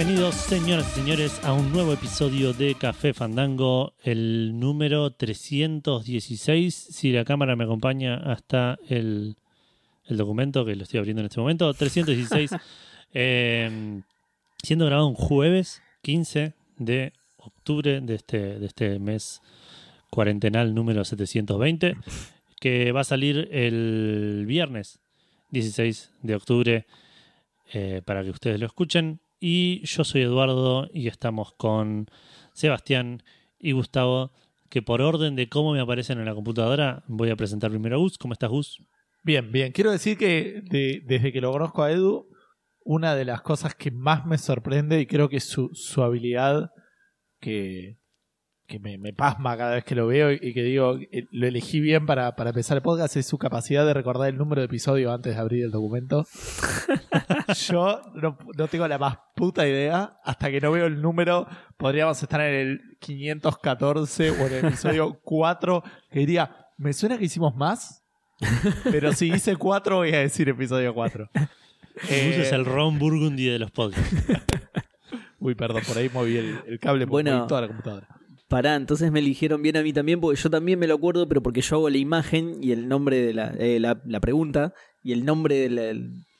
Bienvenidos, 0.00 0.34
señoras 0.34 0.90
y 0.92 1.00
señores, 1.00 1.44
a 1.44 1.52
un 1.52 1.72
nuevo 1.72 1.92
episodio 1.92 2.54
de 2.54 2.74
Café 2.74 3.12
Fandango, 3.12 3.92
el 4.02 4.58
número 4.58 5.10
316. 5.10 6.74
Si 6.74 7.12
la 7.12 7.26
cámara 7.26 7.54
me 7.54 7.64
acompaña 7.64 8.14
hasta 8.14 8.78
el, 8.88 9.36
el 10.06 10.16
documento 10.16 10.64
que 10.64 10.74
lo 10.74 10.84
estoy 10.84 11.00
abriendo 11.00 11.20
en 11.20 11.26
este 11.26 11.38
momento, 11.38 11.74
316, 11.74 12.50
eh, 13.12 14.00
siendo 14.62 14.86
grabado 14.86 15.06
un 15.06 15.16
jueves 15.16 15.82
15 16.00 16.54
de 16.78 17.12
octubre 17.36 18.00
de 18.00 18.14
este, 18.14 18.58
de 18.58 18.66
este 18.66 18.98
mes 18.98 19.42
cuarentenal 20.08 20.74
número 20.74 21.04
720, 21.04 21.98
que 22.58 22.92
va 22.92 23.02
a 23.02 23.04
salir 23.04 23.50
el 23.52 24.46
viernes 24.46 24.98
16 25.50 26.10
de 26.22 26.34
octubre 26.34 26.86
eh, 27.74 28.00
para 28.02 28.24
que 28.24 28.30
ustedes 28.30 28.58
lo 28.58 28.64
escuchen. 28.64 29.20
Y 29.40 29.84
yo 29.86 30.04
soy 30.04 30.22
Eduardo 30.22 30.88
y 30.92 31.08
estamos 31.08 31.54
con 31.54 32.06
Sebastián 32.52 33.22
y 33.58 33.72
Gustavo, 33.72 34.32
que 34.68 34.82
por 34.82 35.00
orden 35.00 35.34
de 35.34 35.48
cómo 35.48 35.72
me 35.72 35.80
aparecen 35.80 36.18
en 36.18 36.26
la 36.26 36.34
computadora, 36.34 37.02
voy 37.08 37.30
a 37.30 37.36
presentar 37.36 37.70
primero 37.70 37.96
a 37.96 37.98
Gus. 37.98 38.18
¿Cómo 38.18 38.34
estás, 38.34 38.50
Gus? 38.50 38.82
Bien, 39.22 39.50
bien. 39.50 39.72
Quiero 39.72 39.90
decir 39.90 40.16
que 40.18 40.62
de- 40.64 41.02
desde 41.06 41.32
que 41.32 41.40
lo 41.40 41.50
conozco 41.52 41.82
a 41.82 41.90
Edu, 41.90 42.28
una 42.84 43.14
de 43.14 43.24
las 43.24 43.40
cosas 43.42 43.74
que 43.74 43.90
más 43.90 44.26
me 44.26 44.38
sorprende 44.38 45.00
y 45.00 45.06
creo 45.06 45.28
que 45.28 45.36
es 45.38 45.44
su, 45.44 45.70
su 45.74 46.02
habilidad 46.02 46.70
que, 47.40 47.98
que 48.70 48.78
me, 48.78 48.96
me 48.98 49.12
pasma 49.12 49.56
cada 49.56 49.74
vez 49.74 49.84
que 49.84 49.96
lo 49.96 50.06
veo 50.06 50.30
y, 50.32 50.38
y 50.40 50.54
que 50.54 50.62
digo, 50.62 50.96
eh, 51.10 51.26
lo 51.32 51.46
elegí 51.48 51.80
bien 51.80 52.06
para, 52.06 52.36
para 52.36 52.50
empezar 52.50 52.76
el 52.76 52.82
podcast, 52.82 53.16
es 53.16 53.26
su 53.26 53.36
capacidad 53.36 53.84
de 53.84 53.92
recordar 53.92 54.28
el 54.28 54.36
número 54.38 54.60
de 54.60 54.66
episodio 54.66 55.12
antes 55.12 55.34
de 55.34 55.40
abrir 55.40 55.64
el 55.64 55.72
documento. 55.72 56.24
Yo 57.68 58.00
no, 58.14 58.38
no 58.56 58.68
tengo 58.68 58.86
la 58.86 58.96
más 58.98 59.18
puta 59.34 59.66
idea. 59.66 60.18
Hasta 60.24 60.50
que 60.52 60.60
no 60.60 60.70
veo 60.70 60.86
el 60.86 61.02
número, 61.02 61.48
podríamos 61.76 62.22
estar 62.22 62.40
en 62.42 62.54
el 62.54 62.80
514 63.00 64.30
o 64.30 64.46
en 64.46 64.52
el 64.52 64.64
episodio 64.66 65.18
4, 65.24 65.82
que 66.10 66.20
diría, 66.20 66.68
me 66.78 66.92
suena 66.92 67.18
que 67.18 67.24
hicimos 67.24 67.54
más. 67.56 68.04
Pero 68.84 69.12
si 69.12 69.32
hice 69.32 69.56
4, 69.56 69.96
voy 69.96 70.14
a 70.14 70.20
decir 70.20 70.48
episodio 70.48 70.94
4. 70.94 71.28
Gus 71.34 71.48
es 72.10 72.52
el 72.52 72.64
Ron 72.64 72.98
Burgundy 73.00 73.46
de 73.46 73.58
los 73.58 73.70
podcasts. 73.72 74.14
Uy, 75.40 75.54
perdón, 75.56 75.82
por 75.88 75.98
ahí 75.98 76.08
moví 76.12 76.36
el, 76.36 76.60
el 76.68 76.78
cable 76.78 77.04
por 77.06 77.12
Bueno. 77.12 77.46
toda 77.48 77.62
la 77.62 77.66
computadora. 77.66 78.06
Pará, 78.50 78.74
entonces 78.74 79.12
me 79.12 79.20
eligieron 79.20 79.62
bien 79.62 79.76
a 79.76 79.82
mí 79.82 79.92
también, 79.92 80.20
porque 80.20 80.38
yo 80.40 80.50
también 80.50 80.76
me 80.78 80.88
lo 80.88 80.96
acuerdo, 80.96 81.28
pero 81.28 81.40
porque 81.40 81.60
yo 81.60 81.76
hago 81.76 81.88
la 81.88 81.98
imagen 81.98 82.56
y 82.60 82.72
el 82.72 82.88
nombre 82.88 83.20
de 83.24 83.32
la, 83.32 83.54
eh, 83.56 83.78
la, 83.78 84.02
la 84.04 84.18
pregunta, 84.18 84.74
y 85.04 85.12
el 85.12 85.24
nombre 85.24 85.54
de 85.54 85.70
la, 85.70 85.82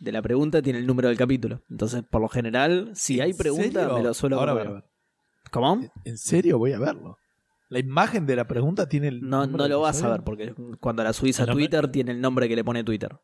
de 0.01 0.13
la 0.13 0.21
pregunta 0.21 0.61
tiene 0.61 0.81
el 0.81 0.87
número 0.89 1.07
del 1.07 1.17
capítulo. 1.17 1.63
Entonces, 1.71 2.03
por 2.03 2.21
lo 2.21 2.29
general, 2.29 2.91
si 2.95 3.21
hay 3.21 3.31
¿En 3.31 3.37
pregunta, 3.37 3.81
serio? 3.83 3.95
me 3.97 4.03
lo 4.03 4.13
suelo 4.13 4.41
Ahora 4.41 4.55
ver. 4.55 4.85
¿Cómo? 5.53 5.81
¿En 6.05 6.19
serio? 6.19 6.59
Voy 6.59 6.73
a 6.73 6.81
verlo. 6.81 7.17
La 7.69 7.79
imagen 7.79 8.27
de 8.27 8.35
la 8.35 8.49
pregunta 8.49 8.89
tiene 8.89 9.07
el. 9.07 9.21
No, 9.21 9.47
número 9.47 9.65
no 9.65 9.69
lo 9.69 9.81
vas 9.83 10.03
a 10.03 10.11
ver, 10.11 10.23
porque 10.25 10.53
cuando 10.81 11.05
la 11.05 11.13
subís 11.13 11.39
a 11.39 11.47
Twitter 11.47 11.87
tiene 11.93 12.11
el 12.11 12.21
nombre 12.21 12.49
que 12.49 12.57
le 12.57 12.65
pone 12.65 12.83
Twitter. 12.83 13.17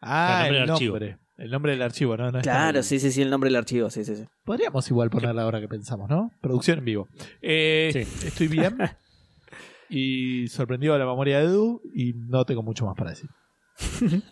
Ah, 0.00 0.44
El 0.46 0.52
nombre 0.52 0.58
el 0.60 0.62
del 0.62 0.70
archivo. 0.70 0.92
nombre. 0.94 1.18
El 1.40 1.50
nombre 1.50 1.72
del 1.72 1.82
archivo, 1.82 2.16
¿no? 2.16 2.30
no 2.32 2.40
Claro, 2.40 2.82
sí, 2.82 3.00
sí, 3.00 3.10
sí, 3.10 3.22
el 3.22 3.30
nombre 3.30 3.48
del 3.48 3.56
archivo, 3.56 3.88
sí, 3.90 4.04
sí, 4.04 4.14
sí. 4.14 4.24
Podríamos 4.44 4.88
igual 4.90 5.10
ponerla 5.10 5.42
ahora 5.42 5.60
que 5.60 5.68
pensamos, 5.68 6.08
¿no? 6.08 6.30
Producción 6.40 6.78
en 6.78 6.84
vivo. 6.84 7.08
Eh, 7.42 7.90
Sí. 7.92 8.26
Estoy 8.26 8.48
bien. 8.48 8.76
y 9.88 10.46
sorprendido 10.48 10.92
de 10.92 11.00
la 11.00 11.06
memoria 11.06 11.38
de 11.40 11.46
Edu. 11.46 11.80
Y 11.94 12.12
no 12.14 12.44
tengo 12.44 12.62
mucho 12.62 12.84
más 12.86 12.94
para 12.96 13.10
decir. 13.10 13.30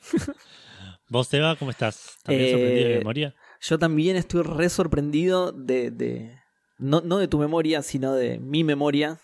¿Vos, 1.08 1.28
Teba, 1.28 1.56
cómo 1.56 1.70
estás? 1.70 2.18
¿También 2.22 2.48
Eh, 2.48 2.50
sorprendido 2.52 2.88
de 2.88 2.98
memoria? 2.98 3.34
Yo 3.60 3.78
también 3.78 4.16
estoy 4.16 4.42
re 4.42 4.68
sorprendido 4.68 5.52
de. 5.52 5.90
de- 5.90 6.38
no, 6.78 7.00
no 7.00 7.18
de 7.18 7.28
tu 7.28 7.38
memoria, 7.38 7.82
sino 7.82 8.14
de 8.14 8.38
mi 8.38 8.62
memoria. 8.62 9.18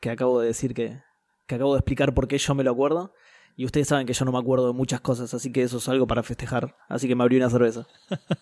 Que 0.00 0.10
acabo 0.10 0.40
de 0.40 0.48
decir 0.48 0.74
que. 0.74 0.98
que 1.46 1.54
acabo 1.54 1.74
de 1.74 1.78
explicar 1.78 2.12
por 2.12 2.26
qué 2.26 2.38
yo 2.38 2.54
me 2.54 2.64
lo 2.64 2.72
acuerdo. 2.72 3.12
Y 3.56 3.64
ustedes 3.64 3.88
saben 3.88 4.06
que 4.06 4.12
yo 4.12 4.24
no 4.24 4.32
me 4.32 4.38
acuerdo 4.38 4.68
de 4.68 4.72
muchas 4.72 5.00
cosas, 5.00 5.32
así 5.34 5.52
que 5.52 5.62
eso 5.62 5.78
es 5.78 5.88
algo 5.88 6.06
para 6.06 6.22
festejar. 6.22 6.76
Así 6.88 7.08
que 7.08 7.14
me 7.14 7.22
abrí 7.22 7.36
una 7.36 7.50
cerveza. 7.50 7.86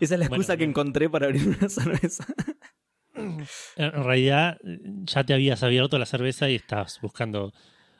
Esa 0.00 0.14
es 0.14 0.18
la 0.18 0.26
excusa 0.26 0.54
Bueno, 0.54 0.58
que 0.58 0.64
encontré 0.64 1.08
para 1.08 1.26
abrir 1.26 1.48
una 1.48 1.68
cerveza. 1.68 2.26
En 3.76 3.92
realidad, 4.04 4.58
ya 5.04 5.24
te 5.24 5.34
habías 5.34 5.62
abierto 5.62 5.98
la 5.98 6.06
cerveza 6.06 6.50
y 6.50 6.56
estabas 6.56 6.98
buscando 7.00 7.52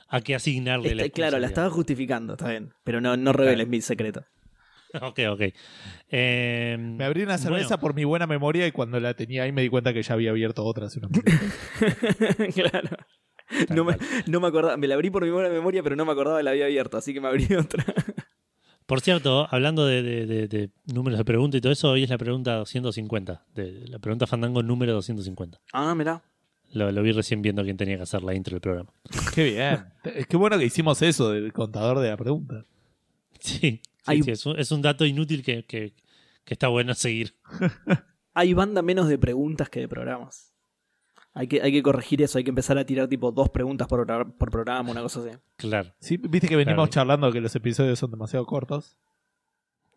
a 0.08 0.20
qué 0.20 0.34
asignarle 0.34 0.94
la 0.94 1.04
Está- 1.04 1.14
claro, 1.14 1.38
la 1.38 1.46
estaba 1.46 1.70
justificando, 1.70 2.34
está 2.34 2.50
bien. 2.50 2.72
Pero 2.84 3.00
no, 3.00 3.16
no 3.16 3.32
reveles 3.32 3.68
mi 3.68 3.80
secreto. 3.80 4.24
Ok, 5.00 5.20
ok. 5.30 5.40
Eh, 6.10 6.76
Me 6.78 7.06
abrí 7.06 7.22
una 7.22 7.38
cerveza 7.38 7.76
bueno, 7.76 7.80
por 7.80 7.94
mi 7.94 8.04
buena 8.04 8.26
memoria. 8.26 8.66
Y 8.66 8.72
cuando 8.72 9.00
la 9.00 9.14
tenía 9.14 9.44
ahí 9.44 9.50
me 9.50 9.62
di 9.62 9.70
cuenta 9.70 9.94
que 9.94 10.02
ya 10.02 10.12
había 10.12 10.32
abierto 10.32 10.66
otra 10.66 10.84
hace 10.84 10.98
unos 10.98 11.12
minutos. 11.12 11.32
claro. 12.54 12.90
No 13.74 13.84
me, 13.84 13.96
no 14.26 14.40
me 14.40 14.46
acordaba, 14.48 14.76
me 14.76 14.86
la 14.88 14.94
abrí 14.94 15.10
por 15.10 15.24
mi 15.24 15.30
buena 15.30 15.48
memoria, 15.48 15.82
pero 15.82 15.96
no 15.96 16.04
me 16.04 16.12
acordaba 16.12 16.38
que 16.38 16.42
la 16.44 16.50
había 16.50 16.64
abierto, 16.66 16.96
así 16.96 17.12
que 17.14 17.20
me 17.20 17.28
abrí 17.28 17.46
otra. 17.58 17.84
Por 18.86 19.00
cierto, 19.00 19.46
hablando 19.50 19.86
de, 19.86 20.02
de- 20.02 20.26
de- 20.26 20.48
de 20.48 20.70
números 20.92 21.18
de 21.18 21.24
pregunta 21.24 21.56
y 21.56 21.60
todo 21.60 21.72
eso, 21.72 21.90
hoy 21.90 22.02
es 22.04 22.10
la 22.10 22.18
pregunta 22.18 22.54
250. 22.56 23.46
De, 23.54 23.86
la 23.88 23.98
pregunta 23.98 24.26
Fandango 24.26 24.62
número 24.62 24.92
250. 24.94 25.60
Ah, 25.72 25.94
mirá. 25.94 26.22
Lo, 26.72 26.90
lo 26.90 27.02
vi 27.02 27.12
recién 27.12 27.42
viendo 27.42 27.62
quién 27.64 27.76
tenía 27.76 27.96
que 27.96 28.02
hacer 28.02 28.22
la 28.22 28.34
intro 28.34 28.54
del 28.54 28.60
programa. 28.60 28.90
Qué 29.34 29.44
bien. 29.44 29.84
Es 30.04 30.26
que 30.26 30.36
bueno 30.36 30.58
que 30.58 30.64
hicimos 30.64 31.00
eso 31.02 31.30
del 31.30 31.52
contador 31.52 31.98
de 32.00 32.08
la 32.10 32.16
pregunta. 32.16 32.64
Sí, 33.40 33.58
sí, 33.60 33.80
Hay- 34.06 34.22
sí, 34.22 34.30
es, 34.30 34.46
un, 34.46 34.58
es 34.58 34.70
un 34.72 34.82
dato 34.82 35.04
inútil 35.04 35.42
que, 35.42 35.64
que- 35.64 35.94
que 36.44 36.54
está 36.54 36.68
bueno 36.68 36.92
seguir. 36.94 37.36
Hay 38.34 38.52
banda 38.54 38.82
menos 38.82 39.08
de 39.08 39.16
preguntas 39.18 39.68
que 39.68 39.80
de 39.80 39.88
programas. 39.88 40.51
Hay 41.34 41.46
que, 41.48 41.62
hay 41.62 41.72
que 41.72 41.82
corregir 41.82 42.20
eso, 42.20 42.36
hay 42.38 42.44
que 42.44 42.50
empezar 42.50 42.76
a 42.76 42.84
tirar 42.84 43.08
tipo 43.08 43.32
dos 43.32 43.48
preguntas 43.48 43.88
por, 43.88 44.06
por 44.36 44.50
programa, 44.50 44.90
una 44.90 45.00
cosa 45.00 45.20
así. 45.20 45.30
Claro, 45.56 45.92
Sí, 45.98 46.18
viste 46.18 46.46
que 46.48 46.56
venimos 46.56 46.76
Claro. 46.76 46.90
charlando 46.90 47.32
que 47.32 47.40
los 47.40 47.54
episodios 47.56 47.98
son 47.98 48.10
demasiado 48.10 48.44
cortos. 48.44 48.96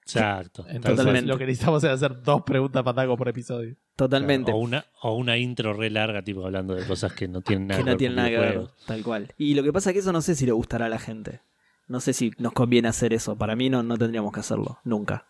exacto. 0.04 0.62
Entonces. 0.68 0.96
Totalmente. 0.98 1.28
lo 1.28 1.38
que 1.38 1.46
necesitamos 1.46 1.84
es 1.84 1.90
hacer 1.90 2.22
dos 2.22 2.44
preguntas 2.44 2.84
pandago 2.84 3.18
por 3.18 3.28
episodio. 3.28 3.76
Totalmente. 3.98 4.52
O 4.54 4.58
una, 4.58 4.86
o 5.02 5.16
una 5.16 5.38
intro 5.38 5.74
re 5.74 5.90
larga, 5.90 6.22
tipo 6.22 6.46
hablando 6.46 6.74
de 6.76 6.86
cosas 6.86 7.12
que 7.14 7.28
no 7.28 7.42
tienen 7.42 7.68
nada 7.68 7.80
que 7.80 7.84
no 7.86 7.92
ver 7.92 7.98
tiene 7.98 8.14
con 8.14 8.16
nada 8.18 8.30
que 8.30 8.38
ver, 8.38 8.50
videojuegos. 8.52 8.86
tal 8.86 9.04
cual. 9.04 9.34
Y 9.38 9.56
lo 9.56 9.64
que 9.64 9.74
pasa 9.74 9.90
es 9.90 9.94
que 9.94 10.00
eso 10.00 10.12
no 10.14 10.22
sé 10.22 10.36
si 10.36 10.46
le 10.46 10.52
gustará 10.54 10.86
a 10.86 10.90
la 10.90 11.00
gente. 11.00 11.42
No 11.88 12.00
sé 12.00 12.14
si 12.14 12.32
nos 12.38 12.54
conviene 12.54 12.88
hacer 12.88 13.14
eso. 13.14 13.36
Para 13.38 13.56
mí 13.56 13.70
no, 13.70 13.84
no 13.84 13.98
tendríamos 13.98 14.32
que 14.32 14.40
hacerlo, 14.40 14.80
nunca. 14.86 15.26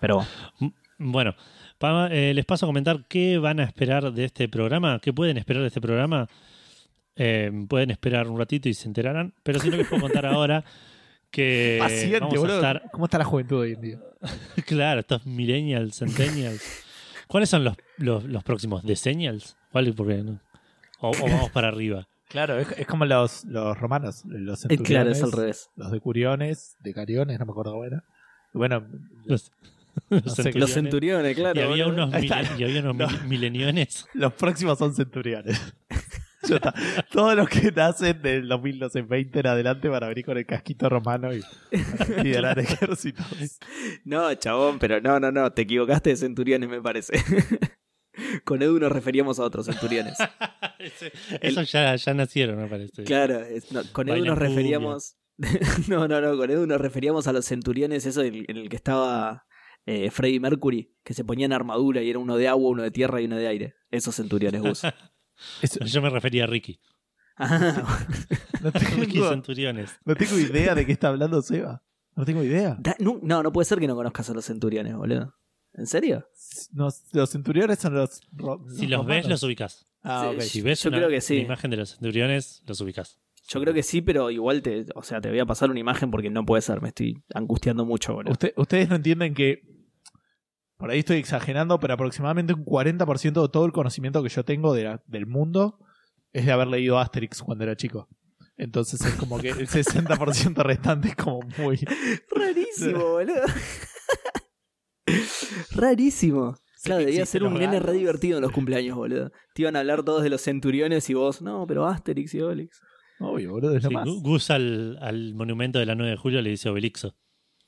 Pero 0.00 0.24
Bueno, 0.98 1.34
pa- 1.78 2.08
eh, 2.12 2.34
les 2.34 2.44
paso 2.44 2.66
a 2.66 2.68
comentar 2.68 3.04
qué 3.08 3.38
van 3.38 3.60
a 3.60 3.64
esperar 3.64 4.12
de 4.12 4.24
este 4.24 4.48
programa, 4.48 4.98
qué 5.00 5.12
pueden 5.12 5.36
esperar 5.38 5.62
de 5.62 5.68
este 5.68 5.80
programa. 5.80 6.28
Eh, 7.16 7.50
pueden 7.68 7.90
esperar 7.90 8.28
un 8.28 8.38
ratito 8.38 8.68
y 8.68 8.74
se 8.74 8.86
enterarán, 8.86 9.34
pero 9.42 9.58
si 9.58 9.70
no 9.70 9.76
les 9.76 9.88
puedo 9.88 10.02
contar 10.02 10.24
ahora 10.26 10.64
que 11.32 11.78
Paciente, 11.80 12.20
vamos 12.20 12.34
a 12.36 12.38
boludo. 12.38 12.56
estar, 12.56 12.82
¿Cómo 12.92 13.04
está 13.06 13.18
la 13.18 13.24
juventud 13.24 13.58
hoy 13.60 13.72
en 13.72 13.80
día? 13.80 13.98
claro, 14.66 15.00
estos 15.00 15.26
millennials, 15.26 15.96
centennials. 15.98 16.84
¿Cuáles 17.26 17.48
son 17.50 17.64
los, 17.64 17.76
los, 17.96 18.24
los 18.24 18.44
próximos? 18.44 18.84
¿Decennials? 18.84 19.56
¿Cuál? 19.72 19.92
Porque 19.94 20.22
no? 20.22 20.40
O, 21.00 21.08
o 21.10 21.22
vamos 21.22 21.50
para 21.50 21.68
arriba. 21.68 22.06
Claro, 22.28 22.58
es, 22.58 22.68
es 22.78 22.86
como 22.86 23.04
los, 23.04 23.44
los 23.46 23.76
romanos, 23.78 24.22
los 24.26 24.64
eh, 24.66 24.76
claro, 24.78 25.10
es 25.10 25.18
centuriones, 25.18 25.22
al 25.22 25.32
revés. 25.32 25.70
los 25.76 25.90
de 25.90 26.00
curiones, 26.00 26.76
de 26.80 26.94
cariones, 26.94 27.38
no 27.38 27.46
me 27.46 27.50
acuerdo 27.52 27.72
cómo 27.72 27.84
era. 27.84 28.04
Bueno, 28.52 28.86
Los, 29.26 29.50
Los 30.54 30.70
centuriones, 30.72 31.34
claro. 31.36 31.60
Y 31.60 31.62
había 31.64 31.86
unos, 31.86 32.10
y 32.22 32.64
había 32.64 32.82
No. 32.92 33.08
mileniones. 33.26 34.06
los 34.14 34.32
próximos 34.34 34.78
son 34.78 34.94
centuriones. 34.94 35.60
Todos 37.10 37.34
los 37.36 37.48
que 37.48 37.72
nacen 37.72 38.22
del 38.22 38.48
2020 38.48 39.40
en 39.40 39.46
adelante 39.48 39.88
van 39.88 40.04
a 40.04 40.08
venir 40.08 40.24
con 40.24 40.38
el 40.38 40.46
casquito 40.46 40.88
romano 40.88 41.34
y 41.34 41.42
liderar 42.22 42.58
ejércitos. 42.58 43.26
No, 44.04 44.32
chabón, 44.34 44.78
pero 44.78 45.00
no, 45.00 45.18
no, 45.20 45.30
no, 45.32 45.52
te 45.52 45.62
equivocaste 45.62 46.10
de 46.10 46.16
centuriones, 46.16 46.68
me 46.68 46.80
parece. 46.80 47.22
Con 48.44 48.62
Edu 48.62 48.78
nos 48.78 48.90
referíamos 48.92 49.38
a 49.38 49.42
otros 49.44 49.66
centuriones. 49.66 50.14
Esos 51.40 51.70
ya, 51.70 51.94
ya 51.96 52.14
nacieron, 52.14 52.56
me 52.56 52.66
parece. 52.68 53.04
Claro, 53.04 53.40
es- 53.40 53.70
no, 53.72 53.82
con 53.92 54.08
Edu 54.08 54.24
nos 54.24 54.38
referíamos. 54.38 55.16
no, 55.88 56.08
no, 56.08 56.20
no, 56.20 56.36
con 56.36 56.50
Edu 56.50 56.66
nos 56.66 56.80
referíamos 56.80 57.26
a 57.28 57.32
los 57.32 57.44
centuriones, 57.46 58.06
eso 58.06 58.22
en, 58.22 58.44
en 58.48 58.56
el 58.56 58.68
que 58.68 58.76
estaba 58.76 59.44
eh, 59.90 60.10
Freddie 60.10 60.40
Mercury, 60.40 60.94
que 61.02 61.14
se 61.14 61.24
ponían 61.24 61.52
armadura 61.52 62.02
y 62.02 62.10
era 62.10 62.18
uno 62.18 62.36
de 62.36 62.46
agua, 62.48 62.70
uno 62.70 62.82
de 62.82 62.90
tierra 62.90 63.20
y 63.20 63.24
uno 63.24 63.36
de 63.36 63.46
aire. 63.48 63.74
Esos 63.90 64.14
centuriones, 64.16 64.60
Gus. 64.60 64.82
Yo 65.86 66.02
me 66.02 66.10
refería 66.10 66.44
a 66.44 66.46
Ricky. 66.46 66.80
Ah, 67.36 67.84
no, 68.62 68.70
Ricky 68.96 69.12
tengo, 69.14 69.28
Centuriones. 69.30 69.90
no 70.04 70.14
tengo 70.16 70.38
idea 70.38 70.74
de 70.74 70.84
qué 70.84 70.92
está 70.92 71.08
hablando 71.08 71.40
Seba. 71.40 71.84
No 72.16 72.24
tengo 72.24 72.42
idea. 72.42 72.76
da- 72.80 72.96
no, 72.98 73.20
no, 73.22 73.42
no 73.44 73.52
puede 73.52 73.64
ser 73.64 73.78
que 73.78 73.86
no 73.86 73.94
conozcas 73.94 74.28
a 74.28 74.34
los 74.34 74.44
centuriones, 74.44 74.96
boludo. 74.96 75.34
¿En 75.74 75.86
serio? 75.86 76.26
No, 76.72 76.88
los 77.12 77.30
centuriones 77.30 77.78
son 77.78 77.94
los. 77.94 78.20
ro- 78.32 78.64
Si 78.76 78.88
los 78.88 79.06
ves, 79.06 79.28
los 79.28 79.42
ubicas. 79.44 79.86
Ah. 80.02 80.32
Si 80.40 80.60
ves 80.62 80.82
Yo 80.82 80.88
una, 80.90 80.98
creo 80.98 81.08
que 81.10 81.20
sí. 81.20 81.34
una 81.36 81.44
imagen 81.44 81.70
de 81.70 81.76
los 81.76 81.90
centuriones, 81.90 82.62
los 82.66 82.80
ubicas. 82.80 83.20
Yo 83.48 83.60
creo 83.60 83.72
que 83.72 83.82
sí, 83.84 84.02
pero 84.02 84.30
igual 84.32 84.60
te, 84.60 84.86
o 84.96 85.02
sea, 85.02 85.20
te 85.20 85.30
voy 85.30 85.38
a 85.38 85.46
pasar 85.46 85.70
una 85.70 85.78
imagen 85.80 86.10
porque 86.10 86.28
no 86.28 86.44
puede 86.44 86.60
ser, 86.60 86.82
me 86.82 86.88
estoy 86.88 87.22
angustiando 87.32 87.84
mucho, 87.86 88.14
boludo. 88.14 88.32
Usted- 88.32 88.52
ustedes 88.56 88.88
no 88.88 88.96
entienden 88.96 89.32
que 89.34 89.62
por 90.78 90.90
ahí 90.90 91.00
estoy 91.00 91.18
exagerando, 91.18 91.78
pero 91.78 91.92
aproximadamente 91.94 92.54
un 92.54 92.64
40% 92.64 93.42
de 93.42 93.48
todo 93.50 93.66
el 93.66 93.72
conocimiento 93.72 94.22
que 94.22 94.28
yo 94.30 94.44
tengo 94.44 94.72
de 94.72 94.84
la- 94.84 95.02
del 95.06 95.26
mundo 95.26 95.78
es 96.32 96.46
de 96.46 96.52
haber 96.52 96.68
leído 96.68 96.98
Asterix 96.98 97.42
cuando 97.42 97.64
era 97.64 97.76
chico. 97.76 98.08
Entonces 98.56 99.00
es 99.04 99.14
como 99.14 99.38
que 99.38 99.50
el 99.50 99.68
60% 99.68 100.62
restante 100.62 101.08
es 101.08 101.16
como 101.16 101.40
muy... 101.58 101.78
Rarísimo, 102.34 102.98
boludo. 103.10 103.42
Rarísimo. 105.74 106.56
Claro, 106.84 107.04
debía 107.04 107.26
ser 107.26 107.42
un 107.42 107.54
nene 107.54 107.80
re 107.80 107.92
divertido 107.92 108.38
en 108.38 108.42
los 108.42 108.52
cumpleaños, 108.52 108.96
boludo. 108.96 109.30
Te 109.54 109.62
iban 109.62 109.74
a 109.76 109.80
hablar 109.80 110.04
todos 110.04 110.22
de 110.22 110.30
los 110.30 110.40
centuriones 110.42 111.08
y 111.10 111.14
vos, 111.14 111.42
no, 111.42 111.66
pero 111.66 111.86
Asterix 111.86 112.34
y 112.34 112.40
Obelix. 112.40 112.80
Obvio, 113.20 113.50
boludo, 113.52 113.76
es 113.76 113.82
lo 113.82 113.88
Sí, 113.88 113.94
más. 113.94 114.06
Gu- 114.06 114.22
Gus 114.22 114.50
al, 114.50 114.96
al 115.00 115.34
monumento 115.34 115.78
de 115.80 115.86
la 115.86 115.96
9 115.96 116.12
de 116.12 116.16
julio 116.16 116.40
le 116.40 116.50
dice 116.50 116.68
Obelixo. 116.68 117.16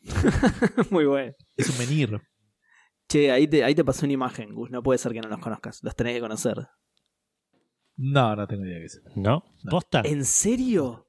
Muy 0.90 1.04
bueno. 1.06 1.32
Es 1.56 1.68
un 1.70 1.78
menir. 1.78 2.20
Che, 3.10 3.30
ahí 3.32 3.46
te, 3.48 3.64
ahí 3.64 3.74
te 3.74 3.84
pasó 3.84 4.06
una 4.06 4.12
imagen, 4.14 4.54
Gus. 4.54 4.70
No 4.70 4.82
puede 4.82 4.98
ser 4.98 5.12
que 5.12 5.20
no 5.20 5.28
los 5.28 5.40
conozcas. 5.40 5.80
Los 5.82 5.94
tenés 5.96 6.14
que 6.14 6.20
conocer. 6.20 6.68
No, 7.96 8.34
no 8.36 8.46
tengo 8.46 8.64
idea 8.64 8.74
de 8.76 8.80
qué 8.80 8.86
es. 8.86 9.02
¿No? 9.16 9.44
No. 9.64 9.70
¿Posta? 9.70 10.02
¿En 10.04 10.24
serio? 10.24 11.06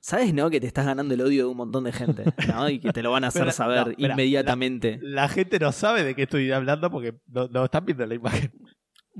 ¿Sabes, 0.00 0.34
no? 0.34 0.50
Que 0.50 0.60
te 0.60 0.66
estás 0.66 0.84
ganando 0.84 1.14
el 1.14 1.20
odio 1.20 1.44
de 1.44 1.50
un 1.50 1.56
montón 1.56 1.84
de 1.84 1.92
gente, 1.92 2.24
¿no? 2.48 2.68
Y 2.68 2.80
que 2.80 2.92
te 2.92 3.02
lo 3.02 3.12
van 3.12 3.22
a 3.24 3.28
hacer 3.28 3.42
Pero, 3.42 3.52
saber 3.52 3.86
no, 3.98 4.06
inmediatamente. 4.08 4.98
La 5.00 5.28
gente 5.28 5.58
no 5.60 5.70
sabe 5.72 6.02
de 6.02 6.14
qué 6.16 6.22
estoy 6.24 6.50
hablando 6.50 6.90
porque 6.90 7.14
no, 7.28 7.46
no 7.48 7.64
están 7.64 7.84
viendo 7.86 8.04
la 8.04 8.14
imagen. 8.14 8.50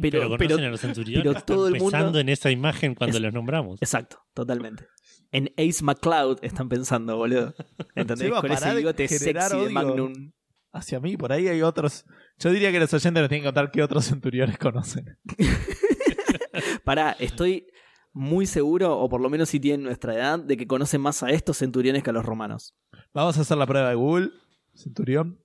pero, 0.01 0.19
pero- 0.21 0.29
conocen 0.31 0.49
pero- 0.49 0.67
a 0.67 0.71
los 0.71 0.81
centuriones. 0.81 1.23
pero 1.25 1.41
todo 1.45 1.69
el 1.69 1.77
están 1.77 1.85
mundo- 1.85 1.97
pensando 1.99 2.19
en 2.19 2.29
esa 2.31 2.51
imagen 2.51 2.95
cuando 2.97 3.17
Es- 3.17 3.23
los 3.23 3.33
nombramos. 3.33 3.81
Exacto, 3.81 4.19
totalmente. 4.35 4.87
En 5.31 5.51
Ace 5.57 5.83
McCloud 5.85 6.39
están 6.43 6.69
pensando, 6.69 7.17
boludo. 7.17 7.55
¿Entendés? 7.95 8.31
Con 8.33 8.51
ese 8.53 8.69
de 8.71 8.75
bigote 8.77 9.07
sexy 9.09 9.33
de. 9.67 9.71
Magnum. 9.71 10.33
Hacia 10.73 11.01
mí, 11.01 11.17
por 11.17 11.33
ahí 11.33 11.49
hay 11.49 11.61
otros. 11.63 12.07
Yo 12.39 12.51
diría 12.51 12.73
que 12.73 12.81
los 12.81 12.93
oyentes 12.95 13.21
nos 13.21 13.29
tienen 13.29 13.43
que 13.43 13.49
contar 13.49 13.71
qué 13.71 13.83
otros 13.83 14.07
centuriones 14.07 14.57
conocen. 14.59 15.19
Pará, 16.85 17.13
estoy 17.19 17.67
muy 18.13 18.47
seguro, 18.47 18.99
o 18.99 19.09
por 19.09 19.21
lo 19.21 19.31
menos 19.31 19.49
si 19.51 19.61
tienen 19.61 19.83
nuestra 19.85 20.15
edad, 20.15 20.39
de 20.39 20.57
que 20.57 20.67
conocen 20.67 21.01
más 21.01 21.23
a 21.23 21.31
estos 21.31 21.59
centuriones 21.59 22.03
que 22.03 22.11
a 22.11 22.13
los 22.13 22.25
romanos. 22.25 22.75
Vamos 23.15 23.37
a 23.39 23.43
hacer 23.43 23.57
la 23.57 23.67
prueba 23.67 23.89
de 23.91 23.95
Google. 23.95 24.31
Centurión. 24.75 25.39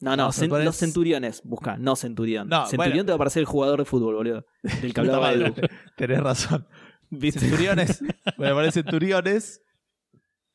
No, 0.00 0.16
no, 0.16 0.24
No, 0.26 0.28
cen- 0.32 0.64
los 0.64 0.76
centuriones, 0.76 1.40
busca, 1.44 1.76
no 1.76 1.96
centurión. 1.96 2.48
No, 2.48 2.66
centurión 2.66 2.92
bueno. 2.92 3.04
te 3.06 3.12
va 3.12 3.16
a 3.16 3.18
parecer 3.18 3.40
el 3.40 3.46
jugador 3.46 3.78
de 3.78 3.84
fútbol, 3.84 4.14
boludo. 4.16 4.44
Del 4.82 4.92
que 4.92 5.00
hablaba 5.00 5.32
Edu. 5.32 5.42
madre, 5.48 5.68
Tenés 5.96 6.20
razón. 6.20 6.66
Centuriones. 7.10 8.02
me 8.38 8.48
aparecen 8.48 8.84
centuriones. 8.84 9.62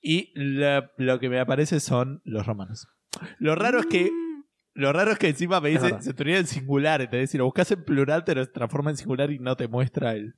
Y 0.02 0.32
lo 0.36 1.20
que 1.20 1.30
me 1.30 1.40
aparece 1.40 1.80
son 1.80 2.22
los 2.24 2.46
romanos. 2.46 2.88
Lo 3.40 3.56
raro 3.56 3.80
es 3.80 3.86
que. 3.86 4.10
Lo 4.76 4.94
raro 4.94 5.12
es 5.12 5.18
que 5.20 5.28
encima 5.30 5.60
me 5.60 5.70
dice 5.70 5.94
centurión 6.02 6.38
en 6.38 6.48
singular. 6.48 7.02
¿entendés? 7.02 7.32
Si 7.32 7.38
lo 7.38 7.46
buscas 7.46 7.70
en 7.72 7.84
plural, 7.84 8.24
te 8.24 8.34
lo 8.36 8.50
transforma 8.50 8.92
en 8.92 8.98
singular 8.98 9.30
y 9.32 9.40
no 9.40 9.56
te 9.58 9.68
muestra 9.68 10.14
el. 10.14 10.36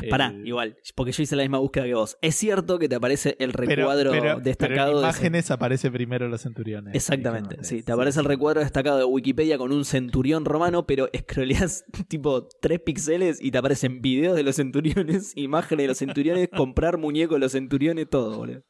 el- 0.00 0.08
Pará, 0.08 0.32
igual, 0.44 0.76
porque 0.94 1.12
yo 1.12 1.22
hice 1.22 1.36
la 1.36 1.42
misma 1.42 1.58
búsqueda 1.58 1.84
que 1.84 1.92
vos. 1.94 2.16
Es 2.22 2.36
cierto 2.36 2.78
que 2.78 2.88
te 2.88 2.94
aparece 2.94 3.36
el 3.38 3.52
recuadro 3.52 4.10
pero- 4.12 4.22
pero 4.22 4.40
destacado 4.40 4.92
en 4.92 4.96
de 4.96 5.02
imágenes 5.02 5.50
aparece 5.50 5.90
primero 5.90 6.26
los 6.28 6.40
centuriones. 6.40 6.94
Exactamente, 6.94 7.58
sí. 7.62 7.82
Te 7.82 7.92
aparece 7.92 8.20
el 8.20 8.24
recuadro 8.26 8.60
destacado 8.62 8.96
de 8.98 9.04
Wikipedia 9.04 9.58
con 9.58 9.72
un 9.72 9.84
centurión 9.84 10.46
romano, 10.46 10.86
pero 10.86 11.10
scrolleas 11.14 11.84
tipo 12.08 12.48
3 12.62 12.80
píxeles 12.80 13.38
y 13.42 13.50
te 13.50 13.58
aparecen 13.58 14.00
videos 14.00 14.34
de 14.36 14.42
los 14.44 14.56
centuriones, 14.56 15.32
imágenes 15.36 15.84
de 15.84 15.88
los 15.88 15.98
centuriones, 15.98 16.48
comprar 16.56 16.96
muñecos 16.96 17.36
de 17.36 17.40
los 17.40 17.52
centuriones, 17.52 18.08
todo, 18.08 18.38
boludo. 18.38 18.62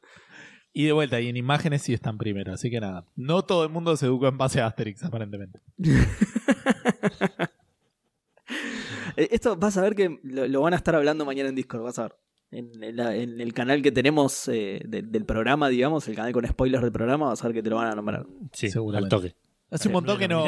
Y 0.77 0.83
de 0.83 0.91
vuelta, 0.91 1.21
y 1.21 1.29
en 1.29 1.37
imágenes 1.37 1.83
sí 1.83 1.93
están 1.93 2.17
primero, 2.17 2.51
así 2.53 2.69
que 2.69 2.81
nada. 2.81 3.05
No 3.15 3.43
todo 3.45 3.63
el 3.63 3.69
mundo 3.69 3.95
se 3.95 4.07
educó 4.07 4.27
en 4.27 4.37
base 4.37 4.59
a 4.59 4.67
Asterix, 4.67 5.03
aparentemente. 5.05 5.61
Eh, 9.17 9.29
Esto 9.31 9.55
vas 9.55 9.77
a 9.77 9.81
ver 9.81 9.95
que 9.95 10.19
lo, 10.23 10.45
lo 10.47 10.61
van 10.61 10.73
a 10.73 10.75
estar 10.75 10.93
hablando 10.95 11.23
mañana 11.25 11.47
en 11.49 11.55
Discord, 11.55 11.83
vas 11.83 11.97
a 11.99 12.03
ver. 12.03 12.15
En, 12.51 12.83
en 12.83 12.95
la- 12.95 13.15
en 13.15 13.39
el 13.41 13.53
canal 13.53 13.81
que 13.81 13.91
tenemos 13.91 14.47
eh, 14.49 14.81
de- 14.85 15.01
del 15.01 15.25
programa, 15.25 15.69
digamos, 15.69 16.07
el 16.09 16.15
canal 16.15 16.31
con 16.33 16.45
spoilers 16.45 16.83
del 16.83 16.91
programa, 16.91 17.27
vas 17.27 17.41
a 17.43 17.47
ver 17.47 17.55
que 17.55 17.63
te 17.63 17.69
lo 17.69 17.77
van 17.77 17.87
a 17.91 17.95
nombrar. 17.95 18.25
Sí, 18.51 18.69
Seguramente. 18.69 19.15
al 19.15 19.21
toque. 19.21 19.35
Hace 19.71 19.87
un 19.87 19.93
montón 19.93 20.19
que 20.19 20.27
no. 20.27 20.43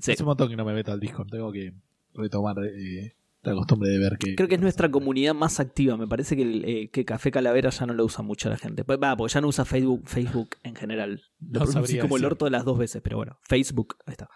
Sí. 0.00 0.12
Hace 0.12 0.22
un 0.22 0.26
montón 0.28 0.48
que 0.48 0.56
no 0.56 0.64
me 0.64 0.72
meto 0.72 0.90
al 0.92 1.00
Discord. 1.00 1.28
Tengo 1.28 1.52
que 1.52 1.74
retomar 2.14 2.56
eh, 2.64 3.14
la 3.42 3.54
costumbre 3.54 3.90
de 3.90 3.98
ver 3.98 4.18
que. 4.18 4.34
Creo 4.36 4.48
que 4.48 4.54
es 4.54 4.60
nuestra 4.60 4.90
comunidad 4.90 5.34
más 5.34 5.58
activa. 5.60 5.96
Me 5.96 6.06
parece 6.06 6.36
que, 6.36 6.42
el, 6.42 6.64
eh, 6.64 6.90
que 6.90 7.04
Café 7.04 7.30
Calavera 7.30 7.70
ya 7.70 7.86
no 7.86 7.94
lo 7.94 8.04
usa 8.04 8.22
mucho 8.22 8.48
la 8.48 8.56
gente. 8.56 8.84
Pues, 8.84 8.98
va, 9.02 9.16
porque 9.16 9.34
ya 9.34 9.40
no 9.40 9.48
usa 9.48 9.64
Facebook, 9.64 10.02
Facebook 10.06 10.50
en 10.62 10.74
general. 10.76 11.22
Lo 11.40 11.46
No 11.60 11.66
pronuncié 11.66 11.72
sabría 11.82 12.00
como 12.02 12.16
el 12.16 12.24
orto 12.24 12.48
las 12.50 12.64
dos 12.64 12.78
veces, 12.78 13.02
pero 13.02 13.16
bueno. 13.16 13.38
Facebook, 13.42 13.96
ahí 14.06 14.12
está. 14.12 14.28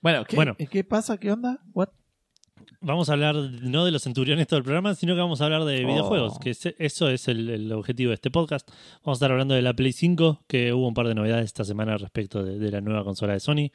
Bueno, 0.00 0.24
¿qué, 0.26 0.36
Bueno. 0.36 0.56
¿qué 0.70 0.84
pasa? 0.84 1.18
¿Qué 1.18 1.32
onda? 1.32 1.60
What? 1.72 1.88
Vamos 2.80 3.08
a 3.08 3.14
hablar 3.14 3.34
no 3.34 3.84
de 3.84 3.90
los 3.90 4.02
centuriones 4.02 4.46
todo 4.46 4.58
el 4.58 4.64
programa, 4.64 4.94
sino 4.94 5.14
que 5.14 5.20
vamos 5.20 5.40
a 5.40 5.44
hablar 5.46 5.64
de 5.64 5.84
Oh. 5.84 5.88
videojuegos, 5.88 6.38
que 6.38 6.50
ese- 6.50 6.76
eso 6.78 7.08
es 7.08 7.28
el, 7.28 7.48
el 7.48 7.72
objetivo 7.72 8.10
de 8.10 8.14
este 8.14 8.30
podcast. 8.30 8.68
Vamos 9.02 9.16
a 9.16 9.18
estar 9.18 9.32
hablando 9.32 9.54
de 9.54 9.62
la 9.62 9.72
Play 9.74 9.92
5, 9.92 10.44
que 10.46 10.72
hubo 10.72 10.86
un 10.86 10.94
par 10.94 11.08
de 11.08 11.14
novedades 11.14 11.46
esta 11.46 11.64
semana 11.64 11.96
respecto 11.96 12.44
de, 12.44 12.58
de 12.58 12.70
la 12.70 12.80
nueva 12.82 13.04
consola 13.04 13.32
de 13.32 13.40
Sony. 13.40 13.70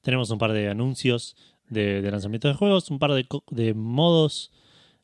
Tenemos 0.00 0.30
un 0.30 0.38
par 0.38 0.52
de 0.52 0.68
anuncios 0.68 1.36
de, 1.68 2.02
de 2.02 2.10
lanzamiento 2.10 2.48
de 2.48 2.54
juegos, 2.54 2.90
un 2.90 2.98
par 2.98 3.12
de, 3.12 3.74
modos 3.74 4.52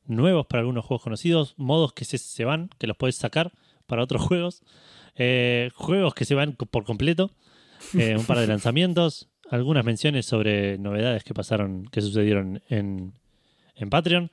nuevos 0.06 0.46
para 0.46 0.60
algunos 0.60 0.84
juegos 0.84 1.02
conocidos, 1.02 1.54
modos 1.56 1.92
que 1.92 2.04
se, 2.04 2.18
se 2.18 2.44
van, 2.44 2.70
que 2.78 2.86
los 2.86 2.96
puedes 2.96 3.16
sacar 3.16 3.52
para 3.86 4.02
otros 4.02 4.22
juegos, 4.26 4.62
eh, 5.16 5.70
juegos 5.74 6.14
que 6.14 6.24
se 6.24 6.34
van 6.34 6.52
por 6.52 6.84
completo, 6.84 7.30
eh, 7.94 8.16
un 8.16 8.24
par 8.24 8.38
de 8.38 8.46
lanzamientos, 8.48 9.28
algunas 9.50 9.84
menciones 9.84 10.26
sobre 10.26 10.78
novedades 10.78 11.24
que 11.24 11.34
pasaron, 11.34 11.86
que 11.90 12.00
sucedieron 12.00 12.62
en, 12.68 13.12
en 13.76 13.90
Patreon. 13.90 14.30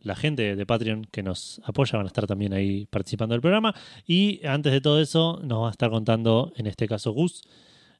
La 0.00 0.14
gente 0.14 0.54
de 0.54 0.66
Patreon 0.66 1.06
que 1.10 1.22
nos 1.22 1.60
apoya 1.64 1.96
van 1.96 2.06
a 2.06 2.08
estar 2.08 2.26
también 2.26 2.52
ahí 2.52 2.86
participando 2.86 3.34
del 3.34 3.40
programa. 3.40 3.74
Y 4.06 4.44
antes 4.46 4.72
de 4.72 4.80
todo 4.80 5.00
eso, 5.00 5.40
nos 5.42 5.62
va 5.62 5.68
a 5.68 5.70
estar 5.72 5.90
contando, 5.90 6.52
en 6.56 6.66
este 6.66 6.86
caso, 6.86 7.12
Gus. 7.12 7.42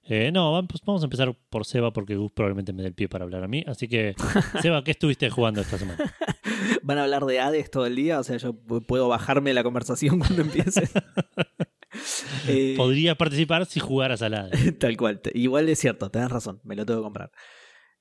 Eh, 0.09 0.31
no, 0.33 0.53
vamos 0.53 0.81
vamos 0.85 1.03
a 1.03 1.07
empezar 1.07 1.37
por 1.51 1.65
Seba 1.67 1.93
porque 1.93 2.15
Gus 2.17 2.31
probablemente 2.33 2.73
me 2.73 2.83
dé 2.83 2.89
el 2.89 2.95
pie 2.95 3.09
para 3.09 3.25
hablar 3.25 3.43
a 3.45 3.49
mí. 3.49 3.65
Así 3.67 3.89
que, 3.89 4.15
Seba, 4.63 4.85
¿qué 4.85 4.93
estuviste 4.93 5.31
jugando 5.31 5.61
esta 5.61 5.79
semana? 5.79 5.99
Van 6.83 6.99
a 6.99 7.03
hablar 7.05 7.25
de 7.27 7.41
Hades 7.41 7.71
todo 7.71 7.87
el 7.87 7.97
día, 7.97 8.21
o 8.21 8.23
sea, 8.23 8.37
yo 8.37 8.53
pu- 8.55 8.85
puedo 8.87 9.09
bajarme 9.09 9.53
la 9.53 9.63
conversación 9.65 10.19
cuando 10.19 10.43
empiece. 10.43 10.89
Eh, 12.47 12.75
Podrías 12.77 13.17
participar 13.17 13.65
si 13.65 13.81
jugaras 13.81 14.21
al 14.21 14.35
ADE. 14.35 14.73
Tal 14.73 14.97
cual. 14.99 15.21
Igual 15.33 15.69
es 15.71 15.79
cierto, 15.79 16.11
tenés 16.11 16.31
razón, 16.31 16.61
me 16.63 16.77
lo 16.77 16.85
tengo 16.85 17.01
que 17.01 17.05
comprar. 17.05 17.31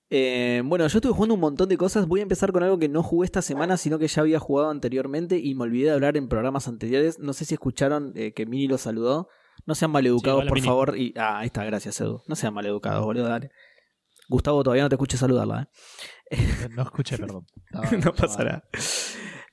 Eh, 0.10 0.62
bueno, 0.66 0.86
yo 0.88 0.98
estuve 0.98 1.14
jugando 1.14 1.36
un 1.36 1.40
montón 1.40 1.70
de 1.70 1.78
cosas. 1.78 2.06
Voy 2.08 2.20
a 2.20 2.24
empezar 2.24 2.52
con 2.52 2.62
algo 2.64 2.78
que 2.78 2.90
no 2.90 3.04
jugué 3.04 3.26
esta 3.26 3.42
semana, 3.42 3.78
sino 3.78 3.98
que 3.98 4.08
ya 4.10 4.22
había 4.22 4.40
jugado 4.40 4.70
anteriormente 4.70 5.40
y 5.40 5.56
me 5.56 5.64
olvidé 5.64 5.86
de 5.86 5.92
hablar 5.94 6.18
en 6.18 6.28
programas 6.28 6.68
anteriores. 6.68 7.20
No 7.20 7.32
sé 7.32 7.46
si 7.46 7.54
escucharon 7.54 8.12
eh, 8.16 8.34
que 8.34 8.46
Mini 8.46 8.68
lo 8.68 8.78
saludó. 8.78 9.30
No 9.66 9.76
sean 9.76 9.92
maleducados, 9.92 10.42
hola, 10.42 10.50
por 10.50 10.56
Mini. 10.58 10.68
favor. 10.68 10.98
Y, 10.98 11.14
ah, 11.18 11.40
ahí 11.40 11.48
está, 11.48 11.64
gracias, 11.66 12.00
Edu. 12.02 12.22
No 12.28 12.36
sean 12.36 12.54
maleducados, 12.54 13.04
boludo, 13.04 13.28
dale. 13.28 13.50
Gustavo, 14.28 14.64
todavía 14.64 14.84
no 14.84 14.90
te 14.90 14.96
escuché 14.96 15.18
saludarla, 15.18 15.70
¿eh? 16.32 16.38
No 16.72 16.82
escuché, 16.84 17.18
perdón. 17.18 17.46
no 18.04 18.14
pasa 18.14 18.44
nada. 18.44 18.70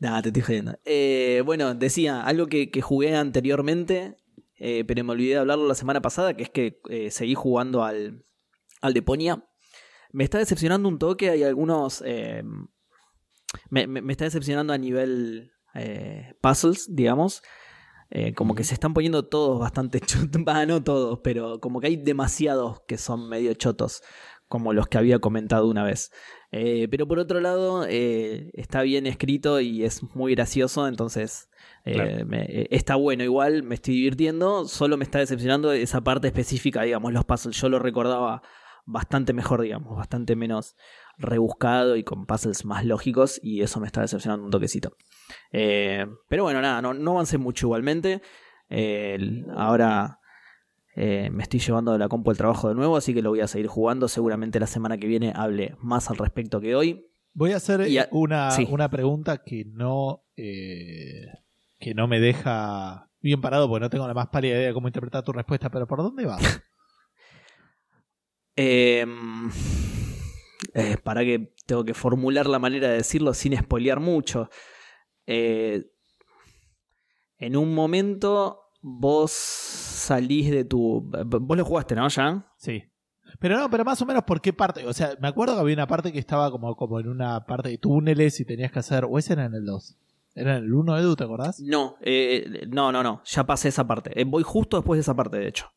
Nada, 0.01 0.23
te 0.23 0.29
estoy 0.31 0.43
jodiendo. 0.43 0.79
Eh, 0.85 1.43
bueno, 1.45 1.75
decía, 1.75 2.23
algo 2.23 2.47
que, 2.47 2.71
que 2.71 2.81
jugué 2.83 3.15
anteriormente, 3.17 4.17
eh, 4.57 4.85
pero 4.87 5.05
me 5.05 5.13
olvidé 5.13 5.35
de 5.35 5.41
hablarlo 5.41 5.67
la 5.69 5.75
semana 5.75 6.01
pasada, 6.01 6.35
que 6.35 6.43
es 6.45 6.51
que 6.51 6.81
eh, 6.89 7.11
seguí 7.11 7.35
jugando 7.35 7.85
al, 7.85 8.25
al 8.81 8.95
Deponia. 8.95 9.45
Me 10.13 10.25
está 10.25 10.39
decepcionando 10.39 10.89
un 10.89 10.99
toque, 10.99 11.31
hay 11.31 11.43
algunos... 11.43 12.03
eh, 12.07 12.43
me, 13.71 13.87
me- 13.87 14.01
me 14.03 14.13
está 14.13 14.25
decepcionando 14.25 14.73
a 14.73 14.79
nivel 14.79 15.53
eh, 15.75 16.35
puzzles, 16.41 16.87
digamos. 16.95 17.43
Eh, 18.15 18.35
como 18.35 18.55
que 18.55 18.63
se 18.63 18.75
están 18.75 18.93
poniendo 18.93 19.25
todos 19.25 19.59
bastante 19.59 19.99
chotos. 20.01 20.43
No 20.69 20.85
todos, 20.85 21.21
pero 21.25 21.61
como 21.61 21.81
que 21.81 21.87
hay 21.87 21.97
demasiados 21.97 22.81
que 22.87 22.99
son 22.99 23.27
medio 23.27 23.55
chotos, 23.55 24.03
como 24.49 24.75
los 24.75 24.87
que 24.87 24.99
había 24.99 25.19
comentado 25.19 25.67
una 25.67 25.83
vez. 25.83 26.13
Eh, 26.51 26.89
pero 26.91 27.09
por 27.09 27.19
otro 27.19 27.41
lado, 27.41 27.87
eh, 27.89 28.51
está 28.53 28.83
bien 28.83 29.07
escrito 29.07 29.61
y 29.61 29.85
es 29.85 30.03
muy 30.15 30.35
gracioso, 30.35 30.87
entonces 30.87 31.49
Claro. 31.85 32.27
me- 32.27 32.67
está 32.71 32.97
bueno 32.97 33.25
igual, 33.25 33.63
me 33.63 33.77
estoy 33.77 33.95
divirtiendo, 33.95 34.67
solo 34.69 34.99
me 34.99 35.05
está 35.05 35.19
decepcionando 35.21 35.73
esa 35.73 36.03
parte 36.03 36.27
específica, 36.27 36.83
digamos, 36.83 37.15
los 37.15 37.25
puzzles. 37.25 37.57
Yo 37.59 37.71
lo 37.71 37.79
recordaba 37.79 38.43
bastante 38.85 39.33
mejor, 39.33 39.63
digamos, 39.63 39.97
bastante 39.97 40.37
menos 40.37 40.77
rebuscado 41.19 41.97
y 41.97 42.05
con 42.05 42.27
puzzles 42.27 42.65
más 42.65 42.85
lógicos 42.85 43.39
y 43.43 43.63
eso 43.63 43.81
me 43.81 43.87
está 43.87 44.01
decepcionando 44.01 44.45
un 44.45 44.51
toquecito. 44.51 44.97
Eh, 45.53 46.07
pero 46.29 46.45
bueno, 46.45 46.61
nada, 46.61 46.83
no, 46.83 46.95
no 46.95 47.13
avancé 47.13 47.39
mucho 47.39 47.67
igualmente. 47.67 48.23
Eh, 48.69 49.15
el- 49.19 49.47
ahora 49.57 50.19
eh, 50.97 51.31
me 51.31 51.43
estoy 51.43 51.61
llevando 51.61 51.93
de 51.93 51.99
la 51.99 52.09
compu 52.09 52.31
al 52.31 52.37
trabajo 52.37 52.69
de 52.69 52.75
nuevo, 52.75 52.97
así 52.97 53.15
que 53.15 53.23
lo 53.23 53.31
voy 53.31 53.41
a 53.41 53.47
seguir 53.49 53.67
jugando. 53.67 54.09
Seguramente 54.09 54.61
la 54.61 54.67
semana 54.67 54.99
que 54.99 55.07
viene 55.07 55.33
hable 55.35 55.75
más 55.81 56.11
al 56.11 56.17
respecto 56.19 56.61
que 56.61 56.75
hoy. 56.75 57.07
Voy 57.35 57.53
a 57.53 57.57
hacer 57.57 57.81
a- 57.83 58.09
una, 58.11 58.51
sí. 58.51 58.67
una 58.71 58.91
pregunta 58.91 59.39
que 59.43 59.65
no, 59.65 60.25
que 60.37 61.95
no 61.95 62.07
me 62.09 62.21
deja 62.21 63.09
bien 63.21 63.41
parado 63.41 63.69
porque 63.69 63.81
no 63.85 63.91
tengo 63.91 64.07
la 64.07 64.13
más 64.15 64.29
pálida 64.29 64.55
idea 64.57 64.69
de 64.69 64.75
cómo 64.75 64.89
interpretar 64.89 65.23
tu 65.25 65.33
respuesta, 65.33 65.71
pero 65.71 65.87
¿por 65.87 65.99
dónde 66.03 66.27
vas? 66.27 66.43
Eh, 68.55 69.07
eh, 70.75 70.97
para 71.03 71.23
que 71.23 71.55
tengo 71.67 71.85
que 71.85 71.95
formular 71.95 72.47
la 72.47 72.59
manera 72.59 72.89
de 72.89 72.97
decirlo 72.97 73.35
sin 73.35 73.57
spoilear 73.57 74.01
mucho. 74.01 74.49
Eh, 75.27 75.91
en 77.39 77.57
un 77.57 77.75
momento 77.75 78.61
vos 78.81 79.33
salís 79.33 80.51
de 80.51 80.65
tu... 80.65 81.03
Vos 81.03 81.57
lo 81.57 81.65
jugaste, 81.65 81.95
¿no? 81.95 82.09
Ya. 82.09 82.53
Sí. 82.57 82.85
Pero 83.39 83.59
no, 83.59 83.71
pero 83.71 83.85
más 83.85 84.01
o 84.03 84.07
menos 84.07 84.25
por 84.25 84.41
qué 84.41 84.53
parte. 84.53 84.87
O 84.87 84.93
sea, 84.93 85.17
me 85.21 85.29
acuerdo 85.29 85.55
que 85.55 85.61
había 85.61 85.75
una 85.75 85.87
parte 85.87 86.13
que 86.13 86.19
estaba 86.19 86.51
como, 86.51 86.77
como 86.77 87.01
en 87.01 87.09
una 87.09 87.45
parte 87.47 87.71
de 87.71 87.79
túneles 87.79 88.39
y 88.41 88.45
tenías 88.45 88.71
que 88.71 88.79
hacer. 88.79 89.05
¿O 89.05 89.19
ese 89.19 89.33
era 89.33 89.47
en 89.47 89.55
el 89.55 89.65
2? 89.65 89.97
¿Era 90.35 90.57
en 90.57 90.65
el 90.65 90.75
1, 90.75 90.99
Edu, 90.99 91.17
te 91.17 91.25
acordás? 91.25 91.61
No, 91.61 91.97
eh, 92.01 92.67
no, 92.69 92.93
no, 92.93 93.03
no. 93.03 93.23
Ya 93.25 93.45
pasé 93.45 93.69
esa 93.69 93.87
parte. 93.87 94.19
Eh, 94.21 94.25
voy 94.25 94.43
justo 94.43 94.77
después 94.77 94.99
de 94.99 95.03
esa 95.03 95.15
parte, 95.15 95.39
de 95.39 95.49
hecho. 95.49 95.71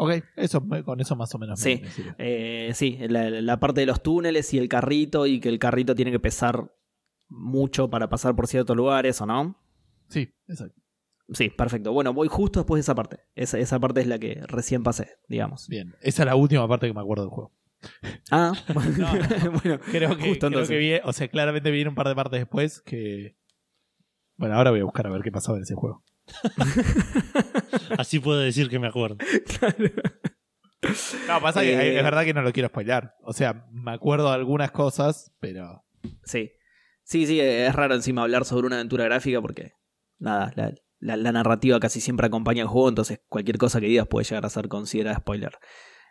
Ok, 0.00 0.12
eso, 0.36 0.64
con 0.84 1.00
eso 1.00 1.16
más 1.16 1.34
o 1.34 1.38
menos 1.38 1.58
me- 1.58 1.64
Sí, 1.64 1.82
me 1.82 2.14
eh, 2.18 2.70
sí, 2.74 2.98
la, 3.08 3.30
la 3.30 3.58
parte 3.60 3.80
de 3.80 3.86
los 3.86 4.00
túneles 4.02 4.54
y 4.54 4.58
el 4.58 4.68
carrito 4.68 5.26
y 5.26 5.40
que 5.40 5.48
el 5.48 5.58
carrito 5.58 5.94
tiene 5.94 6.12
que 6.12 6.20
pesar 6.20 6.72
mucho 7.28 7.90
para 7.90 8.08
pasar 8.08 8.36
por 8.36 8.46
ciertos 8.46 8.76
lugares, 8.76 9.20
¿o 9.20 9.26
no? 9.26 9.60
Sí, 10.08 10.32
exacto. 10.46 10.80
Sí, 11.32 11.50
perfecto. 11.50 11.92
Bueno, 11.92 12.14
voy 12.14 12.28
justo 12.28 12.60
después 12.60 12.78
de 12.78 12.82
esa 12.82 12.94
parte. 12.94 13.18
Esa, 13.34 13.58
esa 13.58 13.78
parte 13.78 14.00
es 14.00 14.06
la 14.06 14.18
que 14.18 14.40
recién 14.46 14.82
pasé, 14.82 15.16
digamos. 15.28 15.68
Bien. 15.68 15.94
Esa 16.00 16.22
es 16.22 16.26
la 16.26 16.36
última 16.36 16.66
parte 16.66 16.86
que 16.86 16.94
me 16.94 17.00
acuerdo 17.00 17.24
del 17.24 17.30
juego. 17.30 17.52
Ah, 18.30 18.52
No, 18.98 19.12
bueno, 19.62 19.78
Creo 19.90 20.16
que, 20.16 20.28
Justo 20.28 20.48
creo 20.48 20.66
que 20.66 20.78
vi, 20.78 20.92
o 21.04 21.12
sea, 21.12 21.28
claramente 21.28 21.70
viene 21.70 21.90
un 21.90 21.94
par 21.96 22.08
de 22.08 22.14
partes 22.14 22.40
después 22.40 22.80
que. 22.82 23.36
Bueno, 24.36 24.54
ahora 24.54 24.70
voy 24.70 24.80
a 24.80 24.84
buscar 24.84 25.06
a 25.06 25.10
ver 25.10 25.22
qué 25.22 25.32
pasaba 25.32 25.58
en 25.58 25.64
ese 25.64 25.74
juego. 25.74 26.02
Así 27.98 28.18
puedo 28.20 28.38
decir 28.40 28.68
que 28.68 28.78
me 28.78 28.88
acuerdo. 28.88 29.16
No, 31.26 31.40
pasa 31.40 31.60
que 31.62 31.72
Eh, 31.74 31.98
es 31.98 32.04
verdad 32.04 32.24
que 32.24 32.34
no 32.34 32.42
lo 32.42 32.52
quiero 32.52 32.68
spoilar. 32.68 33.14
O 33.22 33.32
sea, 33.32 33.66
me 33.72 33.92
acuerdo 33.92 34.28
de 34.28 34.34
algunas 34.34 34.70
cosas, 34.70 35.32
pero. 35.40 35.84
Sí. 36.24 36.52
Sí, 37.02 37.26
sí, 37.26 37.40
es 37.40 37.74
raro 37.74 37.94
encima 37.94 38.22
hablar 38.22 38.44
sobre 38.44 38.66
una 38.66 38.76
aventura 38.76 39.04
gráfica 39.04 39.40
porque, 39.40 39.72
nada, 40.18 40.52
la, 40.56 40.72
la- 41.00 41.16
la 41.16 41.32
narrativa 41.32 41.80
casi 41.80 42.00
siempre 42.00 42.26
acompaña 42.26 42.62
el 42.62 42.68
juego, 42.68 42.90
entonces 42.90 43.20
cualquier 43.28 43.56
cosa 43.56 43.80
que 43.80 43.86
digas 43.86 44.06
puede 44.06 44.24
llegar 44.24 44.44
a 44.44 44.50
ser 44.50 44.68
considerada 44.68 45.16
spoiler. 45.16 45.52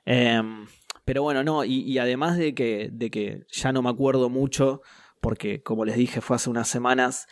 Em, 0.05 0.65
pero 1.05 1.21
bueno, 1.21 1.43
no, 1.43 1.63
y, 1.63 1.81
y 1.81 1.99
además 1.99 2.37
de 2.37 2.55
que, 2.55 2.89
de 2.91 3.11
que 3.11 3.43
ya 3.51 3.71
no 3.71 3.81
me 3.83 3.89
acuerdo 3.89 4.29
mucho, 4.29 4.81
porque 5.21 5.61
como 5.61 5.85
les 5.85 5.97
dije 5.97 6.19
fue 6.19 6.35
hace 6.37 6.49
unas 6.49 6.67
semanas, 6.67 7.27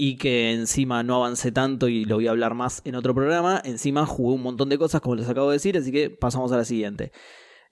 y 0.00 0.16
que 0.16 0.52
encima 0.52 1.02
no 1.02 1.16
avancé 1.16 1.50
tanto 1.50 1.88
y 1.88 2.04
lo 2.04 2.14
voy 2.14 2.28
a 2.28 2.30
hablar 2.30 2.54
más 2.54 2.82
en 2.84 2.94
otro 2.94 3.16
programa, 3.16 3.60
encima 3.64 4.06
jugué 4.06 4.36
un 4.36 4.42
montón 4.42 4.68
de 4.68 4.78
cosas 4.78 5.00
como 5.00 5.16
les 5.16 5.28
acabo 5.28 5.50
de 5.50 5.56
decir, 5.56 5.76
así 5.76 5.90
que 5.90 6.08
pasamos 6.08 6.52
a 6.52 6.56
la 6.56 6.64
siguiente. 6.64 7.10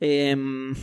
Em, 0.01 0.75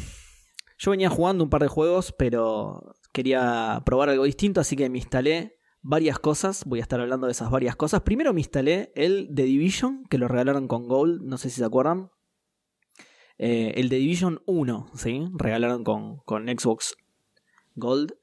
yo 0.79 0.91
venía 0.91 1.09
jugando 1.09 1.43
un 1.43 1.49
par 1.49 1.61
de 1.61 1.67
juegos, 1.67 2.13
pero 2.17 2.95
quería 3.11 3.83
probar 3.85 4.07
algo 4.07 4.23
distinto, 4.23 4.61
así 4.61 4.77
que 4.77 4.89
me 4.89 4.99
instalé 4.99 5.59
varias 5.81 6.17
cosas. 6.17 6.63
Voy 6.65 6.79
a 6.79 6.81
estar 6.81 7.01
hablando 7.01 7.27
de 7.27 7.33
esas 7.33 7.51
varias 7.51 7.75
cosas. 7.75 8.03
Primero 8.03 8.33
me 8.33 8.39
instalé 8.39 8.93
el 8.95 9.29
The 9.35 9.43
Division, 9.43 10.05
que 10.09 10.17
lo 10.17 10.29
regalaron 10.29 10.69
con 10.69 10.87
Gold, 10.87 11.23
no 11.23 11.37
sé 11.37 11.49
si 11.49 11.57
se 11.57 11.65
acuerdan. 11.65 12.09
Eh, 13.37 13.73
el 13.75 13.89
The 13.89 13.97
Division 13.97 14.41
1, 14.45 14.91
¿sí? 14.95 15.27
Regalaron 15.33 15.83
con, 15.83 16.19
con 16.19 16.47
Xbox 16.47 16.95
Gold. 17.75 18.13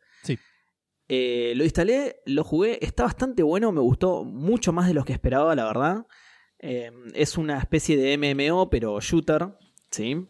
Eh, 1.13 1.55
lo 1.57 1.65
instalé, 1.65 2.23
lo 2.25 2.45
jugué, 2.45 2.79
está 2.85 3.03
bastante 3.03 3.43
bueno, 3.43 3.73
me 3.73 3.81
gustó 3.81 4.23
mucho 4.23 4.73
más 4.73 4.87
de 4.87 4.95
lo 4.95 5.05
que 5.05 5.13
esperaba, 5.13 5.57
la 5.57 5.65
verdad. 5.65 6.07
Eh, 6.61 6.93
es 7.15 7.37
una 7.37 7.59
especie 7.59 7.97
de 7.97 8.17
MMO, 8.17 8.71
pero 8.71 9.01
shooter, 9.01 9.49
¿sí? 9.91 10.29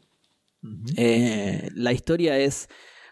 Eh, 0.96 1.68
la 1.74 1.92
historia 1.92 2.38
es 2.38 2.70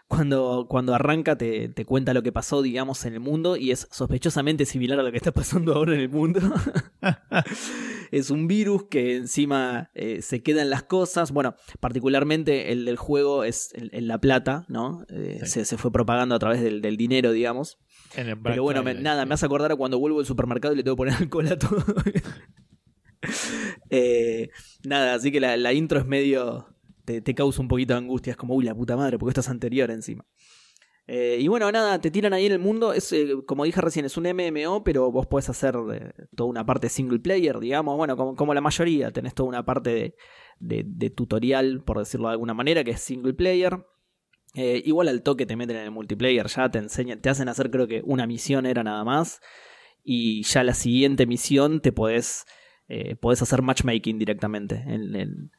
cuando, 0.09 0.65
cuando 0.67 0.93
arranca 0.95 1.37
te, 1.37 1.69
te 1.69 1.85
cuenta 1.85 2.13
lo 2.15 2.23
que 2.23 2.31
pasó, 2.31 2.61
digamos, 2.63 3.05
en 3.05 3.13
el 3.13 3.19
mundo 3.19 3.55
y 3.55 3.69
es 3.71 3.87
sospechosamente 3.91 4.65
similar 4.65 4.99
a 4.99 5.03
lo 5.03 5.11
que 5.11 5.17
está 5.17 5.31
pasando 5.31 5.73
ahora 5.75 5.93
en 5.93 5.99
el 6.01 6.09
mundo. 6.09 6.41
es 8.11 8.31
un 8.31 8.47
virus 8.47 8.85
que 8.89 9.15
encima 9.17 9.91
eh, 9.93 10.21
se 10.23 10.41
quedan 10.41 10.69
las 10.71 10.81
cosas. 10.83 11.31
Bueno, 11.31 11.55
particularmente 11.79 12.71
el 12.71 12.85
del 12.85 12.97
juego 12.97 13.43
es 13.43 13.71
en, 13.75 13.89
en 13.93 14.07
la 14.07 14.19
plata, 14.19 14.65
¿no? 14.67 15.05
Eh, 15.09 15.41
Sí. 15.43 15.51
se, 15.51 15.65
se 15.65 15.77
fue 15.77 15.91
propagando 15.91 16.33
a 16.35 16.39
través 16.39 16.61
del, 16.61 16.81
del 16.81 16.97
dinero, 16.97 17.31
digamos. 17.31 17.77
En 18.15 18.29
el 18.29 18.41
Pero 18.41 18.63
bueno, 18.63 18.81
me- 18.83 18.95
nada, 18.95 19.25
me 19.27 19.35
hace 19.35 19.45
acordar 19.45 19.71
a 19.71 19.75
cuando 19.75 19.99
vuelvo 19.99 20.19
al 20.19 20.25
supermercado 20.25 20.73
y 20.73 20.77
le 20.77 20.83
tengo 20.83 20.95
que 20.95 21.01
poner 21.01 21.13
alcohol 21.21 21.47
a 21.47 21.59
todo. 21.59 21.83
Eh, 23.89 24.49
nada, 24.83 25.13
así 25.13 25.31
que 25.31 25.39
la, 25.39 25.57
la 25.57 25.73
intro 25.73 25.99
es 25.99 26.05
medio. 26.05 26.67
Te, 27.21 27.33
causa 27.35 27.61
un 27.61 27.67
poquito 27.67 27.93
de 27.93 27.99
angustia. 27.99 28.31
Es 28.31 28.37
como, 28.37 28.53
uy, 28.55 28.65
la 28.65 28.75
puta 28.75 28.95
madre, 28.95 29.17
porque 29.17 29.31
esto 29.31 29.41
es 29.41 29.49
anterior 29.49 29.89
encima. 29.89 30.25
Eh, 31.07 31.37
y 31.41 31.47
bueno, 31.47 31.71
nada, 31.71 31.99
te 31.99 32.11
tiran 32.11 32.33
ahí 32.33 32.45
en 32.45 32.51
el 32.51 32.59
mundo. 32.59 32.93
Es, 32.93 33.11
eh, 33.13 33.29
como 33.47 33.63
dije 33.63 33.81
recién, 33.81 34.05
es 34.05 34.15
un 34.15 34.27
MMO, 34.27 34.83
pero 34.83 35.11
vos 35.11 35.25
podés 35.25 35.49
hacer 35.49 35.75
eh, 35.91 36.11
toda 36.35 36.49
una 36.51 36.65
parte 36.67 36.87
single 36.87 37.17
player, 37.19 37.59
digamos. 37.59 37.97
Bueno, 37.97 38.15
como, 38.15 38.35
como 38.35 38.53
la 38.53 38.61
mayoría, 38.61 39.09
tenés 39.11 39.33
toda 39.33 39.49
una 39.49 39.65
parte 39.65 40.15
de, 40.59 40.83
de- 40.85 41.09
tutorial, 41.09 41.81
por 41.83 41.97
decirlo 41.97 42.27
de 42.27 42.33
alguna 42.33 42.53
manera, 42.53 42.83
que 42.83 42.91
es 42.91 43.01
single 43.01 43.33
player. 43.33 43.85
Igual 44.53 45.07
al 45.07 45.21
toque 45.23 45.45
te 45.45 45.55
meten 45.55 45.77
en 45.77 45.83
el 45.85 45.91
multiplayer, 45.91 46.47
ya 46.47 46.69
te 46.69 46.79
enseñan, 46.79 47.21
te 47.21 47.29
hacen 47.29 47.49
hacer 47.49 47.69
creo 47.69 47.87
que 47.87 48.01
una 48.03 48.25
misión 48.27 48.65
era 48.65 48.83
nada 48.83 49.03
más. 49.03 49.41
Y 50.03 50.43
ya 50.43 50.63
la 50.63 50.73
siguiente 50.73 51.25
misión 51.27 51.81
te 51.81 51.91
podés, 51.91 52.45
podés 53.19 53.41
hacer 53.43 53.61
matchmaking 53.61 54.17
directamente. 54.17 54.75
En, 54.87 55.15
en- 55.15 55.51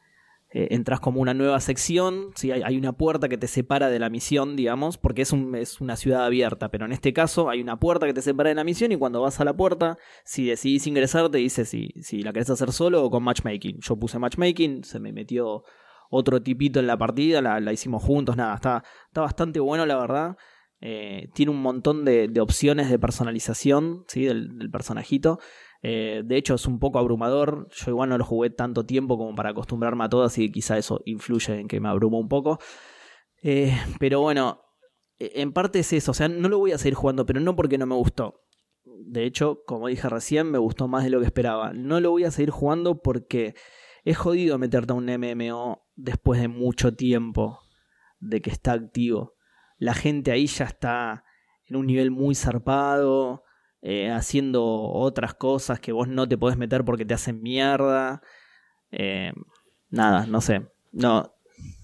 eh, 0.53 0.69
entras 0.73 0.99
como 0.99 1.21
una 1.21 1.33
nueva 1.33 1.61
sección, 1.61 2.33
¿sí? 2.35 2.51
hay, 2.51 2.77
una 2.77 2.93
puerta 2.93 3.29
que 3.29 3.39
te 3.39 3.47
separa 3.47 3.89
de 3.89 4.01
la 4.01 4.11
misión, 4.11 4.57
digamos, 4.57 4.99
porque 4.99 5.23
es, 5.23 5.33
es 5.55 5.81
una 5.81 5.95
ciudad 5.95 6.25
abierta, 6.25 6.71
pero 6.71 6.87
en 6.87 6.93
este 6.93 7.13
caso 7.13 7.49
hay 7.51 7.61
una 7.61 7.79
puerta 7.79 8.07
que 8.07 8.15
te 8.15 8.21
separa 8.21 8.49
de 8.49 8.57
la 8.57 8.65
misión 8.65 8.91
y 8.91 8.97
cuando 8.97 9.21
vas 9.21 9.39
a 9.39 9.45
la 9.45 9.55
puerta, 9.55 9.97
si 10.25 10.47
decidís 10.47 10.89
ingresar, 10.89 11.29
te 11.31 11.39
dice 11.39 11.65
si, 11.65 11.91
si 12.01 12.23
la 12.23 12.33
querés 12.33 12.51
hacer 12.51 12.73
solo 12.73 13.05
o 13.05 13.11
con 13.11 13.23
matchmaking. 13.23 13.79
Yo 13.81 13.97
puse 13.97 14.19
matchmaking, 14.19 14.83
se 14.83 14.99
me 14.99 15.13
metió 15.13 15.63
otro 16.11 16.43
tipito 16.43 16.81
en 16.81 16.89
la 16.89 16.99
partida, 16.99 17.41
la, 17.41 17.61
la 17.61 17.73
hicimos 17.73 18.03
juntos, 18.03 18.37
nada, 18.37 18.57
está, 18.57 18.83
está 19.07 19.21
bastante 19.21 19.61
bueno 19.61 19.87
la 19.87 19.97
verdad. 19.97 20.37
Eh, 20.83 21.29
tiene 21.35 21.53
un 21.53 21.61
montón 21.61 22.05
de, 22.05 22.33
opciones 22.41 22.91
de 22.91 22.99
personalización 22.99 24.05
¿sí? 24.09 24.25
del 24.25 24.71
personajito. 24.73 25.39
Eh, 25.83 26.23
de 26.25 26.37
hecho, 26.37 26.55
es 26.55 26.67
un 26.67 26.79
poco 26.79 26.99
abrumador. 26.99 27.69
Yo 27.71 27.91
igual 27.91 28.09
no 28.09 28.19
lo 28.19 28.25
jugué 28.25 28.51
tanto 28.51 28.85
tiempo 28.85 29.17
como 29.19 29.35
para 29.35 29.51
acostumbrarme 29.51 30.05
a 30.05 30.09
todo, 30.09 30.25
así 30.25 30.51
quizá 30.51 30.79
eso 30.79 31.01
influye 31.05 31.61
en 31.61 31.69
que 31.69 31.81
me 31.81 31.89
abrumo 31.89 32.19
un 32.19 32.29
poco. 32.29 32.59
Eh, 33.43 33.77
pero 33.99 34.21
bueno, 34.21 34.61
eh, 35.19 35.33
en 35.37 35.53
parte 35.53 35.81
es 35.81 35.93
eso. 35.93 36.11
O 36.13 36.15
sea, 36.15 36.29
no 36.29 36.49
lo 36.49 36.59
voy 36.59 36.73
a 36.73 36.79
seguir 36.79 36.95
jugando, 36.95 37.27
pero 37.27 37.41
no 37.41 37.57
porque 37.57 37.79
no 37.79 37.87
me 37.87 37.95
gustó. 37.95 38.43
De 38.85 39.25
hecho, 39.25 39.63
como 39.67 39.89
dije 39.89 40.09
recién, 40.09 40.51
me 40.51 40.59
gustó 40.59 40.89
más 40.89 41.05
de 41.05 41.11
lo 41.11 41.21
que 41.21 41.27
esperaba. 41.27 41.73
No 41.73 42.01
lo 42.01 42.11
voy 42.11 42.25
a 42.25 42.31
seguir 42.31 42.51
jugando 42.51 43.03
porque 43.03 43.55
es 44.05 44.17
jodido 44.17 44.59
meterte 44.59 44.93
a 44.93 44.97
un 44.97 45.07
MMO 45.07 45.87
después 45.97 46.41
de 46.41 46.49
mucho 46.49 46.95
tiempo 46.95 47.61
de 48.19 48.41
que 48.41 48.51
está 48.51 48.73
activo. 48.73 49.35
La 49.79 49.95
gente 49.95 50.31
ahí 50.31 50.47
ya 50.47 50.67
está 50.67 51.25
en 51.67 51.77
un 51.77 51.87
nivel 51.87 52.11
muy 52.11 52.35
zarpado, 52.35 53.45
eh, 53.83 54.11
haciendo 54.11 54.65
otras 54.65 55.35
cosas 55.35 55.81
que 55.81 55.93
vos 55.93 56.09
no 56.09 56.29
te 56.29 56.37
podés 56.39 56.57
meter 56.59 56.85
porque 56.85 57.05
te 57.05 57.15
hacen 57.15 57.43
mierda. 57.43 58.21
Eh, 58.93 59.33
nada, 59.91 60.27
no 60.27 60.41
sé. 60.41 60.67
No, 60.93 61.33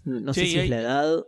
no 0.04 0.34
sé 0.34 0.40
Sí, 0.42 0.46
si 0.52 0.58
hay- 0.58 0.64
es 0.64 0.70
la 0.70 0.80
edad. 0.80 1.24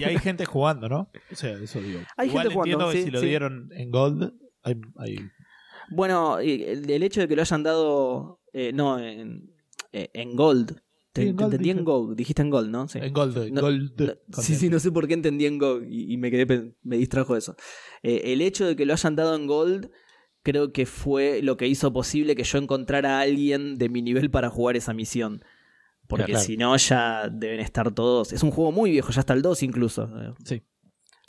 Y 0.00 0.04
hay 0.04 0.18
gente 0.18 0.44
jugando, 0.46 0.88
¿no? 0.88 1.10
O 1.30 1.34
sea, 1.34 1.52
eso 1.52 1.80
digo. 1.80 2.00
Hay 2.16 2.28
Igual 2.28 2.44
gente 2.44 2.54
jugando, 2.54 2.90
que 2.90 2.96
sí, 2.98 3.02
si 3.04 3.10
lo 3.10 3.20
sí. 3.20 3.26
dieron 3.26 3.68
en 3.72 3.90
Gold, 3.90 4.32
hay, 4.62 4.80
hay- 4.98 5.18
Bueno, 5.90 6.38
el, 6.38 6.90
el 6.90 7.02
hecho 7.02 7.20
de 7.20 7.28
que 7.28 7.36
lo 7.36 7.42
hayan 7.42 7.62
dado. 7.62 8.40
eh, 8.52 8.72
no, 8.72 8.98
en, 8.98 9.50
en 9.92 10.36
Gold. 10.36 10.80
Te, 11.14 11.22
Sí, 11.22 11.28
en 11.28 11.36
te 11.36 11.42
Gold 11.44 11.54
entendí 11.54 11.70
en. 11.70 11.84
Gold. 11.84 12.16
Dijiste 12.16 12.42
en 12.42 12.50
Gold, 12.50 12.70
¿no? 12.70 12.88
Sí. 12.88 12.98
en 13.00 13.12
Gold. 13.14 13.50
No, 13.52 13.60
Gold 13.62 14.18
No, 14.28 14.42
sí, 14.42 14.54
sí, 14.56 14.68
no 14.68 14.78
sé 14.78 14.90
por 14.92 15.06
qué 15.08 15.14
entendí 15.14 15.46
en 15.46 15.56
Gold 15.58 15.90
y, 15.90 16.12
y 16.12 16.16
me 16.18 16.30
quedé 16.30 16.74
me 16.82 16.96
distrajo 16.98 17.36
eso. 17.36 17.56
Eh, 18.02 18.32
el 18.32 18.42
hecho 18.42 18.66
de 18.66 18.76
que 18.76 18.84
lo 18.84 18.92
hayan 18.92 19.16
dado 19.16 19.34
en 19.36 19.46
Gold 19.46 19.90
creo 20.42 20.72
que 20.72 20.84
fue 20.84 21.40
lo 21.40 21.56
que 21.56 21.66
hizo 21.68 21.90
posible 21.92 22.34
que 22.36 22.44
yo 22.44 22.58
encontrara 22.58 23.18
a 23.18 23.22
alguien 23.22 23.78
de 23.78 23.88
mi 23.88 24.02
nivel 24.02 24.30
para 24.30 24.50
jugar 24.50 24.76
esa 24.76 24.92
misión. 24.92 25.42
Porque 26.06 26.32
Claro. 26.32 26.44
si 26.44 26.58
no, 26.58 26.76
ya 26.76 27.30
deben 27.32 27.60
estar 27.60 27.94
todos. 27.94 28.32
Es 28.34 28.42
un 28.42 28.50
juego 28.50 28.70
muy 28.72 28.90
viejo, 28.90 29.10
ya 29.10 29.20
está 29.20 29.32
el 29.32 29.40
2 29.40 29.62
incluso. 29.62 30.10
Sí. 30.44 30.62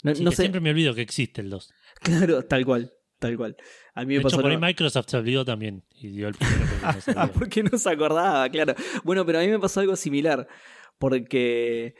No, 0.02 0.14
Sí, 0.14 0.22
no 0.22 0.30
que 0.30 0.36
sé, 0.36 0.42
Siempre 0.42 0.60
me 0.60 0.70
olvido 0.70 0.94
que 0.94 1.00
existe 1.00 1.40
el 1.40 1.48
2. 1.48 1.72
claro, 2.02 2.42
tal 2.44 2.66
cual, 2.66 2.92
tal 3.18 3.36
cual. 3.36 3.56
A 3.94 4.00
mí 4.02 4.06
me 4.06 4.14
hecho, 4.16 4.24
pasó 4.24 4.40
por 4.40 4.50
ahí 4.50 4.58
Microsoft 4.58 5.06
se 5.08 5.16
olvidó 5.16 5.44
también. 5.44 5.84
Y 5.94 6.08
dio 6.08 6.28
el 6.28 6.34
primero 6.34 6.66
porque 6.80 7.14
no 7.14 7.32
porque 7.34 7.62
no 7.62 7.78
se 7.78 7.90
acordaba, 7.90 8.48
claro. 8.48 8.74
Bueno, 9.04 9.24
pero 9.24 9.38
a 9.38 9.42
mí 9.42 9.48
me 9.48 9.58
pasó 9.58 9.80
algo 9.80 9.96
similar. 9.96 10.46
Porque 10.98 11.94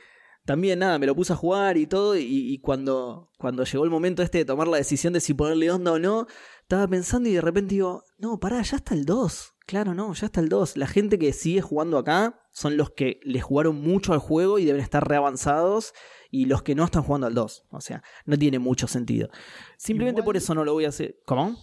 también, 0.45 0.79
nada, 0.79 0.97
me 0.97 1.05
lo 1.05 1.15
puse 1.15 1.33
a 1.33 1.35
jugar 1.35 1.77
y 1.77 1.87
todo. 1.87 2.17
Y, 2.17 2.23
y 2.23 2.59
cuando, 2.59 3.31
cuando 3.37 3.63
llegó 3.63 3.83
el 3.83 3.89
momento 3.89 4.23
este 4.23 4.39
de 4.39 4.45
tomar 4.45 4.67
la 4.67 4.77
decisión 4.77 5.13
de 5.13 5.19
si 5.19 5.33
ponerle 5.33 5.71
onda 5.71 5.91
o 5.91 5.99
no, 5.99 6.27
estaba 6.61 6.87
pensando 6.87 7.29
y 7.29 7.33
de 7.33 7.41
repente 7.41 7.75
digo, 7.75 8.03
no, 8.17 8.39
pará, 8.39 8.61
ya 8.61 8.77
está 8.77 8.93
el 8.93 9.05
2. 9.05 9.56
Claro, 9.67 9.93
no, 9.93 10.11
ya 10.13 10.25
está 10.27 10.39
el 10.41 10.49
2. 10.49 10.77
La 10.77 10.87
gente 10.87 11.19
que 11.19 11.31
sigue 11.33 11.61
jugando 11.61 11.97
acá 11.99 12.41
son 12.51 12.75
los 12.77 12.89
que 12.91 13.19
le 13.23 13.41
jugaron 13.41 13.79
mucho 13.81 14.13
al 14.13 14.19
juego 14.19 14.57
y 14.59 14.65
deben 14.65 14.81
estar 14.81 15.07
reavanzados. 15.07 15.93
Y 16.31 16.45
los 16.45 16.63
que 16.63 16.73
no 16.73 16.83
están 16.85 17.03
jugando 17.03 17.27
al 17.27 17.33
2. 17.35 17.65
O 17.69 17.81
sea, 17.81 18.01
no 18.25 18.37
tiene 18.37 18.59
mucho 18.59 18.87
sentido. 18.87 19.29
Simplemente 19.77 20.21
Igual- 20.21 20.25
por 20.25 20.37
eso 20.37 20.55
no 20.55 20.65
lo 20.65 20.73
voy 20.73 20.85
a 20.85 20.89
hacer. 20.89 21.19
¿Cómo? 21.25 21.55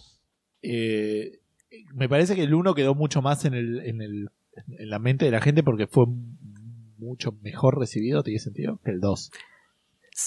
Eh, 0.61 1.39
me 1.93 2.07
parece 2.07 2.35
que 2.35 2.43
el 2.43 2.53
1 2.53 2.73
quedó 2.75 2.95
mucho 2.95 3.21
más 3.21 3.43
en, 3.45 3.53
el, 3.55 3.79
en, 3.81 4.01
el, 4.01 4.29
en 4.67 4.89
la 4.89 4.99
mente 4.99 5.25
de 5.25 5.31
la 5.31 5.41
gente 5.41 5.61
porque 5.63 5.87
fue 5.87 6.05
mucho 6.97 7.33
mejor 7.41 7.77
recibido, 7.77 8.23
¿tiene 8.23 8.39
sentido? 8.39 8.79
Que 8.83 8.91
el 8.91 8.99
2. 9.01 9.31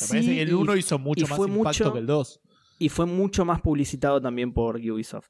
Me 0.03 0.09
parece 0.09 0.35
que 0.35 0.43
el 0.43 0.49
y- 0.51 0.53
1 0.53 0.77
hizo 0.77 0.99
mucho 0.99 1.27
más 1.29 1.39
impacto 1.39 1.59
mucho- 1.85 1.93
que 1.93 1.99
el 2.01 2.07
2. 2.07 2.41
Y 2.81 2.89
fue 2.91 3.07
mucho 3.07 3.45
más 3.45 3.61
publicitado 3.61 4.21
también 4.21 4.53
por 4.53 4.77
Ubisoft. 4.77 5.29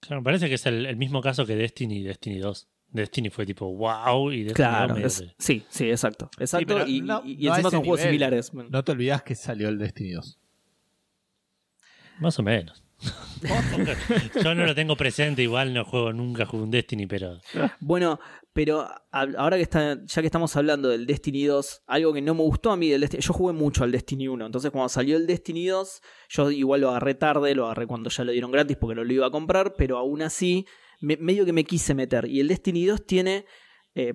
Claro, 0.00 0.20
me 0.20 0.24
parece 0.24 0.48
que 0.48 0.54
es 0.54 0.66
el, 0.66 0.86
el 0.86 0.96
mismo 0.96 1.20
caso 1.20 1.44
que 1.46 1.56
Destiny 1.56 1.98
y 1.98 2.02
Destiny 2.02 2.38
2. 2.38 2.68
Destiny 2.88 3.30
fue 3.30 3.44
tipo 3.44 3.66
wow 3.74 4.30
y 4.32 4.44
Destiny 4.44 4.46
2 4.46 4.54
Claro, 4.54 4.96
es- 4.96 5.20
que- 5.20 5.34
sí, 5.38 5.64
sí, 5.68 5.90
exacto. 5.90 6.30
Exacto. 6.38 6.86
y, 6.86 7.00
no- 7.00 7.22
y- 7.24 7.32
y 7.44 7.48
encima 7.48 7.70
son 7.70 7.80
juegos 7.80 7.98
nivel. 8.00 8.08
similares. 8.12 8.52
No 8.54 8.84
te 8.84 8.92
olvidas 8.92 9.22
que 9.22 9.34
salió 9.34 9.68
el 9.68 9.78
Destiny 9.78 10.10
2. 10.12 10.38
Más 12.20 12.38
o 12.38 12.42
menos. 12.42 12.82
Yo 14.42 14.54
no 14.54 14.64
lo 14.64 14.74
tengo 14.74 14.96
presente, 14.96 15.42
igual 15.42 15.74
no 15.74 15.84
juego 15.84 16.12
nunca 16.12 16.46
jugué 16.46 16.62
un 16.64 16.70
Destiny, 16.70 17.06
pero 17.06 17.40
Bueno, 17.80 18.18
pero 18.56 18.88
ahora 19.12 19.56
que 19.58 19.62
está, 19.62 20.02
ya 20.04 20.22
que 20.22 20.26
estamos 20.26 20.56
hablando 20.56 20.88
del 20.88 21.06
Destiny 21.06 21.44
2, 21.44 21.82
algo 21.86 22.14
que 22.14 22.22
no 22.22 22.34
me 22.34 22.40
gustó 22.42 22.70
a 22.70 22.76
mí 22.78 22.88
del 22.88 23.02
Destiny, 23.02 23.22
yo 23.22 23.34
jugué 23.34 23.52
mucho 23.52 23.84
al 23.84 23.92
Destiny 23.92 24.28
1, 24.28 24.46
entonces 24.46 24.70
cuando 24.70 24.88
salió 24.88 25.18
el 25.18 25.26
Destiny 25.26 25.66
2, 25.66 26.00
yo 26.30 26.50
igual 26.50 26.80
lo 26.80 26.88
agarré 26.88 27.14
tarde, 27.14 27.54
lo 27.54 27.66
agarré 27.66 27.86
cuando 27.86 28.08
ya 28.08 28.24
lo 28.24 28.32
dieron 28.32 28.50
gratis 28.50 28.78
porque 28.80 28.94
no 28.94 29.04
lo 29.04 29.12
iba 29.12 29.26
a 29.26 29.30
comprar, 29.30 29.74
pero 29.76 29.98
aún 29.98 30.22
así, 30.22 30.64
me- 31.02 31.18
medio 31.18 31.44
que 31.44 31.52
me 31.52 31.64
quise 31.64 31.94
meter. 31.94 32.26
Y 32.26 32.40
el 32.40 32.48
Destiny 32.48 32.86
2 32.86 33.04
tiene, 33.04 33.44
eh, 33.98 34.12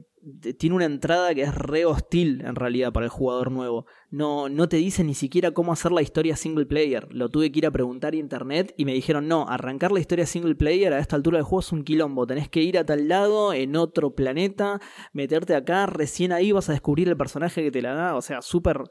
tiene 0.60 0.76
una 0.76 0.86
entrada 0.86 1.34
que 1.34 1.42
es 1.42 1.56
re 1.56 1.86
hostil 1.86 2.42
en 2.46 2.54
realidad 2.56 2.94
para 2.94 3.08
el 3.08 3.10
jugador 3.10 3.52
nuevo. 3.52 3.88
No, 4.12 4.48
no 4.48 4.70
te 4.70 4.78
dice 4.78 5.04
ni 5.04 5.16
siquiera 5.16 5.50
cómo 5.52 5.74
hacer 5.74 5.92
la 5.92 6.04
historia 6.04 6.36
single 6.36 6.68
player. 6.68 7.08
Lo 7.10 7.30
tuve 7.30 7.52
que 7.52 7.58
ir 7.58 7.66
a 7.66 7.72
preguntar 7.72 8.14
a 8.14 8.18
internet 8.18 8.76
y 8.78 8.86
me 8.86 8.94
dijeron, 8.94 9.28
no, 9.28 9.48
arrancar 9.50 9.92
la 9.92 10.00
historia 10.00 10.28
single 10.28 10.54
player 10.54 10.94
a 10.94 11.00
esta 11.00 11.16
altura 11.16 11.40
del 11.40 11.46
juego 11.46 11.62
es 11.62 11.72
un 11.72 11.84
quilombo. 11.84 12.28
Tenés 12.28 12.48
que 12.48 12.62
ir 12.62 12.78
a 12.78 12.86
tal 12.86 13.08
lado, 13.08 13.54
en 13.54 13.76
otro 13.76 14.14
planeta, 14.14 14.80
meterte 15.14 15.56
acá, 15.56 15.88
recién 15.88 16.32
ahí 16.32 16.52
vas 16.52 16.70
a 16.70 16.74
descubrir 16.74 17.10
el 17.10 17.18
personaje 17.18 17.64
que 17.64 17.72
te 17.72 17.82
la 17.82 17.96
da. 17.96 18.16
O 18.16 18.22
sea, 18.22 18.44
súper... 18.44 18.84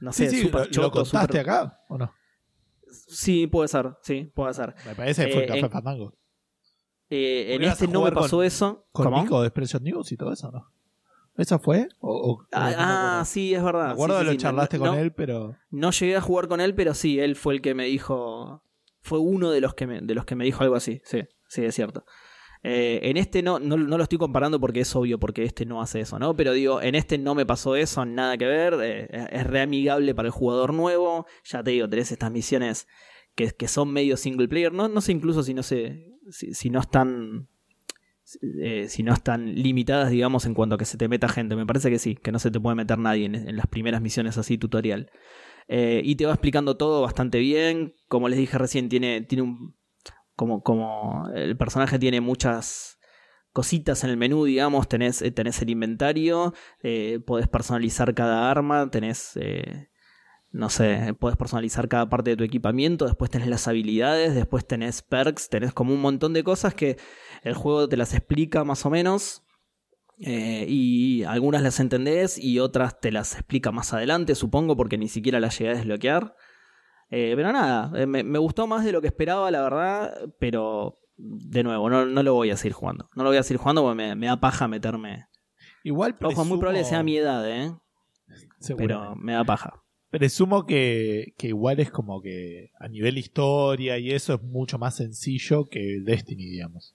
No 0.00 0.12
sé, 0.12 0.28
Sí, 0.30 0.36
sí, 0.38 0.42
súper 0.42 0.60
lo, 0.62 0.64
lo 0.66 0.70
choto, 0.72 0.90
contaste 1.02 1.38
acá 1.38 1.78
o 1.88 1.98
no? 1.98 2.12
Sí, 2.88 3.46
puede 3.46 3.68
ser, 3.68 3.92
sí, 4.02 4.32
puede 4.34 4.54
ser. 4.54 4.74
Me 4.84 4.94
parece 4.96 5.26
que 5.26 5.32
fue 5.32 5.40
Eh, 5.42 5.44
el 5.44 5.48
Café 5.48 5.60
en- 5.60 5.70
Fandango. 5.70 6.14
Eh, 7.10 7.54
en 7.56 7.64
este 7.64 7.88
no 7.88 8.02
me 8.04 8.12
pasó 8.12 8.36
con- 8.38 8.46
eso. 8.46 8.86
Con 8.92 9.04
¿Cómo? 9.06 9.22
Nico 9.22 9.40
de 9.40 9.48
Expression 9.48 9.82
News 9.82 10.12
y 10.12 10.16
todo 10.16 10.32
eso, 10.32 10.50
¿no? 10.50 10.70
¿Eso 11.36 11.58
fue? 11.58 11.88
O, 12.00 12.32
o- 12.32 12.46
Ah, 12.52 13.20
ah, 13.20 13.24
sí, 13.24 13.54
es 13.54 13.62
verdad. 13.62 13.86
Me 13.88 13.92
acuerdo 13.92 14.14
sí, 14.14 14.18
de 14.18 14.24
sí, 14.24 14.26
lo 14.26 14.32
sí, 14.32 14.38
charlaste 14.38 14.78
no- 14.78 14.84
con 14.84 14.94
no- 14.94 15.00
él, 15.00 15.12
pero. 15.12 15.56
No 15.70 15.90
llegué 15.90 16.16
a 16.16 16.20
jugar 16.20 16.48
con 16.48 16.60
él, 16.60 16.74
pero 16.74 16.94
sí, 16.94 17.18
él 17.18 17.34
fue 17.36 17.54
el 17.54 17.62
que 17.62 17.74
me 17.74 17.84
dijo. 17.86 18.62
Fue 19.02 19.18
uno 19.18 19.50
de 19.50 19.60
los 19.60 19.74
que 19.74 19.86
me, 19.86 20.00
de 20.00 20.14
los 20.14 20.24
que 20.24 20.36
me 20.36 20.44
dijo 20.44 20.62
algo 20.62 20.76
así. 20.76 21.00
Sí, 21.04 21.22
sí, 21.48 21.64
es 21.64 21.74
cierto. 21.74 22.04
Eh, 22.62 23.00
en 23.04 23.16
este 23.16 23.42
no, 23.42 23.58
no, 23.58 23.78
no 23.78 23.96
lo 23.96 24.02
estoy 24.02 24.18
comparando 24.18 24.60
porque 24.60 24.80
es 24.80 24.94
obvio, 24.94 25.18
porque 25.18 25.44
este 25.44 25.64
no 25.64 25.80
hace 25.80 26.00
eso, 26.00 26.18
¿no? 26.18 26.36
Pero 26.36 26.52
digo, 26.52 26.82
en 26.82 26.94
este 26.94 27.16
no 27.16 27.34
me 27.34 27.46
pasó 27.46 27.74
eso, 27.74 28.04
nada 28.04 28.36
que 28.36 28.44
ver. 28.44 28.74
eh, 28.82 29.08
es 29.32 29.46
re 29.46 29.62
amigable 29.62 30.14
para 30.14 30.26
el 30.26 30.32
jugador 30.32 30.74
nuevo. 30.74 31.24
Ya 31.44 31.62
te 31.62 31.70
digo, 31.70 31.88
tenés 31.88 32.12
estas 32.12 32.30
misiones 32.30 32.86
que, 33.34 33.50
que 33.52 33.66
son 33.66 33.90
medio 33.90 34.18
single 34.18 34.46
player. 34.48 34.72
No, 34.74 34.88
no 34.88 35.00
sé 35.00 35.12
incluso 35.12 35.42
si 35.42 35.54
no 35.54 35.62
se. 35.62 36.09
Si, 36.30 36.70
no 36.70 36.80
están. 36.80 37.48
eh, 38.62 38.86
si 38.88 39.02
no 39.02 39.12
están 39.12 39.54
limitadas, 39.54 40.10
digamos, 40.10 40.46
en 40.46 40.54
cuanto 40.54 40.74
a 40.76 40.78
que 40.78 40.84
se 40.84 40.96
te 40.98 41.08
meta 41.08 41.28
gente. 41.28 41.56
Me 41.56 41.66
parece 41.66 41.90
que 41.90 41.98
sí, 41.98 42.16
que 42.16 42.32
no 42.32 42.38
se 42.38 42.50
te 42.50 42.60
puede 42.60 42.76
meter 42.76 42.98
nadie 42.98 43.26
en, 43.26 43.34
en 43.34 43.56
las 43.56 43.66
primeras 43.66 44.00
misiones 44.00 44.38
así 44.38 44.58
tutorial. 44.58 45.10
Eh, 45.68 46.02
y 46.04 46.16
te 46.16 46.26
va 46.26 46.32
explicando 46.32 46.76
todo 46.76 47.02
bastante 47.02 47.38
bien. 47.38 47.94
Como 48.08 48.28
les 48.28 48.38
dije 48.38 48.58
recién, 48.58 48.88
tiene, 48.88 49.20
tiene 49.22 49.42
un. 49.42 49.76
Como, 50.36 50.62
como 50.62 51.28
el 51.34 51.56
personaje 51.56 51.98
tiene 51.98 52.20
muchas 52.22 52.98
cositas 53.52 54.04
en 54.04 54.10
el 54.10 54.16
menú, 54.16 54.44
digamos. 54.44 54.88
Tenés, 54.88 55.22
eh, 55.22 55.30
tenés 55.30 55.60
el 55.62 55.70
inventario, 55.70 56.54
eh, 56.82 57.20
podés 57.26 57.46
personalizar 57.48 58.14
cada 58.14 58.50
arma, 58.50 58.90
tenés. 58.90 59.32
eh, 59.36 59.89
no 60.52 60.68
sé, 60.68 61.14
podés 61.18 61.36
personalizar 61.36 61.88
cada 61.88 62.08
parte 62.08 62.30
de 62.30 62.36
tu 62.36 62.44
equipamiento, 62.44 63.04
después 63.06 63.30
tenés 63.30 63.48
las 63.48 63.68
habilidades, 63.68 64.34
después 64.34 64.66
tenés 64.66 65.00
perks, 65.02 65.48
tenés 65.48 65.72
como 65.72 65.94
un 65.94 66.00
montón 66.00 66.32
de 66.32 66.42
cosas 66.42 66.74
que 66.74 66.96
el 67.42 67.54
juego 67.54 67.88
te 67.88 67.96
las 67.96 68.14
explica 68.14 68.64
más 68.64 68.84
o 68.86 68.90
menos. 68.90 69.42
eh, 70.22 70.66
y 70.68 71.22
algunas 71.24 71.62
las 71.62 71.80
entendés 71.80 72.36
y 72.36 72.58
otras 72.58 73.00
te 73.00 73.10
las 73.10 73.34
explica 73.34 73.70
más 73.72 73.94
adelante, 73.94 74.34
supongo, 74.34 74.76
porque 74.76 74.98
ni 74.98 75.08
siquiera 75.08 75.40
las 75.40 75.58
llegué 75.58 75.70
a 75.70 75.74
desbloquear. 75.76 76.34
Eh, 77.10 77.32
pero 77.36 77.52
nada, 77.52 77.90
eh, 77.98 78.06
me, 78.06 78.22
me 78.22 78.38
gustó 78.38 78.66
más 78.66 78.84
de 78.84 78.92
lo 78.92 79.00
que 79.00 79.06
esperaba, 79.06 79.50
la 79.50 79.62
verdad, 79.62 80.14
pero 80.38 80.98
de 81.16 81.62
nuevo, 81.62 81.88
no, 81.88 82.04
no 82.06 82.22
lo 82.22 82.34
voy 82.34 82.50
a 82.50 82.56
seguir 82.56 82.72
jugando. 82.74 83.08
No 83.14 83.22
lo 83.24 83.30
voy 83.30 83.38
a 83.38 83.42
seguir 83.42 83.58
jugando 83.60 83.82
porque 83.82 83.96
me, 83.96 84.14
me 84.14 84.26
da 84.26 84.38
paja 84.38 84.68
meterme. 84.68 85.26
Igual 85.84 86.16
Ojo, 86.20 86.30
es 86.30 86.36
muy 86.36 86.44
presumo- 86.44 86.58
probable 86.60 86.80
que 86.80 86.84
sea 86.84 87.02
mi 87.02 87.16
edad, 87.16 87.48
¿eh? 87.50 87.72
pero 88.76 89.14
me 89.16 89.32
da 89.32 89.44
paja. 89.44 89.79
Presumo 90.10 90.66
que, 90.66 91.34
que 91.38 91.48
igual 91.48 91.78
es 91.80 91.90
como 91.90 92.20
que 92.20 92.70
a 92.80 92.88
nivel 92.88 93.16
historia 93.18 93.96
y 93.98 94.10
eso 94.10 94.34
es 94.34 94.42
mucho 94.42 94.78
más 94.78 94.96
sencillo 94.96 95.66
que 95.66 95.94
el 95.96 96.04
Destiny, 96.04 96.46
digamos. 96.46 96.94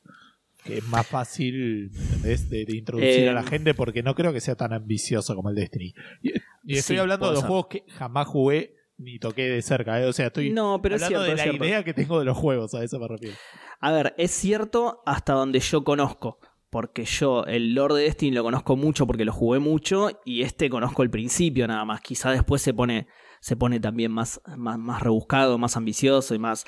Que 0.65 0.79
es 0.79 0.83
más 0.87 1.07
fácil, 1.07 1.91
¿me 1.93 2.01
¿entendés? 2.03 2.49
De, 2.49 2.65
de 2.65 2.75
introducir 2.75 3.23
Eh, 3.23 3.29
a 3.29 3.33
la 3.33 3.43
gente 3.43 3.73
porque 3.73 4.03
no 4.03 4.15
creo 4.15 4.33
que 4.33 4.41
sea 4.41 4.55
tan 4.55 4.73
ambicioso 4.73 5.35
como 5.35 5.49
el 5.49 5.55
Destiny. 5.55 5.93
Y, 6.21 6.31
y 6.65 6.77
estoy 6.77 6.95
Sí, 6.97 6.99
hablando 6.99 7.27
de 7.27 7.31
los 7.33 7.41
ser. 7.41 7.47
juegos 7.47 7.67
que 7.67 7.83
jamás 7.87 8.27
jugué 8.27 8.75
ni 8.97 9.19
toqué 9.19 9.43
de 9.43 9.61
cerca. 9.61 10.01
¿eh? 10.01 10.05
O 10.05 10.13
sea, 10.13 10.27
estoy 10.27 10.49
No, 10.51 10.81
pero 10.81 10.95
es 10.95 11.03
hablando 11.03 11.23
cierto, 11.25 11.27
de 11.27 11.31
es 11.33 11.37
la 11.37 11.51
cierto. 11.51 11.65
idea 11.65 11.83
que 11.83 11.93
tengo 11.93 12.19
de 12.19 12.25
los 12.25 12.35
juegos, 12.37 12.73
a 12.73 12.83
eso 12.83 12.99
me 12.99 13.07
refiero. 13.07 13.35
A 13.79 13.91
ver, 13.91 14.15
es 14.17 14.31
cierto 14.31 15.03
hasta 15.05 15.33
donde 15.33 15.59
yo 15.59 15.83
conozco. 15.83 16.39
Porque 16.75 17.05
yo 17.05 17.45
el 17.45 17.73
Lord 17.73 17.93
de 17.93 18.01
Destiny 18.03 18.35
lo 18.35 18.43
conozco 18.43 18.75
mucho 18.75 19.07
porque 19.07 19.23
lo 19.23 19.31
jugué 19.31 19.59
mucho. 19.59 20.09
Y 20.25 20.41
este 20.41 20.69
conozco 20.69 21.03
el 21.03 21.09
principio 21.09 21.65
nada 21.69 21.85
más. 21.85 22.01
Quizá 22.01 22.31
después 22.31 22.61
se 22.61 22.73
pone, 22.73 23.07
se 23.39 23.55
pone 23.55 23.79
también 23.79 24.11
más, 24.11 24.41
más, 24.57 24.77
más 24.77 25.01
rebuscado, 25.01 25.57
más 25.57 25.77
ambicioso 25.77 26.35
y 26.35 26.39
más. 26.39 26.65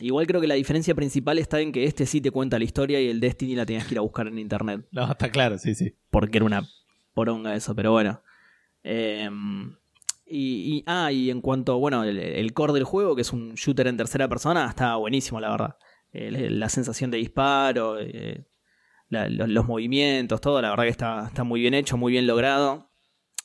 igual 0.00 0.26
creo 0.26 0.40
que 0.40 0.46
la 0.46 0.54
diferencia 0.54 0.94
principal 0.94 1.38
está 1.38 1.60
en 1.60 1.72
que 1.72 1.84
este 1.84 2.06
sí 2.06 2.22
te 2.22 2.30
cuenta 2.30 2.58
la 2.58 2.64
historia 2.64 3.02
y 3.02 3.08
el 3.10 3.20
Destiny 3.20 3.54
la 3.54 3.66
tenías 3.66 3.86
que 3.86 3.92
ir 3.92 3.98
a 3.98 4.00
buscar 4.00 4.26
en 4.28 4.38
internet. 4.38 4.86
No, 4.92 5.10
está 5.10 5.28
claro, 5.30 5.58
sí, 5.58 5.74
sí. 5.74 5.94
Porque 6.10 6.38
era 6.38 6.46
una 6.46 6.66
poronga 7.12 7.54
eso, 7.54 7.74
pero 7.74 7.92
bueno. 7.92 8.22
Eh, 8.82 9.28
y, 10.24 10.76
y- 10.78 10.84
ah, 10.86 11.12
y 11.12 11.28
en 11.28 11.42
cuanto, 11.42 11.78
bueno, 11.78 12.02
el, 12.04 12.18
el 12.18 12.54
core 12.54 12.72
del 12.72 12.84
juego, 12.84 13.14
que 13.14 13.20
es 13.20 13.32
un 13.34 13.56
shooter 13.56 13.88
en 13.88 13.98
tercera 13.98 14.26
persona, 14.26 14.66
está 14.70 14.96
buenísimo, 14.96 15.38
la 15.38 15.50
verdad. 15.50 15.76
La 16.12 16.70
sensación 16.70 17.10
de 17.10 17.18
disparo, 17.18 17.98
eh, 18.00 18.46
la- 19.14 19.46
los 19.46 19.66
movimientos, 19.66 20.40
todo, 20.40 20.60
la 20.60 20.70
verdad 20.70 20.84
que 20.84 20.90
está, 20.90 21.26
está 21.26 21.44
muy 21.44 21.60
bien 21.60 21.72
hecho, 21.74 21.96
muy 21.96 22.12
bien 22.12 22.26
logrado. 22.26 22.90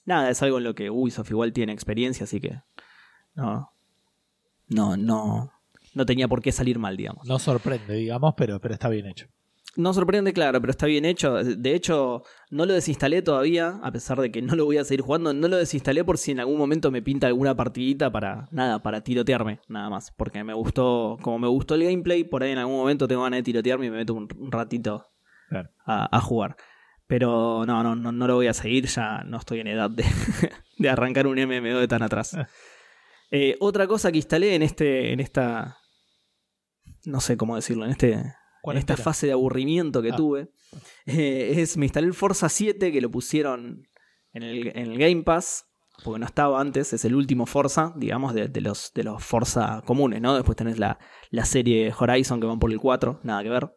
Nada, 0.05 0.29
es 0.29 0.41
algo 0.43 0.57
en 0.57 0.63
lo 0.65 0.75
que 0.75 0.89
Ubisoft 0.89 1.29
igual 1.31 1.53
tiene 1.53 1.71
experiencia, 1.71 2.23
así 2.25 2.41
que 2.41 2.59
no, 3.35 3.71
no, 4.67 4.97
no, 4.97 5.51
no 5.93 6.05
tenía 6.05 6.27
por 6.27 6.41
qué 6.41 6.51
salir 6.51 6.79
mal, 6.79 6.97
digamos. 6.97 7.27
No 7.27 7.39
sorprende, 7.39 7.95
digamos, 7.95 8.33
pero, 8.35 8.59
pero 8.59 8.73
está 8.73 8.89
bien 8.89 9.05
hecho. 9.07 9.27
No 9.75 9.93
sorprende, 9.93 10.33
claro, 10.33 10.59
pero 10.59 10.71
está 10.71 10.87
bien 10.87 11.05
hecho. 11.05 11.35
De 11.43 11.75
hecho, 11.75 12.23
no 12.49 12.65
lo 12.65 12.73
desinstalé 12.73 13.21
todavía, 13.21 13.79
a 13.83 13.91
pesar 13.91 14.19
de 14.19 14.31
que 14.31 14.41
no 14.41 14.55
lo 14.55 14.65
voy 14.65 14.77
a 14.77 14.83
seguir 14.83 15.01
jugando. 15.01 15.31
No 15.31 15.47
lo 15.47 15.57
desinstalé 15.57 16.03
por 16.03 16.17
si 16.17 16.31
en 16.31 16.39
algún 16.39 16.57
momento 16.57 16.89
me 16.89 17.03
pinta 17.03 17.27
alguna 17.27 17.55
partidita 17.55 18.11
para, 18.11 18.47
nada, 18.51 18.81
para 18.81 19.01
tirotearme, 19.03 19.59
nada 19.67 19.89
más. 19.91 20.11
Porque 20.11 20.43
me 20.43 20.55
gustó, 20.55 21.17
como 21.21 21.37
me 21.37 21.47
gustó 21.47 21.75
el 21.75 21.83
gameplay, 21.83 22.23
por 22.23 22.41
ahí 22.43 22.51
en 22.51 22.57
algún 22.57 22.77
momento 22.77 23.07
tengo 23.07 23.21
ganas 23.21 23.37
de 23.37 23.43
tirotearme 23.43 23.85
y 23.85 23.89
me 23.91 23.97
meto 23.97 24.15
un 24.15 24.27
ratito 24.51 25.05
Claro. 25.49 25.69
a, 25.85 26.15
a 26.17 26.21
jugar. 26.21 26.55
Pero 27.07 27.65
no, 27.65 27.81
no, 27.83 27.95
no, 27.95 28.11
no 28.11 28.27
lo 28.27 28.35
voy 28.35 28.47
a 28.47 28.53
seguir, 28.53 28.85
ya 28.85 29.23
no 29.23 29.37
estoy 29.37 29.59
en 29.61 29.67
edad 29.67 29.89
de, 29.89 30.05
de 30.77 30.89
arrancar 30.89 31.25
un 31.27 31.39
MMO 31.39 31.79
de 31.79 31.87
tan 31.87 32.03
atrás. 32.03 32.37
Eh, 33.31 33.57
otra 33.59 33.87
cosa 33.87 34.11
que 34.11 34.17
instalé 34.17 34.53
en 34.55 34.61
este, 34.63 35.11
en 35.11 35.19
esta, 35.19 35.77
no 37.05 37.19
sé 37.21 37.37
cómo 37.37 37.55
decirlo, 37.55 37.85
en 37.85 37.91
este, 37.91 38.13
en 38.13 38.77
esta 38.77 38.95
fase 38.97 39.27
de 39.27 39.33
aburrimiento 39.33 40.01
que 40.01 40.11
Ah. 40.11 40.15
tuve, 40.15 40.49
eh, 41.05 41.53
es 41.57 41.77
me 41.77 41.85
instalé 41.85 42.07
el 42.07 42.13
Forza 42.13 42.47
7 42.49 42.91
que 42.91 43.01
lo 43.01 43.09
pusieron 43.09 43.83
en 44.33 44.43
el, 44.43 44.67
en 44.67 44.91
el 44.91 44.97
Game 44.99 45.23
Pass, 45.23 45.65
porque 46.03 46.19
no 46.19 46.25
estaba 46.27 46.61
antes, 46.61 46.93
es 46.93 47.03
el 47.05 47.15
último 47.15 47.45
Forza, 47.47 47.93
digamos, 47.97 48.33
de, 48.33 48.47
de 48.47 48.61
los, 48.61 48.91
de 48.93 49.03
los 49.03 49.23
Forza 49.23 49.81
comunes, 49.85 50.21
¿no? 50.21 50.35
Después 50.35 50.55
tenés 50.55 50.77
la, 50.79 50.99
la 51.31 51.45
serie 51.45 51.91
Horizon 51.97 52.39
que 52.39 52.45
van 52.47 52.59
por 52.59 52.71
el 52.71 52.79
4, 52.79 53.21
nada 53.23 53.41
que 53.43 53.49
ver. 53.49 53.75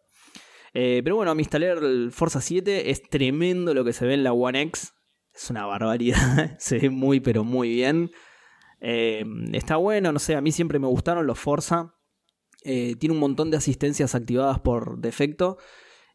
Eh, 0.75 1.03
pero 1.05 1.17
bueno, 1.17 1.35
me 1.35 1.43
instalé 1.43 1.71
el 1.71 2.13
Forza 2.13 2.41
7, 2.41 2.91
es 2.91 3.03
tremendo 3.03 3.75
lo 3.75 3.85
que 3.85 3.93
se 3.93 4.07
ve 4.07 4.15
en 4.15 4.25
la 4.25 4.33
One 4.33 4.63
X, 4.63 4.95
es 5.35 5.51
una 5.51 5.67
barbaridad, 5.67 6.57
se 6.59 6.79
ve 6.79 6.91
muy 6.91 7.21
pero 7.21 7.45
muy 7.45 7.69
bien. 7.71 8.11
Eh, 8.81 9.25
está 9.53 9.77
bueno, 9.77 10.13
no 10.13 10.19
sé, 10.19 10.35
a 10.35 10.41
mí 10.41 10.51
siempre 10.51 10.79
me 10.79 10.87
gustaron 10.87 11.27
los 11.27 11.39
Forza. 11.39 11.95
Eh, 12.65 12.95
tiene 12.97 13.15
un 13.15 13.21
montón 13.21 13.51
de 13.51 13.57
asistencias 13.57 14.15
activadas 14.15 14.61
por 14.61 14.99
defecto. 14.99 15.59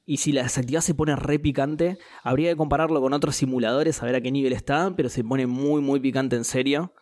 Y 0.06 0.18
si 0.18 0.32
la 0.32 0.44
desactivás 0.44 0.86
se 0.86 0.94
pone 0.94 1.16
re 1.16 1.38
picante. 1.40 1.98
Habría 2.24 2.52
que 2.52 2.56
compararlo 2.56 3.02
con 3.02 3.14
otros 3.14 3.36
simuladores 3.36 4.02
a 4.02 4.06
ver 4.06 4.16
a 4.16 4.22
qué 4.22 4.32
nivel 4.32 4.54
está, 4.54 4.94
pero 4.96 5.10
se 5.10 5.24
pone 5.24 5.48
muy, 5.48 5.82
muy 5.82 6.00
picante 6.00 6.38
en 6.38 6.46
serio. 6.46 6.94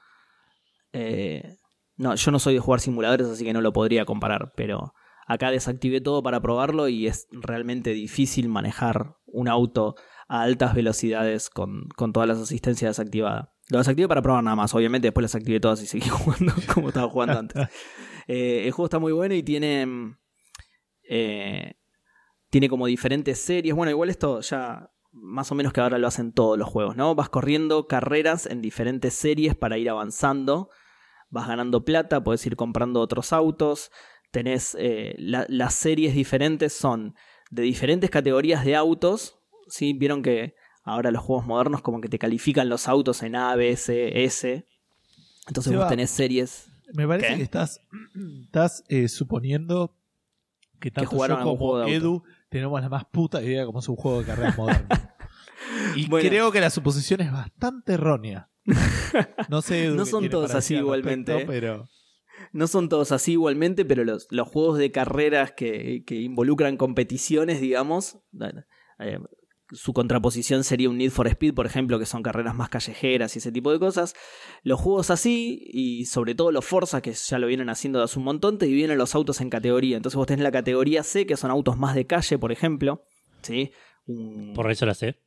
No, 1.97 2.15
yo 2.15 2.31
no 2.31 2.39
soy 2.39 2.55
de 2.55 2.59
jugar 2.59 2.79
simuladores, 2.79 3.27
así 3.27 3.43
que 3.43 3.53
no 3.53 3.61
lo 3.61 3.73
podría 3.73 4.05
comparar, 4.05 4.53
pero 4.55 4.93
acá 5.25 5.51
desactivé 5.51 6.01
todo 6.01 6.23
para 6.23 6.41
probarlo 6.41 6.87
y 6.87 7.07
es 7.07 7.27
realmente 7.31 7.91
difícil 7.91 8.49
manejar 8.49 9.17
un 9.25 9.47
auto 9.47 9.95
a 10.27 10.41
altas 10.41 10.73
velocidades 10.73 11.49
con, 11.49 11.87
con 11.95 12.13
todas 12.13 12.27
las 12.27 12.39
asistencias 12.39 12.97
desactivadas. 12.97 13.49
Lo 13.69 13.79
desactivé 13.79 14.07
para 14.07 14.21
probar 14.21 14.43
nada 14.43 14.55
más, 14.55 14.73
obviamente 14.75 15.07
después 15.07 15.23
las 15.23 15.35
activé 15.35 15.59
todas 15.59 15.81
y 15.81 15.87
seguí 15.87 16.09
jugando 16.09 16.53
como 16.73 16.89
estaba 16.89 17.09
jugando 17.09 17.39
antes. 17.39 17.67
Eh, 18.27 18.63
el 18.65 18.71
juego 18.71 18.85
está 18.85 18.99
muy 18.99 19.11
bueno 19.11 19.35
y 19.35 19.43
tiene... 19.43 20.15
Eh, 21.07 21.75
tiene 22.49 22.69
como 22.69 22.87
diferentes 22.87 23.39
series. 23.39 23.75
Bueno, 23.75 23.91
igual 23.91 24.09
esto 24.09 24.39
ya 24.39 24.89
más 25.11 25.51
o 25.51 25.55
menos 25.55 25.73
que 25.73 25.81
ahora 25.81 25.97
lo 25.97 26.07
hacen 26.07 26.31
todos 26.33 26.57
los 26.57 26.69
juegos, 26.69 26.95
¿no? 26.95 27.15
Vas 27.15 27.29
corriendo 27.29 27.87
carreras 27.87 28.45
en 28.45 28.61
diferentes 28.61 29.13
series 29.13 29.55
para 29.55 29.77
ir 29.77 29.89
avanzando. 29.89 30.69
Vas 31.29 31.47
ganando 31.47 31.83
plata, 31.83 32.23
puedes 32.23 32.45
ir 32.45 32.55
comprando 32.55 33.01
otros 33.01 33.33
autos. 33.33 33.91
Tenés 34.35 34.75
eh, 34.77 35.15
las 35.17 35.75
series 35.75 36.13
diferentes 36.13 36.73
son 36.73 37.15
de 37.51 37.61
diferentes 37.61 38.09
categorías 38.09 38.65
de 38.65 38.75
autos. 38.75 39.39
¿sí? 39.69 39.93
Vieron 39.93 40.21
que 40.21 40.55
ahora 40.83 41.09
los 41.09 41.23
juegos 41.23 41.45
modernos 41.45 41.81
como 41.81 42.01
que 42.01 42.09
te 42.09 42.19
califican 42.19 42.67
los 42.67 42.89
autos 42.89 43.23
en 43.23 43.37
A, 43.37 43.55
B, 43.55 43.77
C, 43.77 44.25
S. 44.25 44.67
Entonces 45.47 45.73
vos 45.73 45.87
tenés 45.87 46.09
series. 46.09 46.67
Me 46.93 47.07
parece 47.07 47.37
que 47.37 47.43
estás, 47.43 47.79
estás 48.43 48.83
eh, 48.89 49.07
suponiendo 49.07 49.95
que 50.81 50.91
tanto 50.91 51.09
que 51.09 51.15
jugaron 51.15 51.39
yo 51.39 51.43
como 51.45 51.83
Edu 51.83 52.21
tenemos 52.49 52.81
la 52.81 52.89
más 52.89 53.05
puta 53.05 53.41
idea 53.41 53.61
de 53.61 53.65
cómo 53.67 53.79
es 53.79 53.87
un 53.87 53.95
juego 53.95 54.19
de 54.19 54.25
carreras 54.25 54.57
moderno. 54.57 54.89
y 55.95 56.09
creo 56.09 56.51
que 56.51 56.59
la 56.59 56.69
suposición 56.69 57.21
es 57.21 57.31
bastante 57.31 57.93
errónea. 57.93 58.49
No 59.47 59.61
sé, 59.61 59.87
no 59.91 60.05
son 60.05 60.27
todos 60.29 60.53
así 60.55 60.75
igualmente. 60.75 61.45
pero... 61.47 61.87
No 62.55 62.67
son 62.67 62.87
todos 62.87 63.11
así 63.11 63.33
igualmente, 63.33 63.83
pero 63.83 64.05
los, 64.05 64.27
los 64.29 64.47
juegos 64.47 64.77
de 64.77 64.89
carreras 64.89 65.51
que, 65.51 66.05
que 66.07 66.15
involucran 66.15 66.77
competiciones, 66.77 67.59
digamos, 67.59 68.19
eh, 68.99 69.19
su 69.73 69.91
contraposición 69.91 70.63
sería 70.63 70.89
un 70.89 70.97
Need 70.97 71.11
for 71.11 71.27
Speed, 71.27 71.53
por 71.53 71.65
ejemplo, 71.65 71.99
que 71.99 72.05
son 72.05 72.23
carreras 72.23 72.55
más 72.55 72.69
callejeras 72.69 73.35
y 73.35 73.39
ese 73.39 73.51
tipo 73.51 73.73
de 73.73 73.79
cosas. 73.79 74.13
Los 74.63 74.79
juegos 74.79 75.09
así, 75.09 75.59
y 75.65 76.05
sobre 76.05 76.33
todo 76.33 76.53
los 76.53 76.63
Forza, 76.63 77.01
que 77.01 77.11
ya 77.11 77.39
lo 77.39 77.47
vienen 77.47 77.69
haciendo 77.69 78.01
hace 78.01 78.19
un 78.19 78.23
montón, 78.23 78.57
te 78.57 78.67
dividen 78.67 78.97
los 78.97 79.15
autos 79.15 79.41
en 79.41 79.49
categoría. 79.49 79.97
Entonces 79.97 80.15
vos 80.15 80.25
tenés 80.25 80.43
la 80.43 80.51
categoría 80.51 81.03
C, 81.03 81.25
que 81.25 81.35
son 81.35 81.51
autos 81.51 81.77
más 81.77 81.93
de 81.93 82.07
calle, 82.07 82.37
por 82.37 82.53
ejemplo. 82.53 83.03
¿sí? 83.41 83.73
Por 84.55 84.71
eso 84.71 84.85
la 84.85 84.93
C. 84.93 85.19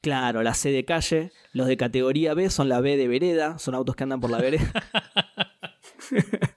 Claro, 0.00 0.42
la 0.42 0.54
C 0.54 0.72
de 0.72 0.84
calle. 0.84 1.30
Los 1.52 1.68
de 1.68 1.76
categoría 1.76 2.34
B 2.34 2.50
son 2.50 2.68
la 2.68 2.80
B 2.80 2.96
de 2.96 3.06
vereda, 3.06 3.60
son 3.60 3.76
autos 3.76 3.94
que 3.94 4.02
andan 4.02 4.20
por 4.20 4.30
la 4.30 4.38
vereda. 4.38 4.72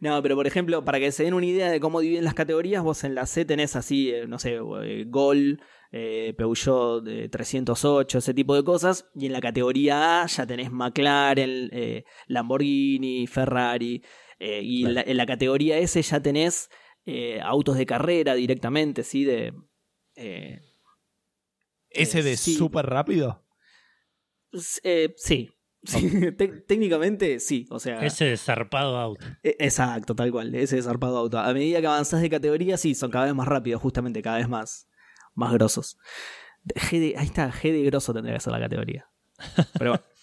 No, 0.00 0.22
pero 0.22 0.36
por 0.36 0.46
ejemplo, 0.46 0.84
para 0.84 0.98
que 0.98 1.12
se 1.12 1.24
den 1.24 1.34
una 1.34 1.46
idea 1.46 1.70
de 1.70 1.80
cómo 1.80 2.00
dividen 2.00 2.24
las 2.24 2.34
categorías, 2.34 2.82
vos 2.82 3.04
en 3.04 3.14
la 3.14 3.26
C 3.26 3.44
tenés 3.44 3.76
así, 3.76 4.10
eh, 4.10 4.26
no 4.26 4.38
sé, 4.38 4.58
eh, 4.82 5.04
Gol, 5.06 5.60
eh, 5.92 6.34
Peugeot 6.36 7.04
308, 7.30 8.18
ese 8.18 8.34
tipo 8.34 8.54
de 8.54 8.64
cosas. 8.64 9.08
Y 9.14 9.26
en 9.26 9.32
la 9.32 9.40
categoría 9.40 10.22
A 10.22 10.26
ya 10.26 10.46
tenés 10.46 10.70
McLaren, 10.70 11.70
eh, 11.72 12.04
Lamborghini, 12.26 13.26
Ferrari. 13.26 14.02
Eh, 14.38 14.60
y 14.62 14.84
en, 14.84 15.16
la, 15.16 15.26
categoría 15.26 15.78
S 15.78 16.00
ya 16.02 16.20
tenés 16.20 16.68
autos 17.42 17.78
de 17.78 17.86
carrera 17.86 18.34
directamente, 18.34 19.04
¿sí? 19.04 19.24
De, 19.24 19.54
¿Ese 21.88 22.22
de 22.22 22.36
súper 22.36 22.86
rápido? 22.86 23.42
sí, 24.52 25.50
técnicamente 26.66 27.40
sí, 27.40 27.66
o 27.70 27.78
sea. 27.78 28.00
Ese 28.04 28.26
desarpado 28.26 28.96
auto. 28.96 29.24
E, 29.42 29.56
exacto, 29.58 30.14
tal 30.14 30.30
cual, 30.30 30.54
ese 30.54 30.76
desarpado 30.76 31.18
auto. 31.18 31.38
A 31.38 31.52
medida 31.52 31.80
que 31.80 31.86
avanzás 31.86 32.20
de 32.20 32.30
categoría, 32.30 32.76
sí, 32.76 32.94
son 32.94 33.10
cada 33.10 33.26
vez 33.26 33.34
más 33.34 33.48
rápidos, 33.48 33.80
justamente, 33.80 34.22
cada 34.22 34.38
vez 34.38 34.48
más, 34.48 34.88
más 35.34 35.52
grosos. 35.52 35.98
ahí 36.92 37.14
está, 37.14 37.50
G 37.52 37.72
de 37.72 37.82
grosso 37.84 38.12
tendría 38.12 38.34
que 38.34 38.40
ser 38.40 38.52
la 38.52 38.60
categoría. 38.60 39.08
Pero 39.78 39.90
bueno. 39.92 40.04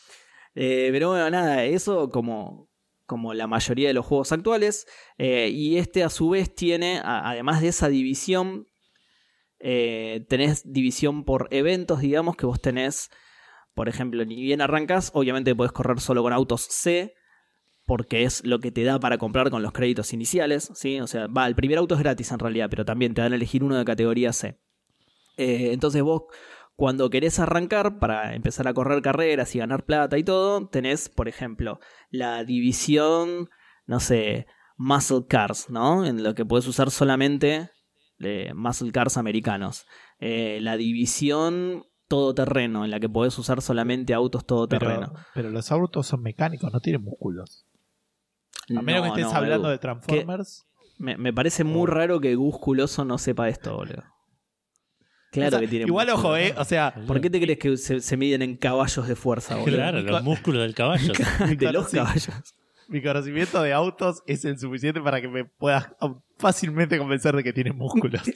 Eh, 0.56 0.90
pero 0.92 1.10
bueno, 1.10 1.28
nada, 1.32 1.66
eso 1.66 2.12
como, 2.12 2.70
como 3.08 3.34
la 3.34 3.48
mayoría 3.48 3.88
de 3.88 3.96
los 3.96 4.06
juegos 4.06 4.32
actuales. 4.32 4.86
Eh, 5.18 5.50
y 5.52 5.78
este 5.78 6.04
a 6.04 6.10
su 6.10 6.30
vez 6.30 6.54
tiene, 6.54 7.02
además 7.04 7.62
de 7.62 7.70
esa 7.70 7.90
división, 7.90 8.68
eh, 9.60 10.26
tenés 10.30 10.72
división 10.72 11.24
por 11.24 11.48
eventos, 11.50 12.02
digamos, 12.02 12.36
que 12.36 12.46
vos 12.46 12.62
tenés, 12.62 13.10
por 13.74 13.90
ejemplo, 13.90 14.26
ni 14.26 14.42
bien 14.42 14.62
arrancas, 14.62 15.12
obviamente 15.14 15.56
podés 15.56 15.72
correr 15.72 16.00
solo 16.00 16.24
con 16.24 16.34
autos 16.34 16.62
C, 16.70 17.14
porque 17.86 18.24
es 18.24 18.46
lo 18.46 18.60
que 18.60 18.72
te 18.72 18.84
da 18.84 19.00
para 19.00 19.18
comprar 19.18 19.50
con 19.50 19.62
los 19.62 19.74
créditos 19.74 20.14
iniciales, 20.14 20.72
¿sí? 20.74 21.00
O 21.00 21.08
sea, 21.08 21.28
va, 21.28 21.48
el 21.48 21.56
primer 21.56 21.78
auto 21.78 21.96
es 21.96 22.02
gratis 22.02 22.32
en 22.32 22.40
realidad, 22.40 22.68
pero 22.70 22.86
también 22.86 23.14
te 23.14 23.22
dan 23.22 23.34
a 23.34 23.36
elegir 23.36 23.64
uno 23.64 23.78
de 23.78 23.86
categoría 23.86 24.32
C. 24.32 24.60
Eh, 25.38 25.72
entonces 25.74 26.02
vos 26.02 26.24
cuando 26.76 27.10
querés 27.10 27.40
arrancar 27.40 28.00
para 28.00 28.36
empezar 28.36 28.68
a 28.68 28.74
correr 28.74 29.02
carreras 29.02 29.54
y 29.56 29.60
ganar 29.60 29.86
plata 29.86 30.18
y 30.18 30.24
todo, 30.24 30.68
tenés, 30.68 31.10
por 31.10 31.28
ejemplo, 31.28 31.80
la 32.10 32.44
división, 32.44 33.50
no 33.86 34.00
sé, 34.00 34.48
muscle 34.78 35.26
cars, 35.28 35.70
¿no? 35.70 36.06
En 36.06 36.24
lo 36.24 36.34
que 36.34 36.46
puedes 36.46 36.68
usar 36.68 36.90
solamente 36.90 37.70
eh, 38.20 38.54
muscle 38.56 38.92
cars 38.92 39.18
americanos. 39.18 39.86
Eh, 40.20 40.60
la 40.62 40.78
división 40.78 41.86
todoterreno, 42.14 42.86
en 42.86 42.92
la 42.92 43.00
que 43.00 43.10
podés 43.10 43.36
usar 43.40 43.60
solamente 43.64 44.14
autos 44.14 44.46
todoterreno. 44.46 45.08
Pero, 45.14 45.26
pero 45.34 45.50
los 45.50 45.72
autos 45.72 46.06
son 46.06 46.22
mecánicos, 46.22 46.72
no 46.72 46.80
tienen 46.80 47.04
músculos. 47.04 47.66
A 48.70 48.84
menos 48.84 49.02
que 49.02 49.22
estés 49.22 49.34
hablando 49.34 49.68
de 49.68 49.80
Transformers. 49.80 50.68
Me, 51.00 51.18
me, 51.18 51.34
parece 51.34 51.64
muy 51.64 51.88
raro 51.88 52.22
que 52.22 52.36
Gusculoso 52.36 53.04
no 53.04 53.18
sepa 53.18 53.50
esto, 53.50 53.76
boludo. 53.76 54.04
Claro 55.32 55.60
que 55.60 55.68
tiene 55.68 55.86
Igual, 55.86 56.12
ojo, 56.12 56.38
¿eh? 56.38 56.54
O 56.56 56.66
sea. 56.66 56.94
¿Por 57.08 57.20
qué 57.20 57.32
te 57.32 57.42
crees 57.42 57.58
que 57.58 57.78
se, 57.78 58.16
miden 58.16 58.44
en 58.44 58.58
caballos 58.58 59.08
de 59.08 59.16
fuerza, 59.16 59.56
boludo? 59.58 59.78
Claro, 59.78 60.02
los 60.02 60.24
músculos 60.24 60.62
del 60.62 60.76
caballo. 60.76 61.14
de 61.58 61.74
los 61.74 61.90
caballos. 61.90 62.30
Mi 62.90 63.02
conocimiento 63.02 63.64
de 63.64 63.74
autos 63.74 64.22
es 64.28 64.46
el 64.46 64.60
suficiente 64.60 65.02
para 65.02 65.20
que 65.20 65.28
me 65.28 65.46
puedas 65.46 65.90
fácilmente 66.38 67.00
convencer 67.00 67.36
de 67.36 67.44
que 67.44 67.54
tiene 67.54 67.74
músculos. 67.74 68.22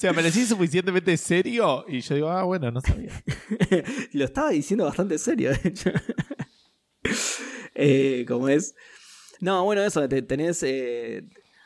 sea, 0.00 0.12
me 0.12 0.22
decís 0.22 0.48
suficientemente 0.48 1.16
serio 1.16 1.84
y 1.88 2.00
yo 2.00 2.14
digo, 2.14 2.30
ah, 2.30 2.44
bueno, 2.44 2.70
no 2.70 2.80
sabía. 2.80 3.12
Lo 4.12 4.24
estaba 4.24 4.50
diciendo 4.50 4.84
bastante 4.84 5.18
serio, 5.18 5.50
de 5.50 5.68
hecho. 5.68 5.90
eh, 7.74 8.24
¿Cómo 8.28 8.48
es? 8.48 8.76
No, 9.40 9.64
bueno, 9.64 9.82
eso, 9.82 10.08
tenés 10.08 10.62
eh, 10.62 11.24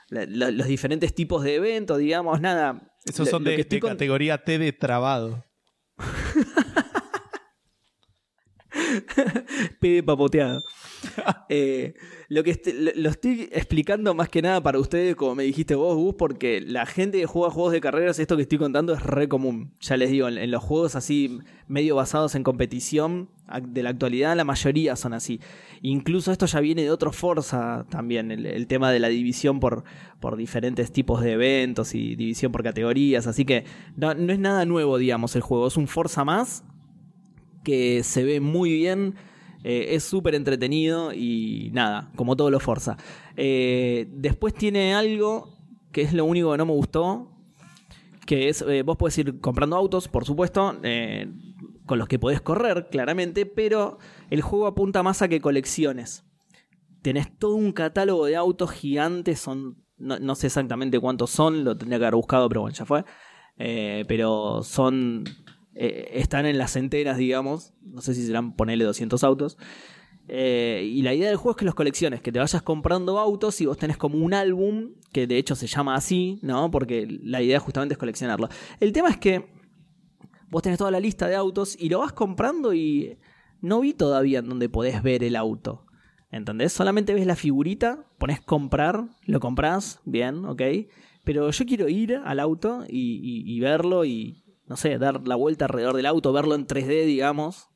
los 0.08 0.66
diferentes 0.66 1.14
tipos 1.14 1.44
de 1.44 1.56
eventos, 1.56 1.98
digamos, 1.98 2.40
nada 2.40 2.92
esos 3.04 3.28
son 3.28 3.44
de, 3.44 3.66
categoría 3.80 4.38
T 4.38 4.58
de 4.58 4.72
trabado. 4.72 5.44
P 9.80 9.88
de 9.88 10.02
papoteado. 10.02 10.62
Eh, 11.48 11.94
lo 12.28 12.42
que 12.44 12.58
lo 12.96 13.10
estoy 13.10 13.50
explicando 13.52 14.14
más 14.14 14.30
que 14.30 14.40
nada 14.40 14.62
para 14.62 14.78
ustedes, 14.78 15.16
como 15.16 15.34
me 15.34 15.42
dijiste 15.42 15.74
vos, 15.74 15.94
Gus, 15.96 16.14
porque 16.14 16.62
la 16.62 16.86
gente 16.86 17.20
que 17.20 17.26
juega 17.26 17.50
juegos 17.50 17.72
de 17.72 17.82
carreras, 17.82 18.18
esto 18.18 18.36
que 18.36 18.42
estoy 18.42 18.56
contando 18.56 18.94
es 18.94 19.02
re 19.02 19.28
común. 19.28 19.74
Ya 19.80 19.98
les 19.98 20.10
digo, 20.10 20.28
en, 20.28 20.50
los 20.50 20.62
juegos 20.62 20.96
así 20.96 21.40
medio 21.68 21.94
basados 21.94 22.34
en 22.34 22.42
competición 22.42 23.28
de 23.62 23.82
la 23.82 23.90
actualidad, 23.90 24.34
la 24.34 24.44
mayoría 24.44 24.96
son 24.96 25.12
así. 25.12 25.40
Incluso 25.82 26.32
esto 26.32 26.46
ya 26.46 26.60
viene 26.60 26.82
de 26.82 26.90
otro 26.90 27.12
Forza 27.12 27.84
también, 27.90 28.30
el, 28.30 28.66
tema 28.66 28.90
de 28.90 29.00
la 29.00 29.08
división 29.08 29.60
por, 29.60 29.84
por 30.18 30.36
diferentes 30.38 30.90
tipos 30.90 31.20
de 31.20 31.32
eventos 31.32 31.94
y 31.94 32.16
división 32.16 32.50
por 32.50 32.62
categorías. 32.62 33.26
Así 33.26 33.44
que 33.44 33.64
no, 33.94 34.14
no 34.14 34.32
es 34.32 34.38
nada 34.38 34.64
nuevo, 34.64 34.96
digamos, 34.96 35.36
el 35.36 35.42
juego. 35.42 35.66
Es 35.66 35.76
un 35.76 35.86
Forza 35.86 36.24
más 36.24 36.64
que 37.62 38.02
se 38.02 38.24
ve 38.24 38.40
muy 38.40 38.72
bien 38.72 39.14
eh, 39.64 39.94
es 39.94 40.04
súper 40.04 40.34
entretenido 40.34 41.12
y 41.12 41.70
nada, 41.72 42.10
como 42.16 42.36
todo 42.36 42.50
lo 42.50 42.60
Forza. 42.60 42.96
Eh, 43.36 44.08
después 44.10 44.54
tiene 44.54 44.94
algo 44.94 45.56
que 45.92 46.02
es 46.02 46.12
lo 46.12 46.24
único 46.24 46.52
que 46.52 46.58
no 46.58 46.66
me 46.66 46.72
gustó. 46.72 47.28
Que 48.26 48.48
es, 48.48 48.62
eh, 48.62 48.82
vos 48.82 48.96
podés 48.96 49.18
ir 49.18 49.40
comprando 49.40 49.76
autos, 49.76 50.08
por 50.08 50.24
supuesto, 50.24 50.76
con 51.86 51.98
los 51.98 52.06
que 52.06 52.20
podés 52.20 52.40
correr, 52.40 52.88
claramente, 52.88 53.46
pero 53.46 53.98
el 54.30 54.42
juego 54.42 54.68
apunta 54.68 55.02
más 55.02 55.22
a 55.22 55.28
que 55.28 55.40
colecciones. 55.40 56.24
Tenés 57.02 57.36
todo 57.36 57.56
un 57.56 57.72
catálogo 57.72 58.26
de 58.26 58.36
autos 58.36 58.70
gigantes, 58.70 59.40
son, 59.40 59.84
no, 59.98 60.34
sé 60.36 60.46
exactamente 60.46 61.00
cuántos 61.00 61.30
son, 61.30 61.64
lo 61.64 61.76
tendría 61.76 61.98
que 61.98 62.04
haber 62.04 62.14
buscado, 62.14 62.48
pero 62.48 62.60
bueno, 62.60 62.76
ya 62.76 62.84
fue. 62.84 63.04
pero 63.56 64.62
son 64.62 65.24
eh, 65.74 66.10
están 66.14 66.46
en 66.46 66.58
las 66.58 66.76
enteras, 66.76 67.16
digamos. 67.18 67.72
No 67.82 68.00
sé 68.00 68.14
si 68.14 68.26
serán 68.26 68.54
ponerle 68.54 68.84
200 68.84 69.24
autos. 69.24 69.58
Eh, 70.28 70.88
y 70.90 71.02
la 71.02 71.14
idea 71.14 71.28
del 71.28 71.36
juego 71.36 71.52
es 71.52 71.56
que 71.56 71.64
los 71.64 71.74
colecciones, 71.74 72.22
que 72.22 72.30
te 72.30 72.38
vayas 72.38 72.62
comprando 72.62 73.18
autos 73.18 73.60
y 73.60 73.66
vos 73.66 73.76
tenés 73.76 73.96
como 73.96 74.18
un 74.18 74.34
álbum, 74.34 74.92
que 75.12 75.26
de 75.26 75.36
hecho 75.36 75.56
se 75.56 75.66
llama 75.66 75.94
así, 75.94 76.38
¿no? 76.42 76.70
Porque 76.70 77.06
la 77.22 77.42
idea 77.42 77.58
justamente 77.58 77.94
es 77.94 77.98
coleccionarlo. 77.98 78.48
El 78.80 78.92
tema 78.92 79.10
es 79.10 79.16
que 79.16 79.46
vos 80.48 80.62
tenés 80.62 80.78
toda 80.78 80.90
la 80.90 81.00
lista 81.00 81.26
de 81.26 81.34
autos 81.34 81.76
y 81.78 81.88
lo 81.88 82.00
vas 82.00 82.12
comprando 82.12 82.72
y 82.72 83.18
no 83.60 83.80
vi 83.80 83.94
todavía 83.94 84.40
en 84.40 84.48
donde 84.48 84.68
podés 84.68 85.02
ver 85.02 85.24
el 85.24 85.36
auto. 85.36 85.86
¿Entendés? 86.30 86.72
Solamente 86.72 87.12
ves 87.12 87.26
la 87.26 87.36
figurita, 87.36 88.06
pones 88.18 88.40
comprar, 88.40 89.04
lo 89.26 89.38
compras, 89.38 90.00
bien, 90.04 90.46
ok. 90.46 90.62
Pero 91.24 91.50
yo 91.50 91.66
quiero 91.66 91.88
ir 91.88 92.16
al 92.24 92.40
auto 92.40 92.84
y 92.88 93.60
verlo 93.60 94.04
y, 94.06 94.41
no 94.66 94.76
sé, 94.76 94.98
dar 94.98 95.26
la 95.26 95.36
vuelta 95.36 95.66
alrededor 95.66 95.96
del 95.96 96.06
auto, 96.06 96.32
verlo 96.32 96.54
en 96.54 96.66
3D, 96.66 97.04
digamos, 97.04 97.68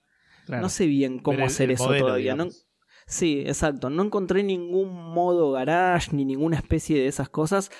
no 0.48 0.68
sé 0.68 0.86
bien 0.86 1.18
cómo 1.18 1.44
hacer 1.44 1.70
eso 1.70 1.92
todavía. 1.94 2.36
sí, 3.06 3.42
exacto. 3.46 3.90
No 3.90 4.04
encontré 4.04 4.42
ningún 4.42 4.92
modo 4.92 5.52
garage 5.52 6.14
ni 6.14 6.24
ninguna 6.24 6.56
especie 6.56 6.98
de 6.98 7.06
esas 7.06 7.28
cosas. 7.28 7.70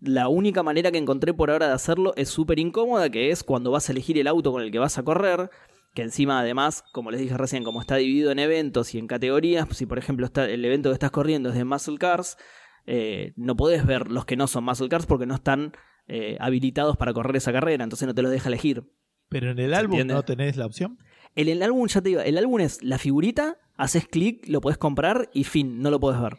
La 0.00 0.28
única 0.28 0.62
manera 0.62 0.90
que 0.90 0.98
encontré 0.98 1.32
por 1.32 1.50
ahora 1.50 1.68
de 1.68 1.74
hacerlo 1.74 2.12
es 2.16 2.28
súper 2.28 2.58
incómoda, 2.58 3.08
que 3.10 3.30
es 3.30 3.42
cuando 3.42 3.70
vas 3.70 3.88
a 3.88 3.92
elegir 3.92 4.18
el 4.18 4.26
auto 4.26 4.52
con 4.52 4.62
el 4.62 4.70
que 4.70 4.78
vas 4.78 4.98
a 4.98 5.02
correr. 5.02 5.50
Que 5.94 6.02
encima, 6.02 6.40
además, 6.40 6.84
como 6.92 7.10
les 7.10 7.20
dije 7.20 7.36
recién, 7.38 7.64
como 7.64 7.80
está 7.80 7.96
dividido 7.96 8.30
en 8.30 8.38
eventos 8.38 8.94
y 8.94 8.98
en 8.98 9.06
categorías, 9.06 9.66
si 9.72 9.86
por 9.86 9.98
ejemplo 9.98 10.26
está, 10.26 10.44
el 10.44 10.62
evento 10.62 10.90
que 10.90 10.94
estás 10.94 11.10
corriendo 11.10 11.48
es 11.48 11.54
de 11.54 11.64
Muscle 11.64 11.96
Cars, 11.96 12.36
eh, 12.84 13.32
no 13.36 13.56
podés 13.56 13.86
ver 13.86 14.10
los 14.10 14.26
que 14.26 14.36
no 14.36 14.46
son 14.46 14.64
Muscle 14.64 14.90
Cars 14.90 15.06
porque 15.06 15.24
no 15.24 15.36
están 15.36 15.72
eh, 16.08 16.36
habilitados 16.40 16.96
para 16.96 17.12
correr 17.12 17.36
esa 17.36 17.52
carrera, 17.52 17.84
entonces 17.84 18.06
no 18.06 18.14
te 18.14 18.22
los 18.22 18.30
deja 18.30 18.48
elegir. 18.48 18.84
Pero 19.28 19.50
en 19.50 19.58
el 19.58 19.74
álbum 19.74 20.06
no 20.06 20.22
tenés 20.24 20.56
la 20.56 20.66
opción. 20.66 20.98
En 21.34 21.48
el 21.48 21.62
álbum, 21.62 21.86
ya 21.88 22.00
te 22.00 22.08
digo, 22.08 22.20
el 22.20 22.38
álbum 22.38 22.60
es 22.60 22.82
la 22.82 22.98
figurita, 22.98 23.58
haces 23.74 24.06
clic, 24.08 24.48
lo 24.48 24.60
puedes 24.60 24.78
comprar 24.78 25.30
y 25.34 25.44
fin, 25.44 25.82
no 25.82 25.90
lo 25.90 26.00
puedes 26.00 26.20
ver. 26.20 26.38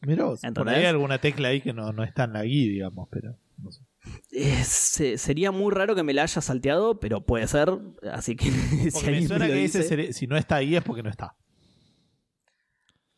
Mirá, 0.00 0.26
por 0.54 0.68
ahí 0.68 0.80
hay 0.80 0.86
alguna 0.86 1.18
tecla 1.18 1.48
ahí 1.48 1.60
que 1.60 1.72
no, 1.72 1.92
no 1.92 2.04
está 2.04 2.24
en 2.24 2.32
la 2.34 2.44
guía, 2.44 2.70
digamos, 2.70 3.08
pero 3.10 3.36
no 3.58 3.70
sé. 3.72 5.18
sería 5.18 5.50
muy 5.50 5.74
raro 5.74 5.96
que 5.96 6.04
me 6.04 6.14
la 6.14 6.22
haya 6.22 6.40
salteado, 6.40 7.00
pero 7.00 7.26
puede 7.26 7.48
ser. 7.48 7.76
Así 8.12 8.36
que. 8.36 8.50
si 8.90 9.06
me 9.06 9.26
suena 9.26 9.48
que 9.48 9.54
dice, 9.54 10.12
si 10.12 10.26
no 10.26 10.36
está 10.36 10.56
ahí 10.56 10.76
es 10.76 10.82
porque 10.82 11.02
no 11.02 11.10
está. 11.10 11.36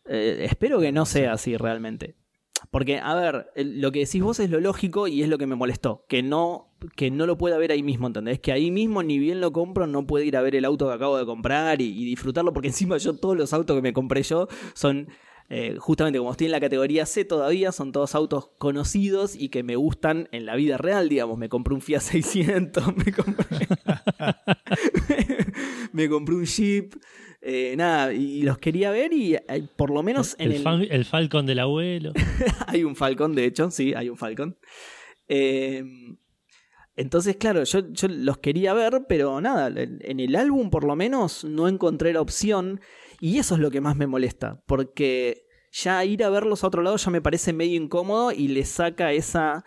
Eh, 0.07 0.47
espero 0.51 0.81
que 0.81 0.91
no 0.91 1.05
sea 1.05 1.35
así 1.35 1.57
realmente. 1.57 2.17
Porque, 2.71 2.99
a 2.99 3.15
ver, 3.15 3.51
lo 3.57 3.93
que 3.93 4.01
decís 4.01 4.23
vos 4.23 4.41
es 4.41 4.51
lo 4.51 4.61
lógico 4.61 5.09
y 5.09 5.23
es 5.23 5.29
lo 5.29 5.39
que 5.39 5.47
me 5.47 5.57
molestó. 5.57 6.05
Que 6.09 6.23
no, 6.23 6.71
que 6.97 7.11
no 7.11 7.27
lo 7.27 7.39
pueda 7.39 7.59
ver 7.59 7.73
ahí 7.73 7.83
mismo, 7.83 8.07
¿entendés? 8.07 8.41
Que 8.41 8.53
ahí 8.53 8.71
mismo, 8.71 9.03
ni 9.03 9.19
bien 9.19 9.41
lo 9.41 9.53
compro, 9.53 9.87
no 9.87 10.07
puede 10.07 10.27
ir 10.27 10.37
a 10.37 10.43
ver 10.43 10.55
el 10.55 10.65
auto 10.65 10.89
que 10.89 10.95
acabo 10.95 11.17
de 11.17 11.27
comprar 11.27 11.81
y, 11.81 12.05
disfrutarlo. 12.05 12.53
Porque 12.53 12.69
encima 12.69 12.97
yo, 12.99 13.15
todos 13.15 13.37
los 13.37 13.53
autos 13.53 13.77
que 13.77 13.83
me 13.83 13.93
compré 13.93 14.23
yo 14.23 14.49
son. 14.75 15.09
Eh, 15.53 15.79
justamente 15.81 16.21
como 16.21 16.31
estoy 16.31 16.45
en 16.45 16.53
la 16.53 16.61
categoría 16.61 17.07
C 17.07 17.25
todavía, 17.25 17.73
son 17.73 17.91
todos 17.91 18.15
autos 18.15 18.51
conocidos 18.59 19.35
y 19.35 19.49
que 19.49 19.65
me 19.65 19.75
gustan 19.75 20.29
en 20.31 20.47
la 20.47 20.55
vida 20.55 20.79
real, 20.79 21.09
digamos. 21.09 21.39
Me 21.39 21.49
compré 21.49 21.75
un 21.75 21.81
Fiat 21.81 21.99
600, 21.99 22.97
me 23.05 23.13
compré, 23.13 23.67
me 25.93 26.09
compré 26.09 26.37
un 26.37 26.45
Jeep, 26.45 26.95
eh, 27.43 27.75
nada, 27.77 28.13
y 28.13 28.43
los 28.43 28.59
quería 28.59 28.91
ver 28.91 29.13
y 29.13 29.35
eh, 29.35 29.69
por 29.77 29.91
lo 29.91 30.03
menos 30.03 30.37
en 30.39 30.53
el... 30.53 30.89
el... 30.91 31.05
Falcon 31.05 31.47
del 31.47 31.61
abuelo. 31.61 32.13
hay 32.67 32.85
un 32.85 32.97
Falcon, 32.97 33.35
de 33.35 33.47
hecho, 33.47 33.71
sí, 33.71 33.95
hay 33.95 34.09
un 34.11 34.17
Falcon. 34.17 34.59
Eh, 35.27 35.83
entonces, 36.97 37.37
claro, 37.37 37.65
yo, 37.65 37.91
yo, 37.93 38.09
los 38.09 38.39
quería 38.39 38.75
ver, 38.75 39.07
pero 39.09 39.41
nada, 39.41 39.69
en 39.69 40.21
el 40.21 40.37
álbum 40.37 40.69
por 40.69 40.85
lo 40.85 40.97
menos 40.97 41.45
no 41.45 41.67
encontré 41.67 42.13
la 42.13 42.21
opción 42.21 42.81
y 43.21 43.39
eso 43.39 43.55
es 43.55 43.61
lo 43.61 43.71
que 43.71 43.81
más 43.81 43.97
me 43.97 44.07
molesta, 44.07 44.63
porque 44.67 45.47
ya 45.73 46.05
ir 46.05 46.25
a 46.25 46.31
verlos 46.31 46.63
a 46.63 46.67
otro 46.67 46.83
lado 46.83 46.97
ya 46.97 47.11
me 47.11 47.23
parece 47.23 47.53
medio 47.53 47.81
incómodo 47.81 48.33
y 48.33 48.49
le 48.49 48.65
saca 48.65 49.13
esa 49.13 49.65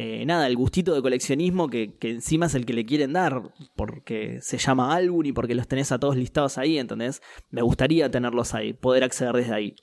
eh, 0.00 0.24
nada, 0.26 0.46
el 0.46 0.54
gustito 0.54 0.94
de 0.94 1.02
coleccionismo 1.02 1.68
que, 1.68 1.96
encima 2.02 2.46
es 2.46 2.54
el 2.54 2.64
que 2.64 2.72
le 2.72 2.86
quieren 2.86 3.14
dar, 3.14 3.52
porque 3.74 4.38
se 4.42 4.56
llama 4.56 4.94
álbum 4.94 5.26
y 5.26 5.32
porque 5.32 5.56
los 5.56 5.66
tenés 5.66 5.90
a 5.90 5.98
todos 5.98 6.16
listados 6.16 6.56
ahí, 6.56 6.78
¿entendés? 6.78 7.20
Me 7.50 7.62
gustaría 7.62 8.08
tenerlos 8.08 8.54
ahí, 8.54 8.74
poder 8.74 9.02
acceder 9.02 9.34
desde 9.34 9.54
ahí. 9.54 9.74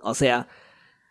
O 0.00 0.12
sea, 0.12 0.46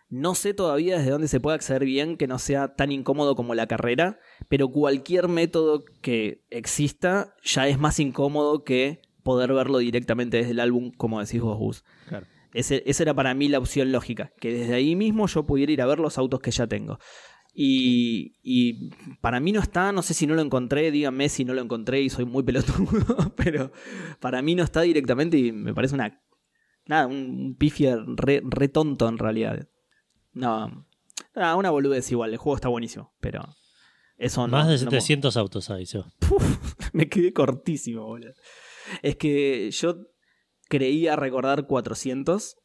no 0.09 0.35
sé 0.35 0.53
todavía 0.53 0.99
desde 0.99 1.09
dónde 1.09 1.27
se 1.27 1.39
puede 1.39 1.55
acceder 1.55 1.85
bien 1.85 2.17
que 2.17 2.27
no 2.27 2.37
sea 2.37 2.75
tan 2.75 2.91
incómodo 2.91 3.35
como 3.35 3.55
la 3.55 3.65
carrera, 3.65 4.19
pero 4.47 4.69
cualquier 4.69 5.27
método 5.27 5.83
que 6.03 6.45
exista 6.51 7.35
ya 7.41 7.67
es 7.67 7.79
más 7.79 7.99
incómodo 7.99 8.63
que 8.63 9.01
poder 9.23 9.53
verlo 9.53 9.79
directamente 9.79 10.37
desde 10.37 10.51
el 10.51 10.59
álbum, 10.59 10.91
como 10.91 11.19
decís 11.19 11.41
vos, 11.41 11.57
Gus. 11.57 11.83
esa 12.53 13.03
era 13.03 13.15
para 13.15 13.33
mí 13.33 13.49
la 13.49 13.57
opción 13.57 13.91
lógica, 13.91 14.33
que 14.39 14.53
desde 14.53 14.75
ahí 14.75 14.95
mismo 14.95 15.25
yo 15.25 15.47
pudiera 15.47 15.71
ir 15.71 15.81
a 15.81 15.87
ver 15.87 15.97
los 15.97 16.19
autos 16.19 16.41
que 16.41 16.51
ya 16.51 16.67
tengo. 16.67 16.99
Y, 17.61 18.89
para 19.19 19.41
mí 19.41 19.51
no 19.51 19.59
está, 19.59 19.91
no 19.91 20.01
sé 20.01 20.13
si 20.13 20.25
no 20.25 20.33
lo 20.33 20.41
encontré, 20.41 20.91
díganme 20.91 21.27
si 21.27 21.43
no 21.43 21.53
lo 21.53 21.61
encontré 21.61 22.01
y 22.01 22.09
soy 22.09 22.23
muy 22.23 22.41
pelotudo, 22.41 23.33
pero 23.35 23.73
para 24.21 24.41
mí 24.41 24.55
no 24.55 24.63
está 24.63 24.81
directamente 24.81 25.37
y 25.37 25.51
me 25.51 25.73
parece 25.73 25.95
una. 25.95 26.21
Nada, 26.85 27.07
un 27.07 27.57
pifia 27.59 27.97
re, 28.15 28.69
tonto 28.69 29.09
en 29.09 29.17
realidad. 29.17 29.67
No, 30.31 30.87
una 31.35 31.69
boludez 31.69 32.09
igual, 32.11 32.31
el 32.31 32.37
juego 32.37 32.55
está 32.55 32.69
buenísimo, 32.69 33.13
pero 33.19 33.43
eso 34.17 34.47
no. 34.47 34.55
Más 34.55 34.69
de 34.69 34.77
700 34.77 35.35
autos 35.35 35.69
hay, 35.69 35.83
yo. 35.83 36.05
me 36.93 37.09
quedé 37.09 37.33
cortísimo, 37.33 38.05
boludo. 38.05 38.35
Es 39.01 39.17
que 39.17 39.69
yo 39.71 39.97
creía 40.69 41.17
recordar 41.17 41.67
400 41.67 42.55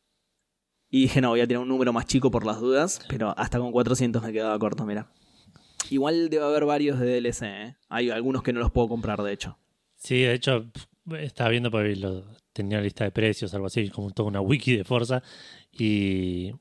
y 0.94 1.00
dije, 1.00 1.20
no, 1.20 1.30
voy 1.30 1.40
a 1.40 1.46
tirar 1.48 1.61
un 1.61 1.66
número 1.66 1.92
más 1.92 2.07
chico 2.07 2.30
por 2.30 2.46
las 2.46 2.61
dudas, 2.61 3.04
pero 3.09 3.37
hasta 3.37 3.59
con 3.59 3.72
400 3.72 4.22
me 4.22 4.33
quedaba 4.33 4.57
corto, 4.61 4.87
mira. 4.87 5.11
Igual 5.90 6.30
debe 6.30 6.44
haber 6.44 6.66
varios 6.66 7.00
de 7.00 7.20
DLC, 7.20 7.42
¿eh? 7.42 7.76
Hay 7.88 8.11
algunos 8.11 8.44
que 8.44 8.52
no 8.52 8.61
los 8.61 8.70
puedo 8.70 8.87
comprar, 8.87 9.20
de 9.20 9.33
hecho. 9.33 9.59
Sí, 9.96 10.20
de 10.20 10.35
hecho, 10.35 10.70
estaba 11.18 11.50
viendo 11.50 11.72
porque 11.72 11.96
lo, 11.96 12.22
tenía 12.52 12.80
lista 12.80 13.02
de 13.02 13.11
precios, 13.11 13.52
algo 13.54 13.66
así, 13.66 13.90
como 13.90 14.12
toda 14.12 14.28
una 14.28 14.40
wiki 14.40 14.76
de 14.76 14.85
Forza. 14.85 15.20
Y, 15.72 16.52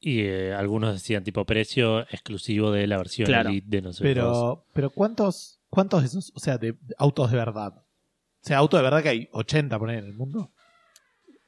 y 0.00 0.22
eh, 0.22 0.52
algunos 0.52 0.92
decían 0.92 1.22
tipo 1.22 1.44
precio 1.44 2.00
exclusivo 2.00 2.72
de 2.72 2.88
la 2.88 2.96
versión 2.96 3.32
Elite 3.32 3.76
de 3.76 3.80
no 3.80 3.92
sé 3.92 4.02
Pero, 4.02 4.66
pero 4.72 4.90
¿cuántos, 4.90 5.60
¿cuántos 5.70 6.00
de 6.00 6.08
esos, 6.08 6.32
o 6.34 6.40
sea, 6.40 6.58
de 6.58 6.76
autos 6.96 7.30
de 7.30 7.36
verdad? 7.36 7.74
O 7.76 7.84
sea, 8.48 8.58
autos 8.58 8.80
de 8.80 8.82
verdad 8.82 9.04
que 9.04 9.08
hay 9.10 9.28
80 9.30 9.78
por 9.78 9.88
ahí 9.88 9.98
en 9.98 10.04
el 10.06 10.14
mundo. 10.14 10.52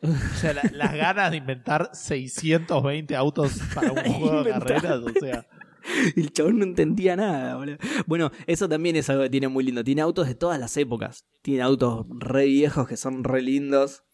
O 0.02 0.36
sea, 0.36 0.54
las 0.54 0.94
ganas 0.94 1.30
de 1.30 1.36
inventar 1.36 1.90
620 1.92 3.14
autos 3.16 3.58
para 3.74 3.92
un 3.92 3.98
juego 4.12 4.42
de 4.44 4.50
carreras, 4.50 5.00
o 5.00 5.10
sea. 5.20 5.46
El 6.16 6.32
chabón 6.32 6.58
no 6.58 6.64
entendía 6.64 7.16
nada, 7.16 7.56
boludo. 7.56 7.78
Bueno, 8.06 8.30
eso 8.46 8.68
también 8.68 8.96
es 8.96 9.08
algo 9.10 9.22
que 9.22 9.30
tiene 9.30 9.48
muy 9.48 9.64
lindo. 9.64 9.84
Tiene 9.84 10.02
autos 10.02 10.26
de 10.26 10.34
todas 10.34 10.58
las 10.58 10.76
épocas. 10.76 11.26
Tiene 11.42 11.62
autos 11.62 12.06
re 12.18 12.46
viejos 12.46 12.88
que 12.88 12.96
son 12.96 13.24
re 13.24 13.42
lindos. 13.42 14.04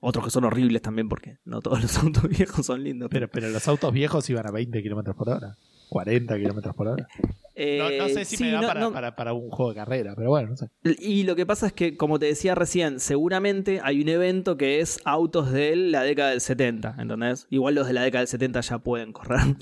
Otros 0.00 0.24
que 0.24 0.30
son 0.30 0.44
horribles 0.44 0.82
también, 0.82 1.08
porque 1.08 1.38
no 1.44 1.60
todos 1.62 1.82
los 1.82 1.96
autos 2.02 2.28
viejos 2.28 2.66
son 2.66 2.82
lindos. 2.84 3.08
Pero, 3.10 3.28
pero 3.28 3.48
los 3.48 3.66
autos 3.68 3.92
viejos 3.92 4.28
iban 4.30 4.46
a 4.46 4.50
20 4.50 4.82
kilómetros 4.82 5.16
por 5.16 5.28
hora. 5.28 5.56
40 5.88 6.36
kilómetros 6.36 6.74
por 6.74 6.88
hora. 6.88 7.08
No, 7.56 8.08
sé 8.08 8.24
si 8.24 8.42
me 8.42 8.50
da 8.50 9.14
para, 9.14 9.32
un 9.32 9.50
juego 9.50 9.70
de 9.70 9.76
carrera, 9.76 10.14
pero 10.14 10.30
bueno, 10.30 10.50
no 10.50 10.56
sé. 10.56 10.68
Y 10.82 11.24
lo 11.24 11.36
que 11.36 11.46
pasa 11.46 11.68
es 11.68 11.72
que, 11.72 11.96
como 11.96 12.18
te 12.18 12.26
decía 12.26 12.54
recién, 12.54 13.00
seguramente 13.00 13.80
hay 13.82 14.02
un 14.02 14.08
evento 14.08 14.56
que 14.56 14.80
es 14.80 15.00
autos 15.04 15.50
de 15.52 15.74
la 15.74 16.02
década 16.02 16.30
del 16.30 16.40
70, 16.40 16.96
¿entendés? 16.98 17.46
Igual 17.50 17.74
los 17.74 17.86
de 17.86 17.94
la 17.94 18.02
década 18.02 18.20
del 18.20 18.28
70 18.28 18.60
ya 18.60 18.78
pueden 18.78 19.12
correr. 19.12 19.40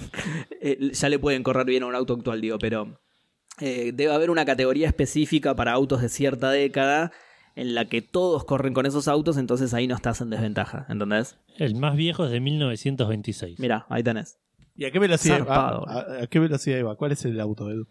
Eh, 0.67 0.93
ya 0.93 1.11
le 1.11 1.19
pueden 1.19 1.43
correr 1.43 1.67
bien 1.67 1.83
a 1.83 1.87
un 1.87 1.95
auto 1.95 2.15
actual, 2.15 2.41
digo, 2.41 2.59
pero 2.59 2.99
eh, 3.61 3.93
debe 3.95 4.15
haber 4.15 4.31
una 4.31 4.47
categoría 4.47 4.87
específica 4.87 5.55
para 5.55 5.73
autos 5.73 6.01
de 6.01 6.09
cierta 6.09 6.51
década 6.51 7.13
en 7.55 7.75
la 7.75 7.85
que 7.85 8.03
todos 8.03 8.45
corren 8.45 8.75
con 8.75 8.87
esos 8.87 9.07
autos, 9.07 9.37
entonces 9.37 9.75
ahí 9.75 9.87
no 9.87 9.95
estás 9.95 10.21
en 10.21 10.31
desventaja, 10.31 10.87
¿entendés? 10.89 11.39
El 11.59 11.75
más 11.75 11.97
viejo 11.97 12.25
es 12.25 12.31
de 12.31 12.41
1926. 12.41 13.61
Mira, 13.61 13.87
ahí 13.91 14.03
tenés. 14.03 14.41
¿Y 14.77 14.85
a 14.85 14.91
qué 14.91 14.99
velocidad 14.99 15.47
va? 15.47 16.23
¿A, 16.23 16.27
qué 16.27 16.39
velocidad 16.39 16.79
iba? 16.79 16.97
¿Cuál 16.97 17.13
es 17.13 17.25
el 17.25 17.41
auto, 17.41 17.71
Edu? 17.71 17.87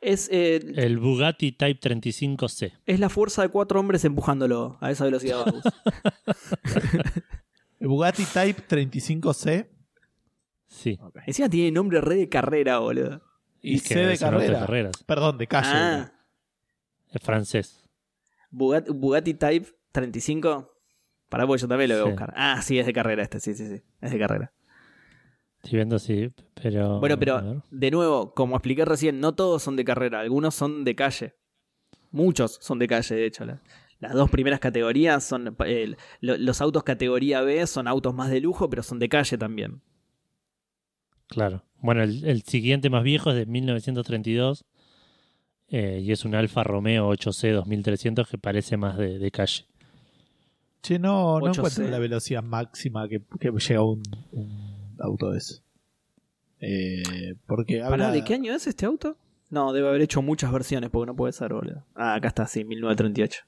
Es 0.00 0.28
eh, 0.32 0.60
el 0.76 0.98
Bugatti 0.98 1.52
Type 1.52 1.80
35C. 1.80 2.72
Es 2.86 3.00
la 3.00 3.10
fuerza 3.10 3.42
de 3.42 3.50
cuatro 3.50 3.80
hombres 3.80 4.04
empujándolo 4.04 4.78
a 4.80 4.90
esa 4.90 5.04
velocidad. 5.04 5.44
el 7.80 7.88
Bugatti 7.88 8.24
Type 8.24 8.62
35C. 8.66 9.68
Sí. 10.66 10.98
Encima 11.26 11.48
tiene 11.48 11.70
nombre 11.70 12.00
re 12.00 12.16
de 12.16 12.28
carrera, 12.28 12.78
boludo. 12.78 13.22
Y, 13.60 13.78
C 13.78 14.06
de 14.06 14.16
carrera. 14.16 14.90
Perdón, 15.04 15.36
de 15.36 15.46
calle. 15.46 15.68
Ah. 15.72 16.12
Es 17.12 17.22
francés. 17.22 17.84
Bugatti, 18.50 19.34
Type 19.34 19.68
35. 19.92 20.72
Para 21.28 21.46
pues 21.46 21.60
yo 21.60 21.68
también 21.68 21.90
lo 21.90 21.96
voy 21.96 22.06
a 22.06 22.10
buscar. 22.10 22.32
Ah, 22.36 22.62
sí, 22.62 22.78
es 22.78 22.86
de 22.86 22.92
carrera 22.92 23.22
este, 23.22 23.38
sí, 23.38 23.54
sí, 23.54 23.66
sí. 23.66 23.82
Es 24.00 24.10
de 24.10 24.18
carrera. 24.18 24.52
Estoy 25.62 25.76
viendo, 25.76 25.98
sí, 25.98 26.30
pero. 26.54 27.00
Bueno, 27.00 27.18
pero 27.18 27.62
de 27.70 27.90
nuevo, 27.90 28.32
como 28.34 28.56
expliqué 28.56 28.84
recién, 28.84 29.20
no 29.20 29.34
todos 29.34 29.62
son 29.62 29.76
de 29.76 29.84
carrera, 29.84 30.20
algunos 30.20 30.54
son 30.54 30.84
de 30.84 30.94
calle. 30.94 31.34
Muchos 32.10 32.58
son 32.60 32.78
de 32.78 32.86
calle, 32.88 33.14
de 33.14 33.26
hecho. 33.26 33.44
Las 34.00 34.14
dos 34.14 34.30
primeras 34.30 34.58
categorías 34.60 35.22
son. 35.22 35.54
eh, 35.66 35.94
lo- 36.20 36.38
los 36.38 36.60
autos 36.62 36.82
categoría 36.82 37.42
B 37.42 37.66
son 37.66 37.86
autos 37.88 38.14
más 38.14 38.30
de 38.30 38.40
lujo, 38.40 38.70
pero 38.70 38.82
son 38.82 38.98
de 38.98 39.08
calle 39.10 39.36
también. 39.36 39.82
Claro. 41.28 41.62
Bueno, 41.82 42.02
el, 42.02 42.24
el 42.24 42.42
siguiente 42.42 42.90
más 42.90 43.02
viejo 43.04 43.30
es 43.30 43.36
de 43.36 43.46
1932 43.46 44.64
eh, 45.68 46.00
y 46.02 46.10
es 46.12 46.24
un 46.24 46.34
Alfa 46.34 46.64
Romeo 46.64 47.08
8C 47.12 47.52
2300 47.52 48.28
que 48.28 48.38
parece 48.38 48.76
más 48.76 48.96
de, 48.98 49.18
de 49.18 49.30
calle. 49.30 49.66
Che, 50.82 50.98
no, 50.98 51.38
no 51.38 51.46
8C. 51.46 51.58
encuentro 51.58 51.88
la 51.88 51.98
velocidad 51.98 52.42
máxima 52.42 53.06
que, 53.08 53.20
que 53.38 53.50
llega 53.52 53.82
un, 53.84 54.02
un 54.32 54.69
auto 55.00 55.30
de 55.30 55.38
eso. 55.38 55.62
Eh, 56.60 57.34
porque 57.46 57.82
habla... 57.82 57.96
Pará, 57.96 58.10
¿de 58.12 58.22
qué 58.24 58.34
año 58.34 58.54
es 58.54 58.66
este 58.66 58.86
auto? 58.86 59.16
No, 59.48 59.72
debe 59.72 59.88
haber 59.88 60.02
hecho 60.02 60.22
muchas 60.22 60.52
versiones, 60.52 60.90
porque 60.90 61.06
no 61.06 61.16
puede 61.16 61.32
ser, 61.32 61.52
boludo. 61.52 61.84
Ah, 61.94 62.14
acá 62.14 62.28
está, 62.28 62.46
sí, 62.46 62.64
1938. 62.64 63.42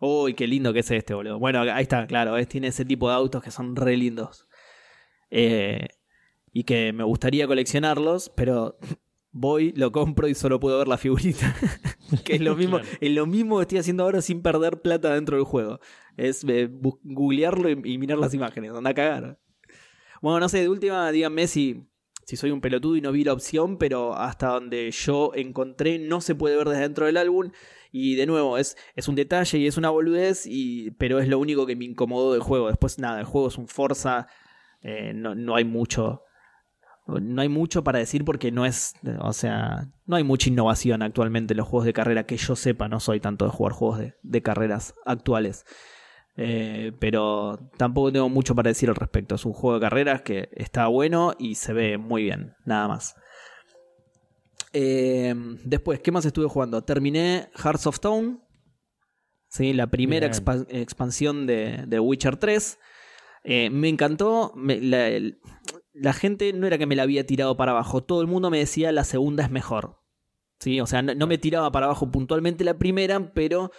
Uy, 0.00 0.34
qué 0.34 0.46
lindo 0.46 0.72
que 0.72 0.80
es 0.80 0.90
este, 0.90 1.14
boludo. 1.14 1.38
Bueno, 1.38 1.60
ahí 1.60 1.82
está, 1.82 2.06
claro, 2.06 2.36
es, 2.36 2.48
tiene 2.48 2.66
ese 2.68 2.84
tipo 2.84 3.08
de 3.08 3.14
autos 3.14 3.42
que 3.42 3.50
son 3.50 3.76
re 3.76 3.96
lindos. 3.96 4.46
Eh, 5.30 5.86
y 6.52 6.64
que 6.64 6.92
me 6.92 7.04
gustaría 7.04 7.46
coleccionarlos, 7.46 8.30
pero 8.36 8.76
voy, 9.30 9.72
lo 9.72 9.90
compro 9.92 10.28
y 10.28 10.34
solo 10.34 10.60
puedo 10.60 10.76
ver 10.78 10.88
la 10.88 10.98
figurita. 10.98 11.54
que 12.24 12.34
es 12.34 12.40
lo 12.42 12.56
mismo, 12.56 12.78
Claro. 12.80 12.98
es 13.00 13.12
lo 13.12 13.26
mismo 13.26 13.56
que 13.56 13.62
estoy 13.62 13.78
haciendo 13.78 14.02
ahora 14.02 14.20
sin 14.20 14.42
perder 14.42 14.82
plata 14.82 15.14
dentro 15.14 15.36
del 15.36 15.46
juego. 15.46 15.80
Es 16.18 16.44
eh, 16.46 16.68
googlearlo 17.04 17.70
y, 17.70 17.80
y 17.94 17.98
mirar 17.98 18.18
las 18.18 18.34
imágenes, 18.34 18.72
anda 18.72 18.90
a 18.90 18.94
cagar. 18.94 19.38
Bueno, 20.22 20.38
no 20.38 20.48
sé, 20.48 20.60
de 20.60 20.68
última, 20.68 21.10
díganme 21.10 21.48
si, 21.48 21.84
si 22.24 22.36
soy 22.36 22.52
un 22.52 22.60
pelotudo 22.60 22.94
y 22.94 23.00
no 23.00 23.10
vi 23.10 23.24
la 23.24 23.32
opción, 23.32 23.76
pero 23.76 24.14
hasta 24.14 24.50
donde 24.50 24.88
yo 24.92 25.32
encontré 25.34 25.98
no 25.98 26.20
se 26.20 26.36
puede 26.36 26.56
ver 26.56 26.68
desde 26.68 26.82
dentro 26.82 27.06
del 27.06 27.16
álbum. 27.16 27.50
Y 27.90 28.14
de 28.14 28.26
nuevo, 28.26 28.56
es, 28.56 28.76
es 28.94 29.08
un 29.08 29.16
detalle 29.16 29.58
y 29.58 29.66
es 29.66 29.76
una 29.76 29.90
boludez, 29.90 30.46
y, 30.46 30.92
pero 30.92 31.18
es 31.18 31.26
lo 31.26 31.40
único 31.40 31.66
que 31.66 31.74
me 31.74 31.86
incomodó 31.86 32.32
del 32.32 32.40
juego. 32.40 32.68
Después, 32.68 33.00
nada, 33.00 33.18
el 33.18 33.26
juego 33.26 33.48
es 33.48 33.58
un 33.58 33.66
Forza, 33.66 34.28
eh, 34.80 35.12
no, 35.12 35.34
no 35.34 35.56
hay 35.56 35.64
mucho. 35.64 36.22
No 37.08 37.42
hay 37.42 37.48
mucho 37.48 37.82
para 37.82 37.98
decir 37.98 38.24
porque 38.24 38.52
no 38.52 38.64
es. 38.64 38.94
O 39.18 39.32
sea, 39.32 39.88
no 40.06 40.14
hay 40.14 40.22
mucha 40.22 40.48
innovación 40.48 41.02
actualmente 41.02 41.52
en 41.52 41.58
los 41.58 41.66
juegos 41.66 41.84
de 41.84 41.92
carrera 41.92 42.26
que 42.26 42.36
yo 42.36 42.54
sepa. 42.54 42.88
No 42.88 43.00
soy 43.00 43.18
tanto 43.18 43.44
de 43.44 43.50
jugar 43.50 43.72
juegos 43.72 43.98
de, 43.98 44.14
de 44.22 44.40
carreras 44.40 44.94
actuales. 45.04 45.64
Eh, 46.36 46.92
pero 46.98 47.58
tampoco 47.76 48.10
tengo 48.10 48.28
mucho 48.28 48.54
para 48.54 48.70
decir 48.70 48.88
al 48.88 48.94
respecto. 48.96 49.34
Es 49.34 49.44
un 49.44 49.52
juego 49.52 49.74
de 49.74 49.82
carreras 49.82 50.22
que 50.22 50.48
está 50.52 50.86
bueno 50.86 51.34
y 51.38 51.56
se 51.56 51.72
ve 51.72 51.98
muy 51.98 52.22
bien, 52.24 52.54
nada 52.64 52.88
más. 52.88 53.14
Eh, 54.72 55.34
después, 55.64 56.00
¿qué 56.00 56.10
más 56.10 56.24
estuve 56.24 56.46
jugando? 56.48 56.82
Terminé 56.82 57.50
Hearts 57.62 57.86
of 57.86 57.96
Stone. 57.96 58.38
Sí, 59.48 59.74
la 59.74 59.88
primera 59.88 60.26
expa- 60.26 60.66
expansión 60.70 61.46
de, 61.46 61.84
de 61.86 62.00
Witcher 62.00 62.36
3. 62.38 62.78
Eh, 63.44 63.70
me 63.70 63.88
encantó. 63.88 64.52
me- 64.56 64.80
la, 64.80 65.08
el- 65.08 65.38
la 65.92 66.14
gente 66.14 66.54
no 66.54 66.66
era 66.66 66.78
que 66.78 66.86
me 66.86 66.96
la 66.96 67.02
había 67.02 67.26
tirado 67.26 67.56
para 67.56 67.72
abajo. 67.72 68.02
Todo 68.02 68.22
el 68.22 68.26
mundo 68.28 68.48
me 68.50 68.58
decía 68.58 68.92
la 68.92 69.04
segunda 69.04 69.44
es 69.44 69.50
mejor. 69.50 69.98
Sí, 70.58 70.80
o 70.80 70.86
sea, 70.86 71.02
no, 71.02 71.14
no 71.14 71.26
me 71.26 71.36
tiraba 71.38 71.70
para 71.70 71.86
abajo 71.86 72.10
puntualmente 72.10 72.64
la 72.64 72.78
primera, 72.78 73.32
pero 73.34 73.72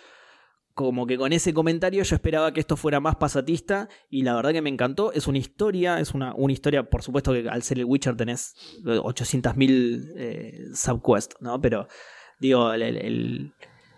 como 0.73 1.05
que 1.05 1.17
con 1.17 1.33
ese 1.33 1.53
comentario 1.53 2.03
yo 2.03 2.15
esperaba 2.15 2.51
que 2.51 2.59
esto 2.59 2.75
fuera 2.75 2.99
más 2.99 3.15
pasatista 3.17 3.89
y 4.09 4.23
la 4.23 4.36
verdad 4.36 4.51
que 4.53 4.62
me 4.62 4.69
encantó. 4.69 5.12
Es 5.13 5.27
una 5.27 5.38
historia, 5.38 5.99
es 5.99 6.13
una, 6.13 6.33
una 6.36 6.51
historia, 6.53 6.89
por 6.89 7.03
supuesto 7.03 7.31
que 7.33 7.47
al 7.47 7.62
ser 7.63 7.77
el 7.79 7.86
Witcher 7.86 8.15
tenés 8.17 8.55
800.000 8.83 10.13
eh, 10.15 10.59
subquests, 10.73 11.36
¿no? 11.41 11.62
Pero 11.62 11.88
digo, 12.39 12.73
el, 12.73 12.81
el- 12.81 12.97
el- 12.97 13.53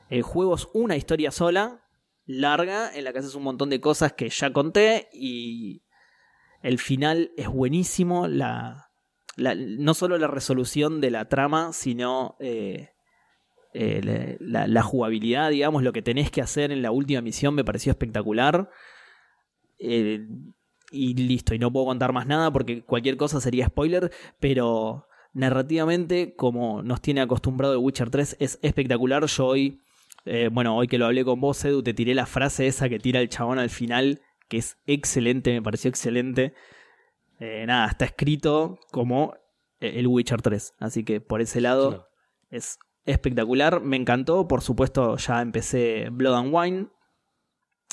el 0.10 0.22
juego 0.22 0.54
es 0.56 0.68
una 0.74 0.96
historia 0.98 1.32
sola, 1.32 1.82
larga, 2.26 2.96
en 2.96 3.04
la 3.06 3.12
que 3.14 3.20
haces 3.20 3.34
un 3.36 3.44
montón 3.44 3.70
de 3.70 3.80
cosas 3.82 4.14
que 4.14 4.30
ya 4.30 4.52
conté 4.54 5.10
y 5.14 5.84
el 6.62 6.78
final 6.78 7.32
es 7.38 7.48
buenísimo. 7.48 8.28
La, 8.28 8.92
la- 9.36 9.56
no 9.56 9.94
solo 9.94 10.18
la 10.18 10.28
resolución 10.28 11.02
de 11.02 11.12
la 11.12 11.28
trama, 11.30 11.72
sino... 11.74 12.36
eh, 12.40 12.90
eh, 13.78 14.38
la, 14.40 14.68
la 14.68 14.82
jugabilidad, 14.84 15.50
digamos, 15.50 15.84
lo 15.84 15.92
que 15.92 16.02
tenés 16.02 16.32
que 16.32 16.42
hacer 16.42 16.72
en 16.72 16.82
la 16.82 16.92
última 16.92 17.22
misión 17.22 17.54
me 17.56 17.66
pareció 17.66 17.92
espectacular. 17.92 18.70
Eh, 19.80 20.26
y 20.92 21.14
listo, 21.16 21.54
y 21.54 21.60
no 21.60 21.74
puedo 21.74 21.88
contar 21.88 22.14
más 22.14 22.26
nada 22.26 22.52
porque 22.54 22.84
cualquier 22.84 23.18
cosa 23.18 23.42
sería 23.42 23.66
spoiler, 23.68 24.12
pero 24.40 25.08
narrativamente, 25.34 26.36
como 26.36 26.82
nos 26.84 27.02
tiene 27.02 27.22
acostumbrado 27.22 27.74
el 27.74 27.80
Witcher 27.80 28.10
3, 28.10 28.38
es 28.40 28.60
espectacular. 28.62 29.26
Yo 29.26 29.46
hoy, 29.48 29.82
eh, 30.26 30.50
bueno, 30.52 30.78
hoy 30.78 30.88
que 30.88 30.98
lo 30.98 31.06
hablé 31.06 31.26
con 31.26 31.42
vos, 31.42 31.64
Edu, 31.66 31.84
te 31.84 31.94
tiré 31.94 32.14
la 32.16 32.26
frase 32.26 32.68
esa 32.68 32.88
que 32.88 33.00
tira 33.00 33.20
el 33.20 33.28
chabón 33.30 33.60
al 33.60 33.70
final, 33.70 34.22
que 34.48 34.58
es 34.58 34.78
excelente, 34.88 35.52
me 35.52 35.62
pareció 35.62 35.90
excelente. 35.90 36.54
Eh, 37.40 37.66
nada, 37.68 37.88
está 37.88 38.06
escrito 38.06 38.80
como 38.92 39.34
el 39.82 40.08
Witcher 40.08 40.42
3, 40.42 40.76
así 40.80 41.04
que 41.04 41.20
por 41.20 41.42
ese 41.42 41.60
lado 41.60 41.90
Claro. 41.90 42.08
es 42.50 42.80
espectacular, 43.06 43.82
me 43.82 43.96
encantó. 43.98 44.48
Por 44.48 44.62
supuesto, 44.62 45.18
ya 45.18 45.42
empecé 45.42 46.10
Blood 46.12 46.36
and 46.36 46.54
Wine. 46.54 46.88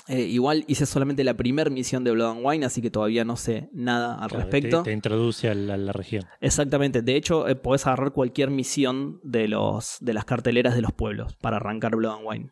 Eh, 0.08 0.22
igual 0.22 0.64
hice 0.66 0.84
solamente 0.84 1.22
la 1.22 1.34
primera 1.36 1.70
misión 1.70 2.02
de 2.02 2.10
Blood 2.10 2.30
and 2.38 2.40
Wine, 2.44 2.66
así 2.66 2.82
que 2.82 2.90
todavía 2.90 3.24
no 3.24 3.36
sé 3.36 3.68
nada 3.72 4.14
al 4.20 4.30
Claro, 4.30 4.42
respecto. 4.44 4.78
Te, 4.82 4.90
te 4.90 4.92
introduce 4.94 5.48
a 5.48 5.54
la, 5.54 5.74
a 5.74 5.76
la 5.76 5.92
región. 5.92 6.24
Exactamente. 6.40 7.02
De 7.02 7.14
hecho, 7.14 7.46
eh, 7.46 7.54
podés 7.54 7.86
agarrar 7.86 8.12
cualquier 8.12 8.50
misión 8.50 9.20
de, 9.22 9.46
los, 9.46 9.98
de 10.00 10.12
las 10.12 10.24
carteleras 10.24 10.74
de 10.74 10.82
los 10.82 10.92
pueblos 10.92 11.36
para 11.36 11.58
arrancar 11.58 11.94
Blood 11.94 12.16
and 12.18 12.26
Wine. 12.26 12.50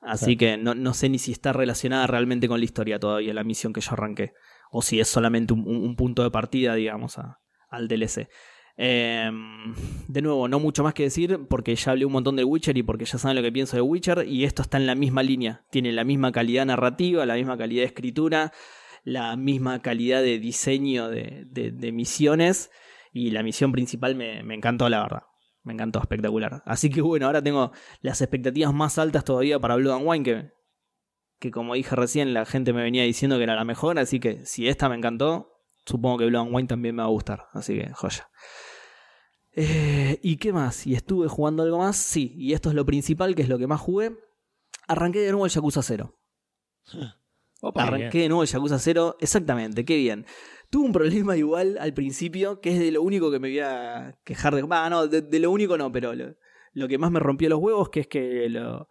Así 0.00 0.36
que 0.36 0.56
no, 0.58 0.74
no 0.74 0.92
sé 0.94 1.08
ni 1.08 1.18
si 1.18 1.32
está 1.32 1.52
relacionada 1.52 2.06
realmente 2.06 2.46
con 2.48 2.58
la 2.58 2.64
historia 2.64 2.98
todavía 2.98 3.32
la 3.32 3.44
misión 3.44 3.72
que 3.72 3.80
yo 3.80 3.92
arranqué. 3.92 4.32
O 4.70 4.82
si 4.82 4.98
es 5.00 5.08
solamente 5.08 5.54
un, 5.54 5.60
un- 5.60 5.82
un 5.82 5.96
punto 5.96 6.24
de 6.24 6.30
partida, 6.30 6.74
digamos, 6.74 7.18
a- 7.18 7.38
al 7.70 7.86
DLC. 7.88 8.28
Eh, 8.76 9.30
de 10.08 10.22
nuevo, 10.22 10.48
no 10.48 10.58
mucho 10.58 10.82
más 10.82 10.94
que 10.94 11.04
decir 11.04 11.46
porque 11.48 11.76
ya 11.76 11.92
hablé 11.92 12.04
un 12.04 12.12
montón 12.12 12.36
de 12.36 12.44
Witcher 12.44 12.76
y 12.76 12.82
porque 12.82 13.04
ya 13.04 13.18
saben 13.18 13.36
lo 13.36 13.42
que 13.42 13.52
pienso 13.52 13.76
de 13.76 13.82
Witcher 13.82 14.26
y 14.26 14.44
esto 14.44 14.62
está 14.62 14.78
en 14.78 14.86
la 14.86 14.94
misma 14.94 15.22
línea. 15.22 15.64
Tiene 15.70 15.92
la 15.92 16.04
misma 16.04 16.32
calidad 16.32 16.66
narrativa, 16.66 17.24
la 17.26 17.34
misma 17.34 17.56
calidad 17.56 17.82
de 17.82 17.86
escritura, 17.86 18.52
la 19.04 19.36
misma 19.36 19.80
calidad 19.80 20.22
de 20.22 20.38
diseño 20.38 21.08
de, 21.08 21.90
misiones 21.92 22.70
y 23.12 23.30
la 23.30 23.42
misión 23.42 23.70
principal 23.70 24.14
me, 24.16 24.40
encantó, 24.54 24.88
la 24.88 25.02
verdad. 25.02 25.22
Me 25.62 25.72
encantó, 25.72 26.00
espectacular. 26.00 26.62
Así 26.66 26.90
que 26.90 27.00
bueno, 27.00 27.26
ahora 27.26 27.42
tengo 27.42 27.72
las 28.00 28.20
expectativas 28.20 28.74
más 28.74 28.98
altas 28.98 29.24
todavía 29.24 29.58
para 29.58 29.76
Blood 29.76 29.94
and 29.94 30.06
Wine, 30.06 30.52
que 31.38 31.50
como 31.50 31.74
dije 31.74 31.94
recién, 31.96 32.34
la 32.34 32.44
gente 32.44 32.72
me 32.72 32.82
venía 32.82 33.04
diciendo 33.04 33.36
que 33.36 33.44
era 33.44 33.54
la 33.54 33.64
mejor, 33.64 33.98
así 33.98 34.20
que 34.20 34.44
si 34.44 34.68
esta 34.68 34.88
me 34.88 34.96
encantó, 34.96 35.53
supongo 35.86 36.18
que 36.18 36.26
Blood 36.26 36.42
and 36.46 36.54
Wine 36.54 36.68
también 36.68 36.94
me 36.96 37.02
va 37.02 37.08
a 37.08 37.10
gustar. 37.12 37.46
Así 37.52 37.78
que, 37.78 37.90
joya. 37.92 38.28
Eh, 39.52 40.18
¿Y 40.22 40.36
qué 40.36 40.52
más? 40.52 40.86
¿Y 40.86 40.94
estuve 40.94 41.28
jugando 41.28 41.62
algo 41.62 41.78
más? 41.78 41.96
Sí, 41.96 42.32
y 42.36 42.52
esto 42.54 42.68
es 42.70 42.74
lo 42.74 42.84
principal, 42.84 43.34
que 43.34 43.42
es 43.42 43.48
lo 43.48 43.58
que 43.58 43.66
más 43.66 43.80
jugué. 43.80 44.16
Arranqué 44.88 45.20
de 45.20 45.30
nuevo 45.30 45.46
el 45.46 45.52
Yakuza 45.52 45.82
0. 45.82 46.18
Opa, 47.60 47.82
Arran- 47.82 47.94
Arranqué 47.94 48.18
de 48.18 48.28
nuevo 48.28 48.42
el 48.42 48.48
Yakuza 48.48 48.78
0, 48.78 49.16
exactamente, 49.20 49.84
qué 49.84 49.96
bien. 49.96 50.26
Tuve 50.70 50.86
un 50.86 50.92
problema 50.92 51.36
igual 51.36 51.78
al 51.80 51.94
principio, 51.94 52.60
que 52.60 52.72
es 52.72 52.78
de 52.80 52.90
lo 52.90 53.02
único 53.02 53.30
que 53.30 53.38
me 53.38 53.48
voy 53.48 53.60
a 53.60 54.18
quejar 54.24 54.54
de... 54.56 54.62
Va, 54.62 54.90
no, 54.90 55.06
de, 55.06 55.22
de 55.22 55.38
lo 55.38 55.50
único 55.50 55.78
no, 55.78 55.90
pero 55.92 56.14
lo, 56.14 56.34
lo 56.72 56.88
que 56.88 56.98
más 56.98 57.10
me 57.12 57.20
rompió 57.20 57.48
los 57.48 57.60
huevos, 57.60 57.88
que 57.90 58.00
es 58.00 58.06
que 58.08 58.48
lo, 58.48 58.88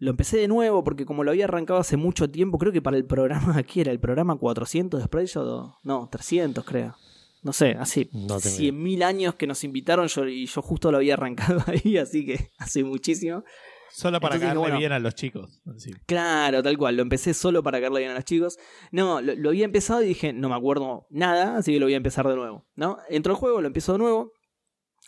lo 0.00 0.10
empecé 0.10 0.38
de 0.38 0.48
nuevo, 0.48 0.82
porque 0.82 1.04
como 1.04 1.24
lo 1.24 1.30
había 1.30 1.44
arrancado 1.44 1.78
hace 1.78 1.98
mucho 1.98 2.28
tiempo, 2.30 2.56
creo 2.56 2.72
que 2.72 2.80
para 2.80 2.96
el 2.96 3.04
programa, 3.04 3.54
aquí 3.56 3.80
era 3.82 3.92
el 3.92 4.00
programa 4.00 4.36
400 4.36 4.98
de 4.98 5.06
Sprite 5.06 5.40
no, 5.84 6.08
300 6.10 6.64
creo. 6.64 6.96
No 7.42 7.52
sé, 7.52 7.76
así, 7.78 8.08
No 8.12 8.38
tengo 8.38 8.56
100.000 8.56 9.02
años 9.02 9.34
que 9.34 9.46
nos 9.46 9.62
invitaron 9.62 10.08
yo, 10.08 10.26
y 10.26 10.46
yo 10.46 10.62
justo 10.62 10.90
lo 10.90 10.98
había 10.98 11.14
arrancado 11.14 11.62
ahí, 11.66 11.98
así 11.98 12.26
que 12.26 12.50
hace 12.58 12.82
muchísimo. 12.82 13.44
Solo 13.92 14.20
para 14.20 14.36
Entonces, 14.36 14.54
caerle 14.54 14.60
bueno. 14.60 14.78
bien 14.78 14.92
a 14.92 14.98
los 15.00 15.14
chicos. 15.14 15.60
Claro, 16.06 16.62
tal 16.62 16.78
cual. 16.78 16.96
Lo 16.96 17.02
empecé 17.02 17.34
solo 17.34 17.62
para 17.62 17.80
caerle 17.80 18.00
bien 18.00 18.12
a 18.12 18.14
los 18.14 18.24
chicos. 18.24 18.56
No, 18.92 19.20
lo, 19.20 19.34
lo 19.34 19.48
había 19.48 19.64
empezado 19.64 20.00
y 20.02 20.06
dije, 20.06 20.32
no 20.32 20.48
me 20.48 20.54
acuerdo 20.54 21.06
nada, 21.10 21.56
así 21.56 21.72
que 21.72 21.80
lo 21.80 21.86
voy 21.86 21.94
a 21.94 21.96
empezar 21.96 22.26
de 22.28 22.36
nuevo. 22.36 22.66
¿no? 22.76 22.98
Entro 23.08 23.32
al 23.32 23.38
juego, 23.38 23.60
lo 23.60 23.66
empiezo 23.66 23.92
de 23.92 23.98
nuevo. 23.98 24.32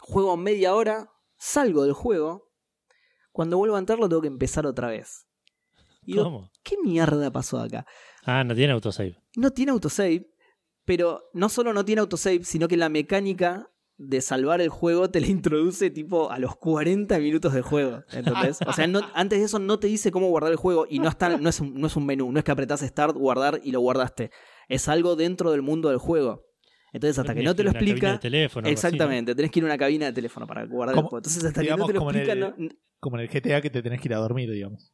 Juego 0.01 0.36
media 0.36 0.74
hora, 0.74 1.11
salgo 1.38 1.84
del 1.84 1.93
juego. 1.93 2.51
Cuando 3.33 3.57
vuelvo 3.59 3.76
a 3.76 3.78
entrar 3.78 3.99
lo 3.99 4.09
tengo 4.09 4.22
que 4.22 4.28
empezar 4.28 4.66
otra 4.66 4.89
vez. 4.89 5.26
Y 6.05 6.12
digo, 6.12 6.24
¿Cómo? 6.24 6.51
¿qué 6.62 6.76
mierda 6.83 7.30
pasó 7.30 7.59
acá? 7.59 7.87
Ah, 8.24 8.45
no 8.45 8.55
tiene 8.55 8.72
autosave. 8.72 9.18
No 9.37 9.51
tiene 9.53 9.72
autosave, 9.72 10.30
pero 10.85 11.22
no 11.33 11.49
solo 11.49 11.72
no 11.72 11.85
tiene 11.85 12.01
autosave, 12.01 12.45
sino 12.45 12.68
que 12.68 12.76
la 12.76 12.89
mecánica 12.89 13.68
de 13.99 14.20
salvar 14.20 14.61
el 14.61 14.68
juego 14.68 15.11
te 15.11 15.20
la 15.20 15.28
introduce 15.28 15.91
tipo 15.91 16.30
a 16.30 16.39
los 16.39 16.57
40 16.57 17.18
minutos 17.20 17.53
de 17.53 17.62
juego. 17.62 18.03
¿Entendés? 18.11 18.59
O 18.66 18.72
sea, 18.72 18.87
no- 18.89 19.01
antes 19.14 19.39
de 19.39 19.45
eso 19.45 19.59
no 19.61 19.78
te 19.78 19.87
dice 19.87 20.11
cómo 20.11 20.28
guardar 20.28 20.51
el 20.51 20.57
juego 20.57 20.87
y 20.89 20.99
no, 20.99 21.09
está, 21.09 21.37
no, 21.37 21.49
es 21.49 21.61
un, 21.61 21.80
no 21.80 21.87
es 21.87 21.95
un 21.97 22.05
menú, 22.07 22.33
no 22.33 22.39
es 22.39 22.45
que 22.45 22.51
apretás 22.51 22.80
Start, 22.80 23.16
guardar 23.16 23.61
y 23.62 23.70
lo 23.70 23.80
guardaste. 23.80 24.30
Es 24.68 24.89
algo 24.89 25.14
dentro 25.14 25.53
del 25.53 25.62
mundo 25.62 25.89
del 25.91 25.99
juego. 25.99 26.43
Entonces, 26.93 27.18
hasta 27.18 27.34
que 27.34 27.43
no 27.43 27.55
te 27.57 27.62
lo 27.64 27.70
explica. 27.70 28.12
de 28.12 28.18
teléfono, 28.18 28.66
algo 28.68 28.78
así, 28.78 28.84
¿no? 28.86 28.88
Exactamente, 28.88 29.34
tenés 29.34 29.51
que 29.51 29.61
ir 29.61 29.64
a 29.64 29.66
una 29.66 29.78
cabina 29.78 30.07
de 30.07 30.12
teléfono 30.12 30.47
para 30.47 30.66
guardar 30.66 30.95
el 30.97 31.03
juego. 31.03 31.18
Entonces, 31.18 31.43
hasta 31.45 31.62
que 31.62 31.70
no 31.70 31.86
te 31.86 31.93
lo 31.95 31.99
como 32.01 32.11
en 32.11 32.16
el- 32.18 32.40
no- 32.40 32.55
Como 33.01 33.16
en 33.18 33.22
el 33.22 33.30
GTA 33.30 33.61
que 33.62 33.70
te 33.70 33.82
tenés 33.82 34.01
que 34.01 34.09
ir 34.09 34.14
a 34.14 34.18
dormir, 34.18 34.51
digamos. 34.51 34.93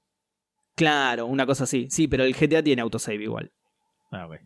Claro, 0.76 1.26
una 1.26 1.44
cosa 1.44 1.64
así. 1.64 1.88
Sí, 1.90 2.06
pero 2.06 2.24
el 2.24 2.34
GTA 2.36 2.62
tiene 2.62 2.82
autosave 2.82 3.22
igual. 3.22 3.52
Ah, 4.12 4.26
ok. 4.26 4.36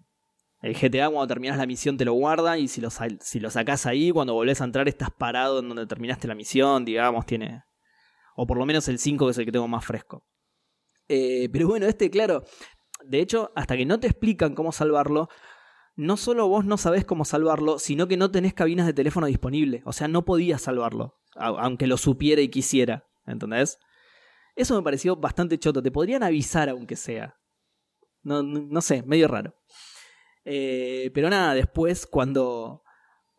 El 0.63 0.75
GTA 0.77 1.09
cuando 1.11 1.27
terminas 1.27 1.59
la 1.59 1.67
misión 1.67 1.97
te 1.99 2.05
lo 2.05 2.15
guarda 2.15 2.57
y 2.57 2.69
si 2.69 2.81
lo, 2.81 2.89
si 3.21 3.41
lo 3.41 3.51
sacás 3.51 3.85
ahí, 3.85 4.13
cuando 4.13 4.33
volvés 4.33 4.61
a 4.61 4.65
entrar 4.65 4.89
estás 4.89 5.11
parado 5.11 5.59
en 5.59 5.69
donde 5.69 5.87
terminaste 5.87 6.27
la 6.29 6.35
misión, 6.35 6.85
digamos, 6.85 7.27
tiene... 7.27 7.63
O 8.37 8.47
por 8.47 8.57
lo 8.57 8.65
menos 8.65 8.89
el 8.89 8.99
5 8.99 9.27
que 9.27 9.33
es 9.33 9.39
el 9.39 9.45
que 9.45 9.53
tengo 9.53 9.69
más 9.69 9.85
fresco. 9.85 10.25
Eh, 11.09 11.49
pero 11.53 11.67
bueno, 11.69 11.87
este, 11.87 12.09
claro, 12.11 12.45
de 13.05 13.21
hecho, 13.21 13.53
hasta 13.57 13.77
que 13.77 13.85
no 13.85 14.01
te 14.01 14.07
explican 14.07 14.55
cómo 14.55 14.73
salvarlo, 14.73 15.29
no 15.95 16.17
solo 16.17 16.49
vos 16.49 16.65
no 16.65 16.77
sabés 16.77 17.05
cómo 17.05 17.25
salvarlo, 17.25 17.79
sino 17.79 18.09
que 18.09 18.17
no 18.17 18.31
tenés 18.31 18.55
cabinas 18.55 18.87
de 18.87 18.95
teléfono 18.95 19.27
disponibles. 19.27 19.83
O 19.85 19.93
sea, 19.93 20.09
no 20.09 20.25
podías 20.25 20.63
salvarlo, 20.63 21.21
aunque 21.35 21.87
lo 21.87 21.97
supiera 21.97 22.41
y 22.43 22.49
quisiera, 22.49 23.07
¿entendés? 23.27 23.79
Eso 24.55 24.77
me 24.77 24.83
pareció 24.83 25.17
bastante 25.17 25.59
choto. 25.59 25.83
Te 25.83 25.91
podrían 25.91 26.23
avisar 26.23 26.69
aunque 26.69 26.97
sea. 26.97 27.39
No, 28.23 28.43
no, 28.43 28.61
no 28.61 28.81
sé, 28.81 29.03
medio 29.03 29.29
raro. 29.29 29.55
Eh, 30.45 31.11
pero 31.15 31.31
nada, 31.31 31.55
después 31.55 32.07
cuando, 32.07 32.83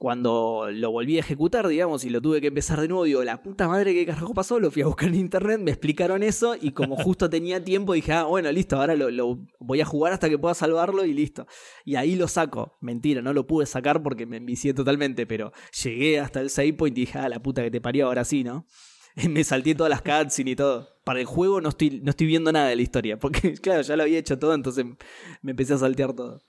cuando 0.04 0.68
lo 0.70 0.91
volví 0.91 1.16
a 1.16 1.22
ejecutar, 1.22 1.66
digamos, 1.66 2.04
y 2.04 2.10
lo 2.10 2.22
tuve 2.22 2.41
que 2.41 2.47
empezar 2.47 2.82
de 2.82 2.89
nuevo, 2.89 3.06
digo, 3.06 3.24
la 3.24 3.41
puta 3.41 3.70
madre 3.70 3.93
que 3.93 4.06
carajo 4.06 4.34
pasó, 4.34 4.60
lo 4.60 4.70
fui 4.70 4.82
a 4.82 4.88
buscar 4.88 5.08
en 5.08 5.16
internet, 5.16 5.62
me 5.62 5.72
explicaron 5.72 6.24
eso 6.24 6.58
y 6.60 6.72
como 6.72 6.97
justo 6.97 7.30
tenía 7.30 7.64
tiempo 7.64 7.93
dije, 7.93 8.12
ah, 8.12 8.26
bueno, 8.26 8.51
listo, 8.51 8.76
ahora 8.76 8.97
lo, 8.97 9.39
voy 9.62 9.80
a 9.80 9.86
jugar 9.86 10.12
hasta 10.12 10.28
que 10.28 10.38
pueda 10.38 10.56
salvarlo 10.56 11.06
y 11.06 11.14
listo. 11.14 11.47
Y 11.86 11.95
ahí 11.95 12.18
lo 12.18 12.28
saco. 12.28 12.74
Mentira, 12.82 13.22
no 13.22 13.32
lo 13.32 13.47
pude 13.47 13.66
sacar 13.66 14.04
porque 14.04 14.26
me 14.26 14.36
envicié 14.36 14.74
totalmente, 14.74 15.26
pero 15.26 15.54
llegué 15.82 16.20
hasta 16.20 16.41
el 16.41 16.49
save 16.49 16.74
point 16.74 16.97
y 16.97 17.06
dije, 17.06 17.20
ah, 17.20 17.30
la 17.30 17.41
puta 17.41 17.64
que 17.64 17.72
te 17.72 17.80
parió, 17.80 18.08
ahora 18.08 18.26
sí, 18.26 18.43
¿no? 18.43 18.68
Me 19.30 19.45
salté 19.45 19.74
todas 19.74 19.89
las 19.89 20.01
cutscenes 20.01 20.51
y 20.51 20.56
todo. 20.58 20.89
Para 21.06 21.22
el 21.22 21.26
juego 21.26 21.62
no 21.62 21.70
estoy, 21.70 22.01
no 22.01 22.10
estoy 22.10 22.28
viendo 22.28 22.51
nada 22.51 22.68
de 22.68 22.76
la 22.76 22.82
historia. 22.82 23.18
Porque, 23.18 23.54
claro, 23.62 23.82
ya 23.84 23.95
lo 23.95 24.04
había 24.04 24.20
hecho 24.20 24.38
todo, 24.38 24.54
entonces 24.54 24.84
me 25.41 25.51
empecé 25.51 25.76
a 25.76 25.78
saltear 25.78 26.12
todo. 26.12 26.41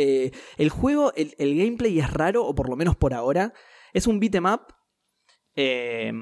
Eh, 0.00 0.30
el 0.56 0.70
juego, 0.70 1.12
el, 1.16 1.34
el 1.38 1.56
gameplay 1.58 1.98
es 1.98 2.12
raro, 2.12 2.44
o 2.44 2.54
por 2.54 2.68
lo 2.70 2.76
menos 2.76 2.94
por 2.96 3.12
ahora. 3.12 3.52
Es 3.92 4.06
un 4.06 4.20
beat'em 4.20 4.46
up. 4.46 4.62
Eh, 5.56 6.12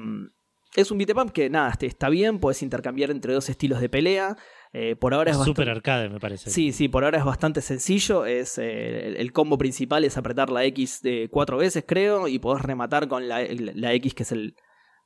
es 0.75 0.91
un 0.91 0.97
beat'em 0.97 1.17
up 1.19 1.31
que, 1.31 1.49
nada, 1.49 1.69
este, 1.69 1.85
está 1.85 2.09
bien, 2.09 2.39
puedes 2.39 2.63
intercambiar 2.63 3.11
entre 3.11 3.33
dos 3.33 3.49
estilos 3.49 3.79
de 3.79 3.89
pelea. 3.89 4.35
Eh, 4.73 4.95
por 4.95 5.13
ahora 5.13 5.31
es, 5.31 5.37
bastante... 5.37 5.69
arcade, 5.69 6.09
me 6.09 6.19
parece. 6.19 6.49
Sí, 6.49 6.71
sí, 6.71 6.87
por 6.87 7.03
ahora 7.03 7.19
es 7.19 7.25
bastante 7.25 7.61
sencillo. 7.61 8.25
Es, 8.25 8.57
eh, 8.57 9.07
el, 9.07 9.15
el 9.17 9.31
combo 9.31 9.57
principal 9.57 10.03
es 10.03 10.17
apretar 10.17 10.49
la 10.49 10.65
X 10.65 11.01
de 11.01 11.29
cuatro 11.31 11.57
veces, 11.57 11.83
creo, 11.87 12.27
y 12.27 12.39
podés 12.39 12.63
rematar 12.63 13.07
con 13.07 13.27
la, 13.27 13.45
la 13.49 13.93
X 13.93 14.13
que 14.13 14.23
es 14.23 14.31
el... 14.31 14.55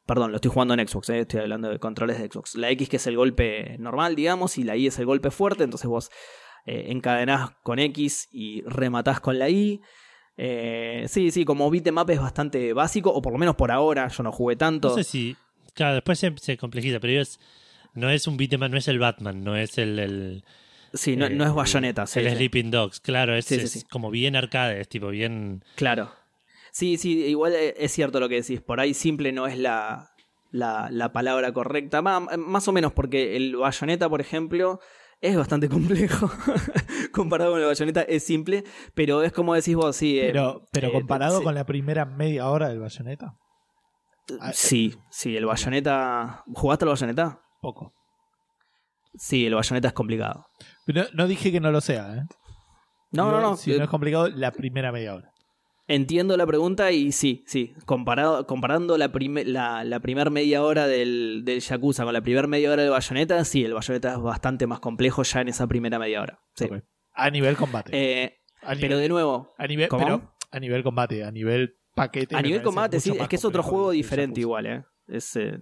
Perdón, 0.08 0.32
lo 0.32 0.38
estoy 0.38 0.52
jugando 0.52 0.74
en 0.74 0.88
Xbox, 0.88 1.10
eh, 1.10 1.20
estoy 1.20 1.42
hablando 1.42 1.70
de 1.70 1.78
controles 1.78 2.20
de 2.20 2.28
Xbox. 2.28 2.56
La 2.56 2.72
X 2.72 2.90
que 2.90 2.98
es 2.98 3.06
el 3.06 3.16
golpe 3.16 3.78
normal, 3.78 4.16
digamos, 4.16 4.58
y 4.58 4.64
la 4.64 4.76
Y 4.76 4.88
es 4.88 4.98
el 4.98 5.06
golpe 5.06 5.30
fuerte, 5.30 5.64
entonces 5.64 5.88
vos 5.88 6.10
eh, 6.66 6.86
encadenás 6.90 7.52
con 7.64 7.80
X 7.80 8.30
y 8.32 8.62
rematás 8.64 9.20
con 9.20 9.40
la 9.40 9.50
Y. 9.50 9.82
Eh, 10.38 11.06
sí, 11.08 11.32
sí, 11.32 11.46
como 11.46 11.70
beat'em 11.70 11.98
up 11.98 12.10
es 12.10 12.20
bastante 12.20 12.74
básico, 12.74 13.12
o 13.12 13.22
por 13.22 13.34
lo 13.34 13.40
menos 13.40 13.56
por 13.56 13.72
ahora, 13.72 14.08
yo 14.08 14.24
no 14.24 14.32
jugué 14.32 14.56
tanto. 14.56 14.90
No 14.90 14.96
sé 14.96 15.04
si. 15.04 15.36
Claro, 15.74 15.96
después 15.96 16.20
se, 16.20 16.34
se 16.38 16.58
complejiza, 16.58 17.00
pero 17.00 17.22
es, 17.22 17.40
no 17.94 18.10
es 18.10 18.28
un 18.28 18.38
beat'em 18.38 18.62
up, 18.64 18.70
no 18.70 18.78
es 18.78 18.88
el 18.88 19.00
Batman, 19.00 19.44
no 19.44 19.56
es 19.56 19.78
el. 19.78 20.00
el 20.00 20.44
sí, 20.94 21.16
no, 21.16 21.28
eh, 21.28 21.30
no 21.32 21.46
es 21.46 21.54
bayoneta. 21.54 22.08
sí, 22.08 22.20
el 22.20 22.30
sí. 22.30 22.36
Sleeping 22.36 22.72
Dogs, 22.72 23.00
claro, 23.00 23.36
es, 23.36 23.46
Sí, 23.46 23.56
es 23.56 23.86
como 23.90 24.10
bien 24.10 24.36
arcade, 24.36 24.82
es 24.82 24.90
tipo 24.90 25.10
bien. 25.10 25.64
Claro. 25.76 26.12
Sí, 26.72 26.98
sí, 26.98 27.26
igual 27.26 27.54
eh, 27.54 27.76
es 27.78 27.92
cierto 27.92 28.20
lo 28.20 28.30
que 28.30 28.36
decís. 28.36 28.62
Por 28.62 28.80
ahí 28.80 28.94
simple 28.94 29.32
no 29.32 29.46
es 29.46 29.58
la, 29.58 30.12
la, 30.52 30.88
la 30.90 31.12
palabra 31.12 31.52
correcta. 31.52 32.02
Más 32.02 32.68
o 32.68 32.72
menos 32.72 32.94
porque 32.94 33.36
el 33.36 33.58
bayoneta, 33.58 34.10
por 34.10 34.22
ejemplo, 34.22 34.80
es 35.22 35.38
bastante 35.38 35.70
complejo. 35.70 36.30
Comparado 37.14 37.52
con 37.52 37.62
el 37.62 37.68
bayoneta 37.68 38.02
es 38.02 38.24
simple, 38.24 38.64
pero 38.96 39.22
es 39.24 39.32
como 39.32 39.54
decís 39.54 39.76
vos, 39.76 39.96
sí. 39.96 40.20
eh, 40.20 40.28
Pero, 40.32 40.68
pero 40.72 40.88
eh, 40.90 40.92
comparado 40.92 41.38
sí. 41.40 41.44
con 41.44 41.56
la 41.56 41.66
primera 41.66 42.06
media 42.06 42.50
hora 42.50 42.70
del 42.70 42.80
bayoneta, 42.80 43.36
Ah, 44.40 44.52
Sí, 44.54 44.96
sí, 45.10 45.36
el 45.36 45.46
bayoneta... 45.46 46.44
¿Jugaste 46.54 46.86
al 46.86 46.90
bayoneta? 46.90 47.42
poco. 47.62 47.94
Sí, 49.16 49.46
el 49.46 49.56
bayoneta 49.56 49.90
es 49.90 49.94
complicado. 49.94 50.46
Pero 50.86 51.04
no 51.14 51.28
dije 51.28 51.52
que 51.52 51.60
no 51.60 51.72
lo 51.72 51.82
sea, 51.82 52.16
¿eh? 52.16 52.24
No, 53.12 53.30
no, 53.30 53.42
no. 53.42 53.58
Si 53.58 53.74
eh, 53.74 53.78
no 53.78 53.84
es 53.84 53.90
complicado, 53.90 54.30
la 54.30 54.52
primera 54.52 54.92
media 54.92 55.14
hora. 55.16 55.31
Entiendo 55.94 56.38
la 56.38 56.46
pregunta 56.48 56.92
y 56.92 57.12
sí, 57.12 57.44
sí. 57.46 57.74
Comparado, 57.86 58.48
comparando 58.48 58.98
la, 58.98 59.12
prime- 59.12 59.44
la, 59.44 59.84
la 59.84 60.00
primer 60.00 60.32
media 60.32 60.64
hora 60.64 60.88
del, 60.88 61.42
del 61.44 61.60
Yakuza 61.60 62.06
con 62.06 62.14
la 62.14 62.22
primer 62.22 62.48
media 62.48 62.72
hora 62.72 62.82
del 62.84 62.92
Bayonetta, 62.92 63.44
sí, 63.44 63.66
el 63.66 63.74
Bayonetta 63.74 64.14
es 64.14 64.20
bastante 64.22 64.68
más 64.68 64.80
complejo 64.80 65.24
ya 65.24 65.42
en 65.42 65.50
esa 65.50 65.68
primera 65.68 66.00
media 66.00 66.22
hora. 66.22 66.40
Sí. 66.56 66.68
A 67.14 67.30
nivel 67.30 67.58
combate. 67.58 67.92
Eh, 67.94 68.38
a 68.62 68.74
nivel, 68.76 68.82
pero 68.90 68.98
de 69.00 69.10
nuevo, 69.10 69.54
a 69.58 69.68
nivel, 69.68 69.90
pero 69.90 70.34
a 70.50 70.60
nivel 70.60 70.82
combate, 70.84 71.24
a 71.26 71.32
nivel 71.32 71.76
paquete. 71.94 72.36
a 72.38 72.42
nivel 72.42 72.62
combate, 72.62 73.00
sí, 73.02 73.12
es 73.20 73.28
que 73.28 73.36
es 73.36 73.44
otro 73.44 73.62
juego 73.62 73.92
diferente 73.92 74.40
igual, 74.40 74.66
¿eh? 74.68 74.84
Es, 75.08 75.36
eh, 75.36 75.58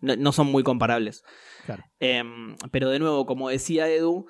no, 0.00 0.16
no 0.16 0.32
son 0.32 0.46
muy 0.46 0.62
comparables. 0.62 1.22
Claro. 1.66 1.84
Em, 1.98 2.56
pero 2.70 2.88
de 2.88 2.98
nuevo, 3.00 3.26
como 3.26 3.50
decía 3.50 3.88
Edu, 3.88 4.26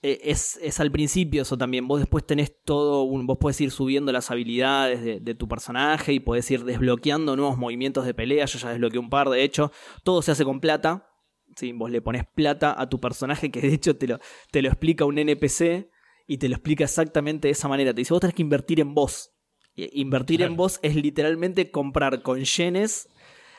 eh, 0.00 0.20
es, 0.22 0.58
es 0.62 0.78
al 0.80 0.92
principio 0.92 1.42
eso 1.42 1.58
también. 1.58 1.88
Vos 1.88 2.00
después 2.00 2.26
tenés 2.26 2.52
todo, 2.64 3.02
un, 3.02 3.26
vos 3.26 3.38
podés 3.38 3.60
ir 3.60 3.70
subiendo 3.70 4.12
las 4.12 4.30
habilidades 4.30 5.02
de, 5.02 5.20
de 5.20 5.34
tu 5.34 5.48
personaje 5.48 6.12
y 6.12 6.20
podés 6.20 6.50
ir 6.50 6.64
desbloqueando 6.64 7.36
nuevos 7.36 7.58
movimientos 7.58 8.06
de 8.06 8.14
pelea. 8.14 8.44
Yo 8.44 8.58
ya 8.58 8.70
desbloqueé 8.70 8.98
un 9.00 9.10
par, 9.10 9.28
de 9.28 9.42
hecho. 9.42 9.72
Todo 10.04 10.22
se 10.22 10.32
hace 10.32 10.44
con 10.44 10.60
plata. 10.60 11.10
¿sí? 11.56 11.72
Vos 11.72 11.90
le 11.90 12.00
pones 12.00 12.24
plata 12.26 12.80
a 12.80 12.88
tu 12.88 13.00
personaje 13.00 13.50
que 13.50 13.60
de 13.60 13.74
hecho 13.74 13.96
te 13.96 14.06
lo, 14.06 14.18
te 14.50 14.62
lo 14.62 14.68
explica 14.68 15.04
un 15.04 15.18
NPC 15.18 15.90
y 16.26 16.38
te 16.38 16.48
lo 16.48 16.54
explica 16.54 16.84
exactamente 16.84 17.48
de 17.48 17.52
esa 17.52 17.68
manera. 17.68 17.92
Te 17.92 18.00
dice, 18.00 18.14
vos 18.14 18.20
tenés 18.20 18.34
que 18.34 18.42
invertir 18.42 18.80
en 18.80 18.94
vos. 18.94 19.34
Invertir 19.74 20.42
en 20.42 20.56
vos 20.56 20.80
es 20.82 20.96
literalmente 20.96 21.70
comprar 21.70 22.22
con 22.22 22.42
yenes 22.42 23.08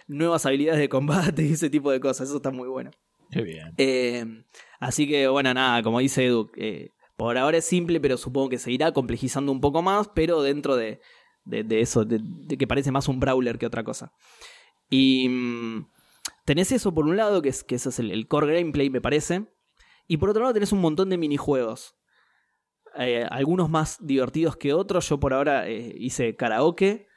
nuevas 0.08 0.46
habilidades 0.46 0.80
de 0.80 0.90
combate 0.90 1.44
y 1.44 1.54
ese 1.54 1.70
tipo 1.70 1.92
de 1.92 2.00
cosas. 2.00 2.28
Eso 2.28 2.38
está 2.38 2.52
muy 2.52 2.68
bueno. 2.68 2.92
Qué 3.32 3.42
bien. 3.42 3.74
Eh, 3.78 4.26
así 4.80 5.08
que, 5.08 5.28
bueno, 5.28 5.54
nada, 5.54 5.84
como 5.84 6.00
dice 6.00 6.26
Edu, 6.26 6.50
eh, 6.56 6.92
por 7.16 7.38
ahora 7.38 7.58
es 7.58 7.66
simple, 7.66 8.00
pero 8.00 8.18
supongo 8.18 8.50
que 8.50 8.58
se 8.58 8.72
irá 8.72 8.92
complejizando 8.92 9.52
un 9.52 9.62
poco 9.62 9.82
más, 9.82 10.10
pero 10.16 10.42
dentro 10.42 10.76
de, 10.76 11.02
de, 11.44 11.64
de 11.64 11.82
eso, 11.82 12.06
de, 12.06 12.20
de 12.22 12.58
que 12.58 12.68
parece 12.68 12.92
más 12.92 13.08
un 13.08 13.20
brawler 13.20 13.58
que 13.58 13.66
otra 13.66 13.84
cosa. 13.84 14.14
Y 14.90 15.30
mm, 15.30 15.88
tenés 16.46 16.72
eso 16.72 16.94
por 16.94 17.06
un 17.06 17.18
lado, 17.18 17.42
que, 17.42 17.50
es, 17.50 17.64
que 17.64 17.76
ese 17.76 17.90
es 17.90 18.00
el, 18.00 18.12
el 18.12 18.28
core 18.28 18.56
gameplay, 18.56 18.90
me 18.90 19.02
parece. 19.02 19.46
Y 20.08 20.18
por 20.18 20.30
otro 20.30 20.42
lado 20.42 20.54
tenés 20.54 20.72
un 20.72 20.82
montón 20.82 21.10
de 21.10 21.18
minijuegos. 21.18 21.96
Eh, 22.98 23.26
algunos 23.30 23.70
más 23.70 23.98
divertidos 24.06 24.58
que 24.58 24.74
otros. 24.74 25.08
Yo 25.08 25.20
por 25.20 25.34
ahora 25.34 25.68
eh, 25.70 25.94
hice 25.98 26.36
karaoke, 26.36 27.08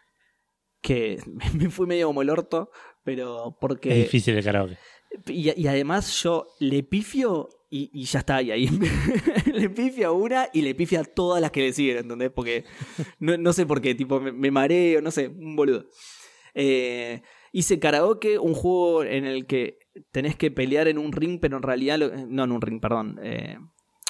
que 0.81 1.19
me 1.55 1.71
fui 1.71 1.87
medio 1.87 2.09
como 2.09 2.23
el 2.23 2.31
orto, 2.31 2.71
pero 3.03 3.57
porque... 3.61 3.91
Es 3.91 4.05
difícil 4.05 4.37
el 4.37 4.45
karaoke. 4.45 4.79
Y, 5.27 5.67
además 5.67 6.23
yo 6.23 6.47
le 6.59 6.83
pifio 6.83 7.49
y, 7.71 8.05
ya 8.05 8.19
está, 8.21 8.43
y 8.43 8.51
ahí 8.51 8.69
le 9.53 9.71
pifio 9.71 10.09
a 10.09 10.13
una 10.13 10.49
y 10.53 10.63
le 10.63 10.75
pifio 10.75 11.01
a 11.01 11.05
todas 11.05 11.41
las 11.41 11.51
que 11.51 11.61
le 11.63 11.73
siguen, 11.73 11.99
¿entendés? 11.99 12.31
Porque 12.31 12.65
no, 13.19 13.37
no 13.37 13.53
sé 13.53 13.65
por 13.67 13.81
qué, 13.81 13.95
tipo, 13.95 14.21
me, 14.21 14.51
mareo, 14.51 15.01
no 15.01 15.11
sé, 15.11 15.29
un 15.29 15.57
boludo. 15.57 15.87
Eh, 16.55 17.23
hice 17.53 17.79
karaoke, 17.79 18.39
un 18.39 18.55
juego 18.55 19.05
en 19.05 19.25
el 19.25 19.47
que 19.47 19.79
tenés 20.11 20.37
que 20.37 20.51
pelear 20.51 20.89
en 20.89 20.99
un 20.99 21.13
ring, 21.13 21.39
pero 21.41 21.57
en 21.57 21.63
realidad, 21.63 21.99
lo- 21.99 22.15
no 22.27 22.45
en 22.45 22.53
un 22.53 22.61
ring, 22.61 22.81
perdón, 22.81 23.19
eh, 23.23 23.59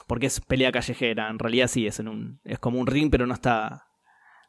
porque 0.09 0.27
es 0.27 0.41
pelea 0.41 0.73
callejera, 0.73 1.29
en 1.31 1.39
realidad 1.39 1.69
sí, 1.69 1.87
es, 1.87 2.01
en 2.01 2.09
un, 2.09 2.41
es 2.45 2.59
como 2.59 2.81
un 2.81 2.87
ring, 2.87 3.11
pero 3.11 3.27
no 3.27 3.35
está... 3.35 3.89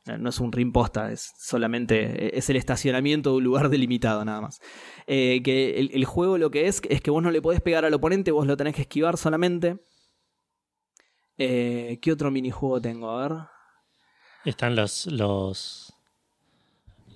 No 0.06 0.30
es 0.30 0.39
un 0.39 0.51
ring 0.51 0.74
posta, 0.74 1.12
es 1.14 1.32
solamente 1.38 2.38
es 2.38 2.49
el 2.49 2.58
estacionamiento 2.58 3.30
de 3.32 3.38
un 3.38 3.43
lugar 3.45 3.70
delimitado 3.70 4.26
nada 4.26 4.41
más. 4.41 4.60
Eh, 5.08 5.41
que 5.43 5.80
el, 5.80 5.91
el 5.93 6.06
juego 6.06 6.38
lo 6.38 6.51
que 6.51 6.68
es 6.68 6.82
es 6.89 6.99
que 7.01 7.10
vos 7.12 7.24
no 7.24 7.32
le 7.32 7.41
podés 7.41 7.62
pegar 7.62 7.86
al 7.86 7.93
oponente, 7.93 8.32
vos 8.32 8.45
lo 8.45 8.58
tenés 8.58 8.76
que 8.76 8.82
esquivar 8.82 9.16
solamente. 9.18 9.80
Eh, 11.38 11.99
¿Qué 12.01 12.12
otro 12.12 12.32
minijuego 12.32 12.82
tengo? 12.82 13.10
A 13.12 13.28
ver. 13.28 13.38
Están 14.45 14.76
los. 14.76 15.06
los 15.08 15.89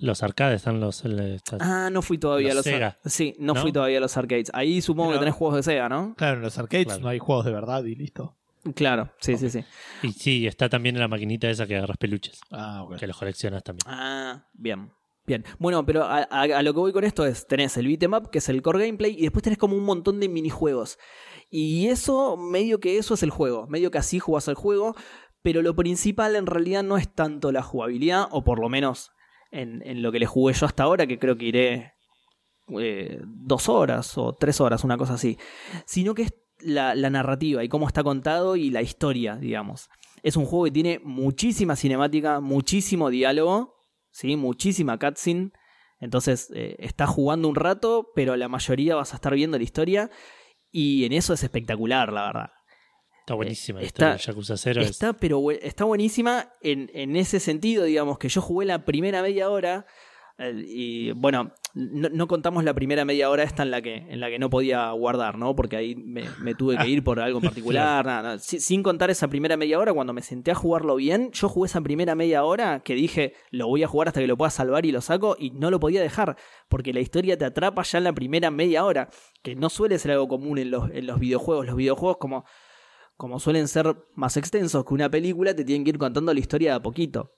los 0.00 0.22
arcades, 0.22 0.56
están 0.56 0.78
los. 0.80 1.04
el- 1.04 1.40
Ah, 1.58 1.90
no 1.90 2.02
fui 2.02 2.18
todavía 2.18 2.54
Los 2.54 2.66
a 2.66 2.70
los 2.70 2.78
Sega. 2.78 2.98
Sí, 3.04 3.34
no, 3.40 3.54
¿No? 3.54 3.60
fui 3.62 3.72
todavía 3.72 3.98
a 3.98 4.00
los 4.00 4.16
arcades. 4.16 4.48
Ahí 4.54 4.80
supongo 4.80 5.10
Pero- 5.10 5.18
que 5.20 5.24
tenés 5.26 5.34
juegos 5.34 5.56
de 5.56 5.62
Sega, 5.64 5.88
¿no? 5.88 6.14
Claro, 6.16 6.36
en 6.36 6.42
los 6.42 6.56
arcades 6.56 6.86
Claro. 6.86 7.00
no 7.02 7.08
hay 7.08 7.18
juegos 7.18 7.44
de 7.44 7.52
verdad 7.52 7.82
y 7.84 7.96
listo. 7.96 8.37
Claro, 8.74 9.10
sí, 9.20 9.36
sí, 9.36 9.50
sí. 9.50 9.64
Y 10.02 10.12
sí, 10.12 10.46
está 10.46 10.68
también 10.68 10.96
en 10.96 11.00
la 11.00 11.08
maquinita 11.08 11.48
esa 11.50 11.66
que 11.66 11.76
agarras 11.76 11.96
peluches, 11.98 12.40
Ah, 12.50 12.82
ok. 12.84 12.96
que 12.96 13.06
los 13.06 13.16
coleccionas 13.18 13.62
también. 13.62 13.84
Ah, 13.86 14.46
bien. 14.52 14.92
Bien. 15.26 15.44
Bueno, 15.58 15.84
pero 15.84 16.04
a, 16.04 16.20
a- 16.30 16.42
a 16.42 16.62
lo 16.62 16.72
que 16.72 16.80
voy 16.80 16.92
con 16.92 17.04
esto 17.04 17.26
es, 17.26 17.46
tenés 17.46 17.76
el 17.76 17.86
beat'em 17.86 18.14
up, 18.14 18.30
que 18.30 18.38
es 18.38 18.48
el 18.48 18.62
core 18.62 18.86
gameplay, 18.86 19.14
y 19.18 19.22
después 19.22 19.42
tenés 19.42 19.58
como 19.58 19.76
un 19.76 19.84
montón 19.84 20.20
de 20.20 20.28
minijuegos. 20.28 20.98
Y 21.50 21.88
eso, 21.88 22.36
medio 22.38 22.80
que 22.80 22.96
eso 22.98 23.12
es 23.14 23.22
el 23.22 23.30
juego, 23.30 23.66
medio 23.66 23.90
que 23.90 23.98
así 23.98 24.18
jugás 24.20 24.48
el 24.48 24.54
juego, 24.54 24.94
pero 25.42 25.60
lo 25.62 25.76
principal 25.76 26.34
en 26.34 26.46
realidad 26.46 26.82
no 26.82 26.96
es 26.96 27.14
tanto 27.14 27.52
la 27.52 27.62
jugabilidad, 27.62 28.26
o 28.30 28.42
por 28.42 28.58
lo 28.58 28.68
menos 28.70 29.10
en, 29.50 29.82
en 29.86 30.00
lo 30.02 30.12
que 30.12 30.18
le 30.18 30.26
jugué 30.26 30.54
yo 30.54 30.64
hasta 30.66 30.82
ahora, 30.84 31.06
que 31.06 31.18
creo 31.18 31.36
que 31.36 31.44
iré 31.44 31.92
eh, 32.80 33.20
dos 33.24 33.68
horas 33.68 34.16
o 34.18 34.34
tres 34.34 34.60
horas, 34.62 34.82
una 34.84 34.96
cosa 34.96 35.14
así, 35.14 35.38
sino 35.86 36.14
que 36.14 36.22
es 36.22 36.34
la, 36.60 36.94
la 36.94 37.10
narrativa 37.10 37.62
y 37.64 37.68
cómo 37.68 37.86
está 37.86 38.02
contado 38.02 38.56
y 38.56 38.70
la 38.70 38.82
historia, 38.82 39.36
digamos. 39.36 39.88
Es 40.22 40.36
un 40.36 40.44
juego 40.46 40.64
que 40.66 40.70
tiene 40.72 41.00
muchísima 41.04 41.76
cinemática, 41.76 42.40
muchísimo 42.40 43.10
diálogo, 43.10 43.76
¿sí? 44.10 44.36
muchísima 44.36 44.98
cutscene. 44.98 45.52
Entonces, 46.00 46.50
eh, 46.54 46.76
estás 46.78 47.08
jugando 47.10 47.48
un 47.48 47.54
rato, 47.56 48.08
pero 48.14 48.36
la 48.36 48.48
mayoría 48.48 48.94
vas 48.94 49.12
a 49.12 49.16
estar 49.16 49.34
viendo 49.34 49.56
la 49.58 49.64
historia. 49.64 50.10
Y 50.70 51.04
en 51.04 51.12
eso 51.12 51.32
es 51.34 51.42
espectacular, 51.42 52.12
la 52.12 52.26
verdad. 52.26 52.50
Está 53.20 53.34
buenísima 53.34 53.80
la 53.80 53.86
está- 53.86 54.16
Yakuza 54.16 54.56
0. 54.56 54.80
es- 54.80 54.90
Está, 54.90 55.12
pero 55.12 55.50
está 55.50 55.84
buenísima 55.84 56.52
en, 56.62 56.90
en 56.94 57.16
ese 57.16 57.40
sentido, 57.40 57.84
digamos, 57.84 58.18
que 58.18 58.28
yo 58.28 58.40
jugué 58.40 58.66
la 58.66 58.84
primera 58.84 59.22
media 59.22 59.50
hora. 59.50 59.86
Y 60.40 61.10
bueno, 61.12 61.52
no, 61.74 62.08
no 62.10 62.28
contamos 62.28 62.62
la 62.62 62.72
primera 62.72 63.04
media 63.04 63.28
hora 63.28 63.42
esta 63.42 63.64
en 63.64 63.70
la 63.72 63.82
que, 63.82 63.96
en 63.96 64.20
la 64.20 64.28
que 64.30 64.38
no 64.38 64.48
podía 64.50 64.90
guardar, 64.92 65.36
¿no? 65.36 65.56
Porque 65.56 65.76
ahí 65.76 65.96
me, 65.96 66.24
me 66.40 66.54
tuve 66.54 66.76
que 66.78 66.86
ir 66.88 67.02
por 67.02 67.18
algo 67.18 67.38
en 67.40 67.44
particular. 67.46 68.04
nada, 68.06 68.22
nada. 68.22 68.38
Si- 68.38 68.60
Sin 68.60 68.82
contar 68.84 69.10
esa 69.10 69.26
primera 69.28 69.56
media 69.56 69.78
hora, 69.78 69.92
cuando 69.92 70.12
me 70.12 70.22
senté 70.22 70.52
a 70.52 70.54
jugarlo 70.54 70.94
bien, 70.96 71.30
yo 71.32 71.48
jugué 71.48 71.66
esa 71.66 71.80
primera 71.80 72.14
media 72.14 72.44
hora 72.44 72.80
que 72.84 72.94
dije, 72.94 73.34
lo 73.50 73.66
voy 73.66 73.82
a 73.82 73.88
jugar 73.88 74.08
hasta 74.08 74.20
que 74.20 74.28
lo 74.28 74.36
pueda 74.36 74.50
salvar 74.50 74.86
y 74.86 74.92
lo 74.92 75.00
saco, 75.00 75.34
y 75.38 75.50
no 75.50 75.70
lo 75.72 75.80
podía 75.80 76.00
dejar, 76.00 76.36
porque 76.68 76.92
la 76.92 77.00
historia 77.00 77.36
te 77.36 77.44
atrapa 77.44 77.82
ya 77.82 77.98
en 77.98 78.04
la 78.04 78.12
primera 78.12 78.50
media 78.52 78.84
hora, 78.84 79.10
que 79.42 79.56
no 79.56 79.68
suele 79.70 79.98
ser 79.98 80.12
algo 80.12 80.28
común 80.28 80.58
en 80.58 80.70
los, 80.70 80.88
en 80.92 81.06
los 81.06 81.18
videojuegos. 81.18 81.66
Los 81.66 81.76
videojuegos 81.76 82.18
como 82.18 82.44
como 83.16 83.40
suelen 83.40 83.66
ser 83.66 83.96
más 84.14 84.36
extensos 84.36 84.84
que 84.84 84.94
una 84.94 85.10
película, 85.10 85.52
te 85.52 85.64
tienen 85.64 85.82
que 85.82 85.90
ir 85.90 85.98
contando 85.98 86.32
la 86.32 86.38
historia 86.38 86.70
de 86.70 86.76
a 86.76 86.80
poquito. 86.82 87.32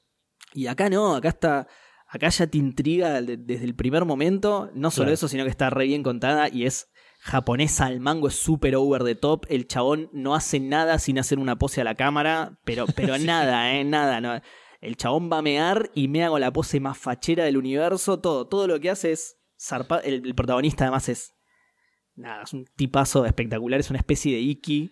Y 0.53 0.66
acá 0.66 0.90
no, 0.90 1.14
acá 1.16 1.30
está. 1.30 1.68
Acá 2.12 2.28
ya 2.28 2.46
te 2.48 2.58
intriga 2.58 3.22
de- 3.22 3.36
desde 3.36 3.64
el 3.64 3.74
primer 3.76 4.04
momento. 4.04 4.70
No 4.74 4.90
solo 4.90 5.04
Claro. 5.06 5.14
eso, 5.14 5.28
sino 5.28 5.44
que 5.44 5.50
está 5.50 5.70
re 5.70 5.86
bien 5.86 6.02
contada 6.02 6.48
y 6.48 6.66
es 6.66 6.88
japonesa 7.20 7.86
al 7.86 8.00
mango, 8.00 8.28
es 8.28 8.34
súper 8.34 8.74
over 8.76 9.04
the 9.04 9.14
top. 9.14 9.46
El 9.48 9.66
chabón 9.68 10.08
no 10.12 10.34
hace 10.34 10.58
nada 10.58 10.98
sin 10.98 11.18
hacer 11.18 11.38
una 11.38 11.56
pose 11.58 11.80
a 11.80 11.84
la 11.84 11.94
cámara, 11.94 12.58
pero, 12.64 12.86
pero 12.96 13.16
nada, 13.18 13.72
eh, 13.74 13.84
nada. 13.84 14.20
No. 14.20 14.40
El 14.80 14.96
chabón 14.96 15.30
va 15.30 15.38
a 15.38 15.42
mear 15.42 15.90
y 15.94 16.08
mea 16.08 16.30
con 16.30 16.40
la 16.40 16.52
pose 16.52 16.80
más 16.80 16.98
fachera 16.98 17.44
del 17.44 17.56
universo. 17.58 18.18
Todo, 18.18 18.48
todo 18.48 18.66
lo 18.66 18.80
que 18.80 18.90
hace 18.90 19.12
es 19.12 19.36
zarpar. 19.61 20.00
El, 20.04 20.26
el 20.26 20.34
protagonista 20.34 20.84
además 20.84 21.08
es. 21.08 21.34
Nada, 22.16 22.42
es 22.42 22.52
un 22.52 22.64
tipazo 22.76 23.24
espectacular, 23.24 23.78
es 23.78 23.88
una 23.90 23.98
especie 24.00 24.34
de 24.34 24.40
Iki. 24.40 24.90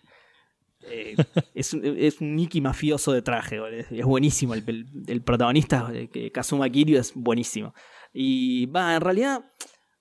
Eh, 0.82 1.16
es, 1.54 1.72
un- 1.74 1.82
es 1.84 2.20
un 2.20 2.38
Iki 2.38 2.60
mafioso 2.60 3.12
de 3.12 3.22
traje, 3.22 3.58
es, 3.78 3.86
es 3.90 4.04
buenísimo. 4.04 4.54
El, 4.54 4.64
el- 4.66 4.86
el 5.06 5.22
protagonista, 5.22 5.90
eh, 5.92 6.08
que- 6.08 6.30
Kazuma 6.32 6.68
Kiryu, 6.70 6.98
es 6.98 7.12
buenísimo. 7.14 7.74
Y 8.12 8.66
va, 8.66 8.94
en 8.94 9.00
realidad, 9.00 9.44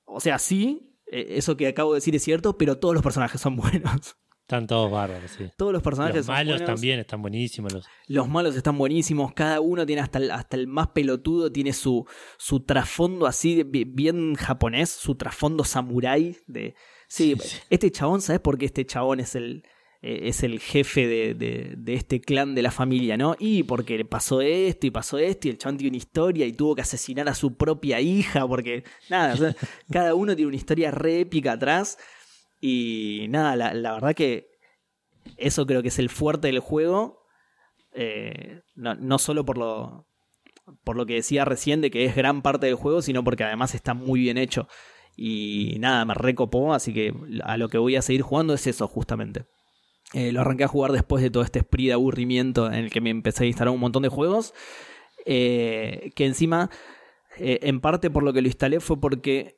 o 0.05 0.19
sea, 0.19 0.39
sí, 0.39 0.93
eh, 1.11 1.25
eso 1.31 1.57
que 1.57 1.67
acabo 1.67 1.93
de 1.93 1.97
decir 1.97 2.15
es 2.15 2.23
cierto, 2.23 2.57
pero 2.57 2.77
todos 2.77 2.93
los 2.93 3.03
personajes 3.03 3.41
son 3.41 3.55
buenos. 3.57 4.15
Están 4.41 4.65
todos 4.65 4.89
bárbaros, 4.89 5.29
sí. 5.31 5.43
Todos 5.57 5.73
los 5.73 5.83
personajes 5.83 6.15
Los 6.17 6.25
son 6.27 6.35
malos 6.35 6.59
buenos. 6.61 6.75
también 6.75 6.99
están 6.99 7.21
buenísimos. 7.21 7.73
Los... 7.73 7.85
Los 8.07 8.29
malos 8.29 8.55
están 8.55 8.77
buenísimos, 8.77 9.33
cada 9.33 9.59
uno 9.59 9.85
tiene 9.85 10.01
hasta 10.01 10.19
el, 10.19 10.31
hasta 10.31 10.55
el 10.55 10.67
más 10.67 10.87
pelotudo, 10.89 11.51
tiene 11.51 11.73
su, 11.73 12.05
su 12.37 12.61
trasfondo 12.61 13.25
así, 13.27 13.63
bien 13.63 14.35
japonés, 14.35 14.89
su 14.89 15.15
trasfondo 15.15 15.65
samurái. 15.65 16.37
De... 16.47 16.75
Sí, 17.09 17.35
Sí, 17.39 17.49
sí. 17.49 17.57
este 17.69 17.91
chabón, 17.91 18.21
¿sabes 18.21 18.39
por 18.39 18.57
qué 18.57 18.65
este 18.67 18.85
chabón 18.85 19.19
es 19.19 19.35
el, 19.35 19.63
eh, 19.65 19.69
es 20.27 20.43
el 20.43 20.59
jefe 20.59 21.07
de, 21.07 21.33
de- 21.33 21.73
de 21.77 21.93
este 21.93 22.21
clan 22.21 22.55
de 22.55 22.61
la 22.61 22.71
familia, 22.71 23.17
¿no? 23.17 23.35
Y 23.39 23.63
porque 23.63 24.03
pasó 24.05 24.41
esto 24.41 24.87
y 24.87 24.91
pasó 24.91 25.17
esto 25.17 25.47
y 25.47 25.51
el 25.51 25.57
chabón 25.57 25.77
tiene 25.77 25.89
una 25.89 25.97
historia 25.97 26.45
y 26.45 26.53
tuvo 26.53 26.75
que 26.75 26.81
asesinar 26.81 27.27
a 27.29 27.35
su 27.35 27.55
propia 27.57 27.99
hija 28.01 28.47
porque, 28.47 28.83
nada, 29.09 29.33
o 29.33 29.37
sea, 29.37 29.55
cada 29.91 30.15
uno 30.15 30.35
tiene 30.35 30.47
una 30.47 30.55
historia 30.57 30.91
re 30.91 31.19
épica 31.21 31.53
atrás 31.53 31.97
y 32.61 33.27
nada, 33.29 33.55
la, 33.55 33.73
la 33.73 33.93
verdad 33.93 34.15
que 34.15 34.47
eso 35.37 35.65
creo 35.65 35.81
que 35.81 35.89
es 35.89 35.99
el 35.99 36.09
fuerte 36.09 36.47
del 36.47 36.59
juego, 36.59 37.23
eh, 37.93 38.61
no, 38.75 38.95
no 38.95 39.17
solo 39.19 39.45
por 39.45 39.57
lo, 39.57 40.07
por 40.83 40.95
lo 40.95 41.05
que 41.05 41.15
decía 41.15 41.45
recién 41.45 41.81
de 41.81 41.91
que 41.91 42.05
es 42.05 42.15
gran 42.15 42.41
parte 42.41 42.65
del 42.67 42.75
juego, 42.75 43.01
sino 43.01 43.23
porque 43.23 43.43
además 43.43 43.75
está 43.75 43.93
muy 43.93 44.21
bien 44.21 44.37
hecho. 44.37 44.67
Y 45.15 45.77
nada, 45.79 46.05
me 46.05 46.13
recopó, 46.13 46.73
así 46.75 46.93
que 46.93 47.11
a 47.43 47.57
lo 47.57 47.69
que 47.69 47.79
voy 47.79 47.95
a 47.95 48.01
seguir 48.03 48.21
jugando 48.21 48.53
es 48.53 48.67
eso, 48.67 48.87
justamente. 48.87 49.45
Eh, 50.13 50.31
lo 50.31 50.41
arranqué 50.41 50.63
a 50.63 50.67
jugar 50.69 50.91
después 50.93 51.21
de 51.21 51.29
todo 51.29 51.43
este 51.43 51.59
spree 51.59 51.87
de 51.87 51.93
aburrimiento 51.93 52.67
en 52.67 52.75
el 52.75 52.89
que 52.91 53.01
me 53.01 53.09
empecé 53.09 53.43
a 53.43 53.47
instalar 53.47 53.73
un 53.73 53.79
montón 53.79 54.03
de 54.03 54.09
juegos. 54.09 54.53
eh, 55.25 56.11
que 56.15 56.25
encima, 56.25 56.69
eh, 57.37 57.59
en 57.63 57.81
parte 57.81 58.09
por 58.09 58.23
lo 58.23 58.31
que 58.31 58.41
lo 58.41 58.47
instalé 58.47 58.79
fue 58.79 58.99
porque 58.99 59.57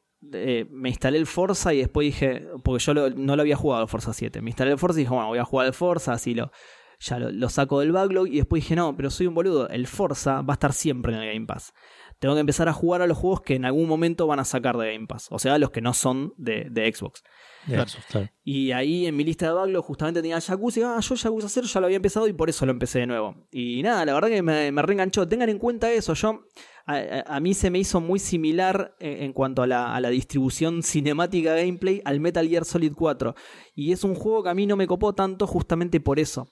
me 0.72 0.90
instalé 0.90 1.18
el 1.18 1.28
Forza 1.28 1.74
y 1.74 1.78
después 1.78 2.06
dije, 2.06 2.46
porque 2.64 2.84
yo 2.84 2.94
lo- 2.94 3.10
no 3.12 3.36
lo 3.36 3.42
había 3.44 3.56
jugado 3.56 3.84
el 3.84 3.88
Forza 3.88 4.12
7, 4.14 4.42
me 4.42 4.50
instalé 4.50 4.72
el 4.72 4.78
Forza 4.80 5.00
y 5.00 5.04
dije, 5.04 5.14
bueno, 5.14 5.28
voy 5.30 5.38
a 5.40 5.46
jugar 5.46 5.68
el 5.68 5.74
Forza, 5.74 6.12
así 6.14 6.34
lo, 6.34 6.52
ya 7.00 7.20
lo, 7.20 7.32
lo 7.32 7.48
saco 7.50 7.80
del 7.80 7.92
backlog 7.94 8.28
y 8.28 8.38
después 8.38 8.64
dije, 8.64 8.76
no, 8.76 8.96
pero 8.98 9.10
soy 9.12 9.28
un 9.28 9.36
boludo, 9.36 9.70
el 9.70 9.86
Forza 9.88 10.42
va 10.42 10.54
a 10.54 10.56
estar 10.56 10.74
siempre 10.74 11.14
en 11.14 11.20
el 11.22 11.34
Game 11.34 11.46
Pass. 11.46 11.74
Tengo 12.20 12.34
que 12.34 12.42
empezar 12.42 12.68
a 12.68 12.74
jugar 12.74 13.02
a 13.02 13.08
los 13.08 13.18
juegos 13.18 13.42
que 13.42 13.56
en 13.56 13.64
algún 13.64 13.88
momento 13.88 14.28
van 14.28 14.40
a 14.40 14.44
sacar 14.46 14.76
de 14.78 14.92
Game 14.94 15.08
Pass, 15.08 15.28
o 15.32 15.40
sea, 15.40 15.58
los 15.58 15.70
que 15.72 15.80
no 15.82 15.94
son 15.94 16.34
de, 16.36 16.68
de 16.70 16.92
Xbox. 16.94 17.24
Claro. 17.66 18.30
Y 18.44 18.72
ahí 18.72 19.06
en 19.06 19.16
mi 19.16 19.24
lista 19.24 19.48
de 19.48 19.54
backlog 19.54 19.86
justamente 19.86 20.22
tenía 20.22 20.40
Yakuza 20.40 20.80
y 20.80 20.84
ah, 20.84 21.00
yo 21.02 21.16
Yakuza 21.16 21.50
0 21.50 21.68
ya 21.68 21.80
lo 21.80 21.86
había 21.86 21.98
empezado 21.98 22.28
y 22.28 22.34
por 22.34 22.50
eso 22.50 22.66
lo 22.66 22.72
empecé 22.72 23.00
de 23.00 23.08
nuevo. 23.08 23.36
Y 23.52 23.82
nada, 23.84 24.06
la 24.06 24.14
verdad 24.14 24.30
que 24.30 24.42
me, 24.42 24.72
me 24.72 24.82
reenganchó. 24.82 25.28
Tengan 25.28 25.50
en 25.50 25.60
cuenta 25.60 25.92
eso, 25.92 26.14
yo 26.14 26.42
a, 26.86 27.40
mí 27.40 27.54
se 27.54 27.70
me 27.70 27.80
hizo 27.80 28.02
muy 28.02 28.18
similar 28.20 28.96
en, 29.00 29.24
en 29.24 29.34
cuanto 29.34 29.62
a 29.62 29.68
la, 29.68 29.94
a 29.94 30.02
la 30.02 30.10
distribución 30.10 30.82
cinemática 30.82 31.54
gameplay 31.54 32.02
al 32.04 32.20
Metal 32.20 32.48
Gear 32.48 32.66
Solid 32.66 32.94
4. 32.96 33.36
Y 33.76 33.92
es 33.92 34.04
un 34.04 34.16
juego 34.16 34.44
que 34.44 34.50
a 34.50 34.56
mí 34.56 34.66
no 34.66 34.76
me 34.76 34.88
copó 34.88 35.14
tanto 35.14 35.46
justamente 35.46 36.00
por 36.00 36.20
eso. 36.20 36.48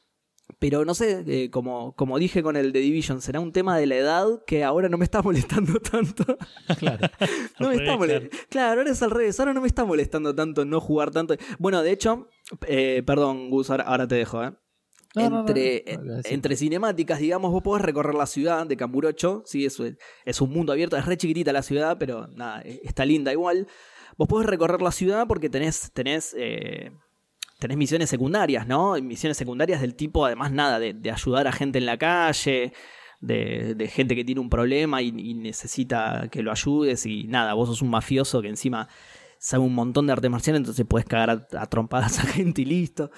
Pero 0.60 0.86
no 0.86 0.96
sé, 0.96 1.24
eh, 1.28 1.52
como, 1.52 1.96
como 1.96 2.18
dije 2.18 2.42
con 2.42 2.56
el 2.56 2.74
The 2.74 2.80
Division, 2.80 3.22
será 3.22 3.40
un 3.40 3.52
tema 3.52 3.78
de 3.78 3.86
la 3.86 3.96
edad 3.96 4.44
que 4.48 4.64
ahora 4.64 4.90
no 4.90 4.98
me 4.98 5.04
está 5.06 5.22
molestando 5.24 5.80
tanto. 5.80 6.38
Claro. 6.80 7.08
No 7.60 7.70
me 7.70 7.76
está 7.76 7.98
molestando. 7.98 8.30
Claro, 8.50 8.82
ahora 8.82 8.92
es 8.92 9.02
al 9.02 9.12
revés. 9.12 9.40
Ahora 9.40 9.54
no 9.54 9.62
me 9.62 9.68
está 9.68 9.86
molestando 9.86 10.34
tanto 10.34 10.66
no 10.66 10.80
jugar 10.80 11.12
tanto. 11.12 11.36
Bueno, 11.60 11.82
de 11.82 11.92
hecho, 11.92 12.30
eh, 12.68 13.04
perdón, 13.06 13.50
Gus, 13.50 13.70
ahora, 13.70 13.84
ahora 13.84 14.08
te 14.08 14.16
dejo, 14.16 14.44
¿eh? 14.44 14.54
Entre, 15.16 15.84
no, 15.96 16.04
no, 16.04 16.16
no, 16.16 16.24
sí. 16.24 16.34
entre 16.34 16.56
cinemáticas, 16.56 17.20
digamos, 17.20 17.52
vos 17.52 17.64
podés 17.64 17.84
recorrer 17.84 18.16
la 18.16 18.28
ciudad 18.28 18.66
de 18.68 18.78
Camburocho. 18.78 19.44
Sí, 19.46 19.66
es, 19.66 19.82
es 20.26 20.42
un 20.42 20.52
mundo 20.52 20.74
abierto, 20.74 20.98
es 20.98 21.06
re 21.06 21.18
chiquitita 21.18 21.52
la 21.52 21.64
ciudad, 21.64 21.98
pero 22.00 22.28
nada, 22.28 22.62
eh, 22.62 22.82
está 22.84 23.06
linda 23.06 23.32
igual. 23.32 23.68
Vos 24.18 24.28
podés 24.28 24.48
recorrer 24.48 24.82
la 24.82 24.92
ciudad 24.92 25.28
porque 25.28 25.50
tenés, 25.50 25.92
tenés, 25.94 26.36
eh, 26.38 26.92
tenés 27.60 27.78
misiones 27.78 28.10
secundarias, 28.10 28.68
¿no? 28.68 28.94
Misiones 29.02 29.38
secundarias 29.38 29.82
del 29.82 29.96
tipo, 29.96 30.26
además, 30.26 30.52
nada, 30.52 30.80
de, 30.80 31.12
ayudar 31.12 31.48
a 31.48 31.52
gente 31.52 31.80
en 31.80 31.86
la 31.86 31.98
calle, 31.98 32.74
de, 33.20 33.92
gente 33.92 34.16
que 34.16 34.24
tiene 34.24 34.42
un 34.42 34.50
problema 34.50 35.02
y, 35.02 35.08
y 35.08 35.34
necesita 35.34 36.28
que 36.32 36.44
lo 36.44 36.52
ayudes 36.52 37.06
y 37.06 37.28
nada, 37.28 37.54
vos 37.54 37.70
sos 37.70 37.82
un 37.82 37.90
mafioso 37.90 38.42
que 38.42 38.50
encima 38.50 38.88
sabe 39.40 39.64
un 39.64 39.74
montón 39.74 40.08
de 40.08 40.14
arte 40.14 40.30
marcial, 40.30 40.56
entonces 40.56 40.86
puedes 40.88 41.08
cagar 41.08 41.30
a, 41.30 41.62
a 41.62 41.66
trompadas 41.68 42.20
a 42.20 42.22
gente 42.28 42.62
y 42.62 42.66
listo. 42.66 43.12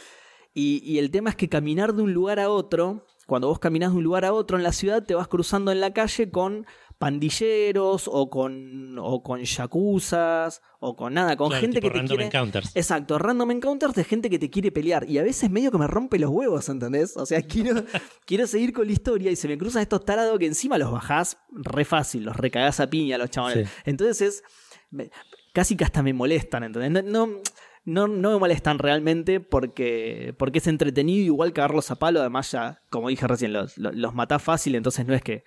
Y, 0.53 0.81
y 0.83 0.99
el 0.99 1.11
tema 1.11 1.29
es 1.29 1.35
que 1.35 1.49
caminar 1.49 1.93
de 1.93 2.01
un 2.01 2.13
lugar 2.13 2.39
a 2.39 2.49
otro, 2.49 3.05
cuando 3.27 3.47
vos 3.47 3.59
caminás 3.59 3.91
de 3.91 3.97
un 3.97 4.03
lugar 4.03 4.25
a 4.25 4.33
otro 4.33 4.57
en 4.57 4.63
la 4.63 4.71
ciudad, 4.71 5.03
te 5.03 5.15
vas 5.15 5.27
cruzando 5.27 5.71
en 5.71 5.79
la 5.79 5.93
calle 5.93 6.31
con 6.31 6.65
pandilleros 6.99 8.09
o 8.11 8.29
con, 8.29 8.99
o 8.99 9.23
con 9.23 9.41
yakuzas 9.41 10.61
o 10.79 10.95
con 10.97 11.13
nada, 11.13 11.37
con 11.37 11.47
Claro, 11.47 11.61
gente 11.61 11.79
que 11.79 11.89
te 11.89 11.97
random 11.97 12.17
quiere... 12.17 12.25
encounters. 12.25 12.75
Exacto, 12.75 13.17
random 13.17 13.51
encounters 13.51 13.95
de 13.95 14.03
gente 14.03 14.29
que 14.29 14.37
te 14.37 14.49
quiere 14.49 14.69
pelear. 14.71 15.09
Y 15.09 15.17
a 15.17 15.23
veces 15.23 15.49
medio 15.49 15.71
que 15.71 15.77
me 15.77 15.87
rompe 15.87 16.19
los 16.19 16.29
huevos, 16.29 16.67
¿entendés? 16.67 17.15
O 17.15 17.25
sea, 17.25 17.41
quiero, 17.47 17.83
quiero 18.25 18.45
seguir 18.45 18.73
con 18.73 18.85
la 18.85 18.91
historia 18.91 19.31
y 19.31 19.37
se 19.37 19.47
me 19.47 19.57
cruzan 19.57 19.81
estos 19.81 20.03
tarados 20.03 20.37
que 20.37 20.45
encima 20.45 20.77
los 20.77 20.91
bajás 20.91 21.37
re 21.51 21.85
fácil, 21.85 22.25
los 22.25 22.35
recagás 22.35 22.81
a 22.81 22.89
piña 22.89 23.17
los 23.17 23.29
chavales. 23.29 23.67
Sí. 23.67 23.75
Entonces 23.85 24.43
es. 24.91 25.09
casi 25.53 25.77
que 25.77 25.85
hasta 25.85 26.03
me 26.03 26.13
molestan, 26.13 26.65
¿entendés? 26.65 27.05
No, 27.05 27.27
no, 27.27 27.41
no, 27.85 28.07
no 28.07 28.31
me 28.31 28.39
molestan 28.39 28.77
realmente 28.77 29.39
porque, 29.39 30.35
porque 30.37 30.59
es 30.59 30.67
entretenido, 30.67 31.23
igual 31.23 31.53
cagarlos 31.53 31.91
a 31.91 31.95
palo. 31.95 32.19
Además, 32.19 32.51
ya, 32.51 32.81
como 32.89 33.07
dije 33.07 33.25
recién, 33.25 33.53
los, 33.53 33.77
los, 33.77 33.95
los 33.95 34.13
matás 34.13 34.43
fácil, 34.43 34.75
entonces 34.75 35.07
no 35.07 35.13
es 35.13 35.21
que. 35.21 35.45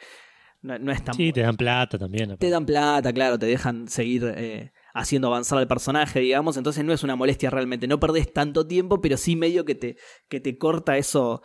No, 0.63 0.79
no 0.79 0.93
es 0.93 1.05
tan. 1.05 1.15
Sí, 1.15 1.33
te 1.33 1.41
dan 1.41 1.57
plata 1.57 1.99
también. 1.99 2.37
Te 2.39 2.49
dan 2.49 2.65
plata, 2.65 3.13
claro, 3.13 3.39
te 3.39 3.47
dejan 3.47 3.89
seguir 3.89 4.33
eh, 4.37 4.73
haciendo 4.95 5.29
avanzar 5.29 5.59
al 5.59 5.67
personaje, 5.67 6.21
digamos, 6.21 6.57
entonces 6.57 6.85
no 6.85 6.93
es 6.93 7.03
una 7.03 7.17
molestia 7.17 7.51
realmente, 7.51 7.89
no 7.89 7.99
perdés 7.99 8.33
tanto 8.33 8.67
tiempo, 8.67 9.01
pero 9.01 9.17
sí 9.17 9.35
medio 9.35 9.65
que 9.65 9.75
te, 9.75 9.97
que 10.29 10.41
te 10.41 10.57
corta 10.59 10.97
eso, 10.97 11.43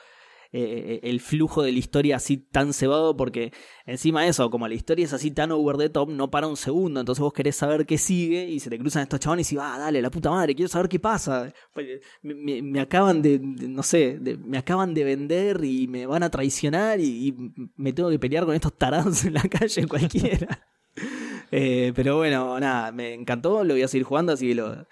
eh, 0.53 0.99
el 1.03 1.19
flujo 1.19 1.61
de 1.63 1.71
la 1.71 1.79
historia 1.79 2.15
así 2.17 2.37
tan 2.37 2.73
cebado, 2.73 3.15
porque 3.17 3.51
encima 3.85 4.23
de 4.23 4.29
eso, 4.29 4.49
como 4.49 4.67
la 4.67 4.73
historia 4.73 5.05
es 5.05 5.13
así 5.13 5.31
tan 5.31 5.51
over 5.51 5.77
the 5.77 5.89
top, 5.89 6.09
no 6.09 6.29
para 6.31 6.47
un 6.47 6.57
segundo, 6.57 6.99
entonces 6.99 7.21
vos 7.21 7.33
querés 7.33 7.55
saber 7.55 7.85
qué 7.85 7.97
sigue 7.97 8.47
y 8.49 8.59
se 8.59 8.69
te 8.69 8.77
cruzan 8.79 9.03
estos 9.03 9.19
chabones 9.19 9.51
y 9.51 9.55
va, 9.55 9.75
ah, 9.75 9.79
dale, 9.79 10.01
la 10.01 10.09
puta 10.09 10.29
madre, 10.31 10.55
quiero 10.55 10.69
saber 10.69 10.87
qué 10.89 10.99
pasa. 10.99 11.53
Pues, 11.73 11.87
Me, 12.21 12.33
me- 12.35 12.61
me 12.61 12.79
acaban 12.79 13.21
de, 13.21 13.39
no 13.39 13.83
sé, 13.83 14.17
de- 14.19 14.37
me 14.37 14.57
acaban 14.57 14.93
de 14.93 15.03
vender 15.03 15.63
y 15.63 15.87
me 15.87 16.05
van 16.05 16.23
a 16.23 16.29
traicionar 16.29 16.99
y, 16.99 17.35
me 17.75 17.93
tengo 17.93 18.09
que 18.09 18.19
pelear 18.19 18.45
con 18.45 18.55
estos 18.55 18.77
tarados 18.77 19.25
en 19.25 19.33
la 19.33 19.41
calle 19.43 19.85
cualquiera. 19.89 20.67
Eh, 21.51 21.93
pero 21.95 22.17
bueno, 22.17 22.59
nada, 22.59 22.91
me 22.91 23.13
encantó, 23.13 23.63
lo 23.63 23.73
voy 23.73 23.83
a 23.83 23.87
seguir 23.87 24.03
jugando, 24.05 24.33
así 24.33 24.47
que 24.49 24.55
lo, 24.55 24.85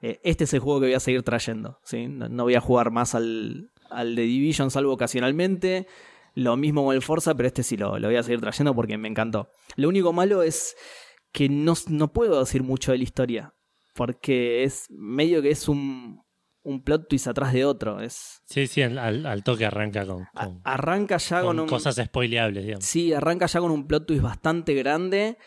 eh, 0.00 0.20
este 0.22 0.44
es 0.44 0.54
el 0.54 0.60
juego 0.60 0.80
que 0.80 0.86
voy 0.86 0.94
a 0.94 1.00
seguir 1.00 1.22
trayendo. 1.22 1.78
¿sí? 1.84 2.06
No 2.08 2.44
voy 2.44 2.54
a 2.54 2.60
jugar 2.60 2.90
más 2.90 3.14
al, 3.14 3.70
al 3.90 4.14
de 4.14 4.22
Division, 4.22 4.70
salvo 4.70 4.92
ocasionalmente. 4.92 5.86
Lo 6.34 6.56
mismo 6.56 6.84
con 6.84 6.94
el 6.94 7.02
Forza, 7.02 7.34
pero 7.34 7.46
este 7.48 7.62
sí 7.62 7.76
lo, 7.76 7.98
lo 7.98 8.08
voy 8.08 8.16
a 8.16 8.22
seguir 8.22 8.40
trayendo 8.40 8.74
porque 8.74 8.96
me 8.96 9.08
encantó. 9.08 9.50
Lo 9.76 9.88
único 9.88 10.12
malo 10.12 10.42
es 10.42 10.76
que 11.32 11.48
no, 11.48 11.74
no 11.88 12.12
puedo 12.12 12.38
decir 12.40 12.62
mucho 12.62 12.92
de 12.92 12.98
la 12.98 13.04
historia. 13.04 13.54
Porque 13.94 14.62
es 14.62 14.86
medio 14.90 15.42
que 15.42 15.50
es 15.50 15.68
un, 15.68 16.22
un 16.62 16.84
plot 16.84 17.08
twist 17.08 17.26
atrás 17.26 17.52
de 17.52 17.64
otro. 17.64 18.00
Es, 18.00 18.40
Sí, 18.46 18.68
sí, 18.68 18.82
al, 18.82 18.98
al- 19.26 19.42
toque 19.42 19.66
arranca 19.66 20.06
con, 20.06 20.22
a- 20.34 20.50
arranca 20.62 21.16
ya 21.16 21.40
con 21.40 21.48
con, 21.56 21.60
un. 21.60 21.68
cosas 21.68 21.96
spoileables, 21.96 22.62
digamos. 22.64 22.84
Sí, 22.84 23.12
arranca 23.12 23.46
ya 23.46 23.58
con 23.58 23.72
un 23.72 23.88
plot 23.88 24.06
twist 24.06 24.22
bastante 24.22 24.74
grande. 24.74 25.38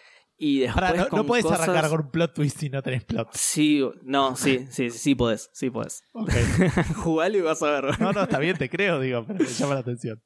Y 0.43 0.61
después. 0.61 0.83
Pará, 0.83 0.97
no, 1.03 1.07
con 1.09 1.17
no 1.19 1.25
puedes 1.27 1.45
cosas- 1.45 1.61
arrancar 1.61 1.89
con 1.91 2.01
un 2.01 2.09
plot 2.09 2.33
twist 2.33 2.57
si 2.57 2.69
no 2.69 2.81
tenés 2.81 3.03
plot. 3.03 3.29
Sí, 3.33 3.83
no, 4.01 4.35
sí, 4.35 4.65
sí, 4.71 4.89
sí, 4.89 4.97
sí 4.97 5.13
podés, 5.15 5.51
sí 5.53 5.69
podés. 5.69 6.01
Ok. 6.13 6.31
Jugalo 6.95 7.37
y 7.37 7.41
vas 7.41 7.61
a 7.61 7.79
ver. 7.79 7.99
No, 8.01 8.11
no, 8.11 8.23
está 8.23 8.39
bien, 8.39 8.57
te 8.57 8.67
creo, 8.67 8.99
digo, 8.99 9.23
pero 9.27 9.37
me 9.39 9.45
llama 9.45 9.75
la 9.75 9.81
atención. 9.81 10.19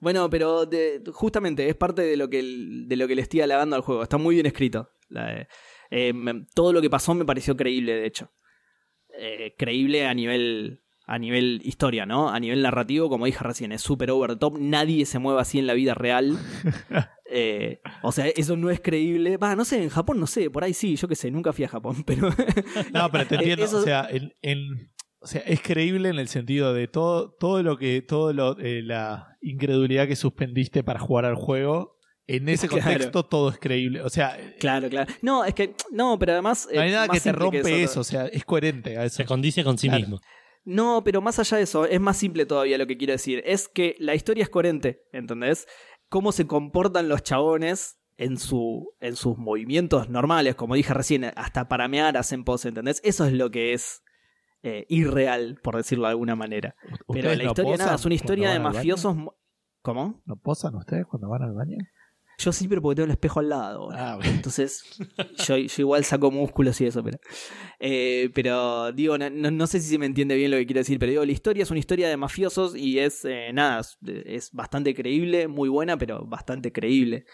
Bueno, 0.00 0.28
pero 0.28 0.66
de- 0.66 1.02
justamente 1.14 1.66
es 1.66 1.74
parte 1.76 2.02
de 2.02 2.16
lo 2.18 2.28
que 2.28 2.42
de 2.42 2.96
lo 2.96 3.08
que 3.08 3.14
le 3.14 3.22
estoy 3.22 3.40
halagando 3.40 3.74
al 3.74 3.80
juego. 3.82 4.02
Está 4.02 4.18
muy 4.18 4.34
bien 4.34 4.44
escrito. 4.46 4.90
La- 5.08 5.48
eh, 5.90 6.12
me- 6.12 6.44
todo 6.54 6.74
lo 6.74 6.82
que 6.82 6.90
pasó 6.90 7.14
me 7.14 7.24
pareció 7.24 7.56
creíble, 7.56 7.94
de 7.94 8.06
hecho. 8.06 8.30
Eh, 9.18 9.54
creíble 9.58 10.06
a 10.06 10.12
nivel 10.12 10.82
a 11.08 11.18
nivel 11.18 11.60
historia, 11.64 12.06
¿no? 12.06 12.28
A 12.28 12.38
nivel 12.38 12.62
narrativo, 12.62 13.08
como 13.08 13.24
dije 13.26 13.42
recién, 13.42 13.72
es 13.72 13.80
súper 13.82 14.10
over 14.10 14.30
the 14.32 14.36
top. 14.36 14.58
Nadie 14.60 15.06
se 15.06 15.18
mueve 15.18 15.40
así 15.40 15.58
en 15.58 15.66
la 15.66 15.74
vida 15.74 15.94
real. 15.94 16.38
Eh, 17.30 17.82
o 18.02 18.10
sea, 18.10 18.24
eso 18.28 18.56
no 18.56 18.70
es 18.70 18.80
creíble. 18.80 19.36
Va, 19.36 19.54
no 19.54 19.66
sé, 19.66 19.82
en 19.82 19.90
Japón 19.90 20.18
no 20.18 20.26
sé, 20.26 20.48
por 20.48 20.64
ahí 20.64 20.72
sí, 20.72 20.96
yo 20.96 21.06
qué 21.08 21.14
sé, 21.14 21.30
nunca 21.30 21.52
fui 21.52 21.62
a 21.66 21.68
Japón, 21.68 22.02
pero 22.06 22.30
No, 22.94 23.10
pero 23.12 23.26
te 23.26 23.34
entiendo, 23.34 23.66
Eso- 23.66 23.80
o 23.80 23.82
sea, 23.82 24.08
en, 24.10 24.32
en- 24.40 24.90
o 25.20 25.26
sea, 25.26 25.42
es 25.42 25.60
creíble 25.60 26.08
en 26.08 26.18
el 26.18 26.28
sentido 26.28 26.72
de 26.72 26.88
todo, 26.88 27.32
todo 27.38 27.62
lo 27.62 27.76
que, 27.76 28.00
todo 28.00 28.32
lo, 28.32 28.58
eh, 28.58 28.80
la 28.82 29.36
incredulidad 29.42 30.08
que 30.08 30.16
suspendiste 30.16 30.82
para 30.82 31.00
jugar 31.00 31.26
al 31.26 31.34
juego, 31.34 31.98
en 32.26 32.48
ese 32.48 32.66
Claro. 32.66 32.84
contexto 32.84 33.22
todo 33.26 33.50
es 33.50 33.58
creíble. 33.58 34.00
O 34.00 34.08
sea, 34.08 34.34
claro, 34.58 34.88
claro. 34.88 35.12
No, 35.20 35.44
es 35.44 35.52
que 35.52 35.74
no, 35.92 36.18
pero 36.18 36.32
además 36.32 36.66
no 36.72 36.80
hay 36.80 36.88
eh, 36.88 36.92
nada 36.92 37.08
más 37.08 37.16
que 37.18 37.30
te 37.30 37.32
rompe 37.36 37.58
eso. 37.60 37.74
eso, 37.76 38.00
o 38.00 38.04
sea, 38.04 38.24
es 38.26 38.42
coherente 38.46 38.96
a 38.96 39.04
eso. 39.04 39.16
Se 39.16 39.26
condice 39.26 39.62
con 39.64 39.76
sí 39.76 39.88
Claro. 39.88 40.00
mismo. 40.00 40.20
No, 40.68 41.02
pero 41.02 41.20
más 41.22 41.38
allá 41.38 41.56
de 41.56 41.62
eso, 41.64 41.86
es 41.86 42.00
más 42.00 42.16
simple 42.16 42.44
todavía 42.46 42.76
lo 42.78 42.86
que 42.86 42.96
quiero 42.98 43.12
decir. 43.12 43.42
Es 43.46 43.68
que 43.68 43.96
la 43.98 44.14
historia 44.14 44.42
es 44.42 44.50
coherente, 44.50 45.02
¿entendés? 45.12 45.66
Cómo 46.08 46.30
se 46.32 46.46
comportan 46.46 47.08
los 47.08 47.22
chabones 47.22 47.98
en, 48.16 48.36
su, 48.38 48.92
en 49.00 49.16
sus 49.16 49.38
movimientos 49.38 50.08
normales, 50.10 50.54
como 50.56 50.74
dije 50.74 50.92
recién, 50.92 51.24
hasta 51.36 51.68
para 51.68 51.88
mear 51.88 52.16
hacen 52.18 52.44
pose, 52.44 52.68
¿entendés? 52.68 53.00
Eso 53.02 53.24
es 53.24 53.32
lo 53.32 53.50
que 53.50 53.72
es 53.72 54.02
eh, 54.62 54.84
irreal, 54.88 55.58
por 55.62 55.76
decirlo 55.76 56.04
de 56.04 56.10
alguna 56.10 56.36
manera. 56.36 56.74
Pero 56.82 56.98
¿Ustedes 57.06 57.38
la 57.38 57.44
no 57.44 57.50
historia 57.50 57.72
posan 57.72 57.86
nada, 57.86 57.94
es 57.96 58.04
una 58.04 58.14
historia 58.14 58.50
de 58.50 58.58
mafiosos... 58.60 59.16
mo- 59.16 59.34
¿Cómo? 59.80 60.20
¿No 60.26 60.36
posan 60.36 60.74
ustedes 60.74 61.06
cuando 61.06 61.28
van 61.28 61.42
al 61.42 61.54
baño? 61.54 61.78
Yo 62.40 62.52
sí, 62.52 62.68
pero 62.68 62.80
porque 62.80 62.96
tengo 62.96 63.06
el 63.06 63.10
espejo 63.10 63.40
al 63.40 63.48
lado. 63.48 63.88
Ah, 63.92 64.14
bueno. 64.16 64.30
Entonces, 64.30 64.84
yo, 65.44 65.56
yo 65.56 65.74
igual 65.82 66.04
saco 66.04 66.30
músculos 66.30 66.80
y 66.80 66.86
eso, 66.86 67.02
pero. 67.02 67.18
eh, 67.80 68.30
pero 68.32 68.92
digo, 68.92 69.18
no, 69.18 69.28
no- 69.28 69.66
sé 69.66 69.80
si 69.80 69.88
se 69.90 69.98
me 69.98 70.06
entiende 70.06 70.36
bien 70.36 70.52
lo 70.52 70.56
que 70.56 70.64
quiero 70.66 70.78
decir, 70.80 70.98
pero 71.00 71.10
digo, 71.10 71.24
la 71.24 71.32
historia 71.32 71.64
es 71.64 71.70
una 71.70 71.80
historia 71.80 72.08
de 72.08 72.16
mafiosos 72.16 72.76
y 72.76 73.00
es 73.00 73.24
eh, 73.24 73.50
nada, 73.52 73.80
es, 73.80 73.98
es 74.24 74.52
bastante 74.52 74.94
creíble, 74.94 75.48
muy 75.48 75.68
buena, 75.68 75.98
pero 75.98 76.24
bastante 76.26 76.72
creíble. 76.72 77.24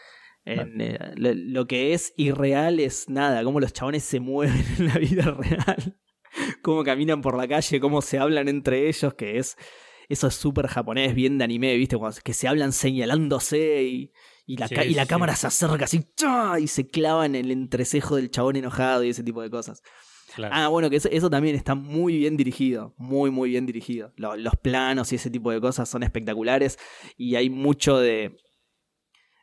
En, 0.46 0.80
eh, 0.80 0.98
lo, 1.16 1.32
lo 1.34 1.66
que 1.66 1.92
es 1.94 2.12
irreal 2.16 2.80
es 2.80 3.08
nada, 3.08 3.44
cómo 3.44 3.60
los 3.60 3.72
chabones 3.72 4.04
se 4.04 4.20
mueven 4.20 4.62
en 4.78 4.86
la 4.88 4.98
vida 4.98 5.22
real, 5.38 5.98
cómo 6.62 6.82
caminan 6.82 7.20
por 7.20 7.36
la 7.36 7.46
calle, 7.46 7.78
cómo 7.80 8.00
se 8.02 8.18
hablan 8.18 8.48
entre 8.48 8.88
ellos, 8.88 9.12
que 9.14 9.38
es. 9.38 9.56
Eso 10.08 10.26
es 10.28 10.34
súper 10.34 10.66
japonés, 10.66 11.14
bien 11.14 11.38
de 11.38 11.44
anime, 11.44 11.74
¿viste? 11.76 11.96
Cuando, 11.96 12.18
que 12.22 12.34
se 12.34 12.46
hablan 12.48 12.72
señalándose 12.72 13.82
y, 13.84 14.12
y 14.46 14.56
la, 14.56 14.68
Sí, 14.68 14.74
ca- 14.74 14.84
y 14.84 14.94
la 14.94 15.02
sí. 15.02 15.08
cámara 15.08 15.36
se 15.36 15.46
acerca 15.46 15.84
así 15.86 16.04
y 16.60 16.66
se 16.66 16.86
clava 16.88 17.26
en 17.26 17.34
el 17.34 17.50
entrecejo 17.50 18.16
del 18.16 18.30
chabón 18.30 18.56
enojado 18.56 19.02
y 19.04 19.10
ese 19.10 19.22
tipo 19.22 19.40
de 19.42 19.50
cosas. 19.50 19.82
Claro. 20.34 20.54
Ah, 20.56 20.68
bueno, 20.68 20.90
que 20.90 20.96
eso, 20.96 21.08
eso 21.12 21.30
también 21.30 21.54
está 21.54 21.74
muy 21.74 22.16
bien 22.18 22.36
dirigido, 22.36 22.94
muy, 22.96 23.30
muy 23.30 23.50
bien 23.50 23.66
dirigido. 23.66 24.12
Lo- 24.16 24.36
los 24.36 24.56
planos 24.56 25.12
y 25.12 25.16
ese 25.16 25.30
tipo 25.30 25.50
de 25.52 25.60
cosas 25.60 25.88
son 25.88 26.02
espectaculares 26.02 26.78
y 27.16 27.36
hay 27.36 27.50
mucho 27.50 27.98
de, 27.98 28.36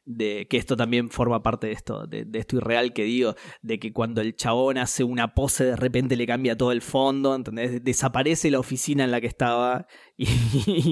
de 0.06 0.48
que 0.50 0.58
esto 0.58 0.76
también 0.76 1.10
forma 1.10 1.42
parte 1.44 1.68
de 1.68 1.74
esto, 1.74 2.08
de, 2.08 2.26
de 2.26 2.40
esto 2.40 2.58
irreal 2.58 2.92
que 2.92 3.04
digo, 3.04 3.36
de 3.62 3.80
que 3.80 3.94
cuando 3.94 4.20
el 4.22 4.36
chabón 4.36 4.78
hace 4.80 5.04
una 5.04 5.34
pose 5.34 5.64
de 5.64 5.76
repente 5.76 6.16
le 6.16 6.26
cambia 6.28 6.58
todo 6.58 6.72
el 6.72 6.82
fondo, 6.82 7.36
¿entendés? 7.36 7.84
Desaparece 7.84 8.50
la 8.52 8.60
oficina 8.60 9.04
en 9.04 9.12
la 9.12 9.22
que 9.22 9.28
estaba 9.28 9.88
y, 10.18 10.28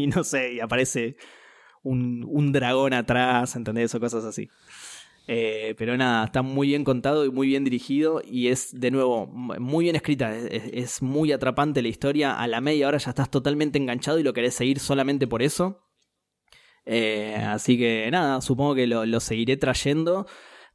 y 0.04 0.08
no 0.08 0.24
sé, 0.24 0.54
y 0.54 0.60
aparece 0.60 1.18
un, 1.84 2.26
un 2.28 2.52
dragón 2.52 2.94
atrás, 2.94 3.56
¿entendés? 3.56 3.94
O 3.96 4.00
cosas 4.00 4.26
así. 4.26 4.50
Eh, 5.28 5.76
pero 5.78 5.96
nada, 5.96 6.26
está 6.26 6.42
muy 6.42 6.70
bien 6.70 6.84
contado 6.84 7.24
y 7.24 7.30
muy 7.30 7.48
bien 7.48 7.64
dirigido 7.64 8.20
y 8.26 8.48
es 8.48 8.80
de 8.80 8.90
nuevo 8.90 9.28
muy 9.28 9.84
bien 9.86 9.96
escrita, 9.96 10.36
es, 10.36 11.04
muy 11.04 11.32
atrapante 11.32 11.84
la 11.84 11.88
historia, 11.88 12.40
a 12.40 12.48
la 12.48 12.62
media 12.62 12.88
hora 12.88 12.98
ya 12.98 13.12
estás 13.12 13.30
totalmente 13.30 13.78
enganchado 13.78 14.18
y 14.18 14.24
lo 14.24 14.34
querés 14.34 14.56
seguir 14.56 14.80
solamente 14.80 15.28
por 15.28 15.44
eso. 15.44 15.84
Eh, 16.84 17.36
así 17.36 17.78
que 17.78 18.10
nada, 18.12 18.42
supongo 18.42 18.74
que 18.74 18.88
lo, 18.88 19.06
lo 19.06 19.20
seguiré 19.20 19.56
trayendo 19.58 20.26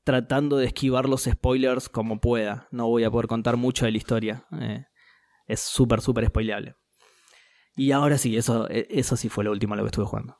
tratando 0.04 0.58
de 0.58 0.66
esquivar 0.66 1.08
los 1.08 1.24
spoilers 1.24 1.88
como 1.88 2.20
pueda, 2.20 2.68
no 2.70 2.86
voy 2.86 3.04
a 3.04 3.10
poder 3.10 3.26
contar 3.26 3.56
mucho 3.56 3.86
de 3.86 3.90
la 3.90 3.96
historia, 3.96 4.46
eh, 4.60 4.84
es 5.46 5.60
súper, 5.60 6.00
súper 6.00 6.26
spoileable. 6.26 6.76
Y 7.74 7.90
ahora 7.90 8.18
sí, 8.18 8.36
eso, 8.36 8.68
eh, 8.70 8.86
eso 8.90 9.16
sí 9.16 9.28
fue 9.28 9.42
lo 9.44 9.50
último 9.50 9.74
a 9.74 9.76
lo 9.76 9.82
que 9.82 9.88
estuve 9.88 10.06
jugando. 10.06 10.38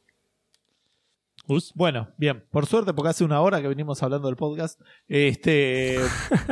Us, 1.46 1.72
Bueno, 1.74 2.08
bien, 2.16 2.44
por 2.50 2.66
suerte, 2.66 2.92
porque 2.94 3.10
hace 3.10 3.24
una 3.24 3.40
hora 3.40 3.60
que 3.60 3.68
venimos 3.68 4.02
hablando 4.02 4.28
del 4.28 4.36
podcast, 4.36 4.80
este 5.08 5.98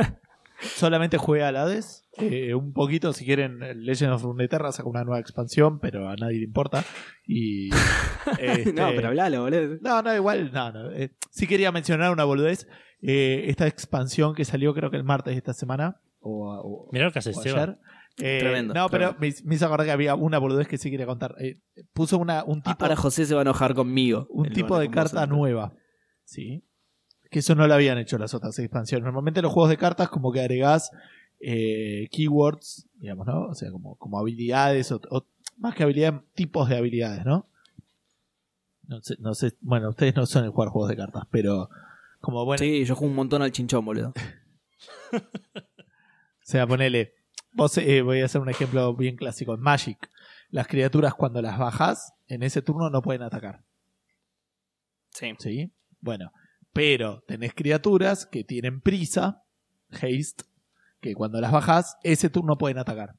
solamente 0.75 1.17
jugué 1.17 1.43
al 1.43 1.55
Hades, 1.55 2.07
eh, 2.17 2.53
un 2.53 2.73
poquito, 2.73 3.11
si 3.13 3.25
quieren, 3.25 3.59
Legend 3.85 4.13
of 4.13 4.23
Runeterra 4.23 4.71
saca 4.71 4.87
una 4.87 5.03
nueva 5.03 5.19
expansión, 5.19 5.79
pero 5.79 6.07
a 6.09 6.15
nadie 6.15 6.37
le 6.39 6.45
importa. 6.45 6.83
Y 7.25 7.69
este, 8.39 8.73
no, 8.73 8.89
pero 8.95 9.07
hablalo, 9.09 9.41
boludo. 9.41 9.77
No, 9.81 10.01
no, 10.01 10.15
igual, 10.15 10.51
no, 10.53 10.71
no. 10.71 10.91
Eh, 10.91 11.11
sí 11.31 11.47
quería 11.47 11.71
mencionar 11.71 12.11
una 12.11 12.23
boludez. 12.23 12.67
eh, 13.01 13.45
esta 13.47 13.67
expansión 13.67 14.33
que 14.35 14.45
salió 14.45 14.73
creo 14.73 14.89
que 14.91 14.97
el 14.97 15.03
martes 15.03 15.33
de 15.33 15.37
esta 15.39 15.53
semana. 15.53 15.99
O, 16.19 16.53
o- 16.53 16.89
mirá 16.91 17.05
lo 17.05 17.11
que 17.11 17.19
hace 17.19 17.31
o 17.31 17.39
ayer. 17.39 17.77
Eh, 18.19 18.37
Tremendo, 18.39 18.73
No, 18.75 18.89
pero 18.89 19.15
tremendo. 19.15 19.37
me, 19.43 19.49
me 19.49 19.55
hizo 19.55 19.65
acordar 19.65 19.87
que 19.87 19.91
había 19.91 20.13
una 20.15 20.37
boludez 20.37 20.67
que 20.67 20.77
sí 20.77 20.91
quería 20.91 21.05
contar. 21.07 21.35
Eh, 21.39 21.59
puso 21.93 22.17
una, 22.19 22.43
un 22.43 22.61
tipo, 22.61 22.77
Ahora 22.83 22.95
José 22.95 23.25
se 23.25 23.33
va 23.33 23.41
a 23.41 23.43
enojar 23.43 23.73
conmigo. 23.73 24.27
un 24.29 24.49
tipo 24.51 24.77
de 24.77 24.89
carta 24.91 25.25
nueva. 25.25 25.73
Sí. 26.23 26.63
Que 27.31 27.39
eso 27.39 27.55
no 27.55 27.65
lo 27.67 27.73
habían 27.73 27.97
hecho 27.97 28.17
las 28.19 28.33
otras 28.35 28.57
expansiones. 28.59 29.03
Normalmente 29.05 29.41
los 29.41 29.51
juegos 29.51 29.69
de 29.71 29.77
cartas 29.77 30.09
como 30.09 30.31
que 30.31 30.41
agregás 30.41 30.91
eh, 31.39 32.07
keywords, 32.11 32.87
digamos, 32.99 33.25
¿no? 33.25 33.47
O 33.47 33.55
sea, 33.55 33.71
como, 33.71 33.95
como 33.95 34.19
habilidades, 34.19 34.91
o, 34.91 35.01
o- 35.09 35.25
más 35.57 35.73
que 35.75 35.83
habilidades, 35.83 36.21
tipos 36.35 36.69
de 36.69 36.77
habilidades, 36.77 37.25
¿no? 37.25 37.47
No 38.87 39.01
sé, 39.01 39.15
no 39.19 39.33
sé, 39.33 39.53
bueno, 39.61 39.89
ustedes 39.89 40.15
no 40.15 40.25
son 40.27 40.43
el 40.45 40.51
jugar 40.51 40.69
juegos 40.69 40.89
de 40.89 40.97
cartas, 40.97 41.23
pero 41.31 41.69
como 42.21 42.45
bueno, 42.45 42.59
Sí, 42.59 42.85
yo 42.85 42.95
juego 42.95 43.09
un 43.09 43.15
montón 43.15 43.41
al 43.41 43.51
chinchón, 43.51 43.83
boludo. 43.85 44.13
o 45.13 45.19
sea, 46.41 46.67
ponele, 46.67 47.13
vos 47.53 47.77
eh, 47.77 48.01
voy 48.01 48.21
a 48.21 48.25
hacer 48.25 48.41
un 48.41 48.49
ejemplo 48.49 48.93
bien 48.95 49.15
clásico, 49.15 49.53
en 49.53 49.61
Magic, 49.61 50.09
las 50.49 50.67
criaturas 50.67 51.13
cuando 51.13 51.41
las 51.41 51.57
bajas, 51.57 52.13
en 52.27 52.43
ese 52.43 52.61
turno 52.61 52.89
no 52.89 53.01
pueden 53.01 53.23
atacar. 53.23 53.63
Sí. 55.11 55.33
¿Sí? 55.39 55.71
Bueno, 56.01 56.31
pero 56.73 57.21
tenés 57.27 57.53
criaturas 57.53 58.25
que 58.25 58.43
tienen 58.43 58.81
prisa, 58.81 59.43
haste, 59.91 60.43
que 61.01 61.13
cuando 61.15 61.39
las 61.41 61.51
bajas, 61.51 61.97
ese 62.03 62.29
turno 62.29 62.57
pueden 62.57 62.77
atacar. 62.79 63.15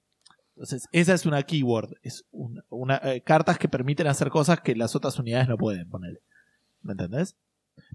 Entonces, 0.56 0.86
esa 0.92 1.14
es 1.14 1.26
una 1.26 1.42
keyword. 1.42 1.94
Es 2.02 2.24
un- 2.30 2.62
una, 2.68 2.96
eh, 3.02 3.22
cartas 3.22 3.58
que 3.58 3.68
permiten 3.68 4.06
hacer 4.06 4.30
cosas 4.30 4.60
que 4.60 4.76
las 4.76 4.94
otras 4.94 5.18
unidades 5.18 5.48
no 5.48 5.56
pueden 5.58 5.88
poner. 5.88 6.20
¿Me 6.82 6.92
entendés? 6.92 7.36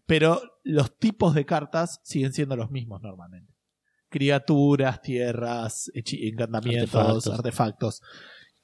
Pero 0.06 0.42
los 0.64 0.98
tipos 0.98 1.34
de 1.34 1.46
cartas 1.46 2.02
siguen 2.04 2.34
siendo 2.34 2.56
los 2.58 2.70
mismos 2.70 3.02
normalmente. 3.02 3.54
Criaturas, 4.10 5.02
tierras, 5.02 5.92
encantamientos, 5.94 6.96
Artefactos. 6.96 7.34
artefactos. 7.34 8.02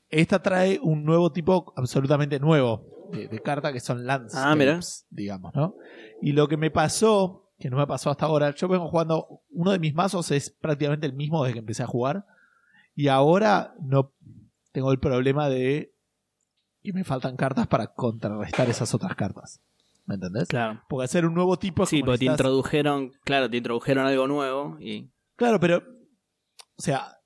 Esta 0.10 0.42
trae 0.42 0.80
un 0.82 1.04
nuevo 1.04 1.32
tipo 1.32 1.74
absolutamente 1.76 2.40
nuevo 2.40 3.10
de, 3.12 3.28
de 3.28 3.40
carta 3.42 3.72
que 3.72 3.80
son 3.80 4.06
landscapes, 4.06 5.04
Ah, 5.04 5.08
digamos, 5.10 5.54
¿no? 5.56 5.76
Y 6.22 6.32
lo 6.32 6.48
que 6.48 6.58
me 6.58 6.72
pasó, 6.72 7.52
que 7.60 7.70
no 7.70 7.78
me 7.78 7.88
pasó 7.88 8.10
hasta 8.10 8.26
ahora, 8.26 8.54
yo 8.56 8.68
vengo 8.68 8.88
jugando, 8.90 9.42
uno 9.52 9.72
de 9.72 9.80
mis 9.80 9.94
mazos 9.94 10.32
es 10.32 10.50
prácticamente 10.50 11.06
el 11.06 11.14
mismo 11.14 11.44
desde 11.44 11.54
que 11.54 11.60
empecé 11.60 11.84
a 11.84 11.88
jugar, 11.88 12.26
y 12.96 13.08
ahora 13.08 13.76
no 13.82 14.14
tengo 14.72 14.92
el 14.92 15.00
problema 15.00 15.50
de 15.50 15.94
que 16.84 16.94
me 16.94 17.04
faltan 17.04 17.36
cartas 17.36 17.68
para 17.68 17.88
contrarrestar 17.88 18.70
esas 18.70 18.94
otras 18.94 19.16
cartas. 19.16 19.62
¿Me 20.06 20.16
entendés? 20.16 20.48
Claro. 20.48 20.84
Porque 20.88 21.06
hacer 21.06 21.26
un 21.26 21.34
nuevo 21.34 21.58
tipo 21.58 21.86
Sí, 21.88 22.02
porque 22.04 22.20
te 22.20 22.26
introdujeron, 22.26 23.12
claro, 23.24 23.50
te 23.50 23.58
introdujeron 23.58 24.06
algo 24.06 24.28
nuevo 24.28 24.78
y. 24.80 25.10
Claro, 25.36 25.60
pero. 25.60 25.84
O 26.78 26.82
sea, 26.82 27.18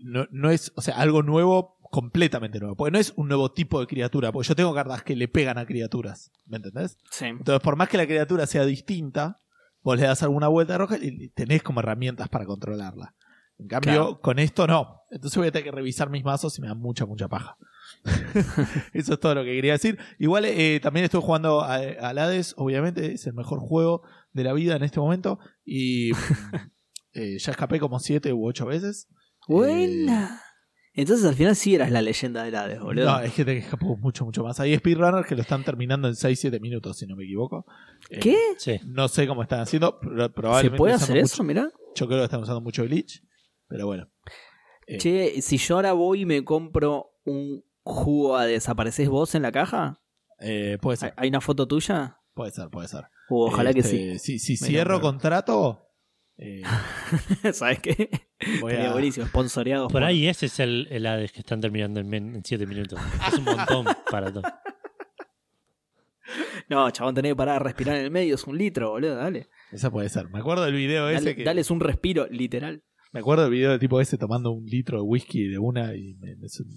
no, 0.00 0.26
no 0.30 0.50
es, 0.50 0.72
o 0.76 0.80
sea, 0.82 0.96
algo 0.96 1.22
nuevo, 1.22 1.76
completamente 1.90 2.58
nuevo. 2.58 2.74
Porque 2.76 2.90
no 2.92 2.98
es 2.98 3.12
un 3.16 3.28
nuevo 3.28 3.52
tipo 3.52 3.80
de 3.80 3.86
criatura, 3.86 4.32
porque 4.32 4.48
yo 4.48 4.56
tengo 4.56 4.74
cartas 4.74 5.02
que 5.02 5.14
le 5.16 5.28
pegan 5.28 5.58
a 5.58 5.66
criaturas, 5.66 6.30
¿me 6.46 6.56
entendés? 6.56 6.96
Sí. 7.10 7.26
Entonces, 7.26 7.60
por 7.62 7.76
más 7.76 7.88
que 7.88 7.98
la 7.98 8.06
criatura 8.06 8.46
sea 8.46 8.64
distinta, 8.64 9.38
vos 9.82 9.98
le 9.98 10.06
das 10.06 10.22
alguna 10.22 10.48
vuelta 10.48 10.78
roja 10.78 10.96
y 11.00 11.28
tenés 11.30 11.62
como 11.62 11.80
herramientas 11.80 12.28
para 12.30 12.46
controlarla. 12.46 13.14
En 13.58 13.68
cambio, 13.68 13.92
Claro. 13.92 14.20
con 14.20 14.38
esto 14.38 14.66
no. 14.66 15.02
Entonces 15.10 15.36
voy 15.36 15.48
a 15.48 15.52
tener 15.52 15.64
que 15.64 15.70
revisar 15.70 16.08
mis 16.08 16.24
mazos 16.24 16.58
y 16.58 16.62
me 16.62 16.68
da 16.68 16.74
mucha, 16.74 17.04
mucha 17.04 17.28
paja. 17.28 17.56
Eso 18.94 19.14
es 19.14 19.20
todo 19.20 19.34
lo 19.34 19.44
que 19.44 19.50
quería 19.52 19.72
decir. 19.72 19.98
Igual 20.18 20.46
eh, 20.46 20.80
también 20.82 21.04
estoy 21.04 21.20
jugando 21.20 21.60
a- 21.60 21.74
al 21.76 22.18
Hades, 22.18 22.54
obviamente 22.56 23.12
es 23.12 23.26
el 23.26 23.34
mejor 23.34 23.60
juego 23.60 24.02
de 24.32 24.44
la 24.44 24.52
vida 24.54 24.76
en 24.76 24.82
este 24.82 24.98
momento. 24.98 25.38
Y 25.64 26.12
eh, 27.14 27.38
ya 27.38 27.50
escapé 27.52 27.78
como 27.80 27.98
siete 27.98 28.32
u 28.32 28.46
ocho 28.46 28.66
veces. 28.66 29.08
Buena. 29.48 30.40
Entonces 30.94 31.24
al 31.26 31.34
final 31.34 31.56
sí 31.56 31.74
eras 31.74 31.90
la 31.90 32.02
leyenda 32.02 32.44
del 32.44 32.54
Hades, 32.54 32.80
boludo. 32.80 33.06
No, 33.06 33.20
es 33.20 33.32
que 33.32 33.44
te 33.46 33.56
escapó 33.56 33.96
mucho, 33.96 34.26
mucho 34.26 34.44
más. 34.44 34.60
Hay 34.60 34.76
speedrunners 34.76 35.26
que 35.26 35.34
lo 35.34 35.40
están 35.40 35.64
terminando 35.64 36.06
en 36.06 36.14
6-7 36.14 36.60
minutos, 36.60 36.98
si 36.98 37.06
no 37.06 37.16
me 37.16 37.24
equivoco. 37.24 37.64
Eh, 38.10 38.18
¿Qué? 38.20 38.36
Sí. 38.58 38.78
No 38.86 39.08
sé 39.08 39.26
cómo 39.26 39.42
están 39.42 39.60
haciendo, 39.60 39.98
pero 40.00 40.24
¿Se 40.24 40.28
probablemente 40.30 40.76
puede 40.76 40.94
usando 40.96 41.12
hacer 41.12 41.22
mucho- 41.22 41.34
eso? 41.34 41.44
Mirá. 41.44 41.70
Yo 41.94 42.06
creo 42.06 42.18
que 42.18 42.24
están 42.24 42.42
usando 42.42 42.60
mucho 42.60 42.84
glitch, 42.84 43.22
pero 43.68 43.86
bueno. 43.86 44.06
Eh, 44.86 44.98
Che, 44.98 45.40
si 45.40 45.56
yo 45.56 45.76
ahora 45.76 45.92
voy 45.94 46.22
y 46.22 46.26
me 46.26 46.44
compro 46.44 47.12
un 47.24 47.62
jugo 47.84 48.36
a 48.36 48.44
desapareces 48.44 49.08
vos 49.08 49.34
en 49.34 49.42
la 49.42 49.52
caja, 49.52 50.02
eh, 50.40 50.76
puede 50.82 50.94
¿hay 50.96 50.98
ser, 50.98 51.14
hay 51.16 51.28
una 51.30 51.40
foto 51.40 51.66
tuya? 51.66 52.18
puede 52.34 52.50
ser, 52.50 52.68
puede 52.68 52.88
ser. 52.88 53.04
Uh, 53.30 53.44
ojalá 53.46 53.72
que 53.72 53.80
Este, 53.80 54.18
Si, 54.18 54.38
si 54.38 54.52
Me 54.62 54.68
cierro 54.68 55.00
contrato, 55.00 55.86
eh. 56.38 56.62
¿Sabes 57.52 57.80
qué? 57.80 58.08
voy 58.60 58.72
Estaría 58.72 58.90
a... 58.90 58.92
buenísimo, 58.92 59.26
sponsoreado. 59.26 59.88
Por 59.88 60.02
ahí 60.04 60.26
ese 60.26 60.46
es 60.46 60.58
el, 60.60 60.88
el 60.90 61.06
Hades 61.06 61.32
que 61.32 61.40
están 61.40 61.60
terminando 61.60 62.00
en 62.00 62.42
7 62.44 62.66
minutos. 62.66 62.98
Es 63.28 63.34
un 63.38 63.44
montón 63.44 63.86
para 64.10 64.32
todo. 64.32 64.42
No, 66.68 66.90
chabón, 66.90 67.14
tenés 67.14 67.32
que 67.32 67.36
parar 67.36 67.56
a 67.56 67.58
respirar 67.58 67.96
en 67.96 68.04
el 68.04 68.10
medio, 68.10 68.34
es 68.36 68.44
un 68.46 68.56
litro, 68.56 68.90
boludo, 68.90 69.16
dale. 69.16 69.48
Esa 69.70 69.90
puede 69.90 70.08
ser. 70.08 70.30
Me 70.30 70.38
acuerdo 70.38 70.64
del 70.64 70.74
video 70.74 71.08
ese 71.08 71.16
Dale, 71.20 71.36
que... 71.36 71.44
Dales 71.44 71.70
un 71.70 71.80
respiro, 71.80 72.26
literal. 72.30 72.82
Me 73.12 73.20
acuerdo 73.20 73.42
del 73.42 73.52
video 73.52 73.70
del 73.72 73.78
tipo 73.80 74.00
ese 74.00 74.16
tomando 74.16 74.52
un 74.52 74.64
litro 74.64 74.98
de 74.98 75.02
whisky 75.02 75.48
de 75.48 75.58
una 75.58 75.94
y 75.94 76.14
me... 76.14 76.28
me- 76.36 76.36
me 76.36 76.48
sigue 76.48 76.70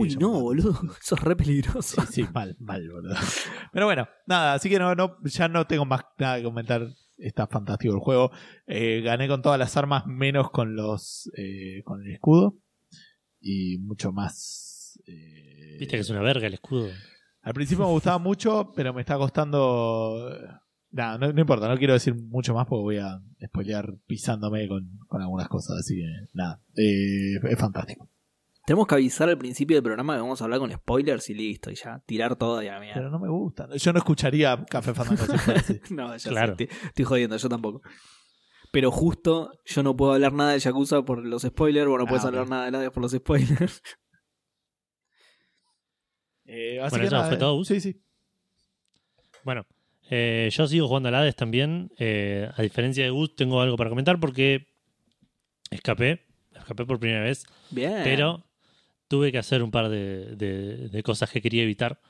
Uy, 0.00 0.16
no, 0.16 0.40
boludo, 0.40 0.78
eso 1.02 1.14
es 1.14 1.20
re 1.22 1.34
peligroso. 1.36 2.02
Sí, 2.02 2.22
sí, 2.24 2.28
mal, 2.34 2.56
mal, 2.60 2.86
boludo. 2.90 3.14
Pero 3.72 3.86
bueno, 3.86 4.06
nada, 4.26 4.54
así 4.54 4.68
que 4.68 4.78
no, 4.78 4.94
no, 4.94 5.16
ya 5.24 5.48
no 5.48 5.66
tengo 5.66 5.86
más 5.86 6.02
nada 6.18 6.36
que 6.38 6.42
comentar. 6.44 6.86
Está 7.18 7.46
fantástico 7.46 7.92
el 7.94 8.00
juego. 8.00 8.30
Eh, 8.66 9.00
gané 9.02 9.28
con 9.28 9.42
todas 9.42 9.58
las 9.58 9.76
armas, 9.76 10.06
menos 10.06 10.50
con 10.50 10.76
los 10.76 11.30
eh, 11.36 11.82
con 11.84 12.02
el 12.02 12.12
escudo. 12.12 12.56
Y 13.40 13.78
mucho 13.78 14.12
más. 14.12 15.00
eh, 15.06 15.76
Viste 15.78 15.96
que 15.96 16.00
es 16.00 16.10
una 16.10 16.22
verga 16.22 16.46
el 16.46 16.54
escudo. 16.54 16.88
Al 17.42 17.54
principio 17.54 17.84
me 17.86 17.92
gustaba 17.92 18.18
mucho, 18.18 18.72
pero 18.74 18.92
me 18.94 19.00
está 19.00 19.16
costando. 19.16 20.30
Nada, 20.90 21.18
no, 21.18 21.32
no 21.32 21.40
importa, 21.40 21.68
no 21.68 21.76
quiero 21.76 21.92
decir 21.92 22.14
mucho 22.14 22.54
más 22.54 22.66
porque 22.66 22.82
voy 22.82 22.96
a 22.98 23.20
spoilear 23.46 23.94
pisándome 24.06 24.66
con, 24.68 24.88
con 25.06 25.20
algunas 25.20 25.48
cosas. 25.48 25.78
Así 25.80 25.96
que 25.96 26.06
nada, 26.32 26.62
eh, 26.76 27.34
es 27.50 27.58
fantástico. 27.58 28.08
Tenemos 28.68 28.86
que 28.86 28.96
avisar 28.96 29.30
al 29.30 29.38
principio 29.38 29.76
del 29.78 29.82
programa 29.82 30.14
que 30.14 30.20
vamos 30.20 30.42
a 30.42 30.44
hablar 30.44 30.60
con 30.60 30.70
spoilers 30.70 31.30
y 31.30 31.34
listo, 31.34 31.70
y 31.70 31.74
ya, 31.74 32.02
tirar 32.04 32.36
todo 32.36 32.62
y 32.62 32.68
a 32.68 32.74
la 32.74 32.80
mierda. 32.80 32.96
Pero 32.96 33.08
no 33.10 33.18
me 33.18 33.30
gusta. 33.30 33.66
Yo 33.74 33.94
no 33.94 33.98
escucharía 33.98 34.62
Café 34.68 34.92
Fandango. 34.92 35.22
No, 35.90 36.14
ya 36.14 36.30
Claro. 36.30 36.54
sé, 36.54 36.64
estoy, 36.64 36.78
estoy 36.88 37.04
jodiendo, 37.06 37.36
yo 37.38 37.48
tampoco. 37.48 37.80
Pero 38.70 38.90
justo 38.90 39.50
yo 39.64 39.82
no 39.82 39.96
puedo 39.96 40.12
hablar 40.12 40.34
nada 40.34 40.52
de 40.52 40.58
Yakuza 40.58 41.00
por 41.02 41.24
los 41.24 41.40
spoilers, 41.44 41.88
vos 41.88 41.96
no 41.98 42.04
Ah, 42.04 42.08
puedes 42.08 42.26
hablar 42.26 42.46
nada 42.50 42.70
de 42.70 42.76
Hades 42.76 42.90
por 42.90 43.02
los 43.02 43.12
spoilers. 43.12 43.80
Eh, 46.50 46.80
así 46.80 46.90
Bueno, 46.90 47.02
que 47.02 47.06
eso 47.06 47.16
nada, 47.16 47.26
fue 47.28 47.36
eh, 47.36 47.40
todo. 47.40 47.64
Sí, 47.64 47.80
sí. 47.80 48.02
Bueno, 49.44 49.66
eh, 50.10 50.48
yo 50.52 50.66
sigo 50.66 50.88
jugando 50.88 51.08
al 51.10 51.14
Hades 51.14 51.36
también. 51.36 51.90
Eh, 51.98 52.50
a 52.54 52.62
diferencia 52.62 53.04
de 53.04 53.10
Gus, 53.10 53.34
tengo 53.34 53.60
algo 53.60 53.76
para 53.76 53.90
comentar 53.90 54.18
porque 54.20 54.66
escapé. 55.70 56.26
Escapé 56.54 56.86
por 56.86 56.98
primera 56.98 57.22
vez. 57.22 57.44
Bien. 57.70 58.00
Pero 58.02 58.47
tuve 59.08 59.32
que 59.32 59.38
hacer 59.38 59.62
un 59.62 59.70
par 59.70 59.88
de, 59.88 60.36
de- 60.36 60.88
de 60.88 61.02
cosas 61.02 61.30
que 61.30 61.40
quería 61.42 61.62
evitar. 61.62 62.00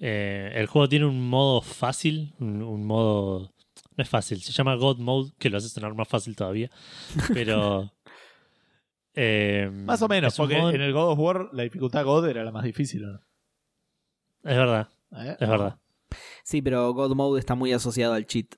Eh, 0.00 0.52
el 0.54 0.66
juego 0.66 0.88
tiene 0.88 1.06
un 1.06 1.28
modo 1.28 1.60
fácil, 1.60 2.34
un, 2.40 2.62
un 2.62 2.86
modo... 2.86 3.52
No 3.96 4.02
es 4.02 4.08
fácil, 4.08 4.40
se 4.42 4.52
llama 4.52 4.74
God 4.74 4.98
Mode, 4.98 5.32
que 5.38 5.50
lo 5.50 5.58
hace 5.58 5.68
sonar 5.68 5.94
más 5.94 6.08
fácil 6.08 6.34
todavía. 6.34 6.70
Pero... 7.34 7.92
eh, 9.14 9.70
Más 9.72 10.02
o 10.02 10.08
menos, 10.08 10.36
porque 10.36 10.58
modo- 10.58 10.70
en 10.70 10.80
el 10.80 10.92
God 10.92 11.10
of 11.12 11.18
War 11.18 11.48
la 11.52 11.62
dificultad 11.64 12.04
God 12.04 12.26
era 12.28 12.44
la 12.44 12.50
más 12.52 12.64
difícil, 12.64 13.04
¿o 13.04 13.12
¿no? 13.12 13.20
Es 14.42 14.56
verdad, 14.56 14.88
¿Eh? 15.16 15.36
es 15.40 15.48
verdad. 15.48 15.78
Sí, 16.42 16.60
pero 16.60 16.92
God 16.92 17.14
Mode 17.14 17.40
está 17.40 17.54
muy 17.54 17.72
asociado 17.72 18.12
al 18.12 18.26
cheat. 18.26 18.54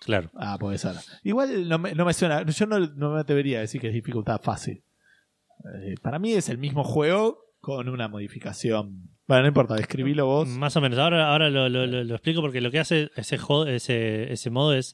Claro. 0.00 0.30
Ah, 0.34 0.56
puede 0.58 0.78
ser. 0.78 0.94
Igual 1.22 1.68
no 1.68 1.78
me, 1.78 1.94
no 1.94 2.06
me 2.06 2.14
suena. 2.14 2.42
Yo 2.46 2.64
no, 2.66 2.78
no 2.78 3.10
me 3.12 3.20
atrevería 3.20 3.58
a 3.58 3.60
decir 3.60 3.80
que 3.80 3.88
es 3.88 3.92
dificultad 3.94 4.40
fácil. 4.40 4.82
Eh, 5.82 5.94
para 6.02 6.18
mí 6.18 6.32
es 6.32 6.48
el 6.48 6.58
mismo 6.58 6.84
juego 6.84 7.44
con 7.60 7.88
una 7.88 8.08
modificación. 8.08 9.10
Bueno, 9.26 9.42
no 9.42 9.48
importa, 9.48 9.76
escribilo 9.76 10.26
vos. 10.26 10.48
Más 10.48 10.76
o 10.76 10.80
menos. 10.80 10.98
Ahora, 10.98 11.30
ahora 11.30 11.50
lo, 11.50 11.68
lo- 11.68 11.86
lo- 11.86 12.04
lo 12.04 12.14
explico 12.14 12.40
porque 12.40 12.60
lo 12.60 12.70
que 12.70 12.78
hace 12.78 13.10
ese, 13.16 13.38
ese, 13.68 14.32
ese 14.32 14.50
modo 14.50 14.74
es 14.74 14.92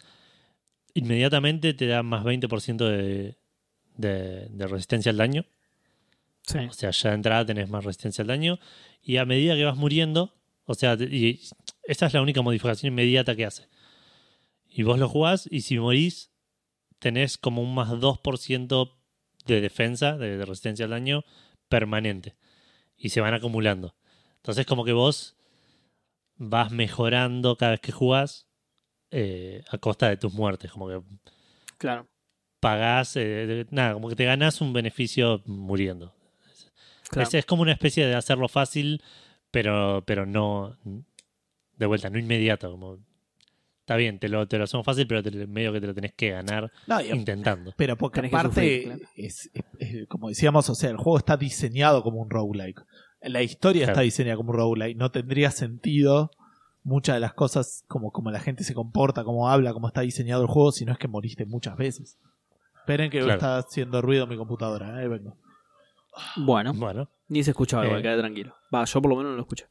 inmediatamente 0.95 1.75
te 1.75 1.87
da 1.87 2.03
más 2.03 2.25
20% 2.25 2.77
de, 2.89 3.37
de, 3.97 4.49
de 4.49 4.67
resistencia 4.67 5.11
al 5.11 5.17
daño. 5.19 5.45
Sí. 6.43 6.59
O 6.59 6.73
sea, 6.73 6.91
ya 6.91 7.11
de 7.11 7.15
entrada 7.17 7.47
tenés 7.47 7.71
más 7.71 7.85
resistencia 7.85 8.23
al 8.23 8.29
daño. 8.29 8.59
Y 9.03 9.17
a 9.19 9.25
medida 9.25 9.55
que 9.55 9.65
vas 9.65 9.77
muriendo, 9.77 10.35
o 10.65 10.75
sea, 10.75 10.95
y 10.95 11.41
esa 11.85 12.07
es 12.07 12.15
la 12.15 12.23
única 12.23 12.43
modificación 12.43 12.93
inmediata 12.93 13.35
que 13.37 13.45
hace. 13.47 13.69
Y 14.69 14.83
vos 14.83 14.99
lo 14.99 15.09
jugás 15.09 15.49
y 15.51 15.61
si 15.63 15.79
morís, 15.79 16.33
tenés 16.99 17.39
como 17.39 17.63
un 17.63 17.75
más 17.75 17.91
2% 17.91 18.91
de 19.47 19.61
defensa, 19.61 20.17
de, 20.17 20.37
de 20.39 20.45
resistencia 20.45 20.85
al 20.85 20.91
daño, 20.93 21.25
permanente. 21.69 22.37
Y 22.97 23.11
se 23.11 23.21
van 23.21 23.35
acumulando. 23.35 23.95
Entonces, 24.37 24.67
como 24.67 24.85
que 24.85 24.93
vos 24.93 25.37
vas 26.37 26.71
mejorando 26.71 27.57
cada 27.57 27.73
vez 27.73 27.81
que 27.81 27.93
jugás 27.93 28.47
eh, 29.11 29.63
a 29.71 29.79
costa 29.79 30.09
de 30.09 30.17
tus 30.17 30.33
muertes. 30.33 30.71
Como 30.73 30.89
que 30.89 31.01
Claro. 31.79 32.09
pagás, 32.61 33.17
eh, 33.17 33.47
de- 33.47 33.67
nada, 33.71 33.95
como 33.95 34.09
que 34.09 34.17
te 34.17 34.25
ganás 34.25 34.61
un 34.61 34.73
beneficio 34.73 35.43
muriendo. 35.47 36.15
claro. 37.11 37.29
Es, 37.29 37.35
es 37.35 37.47
como 37.47 37.63
una 37.63 37.73
especie 37.73 38.07
de 38.07 38.15
hacerlo 38.15 38.49
fácil, 38.49 39.03
pero, 39.51 40.03
pero 40.07 40.27
no. 40.27 40.77
De 41.77 41.87
vuelta, 41.87 42.09
no 42.11 42.19
inmediato. 42.19 42.71
Como, 42.71 42.99
está 43.85 43.97
bien, 43.97 44.19
te 44.19 44.29
lo, 44.31 44.49
te 44.49 44.57
lo 44.57 44.65
hacemos 44.65 44.85
fácil, 44.87 45.07
pero 45.07 45.23
te- 45.23 45.47
medio 45.47 45.71
que 45.73 45.81
te 45.81 45.87
lo 45.87 45.95
tenés 45.95 46.15
que 46.15 46.31
ganar 46.31 46.73
No, 46.87 47.01
y- 47.03 47.11
intentando. 47.11 47.75
pero 47.77 47.97
porque 47.97 48.17
Tenés 48.21 48.31
que 48.31 48.37
aparte, 48.37 48.51
sufrir, 48.55 48.83
claro. 48.85 49.01
es, 49.17 49.51
es- 49.53 49.65
es- 49.79 50.09
como 50.09 50.29
decíamos, 50.29 50.69
o 50.71 50.75
sea, 50.75 50.89
el 50.91 50.97
juego 50.97 51.19
está 51.19 51.37
diseñado 51.37 52.03
como 52.03 52.21
un 52.23 52.31
roguelike. 52.31 52.81
La 53.21 53.43
historia 53.43 53.81
Claro. 53.83 53.93
está 53.93 54.03
diseñada 54.03 54.37
como 54.37 54.51
un 54.53 54.57
roguelike. 54.57 54.97
No 54.97 55.11
tendría 55.11 55.51
sentido 55.51 56.31
muchas 56.83 57.17
de 57.17 57.21
las 57.21 57.33
cosas, 57.35 57.85
como, 57.89 58.11
como 58.11 58.31
la 58.31 58.41
gente 58.41 58.65
se 58.65 58.75
comporta, 58.75 59.23
cómo 59.25 59.49
habla, 59.51 59.73
cómo 59.73 59.89
está 59.89 60.01
diseñado 60.03 60.43
el 60.43 60.49
juego, 60.49 60.73
si 60.73 60.85
no 60.85 60.93
es 60.93 60.99
que 60.99 61.09
moriste 61.09 61.45
muchas 61.47 61.77
veces. 61.77 62.19
Esperen 62.81 63.11
que 63.11 63.19
Claro. 63.21 63.35
está 63.35 63.57
haciendo 63.59 64.03
ruido 64.03 64.27
mi 64.27 64.37
computadora, 64.37 65.03
eh, 65.03 65.09
vengo. 65.09 65.37
Bueno, 66.37 66.73
Bueno, 66.75 67.09
ni 67.29 67.43
se 67.43 67.51
escuchaba 67.51 67.87
Eh. 67.87 68.03
quedé 68.03 68.19
tranquilo. 68.19 68.55
Va, 68.75 68.85
yo 68.85 69.01
por 69.03 69.11
lo 69.11 69.17
menos 69.17 69.31
no 69.33 69.37
lo 69.37 69.43
escucho. 69.43 69.67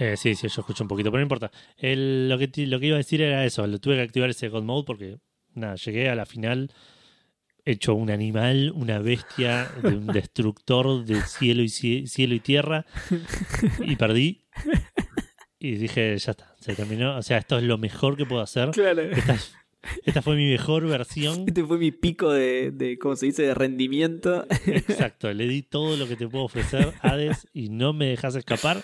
Eh, 0.00 0.16
sí, 0.16 0.34
sí, 0.34 0.48
yo 0.48 0.60
escucho 0.62 0.82
un 0.84 0.88
poquito, 0.88 1.10
pero 1.10 1.20
no 1.20 1.24
importa. 1.24 1.50
El- 1.76 2.28
lo, 2.28 2.36
que, 2.38 2.50
lo 2.66 2.80
que 2.80 2.86
iba 2.86 2.96
a 2.96 2.98
decir 2.98 3.22
era 3.22 3.44
eso, 3.44 3.66
lo 3.66 3.78
tuve 3.78 3.94
que 3.96 4.02
activar 4.02 4.30
ese 4.30 4.48
God 4.48 4.62
Mode 4.64 4.84
porque, 4.86 5.18
nada, 5.54 5.76
llegué 5.76 6.08
a 6.08 6.14
la 6.14 6.26
final 6.26 6.72
hecho 7.66 7.94
un 7.94 8.10
animal, 8.10 8.72
una 8.74 8.98
bestia, 8.98 9.68
de 9.82 9.88
un 9.94 10.06
destructor 10.12 11.04
de 11.04 11.20
cielo 11.22 11.62
y, 11.62 11.66
cie- 11.68 12.06
cielo 12.06 12.34
y 12.34 12.40
tierra, 12.40 12.86
y 13.80 13.96
perdí. 13.96 14.42
Y 15.58 15.72
dije, 15.76 16.16
ya 16.16 16.30
está, 16.30 16.54
se 16.58 16.74
terminó. 16.74 17.16
O 17.18 17.22
sea, 17.22 17.36
esto 17.38 17.58
es 17.58 17.64
lo 17.64 17.76
mejor 17.76 18.16
que 18.16 18.24
puedo 18.24 18.40
hacer. 18.40 18.70
Claro. 18.70 19.02
Esta, 19.02 19.36
esta 20.06 20.22
fue 20.22 20.36
mi 20.36 20.46
mejor 20.50 20.86
versión. 20.86 21.44
Este 21.46 21.62
fue 21.64 21.76
mi 21.76 21.92
pico 21.92 22.32
de, 22.32 22.70
de, 22.70 22.98
¿cómo 22.98 23.14
se 23.14 23.26
dice?, 23.26 23.42
de 23.42 23.52
rendimiento. 23.54 24.46
Exacto, 24.66 25.30
le 25.32 25.46
di 25.46 25.60
todo 25.62 25.98
lo 25.98 26.08
que 26.08 26.16
te 26.16 26.26
puedo 26.26 26.44
ofrecer, 26.46 26.94
Hades, 27.02 27.46
y 27.52 27.68
no 27.68 27.92
me 27.92 28.06
dejas 28.06 28.34
escapar. 28.36 28.82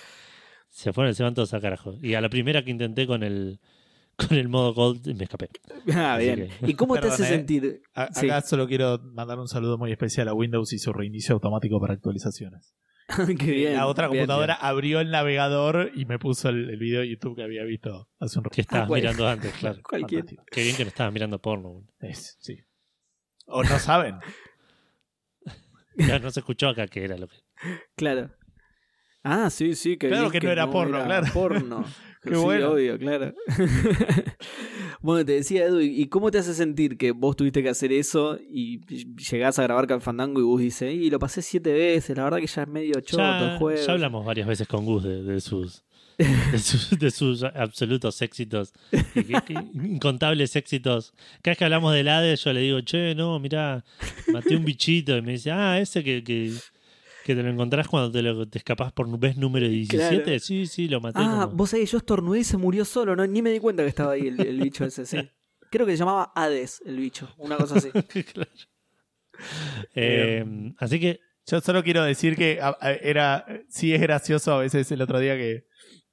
Se 0.76 0.92
fueron, 0.92 1.14
se 1.14 1.22
van 1.22 1.32
todos 1.32 1.54
a 1.54 1.60
carajo. 1.60 1.94
Y 2.02 2.12
a 2.14 2.20
la 2.20 2.28
primera 2.28 2.62
que 2.62 2.70
intenté 2.70 3.06
con 3.06 3.22
el 3.22 3.60
con 4.14 4.36
el 4.36 4.48
modo 4.48 4.74
Gold 4.74 5.06
me 5.16 5.24
escapé. 5.24 5.48
ah, 5.94 6.18
bien. 6.18 6.50
que- 6.60 6.70
¿Y 6.70 6.74
cómo 6.74 6.94
te 6.96 7.00
Perdón, 7.00 7.14
hace 7.14 7.22
eh. 7.24 7.26
sentir? 7.28 7.82
A- 7.94 8.12
Sí. 8.12 8.26
Acá 8.26 8.42
solo 8.42 8.66
quiero 8.68 8.98
mandar 8.98 9.38
un 9.38 9.48
saludo 9.48 9.78
muy 9.78 9.90
especial 9.90 10.28
a 10.28 10.34
Windows 10.34 10.74
y 10.74 10.78
su 10.78 10.92
reinicio 10.92 11.34
automático 11.34 11.80
para 11.80 11.94
actualizaciones. 11.94 12.74
Qué 13.38 13.52
bien. 13.52 13.72
la 13.74 13.86
otra 13.86 14.08
bien, 14.08 14.22
computadora 14.24 14.52
abrió 14.54 15.00
el 15.00 15.10
navegador 15.10 15.92
y 15.94 16.04
me 16.04 16.18
puso 16.18 16.50
el, 16.50 16.68
el 16.68 16.78
video 16.78 17.00
de 17.00 17.08
YouTube 17.08 17.36
que 17.36 17.42
había 17.44 17.62
visto 17.64 18.08
hace 18.20 18.38
un 18.38 18.44
rato. 18.44 18.54
Que 18.54 18.60
estabas 18.60 18.86
cual- 18.88 19.00
mirando 19.00 19.26
antes, 19.28 19.52
claro. 19.54 19.80
Cualquier. 19.88 20.20
Fantástico. 20.20 20.44
Qué 20.50 20.62
bien 20.62 20.76
que 20.76 20.84
no 20.84 20.88
estabas 20.88 21.12
mirando 21.14 21.38
porno. 21.40 21.86
Es- 22.00 22.36
sí. 22.40 22.58
O 23.46 23.62
no 23.62 23.78
saben. 23.78 24.16
Ya 25.96 26.18
no 26.18 26.30
se 26.30 26.40
escuchó 26.40 26.68
acá 26.68 26.86
que 26.86 27.02
era 27.04 27.16
lo 27.16 27.28
que. 27.28 27.36
Claro. 27.96 28.30
Ah, 29.28 29.50
sí, 29.50 29.74
sí. 29.74 29.96
Que 29.96 30.08
Claro 30.08 30.30
que 30.30 30.40
no 30.40 30.50
era 30.50 30.70
porno, 30.70 31.02
claro. 31.04 31.26
Porno. 31.32 31.84
Qué 32.22 32.30
sí, 32.34 32.40
bueno. 32.40 32.72
obvio, 32.72 32.98
claro. 32.98 33.34
bueno, 35.00 35.24
te 35.24 35.32
decía 35.32 35.64
Edu, 35.66 35.80
¿y 35.80 36.06
cómo 36.08 36.30
te 36.30 36.38
hace 36.38 36.54
sentir 36.54 36.96
que 36.96 37.12
vos 37.12 37.36
tuviste 37.36 37.62
que 37.62 37.68
hacer 37.68 37.92
eso 37.92 38.38
y 38.50 38.80
llegás 39.30 39.58
a 39.58 39.62
grabar 39.62 39.86
Can 39.86 40.00
Fandango 40.00 40.40
y 40.40 40.44
vos 40.44 40.60
dices, 40.60 40.92
y 40.94 41.08
lo 41.10 41.18
pasé 41.18 41.42
siete 41.42 41.72
veces, 41.72 42.16
la 42.16 42.24
verdad 42.24 42.38
que 42.38 42.46
ya 42.46 42.62
es 42.62 42.68
medio 42.68 43.00
choto 43.00 43.22
el 43.22 43.40
Ya, 43.52 43.58
juego? 43.58 43.80
ya 43.86 43.92
hablamos 43.92 44.24
varias 44.26 44.48
veces 44.48 44.66
con 44.66 44.84
Gus 44.84 45.04
de, 45.04 45.22
de 45.22 45.40
sus. 45.40 45.84
De 46.18 46.58
sus, 46.58 46.90
de 46.98 47.10
sus 47.10 47.42
absolutos 47.42 48.22
éxitos, 48.22 48.72
incontables 49.74 50.56
éxitos. 50.56 51.12
Cada 51.42 51.52
vez 51.52 51.58
que 51.58 51.64
hablamos 51.64 51.92
del 51.94 52.08
Hades, 52.08 52.42
yo 52.42 52.52
le 52.52 52.60
digo, 52.60 52.80
che, 52.80 53.14
no, 53.14 53.38
mirá, 53.38 53.84
maté 54.32 54.56
un 54.56 54.64
bichito. 54.64 55.16
Y 55.16 55.22
me 55.22 55.32
dice, 55.32 55.50
ah, 55.50 55.78
ese 55.78 56.02
que, 56.02 56.24
que, 56.24 56.52
que 57.26 57.34
te 57.34 57.42
lo 57.42 57.50
encontrás 57.50 57.88
cuando 57.88 58.10
te, 58.10 58.22
lo, 58.22 58.48
te 58.48 58.58
escapás 58.58 58.92
por 58.92 59.06
vez 59.18 59.36
número 59.36 59.68
17. 59.68 60.22
Claro. 60.22 60.38
Sí, 60.38 60.66
sí, 60.66 60.88
lo 60.88 61.00
maté. 61.00 61.18
Ah, 61.22 61.42
como- 61.46 61.56
vos 61.56 61.70
sabés, 61.70 61.90
yo 61.90 61.98
estornudé 61.98 62.38
y 62.40 62.44
se 62.44 62.56
murió 62.56 62.84
solo, 62.84 63.16
¿no? 63.16 63.26
Ni 63.26 63.42
me 63.42 63.50
di 63.50 63.58
cuenta 63.58 63.82
que 63.82 63.88
estaba 63.88 64.12
ahí 64.12 64.28
el, 64.28 64.40
el 64.40 64.60
bicho 64.60 64.84
ese, 64.84 65.04
sí. 65.04 65.18
Creo 65.70 65.84
que 65.84 65.92
se 65.92 65.98
llamaba 65.98 66.32
Hades 66.34 66.80
el 66.86 66.96
bicho, 66.98 67.28
una 67.38 67.56
cosa 67.56 67.76
así. 67.76 67.90
Claro. 68.32 68.50
Eh, 69.94 70.44
así 70.78 70.98
que 71.00 71.20
Yo 71.46 71.60
solo 71.60 71.82
quiero 71.84 72.02
decir 72.04 72.36
que 72.36 72.58
era, 73.02 73.44
sí 73.68 73.92
es 73.94 74.00
gracioso 74.00 74.54
a 74.54 74.58
veces 74.60 74.90
el 74.92 75.02
otro 75.02 75.18
día 75.20 75.36
que, 75.36 75.66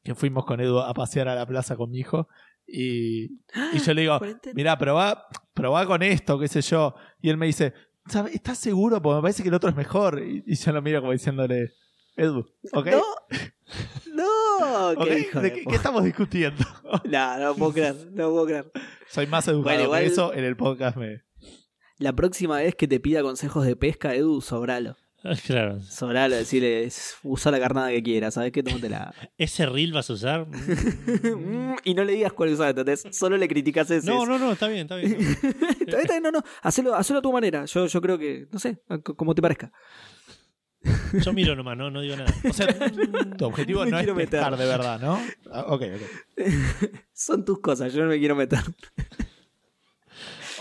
que 0.04 0.14
fuimos 0.16 0.46
con 0.46 0.60
Edu 0.60 0.80
a 0.80 0.94
pasear 0.94 1.28
a 1.30 1.36
la 1.36 1.46
plaza 1.46 1.76
con 1.76 1.90
mi 1.92 2.00
hijo 2.00 2.28
y, 2.68 3.26
y 3.74 3.80
yo 3.86 3.94
le 3.94 4.02
digo, 4.02 4.20
mira, 4.54 4.78
probá, 4.78 5.28
probá 5.54 5.86
con 5.86 6.02
esto, 6.04 6.38
qué 6.40 6.48
sé 6.48 6.62
yo. 6.62 6.96
Y 7.22 7.30
él 7.30 7.38
me 7.38 7.46
dice, 7.48 7.74
"¿Sabe- 8.08 8.32
¿estás 8.34 8.58
seguro? 8.58 9.02
Porque 9.02 9.16
me 9.18 9.22
parece 9.22 9.44
que 9.44 9.50
el 9.50 9.56
otro 9.56 9.70
es 9.70 9.76
mejor. 9.76 10.22
Y, 10.22 10.44
y 10.46 10.56
yo 10.56 10.72
lo 10.72 10.82
miro 10.82 11.00
como 11.02 11.12
diciéndole, 11.14 11.74
Edu, 12.16 12.46
¿ok? 12.74 12.88
¡No! 12.88 13.04
¡No! 14.14 15.04
¿Qué 15.06 15.28
¿De 15.40 15.54
qué, 15.54 15.64
estamos 15.76 16.04
discutiendo? 16.04 16.64
No, 17.06 17.38
no 17.40 17.56
puedo 17.56 17.74
creer, 17.74 17.96
no 18.12 18.30
puedo 18.30 18.46
creer. 18.46 18.72
Soy 19.10 19.26
más 19.26 19.48
educado 19.48 19.64
Bueno, 19.64 19.84
igual- 19.86 20.02
que 20.04 20.08
eso 20.08 20.34
en 20.34 20.44
el 20.44 20.56
podcast. 20.56 20.96
Me... 20.98 21.24
La 21.98 22.14
próxima 22.14 22.58
vez 22.58 22.76
que 22.76 22.88
te 22.88 23.00
pida 23.00 23.22
consejos 23.24 23.66
de 23.66 23.76
pesca, 23.76 24.14
Edu, 24.14 24.42
sobralo. 24.42 24.96
Claro. 25.48 25.82
Sobralo, 25.82 26.36
decirle, 26.36 26.90
usa 27.24 27.52
la 27.52 27.60
carnada 27.60 27.90
que 27.90 28.04
quieras, 28.04 28.34
¿sabes 28.34 28.52
qué? 28.52 28.64
Tómatela. 28.64 29.14
¿Ese 29.38 29.66
reel 29.66 29.94
vas 29.94 30.10
a 30.10 30.14
usar? 30.14 30.48
Mm, 31.24 31.76
y 31.84 31.94
no 31.94 32.04
le 32.04 32.14
digas 32.14 32.34
cuál 32.34 32.50
usar, 32.54 32.70
¿entendés? 32.70 33.04
Solo 33.12 33.38
le 33.38 33.48
criticas 33.48 33.90
ese. 33.90 34.10
No, 34.10 34.26
no, 34.26 34.38
no, 34.38 34.52
está 34.52 34.68
bien, 34.68 34.82
está 34.82 34.96
bien. 34.96 35.14
Está 35.14 35.48
bien, 35.48 35.82
está 35.82 36.14
bien, 36.14 36.24
no, 36.24 36.32
no. 36.32 36.44
Hacelo, 36.62 36.96
hacelo 36.96 37.20
a 37.20 37.22
tu 37.22 37.32
manera. 37.32 37.66
Yo, 37.66 37.88
yo 37.88 38.02
creo 38.02 38.18
que, 38.18 38.48
no 38.52 38.60
sé, 38.60 38.82
como 39.04 39.34
te 39.34 39.42
parezca. 39.42 39.72
Yo 41.14 41.34
miro 41.34 41.56
nomás, 41.56 41.78
no, 41.78 41.90
no 41.90 42.02
digo 42.02 42.16
nada. 42.16 42.34
O 42.48 42.54
sea, 42.54 42.68
tu 43.38 43.46
objetivo 43.46 43.86
no 43.86 44.00
es 44.00 44.08
meter. 44.08 44.30
pescar 44.30 44.58
de 44.58 44.66
verdad, 44.66 45.00
¿no? 45.00 45.20
Ah, 45.52 45.66
ok, 45.68 45.84
ok. 45.96 46.44
Son 47.14 47.46
tus 47.46 47.60
cosas, 47.60 47.94
yo 47.94 48.04
no 48.04 48.10
me 48.10 48.20
quiero 48.20 48.36
meter. 48.36 48.60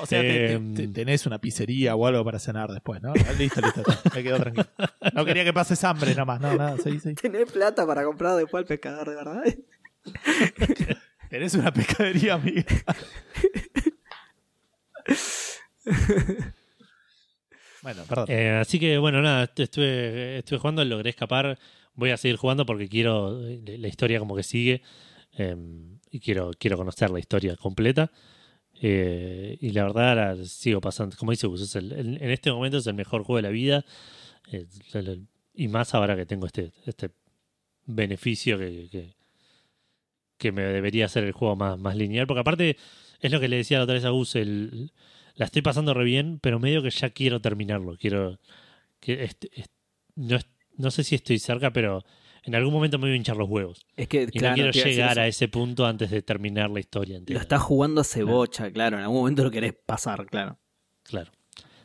O 0.00 0.06
sea, 0.06 0.20
te- 0.20 0.28
te- 0.28 0.52
Em. 0.52 0.74
te- 0.74 0.88
tenés 0.88 1.26
una 1.26 1.38
pizzería 1.40 1.94
o 1.94 2.06
algo 2.06 2.24
para 2.24 2.38
cenar 2.38 2.70
después, 2.70 3.02
¿no? 3.02 3.12
Listo, 3.38 3.60
listo, 3.60 3.80
está. 3.88 4.10
me 4.14 4.22
quedo 4.22 4.38
tranquilo. 4.38 4.66
No 5.14 5.24
quería 5.24 5.44
que 5.44 5.52
pases 5.52 5.82
hambre 5.84 6.14
nomás, 6.14 6.40
no, 6.40 6.54
nada, 6.56 6.76
sí, 6.82 6.98
sí. 7.00 7.14
Tenés 7.14 7.50
plata 7.52 7.86
para 7.86 8.04
comprar 8.04 8.36
después 8.36 8.62
al 8.62 8.66
pescador, 8.66 9.08
de 9.10 9.14
verdad. 9.16 9.42
Tenés 11.30 11.54
una 11.54 11.72
pescadería, 11.72 12.34
amiga. 12.34 12.64
bueno, 17.82 18.02
perdón. 18.08 18.26
Eh, 18.28 18.50
así 18.60 18.78
que 18.78 18.98
bueno, 18.98 19.20
nada, 19.22 19.44
est- 19.44 19.58
estuve, 19.60 20.38
estuve 20.38 20.58
jugando, 20.58 20.84
logré 20.84 21.10
escapar. 21.10 21.58
Voy 21.94 22.10
a 22.10 22.16
seguir 22.16 22.36
jugando 22.36 22.64
porque 22.64 22.88
quiero. 22.88 23.44
eh, 23.46 23.60
La 23.78 23.88
historia 23.88 24.18
como 24.18 24.36
que 24.36 24.42
sigue. 24.42 24.82
eh, 25.38 25.56
y 26.10 26.20
quiero, 26.20 26.50
quiero 26.58 26.76
conocer 26.76 27.10
la 27.10 27.18
historia 27.18 27.56
completa. 27.56 28.10
Eh, 28.84 29.58
y 29.60 29.70
la 29.70 29.84
verdad, 29.84 30.38
la 30.38 30.44
sigo 30.44 30.80
pasando. 30.80 31.16
Como 31.16 31.30
dice 31.30 31.46
Gus, 31.46 31.62
es 31.62 31.76
el- 31.76 31.92
en 32.20 32.30
este 32.30 32.50
momento 32.52 32.78
es 32.78 32.86
el 32.88 32.94
mejor 32.94 33.22
juego 33.24 33.36
de 33.36 33.42
la 33.42 33.50
vida. 33.50 33.84
Eh, 34.52 34.66
y 35.54 35.68
más 35.68 35.94
ahora 35.94 36.16
que 36.16 36.26
tengo 36.26 36.46
este, 36.46 36.72
este 36.86 37.10
beneficio 37.86 38.58
que, 38.58 39.14
que, 40.38 40.52
me 40.52 40.62
debería 40.62 41.06
hacer 41.06 41.24
el 41.24 41.32
juego 41.32 41.56
más, 41.56 41.78
más 41.78 41.96
lineal. 41.96 42.26
Porque 42.26 42.40
aparte, 42.40 42.76
es 43.20 43.30
lo 43.32 43.40
que 43.40 43.48
le 43.48 43.56
decía 43.56 43.78
la 43.78 43.84
otra 43.84 43.94
vez 43.94 44.04
a 44.04 44.10
Gus, 44.10 44.34
el, 44.36 44.92
la 45.36 45.46
estoy 45.46 45.62
pasando 45.62 45.94
re 45.94 46.04
bien, 46.04 46.38
pero 46.40 46.58
medio 46.58 46.82
que 46.82 46.90
ya 46.90 47.10
quiero 47.10 47.40
terminarlo. 47.40 47.96
Quiero. 47.98 48.38
que 49.00 49.24
est- 49.24 49.46
est- 49.54 49.72
no, 50.16 50.38
no 50.78 50.90
sé 50.92 51.04
si 51.04 51.16
estoy 51.16 51.38
cerca, 51.38 51.72
pero 51.72 52.04
en 52.44 52.54
algún 52.54 52.72
momento 52.72 52.98
me 52.98 53.02
voy 53.04 53.12
a 53.12 53.16
hinchar 53.16 53.36
los 53.36 53.48
huevos. 53.48 53.86
Es 53.96 54.08
que, 54.08 54.22
Y 54.32 54.38
claro, 54.38 54.56
no 54.64 54.70
quiero 54.72 54.88
a 54.88 54.90
llegar 54.90 55.18
a 55.18 55.26
ese 55.26 55.48
punto 55.48 55.86
antes 55.86 56.10
de 56.10 56.22
terminar 56.22 56.70
la 56.70 56.80
historia 56.80 57.20
Lo 57.26 57.38
estás 57.38 57.60
jugando 57.62 58.00
a 58.00 58.04
cebocha, 58.04 58.70
claro. 58.72 58.96
En 58.98 59.02
algún 59.04 59.18
momento 59.18 59.44
lo 59.44 59.50
querés 59.50 59.74
pasar, 59.86 60.26
claro. 60.26 60.58
Claro. 61.04 61.30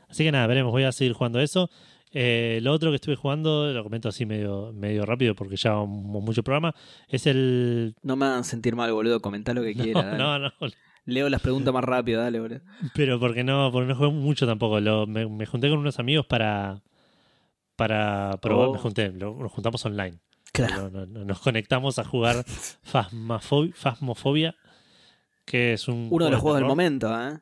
Así 0.09 0.23
que 0.23 0.31
nada, 0.31 0.47
veremos, 0.47 0.71
voy 0.71 0.83
a 0.83 0.91
seguir 0.91 1.13
jugando 1.13 1.39
eso. 1.39 1.69
Eh, 2.11 2.59
lo 2.63 2.71
otro 2.71 2.89
que 2.91 2.95
estuve 2.95 3.15
jugando, 3.15 3.71
lo 3.73 3.83
comento 3.83 4.07
así 4.09 4.25
medio, 4.25 4.71
medio 4.73 5.05
rápido 5.05 5.35
porque 5.35 5.57
ya 5.57 5.71
vamos 5.73 6.23
mucho 6.23 6.41
programa, 6.41 6.73
es 7.09 7.27
el... 7.27 7.95
No 8.01 8.15
me 8.15 8.25
hagan 8.25 8.43
sentir 8.45 8.75
mal, 8.75 8.91
boludo. 8.93 9.19
Comentá 9.21 9.53
lo 9.53 9.61
que 9.61 9.75
No, 9.75 9.83
quieras. 9.83 10.17
no, 10.17 10.39
no, 10.39 10.51
Leo 11.05 11.29
las 11.29 11.41
preguntas 11.41 11.73
más 11.73 11.83
rápido, 11.83 12.21
dale, 12.21 12.39
boludo. 12.39 12.61
pero 12.95 13.19
porque 13.19 13.43
no, 13.43 13.69
porque 13.71 13.87
no 13.89 13.95
jugué 13.95 14.09
mucho 14.11 14.45
tampoco. 14.47 14.79
Lo, 14.79 15.05
me, 15.05 15.27
me 15.27 15.45
junté 15.45 15.69
con 15.69 15.79
unos 15.79 15.99
amigos 15.99 16.25
para... 16.25 16.81
Para 17.75 18.31
probar, 18.41 18.69
Oh. 18.69 18.73
me 18.73 18.79
junté, 18.79 19.09
lo- 19.11 19.35
nos 19.35 19.51
juntamos 19.51 19.85
online. 19.85 20.17
Claro. 20.65 20.89
No- 20.89 20.99
no- 21.01 21.05
no- 21.05 21.25
nos 21.25 21.39
conectamos 21.39 21.99
a 21.99 22.03
jugar 22.03 22.43
Phasmophobia, 22.83 24.55
que 25.45 25.73
es 25.73 25.87
un... 25.87 26.07
Uno 26.11 26.25
de 26.25 26.31
los 26.31 26.41
juego 26.41 26.55
juegos 26.55 26.59
del 26.59 26.67
momento, 26.67 27.21
¿eh? 27.29 27.39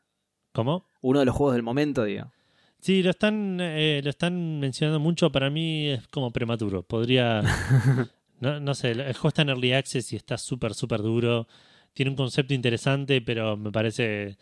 ¿Cómo? 0.52 0.88
Uno 1.02 1.20
de 1.20 1.26
los 1.26 1.36
juegos 1.36 1.54
del 1.56 1.64
momento, 1.64 2.04
digo. 2.04 2.32
Sí, 2.80 3.02
lo 3.02 3.10
están, 3.10 3.58
eh, 3.62 4.02
lo 4.04 4.10
están 4.12 4.60
mencionando 4.60 5.00
mucho. 5.00 5.32
Para 5.32 5.50
mí 5.50 5.88
es 5.90 6.08
como 6.10 6.32
prematuro. 6.32 6.84
Podría. 6.84 7.42
no, 8.40 8.60
no 8.60 8.76
sé, 8.76 8.92
el 8.92 9.14
juego 9.14 9.30
está 9.30 9.42
en 9.42 9.50
Early 9.50 9.74
Access 9.74 10.14
y 10.14 10.16
está 10.16 10.38
súper, 10.38 10.74
súper 10.76 11.02
duro. 11.02 11.48
Tiene 11.94 12.12
un 12.12 12.16
concepto 12.16 12.54
interesante, 12.54 13.22
pero 13.22 13.58
me 13.58 13.72
parece. 13.72 14.38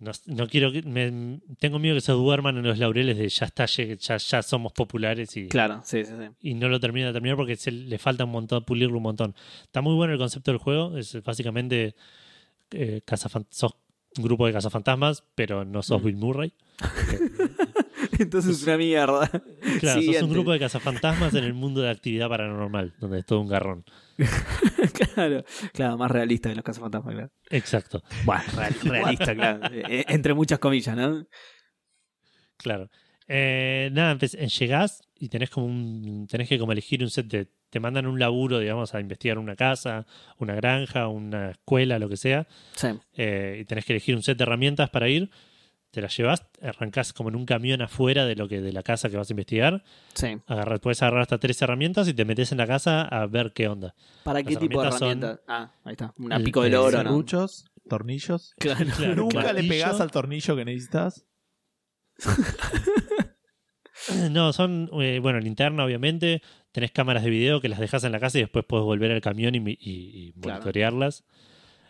No, 0.00 0.10
no 0.26 0.48
quiero 0.48 0.70
que. 0.72 0.82
me- 0.82 1.40
tengo 1.58 1.78
miedo 1.78 1.94
que 1.94 2.00
se 2.00 2.12
duerman 2.12 2.56
en 2.58 2.64
los 2.64 2.78
laureles 2.78 3.16
de 3.16 3.28
ya 3.28 3.46
está, 3.46 3.66
ya, 3.66 4.16
ya, 4.16 4.42
somos 4.42 4.72
populares 4.72 5.36
y, 5.36 5.48
Claro, 5.48 5.80
sí, 5.84 6.04
sí, 6.04 6.12
sí. 6.18 6.28
y 6.50 6.54
no 6.54 6.68
lo 6.68 6.78
termina 6.80 7.06
de 7.06 7.12
terminar 7.12 7.36
porque 7.36 7.56
se, 7.56 7.70
le 7.70 7.98
falta 7.98 8.24
un 8.24 8.30
montón, 8.32 8.64
pulirlo 8.64 8.96
un 8.98 9.02
montón. 9.04 9.34
Está 9.62 9.80
muy 9.80 9.94
bueno 9.94 10.12
el 10.12 10.18
concepto 10.18 10.50
del 10.50 10.58
juego. 10.58 10.98
Es 10.98 11.22
básicamente. 11.22 11.94
eh, 12.72 13.00
sos 13.50 13.74
un 14.16 14.24
grupo 14.24 14.46
de 14.46 14.52
cazafantasmas, 14.52 15.24
pero 15.34 15.64
no 15.64 15.82
sos 15.82 16.00
Mm. 16.02 16.04
Bill 16.04 16.16
Murray. 16.16 16.52
Entonces 18.18 18.58
es 18.58 18.62
una 18.64 18.76
mierda. 18.76 19.28
Claro, 19.28 19.42
sos 19.80 19.92
Siguiente. 20.04 20.24
un 20.24 20.30
grupo 20.30 20.52
de 20.52 20.58
cazafantasmas 20.58 21.34
en 21.34 21.44
el 21.44 21.54
mundo 21.54 21.80
de 21.80 21.90
actividad 21.90 22.28
paranormal, 22.28 22.94
donde 23.00 23.20
es 23.20 23.26
todo 23.26 23.40
un 23.40 23.48
garrón. 23.48 23.84
claro, 25.14 25.44
claro, 25.72 25.96
más 25.98 26.10
realista 26.10 26.48
que 26.48 26.54
los 26.56 26.64
cazafantasmas, 26.64 27.14
claro. 27.14 27.30
Exacto, 27.50 28.02
Bueno, 28.24 28.42
real- 28.56 28.74
realista, 28.84 29.34
claro. 29.34 29.60
Eh, 29.72 30.04
Entre 30.08 30.34
muchas 30.34 30.58
comillas, 30.58 30.96
¿no? 30.96 31.26
claro. 32.56 32.90
Eh, 33.26 33.88
nada, 33.92 34.18
eh, 34.20 34.48
llegás 34.48 35.02
y 35.18 35.28
tenés 35.30 35.48
como 35.50 35.66
un. 35.66 36.26
tenés 36.28 36.48
que 36.48 36.58
como 36.58 36.72
elegir 36.72 37.02
un 37.02 37.10
set 37.10 37.26
de. 37.26 37.48
Te 37.70 37.80
mandan 37.80 38.06
un 38.06 38.20
laburo, 38.20 38.60
digamos, 38.60 38.94
a 38.94 39.00
investigar 39.00 39.38
una 39.38 39.56
casa, 39.56 40.06
una 40.38 40.54
granja, 40.54 41.08
una 41.08 41.50
escuela, 41.50 41.98
lo 41.98 42.08
que 42.08 42.16
sea. 42.16 42.46
Sí. 42.76 42.88
eh, 43.14 43.58
y 43.62 43.64
tenés 43.64 43.84
que 43.84 43.94
elegir 43.94 44.14
un 44.14 44.22
set 44.22 44.38
de 44.38 44.44
herramientas 44.44 44.90
para 44.90 45.08
ir. 45.08 45.30
Te 45.94 46.02
las 46.02 46.16
llevas, 46.16 46.44
arrancás 46.60 47.12
como 47.12 47.28
en 47.28 47.36
un 47.36 47.46
camión 47.46 47.80
afuera 47.80 48.26
de 48.26 48.34
lo 48.34 48.48
que 48.48 48.60
de 48.60 48.72
la 48.72 48.82
casa 48.82 49.08
que 49.08 49.16
vas 49.16 49.30
a 49.30 49.32
investigar. 49.32 49.84
Sí. 50.14 50.38
Puedes 50.82 51.00
agarrar 51.02 51.20
hasta 51.22 51.38
tres 51.38 51.62
herramientas 51.62 52.08
y 52.08 52.14
te 52.14 52.24
metes 52.24 52.50
en 52.50 52.58
la 52.58 52.66
casa 52.66 53.02
a 53.02 53.26
ver 53.26 53.52
qué 53.54 53.68
onda. 53.68 53.94
¿Para 54.24 54.40
Las 54.40 54.48
qué 54.48 54.56
tipo 54.56 54.82
de 54.82 54.88
herramientas 54.88 55.30
son-? 55.36 55.40
Ah, 55.46 55.72
ahí 55.84 55.92
está. 55.92 56.12
Una 56.18 56.34
El- 56.36 56.42
pico 56.42 56.64
el 56.64 56.74
oro, 56.74 56.98
¿no? 56.98 57.10
Serruchos, 57.10 57.66
tornillos. 57.88 58.54
Claro. 58.58 58.86
Claro, 58.96 59.14
Nunca 59.14 59.52
le 59.52 59.62
pegás 59.62 60.00
al 60.00 60.10
tornillo 60.10 60.56
que 60.56 60.64
necesitas. 60.64 61.24
No, 64.30 64.52
son, 64.52 64.90
eh, 65.00 65.18
bueno, 65.22 65.38
linterna 65.40 65.84
obviamente, 65.84 66.42
tenés 66.72 66.90
cámaras 66.90 67.22
de 67.22 67.30
video 67.30 67.60
que 67.60 67.68
las 67.70 67.78
dejas 67.78 68.04
en 68.04 68.12
la 68.12 68.20
casa 68.20 68.36
y 68.38 68.42
después 68.42 68.64
puedes 68.68 68.84
volver 68.84 69.10
al 69.12 69.20
camión 69.22 69.54
y, 69.54 70.32
Claro. 70.40 70.58
monitorearlas. 70.60 71.24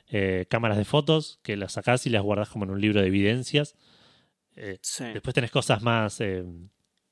Eh, 0.08 0.46
cámaras 0.50 0.76
de 0.76 0.84
fotos 0.84 1.40
que 1.42 1.56
las 1.56 1.72
sacás 1.72 2.06
y 2.06 2.10
las 2.10 2.22
guardás 2.22 2.50
como 2.50 2.66
en 2.66 2.70
un 2.70 2.80
libro 2.80 3.00
de 3.00 3.06
evidencias. 3.08 3.74
Eh, 4.56 4.78
Sí. 4.82 5.04
después 5.12 5.34
tenés 5.34 5.50
cosas 5.50 5.82
más 5.82 6.20
eh, 6.20 6.44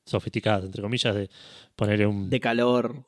sofisticadas, 0.05 0.65
entre 0.65 0.83
comillas, 0.83 1.15
de 1.15 1.29
ponerle 1.77 2.07
un... 2.07 2.29
De 2.31 2.41
calor. 2.41 3.05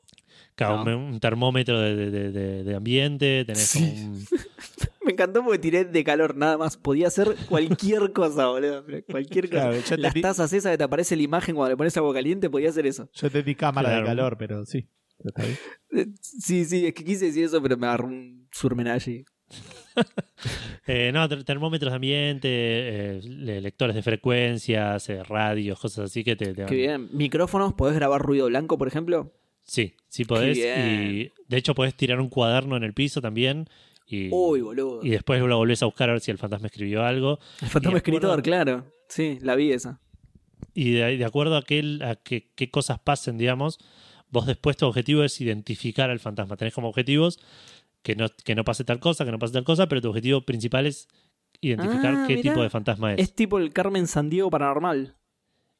Cada 0.55 0.83
No. 0.83 0.97
un, 0.97 1.13
un 1.13 1.19
termómetro 1.19 1.79
de, 1.79 2.09
de- 2.11 2.63
de- 2.63 2.75
ambiente, 2.75 3.43
tenés 3.45 3.73
como 3.73 3.87
un- 3.91 4.25
Me 5.05 5.11
encantó 5.11 5.43
porque 5.43 5.59
tiré 5.59 5.85
de 5.85 6.03
calor 6.03 6.35
nada 6.35 6.57
más. 6.57 6.77
Podía 6.77 7.07
hacer 7.07 7.35
cualquier 7.47 8.11
cosa, 8.13 8.47
boludo. 8.47 8.83
Cualquier 9.09 9.49
cosa. 9.49 9.69
Claro, 9.69 10.01
Las 10.01 10.13
te 10.13 10.21
tazas 10.21 10.51
esas 10.51 10.71
que 10.71 10.77
te 10.79 10.83
aparece 10.83 11.15
la 11.15 11.21
imagen 11.21 11.55
cuando 11.55 11.69
le 11.71 11.77
pones 11.77 11.95
agua 11.97 12.13
caliente, 12.13 12.49
podía 12.49 12.69
hacer 12.69 12.87
eso. 12.87 13.07
Yo 13.13 13.29
te 13.29 13.43
di 13.43 13.53
cámara 13.53 13.89
Claro. 13.89 14.01
de 14.01 14.07
calor, 14.07 14.37
pero 14.37 14.65
sí. 14.65 14.89
Está 15.23 15.43
bien. 15.43 15.57
Sí, 16.21 16.65
sí, 16.65 16.85
es 16.87 16.93
que 16.93 17.03
quise 17.05 17.25
decir 17.27 17.45
eso, 17.45 17.61
pero 17.61 17.77
me 17.77 17.85
agarró 17.87 18.07
un 18.07 18.47
surmenage. 18.51 19.25
eh, 20.87 21.11
no, 21.13 21.27
ter- 21.29 21.43
termómetros 21.43 21.91
de 21.91 21.95
ambiente, 21.95 22.47
eh, 22.51 23.21
le- 23.23 23.61
lectores 23.61 23.95
de 23.95 24.01
frecuencias, 24.03 25.09
eh, 25.09 25.23
radios, 25.23 25.79
cosas 25.79 26.05
así 26.11 26.23
que 26.23 26.35
te, 26.35 26.53
Qué 26.53 26.75
bien. 26.75 27.09
Micrófonos, 27.13 27.73
¿podés 27.73 27.95
grabar 27.95 28.21
ruido 28.21 28.47
blanco, 28.47 28.77
por 28.77 28.87
ejemplo? 28.87 29.31
Sí, 29.63 29.95
sí 30.09 30.25
podés. 30.25 30.57
bien. 30.57 30.81
Y 31.11 31.31
de 31.47 31.57
hecho 31.57 31.73
podés 31.75 31.95
tirar 31.95 32.19
un 32.19 32.29
cuaderno 32.29 32.77
en 32.77 32.83
el 32.83 32.93
piso 32.93 33.21
también. 33.21 33.67
Y, 34.07 34.29
Uy, 34.31 34.61
boludo. 34.61 34.99
y 35.03 35.09
después 35.09 35.41
lo 35.41 35.57
volvés 35.57 35.81
a 35.81 35.87
buscar 35.87 36.09
a 36.09 36.13
ver 36.13 36.21
si 36.21 36.29
el 36.29 36.37
fantasma 36.37 36.67
escribió 36.67 37.03
algo. 37.03 37.39
El 37.61 37.69
fantasma 37.69 37.97
escritor, 37.97 38.41
claro. 38.43 38.85
Sí, 39.09 39.39
la 39.41 39.55
vi 39.55 39.71
esa. 39.71 39.99
Y 40.75 40.91
de, 40.91 41.17
de 41.17 41.25
acuerdo 41.25 41.57
a, 41.57 41.63
qué, 41.63 41.97
a 42.03 42.15
qué, 42.15 42.51
qué 42.55 42.69
cosas 42.69 42.99
pasen, 42.99 43.37
digamos, 43.39 43.79
vos 44.29 44.45
después 44.45 44.77
tu 44.77 44.85
objetivo 44.85 45.23
es 45.23 45.41
identificar 45.41 46.11
al 46.11 46.19
fantasma. 46.19 46.55
Tenés 46.57 46.73
como 46.75 46.89
objetivos 46.89 47.39
que 48.05 48.15
no, 48.15 48.27
que 48.43 48.53
no 48.53 48.63
pase 48.63 48.83
tal 48.83 48.99
cosa, 48.99 49.25
que 49.25 49.31
no 49.31 49.39
pase 49.39 49.53
tal 49.53 49.63
cosa, 49.63 49.87
pero 49.87 49.99
tu 49.99 50.09
objetivo 50.09 50.41
principal 50.45 50.85
es 50.85 51.07
identificar 51.59 52.13
Ah, 52.15 52.25
qué 52.27 52.35
mirá. 52.35 52.51
tipo 52.51 52.61
de 52.61 52.69
fantasma 52.69 53.13
es. 53.15 53.19
Es 53.19 53.33
tipo 53.33 53.57
el 53.57 53.73
Carmen 53.73 54.05
Sandiego 54.05 54.51
paranormal. 54.51 55.17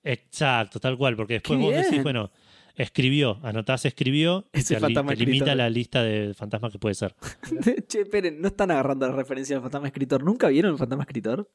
Exacto, 0.01 0.79
tal 0.79 0.97
cual, 0.97 1.15
porque 1.15 1.33
después 1.35 1.59
Qué 1.59 1.63
vos 1.65 1.73
decís, 1.75 1.91
bien. 1.91 2.03
bueno, 2.03 2.31
escribió, 2.73 3.39
anotás 3.43 3.85
escribió, 3.85 4.49
y 4.53 4.63
te, 4.63 4.79
fantasma 4.79 5.11
te 5.11 5.17
limita 5.17 5.45
escritor. 5.45 5.57
la 5.57 5.69
lista 5.69 6.03
de 6.03 6.33
fantasmas 6.33 6.71
que 6.71 6.79
puede 6.79 6.95
ser. 6.95 7.15
che, 7.87 8.01
esperen, 8.01 8.41
no 8.41 8.47
están 8.47 8.71
agarrando 8.71 9.07
la 9.07 9.13
referencia 9.15 9.55
al 9.57 9.61
fantasma 9.61 9.87
escritor. 9.87 10.23
¿Nunca 10.23 10.47
vieron 10.47 10.71
el 10.71 10.77
fantasma 10.79 11.03
escritor? 11.03 11.47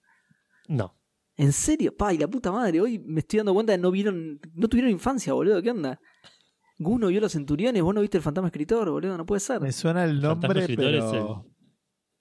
No. 0.68 0.96
¿En 1.36 1.52
serio? 1.52 1.96
Pa, 1.96 2.14
y 2.14 2.18
la 2.18 2.28
puta 2.28 2.52
madre, 2.52 2.80
hoy 2.80 2.98
me 3.00 3.20
estoy 3.20 3.38
dando 3.38 3.54
cuenta 3.54 3.72
de 3.72 3.78
que 3.78 3.82
no 3.82 3.90
vieron, 3.90 4.40
no 4.54 4.68
tuvieron 4.68 4.90
infancia, 4.92 5.32
boludo, 5.32 5.60
¿qué 5.62 5.70
onda? 5.72 6.00
Guno 6.80 7.08
vio 7.08 7.20
los 7.20 7.32
centuriones, 7.32 7.82
vos 7.82 7.94
no 7.94 8.00
viste 8.00 8.16
el 8.16 8.22
fantasma 8.22 8.48
escritor, 8.48 8.90
boludo, 8.90 9.18
no 9.18 9.26
puede 9.26 9.40
ser. 9.40 9.60
Me 9.60 9.70
suena 9.70 10.02
el 10.04 10.18
nombre, 10.18 10.60
escritor 10.60 10.94
es 10.94 11.04
pero. 11.04 11.46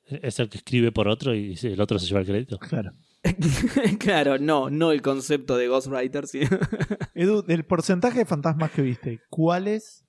Es 0.05 0.37
el 0.39 0.49
que 0.49 0.57
escribe 0.57 0.91
por 0.91 1.07
otro 1.07 1.33
y 1.33 1.57
el 1.63 1.79
otro 1.79 1.97
se 1.97 2.07
lleva 2.07 2.19
el 2.19 2.25
crédito. 2.25 2.57
Claro. 2.57 2.91
claro, 3.99 4.37
no, 4.37 4.69
no 4.69 4.91
el 4.91 5.01
concepto 5.01 5.55
de 5.55 5.69
Ghostwriter, 5.69 6.27
sí. 6.27 6.41
Edu, 7.15 7.41
del 7.41 7.63
porcentaje 7.63 8.19
de 8.19 8.25
fantasmas 8.25 8.71
que 8.71 8.81
viste, 8.81 9.21
¿cuáles 9.29 10.05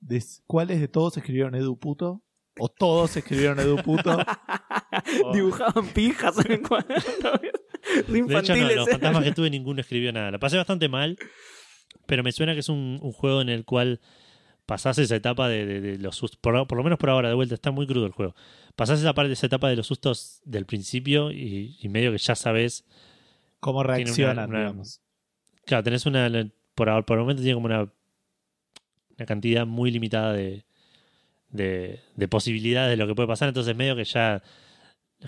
de, 0.00 0.22
¿cuáles 0.46 0.80
de 0.80 0.88
todos 0.88 1.16
escribieron 1.16 1.54
Edu 1.54 1.78
puto? 1.78 2.22
¿O 2.58 2.68
todos 2.68 3.16
escribieron 3.16 3.58
Edu 3.58 3.76
puto? 3.76 4.18
O- 5.24 5.32
Dibujaban 5.34 5.86
pijas 5.88 6.44
en 6.44 6.52
el 6.52 6.62
cuaderno. 6.62 7.32
Re 8.06 8.22
De 8.22 8.38
hecho, 8.38 8.54
no, 8.54 8.70
los 8.70 8.90
fantasmas 8.90 9.24
que 9.24 9.32
tuve 9.32 9.48
ninguno 9.48 9.80
escribió 9.80 10.12
nada. 10.12 10.30
La 10.30 10.38
pasé 10.38 10.58
bastante 10.58 10.90
mal, 10.90 11.16
pero 12.06 12.22
me 12.22 12.32
suena 12.32 12.52
que 12.54 12.60
es 12.60 12.68
un, 12.68 12.98
un 13.02 13.12
juego 13.12 13.40
en 13.40 13.48
el 13.48 13.64
cual 13.64 14.00
pasás 14.66 14.98
esa 14.98 15.16
etapa 15.16 15.48
de, 15.48 15.66
de- 15.66 15.80
de 15.80 15.98
los 15.98 16.16
sustos. 16.16 16.38
Por, 16.40 16.66
por 16.66 16.78
lo 16.78 16.84
menos 16.84 16.98
por 16.98 17.10
ahora, 17.10 17.28
de 17.28 17.34
vuelta, 17.34 17.54
está 17.54 17.70
muy 17.70 17.86
crudo 17.86 18.06
el 18.06 18.12
juego. 18.12 18.34
Pasás 18.76 18.98
esa 19.00 19.12
parte, 19.14 19.32
esa 19.32 19.46
etapa 19.46 19.68
de 19.68 19.76
los 19.76 19.86
sustos 19.86 20.40
del 20.44 20.64
principio 20.66 21.30
y, 21.30 21.76
y 21.80 21.88
medio 21.88 22.10
que 22.12 22.18
ya 22.18 22.34
sabes. 22.34 22.84
¿Cómo 23.60 23.80
una- 23.80 23.94
reaccionan, 23.94 24.48
una- 24.50 24.58
digamos? 24.60 25.00
Claro, 25.66 25.82
tenés 25.84 26.06
una. 26.06 26.30
Por, 26.74 26.88
ahora- 26.88 27.04
por 27.06 27.16
el 27.18 27.22
momento 27.22 27.42
tiene 27.42 27.54
como 27.54 27.66
una, 27.66 27.82
una 29.16 29.26
cantidad 29.26 29.64
muy 29.66 29.90
limitada 29.90 30.32
de, 30.32 30.64
de, 31.50 32.00
de 32.16 32.28
posibilidades 32.28 32.90
de 32.90 32.96
lo 32.96 33.06
que 33.06 33.14
puede 33.14 33.28
pasar. 33.28 33.48
Entonces, 33.48 33.76
medio 33.76 33.94
que 33.96 34.04
ya 34.04 34.42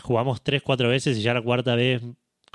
jugamos 0.00 0.42
tres, 0.42 0.62
cuatro 0.62 0.88
veces 0.88 1.16
y 1.16 1.22
ya 1.22 1.32
la 1.34 1.42
cuarta 1.42 1.74
vez, 1.76 2.02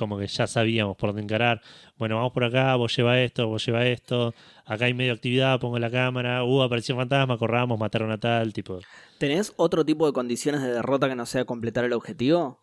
como 0.02 0.18
que 0.18 0.28
ya 0.28 0.47
sabíamos 0.47 0.97
por 0.97 1.10
dónde 1.10 1.22
encarar. 1.24 1.62
Bueno, 1.97 2.16
vamos 2.18 2.34
por 2.34 2.43
acá, 2.43 2.76
vos 2.76 2.95
lleva 2.95 3.20
esto, 3.22 3.47
vos 3.47 3.66
lleva 3.66 3.86
esto. 3.86 4.34
Acá 4.66 4.86
hay 4.86 4.93
medio 4.93 5.14
actividad, 5.14 5.60
pongo 5.60 5.80
la 5.80 5.89
cámara. 5.89 6.43
Uh, 6.43 6.64
apareció 6.64 6.95
un 6.95 7.02
fantasma, 7.02 7.38
corramos, 7.38 7.80
mataron 7.80 8.12
a 8.12 8.18
tal. 8.20 8.52
Tipo. 8.54 8.80
¿Tenés 9.18 9.54
otro 9.58 9.86
tipo 9.86 10.06
de 10.08 10.14
condiciones 10.14 10.62
de 10.62 10.74
derrota 10.74 11.08
que 11.08 11.16
no 11.16 11.26
sea 11.26 11.45
completar 11.45 11.86
el 11.86 11.93
objetivo? 11.93 12.60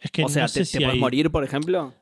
Es 0.00 0.10
que 0.10 0.24
o 0.24 0.28
sea, 0.28 0.42
no 0.42 0.48
¿te, 0.48 0.52
sé 0.52 0.60
te 0.60 0.64
si 0.66 0.78
podés 0.78 0.94
hay- 0.94 1.00
morir, 1.00 1.30
por 1.30 1.44
ejemplo? 1.44 1.94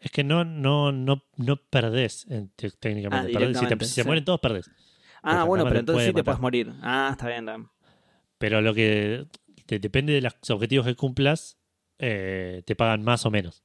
Es 0.00 0.10
que 0.10 0.22
no, 0.24 0.44
no, 0.44 0.92
no, 0.92 1.22
no 1.36 1.56
perdés 1.56 2.26
eh, 2.30 2.46
te- 2.56 2.70
técnicamente. 2.70 3.30
Ah, 3.34 3.38
Perdés. 3.38 3.58
Si, 3.58 3.66
te- 3.66 3.84
si 3.84 3.94
se 3.94 4.04
mueren 4.04 4.24
todos, 4.24 4.40
perdés. 4.40 4.70
Ah, 5.22 5.44
bueno, 5.44 5.64
pero 5.66 5.80
entonces 5.80 6.06
sí 6.08 6.12
te 6.12 6.22
puedes 6.22 6.40
morir. 6.40 6.72
Ah, 6.82 7.08
está 7.12 7.26
bien, 7.28 7.44
bien. 7.46 7.68
Pero 8.38 8.60
lo 8.60 8.74
que 8.74 9.26
te- 9.66 9.78
depende 9.78 10.12
de 10.12 10.20
los 10.20 10.34
objetivos 10.50 10.86
que 10.86 10.94
cumplas, 10.94 11.58
eh, 11.98 12.62
te 12.66 12.76
pagan 12.76 13.02
más 13.02 13.24
o 13.26 13.30
menos. 13.30 13.64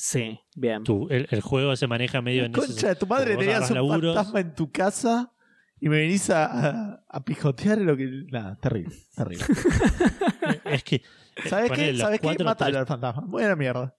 Sí, 0.00 0.38
bien. 0.54 0.84
Tu- 0.84 1.08
el, 1.10 1.26
el 1.28 1.40
juego 1.40 1.74
se 1.74 1.88
maneja 1.88 2.22
medio 2.22 2.44
en 2.44 2.52
ese- 2.52 2.66
Concha 2.66 2.88
de 2.90 2.94
tu 2.94 3.06
madre, 3.08 3.36
tenías 3.36 3.68
un 3.68 3.74
laburos. 3.74 4.14
fantasma 4.14 4.38
en 4.40 4.54
tu 4.54 4.70
casa 4.70 5.32
y 5.80 5.88
me 5.88 5.96
venís 5.98 6.30
a, 6.30 6.44
a, 6.92 7.04
a 7.08 7.24
pijotear 7.24 7.78
lo 7.78 7.96
que. 7.96 8.08
Nada, 8.30 8.56
terrible, 8.60 8.94
terrible. 9.16 9.44
Es 10.66 10.84
que. 10.84 11.02
¿Sabes 11.46 11.70
ponele 11.70 11.92
qué? 11.92 11.98
¿Sabes 11.98 12.20
qué? 12.20 12.26
Mátalo 12.44 12.54
tres- 12.70 12.76
al 12.76 12.86
fantasma. 12.86 13.24
Buena 13.26 13.56
mierda. 13.56 13.96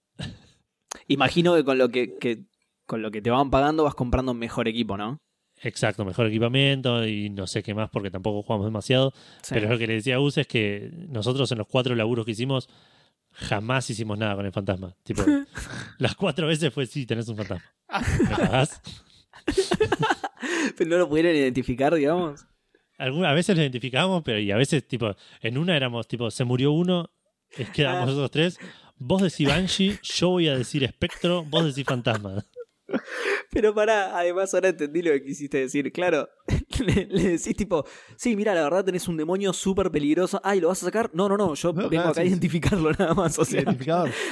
Imagino 1.08 1.54
que 1.54 1.64
con 1.64 1.76
lo 1.78 1.90
que, 1.90 2.16
que- 2.18 2.46
con 2.86 3.02
lo 3.02 3.10
que 3.10 3.20
te 3.22 3.30
van 3.30 3.50
pagando 3.50 3.84
vas 3.84 3.94
comprando 3.94 4.32
un 4.32 4.38
mejor 4.38 4.68
equipo, 4.68 4.96
¿no? 4.96 5.18
Exacto, 5.62 6.06
mejor 6.06 6.26
equipamiento 6.26 7.06
y 7.06 7.28
no 7.28 7.46
sé 7.46 7.62
qué 7.62 7.74
más 7.74 7.90
porque 7.90 8.10
tampoco 8.10 8.42
jugamos 8.42 8.64
demasiado. 8.66 9.12
Sí. 9.42 9.52
Pero 9.54 9.68
lo 9.68 9.76
que 9.78 9.86
le 9.86 9.92
decía 9.94 10.14
a 10.14 10.18
Gus 10.18 10.38
es 10.38 10.46
que 10.46 10.90
nosotros 11.10 11.52
en 11.52 11.58
los 11.58 11.66
cuatro 11.68 11.94
laburos 11.94 12.24
que 12.24 12.32
hicimos 12.32 12.68
jamás 13.32 13.88
hicimos 13.90 14.18
nada 14.18 14.36
con 14.36 14.46
el 14.46 14.52
fantasma. 14.52 14.94
Tipo, 15.02 15.22
las 15.98 16.14
cuatro 16.14 16.46
veces 16.46 16.72
fue 16.72 16.86
sí, 16.86 17.06
tenés 17.06 17.28
un 17.28 17.36
fantasma. 17.36 17.64
¿Me 18.20 18.36
pagás? 18.36 18.80
Pero 20.76 20.90
no 20.90 20.98
lo 20.98 21.08
pudieron 21.08 21.34
identificar, 21.34 21.94
digamos. 21.94 22.46
Algunas 22.98 23.34
veces 23.34 23.56
lo 23.56 23.62
identificamos, 23.62 24.22
pero 24.22 24.38
y 24.38 24.50
a 24.50 24.56
veces, 24.56 24.86
tipo, 24.86 25.16
en 25.40 25.56
una 25.56 25.74
éramos, 25.74 26.06
tipo, 26.06 26.30
se 26.30 26.44
murió 26.44 26.72
uno, 26.72 27.10
quedamos 27.72 28.02
Ah. 28.02 28.06
nosotros 28.06 28.30
tres. 28.30 28.58
Vos 28.98 29.22
decís 29.22 29.48
Banshee, 29.48 29.98
yo 30.02 30.28
voy 30.28 30.48
a 30.48 30.56
decir 30.58 30.84
espectro, 30.84 31.42
vos 31.44 31.64
decís 31.64 31.86
fantasma. 31.86 32.44
Pero 33.50 33.74
pará, 33.74 34.16
además 34.18 34.52
ahora 34.54 34.68
entendí 34.68 35.02
lo 35.02 35.10
que 35.12 35.24
quisiste 35.24 35.58
decir. 35.58 35.92
Claro, 35.92 36.28
le, 36.84 37.06
le 37.06 37.22
decís 37.30 37.56
tipo, 37.56 37.84
sí, 38.16 38.36
mira, 38.36 38.54
la 38.54 38.62
verdad 38.62 38.84
tenés 38.84 39.08
un 39.08 39.16
demonio 39.16 39.52
súper 39.52 39.90
peligroso. 39.90 40.40
Ay, 40.44 40.60
¿lo 40.60 40.68
vas 40.68 40.82
a 40.82 40.86
sacar? 40.86 41.10
No, 41.14 41.28
no, 41.28 41.36
no, 41.36 41.54
yo 41.54 41.68
No, 41.72 41.74
vengo 41.74 41.90
claro, 41.90 42.08
acá 42.10 42.20
a 42.20 42.24
sí. 42.24 42.30
identificarlo 42.30 42.90
nada 42.98 43.14
más. 43.14 43.38
O 43.38 43.44
sea, 43.44 43.62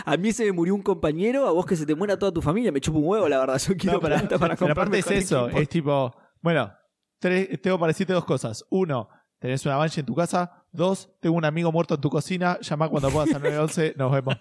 a 0.04 0.16
mí 0.16 0.32
se 0.32 0.44
me 0.44 0.52
murió 0.52 0.74
un 0.74 0.82
compañero, 0.82 1.46
a 1.46 1.52
vos 1.52 1.66
que 1.66 1.76
se 1.76 1.86
te 1.86 1.94
muera 1.94 2.18
toda 2.18 2.32
tu 2.32 2.42
familia, 2.42 2.72
me 2.72 2.80
chupa 2.80 2.98
un 2.98 3.06
huevo, 3.06 3.28
la 3.28 3.38
verdad. 3.38 3.58
Yo 3.58 3.76
quiero 3.76 3.98
No, 3.98 4.00
plata 4.00 4.38
para 4.38 4.56
pero 4.56 4.72
aparte 4.72 4.98
es 4.98 5.10
eso, 5.10 5.46
equipo. 5.46 5.60
es 5.60 5.68
tipo, 5.68 6.16
bueno, 6.40 6.72
tres, 7.18 7.60
tengo 7.60 7.78
para 7.78 7.88
decirte 7.90 8.12
dos 8.12 8.24
cosas. 8.24 8.64
Uno, 8.70 9.08
tenés 9.38 9.64
una 9.66 9.76
banshee 9.76 10.00
en 10.00 10.06
tu 10.06 10.14
casa. 10.14 10.64
Dos, 10.70 11.10
tengo 11.20 11.34
un 11.36 11.44
amigo 11.44 11.72
muerto 11.72 11.94
en 11.94 12.00
tu 12.00 12.10
cocina. 12.10 12.58
Llama 12.60 12.88
cuando 12.88 13.10
puedas 13.10 13.34
al 13.34 13.42
911, 13.42 13.94
nos 13.96 14.12
vemos. 14.12 14.34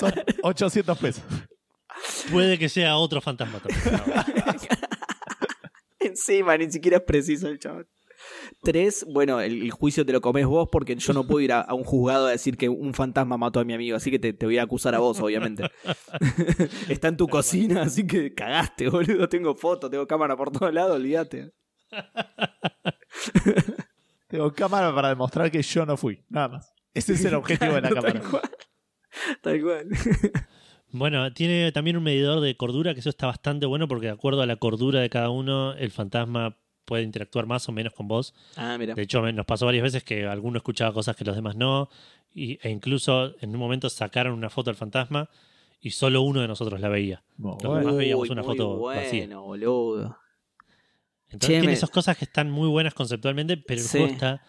Son 0.00 0.12
800 0.42 0.98
pesos. 0.98 1.22
Puede 2.30 2.58
que 2.58 2.68
sea 2.68 2.96
otro 2.96 3.20
fantasma 3.20 3.60
también. 3.60 4.00
Encima, 6.00 6.56
ni 6.56 6.70
siquiera 6.70 6.98
es 6.98 7.02
preciso 7.04 7.48
el 7.48 7.58
chaval. 7.58 7.86
Tres, 8.62 9.04
bueno, 9.08 9.40
el, 9.40 9.62
el 9.62 9.70
juicio 9.70 10.04
te 10.04 10.12
lo 10.12 10.20
comes 10.20 10.46
vos 10.46 10.68
porque 10.70 10.96
yo 10.96 11.12
no 11.12 11.26
puedo 11.26 11.40
ir 11.40 11.52
a, 11.52 11.60
a 11.60 11.74
un 11.74 11.84
juzgado 11.84 12.26
a 12.26 12.30
decir 12.30 12.56
que 12.56 12.68
un 12.68 12.94
fantasma 12.94 13.36
mató 13.36 13.60
a 13.60 13.64
mi 13.64 13.74
amigo, 13.74 13.96
así 13.96 14.10
que 14.10 14.18
te, 14.18 14.32
te 14.32 14.46
voy 14.46 14.58
a 14.58 14.62
acusar 14.62 14.94
a 14.94 14.98
vos, 14.98 15.20
obviamente. 15.20 15.64
Está 16.88 17.08
en 17.08 17.16
tu 17.16 17.28
cocina, 17.28 17.82
así 17.82 18.06
que 18.06 18.34
cagaste, 18.34 18.88
boludo. 18.88 19.28
Tengo 19.28 19.54
foto, 19.54 19.90
tengo 19.90 20.06
cámara 20.06 20.36
por 20.36 20.50
todos 20.50 20.72
lados, 20.72 20.96
olvídate. 20.96 21.52
Tengo 24.28 24.52
cámara 24.52 24.92
para 24.94 25.10
demostrar 25.10 25.50
que 25.50 25.62
yo 25.62 25.86
no 25.86 25.96
fui. 25.96 26.24
Nada 26.28 26.48
más. 26.48 26.72
Ese 26.94 27.12
es 27.12 27.24
el 27.24 27.34
objetivo 27.34 27.74
de 27.74 27.80
la 27.82 27.88
Tal 27.90 28.02
cámara. 28.02 28.20
cual. 28.28 28.42
Tal 29.42 29.62
cual. 29.62 29.88
Bueno, 30.98 31.32
tiene 31.32 31.72
también 31.72 31.96
un 31.96 32.02
medidor 32.02 32.40
de 32.40 32.56
cordura, 32.56 32.94
que 32.94 33.00
eso 33.00 33.10
está 33.10 33.26
bastante 33.26 33.66
bueno 33.66 33.86
porque 33.88 34.06
de 34.06 34.12
acuerdo 34.12 34.42
a 34.42 34.46
la 34.46 34.56
cordura 34.56 35.00
de 35.00 35.10
cada 35.10 35.30
uno, 35.30 35.74
el 35.74 35.90
fantasma 35.90 36.56
puede 36.84 37.02
interactuar 37.02 37.46
más 37.46 37.68
o 37.68 37.72
menos 37.72 37.92
con 37.92 38.08
vos. 38.08 38.34
Ah, 38.56 38.76
mira. 38.78 38.94
De 38.94 39.02
hecho, 39.02 39.20
nos 39.32 39.44
pasó 39.46 39.66
varias 39.66 39.82
veces 39.82 40.04
que 40.04 40.24
alguno 40.26 40.56
escuchaba 40.58 40.92
cosas 40.94 41.16
que 41.16 41.24
los 41.24 41.34
demás 41.36 41.56
no, 41.56 41.88
y, 42.34 42.58
e 42.66 42.70
incluso 42.70 43.34
en 43.40 43.50
un 43.50 43.58
momento 43.58 43.90
sacaron 43.90 44.32
una 44.34 44.50
foto 44.50 44.70
del 44.70 44.76
fantasma 44.76 45.28
y 45.80 45.90
solo 45.90 46.22
uno 46.22 46.40
de 46.40 46.48
nosotros 46.48 46.80
la 46.80 46.88
veía. 46.88 47.22
Bueno, 47.36 47.58
Los 47.62 47.78
demás 47.78 47.96
veíamos 47.96 48.30
una 48.30 48.42
muy 48.42 48.56
foto 48.56 48.76
bueno, 48.76 49.00
vacía. 49.02 49.36
boludo. 49.36 50.18
Entonces 51.28 51.60
tiene 51.60 51.72
esas 51.72 51.90
cosas 51.90 52.16
que 52.16 52.24
están 52.24 52.50
muy 52.50 52.68
buenas 52.68 52.94
conceptualmente, 52.94 53.56
pero 53.56 53.80
el 53.80 53.86
Sí. 53.86 53.98
juego 53.98 54.12
está 54.12 54.42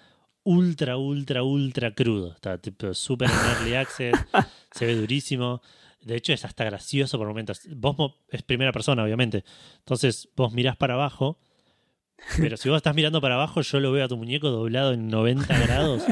ultra, 0.44 0.96
ultra, 0.98 1.44
ultra 1.44 1.94
crudo. 1.94 2.32
Está 2.34 2.58
tipo 2.60 2.94
súper 2.94 3.30
en 3.30 3.36
early 3.36 3.74
access, 3.76 4.14
se 4.72 4.86
ve 4.86 4.96
durísimo. 4.96 5.62
De 6.08 6.16
hecho, 6.16 6.34
es 6.34 6.46
hasta 6.46 6.64
gracioso 6.64 7.18
por 7.18 7.28
momentos. 7.28 7.62
Vos 7.76 7.96
es 8.30 8.42
primera 8.42 8.72
persona, 8.72 9.04
obviamente. 9.04 9.44
Entonces, 9.80 10.30
vos 10.36 10.54
mirás 10.54 10.78
para 10.78 10.96
abajo, 10.96 11.40
Pero 12.40 12.58
si 12.58 12.70
vos 12.70 12.78
estás 12.78 12.96
mirando 12.96 13.22
para 13.22 13.36
abajo, 13.36 13.62
yo 13.62 13.80
lo 13.80 13.92
veo 13.92 14.06
a 14.06 14.08
tu 14.08 14.18
muñeco 14.18 14.50
doblado 14.50 14.94
en 14.94 15.08
90 15.08 15.60
grados. 15.60 16.04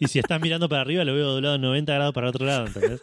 Y 0.00 0.06
si 0.06 0.18
estás 0.20 0.40
mirando 0.40 0.68
para 0.68 0.82
arriba, 0.82 1.04
lo 1.04 1.14
veo 1.14 1.26
doblado 1.26 1.56
en 1.56 1.62
90 1.62 1.94
grados 1.94 2.14
para 2.14 2.28
otro 2.28 2.46
lado, 2.46 2.66
¿entendés? 2.66 3.02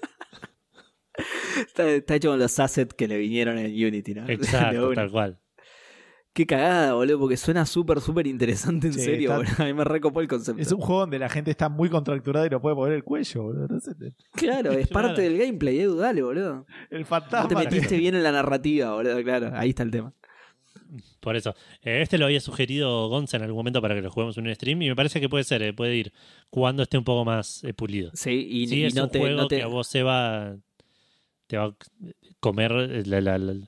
Está, 1.58 1.90
está 1.90 2.16
hecho 2.16 2.30
con 2.30 2.40
los 2.40 2.60
assets 2.60 2.94
que 2.94 3.08
le 3.08 3.18
vinieron 3.18 3.58
en 3.58 3.66
Unity, 3.66 4.14
¿no? 4.14 4.26
Exacto, 4.30 4.94
tal 4.94 5.12
cual. 5.12 5.40
Qué 6.36 6.46
cagada, 6.46 6.94
boludo, 6.96 7.18
porque 7.18 7.38
suena 7.38 7.66
súper, 7.66 8.02
súper 8.02 8.28
interesante 8.28 8.88
en 8.88 8.94
Sí, 8.94 9.00
serio, 9.00 9.30
está- 9.32 9.38
boludo. 9.38 9.56
A 9.64 9.66
mí 9.68 9.74
me 9.74 9.84
recopó 9.86 10.20
el 10.20 10.28
concepto. 10.28 10.62
Es 10.62 10.70
un 10.72 10.82
juego 10.82 11.00
donde 11.02 11.18
la 11.18 11.30
gente 11.30 11.50
está 11.50 11.70
muy 11.70 11.90
contracturada 11.90 12.46
y 12.46 12.50
no 12.50 12.62
puede 12.62 12.76
mover 12.76 12.92
el 12.92 13.04
cuello, 13.06 13.44
boludo. 13.44 13.68
No 13.70 13.80
sé, 13.80 13.94
Claro, 14.34 14.72
es 14.74 14.88
parte 14.90 15.22
del 15.22 15.38
gameplay, 15.38 15.80
Edu, 15.80 15.96
dale, 15.96 16.22
boludo. 16.22 16.66
el 16.90 17.00
No 17.00 17.06
te 17.06 17.06
fantasma. 17.06 17.60
metiste 17.62 17.98
bien 17.98 18.16
en 18.16 18.24
la 18.24 18.34
narrativa, 18.34 18.94
boludo, 18.94 19.24
claro. 19.24 19.52
Ahí 19.56 19.70
está 19.70 19.84
el 19.84 19.92
tema. 19.92 20.14
Por 21.22 21.36
eso. 21.38 21.56
Eh, 21.82 22.02
este 22.02 22.18
lo 22.18 22.26
había 22.26 22.40
sugerido 22.42 23.08
Gonza 23.08 23.38
en 23.38 23.44
algún 23.44 23.58
momento 23.58 23.82
para 23.82 23.96
que 23.96 24.02
lo 24.02 24.12
juguemos 24.12 24.38
en 24.38 24.46
un 24.48 24.54
stream 24.56 24.82
y 24.82 24.90
me 24.90 24.96
parece 24.96 25.20
que 25.22 25.30
puede 25.30 25.44
ser, 25.46 25.62
eh, 25.64 25.74
puede 25.74 25.96
ir 25.96 26.14
cuando 26.50 26.84
esté 26.84 26.98
un 26.98 27.04
poco 27.06 27.24
más 27.26 27.64
eh, 27.64 27.74
pulido. 27.74 28.12
Sí, 28.14 28.46
y, 28.50 28.68
sí, 28.68 28.80
y 28.82 28.84
es 28.86 28.94
no 28.96 29.06
un 29.06 29.10
te, 29.10 29.20
juego 29.20 29.38
no 29.42 29.48
te- 29.48 29.58
que 29.58 29.64
a 29.64 29.68
vos 29.68 29.88
se 29.88 30.04
va 30.04 30.56
te 31.48 31.58
va 31.58 31.66
a 31.66 31.76
comer 32.40 32.72
la, 33.08 33.22
la- 33.22 33.38
la- 33.38 33.68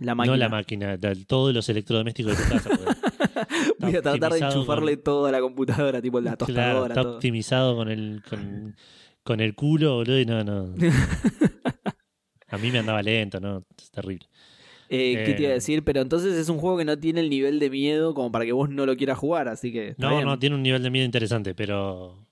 la 0.00 0.14
máquina. 0.14 0.32
no 0.34 0.38
la 0.38 0.48
máquina, 0.48 0.96
la- 1.00 1.14
todos 1.26 1.54
los 1.54 1.68
electrodomésticos 1.68 2.36
de 2.38 2.44
tu 2.44 2.50
casa. 2.50 2.70
Voy 3.78 3.96
a 3.96 4.02
tratar 4.02 4.32
de 4.32 4.38
enchufarle 4.38 4.94
con- 4.96 5.04
todo 5.04 5.26
a 5.26 5.32
la 5.32 5.40
computadora, 5.40 6.00
tipo 6.02 6.20
la 6.20 6.36
claro, 6.36 6.46
tostadora, 6.46 6.88
está 6.94 7.02
todo. 7.02 7.14
optimizado 7.16 7.76
con 7.76 7.88
el 7.88 8.22
con, 8.28 8.76
con 9.22 9.40
el 9.40 9.54
culo, 9.54 9.96
boludo, 9.96 10.18
y 10.20 10.26
no, 10.26 10.42
no. 10.44 10.74
A 12.50 12.56
mí 12.58 12.70
me 12.70 12.78
andaba 12.78 13.02
lento, 13.02 13.40
¿no? 13.40 13.62
Es 13.76 13.90
terrible. 13.90 14.26
Eh, 14.88 15.22
¿Qué 15.26 15.34
te 15.34 15.42
iba 15.42 15.48
a 15.50 15.52
Eh, 15.52 15.56
decir? 15.56 15.84
Pero 15.84 16.00
entonces 16.00 16.34
es 16.34 16.48
un 16.48 16.58
juego 16.58 16.78
que 16.78 16.84
no 16.86 16.98
tiene 16.98 17.20
el 17.20 17.28
nivel 17.28 17.58
de 17.58 17.68
miedo 17.68 18.14
como 18.14 18.32
para 18.32 18.46
que 18.46 18.52
vos 18.52 18.70
no 18.70 18.86
lo 18.86 18.96
quieras 18.96 19.18
jugar, 19.18 19.48
así 19.48 19.70
que. 19.70 19.94
No, 19.98 20.10
bien. 20.10 20.24
no, 20.24 20.38
tiene 20.38 20.56
un 20.56 20.62
nivel 20.62 20.82
de 20.82 20.90
miedo 20.90 21.04
interesante, 21.04 21.54
pero. 21.54 22.26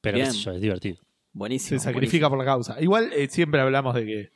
Pero 0.00 0.16
qué 0.16 0.22
Bien. 0.22 0.32
sé 0.32 0.38
yo, 0.40 0.52
es 0.52 0.60
divertido. 0.62 0.96
Buenísimo. 1.34 1.78
Se 1.78 1.84
sacrifica 1.84 2.28
por 2.30 2.38
la 2.38 2.44
causa. 2.46 2.80
Igual 2.80 3.10
eh, 3.12 3.28
siempre 3.28 3.60
hablamos 3.60 3.94
de 3.94 4.06
que 4.06 4.30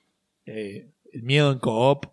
eh, 0.45 0.91
el 1.13 1.23
miedo 1.23 1.51
en 1.51 1.59
co-op 1.59 2.05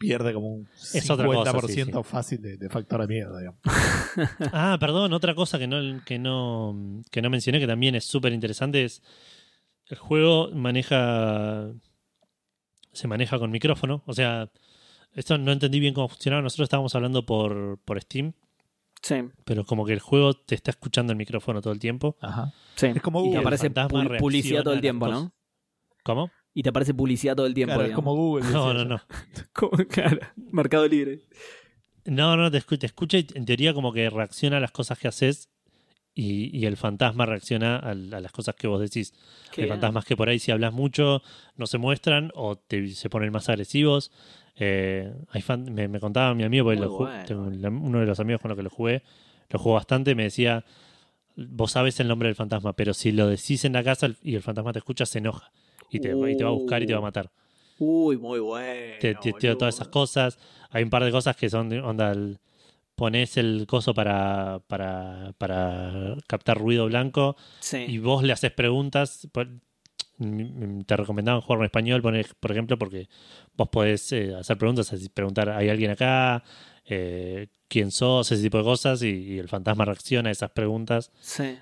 pierde 0.00 0.32
como 0.32 0.48
un 0.48 0.68
Es 0.94 1.10
otra 1.10 1.26
cosa, 1.26 1.52
50% 1.52 1.68
sí, 1.68 1.84
sí. 1.84 1.92
fácil 2.04 2.40
de, 2.40 2.56
de 2.56 2.70
factor 2.70 3.02
de 3.02 3.06
miedo, 3.06 3.36
digamos. 3.36 3.60
Ah, 4.52 4.78
perdón, 4.80 5.12
otra 5.12 5.34
cosa 5.34 5.58
que 5.58 5.66
no, 5.66 6.02
que 6.04 6.18
no, 6.18 7.02
que 7.10 7.20
no 7.20 7.28
mencioné, 7.28 7.60
que 7.60 7.66
también 7.66 7.94
es 7.94 8.06
súper 8.06 8.32
interesante, 8.32 8.82
es 8.82 9.02
el 9.86 9.98
juego 9.98 10.50
maneja. 10.52 11.70
Se 12.92 13.06
maneja 13.06 13.38
con 13.38 13.50
micrófono. 13.50 14.02
O 14.06 14.14
sea, 14.14 14.50
esto 15.12 15.36
no 15.36 15.52
entendí 15.52 15.78
bien 15.78 15.92
cómo 15.92 16.08
funcionaba. 16.08 16.42
Nosotros 16.42 16.66
estábamos 16.66 16.94
hablando 16.94 17.26
por, 17.26 17.78
por 17.84 18.00
Steam, 18.00 18.32
Sí, 19.02 19.16
pero 19.44 19.64
como 19.64 19.84
que 19.84 19.92
el 19.92 20.00
juego 20.00 20.34
te 20.34 20.54
está 20.54 20.70
escuchando 20.70 21.12
el 21.12 21.18
micrófono 21.18 21.60
todo 21.60 21.72
el 21.72 21.78
tiempo. 21.78 22.16
Ajá. 22.20 22.52
sí. 22.74 22.86
Es 22.86 23.02
como 23.02 23.20
y 23.20 23.22
te 23.24 23.28
Google, 23.28 23.40
aparece 23.40 23.70
publicidad 24.18 24.62
todo 24.62 24.74
el 24.74 24.80
tiempo, 24.80 25.08
¿no? 25.08 25.32
¿Cómo? 26.04 26.30
Y 26.54 26.62
te 26.62 26.68
aparece 26.70 26.94
publicidad 26.94 27.36
todo 27.36 27.46
el 27.46 27.54
tiempo. 27.54 27.76
Claro, 27.76 27.94
como 27.94 28.14
Google. 28.14 28.48
No, 28.50 28.74
no, 28.74 28.84
no. 28.84 29.00
Como- 29.52 29.70
claro, 29.88 30.18
Mercado 30.50 30.86
Libre. 30.88 31.20
No, 32.06 32.36
no, 32.36 32.50
te 32.50 32.58
escucha, 32.58 32.80
te 32.80 32.86
escucha 32.86 33.18
y 33.18 33.26
en 33.34 33.44
teoría 33.44 33.72
como 33.74 33.92
que 33.92 34.08
reacciona 34.10 34.56
a 34.56 34.60
las 34.60 34.72
cosas 34.72 34.98
que 34.98 35.06
haces 35.06 35.48
y, 36.14 36.56
y 36.58 36.66
el 36.66 36.76
fantasma 36.76 37.24
reacciona 37.26 37.76
a, 37.76 37.90
a 37.90 37.94
las 37.94 38.32
cosas 38.32 38.56
que 38.56 38.66
vos 38.66 38.80
decís. 38.80 39.12
Hay 39.56 39.68
fantasmas 39.68 40.04
que 40.04 40.16
por 40.16 40.28
ahí 40.28 40.38
si 40.38 40.50
hablas 40.50 40.72
mucho 40.72 41.22
no 41.56 41.66
se 41.66 41.78
muestran 41.78 42.32
o 42.34 42.56
te, 42.56 42.88
se 42.88 43.08
ponen 43.10 43.30
más 43.32 43.48
agresivos. 43.48 44.10
Eh, 44.56 45.12
hay 45.30 45.42
fan- 45.42 45.72
me, 45.72 45.86
me 45.88 46.00
contaba 46.00 46.34
mi 46.34 46.42
amigo, 46.42 46.72
lo 46.72 46.90
bueno. 46.90 47.24
tengo 47.26 47.42
uno 47.80 48.00
de 48.00 48.06
los 48.06 48.18
amigos 48.18 48.40
con 48.42 48.48
los 48.48 48.56
que 48.56 48.62
lo 48.64 48.70
jugué, 48.70 49.02
lo 49.50 49.58
jugó 49.58 49.74
bastante, 49.76 50.14
me 50.14 50.24
decía, 50.24 50.64
vos 51.36 51.70
sabes 51.72 52.00
el 52.00 52.08
nombre 52.08 52.28
del 52.28 52.34
fantasma, 52.34 52.72
pero 52.74 52.92
si 52.92 53.12
lo 53.12 53.28
decís 53.28 53.64
en 53.64 53.72
la 53.74 53.84
casa 53.84 54.08
y 54.22 54.34
el 54.34 54.42
fantasma 54.42 54.72
te 54.72 54.80
escucha, 54.80 55.06
se 55.06 55.18
enoja. 55.18 55.52
Y 55.90 56.00
te, 56.00 56.08
y 56.16 56.36
te 56.36 56.44
va 56.44 56.50
a 56.50 56.52
buscar 56.52 56.82
y 56.82 56.86
te 56.86 56.92
va 56.92 56.98
a 56.98 57.02
matar. 57.02 57.30
Uy, 57.78 58.16
muy 58.18 58.38
bueno. 58.40 58.94
te, 59.00 59.14
te- 59.14 59.32
te- 59.32 59.32
boludo. 59.48 59.56
todas 59.58 59.74
esas 59.74 59.88
cosas. 59.88 60.38
Hay 60.70 60.82
un 60.84 60.90
par 60.90 61.02
de 61.04 61.10
cosas 61.10 61.36
que 61.36 61.48
son 61.50 61.72
onda. 61.80 62.12
el- 62.12 62.38
pones 62.94 63.38
el 63.38 63.64
coso 63.66 63.94
para, 63.94 64.60
para, 64.66 65.32
para 65.38 66.16
captar 66.26 66.58
ruido 66.58 66.84
blanco 66.84 67.34
Sí. 67.60 67.78
y 67.88 67.96
vos 67.98 68.22
le 68.22 68.34
haces 68.34 68.52
preguntas. 68.52 69.26
Te 70.86 70.96
recomendaban 70.98 71.40
jugar 71.40 71.60
en 71.60 71.64
español, 71.64 72.02
por 72.02 72.50
ejemplo, 72.52 72.76
porque 72.78 73.08
vos 73.56 73.70
podés 73.70 74.12
eh, 74.12 74.34
hacer 74.34 74.58
preguntas, 74.58 74.92
preguntar, 75.14 75.48
¿hay 75.48 75.70
alguien 75.70 75.92
acá? 75.92 76.44
Eh, 76.84 77.46
¿Quién 77.68 77.90
sos? 77.90 78.30
Ese 78.30 78.42
tipo 78.42 78.58
de 78.58 78.64
cosas 78.64 79.02
y, 79.02 79.08
y 79.08 79.38
el 79.38 79.48
fantasma 79.48 79.86
reacciona 79.86 80.28
a 80.28 80.32
esas 80.32 80.50
preguntas. 80.50 81.10
Sí. 81.20 81.56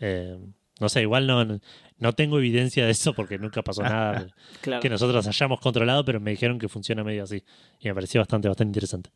Eh, 0.00 0.38
no 0.78 0.88
sé, 0.88 1.02
igual 1.02 1.26
no, 1.26 1.58
no 1.98 2.12
tengo 2.12 2.38
evidencia 2.38 2.84
de 2.84 2.90
eso 2.90 3.14
porque 3.14 3.38
nunca 3.38 3.62
pasó 3.62 3.82
nada 3.82 4.26
Claro. 4.60 4.80
que 4.82 4.88
nosotros 4.90 5.26
hayamos 5.26 5.60
controlado, 5.60 6.04
pero 6.04 6.20
me 6.20 6.30
dijeron 6.32 6.58
que 6.58 6.68
funciona 6.68 7.04
medio 7.04 7.24
así. 7.24 7.42
Y 7.80 7.88
me 7.88 7.94
pareció 7.94 8.20
bastante, 8.20 8.48
bastante 8.48 8.68
interesante. 8.70 9.10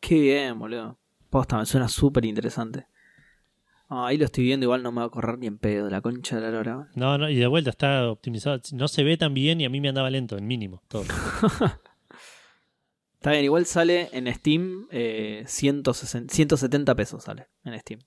Qué 0.00 0.18
bien, 0.18 0.58
boludo. 0.58 0.98
Posta, 1.30 1.58
me 1.58 1.66
suena 1.66 1.88
súper 1.88 2.24
interesante. 2.24 2.86
Ah, 3.88 4.06
ahí 4.06 4.16
lo 4.16 4.24
estoy 4.24 4.44
viendo, 4.44 4.64
igual 4.64 4.82
no 4.82 4.92
me 4.92 5.00
va 5.00 5.06
a 5.06 5.10
correr 5.10 5.38
ni 5.38 5.46
en 5.46 5.58
pedo, 5.58 5.90
la 5.90 6.00
concha 6.00 6.36
de 6.36 6.42
la 6.42 6.50
lora. 6.50 6.88
No, 6.94 7.18
no, 7.18 7.28
y 7.28 7.36
de 7.36 7.46
vuelta 7.46 7.70
está 7.70 8.08
optimizado. 8.10 8.60
No 8.72 8.88
se 8.88 9.04
ve 9.04 9.16
tan 9.16 9.34
bien 9.34 9.60
y 9.60 9.64
a 9.64 9.68
mí 9.68 9.80
me 9.80 9.88
andaba 9.88 10.10
lento, 10.10 10.36
en 10.38 10.46
mínimo. 10.46 10.82
Todo. 10.88 11.04
Está 13.16 13.30
bien, 13.32 13.44
igual 13.44 13.64
sale 13.64 14.10
en 14.12 14.32
Steam 14.34 14.86
eh, 14.90 15.44
160 15.46 16.32
170 16.32 16.94
pesos 16.94 17.24
sale 17.24 17.46
en 17.64 17.78
Steam. 17.80 18.00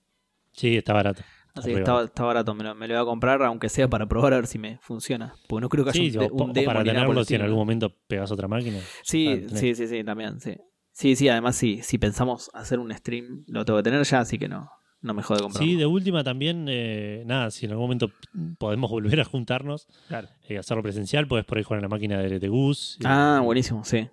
Sí, 0.52 0.76
está 0.76 0.92
barato. 0.92 1.22
Así 1.58 1.68
que 1.70 1.76
Arriba. 1.76 2.00
está, 2.00 2.04
está 2.04 2.22
barato, 2.24 2.54
me 2.54 2.64
lo, 2.64 2.74
me 2.74 2.86
lo 2.88 2.94
voy 2.94 3.02
a 3.02 3.06
comprar, 3.06 3.42
aunque 3.42 3.68
sea 3.68 3.88
para 3.88 4.06
probar 4.06 4.32
a 4.32 4.36
ver 4.36 4.46
si 4.46 4.58
me 4.58 4.78
funciona. 4.78 5.34
Porque 5.48 5.60
no 5.62 5.68
creo 5.68 5.84
que 5.84 5.90
haya 5.90 6.10
Sí, 6.10 6.16
un, 6.18 6.24
o, 6.24 6.28
un 6.44 6.50
o 6.50 6.52
demo 6.52 6.66
para 6.66 6.84
tenerlo 6.84 7.24
si 7.24 7.34
en 7.34 7.42
algún 7.42 7.58
momento 7.58 7.94
pegas 8.06 8.30
otra 8.30 8.48
máquina. 8.48 8.78
Sí, 9.02 9.44
Ah, 9.46 9.48
sí, 9.56 9.74
sí, 9.74 9.86
sí, 9.88 10.04
también, 10.04 10.40
sí. 10.40 10.56
Sí, 10.92 11.14
sí, 11.16 11.28
además 11.28 11.54
sí, 11.56 11.80
si 11.82 11.96
pensamos 11.98 12.50
hacer 12.54 12.78
un 12.80 12.92
stream, 12.92 13.44
lo 13.46 13.64
tengo 13.64 13.78
que 13.78 13.84
tener 13.84 14.02
ya, 14.04 14.18
así 14.20 14.36
que 14.38 14.48
no, 14.48 14.68
no 15.00 15.14
me 15.14 15.22
jode 15.22 15.40
comprarlo. 15.42 15.64
Sí, 15.70 15.76
de 15.76 15.86
última 15.86 16.24
también, 16.24 16.66
eh, 16.68 17.22
nada, 17.24 17.50
si 17.52 17.66
en 17.66 17.70
algún 17.72 17.84
momento 17.84 18.10
podemos 18.58 18.90
volver 18.90 19.20
a 19.20 19.24
juntarnos 19.24 19.86
Claro. 20.08 20.28
y 20.48 20.56
hacerlo 20.56 20.82
presencial, 20.82 21.28
puedes 21.28 21.46
por 21.46 21.56
ahí 21.58 21.62
jugar 21.64 21.78
en 21.78 21.82
la 21.84 21.88
máquina 21.88 22.18
de, 22.18 22.38
de 22.40 22.48
Gus. 22.48 22.98
Ah, 23.04 23.40
buenísimo, 23.44 23.84
sí. 23.84 24.08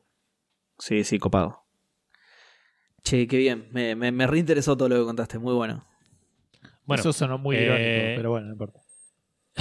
Sí, 0.77 1.03
sí, 1.03 1.17
copado. 1.17 1.63
Che, 3.03 3.27
qué 3.27 3.37
bien. 3.37 3.67
Me, 3.71 3.95
me, 3.95 4.11
me 4.11 4.27
reinteresó 4.27 4.75
todo 4.77 4.89
lo 4.89 4.97
que 4.97 5.03
contaste, 5.05 5.37
muy 5.39 5.53
bueno. 5.53 5.85
Bueno, 6.85 7.01
Eso 7.01 7.13
sonó 7.13 7.37
muy 7.37 7.55
eh, 7.55 7.63
irónico, 7.65 8.17
pero 8.17 8.29
bueno, 8.31 8.47
no 8.47 8.53
importa. 8.53 8.79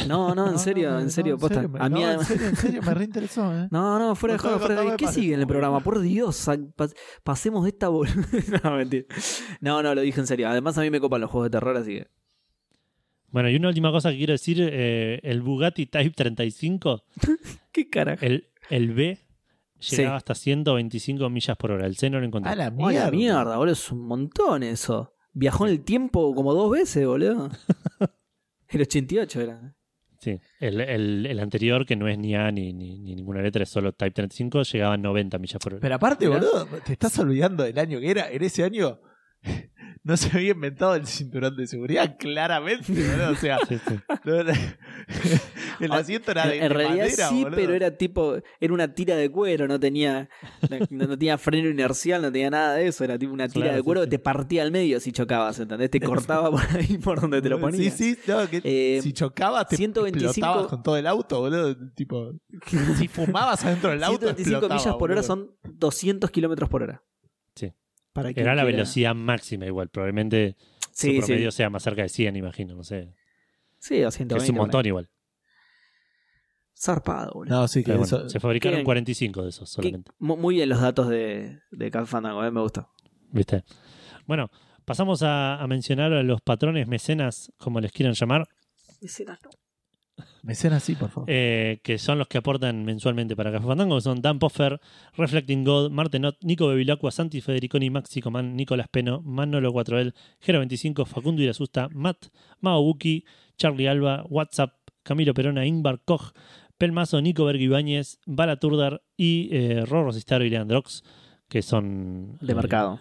No, 0.09 0.34
no, 0.34 0.51
en 0.51 0.59
serio, 0.59 0.90
no, 0.90 0.98
en 1.01 1.10
serio, 1.10 1.38
posta. 1.38 1.60
a 1.60 1.88
mí 1.88 2.01
no, 2.02 2.10
en 2.12 2.24
serio, 2.24 2.48
en 2.48 2.56
serio, 2.56 2.82
me 2.82 2.94
reinteresó, 2.94 3.56
¿eh? 3.56 3.68
No, 3.70 3.96
no, 3.98 4.16
fuera 4.16 4.32
de 4.34 4.38
juego, 4.40 4.59
fuera 4.59 4.82
de 4.82 4.96
¿Qué 4.96 5.06
sigue 5.06 5.34
en 5.34 5.40
el 5.40 5.46
programa? 5.46 5.78
Por 5.80 6.01
Dios, 6.01 6.48
pas- 6.48 6.94
pasemos 7.22 7.62
de 7.62 7.70
esta 7.70 7.88
bol... 7.88 8.09
no, 8.64 8.72
mentira. 8.72 9.05
No, 9.60 9.82
no, 9.84 9.94
lo 9.94 10.01
dije 10.01 10.18
en 10.20 10.26
serio. 10.26 10.48
Además, 10.48 10.76
a 10.78 10.80
mí 10.80 10.90
me 10.90 10.98
copan 11.01 11.20
los 11.20 11.30
juegos 11.30 11.46
de 11.46 11.51
terror, 11.51 11.76
así 11.76 11.92
que. 11.98 12.09
bueno, 13.28 13.48
y 13.51 13.55
una 13.56 13.68
última 13.68 13.92
cosa 13.92 14.10
que 14.10 14.16
quiero 14.18 14.32
decir, 14.32 14.59
eh, 14.60 15.20
el 15.22 15.42
Bugatti 15.42 15.86
Type 15.86 16.10
35, 16.10 17.05
¿Qué 17.72 17.88
carajo? 17.88 18.24
el, 18.26 18.48
el 18.70 18.92
B 18.94 19.20
Sí. 19.78 19.96
llegaba 19.96 20.16
hasta 20.16 20.34
125 20.34 21.28
millas 21.30 21.56
por 21.56 21.70
hora. 21.70 21.86
El 21.86 21.96
C 21.96 22.09
no 22.10 22.18
lo 22.18 22.24
encontré. 22.26 22.51
A 22.51 22.56
la 22.56 22.68
¡Oh, 22.68 22.70
mierda. 22.88 23.05
la 23.05 23.10
mierda, 23.10 23.56
boludo! 23.59 23.72
Es 23.74 23.92
un 23.92 24.01
montón 24.06 24.62
eso. 24.62 25.14
Viajó 25.35 25.66
en 25.66 25.73
el 25.73 25.85
tiempo 25.85 26.35
como 26.35 26.55
dos 26.55 26.70
veces, 26.70 27.06
boludo. 27.06 27.51
El 28.69 28.81
88 28.81 29.40
era. 29.40 29.74
Sí, 30.19 30.40
el, 30.59 30.81
el- 30.81 31.27
el 31.27 31.39
anterior, 31.39 31.85
que 31.85 31.97
no 31.97 32.09
es 32.09 32.16
ni 32.19 32.35
A 32.35 32.51
ni, 32.51 32.73
ni, 32.73 32.98
ni 32.98 33.15
ninguna 33.15 33.43
letra, 33.43 33.62
es 33.62 33.69
solo 33.69 33.93
Type 33.93 34.12
35, 34.12 34.62
llegaba 34.62 34.94
a 34.94 34.97
90 34.97 35.39
millas 35.39 35.59
por 35.62 35.74
hora. 35.74 35.81
Pero 35.82 35.94
aparte, 35.94 36.27
boludo, 36.28 36.66
te 36.85 36.94
estás 36.94 37.19
olvidando 37.19 37.62
del 37.62 37.78
año 37.78 38.01
que 38.01 38.11
era. 38.11 38.31
En 38.31 38.43
ese 38.43 38.65
año 38.65 39.01
no 40.05 40.16
se 40.16 40.37
había 40.37 40.51
inventado 40.51 40.95
el 40.97 41.07
cinturón 41.07 41.57
de 41.57 41.66
seguridad, 41.66 42.16
claramente, 42.19 42.93
boludo. 42.93 43.31
O 43.31 43.37
sea, 43.37 43.59
Sí, 43.69 43.79
sí. 43.79 43.95
no 44.25 45.87
el 45.87 45.93
asiento 45.93 46.31
era 46.31 46.47
de, 46.47 46.57
en, 46.59 46.62
en 46.65 46.69
de 46.69 46.75
realidad 46.75 47.05
madera, 47.05 47.29
sí, 47.29 47.43
boludo. 47.43 47.57
pero 47.57 47.75
era 47.75 47.91
tipo, 47.97 48.37
era 48.61 48.75
una 48.75 48.95
tira 48.95 49.16
de 49.16 49.31
cuero, 49.31 49.66
no 49.66 49.81
tenía, 49.81 50.29
no, 50.91 51.07
no 51.07 51.19
tenía 51.19 51.37
freno 51.39 51.69
inercial, 51.69 52.23
no 52.23 52.31
tenía 52.31 52.51
nada 52.51 52.75
de 52.75 52.87
eso, 52.89 53.03
era 53.05 53.19
tipo 53.19 53.33
una 53.33 53.49
tira 53.49 53.65
Claro, 53.65 53.73
de 53.77 53.81
sí, 53.81 53.85
cuero 53.85 54.01
sí. 54.03 54.07
que 54.07 54.11
te 54.11 54.19
partía 54.19 54.62
al 54.62 54.71
medio 54.71 55.01
si 55.01 55.11
chocabas, 55.12 55.59
¿entendés? 55.59 55.91
Te 55.91 56.01
cortaba 56.01 56.51
por 56.51 56.62
ahí 56.77 56.99
por 56.99 57.21
donde 57.21 57.41
te 57.43 57.49
lo 57.49 57.57
Sí, 57.57 57.62
ponías. 57.62 57.95
sí, 57.97 58.16
no, 58.27 58.49
que 58.49 58.61
Eh, 58.62 59.01
si 59.03 59.12
chocabas 59.12 59.69
te 59.69 59.77
125 59.77 60.31
explotabas 60.31 60.66
con 60.69 60.83
todo 60.83 60.97
el 60.97 61.07
auto, 61.07 61.41
boludo. 61.41 61.77
Tipo, 61.95 62.33
si 62.99 63.09
fumabas 63.09 63.65
adentro 63.65 63.91
del 63.91 64.03
auto, 64.05 64.19
125 64.27 64.57
explotaba, 64.59 64.81
millas 64.81 64.95
por 64.97 65.11
hora 65.11 65.23
son 65.23 65.51
200 65.65 66.31
kilómetros 66.31 66.69
por 66.69 66.83
hora. 66.83 67.03
Sí. 68.15 68.20
Para 68.20 68.32
que 68.32 68.41
Era 68.41 68.55
la 68.55 68.62
quiera- 68.62 68.77
velocidad 68.77 69.15
máxima 69.15 69.66
igual, 69.66 69.89
probablemente 69.89 70.57
Sí, 70.93 71.16
su 71.20 71.27
promedio 71.27 71.51
sí. 71.51 71.57
sea 71.59 71.70
más 71.70 71.82
cerca 71.82 72.03
de 72.03 72.09
100, 72.09 72.36
imagino, 72.36 72.74
no 72.74 72.85
sé. 72.85 73.12
Sí, 73.78 74.03
o 74.05 74.11
120. 74.11 74.45
es 74.45 74.51
un 74.51 74.57
montón 74.57 74.86
igual. 74.86 75.11
Zarpado, 76.77 77.32
boludo. 77.35 77.55
No, 77.61 77.69
sí, 77.69 77.82
que 77.85 77.93
eso. 77.93 78.16
bueno, 78.19 78.28
se 78.28 78.41
fabricaron 78.41 78.78
¿Qué? 78.81 78.85
45 78.85 79.43
de 79.43 79.49
esos 79.51 79.70
solamente. 79.70 80.11
mu- 80.19 80.36
muy 80.36 80.57
bien 80.57 80.69
los 80.69 80.81
datos 80.81 81.09
de, 81.09 81.61
de 81.70 81.91
Café 81.91 82.07
Fandango, 82.07 82.45
eh, 82.45 82.51
me 82.51 82.61
gusta. 82.61 82.89
¿Viste? 83.31 83.65
Bueno, 84.27 84.51
pasamos 84.85 85.23
a, 85.23 85.61
a 85.62 85.66
mencionar 85.66 86.12
a 86.12 86.23
los 86.23 86.41
patrones 86.41 86.86
mecenas, 86.89 87.53
como 87.59 87.81
les 87.81 87.93
quieran 87.93 88.15
llamar, 88.15 88.49
Escenas 89.01 89.39
no. 89.43 89.51
Mecenas 90.45 90.83
sí, 90.83 90.95
por 90.95 91.09
favor. 91.09 91.27
eh, 91.31 91.81
que 91.83 91.97
son 91.99 92.19
los 92.19 92.29
que 92.29 92.37
aportan 92.37 92.85
mensualmente 92.85 93.35
para 93.35 93.51
Café 93.51 93.66
Fandango, 93.66 93.97
que 93.97 94.03
son 94.03 94.21
Dan 94.21 94.39
Poffer, 94.39 94.79
Reflecting 95.16 95.65
God, 95.65 95.91
Martenot, 95.91 96.37
Nico 96.43 96.69
Bevilacqua, 96.69 97.11
Santi 97.11 97.41
Federiconi, 97.41 97.89
Maxi 97.89 98.21
Coman, 98.21 98.55
Nicolás 98.55 98.89
Peno, 98.91 99.23
Manolo 99.23 99.73
4L, 99.73 100.12
Gero25, 100.45 101.07
Facundo 101.07 101.41
Irasusta, 101.43 101.89
Matt, 101.93 102.27
Mao 102.61 102.83
Buki, 102.83 103.25
Charlie 103.57 103.89
Alba, 103.89 104.25
WhatsApp, 104.29 104.75
Camilo 105.03 105.33
Perona, 105.33 105.65
Ingvar 105.65 106.01
Koch, 106.05 106.33
Pelmazo, 106.77 107.23
Nico 107.23 107.45
Berg 107.47 107.61
Ibáñez, 107.62 108.19
Bala 108.27 108.57
Turdar 108.57 109.03
y 109.16 109.49
eh, 109.51 109.85
Rorro 109.87 110.12
Cistaro 110.12 110.45
y 110.45 110.51
Leandrox, 110.51 111.05
que 111.49 111.62
son 111.62 112.37
De 112.43 112.53
eh, 112.53 112.55
mercado. 112.55 112.99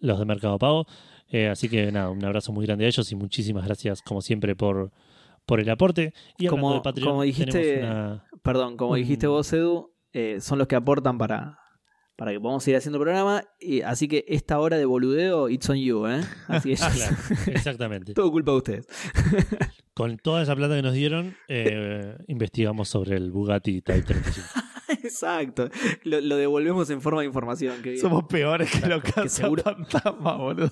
los 0.00 0.18
de 0.18 0.24
Mercado 0.24 0.58
Pago. 0.58 0.86
Eh, 1.28 1.48
así 1.48 1.68
que 1.68 1.90
nada, 1.92 2.08
un 2.10 2.24
abrazo 2.24 2.52
muy 2.52 2.64
grande 2.64 2.84
a 2.84 2.88
ellos 2.88 3.10
y 3.10 3.16
muchísimas 3.16 3.64
gracias, 3.66 4.00
como 4.02 4.22
siempre, 4.22 4.54
por, 4.54 4.92
por 5.46 5.60
el 5.60 5.68
aporte. 5.70 6.12
Y 6.38 6.46
Como- 6.46 6.74
de 6.74 6.80
Patreon, 6.80 7.08
como 7.10 7.22
dijiste- 7.22 7.80
una- 7.82 8.24
Perdón, 8.42 8.76
como 8.76 8.92
un- 8.92 8.98
dijiste 8.98 9.26
vos, 9.26 9.52
Edu, 9.52 9.92
eh, 10.12 10.38
son 10.40 10.58
los 10.58 10.68
que 10.68 10.76
aportan 10.76 11.16
para, 11.18 11.58
para 12.16 12.30
que 12.32 12.38
podamos 12.40 12.62
seguir 12.62 12.76
haciendo 12.78 12.98
programa. 13.00 13.42
Y, 13.58 13.80
así 13.82 14.06
que 14.08 14.24
esta 14.28 14.58
hora 14.60 14.76
de 14.76 14.84
boludeo, 14.84 15.48
it's 15.48 15.68
on 15.70 15.76
you, 15.76 16.06
¿eh? 16.06 16.20
Así 16.48 16.74
Claro, 16.76 17.16
exactamente. 17.46 18.14
todo 18.14 18.30
culpa 18.30 18.52
de 18.52 18.56
ustedes. 18.58 18.86
Con 19.94 20.16
toda 20.18 20.42
esa 20.42 20.56
plata 20.56 20.74
que 20.74 20.82
nos 20.82 20.92
dieron, 20.94 21.36
eh, 21.48 22.16
investigamos 22.26 22.88
sobre 22.88 23.16
el 23.16 23.30
Bugatti 23.30 23.80
Type 23.80 24.02
35. 24.02 24.46
Exacto. 25.04 25.68
Lo, 26.02 26.20
lo 26.20 26.36
devolvemos 26.36 26.90
en 26.90 27.00
forma 27.00 27.20
de 27.20 27.26
información. 27.28 27.80
que. 27.82 27.96
Somos 27.98 28.24
peores 28.24 28.70
que 28.70 28.86
los 28.88 29.02
Que 29.02 29.28
seguro- 29.28 29.62
boludo. 30.38 30.70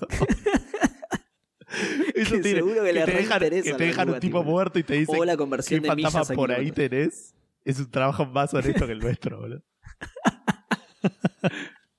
Eso 2.15 2.35
Que 2.35 2.41
tiene- 2.41 2.59
seguro 2.59 2.81
que 2.81 2.87
que 2.87 2.93
le 2.93 3.05
te 3.05 3.11
dejan, 3.11 3.39
que 3.39 3.49
te 3.73 3.83
dejan 3.85 4.09
un 4.09 4.19
tipo 4.19 4.43
muerto 4.43 4.79
y 4.79 4.83
te 4.83 4.93
dicen 4.95 5.15
O 5.19 5.25
la 5.25 5.33
qué 5.33 5.37
conversión 5.37 5.81
de 5.81 5.87
fantasma 5.87 6.23
por 6.35 6.51
ahí 6.51 6.71
tenés. 6.71 7.33
Es 7.65 7.79
un 7.79 7.89
trabajo 7.89 8.25
más 8.25 8.53
honesto 8.53 8.85
que 8.85 8.91
el 8.91 8.99
nuestro, 8.99 9.39
boludo. 9.39 9.63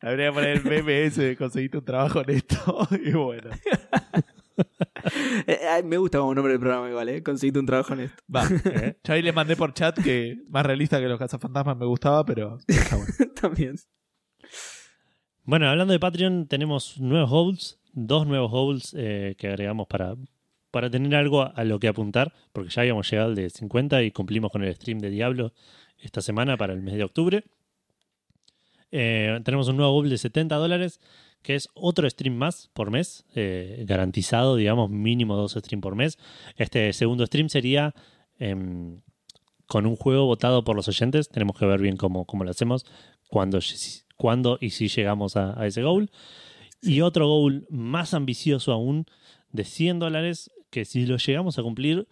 Habría 0.01 0.29
que 0.29 0.33
poner 0.35 0.51
el 0.59 0.65
meme 0.65 1.05
ese 1.07 1.23
de 1.23 1.37
conseguirte 1.37 1.79
un 1.79 1.85
trabajo 1.85 2.21
honesto 2.21 2.89
y 3.05 3.13
bueno. 3.13 3.51
Eh, 5.47 5.83
me 5.85 5.97
gusta 5.97 6.19
como 6.19 6.35
nombre 6.35 6.53
del 6.53 6.61
programa 6.61 6.89
igual, 6.89 7.09
¿eh? 7.09 7.23
Conseguiste 7.23 7.59
un 7.59 7.67
trabajo 7.67 7.95
en 7.95 8.01
esto. 8.01 8.23
Va. 8.35 8.47
¿eh? 8.67 8.99
Yo 9.03 9.15
ahí 9.15 9.23
le 9.23 9.33
mandé 9.33 9.57
por 9.57 9.73
chat 9.73 9.99
que 10.01 10.37
más 10.51 10.65
realista 10.65 11.01
que 11.01 11.09
los 11.09 11.19
cazafantasmas 11.19 11.77
me 11.77 11.87
gustaba, 11.87 12.25
pero 12.25 12.59
está 12.67 12.97
bueno. 12.97 13.13
También. 13.41 13.77
Bueno, 15.43 15.69
hablando 15.69 15.93
de 15.93 16.01
Patreon, 16.01 16.47
tenemos 16.49 16.99
nuevos 17.01 17.31
goals, 17.31 17.81
dos 17.95 18.27
nuevos 18.27 18.51
goals 18.51 18.95
eh, 18.99 19.35
que 19.39 19.49
agregamos 19.49 19.87
para, 19.87 20.17
para 20.71 20.91
tener 20.91 21.15
algo 21.15 21.43
a, 21.43 21.65
lo 21.65 21.79
que 21.79 21.89
apuntar, 21.89 22.35
porque 22.53 22.71
ya 22.71 22.83
habíamos 22.83 23.11
llegado 23.11 23.31
al 23.31 23.35
de 23.35 23.49
50 23.49 24.03
y 24.03 24.11
cumplimos 24.11 24.51
con 24.51 24.63
el 24.63 24.75
stream 24.75 24.99
de 24.99 25.11
Diablo 25.11 25.53
esta 25.99 26.21
semana 26.21 26.57
para 26.57 26.73
el 26.73 26.83
mes 26.83 26.95
de 26.95 27.05
octubre. 27.05 27.45
Eh, 28.91 29.41
tenemos 29.45 29.69
un 29.69 29.77
nuevo 29.77 29.93
goal 29.93 30.11
de 30.11 30.19
70 30.19 30.55
dólares, 30.57 31.01
que 31.43 31.55
es 31.55 31.69
otro 31.75 32.09
stream 32.09 32.35
más 32.35 32.71
por 32.75 32.91
mes, 32.91 33.25
eh, 33.35 33.85
garantizado, 33.87 34.57
digamos, 34.57 34.91
mínimo 34.91 35.37
dos 35.37 35.53
streams 35.53 35.83
por 35.83 35.95
mes. 35.95 36.19
Este 36.57 36.93
segundo 36.93 37.27
stream 37.27 37.49
sería 37.49 37.95
em, 38.39 39.01
con 39.67 39.87
un 39.87 39.97
juego 39.97 40.27
votado 40.27 40.65
por 40.65 40.75
los 40.75 40.89
oyentes. 40.89 41.29
Tenemos 41.29 41.57
que 41.59 41.67
ver 41.67 41.81
bien 41.81 41.97
cómo, 41.97 42.25
cómo 42.25 42.45
lo 42.45 42.51
hacemos, 42.51 42.87
cuándo, 43.29 44.59
y 44.61 44.71
si 44.71 44.89
llegamos 44.89 45.37
a 45.37 45.67
ese 45.67 45.83
goal. 45.83 46.11
Y 46.87 47.01
otro 47.01 47.27
goal 47.29 47.67
más 47.71 48.15
ambicioso 48.15 48.73
aún, 48.73 49.07
de 49.53 49.65
100 49.65 49.99
dólares, 49.99 50.51
que 50.71 50.85
si 50.85 51.07
lo 51.07 51.17
llegamos 51.17 51.59
a 51.59 51.63
cumplir, 51.63 52.07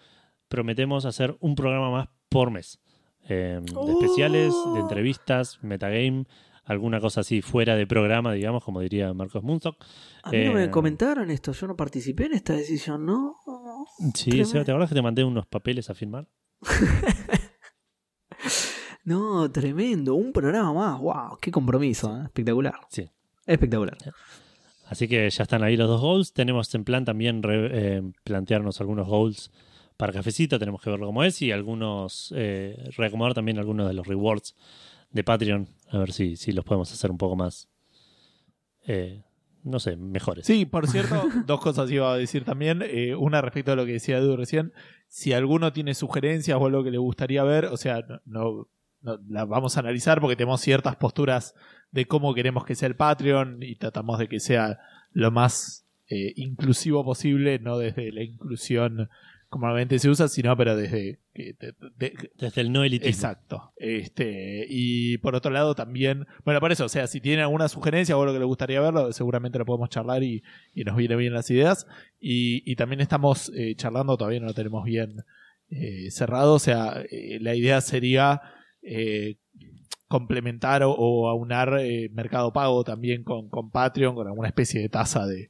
prometemos 0.49 1.05
hacer 1.05 1.37
un 1.41 1.55
programa 1.55 1.91
más 1.91 2.09
por 2.29 2.51
mes. 2.51 2.81
Em, 3.25 3.65
de 3.65 3.93
especiales, 3.93 4.53
de 4.75 4.81
entrevistas, 4.81 5.59
metagame, 5.63 6.25
alguna 6.65 7.01
cosa 7.01 7.21
así 7.21 7.43
fuera 7.43 7.77
de 7.77 7.87
programa, 7.87 8.33
digamos, 8.33 8.65
como 8.65 8.81
diría 8.81 9.13
Marcos 9.15 9.43
Munstock. 9.43 9.77
A 10.23 10.31
mí 10.31 10.45
no 10.45 10.53
me 10.53 10.65
Eh, 10.65 10.71
comentaron 10.71 11.31
esto. 11.31 11.53
Yo 11.53 11.67
no 11.67 11.77
participé 11.77 12.27
en 12.27 12.35
esta 12.35 12.53
decisión, 12.55 13.05
¿no? 13.07 13.37
Sí. 14.15 14.45
Seba, 14.45 14.65
¿te 14.65 14.71
acuerdas 14.71 14.89
que 14.89 14.95
te 14.95 15.03
mandé 15.03 15.25
unos 15.25 15.47
papeles 15.47 15.91
a 15.91 15.95
firmar? 15.95 16.27
No, 19.05 19.51
tremendo. 19.51 20.15
Un 20.15 20.33
programa 20.33 20.73
más. 20.73 21.01
¡Wow! 21.01 21.39
¡Qué 21.41 21.51
compromiso! 21.51 22.17
¿eh? 22.17 22.23
Espectacular. 22.25 22.75
Sí. 22.89 23.11
Espectacular. 23.47 23.97
Así 24.93 25.09
que 25.09 25.29
ya 25.31 25.43
están 25.45 25.63
ahí 25.63 25.77
los 25.77 25.89
dos 25.89 26.01
goals. 26.01 26.33
Tenemos 26.35 26.75
en 26.75 26.85
plan 26.85 27.05
también 27.05 27.43
re- 27.43 27.71
eh, 27.97 28.03
plantearnos 28.25 28.81
algunos 28.81 29.09
goals 29.09 29.51
para 29.97 30.13
cafecito. 30.13 30.59
Tenemos 30.59 30.83
que 30.83 30.91
verlo 30.91 31.07
como 31.07 31.25
es 31.25 31.41
y 31.41 31.51
algunos, 31.51 32.33
eh, 32.37 32.91
reacomodar 32.97 33.33
también 33.35 33.59
algunos 33.59 33.89
de 33.89 33.95
los 33.95 34.07
rewards 34.07 34.55
de 35.11 35.25
Patreon. 35.25 35.69
A 35.91 35.99
ver 35.99 36.13
si, 36.13 36.37
si 36.37 36.53
los 36.53 36.65
podemos 36.65 36.93
hacer 36.93 37.11
un 37.11 37.17
poco 37.19 37.37
más, 37.37 37.69
eh, 38.87 39.23
no 39.65 39.79
sé, 39.79 39.97
mejores. 39.97 40.47
Sí, 40.47 40.67
por 40.67 40.87
cierto, 40.89 41.23
dos 41.47 41.61
cosas 41.61 41.91
iba 41.91 42.13
a 42.13 42.17
decir 42.17 42.45
también. 42.45 42.83
Eh, 42.83 43.15
una 43.15 43.41
respecto 43.41 43.73
a 43.73 43.77
lo 43.77 43.87
que 43.87 43.93
decía 43.93 44.19
Edu 44.19 44.37
recién. 44.37 44.73
Si 45.09 45.33
alguno 45.33 45.73
tiene 45.73 45.95
sugerencias 45.95 46.59
o 46.61 46.67
algo 46.67 46.83
que 46.85 46.91
le 46.91 46.99
gustaría 46.99 47.45
ver, 47.45 47.67
o 47.67 47.77
sea, 47.77 48.05
no, 48.09 48.21
no- 48.27 48.69
no- 49.03 49.19
la 49.29 49.45
vamos 49.45 49.77
a 49.77 49.81
analizar 49.81 50.21
porque 50.21 50.37
tenemos 50.37 50.61
ciertas 50.61 50.97
posturas 50.97 51.55
de 51.93 52.07
cómo 52.07 52.35
queremos 52.35 52.65
que 52.65 52.75
sea 52.75 52.89
el 52.89 52.97
Patreon 52.97 53.63
y 53.63 53.77
tratamos 53.77 54.19
de 54.19 54.29
que 54.29 54.41
sea 54.41 54.79
lo 55.13 55.31
más 55.31 55.87
eh, 56.09 56.33
inclusivo 56.37 57.05
posible, 57.05 57.59
no 57.61 57.79
desde 57.79 58.11
la 58.13 58.23
inclusión 58.23 59.09
como 59.49 59.67
normalmente 59.67 59.99
se 59.99 60.09
usa, 60.09 60.29
sino 60.29 60.57
pero 60.57 60.75
desde 60.77 61.21
que- 61.35 61.55
de- 61.61 61.75
de- 61.99 62.31
Desde 62.39 62.63
el 62.63 62.73
no 62.73 62.85
elitismo. 62.85 63.11
Exacto. 63.11 63.73
Este, 63.77 64.65
y 64.69 65.19
por 65.19 65.35
otro 65.35 65.51
lado 65.53 65.75
también, 65.75 66.27
bueno, 66.47 66.59
por 66.61 66.73
eso, 66.73 66.87
o 66.87 66.89
sea, 66.89 67.07
si 67.07 67.21
tienen 67.21 67.41
alguna 67.41 67.69
sugerencia 67.69 68.17
o 68.17 68.23
algo 68.23 68.33
que 68.33 68.39
les 68.39 68.47
gustaría 68.49 68.81
verlo, 68.81 69.13
seguramente 69.13 69.59
lo 69.59 69.67
podemos 69.67 69.91
charlar 69.91 70.23
y, 70.23 70.43
y 70.75 70.85
nos 70.85 70.97
vienen 70.97 71.19
bien 71.19 71.35
las 71.35 71.51
ideas. 71.51 71.87
Y, 72.19 72.63
y 72.71 72.77
también 72.77 73.03
estamos 73.03 73.53
eh, 73.55 73.75
charlando, 73.77 74.17
todavía 74.17 74.41
no 74.41 74.47
lo 74.47 74.55
tenemos 74.55 74.85
bien 74.85 75.17
eh, 75.69 76.11
cerrado, 76.11 76.55
o 76.55 76.59
sea, 76.59 77.03
la 77.41 77.55
idea 77.55 77.81
sería 77.83 78.41
complementar 80.13 80.83
o, 80.83 80.93
o 80.93 81.29
aunar 81.29 81.79
eh, 81.81 82.11
Mercado 82.13 82.53
Pago 82.53 82.85
también 82.85 83.25
con, 83.25 83.49
con 83.49 83.71
Patreon, 83.71 84.15
con 84.15 84.27
alguna 84.29 84.49
especie 84.49 84.81
de 84.81 84.89
tasa 84.89 85.27
de... 85.27 85.49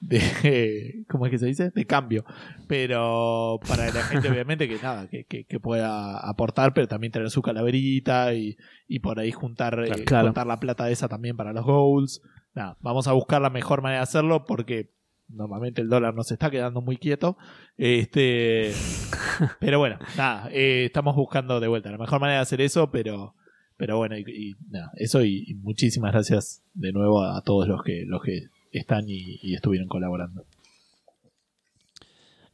de 0.00 1.04
¿Cómo 1.10 1.26
es 1.26 1.30
que 1.32 1.38
se 1.38 1.46
dice? 1.46 1.70
De 1.70 1.84
cambio 1.84 2.24
pero 2.68 3.58
para 3.68 3.86
la 3.86 4.02
gente 4.04 4.28
obviamente 4.32 4.68
que 4.68 4.78
nada, 4.82 5.06
que, 5.08 5.24
que- 5.24 5.44
que 5.44 5.60
pueda 5.60 6.18
aportar, 6.18 6.72
pero 6.74 6.88
también 6.88 7.12
tener 7.12 7.30
su 7.30 7.42
calaverita 7.42 8.34
y, 8.34 8.56
y 8.88 9.00
por 9.00 9.18
ahí 9.18 9.32
juntar, 9.32 9.78
eh, 9.84 10.04
Claro. 10.04 10.28
juntar 10.28 10.46
la 10.46 10.58
plata 10.60 10.90
esa 10.90 11.08
también 11.08 11.36
para 11.36 11.52
los 11.52 11.64
goals. 11.64 12.22
Nada, 12.54 12.76
vamos 12.80 13.06
a 13.08 13.12
buscar 13.12 13.42
la 13.42 13.50
mejor 13.50 13.82
manera 13.82 13.98
de 14.00 14.04
hacerlo 14.04 14.44
porque 14.46 14.90
normalmente 15.28 15.80
el 15.82 15.88
dólar 15.88 16.14
nos 16.14 16.30
está 16.30 16.50
quedando 16.50 16.80
muy 16.80 16.96
quieto. 16.98 17.36
Este, 17.76 18.72
pero 19.60 19.78
bueno, 19.78 19.98
nada, 20.16 20.48
eh, 20.52 20.84
estamos 20.86 21.14
buscando 21.16 21.60
de 21.60 21.68
vuelta 21.68 21.90
la 21.90 21.98
mejor 21.98 22.20
manera 22.20 22.38
de 22.38 22.42
hacer 22.42 22.60
eso, 22.60 22.90
pero 22.90 23.34
pero 23.76 23.96
bueno, 23.98 24.16
y, 24.16 24.22
y 24.28 24.54
nada, 24.70 24.90
eso 24.96 25.24
y, 25.24 25.44
y 25.46 25.54
muchísimas 25.54 26.12
gracias 26.12 26.62
de 26.74 26.92
nuevo 26.92 27.22
a, 27.22 27.42
todos 27.42 27.66
los 27.68 27.82
que 27.82 28.04
los 28.06 28.22
que 28.22 28.42
están 28.72 29.04
y- 29.08 29.38
y 29.42 29.54
estuvieron 29.54 29.88
colaborando. 29.88 30.44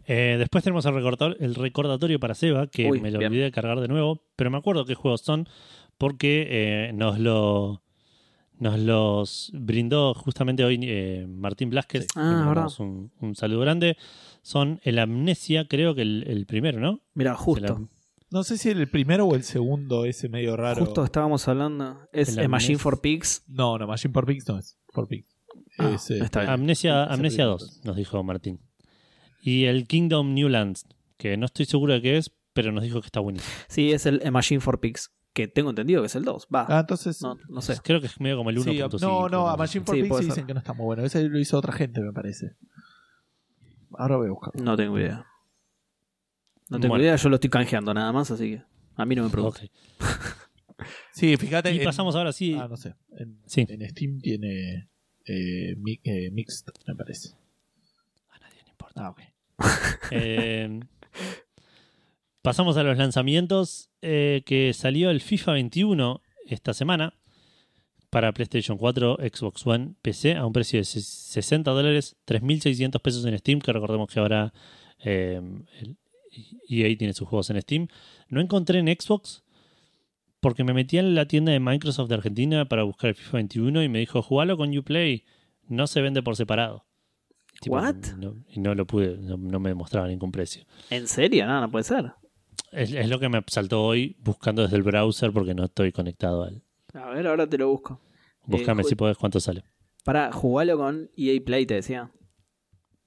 Eh, 0.07 0.37
después 0.39 0.65
tenemos 0.65 0.85
el 0.87 0.95
recordatorio, 0.95 1.37
el 1.41 1.55
recordatorio 1.55 2.19
para 2.19 2.35
Seba, 2.35 2.67
que 2.67 2.89
Uy, 2.91 3.01
me 3.01 3.11
lo 3.11 3.19
bien. 3.19 3.31
olvidé 3.31 3.45
de 3.45 3.53
cargar 3.53 3.79
de 3.81 3.89
nuevo, 3.89 4.23
pero 4.35 4.51
me 4.51 4.57
acuerdo 4.59 4.85
qué 4.85 4.95
juegos 4.95 5.21
son, 5.21 5.49
porque 5.99 6.47
eh, 6.51 6.93
nos 6.95 7.19
lo 7.19 7.83
nos 8.59 8.79
los 8.79 9.51
brindó 9.55 10.13
justamente 10.13 10.65
hoy 10.65 10.79
eh, 10.83 11.27
Martín 11.29 11.71
Blasquez. 11.71 12.03
Sí. 12.03 12.09
Le 12.15 12.37
Ah, 12.37 12.45
mandamos 12.45 12.79
un, 12.81 13.11
un 13.21 13.35
saludo 13.35 13.61
grande. 13.61 13.97
Son 14.43 14.81
el 14.85 14.99
Amnesia, 14.99 15.67
creo 15.67 15.95
que 15.95 16.03
el, 16.03 16.25
el 16.27 16.45
primero, 16.45 16.79
¿no? 16.79 17.01
Mira, 17.15 17.35
justo. 17.37 17.89
No 18.31 18.45
sé 18.45 18.59
si 18.59 18.69
el 18.71 18.89
primero 18.89 19.27
o 19.27 19.35
el 19.35 19.43
segundo, 19.43 20.05
ese 20.05 20.29
medio 20.29 20.57
raro. 20.57 20.85
Justo 20.85 21.05
estábamos 21.05 21.49
hablando. 21.49 21.99
Es 22.13 22.37
El 22.37 22.49
Machine 22.49 22.79
for 22.79 23.01
Pigs. 23.01 23.43
No, 23.49 23.77
no, 23.77 23.87
Machine 23.89 24.13
for 24.15 24.25
Pigs 24.25 24.47
no 24.49 24.59
es. 24.59 24.79
For 24.91 25.09
Pigs. 25.09 25.37
Ah, 25.79 25.91
Es, 25.95 26.11
eh, 26.11 26.19
está 26.23 26.41
bien. 26.41 26.53
Amnesia, 26.53 27.05
Amnesia 27.05 27.45
primero. 27.45 27.59
2, 27.59 27.81
nos 27.85 27.97
dijo 27.97 28.23
Martín. 28.23 28.61
Y 29.43 29.65
el 29.65 29.87
Kingdom 29.89 30.35
Newlands, 30.35 30.87
que 31.17 31.37
no 31.37 31.47
estoy 31.47 31.65
seguro 31.67 31.95
de 31.95 32.03
qué 32.03 32.19
es, 32.19 32.31
pero 32.53 32.71
nos 32.71 32.85
dijo 32.85 33.01
que 33.01 33.07
está 33.07 33.21
buenísimo. 33.21 33.53
Sí, 33.69 33.93
es 33.93 34.07
el 34.07 34.31
Machine 34.31 34.61
for 34.61 34.79
Pigs. 34.81 35.11
Que 35.33 35.47
tengo 35.47 35.71
entendido 35.71 36.03
que 36.03 36.07
es 36.07 36.17
el 36.17 36.25
2. 36.25 36.49
Va. 36.55 36.67
Ah, 36.69 36.81
entonces. 36.81 37.23
no, 37.23 37.37
no 37.49 37.63
sé. 37.63 37.77
Creo 37.83 38.01
que 38.01 38.07
es 38.09 38.21
medio 38.21 38.37
como 38.37 38.51
el 38.51 38.59
1.5. 38.59 38.99
sí, 38.99 39.05
no, 39.05 39.29
no, 39.29 39.49
a 39.49 39.57
Machine 39.57 39.85
for 39.85 39.95
Sí, 39.95 40.03
Pigs 40.03 40.21
dicen 40.21 40.47
que 40.47 40.55
no 40.55 40.59
está 40.59 40.73
muy 40.73 40.85
bueno. 40.87 41.05
Ese 41.05 41.29
lo 41.29 41.39
hizo 41.39 41.57
otra 41.57 41.73
gente, 41.73 42.01
me 42.01 42.13
parece. 42.13 42.57
Ahora 43.97 44.17
voy 44.17 44.27
a 44.27 44.31
buscarlo. 44.31 44.63
No 44.63 44.77
tengo 44.77 44.99
idea. 44.99 45.27
No 46.71 46.79
tengo 46.81 46.93
Bueno. 46.93 47.05
idea, 47.05 47.17
yo 47.17 47.29
lo 47.29 47.35
estoy 47.35 47.51
canjeando 47.51 47.93
nada 47.93 48.11
más, 48.13 48.31
así 48.31 48.53
que 48.53 48.63
a 48.97 49.05
mí 49.05 49.15
no 49.15 49.25
me 49.25 49.31
preocupa. 49.31 49.59
Ok. 49.59 49.71
Sí, 51.13 51.37
fíjate. 51.37 51.75
Y 51.75 51.79
en- 51.79 51.85
pasamos 51.85 52.17
ahora 52.17 52.33
sí. 52.33 52.55
Ah, 52.59 52.67
no 52.67 52.77
sé. 52.79 52.95
En, 53.19 53.39
Sí. 53.45 53.67
en 53.69 53.87
Steam 53.91 54.19
tiene 54.21 54.89
eh, 55.27 55.75
mi- 55.77 56.01
eh, 56.05 56.31
Mixed, 56.31 56.69
me 56.87 56.95
parece. 56.95 57.35
A 58.31 58.39
nadie 58.39 58.63
le 58.65 58.71
importa. 58.71 59.05
Ah, 59.07 59.11
ok. 59.11 59.21
Eh, 60.13 60.81
pasamos 62.43 62.77
a 62.79 62.83
los 62.83 62.97
lanzamientos. 62.97 63.89
eh, 64.03 64.43
que 64.47 64.73
salió 64.73 65.11
el 65.11 65.21
FIFA 65.21 65.53
21 65.53 66.23
esta 66.47 66.73
semana 66.73 67.13
para 68.09 68.33
PlayStation 68.33 68.79
4, 68.79 69.19
Xbox 69.21 69.67
One, 69.67 69.95
PC 70.01 70.37
a 70.37 70.47
un 70.47 70.55
precio 70.55 70.79
de 70.81 70.85
ses- 70.85 71.05
60 71.05 71.71
dólares, 71.73 72.17
3.600 72.25 73.03
pesos 73.03 73.27
en 73.27 73.39
Steam, 73.39 73.61
que 73.61 73.71
recordemos 73.75 74.09
que 74.11 74.19
ahora 74.21 74.55
eh, 75.05 75.39
el 75.81 75.99
EA 76.69 76.97
tiene 76.97 77.13
sus 77.15 77.29
juegos 77.29 77.51
en 77.51 77.61
Steam. 77.61 77.89
No 78.29 78.41
encontré 78.41 78.79
en 78.79 78.87
Xbox 78.89 79.43
porque 80.41 80.65
me 80.65 80.73
metí 80.73 80.97
en 80.99 81.15
la 81.15 81.27
tienda 81.27 81.53
de 81.53 81.61
Microsoft 81.61 82.09
de 82.09 82.15
Argentina 82.15 82.67
para 82.67 82.83
buscar 82.85 83.09
el 83.11 83.15
FIFA 83.15 83.37
21 83.39 83.83
y 83.83 83.89
me 83.89 83.99
dijo, 83.99 84.23
jugalo 84.23 84.57
con 84.57 84.77
Uplay, 84.77 85.25
no 85.69 85.87
se 85.87 86.01
vende 86.01 86.23
por 86.23 86.37
separado. 86.37 86.87
Tipo, 87.61 87.77
What? 87.77 87.95
no- 88.17 88.37
y 88.49 88.59
no 88.61 88.75
lo 88.75 88.87
pude, 88.87 89.19
no, 89.19 89.37
no 89.37 89.61
me 89.61 89.75
mostraba 89.75 90.09
ningún 90.09 90.33
precio. 90.33 90.65
¿En 90.89 91.07
serio? 91.09 91.47
No, 91.47 91.61
no 91.61 91.71
puede 91.71 91.85
ser. 91.85 92.13
Es, 92.73 92.93
es 92.93 93.09
lo 93.09 93.19
que 93.19 93.29
me 93.29 93.43
saltó 93.49 93.83
hoy 93.85 94.17
buscando 94.21 94.63
desde 94.63 94.77
el 94.77 94.83
browser 94.83 95.31
porque 95.33 95.55
no 95.55 95.65
estoy 95.65 95.93
conectado 95.93 96.45
al. 96.45 96.63
A 96.95 97.11
ver, 97.11 97.27
ahora 97.27 97.47
te 97.47 97.59
lo 97.59 97.69
busco. 97.69 98.01
Búscame 98.47 98.83
ju- 98.83 98.89
si 98.89 98.95
podés 98.95 99.19
cuánto 99.19 99.41
sale. 99.41 99.63
Para 100.05 100.33
jugarlo 100.33 100.79
con 100.79 101.11
EA 101.17 101.39
Play, 101.45 101.67
te 101.67 101.75
decía. 101.75 102.11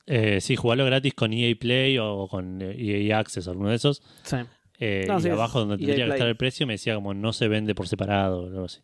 Eh, 0.06 0.42
sí, 0.42 0.56
jugarlo 0.56 0.86
gratis 0.86 1.14
con 1.14 1.32
EA 1.34 1.56
Play 1.60 1.98
o 2.00 2.28
con 2.30 2.62
eh, 2.62 2.76
EA 3.08 3.20
Access 3.20 3.48
o 3.48 3.52
alguno 3.52 3.70
de 3.70 3.76
esos. 3.76 4.02
Sí. 4.24 4.38
Eh, 4.80 5.06
No, 5.08 5.20
y 5.20 5.22
sí, 5.22 5.30
abajo 5.30 5.60
donde 5.60 5.76
EA 5.76 5.88
tendría 5.88 6.06
que 6.08 6.12
estar 6.14 6.28
el 6.28 6.36
precio 6.38 6.68
me 6.68 6.74
decía 6.74 6.96
como 6.96 7.14
no 7.14 7.32
se 7.34 7.48
vende 7.48 7.74
por 7.76 7.88
separado 7.88 8.42
o 8.44 8.48
algo 8.48 8.66
así. 8.66 8.82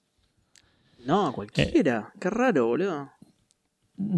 No, 1.06 1.32
cualquiera. 1.34 2.12
Qué 2.20 2.30
raro, 2.30 2.68
boludo. 2.68 3.10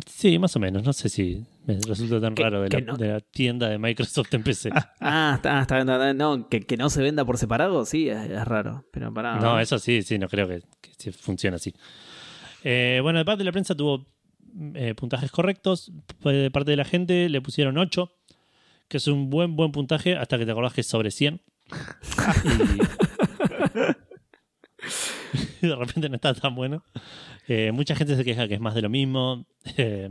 Sí, 0.05 0.37
más 0.37 0.55
o 0.55 0.59
menos. 0.59 0.83
No 0.83 0.93
sé 0.93 1.09
si 1.09 1.43
me 1.65 1.75
resulta 1.87 2.21
tan 2.21 2.35
raro 2.35 2.61
de 2.61 2.69
la, 2.69 2.81
no- 2.81 2.97
de 2.97 3.07
la 3.07 3.19
tienda 3.19 3.67
de 3.67 3.79
Microsoft 3.79 4.31
en 4.33 4.43
PC. 4.43 4.69
Ah, 4.99 5.33
está, 5.37 5.61
está. 5.61 6.13
No, 6.13 6.47
que, 6.49 6.61
que 6.61 6.77
no 6.77 6.89
se 6.91 7.01
venda 7.01 7.25
por 7.25 7.37
separado, 7.39 7.83
sí, 7.85 8.07
es, 8.09 8.29
es 8.29 8.47
raro. 8.47 8.85
Pero 8.91 9.11
para. 9.11 9.37
No, 9.39 9.59
eso 9.59 9.79
sí, 9.79 10.03
sí, 10.03 10.19
no 10.19 10.27
creo 10.27 10.47
que, 10.47 10.61
que 10.99 11.11
funcione 11.11 11.55
así. 11.55 11.73
Eh, 12.63 12.99
bueno, 13.01 13.17
de 13.19 13.25
parte 13.25 13.39
de 13.39 13.45
la 13.45 13.51
prensa 13.51 13.73
tuvo 13.73 14.05
eh, 14.75 14.93
puntajes 14.95 15.31
correctos. 15.31 15.91
De 16.23 16.51
parte 16.51 16.71
de 16.71 16.77
la 16.77 16.85
gente 16.85 17.29
le 17.29 17.41
pusieron 17.41 17.77
8, 17.77 18.11
que 18.87 18.97
es 18.97 19.07
un 19.07 19.29
buen, 19.29 19.55
buen 19.55 19.71
puntaje 19.71 20.15
hasta 20.15 20.37
que 20.37 20.45
te 20.45 20.51
acordás 20.51 20.73
que 20.73 20.81
es 20.81 20.87
sobre 20.87 21.11
100. 21.11 21.41
y... 22.43 22.81
de 25.61 25.75
repente 25.75 26.09
no 26.09 26.15
está 26.15 26.33
tan 26.33 26.55
bueno. 26.55 26.83
Eh, 27.47 27.71
mucha 27.71 27.95
gente 27.95 28.15
se 28.15 28.23
queja 28.23 28.47
que 28.47 28.55
es 28.55 28.59
más 28.59 28.75
de 28.75 28.81
lo 28.81 28.89
mismo. 28.89 29.45
Eh, 29.77 30.09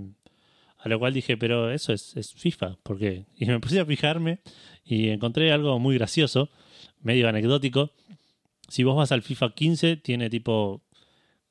a 0.78 0.88
lo 0.88 0.98
cual 0.98 1.12
dije, 1.12 1.36
pero 1.36 1.70
eso 1.70 1.92
es, 1.92 2.16
es 2.16 2.32
FIFA, 2.32 2.78
¿por 2.82 2.98
qué? 2.98 3.26
Y 3.36 3.46
me 3.46 3.60
puse 3.60 3.80
a 3.80 3.84
fijarme 3.84 4.40
y 4.84 5.10
encontré 5.10 5.52
algo 5.52 5.78
muy 5.78 5.96
gracioso, 5.96 6.50
medio 7.02 7.28
anecdótico. 7.28 7.92
Si 8.68 8.82
vos 8.82 8.96
vas 8.96 9.12
al 9.12 9.22
FIFA 9.22 9.54
15, 9.54 9.96
tiene 9.98 10.30
tipo 10.30 10.82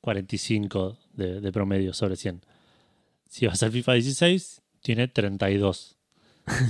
45 0.01 0.97
de, 1.13 1.41
de 1.41 1.51
promedio 1.51 1.93
sobre 1.93 2.15
100. 2.15 2.41
Si 3.29 3.45
vas 3.45 3.61
al 3.63 3.71
FIFA 3.71 3.93
16, 3.93 4.61
tiene 4.81 5.07
32. 5.07 5.95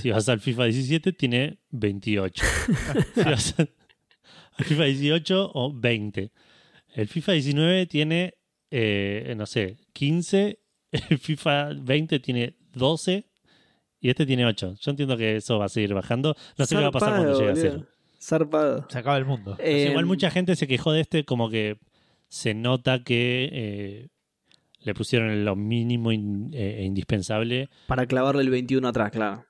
Si 0.01 0.11
vas 0.11 0.27
al 0.27 0.41
FIFA 0.41 0.65
17, 0.65 1.13
tiene 1.13 1.57
28. 1.71 2.43
Si 3.15 3.23
vas 3.23 3.55
al 3.57 4.65
FIFA 4.65 4.83
18, 4.83 5.51
o 5.53 5.73
20. 5.73 6.31
El 6.95 7.07
FIFA 7.07 7.31
19 7.31 7.85
tiene, 7.85 8.33
eh, 8.71 9.33
no 9.37 9.45
sé, 9.45 9.77
15. 9.93 10.59
El 11.09 11.17
FIFA 11.17 11.69
20 11.75 12.19
tiene 12.19 12.57
12. 12.73 13.25
Y 14.01 14.09
este 14.09 14.25
tiene 14.25 14.45
8. 14.45 14.75
Yo 14.79 14.91
entiendo 14.91 15.15
que 15.17 15.37
eso 15.37 15.59
va 15.59 15.65
a 15.65 15.69
seguir 15.69 15.93
bajando. 15.93 16.35
No 16.57 16.65
sé 16.65 16.75
qué 16.75 16.81
va 16.81 16.87
a 16.87 16.91
pasar 16.91 17.15
cuando 17.15 17.39
llegue 17.39 17.51
a 17.51 17.55
cero. 17.55 17.85
Zarpado. 18.21 18.85
Se 18.89 18.97
acaba 18.97 19.17
el 19.17 19.25
mundo. 19.25 19.55
Pues 19.55 19.87
igual 19.89 20.03
Eh, 20.03 20.07
mucha 20.07 20.29
gente 20.29 20.55
se 20.57 20.67
quejó 20.67 20.91
de 20.91 21.01
este 21.01 21.23
como 21.23 21.49
que 21.49 21.79
se 22.27 22.53
nota 22.53 23.03
que 23.03 23.49
eh, 23.51 24.07
le 24.81 24.93
pusieron 24.93 25.43
lo 25.45 25.55
mínimo 25.55 26.11
in- 26.11 26.49
eh, 26.53 26.77
e 26.79 26.83
indispensable 26.85 27.69
Para 27.87 28.05
clavarle 28.05 28.41
el 28.41 28.49
21 28.49 28.87
atrás, 28.87 29.11
claro. 29.11 29.45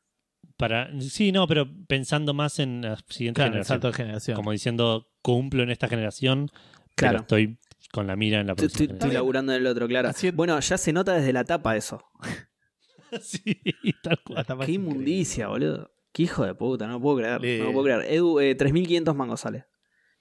para... 0.58 0.90
Sí, 1.02 1.32
no, 1.32 1.48
pero 1.48 1.68
pensando 1.88 2.34
más 2.34 2.60
en 2.60 2.82
la 2.82 2.98
siguiente 3.08 3.40
Claro, 3.42 3.92
generación. 3.94 4.36
Como 4.36 4.52
diciendo, 4.52 5.08
cumplo 5.22 5.64
en 5.64 5.70
esta 5.72 5.88
generación, 5.88 6.50
Claro. 6.96 7.26
pero 7.28 7.42
estoy 7.42 7.58
con 7.92 8.08
la 8.08 8.16
mira 8.16 8.40
en 8.42 8.48
la 8.48 8.56
próxima 8.56 8.84
estoy- 8.86 8.96
estoy 8.98 9.12
laburando 9.12 9.54
en 9.54 9.62
el 9.62 9.68
otro, 9.68 9.88
claro. 9.88 10.10
Así- 10.10 10.32
Bueno, 10.32 10.60
ya 10.60 10.78
se 10.78 10.92
nota 10.94 11.14
desde 11.14 11.32
la 11.34 11.44
tapa 11.44 11.76
eso. 11.78 12.02
sí, 13.22 13.62
tal 14.04 14.20
cual. 14.24 14.46
Qué 14.66 14.74
inmundicia, 14.74 15.48
boludo. 15.48 15.92
Qué 16.12 16.24
hijo 16.24 16.46
de 16.46 16.56
puta, 16.56 16.88
no 16.88 17.00
puedo 17.00 17.18
creer. 17.18 17.42
Le- 17.42 17.60
No 17.60 17.66
lo 17.66 17.74
puedo 17.74 17.86
creer. 17.86 18.12
Edu, 18.14 18.40
eh, 18.40 18.56
3.500 18.58 19.16
mangos 19.16 19.42
sale 19.42 19.66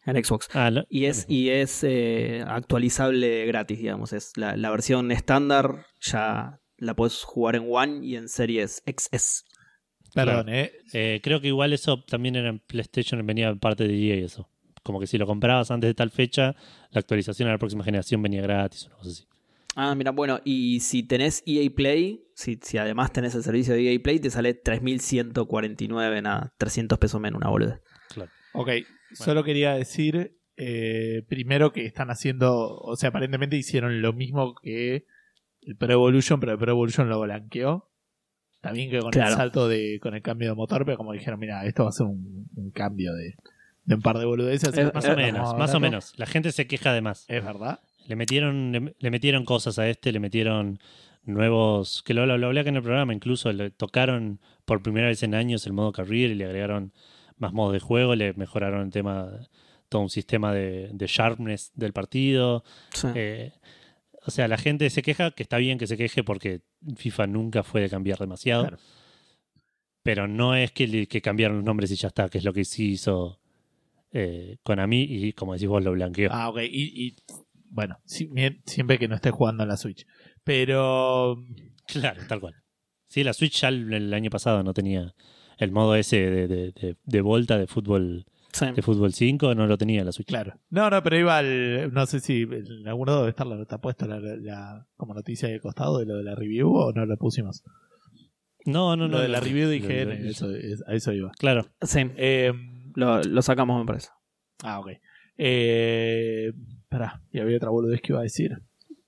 en 0.05 0.23
Xbox. 0.25 0.49
Ah, 0.55 0.71
lo- 0.71 0.85
Y 0.89 1.05
es, 1.07 1.27
y 1.29 1.51
es 1.51 1.85
eh, 1.85 2.43
actualizable 2.47 3.45
gratis, 3.47 3.79
digamos. 3.79 4.13
Es 4.13 4.33
la, 4.37 4.57
la 4.57 4.71
versión 4.71 5.11
estándar 5.13 5.87
ya 6.01 6.61
la 6.77 6.95
puedes 6.95 7.23
jugar 7.25 7.57
en 7.57 7.67
One 7.69 8.07
y 8.07 8.17
en 8.17 8.29
Series 8.29 8.83
XS. 8.87 9.45
Perdón, 10.15 10.49
¿eh? 10.49 10.73
eh, 10.95 11.21
creo 11.23 11.41
que 11.41 11.49
igual 11.49 11.73
eso 11.73 12.03
también 12.05 12.37
era 12.37 12.49
en 12.49 12.61
PlayStation, 12.61 13.25
venía 13.27 13.55
parte 13.57 13.87
de 13.87 13.95
EA 13.95 14.25
eso. 14.25 14.49
Como 14.83 14.99
que 15.01 15.07
si 15.07 15.19
lo 15.19 15.27
comprabas 15.27 15.71
antes 15.71 15.89
de 15.89 15.95
tal 15.95 16.11
fecha, 16.11 16.57
la 16.91 17.01
actualización 17.01 17.49
a 17.49 17.53
la 17.53 17.59
próxima 17.59 17.85
generación 17.85 18.23
venía 18.23 18.41
gratis, 18.41 18.87
una 18.87 18.97
cosa 18.97 19.11
así. 19.11 19.25
Ah, 19.77 19.95
mira, 19.95 20.11
bueno, 20.13 20.41
y 20.45 20.81
si 20.81 21.03
tenés 21.03 21.43
EA 21.47 21.69
Play, 21.75 22.25
si, 22.35 22.59
si 22.63 22.79
además 22.79 23.13
tenés 23.13 23.35
el 23.35 23.43
servicio 23.43 23.75
de 23.75 23.93
EA 23.93 24.01
Play, 24.03 24.19
te 24.19 24.31
sale 24.31 24.55
3.149, 24.55 26.23
nada, 26.23 26.55
300 26.59 26.99
pesos 26.99 27.21
menos, 27.21 27.39
una 27.41 27.51
boluda. 27.51 27.81
Ok, 28.55 28.71
solo 29.13 29.45
quería 29.45 29.75
decir 29.75 30.37
eh, 30.57 31.23
primero 31.29 31.73
que 31.73 31.85
están 31.87 32.11
haciendo, 32.11 32.77
o 32.79 32.97
sea, 32.97 33.11
aparentemente 33.11 33.57
hicieron 33.57 34.03
lo 34.03 34.13
mismo 34.13 34.55
que 34.57 35.07
el 35.63 35.77
Pro 35.77 35.93
Evolution, 35.93 36.41
pero 36.41 36.53
el 36.53 36.59
Pro 36.59 36.73
Evolution 36.73 37.09
lo 37.09 37.21
blanqueó. 37.21 37.89
También 38.61 38.91
que 38.91 38.99
con 38.99 39.11
Claro. 39.13 39.31
el 39.31 39.37
salto 39.37 39.69
de, 39.69 40.01
con 40.03 40.15
el 40.15 40.23
cambio 40.23 40.49
de 40.49 40.55
motor, 40.57 40.85
pero 40.85 40.97
como 40.97 41.13
dijeron, 41.13 41.39
mira, 41.39 41.65
esto 41.65 41.85
va 41.85 41.91
a 41.91 41.93
ser 41.93 42.07
un, 42.07 42.49
un 42.57 42.71
cambio 42.73 43.15
de, 43.15 43.37
de 43.85 43.95
un 43.95 44.03
par 44.03 44.19
de 44.19 44.25
boludeces. 44.25 44.73
Más 44.93 45.09
o 45.09 45.15
menos, 45.17 45.57
más 45.57 45.75
o 45.75 45.81
menos. 45.81 46.15
La 46.17 46.27
gente 46.27 46.51
se 46.51 46.67
queja 46.67 46.93
de 46.93 47.01
más. 47.01 47.25
Es 47.29 47.45
verdad. 47.45 47.81
Le 48.09 48.17
metieron, 48.17 48.73
le, 48.73 48.95
le 48.99 49.11
metieron 49.11 49.45
cosas 49.45 49.79
a 49.79 49.89
este, 49.89 50.11
le 50.11 50.19
metieron 50.19 50.81
nuevos, 51.25 52.03
que 52.05 52.15
lo, 52.15 52.27
lo, 52.27 52.37
lo 52.39 52.47
hablé 52.49 52.61
acá 52.61 52.71
en 52.71 52.77
el 52.77 52.83
programa, 52.83 53.13
incluso 53.15 53.53
le 53.53 53.71
tocaron 53.71 54.41
por 54.65 54.83
primera 54.83 55.07
vez 55.09 55.23
en 55.23 55.35
años 55.35 55.67
el 55.67 55.73
modo 55.75 55.93
career 55.93 56.31
y 56.31 56.35
le 56.35 56.47
agregaron 56.47 56.93
más 57.39 57.53
modos 57.53 57.73
de 57.73 57.81
juego, 57.81 58.15
le 58.15 58.33
mejoraron 58.35 58.83
el 58.83 58.91
tema, 58.91 59.31
todo 59.89 60.03
un 60.03 60.11
sistema 60.11 60.53
de, 60.53 60.91
de 60.93 61.07
sharpness 61.07 61.73
del 61.75 61.93
partido. 61.93 62.65
Sí. 62.93 63.09
Eh, 63.15 63.53
o 64.27 64.31
sea, 64.31 64.49
la 64.49 64.59
gente 64.59 64.91
se 64.91 65.03
queja, 65.03 65.31
que 65.31 65.43
está 65.43 65.57
bien 65.59 65.79
que 65.79 65.87
se 65.87 65.97
queje 65.97 66.23
porque 66.23 66.61
FIFA 66.97 67.27
nunca 67.29 67.63
fue 67.63 67.81
de 67.81 67.89
cambiar 67.89 68.19
demasiado. 68.19 68.63
Claro. 68.63 68.79
Pero 70.03 70.29
no 70.29 70.55
es 70.55 70.73
que, 70.73 71.21
cambiaron 71.23 71.59
los 71.59 71.65
nombres 71.65 71.91
y 71.91 71.97
ya 71.97 72.09
está, 72.09 72.29
que 72.29 72.39
es 72.39 72.45
lo 72.45 72.53
que 72.53 72.65
sí 72.65 72.93
hizo 72.93 73.41
eh, 74.13 74.59
Konami 74.63 75.03
y 75.03 75.33
como 75.33 75.55
decís 75.55 75.69
vos 75.69 75.83
lo 75.83 75.93
blanqueó. 75.93 76.31
Ah, 76.33 76.49
ok. 76.49 76.61
Y, 76.63 77.07
y, 77.07 77.17
bueno, 77.71 77.99
siempre 78.05 78.99
que 78.99 79.09
no 79.09 79.15
esté 79.15 79.31
jugando 79.31 79.63
en 79.63 79.69
la 79.69 79.77
Switch. 79.77 80.07
Pero 80.45 81.37
Claro, 81.89 82.23
tal 82.29 82.41
cual. 82.41 82.55
Sí, 83.09 83.25
la 83.25 83.33
Switch 83.33 83.63
ya 83.63 83.69
el, 83.69 83.93
el 83.93 84.15
año 84.15 84.31
pasado 84.31 84.63
no 84.63 84.75
tenía 84.75 85.15
el 85.59 85.71
modo 85.73 85.95
ese 85.95 86.17
de, 86.31 86.49
de, 86.49 86.73
de- 86.73 86.97
de 87.05 87.21
vuelta 87.21 87.59
de 87.59 87.67
fútbol 87.67 88.25
Sí. 88.51 88.65
de 88.75 88.81
fútbol 88.81 89.13
5, 89.13 89.55
no 89.55 89.67
lo 89.67 89.77
tenía 89.77 90.03
la 90.05 90.11
Switch. 90.11 90.27
Claro. 90.29 90.55
No, 90.71 90.89
no, 90.89 91.03
pero 91.03 91.19
iba 91.19 91.37
al. 91.37 91.93
No 91.93 92.07
sé 92.07 92.19
si 92.21 92.43
en 92.43 92.89
algún 92.89 93.07
lado 93.07 93.19
debe 93.21 93.31
estar 93.31 93.47
la, 93.47 93.61
está 93.61 93.79
puesta 93.79 94.07
la, 94.07 94.19
la- 94.21 94.87
como 94.97 95.13
noticia 95.13 95.49
de 95.51 95.61
costado 95.61 95.99
de 95.99 96.07
lo 96.07 96.17
de 96.17 96.25
la 96.25 96.35
review 96.35 96.75
o 96.75 96.93
no 96.93 97.05
lo 97.05 97.17
pusimos. 97.19 97.63
No, 98.65 98.97
no, 98.97 99.07
no. 99.07 99.17
lo 99.17 99.21
de 99.21 99.29
la 99.29 99.41
review 99.41 99.69
de 99.69 99.79
lo- 99.81 99.85
IGN, 99.87 100.09
lo- 100.25 100.31
eso, 100.31 100.51
es- 100.55 100.83
a 100.87 100.95
eso 100.95 101.13
iba. 101.13 101.31
Claro. 101.39 101.67
Sí, 101.83 102.01
Eh, 102.17 102.53
lo, 102.95 103.23
lo 103.23 103.43
sacamos, 103.43 103.79
me 103.81 103.87
parece. 103.87 104.09
ah, 104.65 104.81
ok. 104.81 104.93
Eh, 105.37 106.53
pará, 106.89 107.23
y 107.31 107.41
había 107.41 107.59
otra 107.59 107.69
boludez 107.71 108.01
que 108.01 108.13
iba 108.13 108.21
a 108.21 108.25
decir. 108.25 108.59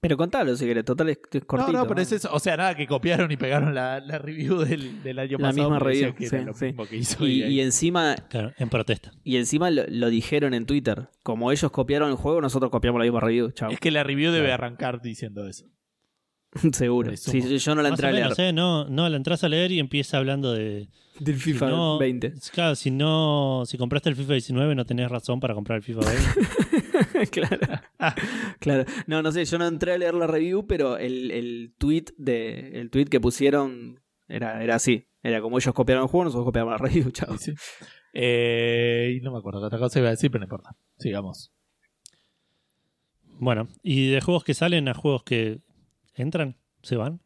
Pero 0.03 0.17
contalo 0.17 0.57
si 0.57 0.65
querés, 0.65 0.85
total 0.87 1.11
es, 1.11 1.19
es 1.31 1.45
cortito. 1.45 1.73
no, 1.73 1.81
no, 1.81 1.87
pero 1.87 2.01
es 2.01 2.11
eso. 2.11 2.31
O 2.33 2.41
sea, 2.41 2.57
nada, 2.57 2.75
que 2.75 2.87
copiaron 2.87 3.31
y 3.31 3.37
pegaron 3.37 3.75
la, 3.75 4.01
la 4.01 4.19
review 4.19 4.61
del, 4.61 5.03
del 5.03 5.19
año 5.19 5.37
La 5.39 5.49
pasado. 5.49 5.69
misma 5.71 5.79
porque 5.79 5.91
decían 5.95 6.11
review, 6.13 6.19
que 6.19 6.27
sí, 6.29 6.37
era 6.37 6.45
lo 6.47 6.55
sí. 6.55 6.65
mismo 6.65 6.87
que 6.87 6.97
hizo 6.97 7.27
Y, 7.27 7.43
EA. 7.43 7.49
y 7.49 7.61
encima, 7.61 8.17
Claro, 8.31 8.53
en 8.57 8.69
protesta. 8.71 9.13
y 9.25 9.37
encima 9.37 9.71
lo, 9.71 9.83
lo 9.89 10.09
dijeron 10.09 10.55
en 10.55 10.65
Twitter. 10.65 11.09
Como 11.23 11.53
ellos 11.53 11.71
copiaron 11.71 12.09
el 12.11 12.17
juego, 12.17 12.41
nosotros 12.41 12.71
copiamos 12.71 12.99
la 12.99 13.05
misma 13.05 13.21
review. 13.21 13.51
Chao. 13.51 13.71
Es 13.71 13.79
que 13.79 13.91
la 13.91 14.03
review 14.03 14.33
debe 14.33 14.47
Claro. 14.47 14.65
arrancar 14.65 15.03
diciendo 15.03 15.47
eso. 15.47 15.67
Seguro. 16.73 17.17
Sí, 17.17 17.59
yo 17.59 17.75
no 17.75 17.83
la 17.83 17.91
entré 17.91 18.09
a 18.09 18.13
leer. 18.13 18.33
¿eh? 18.39 18.53
No, 18.53 18.85
no, 18.89 19.09
la 19.09 19.17
entras 19.17 19.45
a 19.45 19.49
leer 19.49 19.71
y 19.73 19.79
empieza 19.79 20.19
hablando 20.19 20.53
de. 20.53 20.89
Del 21.19 21.37
si 21.37 21.53
FIFA 21.53 21.69
no- 21.69 21.99
20. 21.99 22.35
Claro, 22.53 22.75
si 22.75 22.91
no. 22.91 23.63
Si 23.67 23.77
compraste 23.79 24.09
el 24.09 24.17
FIFA 24.17 24.33
19, 24.33 24.75
no 24.75 24.85
tenés 24.87 25.11
razón 25.11 25.39
para 25.39 25.55
comprar 25.55 25.77
el 25.77 25.83
FIFA 25.83 26.01
20. 26.01 27.31
claro. 27.31 27.59
claro. 28.59 28.85
No, 29.07 29.23
no 29.23 29.31
sé, 29.31 29.45
yo 29.45 29.59
no 29.59 29.67
entré 29.67 29.93
a 29.93 29.99
leer 29.99 30.15
la 30.15 30.27
review, 30.27 30.67
pero 30.67 30.97
el, 30.97 31.31
el 31.31 31.73
tweet 31.79 32.07
de. 32.17 32.81
El 32.81 32.91
tweet 32.91 33.07
que 33.07 33.21
pusieron 33.21 34.01
era, 34.29 34.63
era 34.63 34.77
así. 34.77 35.07
Era 35.23 35.41
como 35.43 35.59
ellos 35.59 35.75
copiaron 35.75 36.05
el 36.05 36.09
juego, 36.09 36.25
nosotros 36.25 36.47
copiamos 36.47 36.73
la 36.73 36.79
review, 36.79 37.11
chao. 37.11 37.37
Sí, 37.37 37.53
sí. 37.53 37.85
Eh, 38.15 39.17
y 39.19 39.21
no 39.21 39.31
me 39.31 39.39
acuerdo 39.39 39.61
qué 39.61 39.67
otra 39.67 39.79
cosa 39.79 39.99
iba 39.99 40.09
a 40.09 40.13
decir, 40.13 40.31
pero 40.31 40.41
no 40.41 40.47
importa. 40.47 40.71
Sigamos. 40.99 41.53
bueno, 43.39 43.69
y 43.83 44.09
de 44.09 44.21
juegos 44.21 44.43
que 44.45 44.55
salen 44.55 44.89
a 44.89 44.95
juegos 44.95 45.23
que 45.23 45.61
entran, 46.15 46.57
se 46.83 46.97
van. 46.97 47.21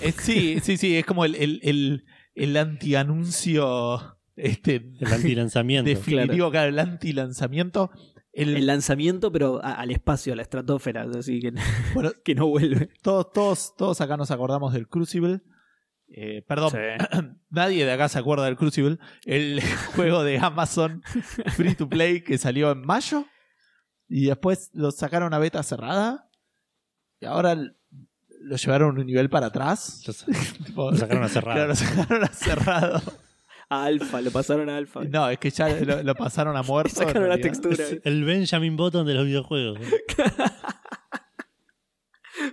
Eh, 0.00 0.12
sí, 0.12 0.58
sí, 0.62 0.76
sí, 0.76 0.96
es 0.96 1.04
como 1.04 1.24
el, 1.24 1.34
el, 1.34 1.60
el, 1.62 2.04
el 2.34 2.56
anti-anuncio 2.56 4.18
este, 4.36 4.76
El 5.00 5.12
antilanzamiento. 5.12 5.88
definitivo, 5.88 6.50
claro, 6.50 6.68
el 6.70 6.78
anti-lanzamiento. 6.78 7.90
El, 8.32 8.56
El 8.56 8.66
lanzamiento, 8.66 9.30
pero 9.30 9.62
a- 9.62 9.74
al 9.74 9.90
espacio, 9.90 10.32
a 10.32 10.36
la 10.36 10.42
estratosfera, 10.42 11.06
así 11.18 11.38
que, 11.40 11.52
bueno, 11.94 12.12
que 12.24 12.34
no 12.34 12.46
vuelve. 12.48 12.88
todos, 13.02 13.30
todos, 13.32 13.76
todos 13.76 14.00
acá 14.00 14.16
nos 14.16 14.30
acordamos 14.30 14.72
del 14.72 14.88
Crucible. 14.88 15.42
Eh, 16.14 16.42
perdón, 16.48 16.72
nadie 17.50 17.84
de 17.84 17.92
acá 17.92 18.08
se 18.08 18.18
acuerda 18.18 18.46
del 18.46 18.56
Crucible. 18.56 18.98
El 19.26 19.60
juego 19.94 20.24
de 20.24 20.38
Amazon 20.38 21.02
Free 21.56 21.74
to 21.74 21.88
Play 21.88 22.22
que 22.22 22.38
salió 22.38 22.72
en 22.72 22.80
mayo. 22.80 23.26
Y 24.08 24.26
después 24.26 24.70
lo 24.72 24.90
sacaron 24.90 25.32
a 25.34 25.38
beta 25.38 25.62
cerrada. 25.62 26.28
Y 27.22 27.24
ahora 27.24 27.54
lo 27.54 28.56
llevaron 28.56 28.98
un 28.98 29.06
nivel 29.06 29.30
para 29.30 29.46
atrás. 29.46 30.02
Lo, 30.76 30.92
sacaron 30.96 31.22
a 31.22 31.28
cerrado. 31.28 31.54
Claro, 31.54 31.68
lo 31.68 31.74
sacaron 31.76 32.24
a 32.24 32.28
cerrado. 32.28 33.00
A 33.68 33.84
alfa, 33.86 34.20
lo 34.20 34.32
pasaron 34.32 34.68
a 34.68 34.76
alfa. 34.76 35.04
No, 35.04 35.30
es 35.30 35.38
que 35.38 35.50
ya 35.50 35.68
lo, 35.68 36.02
lo 36.02 36.14
pasaron 36.16 36.56
a 36.56 36.62
muerto. 36.62 36.96
Sacaron 36.96 37.28
la 37.28 37.38
textura. 37.38 37.76
El 38.02 38.24
Benjamin 38.24 38.76
Button 38.76 39.06
de 39.06 39.14
los 39.14 39.24
videojuegos. 39.24 39.78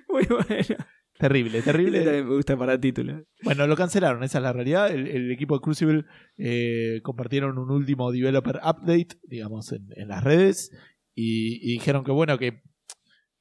Muy 0.09 0.27
bueno. 0.27 0.85
Terrible, 1.17 1.63
terrible. 1.63 2.03
También 2.03 2.27
me 2.27 2.35
gusta 2.35 2.55
para 2.55 2.79
título. 2.79 3.25
Bueno, 3.41 3.65
lo 3.65 3.75
cancelaron, 3.75 4.23
esa 4.23 4.37
es 4.37 4.43
la 4.43 4.53
realidad. 4.53 4.91
El, 4.91 5.07
el 5.07 5.31
equipo 5.31 5.55
de 5.55 5.61
Crucible 5.61 6.05
eh, 6.37 6.99
compartieron 7.01 7.57
un 7.57 7.71
último 7.71 8.11
developer 8.11 8.57
update, 8.57 9.17
digamos, 9.23 9.71
en, 9.71 9.87
en 9.95 10.09
las 10.09 10.23
redes. 10.23 10.71
Y, 11.15 11.55
y 11.63 11.73
dijeron 11.73 12.03
que, 12.03 12.11
bueno, 12.11 12.37
que 12.37 12.61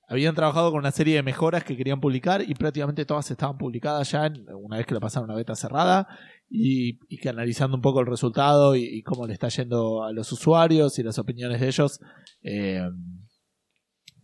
habían 0.08 0.34
trabajado 0.34 0.70
con 0.70 0.78
una 0.80 0.90
serie 0.90 1.16
de 1.16 1.22
mejoras 1.22 1.62
que 1.64 1.76
querían 1.76 2.00
publicar 2.00 2.42
y 2.46 2.54
prácticamente 2.54 3.04
todas 3.04 3.30
estaban 3.30 3.58
publicadas 3.58 4.10
ya 4.10 4.26
en- 4.26 4.46
una 4.54 4.78
vez 4.78 4.86
que 4.86 4.94
la 4.94 5.00
pasaron 5.00 5.30
a 5.30 5.34
beta 5.34 5.54
cerrada. 5.54 6.08
Y, 6.50 6.98
y 7.08 7.18
que 7.18 7.28
analizando 7.28 7.76
un 7.76 7.82
poco 7.82 8.00
el 8.00 8.06
resultado 8.06 8.74
y, 8.74 8.82
y 8.84 9.02
cómo 9.02 9.26
le 9.26 9.34
está 9.34 9.48
yendo 9.48 10.02
a 10.02 10.12
los 10.12 10.32
usuarios 10.32 10.98
y 10.98 11.02
las 11.02 11.18
opiniones 11.18 11.60
de 11.60 11.66
ellos, 11.68 12.00
eh, 12.42 12.88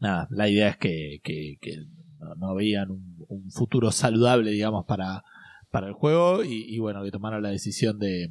nada, 0.00 0.26
la 0.30 0.48
idea 0.48 0.68
es 0.70 0.76
que, 0.78 1.20
que- 1.22 1.58
que 1.60 1.76
no, 2.18 2.34
no 2.36 2.54
veían 2.54 2.90
un, 2.90 3.24
un 3.28 3.50
futuro 3.50 3.90
saludable, 3.92 4.50
digamos, 4.52 4.86
para, 4.86 5.22
para 5.70 5.88
el 5.88 5.92
juego 5.92 6.42
y, 6.44 6.64
y 6.74 6.78
bueno, 6.78 7.02
que 7.04 7.10
tomaron 7.10 7.42
la 7.42 7.50
decisión 7.50 7.98
de, 7.98 8.30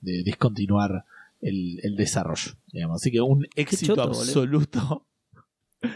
de 0.00 0.22
discontinuar 0.22 1.04
el, 1.40 1.80
el 1.82 1.96
desarrollo. 1.96 2.52
Digamos. 2.72 3.02
Así 3.02 3.10
que 3.10 3.20
un 3.20 3.44
éxito 3.56 3.94
choto, 3.96 4.08
boludo. 4.18 4.32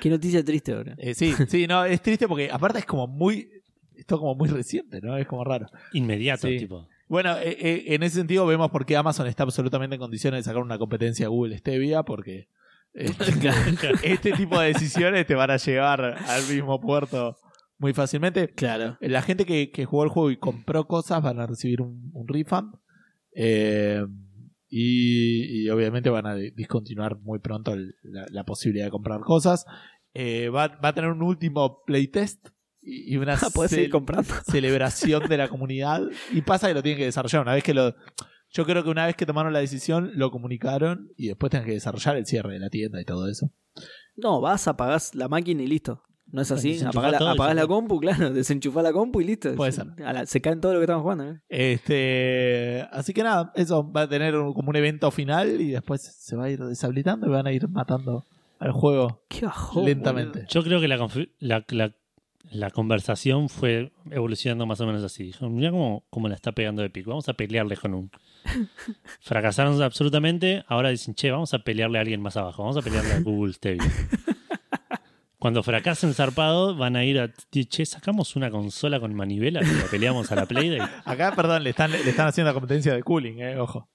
Qué 0.00 0.10
noticia 0.10 0.44
triste 0.44 0.72
ahora. 0.72 0.94
Eh, 0.98 1.14
sí, 1.14 1.34
sí, 1.48 1.66
no, 1.66 1.84
es 1.84 2.00
triste 2.02 2.28
porque 2.28 2.50
aparte 2.50 2.78
es 2.80 2.84
como 2.86 3.06
muy, 3.06 3.48
esto 3.96 4.18
como 4.18 4.34
muy 4.34 4.48
reciente, 4.48 5.00
¿no? 5.00 5.16
Es 5.16 5.26
como 5.26 5.44
raro. 5.44 5.66
Inmediato, 5.92 6.46
Sí. 6.48 6.58
tipo. 6.58 6.86
Bueno, 7.08 7.36
eh, 7.38 7.56
eh, 7.58 7.84
en 7.94 8.02
ese 8.04 8.16
sentido 8.16 8.46
vemos 8.46 8.70
por 8.70 8.86
qué 8.86 8.96
Amazon 8.96 9.26
está 9.26 9.42
absolutamente 9.42 9.96
en 9.96 10.00
condiciones 10.00 10.40
de 10.40 10.42
sacar 10.44 10.62
una 10.62 10.78
competencia 10.78 11.26
a 11.26 11.28
Google 11.28 11.58
Stevia, 11.58 12.02
porque 12.04 12.48
eh, 12.94 13.10
este 14.04 14.32
tipo 14.32 14.60
de 14.60 14.68
decisiones 14.68 15.26
te 15.26 15.34
van 15.34 15.50
a 15.50 15.56
llevar 15.56 16.02
al 16.04 16.46
mismo 16.48 16.80
puerto 16.80 17.36
muy 17.78 17.92
fácilmente. 17.94 18.48
Claro. 18.48 18.96
La 19.00 19.22
gente 19.22 19.44
que, 19.44 19.70
que 19.70 19.86
jugó 19.86 20.04
el 20.04 20.10
juego 20.10 20.30
y 20.30 20.36
compró 20.36 20.86
cosas 20.86 21.22
van 21.22 21.40
a 21.40 21.46
recibir 21.46 21.80
un, 21.80 22.10
un 22.12 22.28
refund. 22.28 22.74
Eh, 23.34 24.04
y, 24.70 25.64
y 25.64 25.68
obviamente 25.70 26.08
van 26.10 26.26
a 26.26 26.34
discontinuar 26.34 27.18
muy 27.18 27.40
pronto 27.40 27.72
el- 27.72 27.94
la, 28.02 28.24
la 28.30 28.44
posibilidad 28.44 28.86
de 28.86 28.90
comprar 28.90 29.20
cosas. 29.20 29.66
Eh, 30.14 30.48
va, 30.48 30.68
va 30.82 30.88
a 30.88 30.94
tener 30.94 31.10
un 31.10 31.22
último 31.22 31.82
playtest 31.84 32.48
y, 32.80 33.14
y 33.14 33.16
una 33.16 33.36
comprando. 33.90 34.32
celebración 34.46 35.28
de 35.28 35.36
la 35.36 35.48
comunidad. 35.48 36.02
Y 36.32 36.42
pasa 36.42 36.68
que 36.68 36.74
lo 36.74 36.82
tienen 36.82 36.98
que 36.98 37.04
desarrollar. 37.06 37.42
Una 37.42 37.54
vez 37.54 37.64
que 37.64 37.74
lo. 37.74 37.94
Yo 38.52 38.64
creo 38.64 38.82
que 38.82 38.90
una 38.90 39.06
vez 39.06 39.14
que 39.14 39.26
tomaron 39.26 39.52
la 39.52 39.60
decisión, 39.60 40.10
lo 40.14 40.30
comunicaron 40.32 41.12
y 41.16 41.28
después 41.28 41.50
tienen 41.50 41.66
que 41.68 41.74
desarrollar 41.74 42.16
el 42.16 42.26
cierre 42.26 42.54
de 42.54 42.58
la 42.58 42.68
tienda 42.70 43.00
y 43.00 43.04
todo 43.04 43.28
eso. 43.28 43.52
No, 44.16 44.40
vas, 44.40 44.66
apagás 44.66 45.14
la 45.14 45.28
máquina 45.28 45.62
y 45.62 45.68
listo. 45.68 46.02
¿No 46.32 46.42
es 46.42 46.50
así? 46.50 46.80
Apagás 46.84 47.20
la, 47.20 47.32
apagás 47.32 47.66
compu, 47.66 47.98
claro. 48.00 48.30
Desenchufás 48.34 48.82
la 48.84 48.92
compu 48.92 49.20
y 49.20 49.24
listo. 49.24 49.54
Puede 49.54 49.72
se, 49.72 49.82
ser. 49.82 50.04
a 50.04 50.12
la- 50.12 50.26
se 50.26 50.40
caen 50.40 50.60
todo 50.60 50.72
lo 50.74 50.78
que 50.78 50.84
estamos 50.84 51.02
jugando. 51.02 51.24
¿eh? 51.24 51.40
Este, 51.48 52.86
así 52.92 53.12
que 53.12 53.22
nada, 53.22 53.52
eso 53.54 53.90
va 53.90 54.02
a 54.02 54.08
tener 54.08 54.36
un- 54.36 54.52
como 54.54 54.70
un 54.70 54.76
evento 54.76 55.10
final 55.10 55.60
y 55.60 55.70
después 55.72 56.02
se 56.02 56.36
va 56.36 56.44
a 56.44 56.50
ir 56.50 56.60
deshabilitando 56.64 57.26
y 57.26 57.30
van 57.30 57.46
a 57.46 57.52
ir 57.52 57.68
matando 57.68 58.24
al 58.58 58.72
juego 58.72 59.22
Qué 59.28 59.46
bajón. 59.46 59.84
lentamente. 59.86 60.44
Yo 60.48 60.62
creo 60.62 60.80
que 60.80 60.88
la, 60.88 60.96
la, 61.40 61.64
la- 61.68 61.94
la 62.50 62.70
conversación 62.70 63.48
fue 63.48 63.92
evolucionando 64.10 64.66
más 64.66 64.80
o 64.80 64.86
menos 64.86 65.04
así. 65.04 65.22
Dijeron, 65.24 65.54
mira 65.54 65.70
cómo, 65.70 66.04
cómo 66.10 66.26
la 66.28 66.34
está 66.34 66.50
pegando 66.52 66.82
de 66.82 66.90
pico. 66.90 67.10
Vamos 67.10 67.28
a 67.28 67.34
pelearle 67.34 67.76
con 67.76 67.94
un. 67.94 68.10
Fracasaron 69.20 69.80
absolutamente. 69.82 70.64
Ahora 70.66 70.88
dicen, 70.90 71.14
che, 71.14 71.30
vamos 71.30 71.54
a 71.54 71.60
pelearle 71.60 71.98
a 71.98 72.00
alguien 72.00 72.20
más 72.20 72.36
abajo. 72.36 72.62
Vamos 72.62 72.76
a 72.76 72.82
pelearle 72.82 73.12
a 73.12 73.20
Google 73.20 73.52
Stadia. 73.52 73.82
Cuando 75.40 75.62
fracasen 75.62 76.12
zarpado, 76.12 76.76
van 76.76 76.96
a 76.96 77.04
ir 77.04 77.18
a. 77.18 77.32
Che, 77.50 77.86
sacamos 77.86 78.36
una 78.36 78.50
consola 78.50 79.00
con 79.00 79.14
manivela 79.14 79.62
y 79.62 79.64
la 79.64 79.86
peleamos 79.90 80.30
a 80.30 80.34
la 80.34 80.46
Playdate. 80.46 80.92
Acá, 81.06 81.34
perdón, 81.34 81.64
le 81.64 81.70
están, 81.70 81.90
le 81.90 81.98
están 81.98 82.28
haciendo 82.28 82.50
la 82.50 82.54
competencia 82.54 82.94
de 82.94 83.02
cooling, 83.02 83.38
eh, 83.40 83.58
ojo. 83.58 83.88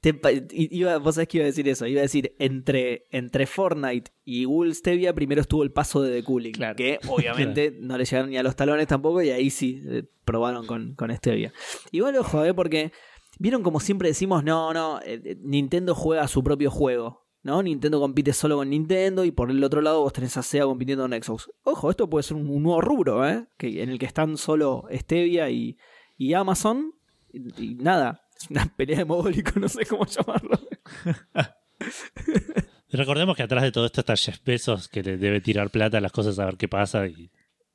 Te 0.00 0.18
iba, 0.50 0.96
vos 0.96 1.14
sabés 1.14 1.28
que 1.28 1.38
iba 1.38 1.44
a 1.44 1.46
decir 1.46 1.68
eso. 1.68 1.86
Iba 1.86 2.00
a 2.00 2.02
decir, 2.02 2.34
entre, 2.38 3.06
entre 3.10 3.46
Fortnite 3.46 4.12
y 4.24 4.44
Google 4.44 4.74
Stevia, 4.74 5.14
primero 5.14 5.42
estuvo 5.42 5.62
el 5.62 5.72
paso 5.72 6.02
de 6.02 6.10
The 6.10 6.24
Cooling. 6.24 6.52
Claro. 6.52 6.74
Que 6.74 6.98
obviamente 7.06 7.76
no 7.78 7.98
le 7.98 8.04
llegaron 8.06 8.30
ni 8.30 8.38
a 8.38 8.42
los 8.42 8.56
talones 8.56 8.86
tampoco, 8.86 9.22
y 9.22 9.30
ahí 9.30 9.50
sí 9.50 9.82
eh, 9.86 10.04
probaron 10.24 10.66
con, 10.66 10.94
con 10.94 11.14
Stevia. 11.14 11.52
Igual, 11.90 12.16
ojo, 12.16 12.44
eh, 12.44 12.54
porque 12.54 12.92
vieron 13.38 13.62
como 13.62 13.80
siempre 13.80 14.08
decimos, 14.08 14.44
no, 14.44 14.72
no, 14.72 15.00
eh, 15.00 15.20
eh, 15.24 15.36
Nintendo 15.42 15.94
juega 15.94 16.28
su 16.28 16.42
propio 16.42 16.70
juego. 16.70 17.21
¿No? 17.42 17.62
Nintendo 17.62 18.00
compite 18.00 18.32
solo 18.32 18.56
con 18.56 18.70
Nintendo 18.70 19.24
y 19.24 19.30
por 19.30 19.50
el 19.50 19.62
otro 19.64 19.80
lado 19.80 20.00
vos 20.00 20.12
tenés 20.12 20.36
a 20.36 20.42
Sega 20.42 20.64
compitiendo 20.64 21.04
con 21.04 21.12
Xbox. 21.12 21.50
Ojo, 21.62 21.90
esto 21.90 22.08
puede 22.08 22.22
ser 22.22 22.36
un, 22.36 22.48
un 22.48 22.62
nuevo 22.62 22.80
rubro, 22.80 23.28
¿eh? 23.28 23.46
Que, 23.56 23.82
en 23.82 23.90
el 23.90 23.98
que 23.98 24.06
están 24.06 24.36
solo 24.36 24.86
Stevia 24.92 25.50
y, 25.50 25.76
y 26.16 26.34
Amazon. 26.34 26.94
Y, 27.32 27.62
y 27.62 27.74
nada, 27.74 28.22
es 28.36 28.50
una 28.50 28.66
pelea 28.76 28.98
de 28.98 29.04
mogólico, 29.04 29.52
no 29.60 29.68
sé 29.68 29.86
cómo 29.86 30.06
llamarlo. 30.06 30.58
Recordemos 32.90 33.36
que 33.36 33.42
atrás 33.42 33.62
de 33.62 33.72
todo 33.72 33.86
esto 33.86 34.00
está 34.00 34.16
Jeff 34.16 34.38
Bezos, 34.44 34.88
que 34.88 35.02
le 35.02 35.16
debe 35.16 35.40
tirar 35.40 35.70
plata 35.70 35.98
a 35.98 36.00
las 36.00 36.12
cosas 36.12 36.38
a 36.38 36.44
ver 36.44 36.56
qué 36.56 36.68
pasa 36.68 37.06
y 37.06 37.30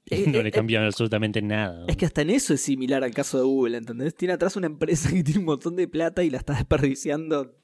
Eh, 0.10 0.26
no 0.32 0.40
eh, 0.40 0.44
le 0.44 0.52
cambian 0.52 0.84
absolutamente 0.84 1.42
nada. 1.42 1.86
Es 1.88 1.98
que 1.98 2.06
hasta 2.06 2.22
en 2.22 2.30
eso 2.30 2.54
es 2.54 2.62
similar 2.62 3.04
al 3.04 3.14
caso 3.14 3.38
de 3.38 3.44
Google, 3.44 3.78
¿entendés? 3.78 4.16
Tiene 4.16 4.34
atrás 4.34 4.56
una 4.56 4.68
empresa 4.68 5.10
que 5.12 5.24
tiene 5.24 5.40
un 5.40 5.46
montón 5.46 5.76
de 5.76 5.88
plata 5.88 6.24
y 6.24 6.30
la 6.30 6.38
está 6.38 6.54
desperdiciando 6.54 7.56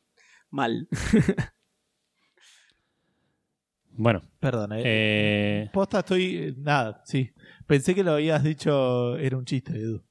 mal. 0.49 0.87
Bueno, 3.95 4.21
Perdón, 4.39 4.73
eh. 4.73 4.81
eh, 4.85 5.69
Posta 5.71 5.99
estoy. 5.99 6.55
Nada, 6.57 7.01
sí. 7.05 7.29
Pensé 7.67 7.93
que 7.95 8.03
lo 8.03 8.13
habías 8.13 8.43
dicho, 8.43 9.17
era 9.17 9.37
un 9.37 9.45
chiste, 9.45 9.73
Edu. 9.77 10.03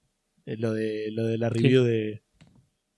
Eh, 0.47 0.57
Lo 0.57 0.73
de, 0.73 1.11
lo 1.13 1.25
de 1.27 1.39
la 1.39 1.49
review 1.49 1.85
de 1.85 2.23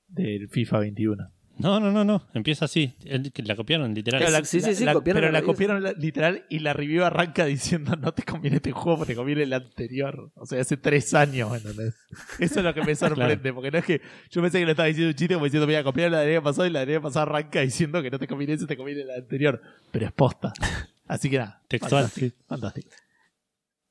del 0.06 0.48
FIFA 0.48 0.78
21. 0.80 1.33
No, 1.58 1.78
no, 1.80 1.92
no, 1.92 2.04
no. 2.04 2.26
Empieza 2.34 2.64
así. 2.64 2.94
El- 3.04 3.30
que 3.32 3.42
La 3.42 3.54
copiaron, 3.56 3.94
literal. 3.94 4.20
Claro, 4.20 4.38
la- 4.38 4.44
sí, 4.44 4.60
sí, 4.60 4.74
sí, 4.74 4.84
la- 4.84 4.92
copiaron 4.94 5.20
pero 5.22 5.32
la 5.32 5.42
copiaron 5.42 5.82
la- 5.82 5.92
literal 5.92 6.44
y 6.48 6.58
la 6.58 6.72
review 6.72 7.04
arranca 7.04 7.44
diciendo 7.46 7.94
no 7.96 8.12
te 8.12 8.22
conviene 8.24 8.56
este 8.56 8.72
juego 8.72 8.98
porque 8.98 9.12
te 9.12 9.16
conviene 9.16 9.42
el 9.44 9.52
anterior. 9.52 10.30
O 10.34 10.46
sea, 10.46 10.60
hace 10.60 10.76
tres 10.76 11.14
años, 11.14 11.54
¿entendés? 11.56 11.94
Eso 12.38 12.58
es 12.60 12.64
lo 12.64 12.74
que 12.74 12.82
me 12.82 12.94
sorprende, 13.40 13.52
porque 13.52 13.70
no 13.70 13.78
es 13.78 13.84
que 13.84 14.00
yo 14.30 14.42
pensé 14.42 14.58
que 14.58 14.64
lo 14.64 14.72
estaba 14.72 14.88
diciendo 14.88 15.10
un 15.10 15.14
chiste 15.14 15.34
como 15.34 15.44
diciendo 15.46 15.66
voy 15.66 15.76
a 15.76 15.84
copiar 15.84 16.10
la 16.10 16.20
de 16.20 16.40
pasado 16.42 16.66
y 16.66 16.70
la 16.70 16.84
de 16.84 17.00
pasado 17.00 17.22
arranca 17.30 17.60
diciendo 17.60 18.02
que 18.02 18.10
no 18.10 18.18
te 18.18 18.26
conviene 18.26 18.54
ese, 18.54 18.66
te 18.66 18.76
conviene 18.76 19.02
el 19.02 19.10
anterior. 19.10 19.60
Pero 19.92 20.06
es 20.06 20.12
posta. 20.12 20.52
Así 21.06 21.28
que 21.30 21.38
nada. 21.38 21.62
Textual, 21.68 22.04
Fantástico. 22.04 22.36
fantástico. 22.48 22.88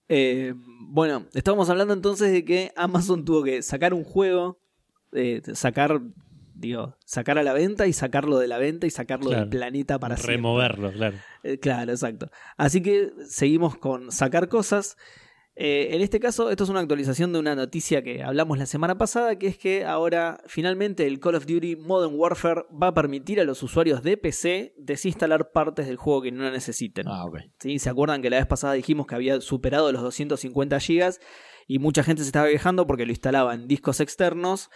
Eh, 0.10 0.54
bueno, 0.90 1.28
estábamos 1.34 1.70
hablando 1.70 1.94
entonces 1.94 2.32
de 2.32 2.44
que 2.44 2.72
Amazon 2.76 3.24
tuvo 3.24 3.44
que 3.44 3.62
sacar 3.62 3.94
un 3.94 4.04
juego, 4.04 4.60
eh, 5.14 5.42
sacar, 5.54 6.02
digo, 6.68 6.98
sacar 7.06 7.38
a 7.38 7.44
la 7.44 7.54
venta 7.54 7.88
y 7.88 7.94
sacarlo 7.94 8.38
de 8.40 8.48
la 8.48 8.58
venta 8.58 8.88
y 8.88 8.90
sacarlo 8.90 9.30
Claro. 9.30 9.42
del 9.42 9.50
planeta 9.50 10.00
para 10.00 10.16
siempre. 10.18 10.36
Removerlo, 10.36 10.92
claro. 10.92 11.18
Eh, 11.44 11.60
claro, 11.60 11.92
exacto. 11.92 12.30
Así 12.58 12.82
que 12.82 13.12
seguimos 13.28 13.78
con 13.78 14.12
sacar 14.12 14.50
cosas. 14.50 14.98
Eh, 15.56 15.90
en 15.96 16.02
este 16.02 16.20
caso, 16.20 16.50
esto 16.50 16.64
es 16.64 16.72
una 16.72 16.80
actualización 16.80 17.32
de 17.32 17.38
una 17.38 17.54
noticia 17.54 18.02
que 18.02 18.24
hablamos 18.24 18.58
la 18.58 18.66
semana 18.66 18.98
pasada, 18.98 19.38
que 19.38 19.46
es 19.46 19.56
que 19.60 19.86
ahora 19.86 20.40
finalmente 20.48 21.06
el 21.06 21.20
Call 21.20 21.36
of 21.36 21.46
Duty 21.46 21.76
Modern 21.76 22.16
Warfare 22.16 22.64
va 22.72 22.88
a 22.88 22.94
permitir 22.96 23.40
a 23.40 23.44
los 23.44 23.62
usuarios 23.62 24.02
de 24.02 24.18
PC 24.18 24.74
desinstalar 24.80 25.52
partes 25.52 25.86
del 25.86 25.98
juego 25.98 26.24
que 26.24 26.32
no 26.32 26.50
necesiten. 26.50 27.08
Ah, 27.08 27.26
ok. 27.26 27.38
¿Sí? 27.60 27.78
¿Se 27.78 27.88
acuerdan 27.92 28.24
que 28.24 28.32
la 28.32 28.38
vez 28.38 28.48
pasada 28.48 28.74
dijimos 28.74 29.06
que 29.06 29.14
había 29.14 29.40
superado 29.42 29.92
los 29.92 30.02
250 30.02 30.80
GB 30.80 31.20
y 31.68 31.78
mucha 31.78 32.04
gente 32.04 32.24
se 32.24 32.30
estaba 32.30 32.48
quejando 32.48 32.88
porque 32.88 33.06
lo 33.06 33.12
instalaba 33.12 33.54
en 33.54 33.68
discos 33.68 34.00
externos 34.00 34.72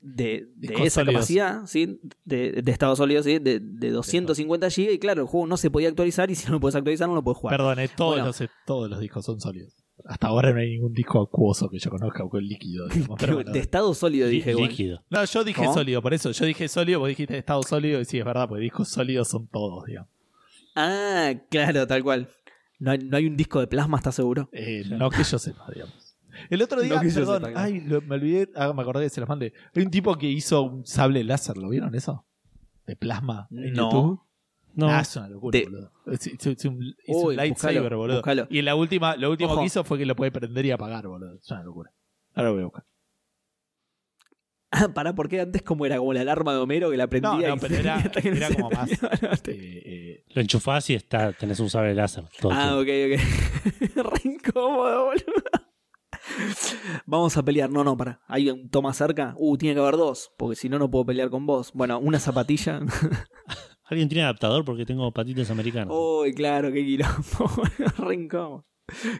de, 0.00 0.48
de 0.56 0.74
esa 0.84 1.00
sólidos. 1.00 1.14
capacidad, 1.14 1.66
¿sí? 1.66 2.00
de, 2.24 2.62
de 2.62 2.72
estado 2.72 2.96
sólido, 2.96 3.22
¿sí? 3.22 3.38
de, 3.38 3.60
de 3.60 3.90
250 3.90 4.68
GB 4.68 4.92
y 4.94 4.98
claro, 4.98 5.22
el 5.22 5.28
juego 5.28 5.46
no 5.46 5.56
se 5.56 5.70
podía 5.70 5.88
actualizar 5.88 6.30
y 6.30 6.34
si 6.34 6.46
no 6.46 6.52
lo 6.52 6.60
puedes 6.60 6.74
actualizar 6.76 7.08
no 7.08 7.14
lo 7.14 7.22
puedes 7.22 7.38
jugar. 7.38 7.56
Perdón, 7.56 7.78
eh, 7.80 7.88
todos, 7.94 8.12
Bueno. 8.14 8.26
los, 8.26 8.42
todos 8.66 8.88
los 8.90 9.00
discos 9.00 9.24
son 9.24 9.40
sólidos. 9.40 9.74
Hasta 10.06 10.28
ahora 10.28 10.52
no 10.52 10.60
hay 10.60 10.70
ningún 10.70 10.94
disco 10.94 11.20
acuoso 11.20 11.68
que 11.68 11.78
yo 11.78 11.90
conozca 11.90 12.24
o 12.24 12.30
con 12.30 12.42
líquido. 12.42 12.88
digamos, 12.94 13.18
pero 13.20 13.34
bueno. 13.34 13.52
de 13.52 13.58
estado 13.58 13.92
sólido 13.92 14.28
dije, 14.28 14.54
líquido. 14.54 15.04
No, 15.10 15.22
yo 15.24 15.44
dije 15.44 15.60
¿Cómo? 15.60 15.74
sólido, 15.74 16.00
por 16.00 16.14
eso 16.14 16.30
yo 16.30 16.46
dije 16.46 16.66
sólido, 16.68 17.00
vos 17.00 17.08
dijiste 17.08 17.36
estado 17.36 17.62
sólido 17.62 18.00
y 18.00 18.04
sí, 18.06 18.18
es 18.18 18.24
verdad, 18.24 18.48
porque 18.48 18.62
discos 18.62 18.88
sólidos 18.88 19.28
son 19.28 19.46
todos, 19.48 19.84
digamos. 19.84 20.08
Ah, 20.74 21.34
claro, 21.50 21.86
tal 21.86 22.02
cual. 22.02 22.30
No 22.78 22.92
hay, 22.92 22.98
no 22.98 23.16
hay 23.18 23.26
un 23.26 23.36
disco 23.36 23.60
de 23.60 23.66
plasma, 23.66 23.98
¿estás 23.98 24.14
seguro? 24.14 24.48
Eh, 24.52 24.84
no 24.88 25.10
que 25.10 25.22
yo 25.22 25.38
sepa, 25.38 25.66
digamos. 25.74 26.09
El 26.48 26.62
otro 26.62 26.80
día, 26.80 26.94
No 27.02 27.14
perdón, 27.14 27.52
ay, 27.56 27.80
lo- 27.80 28.00
me 28.02 28.14
olvidé, 28.16 28.48
ah, 28.56 28.72
me 28.72 28.82
acordé 28.82 29.04
que 29.04 29.10
se 29.10 29.20
los 29.20 29.28
mandé. 29.28 29.52
Hay 29.74 29.82
un 29.82 29.90
tipo 29.90 30.16
que 30.16 30.26
hizo 30.28 30.62
un 30.62 30.86
sable 30.86 31.22
láser, 31.24 31.56
¿lo 31.58 31.68
vieron 31.68 31.94
eso? 31.94 32.26
De 32.86 32.96
plasma 32.96 33.46
en 33.50 33.72
No. 33.74 33.90
YouTube. 33.90 34.20
No, 34.74 34.88
Ah, 34.88 35.00
es 35.00 35.16
una 35.16 35.28
locura, 35.28 35.58
De- 35.58 35.64
boludo. 35.64 35.92
Es, 36.06 36.26
es- 36.28 36.46
es 36.46 36.64
un, 36.64 36.76
Uy, 36.76 36.94
un 37.08 37.36
lightsaber, 37.36 37.80
buscalo, 37.82 37.98
boludo. 37.98 38.16
buscalo. 38.18 38.46
Y 38.50 38.60
en 38.60 38.64
la 38.64 38.74
última, 38.76 39.16
lo 39.16 39.30
último 39.30 39.50
Ojo. 39.52 39.60
que 39.60 39.66
hizo 39.66 39.82
fue 39.84 39.98
que 39.98 40.06
lo 40.06 40.14
puede 40.16 40.30
prender 40.30 40.64
y 40.66 40.70
apagar, 40.70 41.06
boludo. 41.08 41.34
Es 41.34 41.50
una 41.50 41.62
locura. 41.64 41.92
Ahora 42.34 42.48
lo 42.50 42.54
voy 42.54 42.62
a 42.62 42.64
buscar. 42.66 42.84
Ah, 44.72 44.88
pará, 44.94 45.12
¿por 45.14 45.28
qué 45.28 45.40
antes 45.40 45.62
como 45.62 45.84
era 45.86 45.98
como 45.98 46.12
la 46.12 46.20
alarma 46.20 46.52
de 46.52 46.60
Homero 46.60 46.90
que 46.90 46.96
la 46.96 47.08
prendía? 47.08 47.30
No, 47.32 47.38
no, 47.40 47.56
y- 47.56 47.58
pero 47.58 47.74
era- 47.76 47.98
era 48.22 48.46
se 48.48 48.54
como 48.54 48.70
más- 48.70 48.90
Eh, 48.92 49.48
eh, 49.48 50.24
lo 50.32 50.40
enchufás 50.42 50.88
y 50.90 50.94
está, 50.94 51.32
tenés 51.32 51.58
un 51.58 51.68
sable 51.68 51.92
láser. 51.94 52.24
todo 52.40 52.52
Ah, 52.52 52.80
tiempo. 52.84 53.16
ok, 53.16 54.04
ok. 54.04 54.14
Re 54.24 54.30
incómodo, 54.30 55.04
boludo. 55.06 55.59
Vamos 57.06 57.36
a 57.36 57.42
pelear. 57.44 57.70
No, 57.70 57.84
no, 57.84 57.96
para. 57.96 58.20
Hay 58.26 58.50
un 58.50 58.68
toma 58.68 58.92
cerca. 58.92 59.34
Uh, 59.36 59.56
tiene 59.56 59.74
que 59.74 59.80
haber 59.80 59.96
dos. 59.96 60.32
Porque 60.36 60.56
si 60.56 60.68
no, 60.68 60.78
no 60.78 60.90
puedo 60.90 61.04
pelear 61.06 61.30
con 61.30 61.46
vos. 61.46 61.72
Bueno, 61.74 61.98
una 61.98 62.18
zapatilla. 62.18 62.80
¿Alguien 63.84 64.08
tiene 64.08 64.22
adaptador? 64.24 64.64
Porque 64.64 64.86
tengo 64.86 65.10
patitas 65.12 65.50
americanas. 65.50 65.88
Uy, 65.90 66.32
claro, 66.32 66.70
qué 66.72 66.84
quilombo. 66.84 67.62
Re 67.98 68.14
incómodo. 68.14 68.64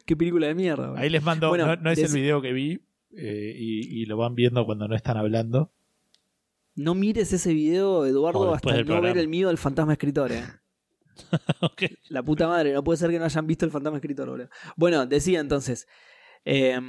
Qué 0.05 0.16
película 0.16 0.47
de 0.49 0.55
mierda. 0.55 0.95
ahí 0.97 1.09
les 1.11 1.23
mando, 1.23 1.49
Bueno, 1.49 1.66
no, 1.66 1.77
no 1.77 1.91
es 1.91 1.99
des- 1.99 2.12
el 2.12 2.20
video 2.20 2.41
que 2.43 2.53
vi 2.53 2.81
eh, 3.16 3.55
y, 3.57 4.03
y 4.03 4.07
lo 4.07 4.16
van 4.16 4.35
viendo 4.35 4.65
cuando 4.66 4.89
no 4.89 4.97
están 4.97 5.16
hablando. 5.16 5.73
No 6.74 6.95
mires 6.95 7.32
ese 7.32 7.53
video, 7.53 8.07
Eduardo, 8.07 8.55
hasta 8.55 8.82
no 8.82 9.01
ver 9.01 9.19
el 9.19 9.28
mío 9.28 9.49
del 9.49 9.59
fantasma 9.59 9.93
escritor, 9.93 10.32
eh. 10.32 10.45
La 12.09 12.23
puta 12.23 12.49
madre, 12.49 12.73
no 12.73 12.82
puede 12.82 12.97
ser 12.97 13.11
que 13.11 13.19
no 13.19 13.24
hayan 13.24 13.47
visto 13.47 13.65
el 13.65 13.70
fantasma 13.70 13.99
escritor, 13.99 14.28
boludo. 14.28 14.49
Bueno, 14.77 15.05
decía 15.07 15.41
entonces 15.41 15.87
eh, 16.44 16.80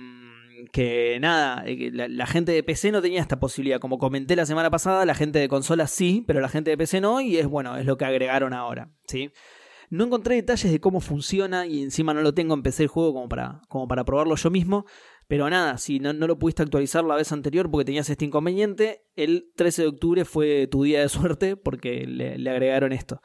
que 0.72 1.18
nada, 1.20 1.64
eh, 1.66 1.92
la, 1.92 2.28
gente 2.28 2.52
de 2.52 2.64
PC 2.64 2.92
no 2.92 3.02
tenía 3.02 3.22
esta 3.22 3.40
posibilidad. 3.40 3.80
Como 3.80 3.98
comenté 3.98 4.36
la 4.36 4.46
semana 4.46 4.70
pasada, 4.70 5.06
la 5.06 5.16
gente 5.16 5.40
de 5.40 5.48
consola 5.48 5.88
sí, 5.88 6.24
pero 6.28 6.40
la 6.40 6.50
gente 6.50 6.72
de 6.72 6.78
PC 6.78 7.02
no, 7.02 7.22
y 7.22 7.38
es 7.38 7.48
bueno, 7.48 7.78
es 7.78 7.86
lo 7.86 7.98
que 7.98 8.06
agregaron 8.06 8.54
ahora, 8.54 8.92
¿sí? 9.08 9.32
No 9.90 10.06
encontré 10.06 10.36
detalles 10.36 10.72
de 10.72 10.80
cómo 10.80 11.02
funciona 11.02 11.66
y 11.66 11.82
encima 11.82 12.14
no 12.14 12.22
lo 12.22 12.34
tengo 12.34 12.54
en 12.54 12.64
PC 12.64 12.84
el 12.84 12.90
juego 12.90 13.14
como 13.14 13.28
para, 13.28 13.62
como 13.68 13.88
para 13.88 14.06
probarlo 14.06 14.36
yo 14.36 14.50
mismo. 14.50 14.86
Pero 15.28 15.50
nada, 15.50 15.78
si 15.78 16.00
no, 16.00 16.14
no 16.14 16.28
lo 16.28 16.40
pudiste 16.40 16.64
actualizar 16.64 17.04
la 17.04 17.16
vez 17.16 17.32
anterior 17.32 17.70
porque 17.70 17.86
tenías 17.86 18.10
este 18.10 18.26
inconveniente, 18.26 19.04
el 19.16 19.52
13 19.56 19.82
de 19.84 19.88
octubre 19.90 20.26
fue 20.26 20.68
tu 20.68 20.84
día 20.84 21.02
de 21.02 21.10
suerte 21.10 21.58
porque 21.58 22.06
le, 22.06 22.38
le 22.38 22.50
agregaron 22.50 22.94
esto. 22.94 23.22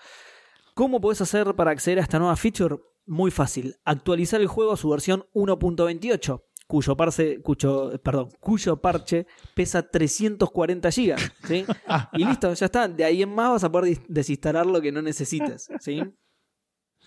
¿Cómo 0.74 1.00
podés 1.00 1.20
hacer 1.20 1.54
para 1.54 1.70
acceder 1.70 1.98
a 1.98 2.02
esta 2.02 2.18
nueva 2.18 2.36
feature? 2.36 2.76
Muy 3.06 3.30
fácil. 3.30 3.76
Actualizar 3.84 4.40
el 4.40 4.48
juego 4.48 4.72
a 4.72 4.76
su 4.76 4.88
versión 4.90 5.24
1.28, 5.32 6.42
cuyo, 6.66 6.96
parche, 6.96 7.40
cuyo, 7.40 7.92
perdón, 8.02 8.28
cuyo 8.40 8.80
parche 8.80 9.26
pesa 9.54 9.88
340 9.88 10.88
GB. 10.90 11.16
¿sí? 11.46 11.64
Y 12.14 12.24
listo, 12.24 12.52
ya 12.52 12.66
está. 12.66 12.88
De 12.88 13.04
ahí 13.04 13.22
en 13.22 13.32
más 13.34 13.50
vas 13.52 13.64
a 13.64 13.70
poder 13.70 13.98
desinstalar 14.08 14.66
lo 14.66 14.80
que 14.80 14.90
no 14.92 15.02
necesites. 15.02 15.68
¿sí? 15.80 16.02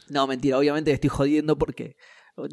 No, 0.09 0.26
mentira, 0.27 0.57
obviamente 0.57 0.91
estoy 0.91 1.09
jodiendo 1.09 1.57
porque 1.57 1.95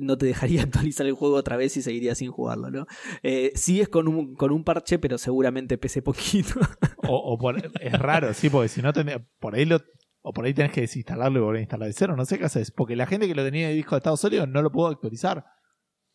no 0.00 0.18
te 0.18 0.26
dejaría 0.26 0.62
actualizar 0.64 1.06
el 1.06 1.12
juego 1.14 1.36
otra 1.36 1.56
vez 1.56 1.76
y 1.76 1.82
seguiría 1.82 2.16
sin 2.16 2.32
jugarlo, 2.32 2.70
¿no? 2.72 2.86
Eh, 3.22 3.52
sí 3.54 3.80
es 3.80 3.88
con 3.88 4.08
un, 4.08 4.34
con 4.34 4.50
un 4.50 4.64
parche, 4.64 4.98
pero 4.98 5.16
seguramente 5.18 5.78
pese 5.78 6.02
poquito. 6.02 6.58
O, 7.08 7.16
o 7.34 7.38
por- 7.38 7.56
es 7.80 7.92
raro, 7.92 8.34
sí, 8.34 8.50
porque 8.50 8.68
si 8.68 8.82
no 8.82 8.92
tenés, 8.92 9.18
por 9.38 9.54
ahí 9.54 9.64
lo, 9.64 9.80
o 10.28 10.32
por 10.32 10.44
ahí 10.44 10.52
tenés 10.52 10.72
que 10.72 10.80
desinstalarlo 10.80 11.38
y 11.38 11.42
volver 11.42 11.58
a 11.58 11.60
instalar 11.60 11.86
de 11.86 11.92
cero, 11.92 12.16
no 12.16 12.24
sé 12.24 12.36
qué 12.36 12.46
haces, 12.46 12.72
porque 12.72 12.96
la 12.96 13.06
gente 13.06 13.28
que 13.28 13.34
lo 13.36 13.44
tenía 13.44 13.68
de 13.68 13.74
disco 13.74 13.94
de 13.94 13.98
estado 13.98 14.16
sólido 14.16 14.44
no 14.44 14.60
lo 14.60 14.72
pudo 14.72 14.88
actualizar. 14.88 15.44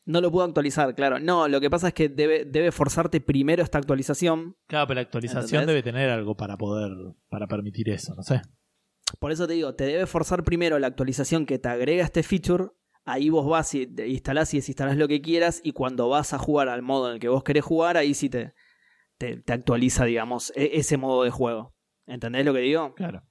No 0.03 0.19
lo 0.19 0.29
puedo 0.29 0.45
actualizar, 0.45 0.93
claro. 0.95 1.17
No, 1.17 1.47
lo 1.47 1.61
que 1.61 1.69
pasa 1.69 1.87
es 1.87 1.93
que 1.93 2.09
debe, 2.09 2.43
debe 2.43 2.73
forzarte 2.73 3.21
primero 3.21 3.63
esta 3.63 3.77
actualización. 3.77 4.57
Claro, 4.67 4.87
pero 4.87 4.95
la 4.95 5.01
actualización 5.03 5.61
¿Entendés? 5.61 5.67
debe 5.67 5.83
tener 5.83 6.09
algo 6.09 6.35
para 6.35 6.57
poder, 6.57 6.91
para 7.29 7.47
permitir 7.47 7.87
eso, 7.89 8.13
no 8.15 8.23
sé. 8.23 8.41
Por 9.19 9.31
eso 9.31 9.47
te 9.47 9.53
digo, 9.53 9.75
te 9.75 9.85
debe 9.85 10.05
forzar 10.05 10.43
primero 10.43 10.77
la 10.77 10.87
actualización 10.87 11.45
que 11.45 11.57
te 11.57 11.69
agrega 11.69 12.03
este 12.03 12.21
feature. 12.21 12.65
Ahí 13.05 13.29
vos 13.29 13.47
vas 13.47 13.73
y 13.75 13.87
te 13.87 14.09
instalás 14.09 14.53
y 14.53 14.57
desinstalás 14.57 14.97
lo 14.97 15.07
que 15.07 15.21
quieras. 15.21 15.61
Y 15.63 15.71
cuando 15.71 16.09
vas 16.09 16.33
a 16.33 16.37
jugar 16.37 16.67
al 16.67 16.81
modo 16.81 17.07
en 17.07 17.13
el 17.13 17.19
que 17.21 17.29
vos 17.29 17.45
querés 17.45 17.63
jugar, 17.63 17.95
ahí 17.95 18.13
sí 18.13 18.29
te, 18.29 18.53
te, 19.17 19.37
te 19.37 19.53
actualiza, 19.53 20.03
digamos, 20.03 20.51
e- 20.57 20.71
ese 20.73 20.97
modo 20.97 21.23
de 21.23 21.29
juego. 21.29 21.73
¿Entendés 22.07 22.43
lo 22.45 22.53
que 22.53 22.59
digo? 22.59 22.93
Claro. 22.95 23.23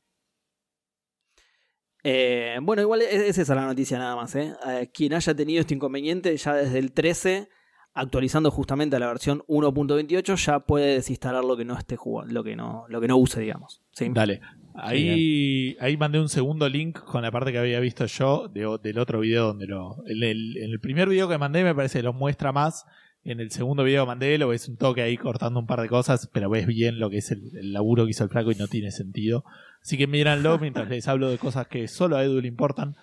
Eh, 2.05 2.59
bueno, 2.63 2.83
igual 2.83 3.03
es, 3.03 3.13
es 3.15 3.39
esa 3.39 3.55
la 3.55 3.67
noticia 3.67 3.99
nada 3.99 4.17
más. 4.17 4.35
¿eh? 4.37 4.53
Eh, 4.69 4.91
quien 4.93 5.15
haya 5.15 5.35
tenido 5.35 5.61
este 5.61 5.75
inconveniente 5.75 6.37
ya 6.37 6.55
desde 6.55 6.79
el 6.79 6.93
13, 6.93 7.49
actualizando 7.93 8.51
justamente 8.51 8.97
a 8.97 8.99
la 8.99 9.09
versión 9.09 9.43
1.28, 9.49 10.37
ya 10.37 10.61
puede 10.61 10.95
desinstalar 10.95 11.45
lo 11.45 11.57
que 11.57 11.65
no 11.65 11.77
esté 11.77 11.97
jugando, 11.97 12.33
lo 12.33 12.45
que 12.45 12.57
no, 12.57 12.85
lo 12.89 13.01
que 13.01 13.09
no 13.09 13.17
use, 13.17 13.41
digamos. 13.41 13.83
¿sí? 13.93 14.09
Dale. 14.13 14.41
Ahí, 14.75 15.77
ahí 15.81 15.97
mandé 15.97 16.21
un 16.21 16.29
segundo 16.29 16.69
link 16.69 16.99
con 17.01 17.23
la 17.23 17.31
parte 17.33 17.51
que 17.53 17.59
había 17.59 17.81
visto 17.81 18.07
yo 18.07 18.49
de- 18.49 18.79
del 18.83 18.99
otro 18.99 19.21
video 19.21 19.47
donde 19.49 19.67
lo. 19.67 19.97
En 20.07 20.23
el, 20.23 20.57
en 20.57 20.71
el 20.71 20.81
primer 20.81 21.09
video 21.09 21.29
que 21.29 21.39
mandé 21.39 21.65
me 21.65 21.75
parece 21.75 21.99
que 21.99 22.03
lo 22.05 22.13
muestra 22.13 22.53
más. 22.53 22.87
En 23.25 23.41
el 23.41 23.51
segundo 23.51 23.83
video 23.85 24.05
que 24.05 24.07
mandé 24.07 24.39
lo 24.39 24.49
ves 24.49 24.69
un 24.69 24.77
toque 24.77 25.03
ahí 25.03 25.17
cortando 25.17 25.59
un 25.61 25.67
par 25.67 25.83
de 25.83 25.89
cosas, 25.89 26.31
pero 26.33 26.49
ves 26.49 26.67
bien 26.67 26.99
lo 27.01 27.11
que 27.11 27.19
es 27.19 27.31
el, 27.33 27.43
el 27.59 27.73
laburo 27.73 28.05
que 28.05 28.11
hizo 28.13 28.25
el 28.25 28.31
flaco 28.31 28.53
y 28.53 28.55
no 28.55 28.69
tiene 28.69 28.93
sentido. 28.93 29.45
Así 29.83 29.97
que 29.97 30.07
míranlo 30.07 30.59
mientras 30.59 30.89
les 30.89 31.09
hablo 31.09 31.31
de 31.31 31.39
cosas 31.39 31.67
que 31.67 31.89
solo 31.89 32.17
a 32.17 32.25
Edu 32.25 32.41
le 32.41 32.49
importan. 32.49 32.97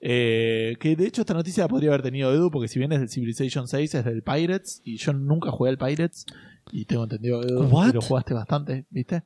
Eh, 0.00 0.76
que 0.80 0.96
de 0.96 1.06
hecho 1.06 1.22
esta 1.22 1.34
noticia 1.34 1.64
la 1.64 1.68
podría 1.68 1.90
haber 1.90 2.02
tenido 2.02 2.32
Edu, 2.32 2.50
porque 2.50 2.68
si 2.68 2.78
bien 2.78 2.92
es 2.92 3.00
del 3.00 3.08
Civilization 3.08 3.66
6, 3.68 3.94
es 3.94 4.04
del 4.04 4.22
Pirates, 4.22 4.82
y 4.84 4.96
yo 4.96 5.12
nunca 5.12 5.50
jugué 5.50 5.70
al 5.70 5.78
Pirates, 5.78 6.26
y 6.72 6.84
tengo 6.84 7.04
entendido 7.04 7.42
Edu, 7.42 7.64
What? 7.64 7.88
que 7.88 7.94
lo 7.94 8.02
jugaste 8.02 8.34
bastante, 8.34 8.86
¿viste? 8.90 9.22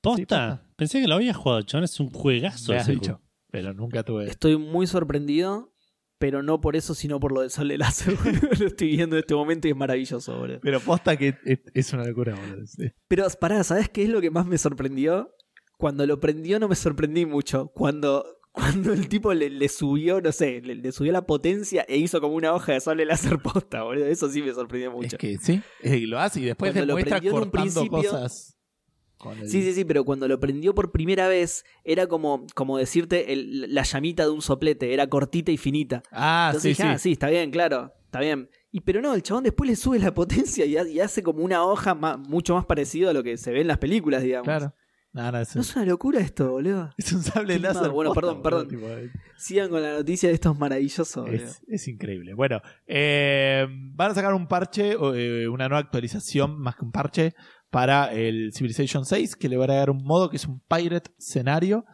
¿Posta? 0.00 0.16
Sí, 0.16 0.26
posta. 0.26 0.66
Pensé 0.76 1.00
que 1.00 1.08
lo 1.08 1.14
había 1.14 1.34
jugado, 1.34 1.62
chabón. 1.62 1.84
Es 1.84 2.00
un 2.00 2.10
juegazo. 2.10 2.72
Me 2.72 2.78
has 2.78 2.84
ese 2.84 2.92
dicho, 2.92 3.12
juego. 3.12 3.22
pero 3.50 3.74
nunca 3.74 4.02
tuve. 4.02 4.26
Estoy 4.26 4.56
muy 4.56 4.86
sorprendido, 4.86 5.72
pero 6.18 6.42
no 6.42 6.60
por 6.60 6.74
eso, 6.74 6.94
sino 6.94 7.20
por 7.20 7.32
lo 7.32 7.42
del 7.42 7.50
sol 7.50 7.68
de 7.68 7.78
láser. 7.78 8.14
lo 8.60 8.66
estoy 8.66 8.96
viendo 8.96 9.16
en 9.16 9.20
este 9.20 9.34
momento 9.34 9.68
y 9.68 9.72
es 9.72 9.76
maravilloso, 9.76 10.38
boludo. 10.38 10.60
Pero 10.60 10.80
posta 10.80 11.16
que 11.16 11.34
es, 11.44 11.60
es 11.72 11.92
una 11.92 12.04
locura, 12.04 12.34
boludo. 12.34 12.66
Sí. 12.66 12.90
Pero 13.08 13.26
pará, 13.40 13.62
¿sabes 13.62 13.88
qué 13.88 14.04
es 14.04 14.08
lo 14.08 14.20
que 14.20 14.30
más 14.30 14.46
me 14.46 14.58
sorprendió? 14.58 15.30
Cuando 15.78 16.06
lo 16.06 16.20
prendió 16.20 16.58
no 16.60 16.68
me 16.68 16.76
sorprendí 16.76 17.26
mucho. 17.26 17.68
Cuando, 17.74 18.24
cuando 18.52 18.92
el 18.92 19.08
tipo 19.08 19.32
le, 19.34 19.50
le 19.50 19.68
subió, 19.68 20.20
no 20.20 20.30
sé, 20.32 20.60
le, 20.62 20.74
le 20.76 20.92
subió 20.92 21.12
la 21.12 21.26
potencia 21.26 21.84
e 21.88 21.96
hizo 21.96 22.20
como 22.20 22.34
una 22.34 22.52
hoja 22.54 22.72
de 22.74 22.80
sable 22.80 23.04
láser 23.04 23.38
posta, 23.38 23.82
boludo. 23.82 24.06
Eso 24.06 24.28
sí 24.30 24.42
me 24.42 24.52
sorprendió 24.52 24.90
mucho. 24.92 25.08
Es 25.08 25.14
que 25.16 25.38
sí, 25.38 25.60
que 25.82 25.98
lo 26.06 26.18
hace 26.20 26.40
y 26.40 26.44
después 26.44 26.70
Cuando 26.72 26.86
te 26.86 26.92
muestra 26.92 27.20
cortando 27.30 27.88
cosas. 27.88 28.56
el- 28.56 29.48
Sí, 29.48 29.62
sí, 29.62 29.72
sí, 29.72 29.84
pero 29.84 30.04
cuando 30.04 30.26
lo 30.26 30.40
prendió 30.40 30.74
por 30.74 30.90
primera 30.90 31.28
vez 31.28 31.64
era 31.84 32.08
como, 32.08 32.44
como 32.56 32.76
decirte 32.78 33.32
el- 33.32 33.72
la 33.72 33.84
llamita 33.84 34.24
de 34.24 34.30
un 34.30 34.42
soplete, 34.42 34.92
era 34.92 35.06
cortita 35.06 35.52
y 35.52 35.56
finita. 35.56 36.02
Ah, 36.10 36.48
Entonces 36.50 36.62
sí, 36.62 36.68
dije, 36.70 36.82
sí. 36.82 36.88
ah, 36.88 36.98
sí, 36.98 37.12
está 37.12 37.28
bien, 37.30 37.52
claro, 37.52 37.92
está 38.04 38.18
bien. 38.18 38.50
Y 38.72 38.80
pero 38.80 39.00
no, 39.00 39.14
el 39.14 39.22
chabón 39.22 39.44
después 39.44 39.70
le 39.70 39.76
sube 39.76 40.00
la 40.00 40.12
potencia 40.14 40.66
y, 40.66 40.76
y 40.90 40.98
hace 41.00 41.22
como 41.22 41.44
una 41.44 41.64
hoja 41.64 41.94
ma- 41.94 42.16
mucho 42.16 42.54
más 42.56 42.66
parecido 42.66 43.10
a 43.10 43.12
lo 43.12 43.22
que 43.22 43.36
se 43.36 43.52
ve 43.52 43.60
en 43.60 43.68
las 43.68 43.78
películas, 43.78 44.22
digamos. 44.24 44.44
Claro. 44.46 44.74
No, 45.14 45.30
no, 45.30 45.38
es, 45.40 45.54
No 45.54 45.60
es 45.60 45.76
una 45.76 45.84
locura 45.84 46.20
esto, 46.20 46.50
boludo. 46.52 46.90
es 46.98 47.12
un 47.12 47.22
sable 47.22 47.58
láser. 47.58 47.90
Bueno, 47.90 48.14
posta, 48.14 48.20
perdón, 48.42 48.42
perdón. 48.42 48.68
tipo, 48.68 48.88
es- 48.88 49.10
Sigan 49.36 49.68
con 49.68 49.82
la 49.82 49.92
noticia 49.94 50.28
de 50.30 50.34
estos 50.36 50.58
maravillosos. 50.58 51.28
Es, 51.28 51.62
es 51.68 51.88
increíble. 51.88 52.32
Bueno, 52.34 52.60
eh, 52.86 53.66
van 53.68 54.10
a 54.12 54.14
sacar 54.14 54.32
un 54.34 54.46
parche, 54.48 54.96
o, 54.96 55.14
eh, 55.14 55.46
una 55.48 55.68
nueva 55.68 55.80
actualización, 55.80 56.58
más 56.58 56.76
que 56.76 56.84
un 56.84 56.92
parche, 56.92 57.34
para 57.70 58.12
el 58.12 58.52
Civilization 58.54 59.04
6, 59.04 59.36
que 59.36 59.48
le 59.48 59.56
va 59.56 59.64
a 59.64 59.66
agregar 59.66 59.90
un 59.90 60.02
modo 60.04 60.30
que 60.30 60.36
es 60.36 60.46
un 60.46 60.60
Pirate 60.60 61.10
escenario. 61.18 61.84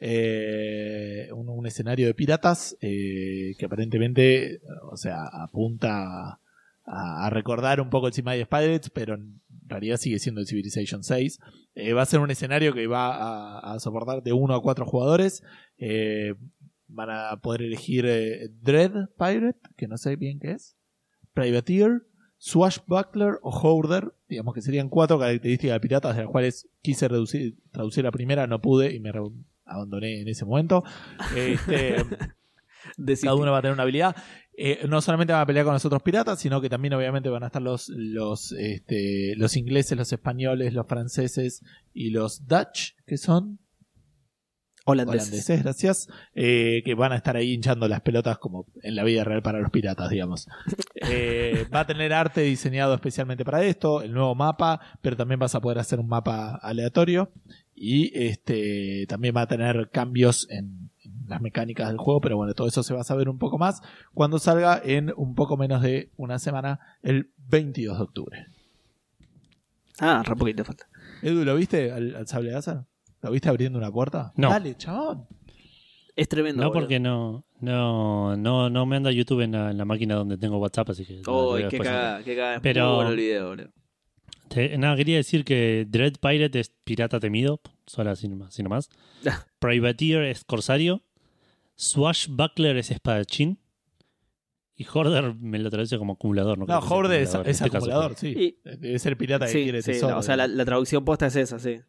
eh, 0.00 1.28
un, 1.32 1.48
un 1.48 1.66
escenario 1.66 2.06
de 2.06 2.14
piratas 2.14 2.76
eh, 2.80 3.54
que 3.58 3.66
aparentemente, 3.66 4.60
o 4.90 4.96
sea, 4.96 5.24
apunta 5.32 6.38
a, 6.88 7.26
a 7.26 7.30
recordar 7.30 7.80
un 7.80 7.90
poco 7.90 8.06
el 8.06 8.12
Sea 8.12 8.24
Pirates, 8.24 8.90
pero 8.90 9.14
en 9.14 9.40
realidad 9.66 9.98
sigue 9.98 10.18
siendo 10.18 10.40
el 10.40 10.46
Civilization 10.46 11.02
6. 11.02 11.38
Eh, 11.74 11.92
va 11.92 12.02
a 12.02 12.06
ser 12.06 12.20
un 12.20 12.30
escenario 12.30 12.72
que 12.74 12.86
va 12.86 13.14
a, 13.14 13.74
a 13.74 13.78
soportar 13.78 14.22
de 14.22 14.32
1 14.32 14.54
a 14.54 14.62
4 14.62 14.86
jugadores. 14.86 15.42
Eh, 15.78 16.34
van 16.88 17.10
a 17.10 17.40
poder 17.40 17.62
elegir 17.62 18.06
eh, 18.06 18.48
Dread 18.62 19.10
Pirate, 19.18 19.58
que 19.76 19.86
no 19.86 19.98
sé 19.98 20.16
bien 20.16 20.40
qué 20.40 20.52
es, 20.52 20.76
Privateer, 21.34 22.06
Swashbuckler 22.38 23.38
o 23.42 23.50
Hoarder, 23.50 24.14
digamos 24.28 24.54
que 24.54 24.62
serían 24.62 24.88
cuatro 24.88 25.18
características 25.18 25.74
de 25.74 25.80
piratas, 25.80 26.16
de 26.16 26.22
las 26.22 26.30
cuales 26.30 26.68
quise 26.82 27.08
reducir, 27.08 27.58
traducir 27.72 28.04
la 28.04 28.10
primera, 28.10 28.46
no 28.46 28.60
pude 28.60 28.94
y 28.94 29.00
me 29.00 29.12
abandoné 29.64 30.22
en 30.22 30.28
ese 30.28 30.44
momento. 30.44 30.82
Este, 31.36 31.96
cada 33.22 33.34
uno 33.34 33.52
va 33.52 33.58
a 33.58 33.62
tener 33.62 33.74
una 33.74 33.82
habilidad. 33.82 34.16
Eh, 34.60 34.88
no 34.88 35.00
solamente 35.00 35.32
van 35.32 35.42
a 35.42 35.46
pelear 35.46 35.64
con 35.64 35.74
los 35.74 35.84
otros 35.84 36.02
piratas, 36.02 36.40
sino 36.40 36.60
que 36.60 36.68
también 36.68 36.92
obviamente 36.92 37.28
van 37.28 37.44
a 37.44 37.46
estar 37.46 37.62
los, 37.62 37.88
los, 37.90 38.50
este, 38.50 39.34
los 39.36 39.56
ingleses, 39.56 39.96
los 39.96 40.12
españoles, 40.12 40.74
los 40.74 40.84
franceses 40.88 41.62
y 41.94 42.10
los 42.10 42.44
Dutch, 42.48 42.94
que 43.06 43.18
son 43.18 43.60
holandeses. 44.84 45.28
holandeses, 45.28 45.62
gracias, 45.62 46.08
eh, 46.34 46.82
que 46.84 46.94
van 46.94 47.12
a 47.12 47.16
estar 47.16 47.36
ahí 47.36 47.52
hinchando 47.52 47.86
las 47.86 48.00
pelotas 48.00 48.38
como 48.38 48.66
en 48.82 48.96
la 48.96 49.04
vida 49.04 49.22
real 49.22 49.42
para 49.42 49.60
los 49.60 49.70
piratas, 49.70 50.10
digamos. 50.10 50.48
Eh, 51.10 51.64
va 51.72 51.80
a 51.80 51.86
tener 51.86 52.12
arte 52.12 52.40
diseñado 52.40 52.92
especialmente 52.92 53.44
para 53.44 53.62
esto, 53.62 54.02
el 54.02 54.12
nuevo 54.12 54.34
mapa, 54.34 54.80
pero 55.00 55.16
también 55.16 55.38
vas 55.38 55.54
a 55.54 55.60
poder 55.60 55.78
hacer 55.78 56.00
un 56.00 56.08
mapa 56.08 56.56
aleatorio 56.56 57.32
y 57.72 58.10
este 58.18 59.06
también 59.08 59.34
va 59.34 59.42
a 59.42 59.46
tener 59.46 59.90
cambios 59.92 60.48
en, 60.50 60.90
en 60.97 60.97
las 61.28 61.40
mecánicas 61.40 61.88
del 61.88 61.98
juego, 61.98 62.20
pero 62.20 62.36
bueno, 62.36 62.54
todo 62.54 62.66
eso 62.68 62.82
se 62.82 62.94
va 62.94 63.00
a 63.02 63.04
saber 63.04 63.28
un 63.28 63.38
poco 63.38 63.58
más 63.58 63.82
cuando 64.14 64.38
salga 64.38 64.80
en 64.84 65.12
un 65.16 65.34
poco 65.34 65.56
menos 65.56 65.82
de 65.82 66.10
una 66.16 66.38
semana, 66.38 66.80
el 67.02 67.30
22 67.48 67.96
de 67.98 68.02
octubre. 68.04 68.46
Ah, 70.00 70.22
re 70.24 70.36
poquito 70.36 70.64
falta. 70.64 70.86
Edu, 71.22 71.44
¿lo 71.44 71.54
viste 71.56 71.90
al, 71.90 72.14
al 72.14 72.26
sable 72.28 72.52
láser? 72.52 72.78
¿Lo 73.20 73.30
viste 73.32 73.48
abriendo 73.48 73.78
una 73.78 73.90
puerta? 73.90 74.32
No. 74.36 74.50
Dale, 74.50 74.76
chabón. 74.76 75.26
Es 76.14 76.28
tremendo. 76.28 76.62
No, 76.62 76.68
boludo. 76.68 76.80
porque 76.82 77.00
no, 77.00 77.44
no, 77.60 78.36
no, 78.36 78.70
no 78.70 78.86
me 78.86 78.96
anda 78.96 79.10
YouTube 79.10 79.40
en 79.40 79.52
la, 79.52 79.70
en 79.70 79.78
la 79.78 79.84
máquina 79.84 80.14
donde 80.14 80.36
tengo 80.36 80.58
WhatsApp, 80.58 80.90
así 80.90 81.04
que. 81.04 81.20
veo 81.24 81.68
qué 81.68 81.78
cagada, 81.78 82.22
qué 82.22 82.36
cagada. 82.36 82.60
Pero- 82.60 82.94
bueno 82.96 83.10
el 83.10 83.16
video, 83.16 83.48
boludo. 83.48 83.68
Te- 84.48 84.78
nada, 84.78 84.96
quería 84.96 85.16
decir 85.16 85.44
que 85.44 85.86
Dread 85.88 86.14
Pirate 86.22 86.60
es 86.60 86.70
pirata 86.82 87.20
temido, 87.20 87.60
solo 87.86 88.10
así 88.10 88.28
nomás. 88.28 88.88
Privateer 89.58 90.22
es 90.24 90.44
corsario. 90.44 91.02
Swashbuckler 91.78 92.76
es 92.76 92.90
espadachín. 92.90 93.60
Y 94.74 94.84
Hoarder 94.92 95.34
me 95.34 95.58
lo 95.58 95.70
traduce 95.70 95.96
como 95.98 96.12
acumulador. 96.14 96.58
No, 96.58 96.66
No, 96.66 96.78
Hoarder 96.80 97.22
es, 97.22 97.34
acumulador, 97.34 97.48
es 97.50 97.60
este 97.60 97.70
caso. 97.70 98.14
sí. 98.16 98.28
Y- 98.64 98.76
Debe 98.76 98.98
ser 98.98 99.16
pirata 99.16 99.46
que 99.46 99.52
Sí, 99.52 99.62
quiere 99.62 99.82
sí, 99.82 99.92
tesoro. 99.92 100.18
o 100.18 100.22
sea, 100.22 100.36
la, 100.36 100.46
la 100.46 100.64
traducción 100.64 101.04
posta 101.04 101.26
es 101.26 101.36
esa, 101.36 101.58
sí. 101.58 101.80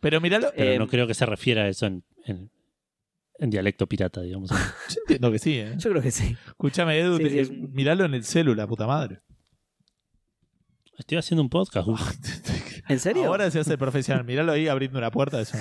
Pero 0.00 0.20
míralo, 0.20 0.50
Pero 0.56 0.72
Eh, 0.72 0.78
no 0.78 0.86
creo 0.88 1.06
que 1.06 1.14
se 1.14 1.24
refiera 1.26 1.62
a 1.64 1.68
eso 1.68 1.86
en, 1.86 2.04
en, 2.24 2.50
en 3.38 3.50
dialecto 3.50 3.86
pirata, 3.86 4.20
digamos. 4.22 4.50
yo 4.88 5.00
entiendo 5.02 5.30
que 5.32 5.38
sí, 5.38 5.58
¿eh? 5.58 5.74
Yo 5.78 5.90
creo 5.90 6.02
que 6.02 6.10
sí. 6.10 6.36
Escúchame, 6.46 6.98
Edu, 6.98 7.16
Sí, 7.18 7.22
te- 7.24 7.30
sí, 7.30 7.38
es- 7.38 7.50
míralo 7.50 8.04
en 8.04 8.14
el 8.14 8.24
celular, 8.24 8.66
puta 8.68 8.86
madre. 8.86 9.20
Estoy 10.98 11.18
haciendo 11.18 11.42
un 11.42 11.48
podcast. 11.50 11.88
¿En 12.88 12.98
serio? 12.98 13.26
Ahora 13.26 13.50
se 13.50 13.60
hace 13.60 13.78
profesional. 13.78 14.24
Míralo 14.24 14.52
ahí 14.52 14.68
abriendo 14.68 14.98
una 14.98 15.10
puerta. 15.10 15.40
Eso... 15.40 15.56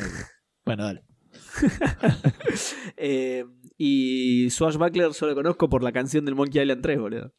Bueno, 0.65 0.83
dale. 0.85 1.03
Eh, 2.97 3.45
y 3.77 4.49
Swashbuckler 4.49 5.11
yo 5.11 5.27
lo 5.27 5.35
conozco 5.35 5.69
por 5.69 5.83
la 5.83 5.91
canción 5.91 6.25
del 6.25 6.33
Monkey 6.35 6.61
Island 6.61 6.81
3, 6.81 6.99
boludo. 6.99 7.33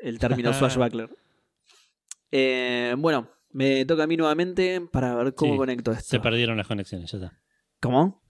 El 0.00 0.18
término 0.18 0.52
Swashbuckler. 0.54 1.10
Eh, 2.30 2.94
bueno, 2.98 3.28
me 3.50 3.84
toca 3.84 4.04
a 4.04 4.06
mí 4.06 4.16
nuevamente 4.16 4.80
para 4.92 5.14
ver 5.16 5.34
cómo 5.34 5.52
Sí, 5.54 5.58
conecto 5.58 5.92
esto. 5.92 6.04
Se 6.04 6.20
perdieron 6.20 6.56
las 6.56 6.66
conexiones, 6.68 7.10
ya 7.10 7.18
está. 7.18 7.40
¿Cómo? 7.80 8.22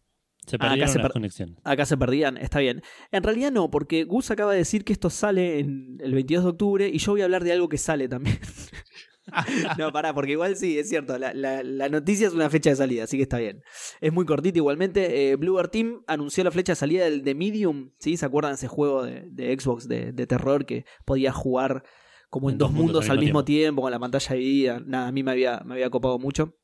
Se 0.47 0.57
Ah, 0.57 0.59
acá 0.59 0.69
perdieron 0.71 0.89
se 0.93 0.99
las 0.99 1.05
per- 1.05 1.13
conexiones. 1.13 1.59
Acá 1.65 1.87
se 1.87 1.97
perdían, 1.97 2.37
está 2.39 2.59
bien. 2.59 2.83
En 3.13 3.23
realidad 3.23 3.53
no, 3.53 3.71
porque 3.71 4.05
Gus 4.05 4.31
acaba 4.31 4.53
de 4.53 4.59
decir 4.59 4.85
que 4.85 4.93
esto 4.93 5.09
sale 5.11 5.61
en 5.61 5.99
el 6.01 6.15
22 6.15 6.45
de 6.45 6.51
octubre 6.51 6.89
y 6.93 6.99
yo 6.99 7.13
voy 7.13 7.21
a 7.21 7.25
hablar 7.25 7.45
de 7.45 7.53
algo 7.53 7.69
que 7.69 7.79
sale 7.79 8.09
también. 8.09 8.39
no, 9.79 9.93
pará, 9.93 10.13
porque 10.15 10.33
igual 10.33 10.57
sí, 10.57 10.79
es 10.79 10.89
cierto. 10.89 11.17
La, 11.19 11.33
la- 11.33 11.63
la 11.63 11.89
noticia 11.89 12.27
es 12.27 12.35
una 12.35 12.51
fecha 12.51 12.71
de 12.71 12.77
salida, 12.77 13.05
así 13.05 13.17
que 13.17 13.23
está 13.23 13.39
bien. 13.39 13.63
Es 14.01 14.13
muy 14.13 14.25
cortita 14.27 14.59
igualmente. 14.59 15.31
Eh, 15.31 15.37
Bluebird 15.37 15.71
Team 15.71 16.03
anunció 16.07 16.43
la 16.45 16.51
fecha 16.51 16.73
de 16.73 16.77
salida 16.77 17.05
del 17.05 17.23
de 17.23 17.35
Medium. 17.35 17.93
¿sí? 17.99 18.17
¿Se 18.17 18.27
acuerdan 18.27 18.53
de 18.53 18.57
ese 18.57 18.69
juego 18.69 19.05
de, 19.05 19.25
de 19.31 19.59
Xbox 19.59 19.87
de, 19.89 20.13
de 20.13 20.27
terror 20.27 20.67
que 20.67 20.85
podía 21.05 21.33
jugar 21.33 21.85
como 22.31 22.51
en, 22.51 22.59
dos 22.59 22.73
mundos, 22.73 23.11
al 23.11 23.19
mismo 23.19 23.45
tiempo. 23.45 23.83
con 23.83 23.91
la 23.91 23.99
pantalla 24.01 24.35
dividida? 24.35 24.81
Nada, 24.85 25.09
a 25.09 25.13
mí 25.13 25.23
me 25.23 25.31
había, 25.31 25.61
me 25.65 25.75
había 25.75 25.91
copado 25.91 26.19
mucho. 26.19 26.57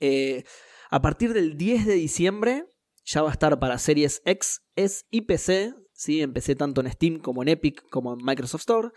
Eh, 0.00 0.44
a 0.90 1.00
partir 1.00 1.32
del 1.32 1.56
10 1.56 1.86
de 1.86 1.94
diciembre 1.94 2.66
ya 3.04 3.22
va 3.22 3.28
a 3.30 3.32
estar 3.32 3.58
para 3.58 3.78
series 3.78 4.22
X, 4.24 4.62
S 4.76 5.04
y 5.10 5.22
PC. 5.22 5.72
¿sí? 5.92 6.20
En 6.20 6.32
PC 6.32 6.56
tanto 6.56 6.80
en 6.80 6.90
Steam 6.90 7.18
como 7.18 7.42
en 7.42 7.48
Epic 7.48 7.82
como 7.90 8.12
en 8.14 8.24
Microsoft 8.24 8.60
Store. 8.62 8.88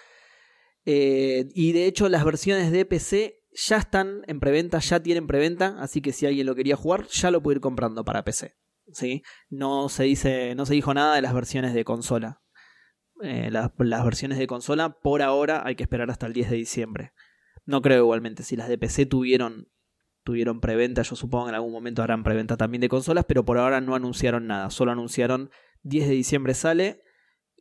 Eh, 0.89 1.49
y 1.53 1.73
de 1.73 1.85
hecho 1.85 2.07
las 2.07 2.23
versiones 2.23 2.71
de 2.71 2.85
PC 2.85 3.43
ya 3.51 3.75
están 3.75 4.21
en 4.27 4.39
preventa, 4.39 4.79
ya 4.79 5.01
tienen 5.01 5.27
preventa, 5.27 5.75
así 5.79 5.99
que 6.01 6.13
si 6.13 6.25
alguien 6.25 6.47
lo 6.47 6.55
quería 6.55 6.77
jugar, 6.77 7.07
ya 7.07 7.29
lo 7.29 7.43
puede 7.43 7.57
ir 7.57 7.61
comprando 7.61 8.05
para 8.05 8.23
PC. 8.23 8.55
¿sí? 8.93 9.21
No, 9.49 9.89
se 9.89 10.03
dice, 10.03 10.55
no 10.55 10.65
se 10.65 10.75
dijo 10.75 10.93
nada 10.93 11.15
de 11.15 11.21
las 11.21 11.33
versiones 11.33 11.73
de 11.73 11.83
consola. 11.83 12.41
Eh, 13.21 13.49
las, 13.51 13.75
versiones 13.75 14.37
de 14.37 14.47
consola, 14.47 14.97
por 15.01 15.21
ahora, 15.21 15.61
hay 15.65 15.75
que 15.75 15.83
esperar 15.83 16.09
hasta 16.09 16.25
el 16.25 16.31
10 16.31 16.51
de 16.51 16.55
diciembre. 16.55 17.11
No 17.65 17.81
creo 17.81 18.03
igualmente, 18.03 18.43
si 18.43 18.55
las 18.55 18.69
de 18.69 18.77
PC 18.77 19.07
tuvieron, 19.07 19.67
tuvieron 20.23 20.61
preventa, 20.61 21.01
yo 21.01 21.17
supongo 21.17 21.47
que 21.47 21.49
en 21.49 21.55
algún 21.55 21.73
momento 21.73 22.01
harán 22.01 22.23
preventa 22.23 22.55
también 22.55 22.79
de 22.79 22.87
consolas, 22.87 23.25
pero 23.27 23.43
por 23.43 23.57
ahora 23.57 23.81
no 23.81 23.93
anunciaron 23.93 24.47
nada, 24.47 24.69
solo 24.69 24.93
anunciaron 24.93 25.49
10 25.83 26.07
de 26.07 26.13
diciembre 26.13 26.53
sale, 26.53 27.01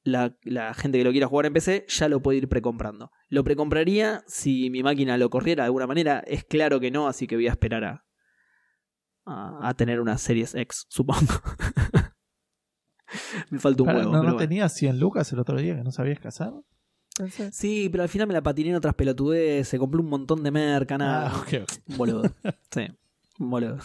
la, 0.06 0.36
la 0.42 0.72
gente 0.72 0.98
que 0.98 1.04
lo 1.04 1.10
quiera 1.10 1.26
jugar 1.26 1.46
en 1.46 1.52
PC 1.52 1.84
ya 1.88 2.08
lo 2.08 2.22
puede 2.22 2.38
ir 2.38 2.48
precomprando. 2.48 3.10
Lo 3.28 3.42
precompraría 3.44 4.22
si 4.26 4.70
mi 4.70 4.82
máquina 4.82 5.18
lo 5.18 5.28
corriera 5.30 5.64
de 5.64 5.66
alguna 5.66 5.86
manera, 5.86 6.20
es 6.26 6.44
claro 6.44 6.78
que 6.80 6.90
no, 6.90 7.08
así 7.08 7.26
que 7.26 7.34
voy 7.34 7.48
a 7.48 7.50
esperar 7.50 7.84
a, 7.84 8.04
a, 9.24 9.68
a 9.68 9.74
tener 9.74 10.00
una 10.00 10.16
Series 10.16 10.54
X, 10.54 10.86
supongo. 10.88 11.34
Me 13.50 13.58
falta 13.58 13.82
un 13.82 13.86
Pará, 13.86 13.98
huevo. 13.98 14.12
¿No, 14.12 14.20
pero 14.20 14.30
no 14.30 14.34
bueno. 14.34 14.48
tenías 14.48 14.72
100 14.74 14.98
lucas 14.98 15.32
el 15.32 15.38
otro 15.40 15.58
día 15.58 15.76
que 15.76 15.82
no 15.82 15.90
sabías 15.92 16.18
casar? 16.20 16.52
Pensé. 17.16 17.50
Sí, 17.52 17.88
pero 17.90 18.02
al 18.02 18.08
final 18.08 18.26
me 18.28 18.34
la 18.34 18.42
patiné 18.42 18.70
en 18.70 18.76
otras 18.76 18.94
pelotudes, 18.94 19.66
se 19.66 19.78
compró 19.78 20.00
un 20.00 20.08
montón 20.08 20.42
de 20.42 20.50
merca, 20.50 20.98
nada. 20.98 21.32
Ah, 21.34 21.44
boludo. 21.96 22.22
Sí, 22.70 22.86
un 23.38 23.50
boludo. 23.50 23.78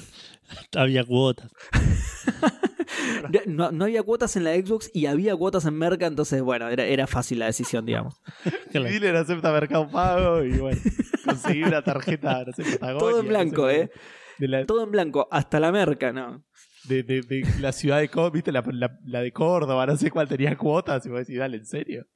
Había 0.75 1.03
cuotas. 1.03 1.51
No, 3.47 3.71
no 3.71 3.85
había 3.85 4.03
cuotas 4.03 4.35
en 4.35 4.43
la 4.43 4.53
Xbox 4.55 4.89
y 4.93 5.05
había 5.05 5.35
cuotas 5.35 5.65
en 5.65 5.75
Merca, 5.75 6.05
entonces, 6.07 6.41
bueno, 6.41 6.67
era, 6.69 6.85
era 6.85 7.07
fácil 7.07 7.39
la 7.39 7.45
decisión, 7.47 7.85
digamos. 7.85 8.21
El 8.73 8.83
dealer 8.83 9.15
acepta 9.15 9.51
Mercado 9.51 9.89
Pago 9.89 10.43
y 10.43 10.51
bueno, 10.57 10.79
conseguí 11.25 11.63
una 11.63 11.83
tarjeta, 11.83 12.43
no 12.45 12.53
sé, 12.53 12.63
Patagonia. 12.63 12.99
Todo 12.99 13.19
en 13.19 13.25
no 13.25 13.29
blanco, 13.29 13.67
sé, 13.69 13.81
¿eh? 13.81 13.91
De 14.39 14.47
la, 14.47 14.65
Todo 14.65 14.83
en 14.83 14.91
blanco, 14.91 15.27
hasta 15.31 15.59
la 15.59 15.71
Merca, 15.71 16.11
¿no? 16.11 16.43
de, 16.85 17.03
de- 17.03 17.21
de 17.21 17.45
la 17.59 17.71
ciudad 17.73 17.99
de 17.99 18.09
Córdoba, 18.09 18.31
¿viste? 18.31 18.51
La, 18.51 18.63
la- 18.71 18.97
la 19.05 19.21
de 19.21 19.31
Córdoba, 19.31 19.85
no 19.85 19.95
sé 19.97 20.09
cuál 20.09 20.27
tenía 20.27 20.57
cuotas. 20.57 21.05
Y 21.05 21.09
vos 21.09 21.19
decís, 21.19 21.37
dale, 21.37 21.57
¿en 21.57 21.65
serio? 21.67 22.07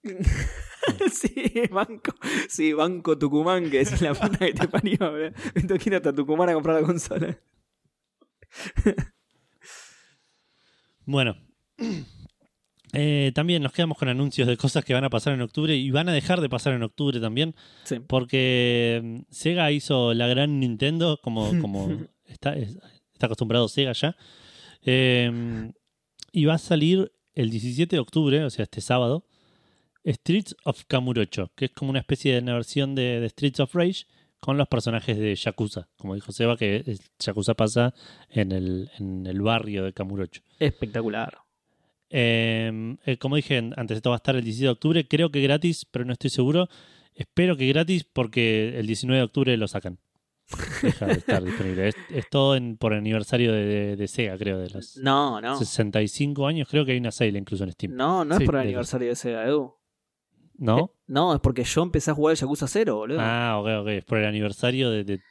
sí, 1.13 1.51
Banco. 1.71 2.13
Sí, 2.49 2.73
Banco 2.73 3.15
Tucumán, 3.17 3.69
que 3.69 3.81
es 3.81 4.01
la 4.01 4.13
puta 4.15 4.39
que 4.39 4.53
te 4.53 4.67
parió, 4.67 5.17
¿eh? 5.19 5.33
Me 5.53 5.61
tengo 5.61 5.77
que 5.77 5.89
ir 5.89 5.95
hasta 5.95 6.11
Tucumán 6.13 6.49
a 6.49 6.53
comprar 6.53 6.81
la 6.81 6.87
consola. 6.87 7.37
Bueno. 11.05 11.35
Eh, 12.97 13.33
también 13.35 13.61
nos 13.61 13.73
quedamos 13.73 13.97
con 13.97 14.07
anuncios 14.07 14.47
de 14.47 14.55
cosas 14.55 14.85
que 14.85 14.93
van 14.93 15.03
a 15.03 15.09
pasar 15.09 15.33
en 15.33 15.41
octubre 15.41 15.75
y 15.75 15.91
van 15.91 16.07
a 16.07 16.13
dejar 16.13 16.39
de 16.39 16.47
pasar 16.47 16.73
en 16.75 16.83
octubre 16.83 17.19
también, 17.19 17.53
Sí. 17.83 17.97
porque 17.99 19.01
mm, 19.03 19.19
Sega 19.29 19.69
hizo 19.73 20.13
la 20.13 20.27
gran 20.27 20.61
Nintendo, 20.61 21.19
como, 21.21 21.49
como 21.61 21.89
está, 22.25 22.55
es- 22.55 22.77
está 23.11 23.25
acostumbrado 23.25 23.67
Sega 23.67 23.91
ya, 23.91 24.15
Eh, 24.83 25.71
y 26.31 26.45
va 26.45 26.53
a 26.53 26.57
salir 26.57 27.11
el 27.33 27.49
17 27.49 27.97
de 27.97 27.99
octubre, 27.99 28.45
o 28.45 28.49
sea, 28.49 28.63
este 28.63 28.79
sábado, 28.79 29.25
Streets 30.05 30.55
of 30.63 30.83
Kamurocho, 30.87 31.51
que 31.55 31.65
es 31.65 31.71
como 31.71 31.89
una 31.89 31.99
especie 31.99 32.31
de 32.33 32.39
una 32.39 32.53
versión 32.53 32.95
de, 32.95 33.19
de 33.19 33.27
Streets 33.27 33.59
of 33.59 33.75
Rage 33.75 34.05
con 34.45 34.57
los 34.57 34.67
personajes 34.67 35.17
de 35.17 35.33
Yakuza, 35.35 35.87
como 35.97 36.13
dijo 36.15 36.31
Seba, 36.31 36.55
que 36.55 36.97
Yakuza 37.19 37.55
pasa 37.55 37.93
en 38.29 38.51
el, 38.51 38.91
en 38.99 39.25
el 39.25 39.41
barrio 39.41 39.83
de 39.83 39.91
Kamurocho. 39.93 40.41
Espectacular. 40.59 41.39
Eh, 42.09 42.95
eh, 43.05 43.17
como 43.17 43.35
dije 43.35 43.57
antes, 43.75 43.97
esto 43.97 44.11
va 44.11 44.15
a 44.15 44.17
estar 44.17 44.35
el 44.35 44.43
17 44.43 44.65
de 44.65 44.71
octubre. 44.71 45.07
Creo 45.07 45.31
que 45.31 45.41
gratis, 45.41 45.85
pero 45.85 46.05
no 46.05 46.13
estoy 46.13 46.29
seguro. 46.29 46.69
Espero 47.13 47.57
que 47.57 47.67
gratis 47.67 48.03
porque 48.03 48.77
el 48.77 48.87
19 48.87 49.17
de 49.17 49.23
octubre 49.25 49.57
lo 49.57 49.67
sacan. 49.67 49.97
deja 50.83 51.07
de 51.07 51.13
estar 51.13 51.43
disponible. 51.43 51.87
Es, 51.87 51.95
es 52.13 52.29
todo 52.29 52.55
en, 52.55 52.77
por 52.77 52.93
aniversario 52.93 53.51
de, 53.51 53.65
de- 53.65 53.95
de 53.95 54.07
Sega, 54.07 54.37
creo, 54.37 54.59
de 54.59 54.69
los 54.69 54.97
No, 54.97 55.41
no. 55.41 55.57
65 55.57 56.45
años. 56.45 56.67
Creo 56.69 56.85
que 56.85 56.91
hay 56.91 56.99
una 56.99 57.11
sale 57.11 57.39
incluso 57.39 57.63
en 57.63 57.71
Steam. 57.71 57.95
No, 57.95 58.23
no 58.23 58.37
Sí, 58.37 58.43
es 58.43 58.45
por 58.45 58.55
el 58.57 58.61
de- 58.61 58.67
aniversario 58.67 59.07
de 59.09 59.15
Sega, 59.15 59.43
Edu. 59.45 59.73
¿No? 60.57 60.79
Eh, 60.79 60.99
no, 61.07 61.33
es 61.35 61.41
porque 61.41 61.63
yo 61.63 61.83
empecé 61.83 62.11
a 62.11 62.13
jugar 62.13 62.31
el 62.33 62.37
Yakuza 62.39 62.67
0, 62.67 62.95
boludo. 62.95 63.17
Ah, 63.21 63.57
ok, 63.59 63.67
ok. 63.81 63.87
Es 63.89 64.05
por 64.05 64.17
el 64.19 64.25
aniversario 64.25 64.89
de, 64.89 65.03
de, 65.03 65.21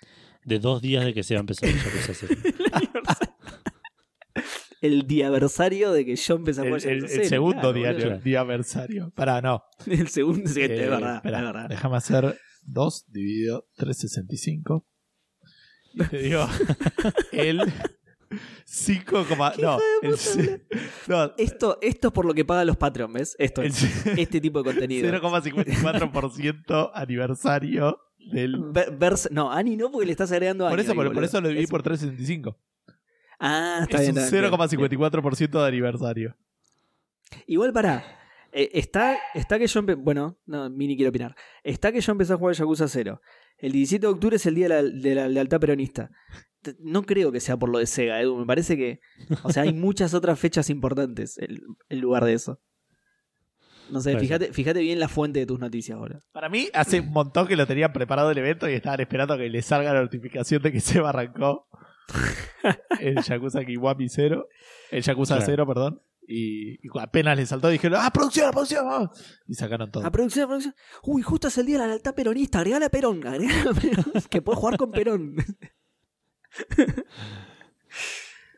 de 0.44 0.58
dos 0.58 0.82
días 0.82 1.04
de 1.04 1.14
que 1.14 1.22
se 1.22 1.34
va 1.34 1.38
a 1.38 1.42
empezar 1.42 1.68
el 1.68 1.76
Yakuza 1.76 2.12
0. 2.14 2.34
El 4.80 5.06
diaversario 5.06 5.92
de 5.92 6.04
que 6.04 6.14
yo 6.16 6.34
empecé 6.34 6.60
a 6.60 6.64
El, 6.64 6.68
jugar 6.70 6.82
el 6.86 6.88
el- 6.92 7.00
Yakuza 7.00 7.14
el 7.14 7.20
0. 7.20 7.28
segundo 7.30 7.72
claro, 7.72 8.18
diaversario. 8.18 9.12
Pará, 9.14 9.40
no. 9.40 9.62
El 9.86 10.08
segundo, 10.08 10.46
sí, 10.50 10.60
Eh, 10.60 10.64
es 10.84 10.90
verdad, 10.90 11.16
espera, 11.16 11.38
es 11.38 11.44
verdad. 11.44 11.68
Déjame 11.70 11.96
hacer 11.96 12.38
2 12.64 13.04
dividido 13.08 13.66
365. 13.76 14.86
Y 15.94 16.04
te 16.04 16.18
digo, 16.18 16.46
el 17.32 17.60
5, 18.64 19.26
no, 19.60 19.78
el, 20.02 20.16
c- 20.18 20.64
no, 21.08 21.32
Esto, 21.36 21.78
esto 21.82 22.08
es 22.08 22.12
por 22.14 22.24
lo 22.26 22.34
que 22.34 22.44
pagan 22.44 22.66
los 22.66 22.76
Patreon, 22.76 23.12
¿ves? 23.12 23.36
Esto 23.38 23.62
el 23.62 23.68
es, 23.68 24.06
este 24.06 24.40
tipo 24.40 24.62
de 24.62 24.70
contenido. 24.72 25.08
0,54% 25.10 26.90
aniversario 26.94 27.98
del... 28.32 28.56
Vers- 28.72 29.30
no, 29.30 29.50
Ani 29.52 29.76
no, 29.76 29.90
porque 29.90 30.06
le 30.06 30.12
estás 30.12 30.32
agregando 30.32 30.64
Por 30.64 30.72
año 30.74 30.82
eso, 30.82 30.94
por, 30.94 31.12
por 31.12 31.24
eso 31.24 31.40
lo 31.40 31.48
dividí 31.48 31.64
Es- 31.64 31.70
por 31.70 31.82
365. 31.82 32.58
Ah, 33.40 33.80
está 33.82 33.96
Es 33.98 34.02
bien. 34.12 34.18
un 34.24 34.30
bien, 34.30 34.42
bien. 34.50 34.52
0,54% 34.52 35.60
de 35.62 35.66
aniversario. 35.68 36.36
Igual 37.46 37.72
para. 37.72 38.04
está, 38.52 39.18
está 39.34 39.58
que 39.58 39.66
yo 39.66 39.82
Bueno, 39.82 40.38
no, 40.46 40.70
Mini 40.70 40.96
quiero 40.96 41.10
opinar. 41.10 41.34
Está 41.64 41.90
que 41.90 42.00
yo 42.00 42.12
empecé 42.12 42.32
a 42.32 42.36
jugar 42.36 42.54
Yakuza 42.54 42.86
0. 42.86 43.20
El 43.58 43.72
17 43.72 44.06
de 44.06 44.12
octubre 44.12 44.36
es 44.36 44.46
el 44.46 44.54
día 44.54 44.68
de 44.68 44.74
la, 44.74 44.82
de 44.82 45.14
la 45.14 45.28
lealtad 45.28 45.58
peronista. 45.60 46.10
No 46.80 47.02
creo 47.02 47.32
que 47.32 47.40
sea 47.40 47.56
por 47.56 47.68
lo 47.68 47.78
de 47.78 47.86
Sega, 47.86 48.20
Edu. 48.20 48.36
Me 48.36 48.46
parece 48.46 48.76
que. 48.76 49.00
O 49.42 49.52
sea, 49.52 49.64
hay 49.64 49.72
muchas 49.74 50.14
otras 50.14 50.38
fechas 50.38 50.70
importantes 50.70 51.38
en, 51.38 51.58
en 51.88 52.00
lugar 52.00 52.24
de 52.24 52.34
eso. 52.34 52.60
No 53.90 54.00
sé, 54.00 54.18
fíjate, 54.18 54.52
fíjate 54.52 54.80
bien 54.80 54.98
la 54.98 55.08
fuente 55.08 55.40
de 55.40 55.46
tus 55.46 55.60
noticias, 55.60 55.98
boludo. 55.98 56.20
Para 56.32 56.48
mí, 56.48 56.68
hace 56.72 57.00
un 57.00 57.10
montón 57.10 57.46
que 57.46 57.54
lo 57.54 57.66
tenían 57.66 57.92
preparado 57.92 58.30
el 58.30 58.38
evento 58.38 58.68
y 58.68 58.72
estaban 58.72 59.00
esperando 59.00 59.34
a 59.34 59.38
que 59.38 59.48
le 59.50 59.60
salga 59.60 59.92
la 59.92 60.00
notificación 60.00 60.62
de 60.62 60.72
que 60.72 60.80
se 60.80 61.00
arrancó 61.00 61.68
el 63.00 63.22
Yakuza 63.22 63.64
Kiwami 63.64 64.08
0. 64.08 64.48
El 64.90 65.02
Yakuza 65.02 65.36
Claro. 65.36 65.46
0, 65.50 65.66
perdón. 65.66 66.02
Y, 66.26 66.74
y 66.76 66.90
apenas 66.98 67.36
le 67.36 67.44
saltó, 67.44 67.68
dijeron, 67.68 68.00
¡ah, 68.02 68.10
producción, 68.10 68.50
producción! 68.50 68.86
vamos". 68.86 69.10
Y 69.46 69.54
sacaron 69.54 69.90
todo. 69.90 70.06
A 70.06 70.10
producción, 70.10 70.44
a 70.44 70.48
producción. 70.48 70.74
Uy, 71.02 71.20
justo 71.20 71.48
es 71.48 71.58
el 71.58 71.66
día 71.66 71.76
de 71.76 71.82
la 71.82 71.88
lealtad 71.88 72.14
peronista. 72.14 72.60
Agregale 72.60 72.86
a 72.86 72.90
Perón, 72.90 73.26
agregale 73.26 73.68
a 73.68 73.74
Perón. 73.74 74.04
que 74.30 74.40
puede 74.40 74.56
jugar 74.56 74.78
con 74.78 74.90
Perón. 74.90 75.36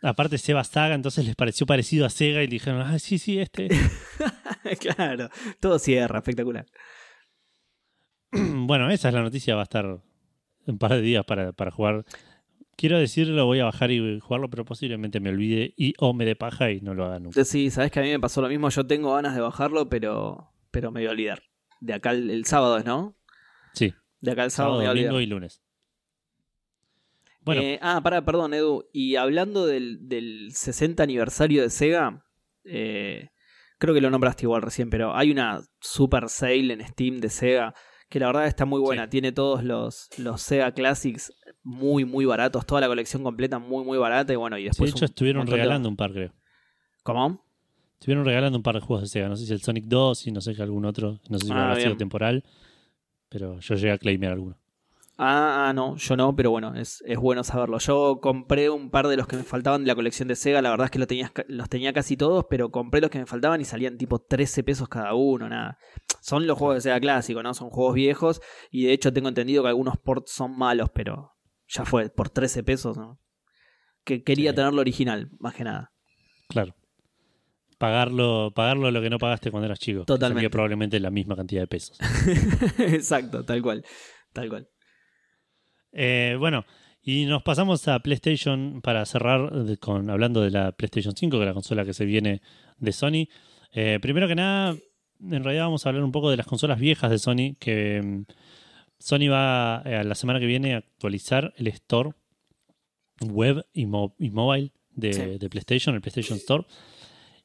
Aparte, 0.02 0.39
Seba 0.39 0.62
Saga, 0.62 0.94
entonces 0.94 1.24
les 1.24 1.35
pareció 1.35 1.66
parecido 1.66 2.06
a 2.06 2.10
Sega 2.10 2.43
y 2.43 2.47
dijeron, 2.47 2.82
ah, 2.82 2.98
sí, 2.98 3.18
sí, 3.18 3.39
este. 3.39 3.68
claro, 4.81 5.31
todo 5.59 5.78
cierra, 5.78 6.18
espectacular. 6.18 6.66
bueno, 8.32 8.90
esa 8.90 9.09
es 9.09 9.14
la 9.14 9.23
noticia. 9.23 9.55
Va 9.55 9.62
a 9.62 9.64
estar 9.64 10.01
un 10.66 10.78
par 10.78 10.93
de 10.93 11.01
días 11.01 11.24
para, 11.24 11.52
para 11.52 11.70
jugar. 11.70 12.05
Quiero 12.77 12.98
decirlo, 12.98 13.47
voy 13.47 13.60
a 13.60 13.64
bajar 13.64 13.90
y 13.90 14.20
jugarlo, 14.20 14.51
pero 14.51 14.64
posiblemente 14.64 15.18
me 15.18 15.31
olvide 15.31 15.73
y 15.77 15.94
o 15.98 16.12
me 16.12 16.27
dé 16.27 16.36
paja 16.36 16.70
y 16.70 16.82
no 16.82 16.93
lo 16.93 17.06
haga 17.06 17.18
nunca. 17.18 17.43
Sí, 17.44 17.70
sabes 17.70 17.90
que 17.90 18.01
a 18.01 18.02
mí 18.02 18.10
me 18.10 18.20
pasó 18.20 18.43
lo 18.43 18.48
mismo. 18.48 18.68
Yo 18.68 18.86
tengo 18.86 19.14
ganas 19.14 19.35
de 19.35 19.40
bajarlo, 19.40 19.89
pero, 19.89 20.52
pero 20.70 20.90
me 20.90 21.01
voy 21.01 21.09
a 21.09 21.12
olvidar. 21.12 21.43
De 21.81 21.94
acá 21.94 22.10
el, 22.10 22.31
el 22.31 22.44
sábado, 22.44 22.78
¿no? 22.85 23.16
Sí, 23.73 23.94
De 24.20 24.32
acá 24.32 24.44
el 24.44 24.51
sábado, 24.51 24.74
sábado, 24.74 24.78
me 24.78 24.85
voy 24.85 24.86
a 24.89 24.90
olvidar. 24.90 25.12
domingo 25.12 25.20
y 25.23 25.27
lunes. 25.27 25.62
Bueno, 27.47 27.62
Eh, 27.62 27.78
ah, 27.81 28.01
pará, 28.02 28.23
perdón, 28.24 28.52
Edu. 28.52 28.85
Y 28.93 29.16
hablando 29.16 29.66
del, 29.66 30.06
del 30.09 30.51
60 30.52 31.02
aniversario 31.02 31.62
de 31.62 31.70
Sega, 31.70 32.23
eh, 32.64 33.28
creo 33.78 33.94
que 33.94 34.01
lo 34.02 34.10
nombraste 34.10 34.44
igual 34.44 34.60
recién, 34.62 34.90
pero 34.90 35.14
hay 35.16 35.31
una 35.31 35.62
super 35.81 36.28
sale 36.28 36.74
en 36.74 36.86
Steam 36.86 37.18
de 37.20 37.31
Sega 37.31 37.73
que 38.09 38.20
la 38.20 38.27
verdad 38.27 38.47
está 38.47 38.64
muy 38.66 38.81
buena. 38.81 39.05
Sí. 39.05 39.10
Tiene 39.10 39.32
todos 39.32 39.64
los, 39.64 40.09
los 40.18 40.43
Sega 40.43 40.73
Classics 40.73 41.32
muy, 41.62 42.05
muy 42.05 42.24
baratos. 42.24 42.66
Toda 42.66 42.81
la 42.82 42.86
colección 42.89 43.23
completa 43.23 43.59
muy, 43.59 43.85
muy 43.85 43.97
barata. 43.98 44.32
Y 44.32 44.36
bueno, 44.36 44.59
y 44.59 44.60
sí, 44.60 44.64
de 44.64 44.68
después. 44.70 44.90
hecho 44.90 45.05
un 45.05 45.05
estuvieron 45.06 45.47
de- 45.47 45.52
regalando 45.52 45.89
un 45.89 45.97
par, 45.97 46.12
creo. 46.12 46.32
¿Cómo? 47.02 47.44
Estuvieron 47.98 48.24
regalando 48.27 48.59
un 48.59 48.62
par 48.62 48.74
de 48.74 48.81
juegos 48.82 49.02
de 49.02 49.09
Sega. 49.09 49.28
No 49.28 49.36
sé 49.36 49.47
si 49.47 49.52
el 49.52 49.60
Sonic 49.62 49.85
2 49.86 50.27
y 50.27 50.32
no 50.32 50.40
sé 50.40 50.55
si 50.55 50.60
algún 50.62 50.85
otro. 50.85 51.18
No 51.31 51.39
sé 51.39 51.47
si 51.47 51.52
Ah, 51.52 51.70
habrá 51.70 51.81
sido 51.81 51.97
temporal. 51.97 52.44
Pero 53.28 53.59
yo 53.60 53.74
llegué 53.74 53.90
a 53.93 53.98
claimear 53.98 54.32
alguno. 54.35 54.56
Ah, 55.18 55.68
ah, 55.68 55.72
no, 55.72 55.97
yo 55.97 56.14
no, 56.14 56.36
pero 56.36 56.51
bueno, 56.51 56.74
es, 56.74 57.02
es 57.06 57.18
bueno 57.18 57.43
saberlo. 57.43 57.78
Yo 57.78 58.18
compré 58.20 58.68
un 58.68 58.90
par 58.90 59.09
de 59.09 59.16
los 59.16 59.26
que 59.26 59.36
me 59.36 59.44
faltaban 59.44 59.82
de 59.82 59.88
la 59.88 59.94
colección 59.94 60.28
de 60.28 60.36
Sega, 60.36 60.60
la 60.60 60.68
verdad 60.70 60.84
es 60.86 60.90
que 60.90 60.98
los 60.98 61.09
tenía, 61.09 61.32
los 61.48 61.70
tenía 61.70 61.94
casi 61.94 62.18
todos, 62.18 62.44
pero 62.51 62.70
compré 62.70 63.01
los 63.01 63.09
que 63.10 63.18
me 63.18 63.24
faltaban 63.26 63.60
y 63.60 63.64
salían 63.64 63.97
tipo 63.97 64.18
13 64.18 64.62
pesos 64.62 64.88
cada 64.90 65.14
uno, 65.14 65.48
nada. 65.48 65.78
Son 66.20 66.47
los 66.47 66.59
juegos 66.59 66.74
de 66.76 66.80
Sega 66.82 67.01
clásicos, 67.01 67.43
¿no? 67.43 67.55
Son 67.55 67.70
juegos 67.70 67.94
viejos 67.94 68.43
y 68.70 68.84
de 68.84 68.93
hecho 68.93 69.10
tengo 69.10 69.28
entendido 69.28 69.62
que 69.62 69.70
algunos 69.70 69.97
ports 69.97 70.32
son 70.32 70.56
malos, 70.59 70.90
pero 70.93 71.32
ya 71.66 71.86
fue, 71.86 72.10
por 72.10 72.28
13 72.28 72.62
pesos, 72.62 72.98
¿no? 72.98 73.18
Que 74.05 74.22
quería 74.22 74.51
Sí. 74.51 74.56
tenerlo 74.56 74.82
original, 74.82 75.30
más 75.38 75.55
que 75.55 75.64
nada. 75.64 75.93
Claro. 76.51 76.74
Pagarlo, 77.78 78.52
pagarlo 78.55 78.90
lo 78.90 79.01
que 79.02 79.10
no 79.10 79.18
pagaste 79.18 79.51
cuando 79.51 79.66
eras 79.66 79.78
chico. 79.78 80.01
que 80.01 80.06
Totalmente. 80.06 80.40
salía 80.40 80.51
probablemente 80.51 81.01
la 81.01 81.10
misma 81.10 81.36
cantidad 81.36 81.62
de 81.62 81.66
pesos. 81.68 81.98
Exacto, 82.78 83.44
tal 83.44 83.62
cual, 83.62 83.84
tal 84.32 84.48
cual. 84.48 84.68
Eh, 85.98 86.36
bueno, 86.39 86.66
y 87.02 87.24
nos 87.24 87.43
pasamos 87.43 87.89
a 87.89 87.98
PlayStation 88.01 88.81
para 88.82 89.06
cerrar 89.06 89.51
con 89.81 90.10
hablando 90.10 90.43
de 90.43 90.51
la 90.51 90.73
PlayStation 90.73 91.16
5, 91.16 91.36
que 91.39 91.43
es 91.43 91.47
la 91.48 91.55
consola 91.55 91.85
que 91.86 91.94
se 91.94 92.05
viene 92.05 92.43
de 92.78 92.93
Sony. 92.93 93.28
Eh, 93.73 93.98
primero 94.02 94.28
que 94.28 94.35
nada, 94.35 94.77
en 95.20 95.43
realidad 95.44 95.64
vamos 95.64 95.86
a 95.86 95.89
hablar 95.89 96.05
un 96.05 96.12
poco 96.12 96.31
de 96.31 96.36
las 96.36 96.47
consolas 96.47 96.78
viejas 96.78 97.10
de 97.10 97.18
Sony, 97.18 97.55
que 97.59 98.02
mm, 98.02 98.24
Sony 98.98 99.28
va 99.31 99.82
eh, 99.86 100.05
la 100.05 100.14
semana 100.14 100.39
que 100.40 100.47
viene 100.47 100.74
a 100.74 100.78
actualizar 100.78 101.55
el 101.56 101.68
store 101.68 102.10
web 103.20 103.64
y, 103.73 103.86
mo- 103.86 104.14
y 104.18 104.31
mobile 104.31 104.73
de, 104.90 105.12
Sí. 105.12 105.39
de 105.39 105.48
PlayStation, 105.48 105.94
el 105.94 106.01
PlayStation 106.02 106.36
Store, 106.39 106.64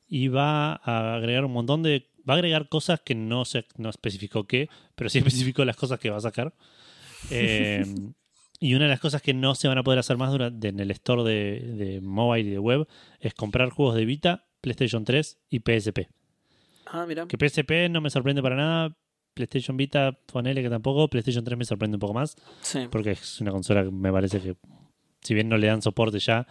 y 0.07 0.28
va 0.28 0.73
a 0.84 1.15
agregar 1.15 1.45
un 1.45 1.53
montón 1.53 1.84
de... 1.84 2.10
Va 2.30 2.34
a 2.34 2.38
agregar 2.38 2.68
cosas 2.69 2.99
que 3.02 3.15
no, 3.15 3.45
se, 3.45 3.65
no 3.78 3.90
especificó 3.90 4.45
qué, 4.45 4.68
pero 4.95 5.10
sí 5.10 5.19
especificó 5.23 5.64
las 5.65 5.76
cosas 5.78 5.99
que 5.99 6.10
va 6.10 6.18
a 6.18 6.22
sacar. 6.22 6.53
Eh, 7.30 7.84
y 8.61 8.75
una 8.75 8.85
de 8.85 8.91
las 8.91 8.99
cosas 8.99 9.23
que 9.23 9.33
no 9.33 9.55
se 9.55 9.67
van 9.67 9.79
a 9.79 9.83
poder 9.83 9.97
hacer 9.97 10.17
más 10.17 10.31
durante, 10.31 10.67
en 10.67 10.79
el 10.79 10.91
store 10.91 11.23
de, 11.23 11.59
de 11.59 11.99
mobile 11.99 12.47
y 12.47 12.51
de 12.51 12.59
web 12.59 12.88
es 13.19 13.33
comprar 13.33 13.71
juegos 13.71 13.95
de 13.95 14.05
Vita, 14.05 14.45
PlayStation 14.61 15.03
3 15.03 15.39
y 15.49 15.59
PSP. 15.59 16.07
Ah, 16.85 17.05
mira. 17.07 17.25
Que 17.27 17.38
PSP 17.38 17.89
no 17.89 18.01
me 18.01 18.11
sorprende 18.11 18.43
para 18.43 18.55
nada. 18.55 18.95
PlayStation 19.33 19.77
Vita, 19.77 20.11
ponele 20.11 20.61
que 20.61 20.69
tampoco. 20.69 21.07
PlayStation 21.07 21.43
3 21.43 21.57
me 21.57 21.65
sorprende 21.65 21.95
un 21.95 21.99
poco 21.99 22.13
más. 22.13 22.35
Sí. 22.61 22.88
Porque 22.91 23.11
es 23.11 23.41
una 23.41 23.51
consola 23.51 23.83
que 23.83 23.89
me 23.89 24.11
parece 24.11 24.39
que, 24.39 24.55
si 25.21 25.33
bien 25.33 25.49
no 25.49 25.57
le 25.57 25.65
dan 25.65 25.81
soporte 25.81 26.19
ya, 26.19 26.45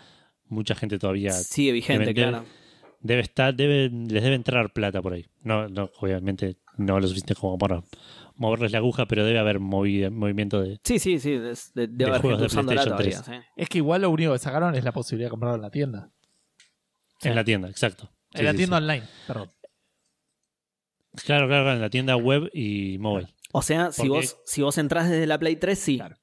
mucha 0.48 0.74
gente 0.74 0.98
todavía 0.98 1.30
Sigue 1.30 1.70
vigente, 1.70 2.12
claro. 2.12 2.44
debe 2.98 3.20
estar, 3.20 3.54
debe, 3.54 3.88
les 3.88 4.22
debe 4.24 4.34
entrar 4.34 4.72
plata 4.72 5.00
por 5.00 5.12
ahí. 5.12 5.26
No, 5.44 5.68
no, 5.68 5.92
obviamente 6.00 6.56
no 6.80 6.98
lo 7.00 7.06
suficiente 7.06 7.34
como 7.34 7.56
para 7.58 7.82
moverles 8.36 8.72
la 8.72 8.78
aguja, 8.78 9.06
pero 9.06 9.24
debe 9.24 9.38
haber 9.38 9.60
movi- 9.60 10.10
movimiento 10.10 10.60
de. 10.60 10.80
Sí, 10.84 10.98
sí, 10.98 11.18
sí. 11.18 11.30
de- 11.32 11.54
de- 11.74 11.86
Debe 11.88 12.10
haber 12.10 12.20
juegos 12.22 12.52
gente 12.52 12.74
de 12.74 12.80
PlayStation 12.82 12.96
todavía. 12.96 13.22
sí. 13.22 13.48
Es 13.56 13.68
que 13.68 13.78
igual 13.78 14.02
lo 14.02 14.10
único 14.10 14.32
que 14.32 14.38
sacaron 14.38 14.74
es 14.74 14.84
la 14.84 14.92
posibilidad 14.92 15.26
de 15.26 15.30
comprarlo 15.30 15.56
en 15.56 15.62
la 15.62 15.70
tienda. 15.70 16.10
En 17.22 17.34
la 17.34 17.44
tienda, 17.44 17.68
exacto. 17.68 18.10
Sí, 18.32 18.38
en 18.40 18.44
la 18.46 18.50
sí, 18.52 18.56
tienda 18.58 18.78
sí. 18.78 18.82
online, 18.82 19.06
perdón. 19.26 19.50
Claro, 21.24 21.48
claro, 21.48 21.64
claro, 21.64 21.72
en 21.72 21.80
la 21.80 21.90
tienda 21.90 22.16
web 22.16 22.50
y 22.54 22.96
móvil. 22.98 23.28
O 23.52 23.62
sea, 23.62 23.90
si 23.92 24.08
vos, 24.08 24.38
si 24.44 24.62
vos 24.62 24.78
entrás 24.78 25.10
desde 25.10 25.26
la 25.26 25.38
Play 25.38 25.56
3, 25.56 25.78
sí. 25.78 25.96
Claro. 25.96 26.16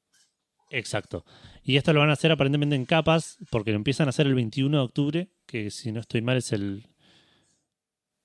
Exacto. 0.70 1.26
Y 1.64 1.76
esto 1.76 1.92
lo 1.94 2.00
van 2.00 2.10
a 2.10 2.14
hacer 2.14 2.32
aparentemente 2.32 2.76
en 2.76 2.86
capas, 2.86 3.38
porque 3.52 3.72
lo 3.72 3.78
empiezan 3.78 4.08
a 4.08 4.10
hacer 4.10 4.28
el 4.28 4.36
21 4.36 4.78
de 4.78 4.84
octubre, 4.84 5.30
que 5.46 5.70
si 5.72 5.92
no 5.92 6.00
estoy 6.00 6.22
mal 6.22 6.38
es 6.38 6.54
el... 6.54 6.88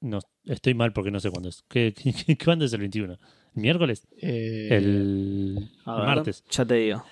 No, 0.03 0.19
estoy 0.45 0.75
mal 0.75 0.93
porque 0.93 1.11
no 1.11 1.21
sé 1.21 1.31
cuándo 1.31 1.49
es. 1.49 1.63
¿Qué, 1.69 1.95
qué- 2.27 2.37
cuándo 2.37 2.65
es 2.65 2.73
el 2.73 2.81
21? 2.81 3.15
¿El 3.15 3.19
miércoles? 3.63 4.07
Eh, 4.21 4.69
El, 4.73 5.71
A 5.85 5.93
el 5.95 5.99
ver, 5.99 6.07
martes. 6.07 6.45
Ya 6.51 6.65
te 6.65 6.75
digo. 6.75 7.05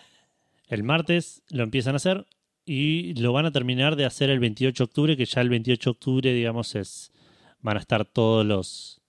El 0.68 0.82
martes 0.82 1.42
lo 1.50 1.62
empiezan 1.62 1.94
a 1.94 1.96
hacer 1.96 2.26
y 2.64 3.14
lo 3.14 3.32
van 3.32 3.46
a 3.46 3.52
terminar 3.52 3.96
de 3.96 4.04
hacer 4.04 4.28
el 4.30 4.38
28 4.40 4.82
de 4.82 4.84
octubre, 4.84 5.16
que 5.16 5.24
ya 5.24 5.40
el 5.40 5.48
28 5.48 5.90
de 5.90 5.92
octubre, 5.92 6.32
digamos, 6.34 6.74
es 6.74 7.12
van 7.60 7.76
a 7.76 7.80
estar 7.80 8.04
todos 8.04 8.44
los 8.44 9.00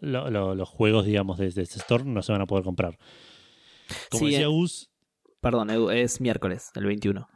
lo- 0.00 0.30
lo- 0.30 0.54
los 0.54 0.68
juegos, 0.68 1.04
digamos, 1.06 1.38
de, 1.38 1.50
de 1.50 1.62
ese 1.62 1.78
store, 1.80 2.04
no 2.04 2.22
se 2.22 2.32
van 2.32 2.40
a 2.40 2.46
poder 2.46 2.64
comprar. 2.64 2.98
Como 4.10 4.20
Sí, 4.26 4.30
decía 4.32 4.44
eh. 4.46 4.48
Gus, 4.48 4.90
Perdón, 5.40 5.70
Edu, 5.70 5.90
es 5.90 6.20
miércoles, 6.20 6.70
el 6.74 6.84
21. 6.86 7.28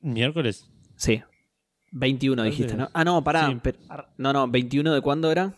miércoles, 0.00 0.68
Sí. 0.96 1.22
21 1.90 2.42
¿Dónde 2.42 2.50
dijiste? 2.50 2.76
¿no? 2.76 2.88
Ah, 2.92 3.04
no, 3.04 3.22
pará. 3.24 3.48
Sí. 3.48 3.72
no, 4.18 4.32
no, 4.32 4.48
21 4.48 4.92
de 4.94 5.00
cuándo 5.00 5.30
era? 5.30 5.56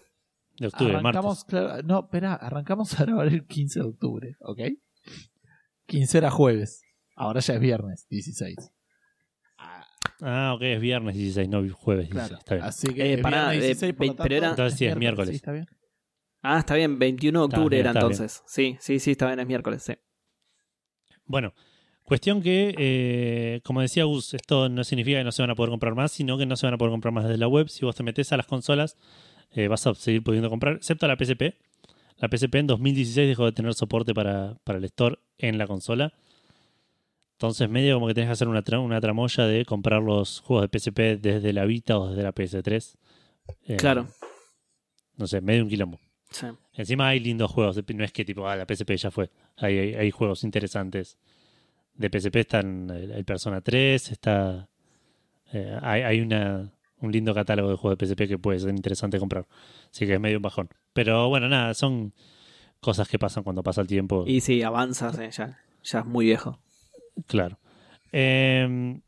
de 0.59 0.67
octubre, 0.69 0.93
arrancamos, 0.97 1.39
martes. 1.39 1.45
claro, 1.45 1.83
no, 1.83 2.01
espera, 2.01 2.35
arrancamos 2.35 2.99
a 3.01 3.05
grabar 3.05 3.27
el 3.29 3.47
15 3.47 3.81
de 3.81 3.87
octubre, 3.87 4.37
¿ok? 4.41 4.61
15 5.87 6.19
era 6.19 6.31
jueves. 6.31 6.83
Ahora 7.17 7.41
ya 7.41 7.55
es 7.55 7.61
viernes, 7.61 8.07
16. 8.09 8.57
Ah, 10.21 10.53
ok, 10.55 10.63
es 10.63 10.81
viernes 10.81 11.15
16, 11.17 11.49
no 11.49 11.59
jueves 11.75 12.09
16. 12.11 12.29
Claro. 12.29 12.39
Está 12.39 12.55
bien. 12.55 12.65
Así 12.67 12.89
que 12.95 13.03
Eh, 13.03 13.15
es 13.15 13.21
pará, 13.23 13.51
viernes 13.51 13.65
eh, 13.65 13.67
16, 13.67 13.95
por 13.95 14.07
lo 14.07 14.13
vein- 14.13 14.23
pero 14.23 14.35
era- 14.37 14.51
Entonces 14.51 14.79
sí, 14.79 14.87
es 14.87 14.97
miércoles. 14.97 15.31
Sí, 15.31 15.37
está 15.37 15.53
bien. 15.53 15.67
Ah, 16.43 16.59
está 16.59 16.75
bien, 16.75 16.99
21 16.99 17.39
de 17.41 17.45
octubre 17.47 17.77
bien, 17.77 17.81
era 17.81 17.91
está 17.91 18.01
bien. 18.01 18.13
entonces. 18.13 18.43
Sí, 18.47 18.77
sí, 18.81 18.99
sí, 19.01 19.11
está 19.13 19.27
bien, 19.27 19.41
es 19.41 19.47
miércoles, 19.47 19.83
sí. 19.83 19.95
Bueno, 21.25 21.55
cuestión 22.13 22.43
que, 22.43 22.75
eh, 22.79 23.61
como 23.65 23.81
decía 23.81 24.05
Gus, 24.05 24.35
esto 24.35 24.69
no 24.69 24.85
significa 24.85 25.19
que 25.19 25.25
no 25.25 25.33
se 25.33 25.43
van 25.43 25.51
a 25.51 25.55
poder 25.55 25.71
comprar 25.71 25.95
más, 25.95 26.13
sino 26.13 26.37
que 26.37 26.45
no 26.47 26.57
se 26.57 26.67
van 26.67 26.75
a 26.75 26.79
poder 26.79 26.91
comprar 26.93 27.13
más 27.13 27.25
desde 27.25 27.39
la 27.39 27.49
web. 27.49 27.69
Si 27.69 27.85
vos 27.85 27.95
te 27.97 28.03
metes 28.03 28.33
a 28.33 28.37
las 28.37 28.47
consolas, 28.47 28.97
eh, 29.53 29.69
vas 29.69 29.87
a 29.87 29.95
seguir 29.95 30.23
pudiendo 30.23 30.51
comprar, 30.51 30.75
excepto 30.77 31.07
la 31.09 31.17
PSP. 31.17 31.55
La 32.19 32.29
PSP 32.29 32.55
en 32.59 32.67
2016 32.67 33.29
dejó 33.29 33.47
de 33.47 33.53
tener 33.53 33.73
soporte 33.75 34.13
para, 34.15 34.59
para 34.65 34.79
el 34.79 34.85
store 34.85 35.19
en 35.39 35.57
la 35.59 35.67
consola. 35.67 36.13
Entonces, 37.39 37.69
medio 37.69 37.95
como 37.97 38.07
que 38.07 38.15
tenés 38.15 38.29
que 38.29 38.33
hacer 38.33 38.49
una, 38.49 38.63
tra- 38.63 38.81
una 38.81 39.01
tramoya 39.01 39.47
de 39.47 39.65
comprar 39.65 40.03
los 40.03 40.41
juegos 40.41 40.69
de 40.71 40.79
PSP 40.79 40.99
desde 41.21 41.53
la 41.53 41.65
Vita 41.65 41.99
o 41.99 42.09
desde 42.11 42.23
la 42.23 42.33
PS3. 42.35 42.95
Eh, 43.67 43.77
Claro. 43.77 44.07
No 45.17 45.27
sé, 45.27 45.41
medio 45.41 45.63
un 45.65 45.69
quilombo. 45.69 45.99
Sí. 46.31 46.47
Encima 46.75 47.09
hay 47.09 47.21
lindos 47.21 47.51
juegos, 47.51 47.77
no 47.95 48.05
es 48.05 48.13
que 48.13 48.25
tipo, 48.25 48.47
ah, 48.49 48.55
la 48.57 48.65
PSP 48.67 48.97
ya 48.97 49.11
fue. 49.11 49.31
Hay, 49.57 49.77
hay, 49.79 49.95
hay 49.95 50.11
juegos 50.11 50.45
interesantes. 50.45 51.19
De 51.95 52.09
PSP 52.09 52.37
están 52.37 52.91
el, 52.91 53.11
el 53.13 53.25
Persona 53.25 53.61
3, 53.61 54.11
está. 54.13 54.69
eh, 55.53 55.79
hay 55.83 56.03
hay 56.03 56.21
una, 56.21 56.73
un 57.01 57.13
lindo 57.13 57.35
catálogo 57.35 57.71
de 57.71 57.77
juegos 57.77 57.99
de 57.99 58.07
PSP 58.07 58.29
que 58.29 58.39
puede 58.39 58.59
ser 58.61 58.71
interesante 58.71 59.19
comprar. 59.19 59.47
Así 59.91 60.07
que 60.07 60.15
es 60.15 60.21
medio 60.21 60.39
un 60.39 60.43
bajón. 60.43 60.69
Pero 60.93 61.29
bueno, 61.29 61.49
nada, 61.49 61.75
son 61.75 62.13
cosas 62.81 63.09
que 63.09 63.19
pasan 63.19 63.45
cuando 63.45 63.63
pasa 63.63 63.81
el 63.81 63.87
tiempo. 63.87 64.25
Y 64.27 64.41
sí, 64.41 64.63
avanza, 64.63 65.13
sí, 65.13 65.25
ya, 65.31 65.59
ya 65.83 65.99
es 66.01 66.07
muy 66.07 66.27
viejo. 66.27 66.59
Claro. 67.27 67.59
Eh, 68.13 69.01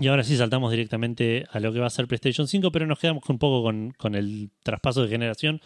y 0.00 0.06
ahora 0.06 0.22
sí 0.22 0.36
saltamos 0.36 0.70
directamente 0.70 1.46
a 1.50 1.58
lo 1.60 1.72
que 1.72 1.80
va 1.80 1.86
a 1.86 1.90
ser 1.90 2.06
PlayStation 2.06 2.46
5, 2.46 2.70
pero 2.70 2.86
nos 2.86 2.98
quedamos 2.98 3.28
un 3.28 3.38
poco 3.38 3.62
con, 3.62 3.90
con 3.92 4.14
el 4.14 4.50
traspaso 4.62 5.02
de 5.02 5.08
generación. 5.08 5.60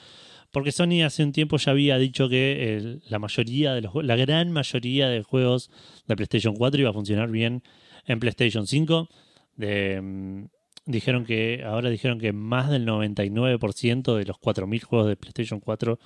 Porque 0.52 0.70
Sony 0.70 1.02
hace 1.04 1.24
un 1.24 1.32
tiempo 1.32 1.56
ya 1.56 1.72
había 1.72 1.98
dicho 1.98 2.28
que 2.28 2.76
el- 2.76 3.02
la 3.08 3.18
mayoría 3.18 3.74
de 3.74 3.80
los 3.82 3.92
la 4.04 4.16
gran 4.16 4.52
mayoría 4.52 5.08
de 5.08 5.22
juegos 5.22 5.70
de 6.06 6.14
PlayStation 6.14 6.54
4 6.54 6.80
iba 6.80 6.90
a 6.90 6.92
funcionar 6.92 7.30
bien 7.30 7.62
en 8.06 8.20
PlayStation 8.20 8.66
5. 8.66 9.08
De, 9.56 10.00
mm, 10.00 10.44
dijeron 10.86 11.24
que 11.24 11.62
ahora 11.64 11.90
dijeron 11.90 12.18
que 12.20 12.32
más 12.32 12.70
del 12.70 12.84
99% 12.84 14.16
de 14.16 14.24
los 14.24 14.38
4000 14.38 14.82
juegos 14.84 15.08
de 15.08 15.16
PlayStation 15.16 15.58
4 15.60 15.98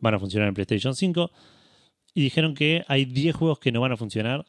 van 0.00 0.14
a 0.14 0.18
funcionar 0.18 0.48
en 0.48 0.54
PlayStation 0.54 0.94
5 0.94 1.30
y 2.14 2.22
dijeron 2.22 2.54
que 2.54 2.84
hay 2.88 3.04
10 3.04 3.34
juegos 3.36 3.58
que 3.60 3.70
no 3.72 3.80
van 3.80 3.92
a 3.92 3.96
funcionar. 3.96 4.44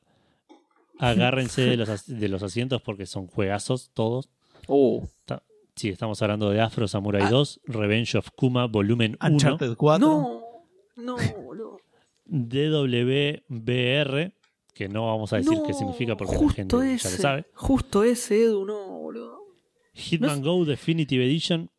Agárrense 1.00 1.62
de 1.66 1.78
los, 1.78 2.06
de 2.08 2.28
los 2.30 2.44
asientos 2.44 2.82
porque 2.82 3.06
son 3.06 3.28
juegazos 3.28 3.92
todos. 3.94 4.30
Uh, 4.68 5.06
Sí, 5.76 5.90
estamos 5.90 6.22
hablando 6.22 6.50
de 6.52 6.62
Afro 6.62 6.88
Samurai 6.88 7.30
2, 7.30 7.62
Revenge 7.66 8.18
of 8.18 8.30
Kuma 8.36 8.68
Volumen 8.68 9.18
1, 9.22 9.34
Uncharted 9.34 9.76
4. 9.76 10.08
no, 10.08 10.42
no, 10.96 11.18
boludo. 11.42 11.78
DWBR, 12.26 13.42
que 14.74 14.88
no 14.88 15.08
vamos 15.08 15.34
a 15.34 15.38
decir 15.38 15.58
No, 15.58 15.64
qué 15.64 15.74
significa 15.74 16.16
porque 16.16 16.34
la 16.34 16.40
justo 16.40 16.56
gente 16.56 16.78
ya 16.78 16.94
ese, 16.94 17.12
lo 17.12 17.18
sabe. 17.18 17.46
Justo 17.54 18.04
ese, 18.04 18.44
Edu, 18.44 18.66
no, 18.66 19.00
boludo. 19.00 19.40
Hitman 19.94 20.42
No 20.42 20.58
Go 20.58 20.66
Definitive 20.66 21.26
Edition, 21.26 21.70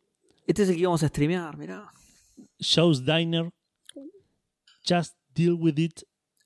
Este 0.45 0.63
es 0.63 0.69
el 0.69 0.75
que 0.75 0.81
íbamos 0.81 1.01
a 1.03 1.07
streamear, 1.07 1.57
mirá. 1.57 1.89
Show's 2.59 3.05
Diner, 3.05 3.51
Just 4.87 5.15
Deal 5.33 5.53
With 5.53 5.77
It, 5.77 6.01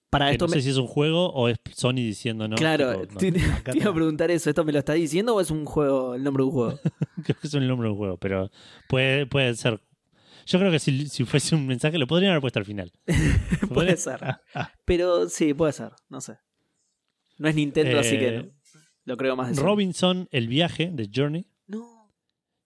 Para 0.09 0.27
que 0.27 0.31
esto 0.33 0.45
no 0.45 0.51
me... 0.51 0.57
sé 0.57 0.61
si 0.63 0.69
es 0.69 0.77
un 0.77 0.87
juego 0.87 1.31
o 1.33 1.49
es 1.49 1.57
Sony 1.75 1.95
diciendo 1.95 2.47
no. 2.47 2.55
claro, 2.55 3.01
tipo, 3.07 3.13
no. 3.13 3.19
te, 3.63 3.77
iba 3.77 3.89
a 3.89 3.93
preguntar 3.93 4.31
eso. 4.31 4.49
¿Esto 4.49 4.63
me 4.63 4.71
lo 4.71 4.79
está 4.79 4.93
diciendo 4.93 5.35
o 5.35 5.41
es 5.41 5.51
un 5.51 5.65
juego, 5.65 6.15
el 6.15 6.23
nombre 6.23 6.43
de 6.43 6.47
un 6.47 6.53
juego? 6.53 6.79
Creo 7.25 7.37
que 7.39 7.47
es 7.47 7.53
el 7.53 7.67
nombre 7.67 7.87
de 7.87 7.91
un 7.93 7.97
juego, 7.97 8.17
pero 8.17 8.49
puede, 8.87 9.25
puede 9.25 9.55
ser. 9.55 9.81
Yo 10.45 10.57
creo 10.57 10.71
que 10.71 10.79
si, 10.79 11.07
si 11.07 11.25
fuese 11.25 11.53
un 11.55 11.67
mensaje 11.67 11.97
lo 11.99 12.07
podrían 12.07 12.31
haber 12.31 12.41
puesto 12.41 12.59
al 12.59 12.65
final. 12.65 12.91
puede 13.73 13.97
ser. 13.97 14.19
Pero 14.85 15.29
sí, 15.29 15.53
puede 15.53 15.73
ser, 15.73 15.91
no 16.09 16.21
sé. 16.21 16.37
No 17.37 17.47
es 17.49 17.55
Nintendo, 17.55 17.99
así 17.99 18.17
que 18.17 18.27
Eh, 18.37 18.51
lo 19.05 19.15
creo 19.17 19.35
más 19.35 19.55
de. 19.55 19.61
Robinson, 19.61 20.27
El 20.31 20.47
Viaje, 20.47 20.89
de 20.91 21.09
Journey. 21.13 21.45
No. 21.67 22.11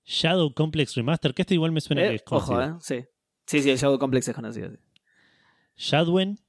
Shadow 0.06 0.54
Complex 0.54 0.96
Remaster, 0.96 1.34
que 1.34 1.42
este 1.44 1.54
igual 1.56 1.72
me 1.72 1.82
suena 1.82 2.02
que 2.04 2.08
Eh, 2.10 2.16
es 2.16 2.24
conocido. 2.24 2.60
ojo, 2.60 2.62
¿eh? 2.70 2.74
Sí. 2.82 3.06
Sí, 3.46 3.62
sí, 3.62 3.70
el 3.70 3.78
Shadow 3.78 4.00
Complex 4.00 4.28
es 4.30 4.36
conocido. 4.36 4.70
sí. 4.72 4.78
Shadwen, 5.76 6.40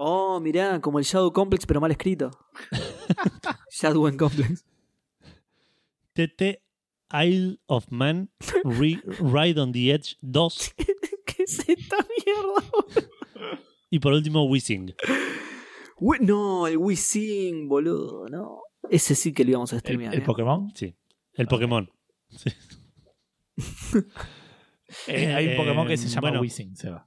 Oh, 0.00 0.38
mirá, 0.40 0.80
como 0.80 0.98
el 1.00 1.04
Shadow 1.04 1.32
Complex, 1.32 1.66
pero 1.66 1.80
mal 1.80 1.90
escrito. 1.90 2.30
Shadow 3.70 4.16
Complex. 4.16 4.64
TT 6.12 6.60
Isle 7.12 7.58
of 7.66 7.86
Man, 7.90 8.30
Re- 8.64 9.02
Ride 9.20 9.58
on 9.60 9.72
the 9.72 9.92
Edge 9.92 10.16
2 10.22 10.74
¿Qué 11.26 11.42
es 11.44 11.58
esta 11.68 11.96
mierda? 12.24 13.08
y 13.90 13.98
por 14.00 14.12
último 14.12 14.44
Wishing. 14.44 14.94
Wi- 15.98 16.18
No, 16.20 16.66
el 16.66 16.76
Wii 16.78 16.96
Sing, 16.96 17.68
boludo, 17.68 18.28
no. 18.28 18.60
Ese 18.90 19.14
sí 19.14 19.32
que 19.32 19.44
lo 19.44 19.50
íbamos 19.50 19.72
a 19.72 19.76
¿El, 19.76 19.80
streamear. 19.80 20.14
el 20.14 20.20
¿eh? 20.20 20.24
Pokémon? 20.24 20.70
Sí, 20.74 20.94
el 21.34 21.46
Pokémon. 21.46 21.90
Eh, 25.06 25.34
hay 25.34 25.48
un 25.48 25.56
Pokémon 25.56 25.86
que 25.86 25.96
se 25.98 26.08
llama 26.08 26.28
bueno. 26.28 26.40
Wizzing, 26.40 26.74
Seba. 26.76 27.06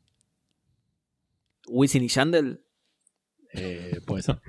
Wisin 1.68 2.04
y 2.04 2.08
Yandel. 2.10 2.64
Eh, 3.54 4.00
puede 4.06 4.22
ser. 4.24 4.40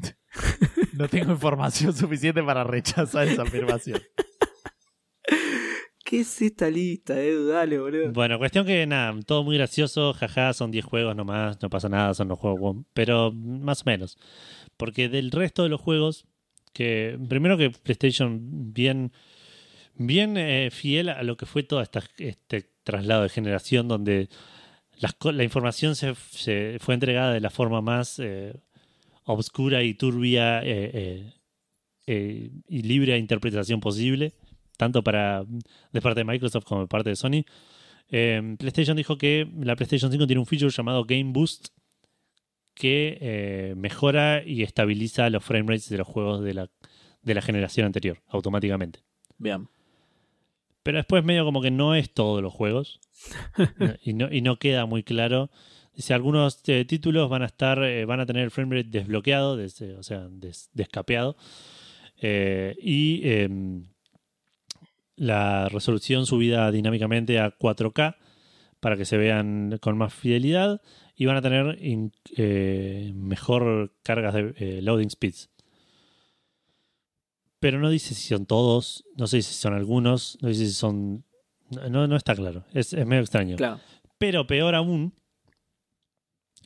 no 0.94 1.06
tengo 1.08 1.32
información 1.32 1.92
suficiente 1.94 2.42
para 2.42 2.64
rechazar 2.64 3.28
esa 3.28 3.42
afirmación. 3.42 4.00
¿Qué 6.10 6.22
es 6.22 6.42
esta 6.42 6.68
lista, 6.68 7.22
Edu? 7.22 7.46
Dale, 7.46 7.78
boludo. 7.78 8.10
Bueno, 8.10 8.36
cuestión 8.36 8.66
que 8.66 8.84
nada, 8.84 9.16
todo 9.24 9.44
muy 9.44 9.56
gracioso, 9.56 10.12
jaja, 10.12 10.52
son 10.54 10.72
10 10.72 10.84
juegos 10.84 11.14
nomás, 11.14 11.62
no 11.62 11.70
pasa 11.70 11.88
nada, 11.88 12.14
son 12.14 12.26
los 12.26 12.36
juegos, 12.36 12.78
pero 12.94 13.30
más 13.30 13.82
o 13.82 13.84
menos. 13.86 14.18
Porque 14.76 15.08
del 15.08 15.30
resto 15.30 15.62
de 15.62 15.68
los 15.68 15.80
juegos, 15.80 16.26
que 16.72 17.16
primero 17.28 17.56
que 17.56 17.70
PlayStation 17.70 18.40
bien, 18.72 19.12
bien 19.94 20.36
eh, 20.36 20.70
fiel 20.72 21.10
a 21.10 21.22
lo 21.22 21.36
que 21.36 21.46
fue 21.46 21.62
todo 21.62 21.80
esta, 21.80 22.02
este 22.18 22.68
traslado 22.82 23.22
de 23.22 23.28
generación 23.28 23.86
donde 23.86 24.28
las 24.98 25.14
la 25.22 25.44
información 25.44 25.94
se, 25.94 26.16
se 26.32 26.78
fue 26.80 26.94
entregada 26.94 27.32
de 27.32 27.40
la 27.40 27.50
forma 27.50 27.82
más 27.82 28.18
eh, 28.18 28.54
obscura 29.22 29.84
y 29.84 29.94
turbia 29.94 30.60
eh, 30.64 31.34
y 32.04 32.82
libre 32.82 33.12
de 33.12 33.18
interpretación 33.18 33.78
posible, 33.78 34.34
tanto 34.80 35.02
para 35.04 35.44
de 35.92 36.00
parte 36.00 36.20
de 36.20 36.24
Microsoft 36.24 36.64
como 36.64 36.80
de 36.80 36.86
parte 36.88 37.10
de 37.10 37.16
Sony. 37.16 37.44
Eh, 38.08 38.56
PlayStation 38.58 38.96
dijo 38.96 39.18
que 39.18 39.46
la 39.60 39.76
PlayStation 39.76 40.10
5 40.10 40.26
tiene 40.26 40.40
un 40.40 40.46
feature 40.46 40.70
llamado 40.70 41.04
Game 41.04 41.32
Boost 41.32 41.68
que 42.74 43.18
eh, 43.20 43.74
mejora 43.76 44.42
y 44.44 44.62
estabiliza 44.62 45.28
los 45.28 45.44
frame 45.44 45.68
rates 45.68 45.90
de 45.90 45.98
los 45.98 46.06
juegos 46.08 46.42
de 46.42 46.54
la, 46.54 46.70
de 47.22 47.34
la 47.34 47.42
generación 47.42 47.84
anterior 47.84 48.22
automáticamente. 48.28 49.00
Bien. 49.36 49.68
Pero 50.82 50.96
después 50.96 51.22
medio 51.24 51.44
como 51.44 51.60
que 51.60 51.70
no 51.70 51.94
es 51.94 52.10
todos 52.12 52.40
los 52.42 52.52
juegos 52.54 53.00
y, 54.02 54.14
no, 54.14 54.32
y 54.32 54.40
no 54.40 54.56
queda 54.58 54.86
muy 54.86 55.02
claro. 55.02 55.50
Dice, 55.94 56.14
algunos 56.14 56.62
eh, 56.68 56.86
títulos 56.86 57.28
van 57.28 57.42
a 57.42 57.46
estar, 57.46 57.82
eh, 57.84 58.06
van 58.06 58.20
a 58.20 58.24
tener 58.26 58.44
el 58.44 58.50
frame 58.50 58.76
rate 58.76 58.88
desbloqueado, 58.88 59.56
des- 59.58 59.82
o 59.82 60.02
sea, 60.02 60.26
des- 60.30 60.70
descapeado. 60.72 61.36
Y 62.22 63.20
em, 63.24 63.86
la 65.20 65.68
resolución 65.68 66.24
subida 66.24 66.70
dinámicamente 66.70 67.38
a 67.38 67.54
4K 67.58 68.16
para 68.80 68.96
que 68.96 69.04
se 69.04 69.18
vean 69.18 69.76
con 69.82 69.98
más 69.98 70.14
fidelidad 70.14 70.80
y 71.14 71.26
van 71.26 71.36
a 71.36 71.42
tener 71.42 71.76
in- 71.84 72.12
eh, 72.38 73.12
mejor 73.14 73.94
cargas 74.02 74.32
de 74.32 74.54
eh, 74.56 74.80
loading 74.80 75.10
speeds. 75.10 75.50
Pero 77.58 77.78
no 77.78 77.90
dice 77.90 78.14
si 78.14 78.28
son 78.28 78.46
todos, 78.46 79.04
no 79.16 79.26
sé 79.26 79.42
si 79.42 79.52
son 79.52 79.74
algunos, 79.74 80.38
no 80.40 80.48
dice 80.48 80.66
si 80.66 80.72
son... 80.72 81.24
No, 81.90 82.06
no 82.08 82.16
está 82.16 82.34
claro, 82.34 82.64
es, 82.72 82.94
es 82.94 83.06
medio 83.06 83.20
extraño. 83.20 83.56
Claro. 83.56 83.78
Pero 84.18 84.46
peor 84.46 84.74
aún, 84.74 85.12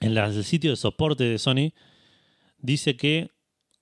en 0.00 0.14
la- 0.14 0.26
el 0.26 0.44
sitio 0.44 0.70
de 0.70 0.76
soporte 0.76 1.24
de 1.24 1.38
Sony 1.38 1.72
dice 2.58 2.96
que 2.96 3.32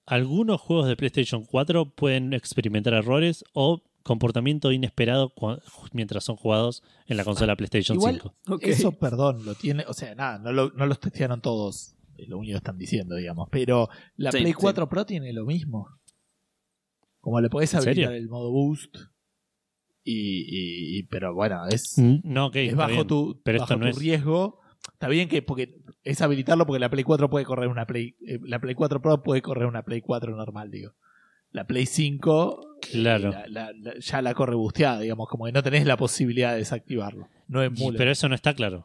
algunos 0.07 0.61
juegos 0.63 0.89
de 0.89 0.97
PlayStation 0.97 1.45
4 1.45 1.95
pueden 1.95 2.33
experimentar 2.33 2.95
errores 2.95 3.45
o 3.53 3.83
comportamiento 4.03 4.73
inesperado 4.73 5.33
mientras 5.93 6.25
son 6.25 6.37
jugados 6.37 6.83
en 7.07 7.17
la 7.17 7.25
consola 7.25 7.57
PlayStation 7.57 7.97
Igual- 7.99 8.15
5. 8.21 8.35
Ok. 8.49 8.63
Eso, 8.65 8.93
perdón, 8.93 9.45
lo 9.45 9.55
tiene. 9.55 9.85
O 9.89 9.93
sea, 9.95 10.15
nada, 10.15 10.39
no, 10.39 10.53
lo- 10.53 10.71
no 10.73 10.87
los 10.87 11.01
testearon 11.01 11.41
todos. 11.41 11.97
Es 12.17 12.29
lo 12.29 12.39
único 12.39 12.53
que 12.53 12.59
están 12.59 12.79
diciendo, 12.79 13.17
digamos. 13.17 13.49
Pero 13.51 13.89
la 14.17 14.31
Sí, 14.33 14.39
Play 14.39 14.53
sí. 14.53 14.59
4 14.61 14.89
Pro 14.89 15.07
tiene 15.07 15.33
lo 15.33 15.45
mismo. 15.47 15.89
Como 17.21 17.41
le 17.41 17.49
podés 17.49 17.73
¿En 17.75 17.79
habilitar 17.81 18.11
serio? 18.13 18.19
el 18.19 18.29
modo 18.29 18.51
boost. 18.51 18.97
Y, 20.05 20.41
y- 20.41 20.99
y- 20.99 21.03
pero 21.05 21.33
bueno, 21.35 21.67
es, 21.69 21.95
Mm, 21.97 22.17
No, 22.25 22.51
es 22.53 22.75
bajo 22.75 22.91
bien. 22.93 23.07
tu, 23.07 23.41
pero 23.45 23.61
bajo 23.61 23.73
esto 23.75 23.77
no 23.85 23.91
tu 23.91 23.97
es- 23.97 23.99
riesgo. 23.99 24.59
Está 24.93 25.07
bien 25.09 25.29
que 25.29 25.43
porque 25.43 25.81
es 26.03 26.21
habilitarlo 26.21 26.67
porque 26.67 26.81
la 26.81 26.91
Play 26.91 27.05
4 27.05 27.31
puede 27.31 27.45
correr 27.45 27.69
una 27.69 27.87
Play. 27.87 28.17
eh, 28.27 28.41
la 28.43 28.59
Play 28.61 28.75
4 28.75 29.01
Pro 29.01 29.23
puede 29.23 29.41
correr 29.43 29.67
una 29.67 29.85
Play 29.85 30.01
4 30.01 30.35
normal, 30.37 30.71
digo. 30.73 30.93
La 31.53 31.67
Play 31.67 31.87
5 31.87 32.79
Claro. 32.91 33.31
la- 33.31 33.47
la- 33.47 33.73
la- 33.73 33.99
ya 33.99 34.23
la 34.23 34.35
corre 34.35 34.55
busteada, 34.57 35.01
digamos, 35.01 35.29
como 35.29 35.45
que 35.47 35.53
no 35.53 35.63
tenés 35.63 35.87
la 35.87 35.97
posibilidad 35.97 36.53
de 36.53 36.59
desactivarlo. 36.59 37.29
No 37.49 37.63
Y- 37.63 37.67
emula. 37.67 37.97
pero 37.99 38.11
eso 38.11 38.29
no 38.29 38.35
está 38.35 38.55
claro. 38.55 38.85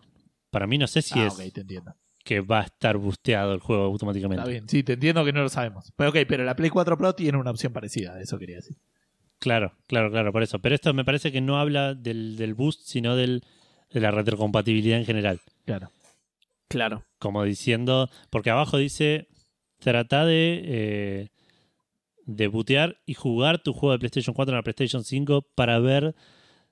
Para 0.52 0.68
mí 0.68 0.78
no 0.78 0.88
sé 0.88 1.02
si 1.02 1.18
ah, 1.20 1.28
es 1.28 1.34
ok, 1.34 1.52
te 1.54 1.62
entiendo. 1.62 1.96
que 2.24 2.42
va 2.42 2.60
a 2.60 2.64
estar 2.64 2.98
busteado 2.98 3.54
el 3.54 3.60
juego 3.62 3.84
automáticamente. 3.86 4.42
Está 4.42 4.50
bien, 4.52 4.68
sí, 4.70 4.84
te 4.84 4.94
entiendo 4.94 5.24
que 5.26 5.32
no 5.34 5.42
lo 5.42 5.50
sabemos. 5.50 5.92
Pero 5.96 6.10
ok, 6.10 6.18
pero 6.28 6.44
la 6.44 6.56
Play 6.56 6.70
4 6.70 6.98
Pro 6.98 7.16
tiene 7.16 7.38
una 7.38 7.52
opción 7.52 7.72
parecida, 7.74 8.20
eso 8.22 8.38
quería 8.38 8.58
decir. 8.58 8.78
Claro, 9.40 9.74
claro, 9.88 10.10
claro, 10.12 10.32
por 10.34 10.44
eso. 10.44 10.60
Pero 10.60 10.76
esto 10.76 10.94
me 10.94 11.06
parece 11.06 11.32
que 11.32 11.42
no 11.42 11.58
habla 11.60 11.94
del, 11.94 12.36
del 12.38 12.54
boost, 12.54 12.82
sino 12.86 13.16
del, 13.16 13.44
de 13.92 14.00
la 14.02 14.12
retrocompatibilidad 14.12 14.98
en 15.00 15.06
general. 15.06 15.40
Claro. 15.66 15.90
Claro. 16.68 17.06
Como 17.20 17.44
diciendo, 17.44 18.10
porque 18.30 18.50
abajo 18.50 18.78
dice, 18.78 19.28
trata 19.80 20.26
de, 20.26 20.62
eh, 20.66 21.30
de 22.28 22.48
bootear 22.48 23.02
y 23.06 23.16
jugar 23.16 23.64
tu 23.64 23.74
juego 23.74 23.94
de 23.94 24.00
PlayStation 24.00 24.36
4 24.36 24.52
en 24.54 24.58
la 24.58 24.64
PlayStation 24.64 25.04
5 25.04 25.42
para 25.56 25.80
ver 25.80 26.14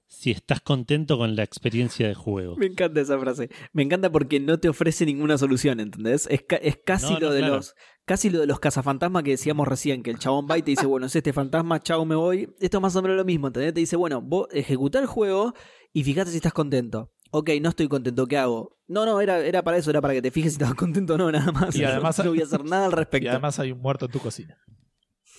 si 0.08 0.30
estás 0.30 0.62
contento 0.62 1.18
con 1.18 1.36
la 1.36 1.42
experiencia 1.42 2.08
de 2.08 2.14
juego. 2.14 2.56
Me 2.60 2.68
encanta 2.68 3.02
esa 3.02 3.18
frase. 3.18 3.50
Me 3.74 3.82
encanta 3.82 4.12
porque 4.12 4.40
no 4.40 4.60
te 4.60 4.70
ofrece 4.70 5.04
ninguna 5.06 5.38
solución, 5.40 5.80
¿entendés? 5.80 6.28
Es, 6.30 6.44
ca- 6.44 6.58
es 6.58 6.78
casi 6.86 7.14
No, 7.14 7.20
lo 7.20 7.32
de 7.32 7.40
claro. 7.40 7.56
los 7.56 7.74
casi 8.06 8.30
lo 8.30 8.40
de 8.40 8.46
los 8.46 8.60
cazafantasmas 8.60 9.24
que 9.24 9.32
decíamos 9.32 9.68
recién, 9.68 10.04
que 10.04 10.12
el 10.12 10.20
chabón 10.20 10.46
va 10.50 10.60
y 10.60 10.62
te 10.62 10.70
dice, 10.70 10.86
bueno, 10.86 11.08
es 11.08 11.16
este 11.16 11.34
fantasma, 11.34 11.80
chao, 11.80 12.06
me 12.06 12.14
voy. 12.16 12.54
Esto 12.60 12.78
es 12.78 12.82
más 12.82 12.96
o 12.96 13.02
menos 13.02 13.18
lo 13.18 13.26
mismo, 13.26 13.48
¿entendés? 13.48 13.74
Te 13.74 13.80
dice, 13.80 13.96
bueno, 13.96 14.22
vos 14.22 14.48
ejecutá 14.52 15.00
el 15.00 15.08
juego 15.08 15.54
y 15.92 16.04
fíjate 16.04 16.30
si 16.30 16.36
estás 16.38 16.54
contento. 16.54 17.12
Ok, 17.32 17.50
no 17.62 17.70
estoy 17.70 17.88
contento, 17.88 18.28
¿qué 18.28 18.38
hago? 18.38 18.78
No, 18.88 19.06
no, 19.06 19.20
era, 19.22 19.40
era 19.40 19.64
para 19.64 19.78
eso, 19.78 19.90
era 19.90 20.02
para 20.02 20.14
que 20.14 20.22
te 20.22 20.30
fijes 20.30 20.52
si 20.54 20.56
estabas 20.58 20.76
contento 20.78 21.16
o 21.16 21.18
no, 21.18 21.32
nada 21.32 21.52
más. 21.52 21.76
Y 21.76 21.84
además- 21.84 22.20
no 22.24 22.30
voy 22.30 22.42
a 22.42 22.44
hacer 22.44 22.64
nada 22.64 22.86
al 22.86 22.92
respecto. 22.92 23.26
Y 23.26 23.30
además 23.30 23.58
hay 23.60 23.72
un 23.72 23.80
muerto 23.80 24.06
en 24.06 24.12
tu 24.12 24.20
cocina. 24.20 24.56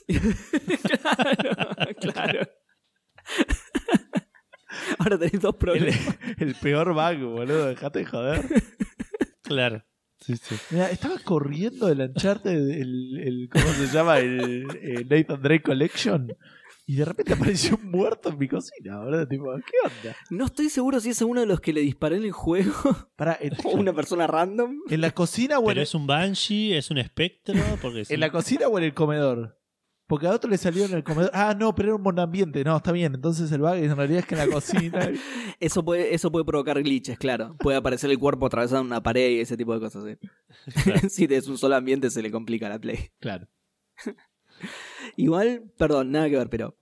claro, 1.03 1.95
claro. 2.01 2.49
Ahora 4.99 5.19
tenés 5.19 5.41
dos 5.41 5.55
El, 5.55 5.59
problemas. 5.59 6.19
el 6.39 6.55
peor 6.57 6.93
bug, 6.95 7.31
boludo, 7.31 7.67
dejate 7.67 8.01
de 8.01 8.05
joder. 8.07 8.45
Claro. 9.43 9.85
Sí, 10.19 10.37
sí. 10.37 10.57
Mira, 10.71 10.91
estaba 10.91 11.19
corriendo 11.19 11.87
del 11.87 12.01
Uncharted, 12.01 12.51
el, 12.51 13.21
el, 13.21 13.49
¿cómo 13.51 13.67
se 13.67 13.87
llama? 13.87 14.19
El, 14.19 14.67
el 14.83 15.09
Nathan 15.09 15.43
Drake 15.43 15.63
Collection. 15.63 16.33
Y 16.89 16.97
de 16.97 17.05
repente 17.05 17.33
apareció 17.33 17.77
un 17.83 17.91
muerto 17.91 18.29
en 18.29 18.39
mi 18.39 18.49
cocina, 18.49 18.99
boludo. 19.01 19.27
Tipo, 19.27 19.45
¿qué 19.57 19.77
onda? 19.85 20.17
No 20.31 20.47
estoy 20.47 20.69
seguro 20.69 21.01
si 21.01 21.11
es 21.11 21.21
uno 21.21 21.41
de 21.41 21.47
los 21.47 21.61
que 21.61 21.73
le 21.73 21.81
disparé 21.81 22.17
en 22.17 22.25
el 22.25 22.33
juego 22.33 22.73
Para, 23.17 23.37
en, 23.41 23.53
o 23.65 23.71
una 23.71 23.93
persona 23.93 24.27
random. 24.27 24.83
¿En 24.89 25.01
la 25.01 25.11
cocina 25.11 25.59
o 25.59 25.63
en, 25.63 25.67
Pero 25.69 25.81
es 25.83 25.95
un 25.95 26.07
Banshee, 26.07 26.75
es 26.75 26.91
un 26.91 26.99
espectro, 26.99 27.55
porque 27.83 28.05
sí. 28.05 28.15
en 28.15 28.21
la 28.21 28.31
cocina 28.31 28.69
o 28.69 28.79
en 28.79 28.85
el 28.85 28.95
comedor? 28.95 29.59
Porque 30.07 30.29
a 30.29 30.31
otro 30.31 30.49
le 30.49 30.57
salió 30.57 30.85
en 30.85 30.93
el 30.93 31.03
comedor. 31.03 31.31
Ah, 31.35 31.55
no, 31.59 31.75
pero 31.75 31.89
era 31.89 31.97
un 31.97 32.03
monambiente. 32.03 32.63
No, 32.63 32.77
está 32.77 32.93
bien. 32.93 33.15
Entonces 33.17 33.51
el 33.51 33.61
bug 33.61 33.75
en 33.75 33.97
realidad 33.97 34.21
es 34.21 34.27
que 34.27 34.35
en 34.37 34.41
la 34.49 34.55
cocina. 34.55 35.11
Eso 35.61 35.85
puede, 35.85 36.15
eso 36.15 36.31
puede 36.31 36.45
provocar 36.45 36.81
glitches, 36.83 37.19
claro. 37.19 37.57
Puede 37.59 37.79
aparecer 37.79 38.11
el 38.11 38.19
cuerpo 38.19 38.45
atravesando 38.47 38.83
una 38.85 39.03
pared 39.03 39.31
y 39.31 39.41
ese 39.41 39.57
tipo 39.57 39.73
de 39.75 39.81
cosas. 39.81 40.05
¿sí? 40.05 40.29
Claro. 40.85 41.01
si 41.09 41.25
es 41.25 41.49
un 41.49 41.57
solo 41.59 41.75
ambiente 41.77 42.11
se 42.11 42.21
le 42.23 42.31
complica 42.31 42.69
la 42.69 42.79
play. 42.79 43.11
claro. 43.19 43.49
Igual, 45.17 45.71
perdón, 45.79 46.11
nada 46.13 46.29
que 46.29 46.37
ver, 46.37 46.51
pero 46.51 46.77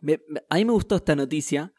me- 0.00 0.20
a 0.50 0.56
mí 0.56 0.64
me 0.64 0.72
gustó 0.72 0.96
esta 0.96 1.14
noticia 1.16 1.72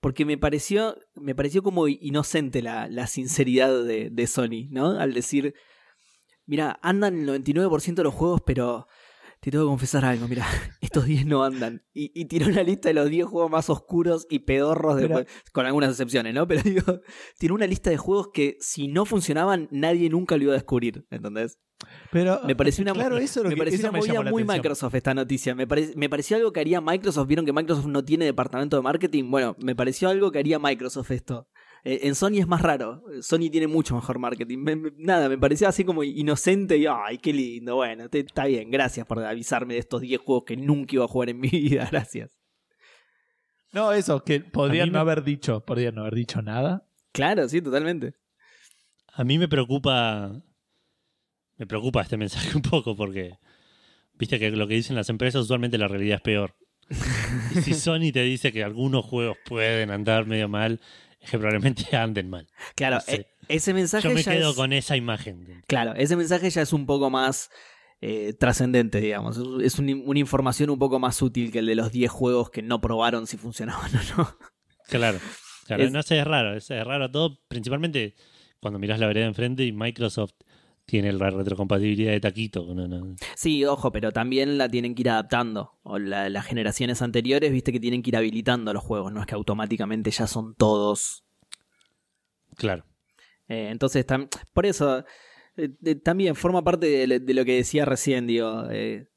porque 0.00 0.24
me 0.24 0.36
pareció, 0.36 0.96
me 1.14 1.34
pareció 1.34 1.62
como 1.62 1.86
inocente 1.88 2.60
la, 2.62 2.88
la 2.88 3.06
sinceridad 3.06 3.84
de, 3.84 4.10
de 4.10 4.26
Sony, 4.26 4.68
¿no? 4.70 4.98
Al 4.98 5.14
decir, 5.14 5.54
mira, 6.44 6.78
andan 6.82 7.20
el 7.20 7.28
99% 7.44 7.94
de 7.94 8.02
los 8.04 8.14
juegos, 8.14 8.40
pero 8.44 8.88
te 9.42 9.50
tengo 9.50 9.64
que 9.64 9.70
confesar 9.70 10.04
algo, 10.04 10.28
mira, 10.28 10.46
estos 10.80 11.04
10 11.04 11.26
no 11.26 11.42
andan. 11.42 11.82
Y, 11.92 12.12
y 12.14 12.26
tiró 12.26 12.46
una 12.46 12.62
lista 12.62 12.88
de 12.90 12.94
los 12.94 13.10
10 13.10 13.26
juegos 13.26 13.50
más 13.50 13.68
oscuros 13.70 14.24
y 14.30 14.38
pedorros, 14.40 14.96
de, 14.96 15.08
Pero- 15.08 15.24
con 15.52 15.66
algunas 15.66 15.90
excepciones, 15.90 16.32
¿no? 16.32 16.46
Pero 16.48 16.62
digo, 16.62 17.00
tiró 17.40 17.56
una 17.56 17.66
lista 17.66 17.90
de 17.90 17.96
juegos 17.96 18.28
que 18.32 18.56
si 18.60 18.86
no 18.86 19.04
funcionaban, 19.04 19.66
nadie 19.72 20.08
nunca 20.08 20.36
lo 20.36 20.44
iba 20.44 20.52
a 20.52 20.54
descubrir, 20.54 21.04
¿entendés? 21.10 21.58
Pero, 22.12 22.40
Me 22.46 22.54
pareció 22.54 22.82
una, 22.82 22.92
claro, 22.92 23.18
eso 23.18 23.42
lo 23.42 23.48
me 23.48 23.56
que- 23.56 23.58
pareció 23.58 23.78
eso 23.80 23.88
una 23.88 23.92
me 23.92 23.98
movida 23.98 24.30
muy. 24.30 24.44
Microsoft 24.44 24.94
esta 24.94 25.14
noticia. 25.14 25.56
Me, 25.56 25.66
pare- 25.66 25.90
me 25.96 26.08
pareció 26.08 26.36
algo 26.36 26.52
que 26.52 26.60
haría 26.60 26.80
Microsoft. 26.80 27.26
Vieron 27.26 27.44
que 27.44 27.52
Microsoft 27.52 27.86
no 27.86 28.04
tiene 28.04 28.24
departamento 28.24 28.76
de 28.76 28.82
marketing. 28.82 29.28
Bueno, 29.32 29.56
me 29.58 29.74
pareció 29.74 30.08
algo 30.08 30.30
que 30.30 30.38
haría 30.38 30.60
Microsoft 30.60 31.10
esto. 31.10 31.48
Eh, 31.84 32.00
en 32.04 32.14
Sony 32.14 32.38
es 32.38 32.46
más 32.46 32.62
raro. 32.62 33.02
Sony 33.22 33.50
tiene 33.50 33.66
mucho 33.66 33.94
mejor 33.94 34.18
marketing. 34.18 34.58
Me- 34.58 34.76
me- 34.76 34.92
nada, 34.98 35.28
me 35.28 35.36
parecía 35.38 35.68
así 35.68 35.84
como 35.84 36.04
inocente 36.04 36.76
y 36.76 36.86
ay, 36.86 37.18
qué 37.18 37.32
lindo. 37.32 37.76
Bueno, 37.76 38.08
te- 38.08 38.20
está 38.20 38.44
bien. 38.46 38.70
Gracias 38.70 39.06
por 39.06 39.22
avisarme 39.24 39.74
de 39.74 39.80
estos 39.80 40.00
10 40.00 40.20
juegos 40.20 40.44
que 40.46 40.56
nunca 40.56 40.94
iba 40.94 41.04
a 41.04 41.08
jugar 41.08 41.30
en 41.30 41.40
mi 41.40 41.48
vida. 41.50 41.88
Gracias. 41.90 42.30
No, 43.72 43.92
eso, 43.92 44.22
que 44.22 44.40
podrían 44.40 44.88
no 44.88 44.94
me- 44.94 44.98
haber 45.00 45.24
dicho, 45.24 45.64
podrían 45.64 45.94
no 45.94 46.02
haber 46.02 46.14
dicho 46.14 46.42
nada. 46.42 46.86
Claro, 47.12 47.48
sí, 47.48 47.60
totalmente. 47.62 48.14
A 49.14 49.24
mí 49.24 49.38
me 49.38 49.48
preocupa. 49.48 50.42
Me 51.56 51.66
preocupa 51.66 52.02
este 52.02 52.16
mensaje 52.16 52.50
un 52.56 52.62
poco 52.62 52.96
porque. 52.96 53.38
Viste 54.14 54.38
que 54.38 54.50
lo 54.50 54.68
que 54.68 54.74
dicen 54.74 54.94
las 54.94 55.08
empresas, 55.08 55.42
usualmente 55.42 55.78
la 55.78 55.88
realidad 55.88 56.16
es 56.16 56.22
peor. 56.22 56.54
Y 57.56 57.60
si 57.62 57.74
Sony 57.74 58.12
te 58.12 58.22
dice 58.22 58.52
que 58.52 58.62
algunos 58.62 59.04
juegos 59.04 59.36
pueden 59.46 59.90
andar 59.90 60.26
medio 60.26 60.48
mal, 60.48 60.80
que 61.30 61.38
probablemente 61.38 61.84
anden 61.96 62.28
mal. 62.30 62.48
Claro, 62.74 62.96
No 62.96 63.00
sé. 63.02 63.14
eh, 63.14 63.26
ese 63.48 63.74
mensaje 63.74 64.08
Yo 64.08 64.14
me 64.14 64.22
ya 64.22 64.32
quedo 64.32 64.50
es- 64.50 64.56
con 64.56 64.72
esa 64.72 64.96
imagen. 64.96 65.62
Claro, 65.66 65.94
ese 65.94 66.16
mensaje 66.16 66.48
ya 66.50 66.62
es 66.62 66.72
un 66.72 66.86
poco 66.86 67.10
más 67.10 67.50
eh, 68.00 68.32
trascendente, 68.38 69.00
digamos. 69.00 69.38
Es 69.62 69.78
un- 69.78 70.02
una 70.06 70.18
información 70.18 70.70
un 70.70 70.78
poco 70.78 70.98
más 70.98 71.22
útil 71.22 71.52
que 71.52 71.60
el 71.60 71.66
de 71.66 71.76
los 71.76 71.92
10 71.92 72.10
juegos 72.10 72.50
que 72.50 72.60
no 72.62 72.80
probaron 72.80 73.26
si 73.28 73.36
funcionaban 73.36 73.90
o 73.94 74.16
no. 74.16 74.36
Claro. 74.88 75.20
claro 75.66 75.84
Es- 75.84 75.92
No 75.92 76.02
sé, 76.02 76.18
es 76.18 76.26
raro. 76.26 76.56
Es, 76.56 76.70
es 76.70 76.84
raro 76.84 77.10
todo, 77.10 77.38
principalmente 77.48 78.14
cuando 78.60 78.78
mirás 78.80 78.98
la 78.98 79.06
vereda 79.06 79.26
enfrente 79.26 79.64
y 79.64 79.72
Microsoft 79.72 80.34
tiene 80.92 81.10
la 81.14 81.30
retrocompatibilidad 81.30 82.12
de 82.12 82.20
taquito. 82.20 82.74
No, 82.74 82.86
no. 82.86 83.16
Sí, 83.34 83.64
ojo, 83.64 83.90
pero 83.90 84.12
también 84.12 84.58
la 84.58 84.68
tienen 84.68 84.94
que 84.94 85.00
ir 85.00 85.08
adaptando. 85.08 85.78
O 85.84 85.98
la- 85.98 86.28
las 86.28 86.44
generaciones 86.44 87.00
anteriores, 87.00 87.50
viste 87.50 87.72
que 87.72 87.80
tienen 87.80 88.02
que 88.02 88.10
ir 88.10 88.16
habilitando 88.18 88.74
los 88.74 88.82
juegos, 88.82 89.10
no 89.10 89.20
es 89.20 89.26
que 89.26 89.34
automáticamente 89.34 90.10
ya 90.10 90.26
son 90.26 90.54
todos. 90.54 91.24
Claro. 92.56 92.84
Eh, 93.48 93.68
entonces, 93.70 94.06
tam- 94.06 94.28
por 94.52 94.66
eso, 94.66 94.98
eh, 95.56 95.70
eh, 95.82 95.94
también 95.94 96.34
forma 96.34 96.62
parte 96.62 96.86
de, 96.86 97.06
lo- 97.06 97.18
de 97.20 97.34
lo 97.34 97.44
que 97.46 97.56
decía 97.56 97.86
recién, 97.86 98.26
digo. 98.26 98.64
eh, 98.70 99.08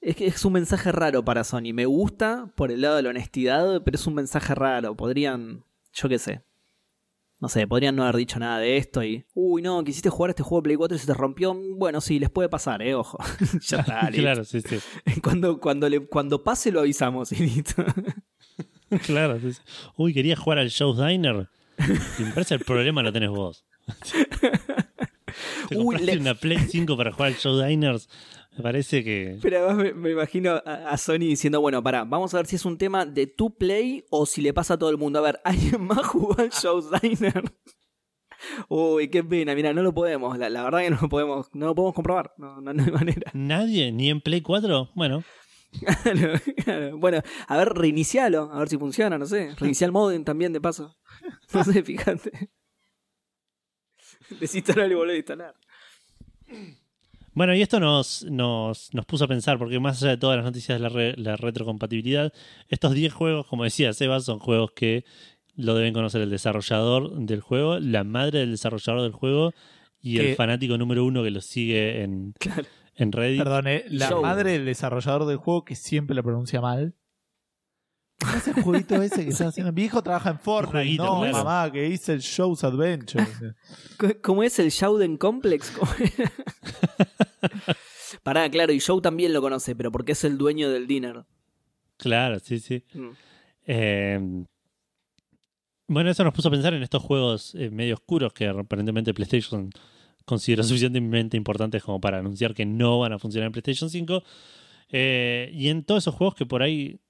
es 0.00 0.16
que 0.16 0.26
es 0.26 0.44
un 0.44 0.54
mensaje 0.54 0.90
raro 0.90 1.24
para 1.24 1.44
Sony. 1.44 1.72
Me 1.72 1.86
gusta 1.86 2.50
por 2.56 2.72
el 2.72 2.80
lado 2.80 2.96
de 2.96 3.02
la 3.02 3.10
honestidad, 3.10 3.82
pero 3.84 3.94
es 3.94 4.06
un 4.08 4.14
mensaje 4.14 4.54
raro. 4.56 4.96
Podrían, 4.96 5.62
yo 5.92 6.08
qué 6.08 6.18
sé. 6.18 6.42
No 7.40 7.48
sé, 7.48 7.66
podrían 7.66 7.96
no 7.96 8.02
haber 8.02 8.16
dicho 8.16 8.38
nada 8.38 8.58
de 8.58 8.76
esto 8.76 9.02
y. 9.02 9.24
Uy, 9.34 9.62
no, 9.62 9.82
quisiste 9.82 10.10
jugar 10.10 10.30
este 10.30 10.42
juego 10.42 10.60
de 10.60 10.64
Play 10.64 10.76
4 10.76 10.96
y 10.96 11.00
se 11.00 11.06
te 11.06 11.14
rompió. 11.14 11.54
Bueno, 11.76 12.00
sí, 12.02 12.18
les 12.18 12.28
puede 12.30 12.48
pasar, 12.50 12.82
eh, 12.82 12.94
ojo. 12.94 13.18
ya 13.62 13.78
está, 13.78 14.02
listo. 14.10 14.22
claro, 14.22 14.44
sí, 14.44 14.60
sí. 14.60 14.78
Cuando, 15.22 15.58
cuando, 15.58 15.88
le, 15.88 16.06
cuando 16.06 16.44
pase 16.44 16.70
lo 16.70 16.80
avisamos 16.80 17.32
y 17.32 17.36
listo. 17.36 17.82
Claro, 19.06 19.40
sí, 19.40 19.54
sí. 19.54 19.60
Uy, 19.96 20.12
quería 20.12 20.36
jugar 20.36 20.58
al 20.58 20.68
Show's 20.68 20.98
Diner. 20.98 21.48
Y 22.18 22.22
me 22.24 22.32
parece 22.32 22.54
el 22.56 22.60
problema 22.60 23.02
lo 23.02 23.10
tenés 23.12 23.30
vos. 23.30 23.64
Te 25.68 25.76
Uy, 25.78 25.84
compraste 25.84 26.14
le- 26.14 26.20
una 26.20 26.34
Play 26.34 26.58
5 26.58 26.96
para 26.96 27.12
jugar 27.12 27.28
al 27.28 27.36
Show 27.38 27.58
Diners. 27.62 28.08
Me 28.56 28.62
parece 28.62 29.04
que. 29.04 29.38
Pero 29.40 29.58
además 29.58 29.76
me, 29.76 29.94
me 29.94 30.10
imagino 30.10 30.52
a, 30.52 30.90
a 30.90 30.96
Sony 30.96 31.18
diciendo, 31.20 31.60
bueno, 31.60 31.82
pará, 31.82 32.04
vamos 32.04 32.34
a 32.34 32.38
ver 32.38 32.46
si 32.46 32.56
es 32.56 32.64
un 32.64 32.78
tema 32.78 33.06
de 33.06 33.26
tu 33.26 33.56
play 33.56 34.04
o 34.10 34.26
si 34.26 34.40
le 34.42 34.52
pasa 34.52 34.74
a 34.74 34.78
todo 34.78 34.90
el 34.90 34.98
mundo. 34.98 35.18
A 35.20 35.22
ver, 35.22 35.40
¿alguien 35.44 35.82
más 35.84 36.06
jugó 36.06 36.38
al 36.38 36.50
Show's 36.50 36.90
Diner? 37.00 37.44
Uy, 38.68 39.08
qué 39.08 39.22
pena, 39.22 39.54
mira, 39.54 39.72
no 39.72 39.82
lo 39.82 39.92
podemos. 39.92 40.36
La, 40.38 40.48
la 40.48 40.64
verdad 40.64 40.80
que 40.80 40.90
no 40.90 40.98
lo 41.00 41.08
podemos, 41.08 41.48
no 41.52 41.66
lo 41.66 41.74
podemos 41.74 41.94
comprobar. 41.94 42.32
No, 42.38 42.60
no, 42.60 42.72
no 42.72 42.82
hay 42.82 42.90
manera. 42.90 43.30
¿Nadie? 43.34 43.92
¿Ni 43.92 44.10
en 44.10 44.20
Play 44.20 44.40
4? 44.40 44.90
Bueno, 44.94 45.22
Claro, 46.02 46.32
claro. 46.64 46.98
Bueno, 46.98 47.22
a 47.46 47.56
ver, 47.56 47.68
reinicialo, 47.68 48.50
a 48.52 48.58
ver 48.58 48.68
si 48.68 48.76
funciona, 48.76 49.18
no 49.18 49.26
sé. 49.26 49.54
Reinicia 49.56 49.84
el 49.84 49.92
modem 49.92 50.24
también, 50.24 50.52
de 50.52 50.60
paso. 50.60 50.96
No 51.54 51.64
sé, 51.64 51.82
fíjate. 51.82 52.50
Desinstalar 54.38 54.90
y 54.90 54.94
volver 54.94 55.14
a 55.14 55.18
instalar. 55.18 55.54
Bueno, 57.32 57.54
y 57.54 57.62
esto 57.62 57.78
nos, 57.80 58.24
nos, 58.24 58.92
nos 58.92 59.06
puso 59.06 59.24
a 59.24 59.28
pensar, 59.28 59.58
porque 59.58 59.78
más 59.78 60.02
allá 60.02 60.10
de 60.12 60.16
todas 60.16 60.36
las 60.36 60.44
noticias 60.44 60.78
de 60.78 60.82
la, 60.82 60.88
re- 60.88 61.14
la 61.16 61.36
retrocompatibilidad, 61.36 62.32
estos 62.68 62.92
10 62.94 63.12
juegos, 63.12 63.46
como 63.46 63.64
decía 63.64 63.92
Seba, 63.92 64.18
son 64.20 64.38
juegos 64.40 64.72
que 64.72 65.04
lo 65.54 65.74
deben 65.74 65.92
conocer 65.94 66.22
el 66.22 66.30
desarrollador 66.30 67.14
del 67.20 67.40
juego, 67.40 67.78
la 67.78 68.02
madre 68.04 68.40
del 68.40 68.50
desarrollador 68.52 69.02
del 69.02 69.12
juego 69.12 69.52
y 70.02 70.16
Que- 70.16 70.30
el 70.30 70.36
fanático 70.36 70.76
número 70.78 71.04
uno 71.04 71.22
que 71.22 71.30
lo 71.30 71.40
sigue 71.40 72.02
en, 72.02 72.32
Claro. 72.38 72.64
en 72.96 73.12
Reddit. 73.12 73.38
Perdón, 73.42 73.66
eh, 73.68 73.84
la 73.88 74.08
Show. 74.08 74.22
madre 74.22 74.52
del 74.52 74.64
desarrollador 74.64 75.26
del 75.26 75.36
juego 75.36 75.64
que 75.64 75.76
siempre 75.76 76.16
lo 76.16 76.22
pronuncia 76.22 76.60
mal. 76.60 76.94
¿Cómo 78.20 78.36
es 78.36 78.48
el 78.48 78.62
jueguito 78.62 79.02
ese 79.02 79.24
que 79.24 79.30
están 79.30 79.48
haciendo? 79.48 79.72
Mi 79.72 79.84
hijo 79.84 80.02
trabaja 80.02 80.30
en 80.30 80.38
Fortnite. 80.38 80.72
jueguito, 80.78 81.04
No, 81.04 81.20
claro. 81.20 81.36
mamá, 81.38 81.72
que 81.72 81.86
hice 81.88 82.12
el 82.12 82.20
Show's 82.20 82.64
Adventure. 82.64 83.26
¿Cómo 84.22 84.42
es 84.42 84.58
el 84.58 84.70
Showden 84.70 85.16
Complex? 85.16 85.72
Pará, 88.22 88.48
claro, 88.50 88.72
y 88.72 88.80
Joe 88.80 89.00
también 89.00 89.32
lo 89.32 89.40
conoce, 89.40 89.74
pero 89.74 89.90
porque 89.90 90.12
es 90.12 90.24
el 90.24 90.36
dueño 90.36 90.70
del 90.70 90.86
dinner. 90.86 91.24
Claro, 91.96 92.38
sí, 92.40 92.58
sí. 92.58 92.84
Mm. 92.94 93.08
Eh, 93.66 94.44
bueno, 95.86 96.10
eso 96.10 96.24
nos 96.24 96.34
puso 96.34 96.48
a 96.48 96.50
pensar 96.50 96.74
en 96.74 96.82
estos 96.82 97.02
juegos 97.02 97.54
eh, 97.54 97.70
medio 97.70 97.94
oscuros 97.94 98.32
que 98.32 98.48
aparentemente 98.48 99.14
PlayStation 99.14 99.70
consideró 100.24 100.62
suficientemente 100.62 101.36
importantes 101.36 101.82
como 101.82 102.00
para 102.00 102.18
anunciar 102.18 102.54
que 102.54 102.66
no 102.66 102.98
van 103.00 103.12
a 103.12 103.18
funcionar 103.18 103.46
en 103.46 103.52
PlayStation 103.52 103.90
5. 103.90 104.22
Eh, 104.92 105.50
y 105.52 105.68
en 105.68 105.84
todos 105.84 106.02
esos 106.04 106.14
juegos 106.14 106.34
que 106.34 106.46
por 106.46 106.62
ahí 106.62 107.00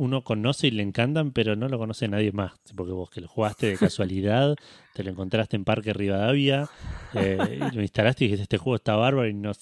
uno 0.00 0.24
conoce 0.24 0.68
y 0.68 0.70
le 0.70 0.82
encantan, 0.82 1.30
pero 1.30 1.56
no 1.56 1.68
lo 1.68 1.78
conoce 1.78 2.08
nadie 2.08 2.32
más. 2.32 2.52
Porque 2.74 2.92
vos 2.92 3.10
que 3.10 3.20
lo 3.20 3.28
jugaste 3.28 3.66
de 3.66 3.76
casualidad, 3.76 4.56
te 4.94 5.04
lo 5.04 5.10
encontraste 5.10 5.56
en 5.56 5.64
Parque 5.64 5.92
Rivadavia, 5.92 6.70
eh, 7.12 7.36
y 7.70 7.74
lo 7.76 7.82
instalaste 7.82 8.24
y 8.24 8.28
dijiste, 8.28 8.44
este 8.44 8.56
juego 8.56 8.76
está 8.76 8.96
bárbaro 8.96 9.28
y 9.28 9.34
no, 9.34 9.52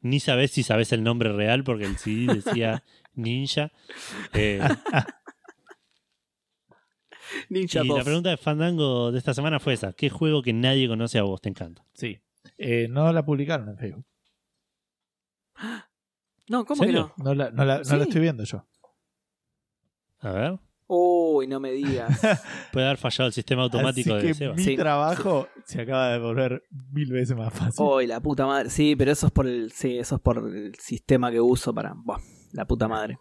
ni 0.00 0.18
sabes 0.18 0.52
si 0.52 0.62
sabes 0.62 0.92
el 0.92 1.02
nombre 1.02 1.30
real 1.30 1.62
porque 1.62 1.84
el 1.84 1.98
CD 1.98 2.32
decía 2.34 2.82
Ninja. 3.14 3.70
Eh, 4.32 4.60
Ninja 7.50 7.84
y 7.84 7.88
2. 7.88 7.98
la 7.98 8.04
pregunta 8.04 8.30
de 8.30 8.36
Fandango 8.38 9.12
de 9.12 9.18
esta 9.18 9.34
semana 9.34 9.60
fue 9.60 9.74
esa. 9.74 9.92
¿Qué 9.92 10.08
juego 10.08 10.40
que 10.40 10.54
nadie 10.54 10.88
conoce 10.88 11.18
a 11.18 11.22
vos 11.22 11.42
te 11.42 11.50
encanta? 11.50 11.84
Sí. 11.92 12.18
Eh, 12.56 12.86
no 12.88 13.12
la 13.12 13.26
publicaron 13.26 13.68
en 13.68 13.76
Facebook. 13.76 14.06
No, 16.48 16.64
¿cómo 16.64 16.84
que 16.84 16.92
no? 16.92 17.12
No 17.16 17.34
la, 17.34 17.50
no 17.50 17.64
la, 17.64 17.78
no 17.78 17.84
Sí. 17.84 17.96
la 17.96 18.04
estoy 18.04 18.20
viendo 18.20 18.44
yo. 18.44 18.64
A 20.26 20.32
ver. 20.32 20.58
Uy, 20.88 21.46
no 21.48 21.58
me 21.58 21.72
digas. 21.72 22.20
Puede 22.72 22.86
haber 22.86 22.98
fallado 22.98 23.26
el 23.26 23.32
sistema 23.32 23.62
automático 23.64 24.14
Así 24.14 24.22
de 24.22 24.28
que 24.28 24.34
Seba. 24.34 24.54
mi 24.54 24.62
Sí. 24.62 24.76
trabajo 24.76 25.48
se 25.64 25.80
acaba 25.82 26.10
de 26.12 26.18
volver 26.20 26.62
mil 26.92 27.10
veces 27.12 27.36
más 27.36 27.52
fácil. 27.52 27.84
Uy, 27.84 28.06
la 28.06 28.20
puta 28.20 28.46
madre. 28.46 28.70
Sí, 28.70 28.94
pero 28.96 29.10
eso 29.10 29.26
es 29.26 29.32
por 29.32 29.46
el, 29.48 29.72
sí, 29.72 29.98
eso 29.98 30.14
es 30.16 30.20
por 30.20 30.38
el 30.38 30.74
sistema 30.76 31.30
que 31.32 31.40
uso 31.40 31.74
para. 31.74 31.94
Buah, 31.96 32.20
la 32.52 32.66
puta 32.66 32.86
madre. 32.86 33.18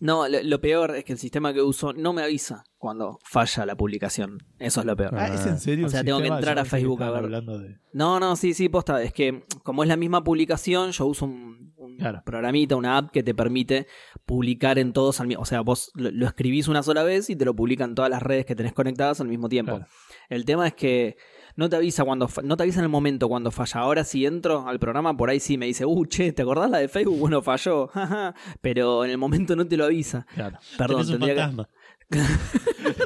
No, 0.00 0.28
lo, 0.28 0.42
lo 0.42 0.60
peor 0.60 0.96
es 0.96 1.04
que 1.04 1.12
el 1.12 1.18
sistema 1.18 1.54
que 1.54 1.62
uso 1.62 1.92
no 1.92 2.12
me 2.12 2.22
avisa 2.22 2.64
cuando 2.78 3.18
falla 3.24 3.64
la 3.64 3.76
publicación. 3.76 4.42
Eso 4.58 4.80
es 4.80 4.86
lo 4.86 4.96
peor. 4.96 5.14
Ah, 5.16 5.28
¿es 5.28 5.46
en 5.46 5.58
serio? 5.58 5.86
O 5.86 5.88
sea, 5.88 6.02
tengo 6.04 6.20
que 6.20 6.26
entrar 6.28 6.58
a 6.58 6.64
Facebook 6.64 7.02
a 7.04 7.10
ver. 7.10 7.30
de... 7.30 7.78
No, 7.92 8.18
no, 8.20 8.36
sí, 8.36 8.52
sí, 8.54 8.68
posta. 8.68 9.00
Es 9.02 9.12
que 9.12 9.44
como 9.62 9.82
es 9.82 9.88
la 9.88 9.96
misma 9.96 10.22
publicación, 10.24 10.90
yo 10.90 11.06
uso 11.06 11.26
un 11.26 11.73
Claro. 12.04 12.22
programita, 12.24 12.76
una 12.76 12.98
app 12.98 13.10
que 13.10 13.22
te 13.22 13.34
permite 13.34 13.86
publicar 14.26 14.78
en 14.78 14.92
todos 14.92 15.20
al 15.20 15.26
mismo. 15.26 15.42
O 15.42 15.46
sea, 15.46 15.62
vos 15.62 15.90
lo, 15.94 16.10
lo 16.10 16.26
escribís 16.26 16.68
una 16.68 16.82
sola 16.82 17.02
vez 17.02 17.30
y 17.30 17.36
te 17.36 17.44
lo 17.46 17.54
publican 17.56 17.90
en 17.90 17.94
todas 17.94 18.10
las 18.10 18.22
redes 18.22 18.44
que 18.44 18.54
tenés 18.54 18.74
conectadas 18.74 19.20
al 19.20 19.28
mismo 19.28 19.48
tiempo. 19.48 19.76
Claro. 19.76 19.90
El 20.28 20.44
tema 20.44 20.66
es 20.66 20.74
que 20.74 21.16
no 21.56 21.68
te 21.68 21.76
avisa 21.76 22.04
cuando 22.04 22.28
no 22.42 22.56
te 22.56 22.62
avisa 22.64 22.80
en 22.80 22.84
el 22.84 22.88
momento 22.90 23.28
cuando 23.28 23.50
falla. 23.50 23.80
Ahora 23.80 24.04
si 24.04 24.26
entro 24.26 24.66
al 24.68 24.78
programa, 24.78 25.16
por 25.16 25.30
ahí 25.30 25.40
sí 25.40 25.56
me 25.56 25.66
dice, 25.66 25.84
uh, 25.86 26.04
che, 26.06 26.32
¿te 26.32 26.42
acordás 26.42 26.70
la 26.70 26.78
de 26.78 26.88
Facebook? 26.88 27.18
Bueno, 27.18 27.40
falló. 27.42 27.90
Pero 28.60 29.04
en 29.04 29.10
el 29.10 29.18
momento 29.18 29.56
no 29.56 29.66
te 29.66 29.76
lo 29.76 29.84
avisa. 29.86 30.26
Claro. 30.34 30.58
Perdón, 30.76 31.06
Tenés 31.06 31.10
un 31.10 31.18
tendría 31.20 31.48
fantasma. 31.48 31.68
que... 32.10 32.20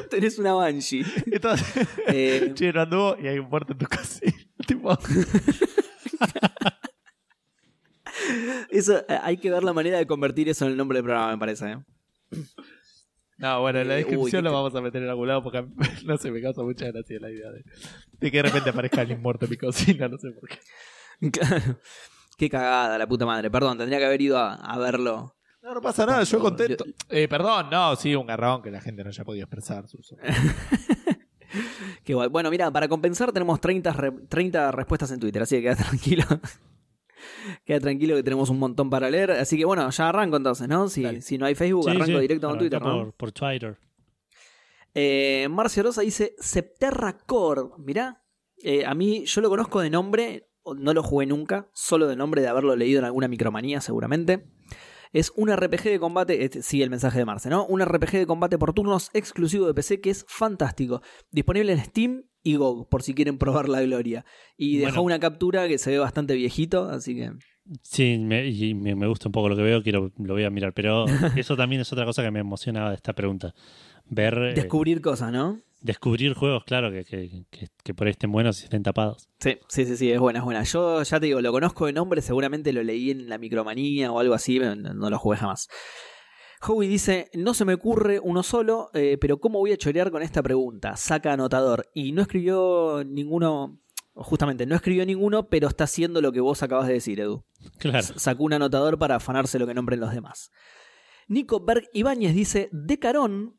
Tenés 0.09 0.39
una 0.39 0.53
Banshee. 0.53 1.05
Entonces, 1.31 1.87
Eh, 2.07 2.51
che, 2.55 2.73
no 2.73 2.81
anduvo 2.81 3.15
y 3.21 3.27
hay 3.27 3.39
un 3.39 3.49
muerto 3.49 3.73
en 3.73 3.79
tu 3.79 3.85
casa. 3.85 4.19
eso, 8.69 8.97
eh, 9.07 9.19
hay 9.21 9.37
que 9.37 9.49
ver 9.51 9.63
la 9.63 9.73
manera 9.73 9.97
de 9.97 10.05
convertir 10.07 10.49
eso 10.49 10.65
en 10.65 10.71
el 10.71 10.77
nombre 10.77 10.97
del 10.97 11.03
programa, 11.05 11.31
me 11.31 11.37
parece. 11.37 11.71
¿eh? 11.71 11.77
no, 13.37 13.61
bueno, 13.61 13.79
en 13.79 13.87
la 13.87 13.93
Eh, 13.95 13.97
descripción 13.97 14.43
uy, 14.45 14.51
lo 14.51 14.53
vamos 14.53 14.75
a 14.75 14.81
meter 14.81 15.01
en 15.03 15.09
algún 15.09 15.27
lado 15.27 15.41
porque 15.43 15.65
no 16.05 16.17
sé, 16.17 16.31
me 16.31 16.41
causa 16.41 16.61
mucha 16.63 16.87
gracia 16.91 17.17
la 17.19 17.31
idea 17.31 17.49
de, 17.51 17.63
de 18.19 18.31
que 18.31 18.37
de 18.37 18.43
repente 18.43 18.69
aparezca 18.69 19.01
alguien 19.01 19.21
muerto 19.21 19.45
en 19.45 19.51
mi 19.51 19.57
cocina, 19.57 20.07
no 20.07 20.17
sé 20.17 20.31
por 20.31 20.49
qué. 20.49 20.59
Qué 22.37 22.49
cagada, 22.49 22.97
la 22.97 23.07
puta 23.07 23.25
madre. 23.25 23.51
Perdón, 23.51 23.77
tendría 23.77 23.99
que 23.99 24.05
haber 24.05 24.21
ido 24.21 24.37
a, 24.37 24.53
a 24.55 24.77
verlo. 24.77 25.35
No, 25.61 25.73
no 25.73 25.81
pasa 25.81 26.05
nada, 26.05 26.23
yo 26.23 26.39
contento. 26.39 26.85
Eh, 27.09 27.27
perdón, 27.27 27.69
no, 27.69 27.95
sí, 27.97 28.15
un 28.15 28.25
garrón 28.25 28.61
que 28.61 28.71
la 28.71 28.79
gente 28.79 29.03
no 29.03 29.09
haya 29.09 29.25
podido 29.25 29.43
expresar 29.43 29.87
sus 29.89 30.15
Qué 32.05 32.13
guay. 32.13 32.29
Bueno, 32.29 32.49
mira, 32.49 32.71
para 32.71 32.87
compensar 32.87 33.31
tenemos 33.33 33.59
30, 33.59 33.91
re- 33.91 34.11
30 34.29 34.71
respuestas 34.71 35.11
en 35.11 35.19
Twitter, 35.19 35.41
así 35.41 35.55
que 35.57 35.63
queda 35.63 35.75
tranquilo. 35.75 36.23
queda 37.65 37.79
tranquilo 37.79 38.15
que 38.15 38.23
tenemos 38.23 38.49
un 38.49 38.59
montón 38.59 38.89
para 38.89 39.09
leer. 39.09 39.31
Así 39.31 39.57
que 39.57 39.65
bueno, 39.65 39.89
ya 39.89 40.09
arranco 40.09 40.37
entonces, 40.37 40.67
¿no? 40.67 40.87
Si, 40.89 41.03
no 41.37 41.45
hay 41.45 41.55
Facebook, 41.55 41.85
Sí, 41.85 41.89
arranco 41.91 42.05
sí, 42.05 42.19
directo 42.19 42.49
con 42.49 42.59
Twitter, 42.59 42.81
¿no? 42.81 43.11
por, 43.15 43.31
Twitter. 43.31 43.77
Eh, 44.93 45.47
Marcio 45.49 45.83
Rosa 45.83 46.01
dice 46.01 46.35
Septerra 46.39 47.17
Core. 47.25 47.69
Mirá, 47.77 48.23
eh, 48.63 48.85
a 48.85 48.93
mí 48.93 49.25
yo 49.25 49.41
lo 49.41 49.49
conozco 49.49 49.81
de 49.81 49.89
nombre, 49.89 50.49
no 50.75 50.93
lo 50.93 51.03
jugué 51.03 51.25
nunca, 51.25 51.69
solo 51.73 52.07
de 52.07 52.15
nombre 52.15 52.41
de 52.41 52.47
haberlo 52.47 52.75
leído 52.75 52.99
en 52.99 53.05
alguna 53.05 53.27
micromanía 53.27 53.81
seguramente. 53.81 54.49
Es 55.11 55.31
un 55.35 55.51
RPG 55.51 55.83
de 55.85 55.99
combate, 55.99 56.43
este, 56.43 56.61
sigue 56.61 56.83
el 56.83 56.91
mensaje 56.91 57.17
de 57.17 57.25
Marce, 57.25 57.49
¿no? 57.49 57.65
Un 57.65 57.83
RPG 57.83 58.11
de 58.11 58.27
combate 58.27 58.59
por 58.59 58.73
turnos 58.73 59.09
exclusivo 59.13 59.65
de 59.65 59.73
PC 59.73 60.01
que 60.01 60.11
es 60.11 60.23
fantástico. 60.27 61.01
Disponible 61.31 61.73
en 61.73 61.83
Steam 61.83 62.28
y 62.43 62.55
GOG, 62.55 62.87
por 62.89 63.03
si 63.03 63.13
quieren 63.13 63.37
probar 63.39 63.69
la 63.69 63.81
gloria. 63.81 64.25
Y 64.57 64.77
dejó 64.77 64.91
Bueno. 64.91 65.03
una 65.03 65.19
captura 65.19 65.67
que 65.67 65.77
se 65.77 65.91
ve 65.91 65.99
bastante 65.99 66.35
viejito, 66.35 66.89
así 66.89 67.15
que... 67.15 67.31
Sí, 67.83 68.17
me, 68.17 68.47
y 68.47 68.73
me, 68.73 68.95
me 68.95 69.05
gusta 69.07 69.27
un 69.27 69.31
poco 69.31 69.47
lo 69.49 69.55
que 69.55 69.61
veo, 69.61 69.83
quiero, 69.83 70.11
lo 70.17 70.33
voy 70.33 70.43
a 70.43 70.49
mirar. 70.49 70.73
Pero 70.73 71.05
eso 71.37 71.55
también 71.55 71.81
es 71.81 71.93
otra 71.93 72.05
cosa 72.05 72.23
que 72.23 72.31
me 72.31 72.39
emocionaba 72.39 72.89
de 72.89 72.95
esta 72.95 73.13
pregunta. 73.13 73.53
Ver, 74.05 74.33
eh, 74.39 74.53
Descubrir 74.55 75.01
cosas, 75.01 75.31
¿no? 75.31 75.61
descubrir 75.81 76.33
juegos, 76.33 76.65
claro, 76.65 76.91
que, 76.91 77.05
que, 77.05 77.45
que, 77.49 77.67
que 77.81 77.93
por 77.93 78.05
ahí 78.07 78.11
estén 78.11 78.31
buenos 78.33 78.59
y 78.59 78.65
estén 78.65 78.83
tapados. 78.83 79.29
Sí, 79.39 79.59
sí, 79.69 79.85
sí, 79.85 79.95
sí, 79.95 80.11
es 80.11 80.19
buena, 80.19 80.39
es 80.39 80.45
buena. 80.45 80.63
Yo 80.63 81.01
ya 81.03 81.19
te 81.21 81.27
digo, 81.27 81.39
lo 81.39 81.53
conozco 81.53 81.85
de 81.85 81.93
nombre, 81.93 82.21
seguramente 82.21 82.73
lo 82.73 82.83
leí 82.83 83.11
en 83.11 83.29
la 83.29 83.37
micromanía 83.37 84.11
o 84.11 84.19
algo 84.19 84.33
así, 84.33 84.59
pero 84.59 84.75
no, 84.75 84.93
no 84.93 85.09
lo 85.09 85.17
jugué 85.17 85.37
jamás. 85.37 85.69
Howie 86.61 86.87
dice, 86.89 87.29
no 87.33 87.53
se 87.53 87.65
me 87.65 87.73
ocurre 87.75 88.19
uno 88.21 88.43
solo, 88.43 88.89
eh, 88.93 89.17
pero 89.19 89.39
¿cómo 89.39 89.59
voy 89.59 89.71
a 89.71 89.77
chorear 89.77 90.11
con 90.11 90.21
esta 90.21 90.43
pregunta? 90.43 90.95
Saca 90.97 91.33
anotador. 91.33 91.87
Y 91.93 92.11
no 92.11 92.21
escribió 92.21 93.03
ninguno, 93.05 93.79
justamente, 94.13 94.65
no 94.65 94.75
escribió 94.75 95.05
ninguno, 95.05 95.47
pero 95.47 95.67
está 95.69 95.85
haciendo 95.85 96.21
lo 96.21 96.31
que 96.31 96.41
vos 96.41 96.61
acabas 96.61 96.87
de 96.87 96.93
decir, 96.93 97.19
Edu. 97.19 97.43
Claro. 97.77 98.05
Sacó 98.17 98.43
un 98.43 98.53
anotador 98.53 98.97
para 98.99 99.15
afanarse 99.15 99.57
lo 99.59 99.67
que 99.67 99.73
nombren 99.73 99.99
los 100.01 100.11
demás. 100.13 100.51
Nico 101.27 101.59
Berg 101.63 101.87
Ibáñez 101.93 102.33
dice, 102.33 102.69
de 102.71 102.99
Carón, 102.99 103.55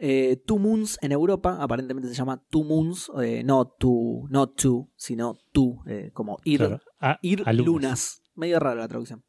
eh, 0.00 0.42
Two 0.46 0.58
Moons 0.58 0.98
en 1.02 1.12
Europa, 1.12 1.58
aparentemente 1.60 2.08
se 2.08 2.14
llama 2.14 2.42
Two 2.50 2.64
Moons, 2.64 3.10
eh, 3.22 3.42
no 3.44 3.66
Two, 3.66 4.26
no 4.30 4.48
Two, 4.48 4.90
sino 4.96 5.36
Two, 5.52 5.82
eh, 5.86 6.10
como 6.12 6.38
ir, 6.44 6.58
claro. 6.58 6.80
A- 7.00 7.18
ir 7.22 7.42
alumnos. 7.46 7.66
lunas. 7.66 8.22
Medio 8.34 8.58
rara 8.60 8.80
la 8.80 8.88
traducción. 8.88 9.24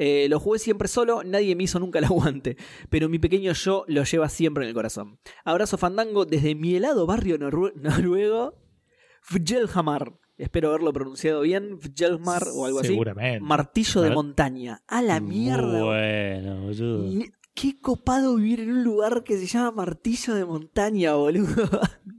Eh, 0.00 0.28
lo 0.30 0.38
jugué 0.38 0.60
siempre 0.60 0.86
solo, 0.86 1.24
nadie 1.24 1.56
me 1.56 1.64
hizo 1.64 1.80
nunca 1.80 1.98
el 1.98 2.04
aguante, 2.04 2.56
pero 2.88 3.08
mi 3.08 3.18
pequeño 3.18 3.52
yo 3.52 3.84
lo 3.88 4.04
lleva 4.04 4.28
siempre 4.28 4.62
en 4.64 4.68
el 4.68 4.74
corazón. 4.74 5.18
Abrazo 5.44 5.76
fandango 5.76 6.24
desde 6.24 6.54
mi 6.54 6.76
helado 6.76 7.04
barrio 7.04 7.36
norue- 7.36 7.74
noruego, 7.74 8.54
Fjelhamar. 9.22 10.12
Espero 10.36 10.68
haberlo 10.68 10.92
pronunciado 10.92 11.40
bien, 11.40 11.80
Fjelhamar 11.80 12.44
o 12.54 12.64
algo 12.66 12.78
así. 12.78 12.88
Seguramente. 12.90 13.40
Martillo 13.40 14.02
de 14.02 14.10
montaña. 14.10 14.82
A 14.86 15.02
la 15.02 15.18
mierda. 15.20 15.82
Bueno, 15.84 16.60
boludo. 16.62 17.24
Qué 17.54 17.80
copado 17.80 18.36
vivir 18.36 18.60
en 18.60 18.70
un 18.70 18.84
lugar 18.84 19.24
que 19.24 19.36
se 19.36 19.46
llama 19.46 19.72
Martillo 19.72 20.34
de 20.36 20.44
Montaña, 20.44 21.14
boludo. 21.14 21.68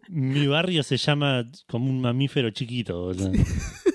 Mi 0.09 0.47
barrio 0.47 0.83
se 0.83 0.97
llama 0.97 1.49
como 1.69 1.89
un 1.89 2.01
mamífero 2.01 2.49
chiquito, 2.49 3.03
boludo. 3.05 3.31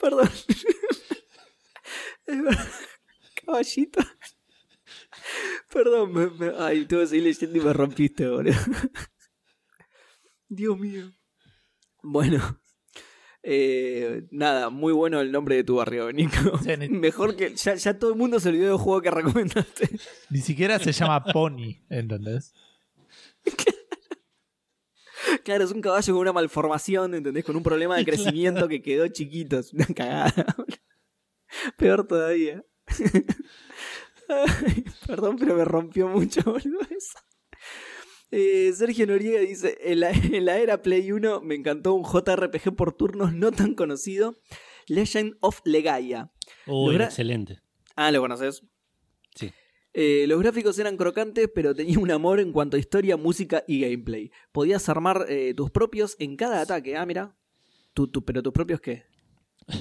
Perdón. 0.00 0.28
Caballito. 3.44 4.00
Perdón, 5.72 6.12
me, 6.12 6.26
me- 6.30 6.52
ay, 6.58 6.84
tuve 6.86 7.00
que 7.02 7.06
seguir 7.08 7.24
leyendo 7.24 7.58
y 7.58 7.60
me 7.60 7.72
rompiste, 7.72 8.28
boludo. 8.28 8.54
Dios 10.48 10.78
mío. 10.78 11.12
Bueno. 12.02 12.60
Eh, 13.42 14.26
nada, 14.30 14.68
muy 14.68 14.92
bueno 14.92 15.20
el 15.20 15.32
nombre 15.32 15.56
de 15.56 15.64
tu 15.64 15.76
barrio, 15.76 16.12
Nico. 16.12 16.58
Sí, 16.62 16.76
ni- 16.78 16.88
Mejor 16.90 17.36
que. 17.36 17.54
Ya, 17.56 17.74
ya 17.74 17.98
todo 17.98 18.10
el 18.10 18.16
mundo 18.18 18.38
se 18.40 18.50
olvidó 18.50 18.68
del 18.68 18.76
juego 18.78 19.00
que 19.00 19.10
recomendaste. 19.10 19.88
Ni 20.28 20.40
siquiera 20.40 20.78
se 20.78 20.92
llama 20.92 21.24
Pony, 21.24 21.82
¿entendés? 21.88 22.52
Claro, 25.44 25.64
es 25.64 25.72
un 25.72 25.80
caballo 25.80 26.12
con 26.14 26.20
una 26.22 26.32
malformación, 26.32 27.14
¿entendés? 27.14 27.44
Con 27.44 27.56
un 27.56 27.62
problema 27.62 27.96
de 27.96 28.04
crecimiento 28.06 28.68
que 28.68 28.82
quedó 28.82 29.06
chiquito. 29.08 29.58
Es 29.58 29.72
una 29.72 29.86
cagada. 29.86 30.32
Peor 31.76 32.06
todavía. 32.06 32.64
Ay, 34.28 34.84
perdón, 35.06 35.36
pero 35.38 35.56
me 35.56 35.64
rompió 35.64 36.08
mucho, 36.08 36.40
boludo, 36.44 36.80
eso. 36.82 37.18
Eh, 38.30 38.72
Sergio 38.76 39.06
Noriega 39.08 39.40
dice, 39.40 39.76
en 39.80 40.00
la, 40.00 40.10
en 40.10 40.44
la 40.44 40.58
era 40.58 40.82
Play 40.82 41.10
1 41.10 41.40
me 41.40 41.56
encantó 41.56 41.94
un 41.94 42.04
JRPG 42.04 42.76
por 42.76 42.92
turnos 42.92 43.32
no 43.34 43.50
tan 43.50 43.74
conocido 43.74 44.38
Legend 44.86 45.36
of 45.40 45.60
Legaia. 45.64 46.30
Uy, 46.68 46.92
Logra- 46.94 47.06
excelente. 47.06 47.60
Ah, 47.96 48.12
¿lo 48.12 48.20
conoces? 48.20 48.62
Sí. 49.34 49.52
Eh, 49.92 50.26
los 50.28 50.40
gráficos 50.40 50.78
eran 50.78 50.96
crocantes, 50.96 51.48
pero 51.54 51.74
tenía 51.74 51.98
un 51.98 52.10
amor 52.10 52.38
en 52.40 52.52
cuanto 52.52 52.76
a 52.76 52.80
historia, 52.80 53.16
música 53.16 53.64
y 53.66 53.80
gameplay. 53.80 54.30
Podías 54.52 54.88
armar 54.88 55.26
eh, 55.28 55.52
tus 55.56 55.70
propios 55.70 56.16
en 56.18 56.36
cada 56.36 56.60
ataque. 56.60 56.96
Ah, 56.96 57.04
mira. 57.06 57.34
Tu, 57.92 58.06
tu- 58.06 58.24
¿Pero 58.24 58.42
tus 58.42 58.52
propios 58.52 58.80
qué? 58.80 59.02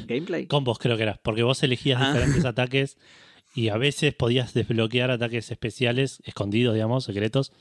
¿Gameplay? 0.07 0.47
Combos 0.47 0.77
creo 0.79 0.97
que 0.97 1.03
eras, 1.03 1.19
porque 1.23 1.43
vos 1.43 1.61
elegías 1.63 2.01
Ah. 2.01 2.11
diferentes 2.13 2.43
ataques 2.45 2.97
y 3.55 3.69
a 3.69 3.77
veces 3.77 4.13
podías 4.13 4.53
desbloquear 4.53 5.09
ataques 5.11 5.51
especiales, 5.51 6.21
escondidos, 6.25 6.73
digamos, 6.73 7.03
secretos. 7.05 7.51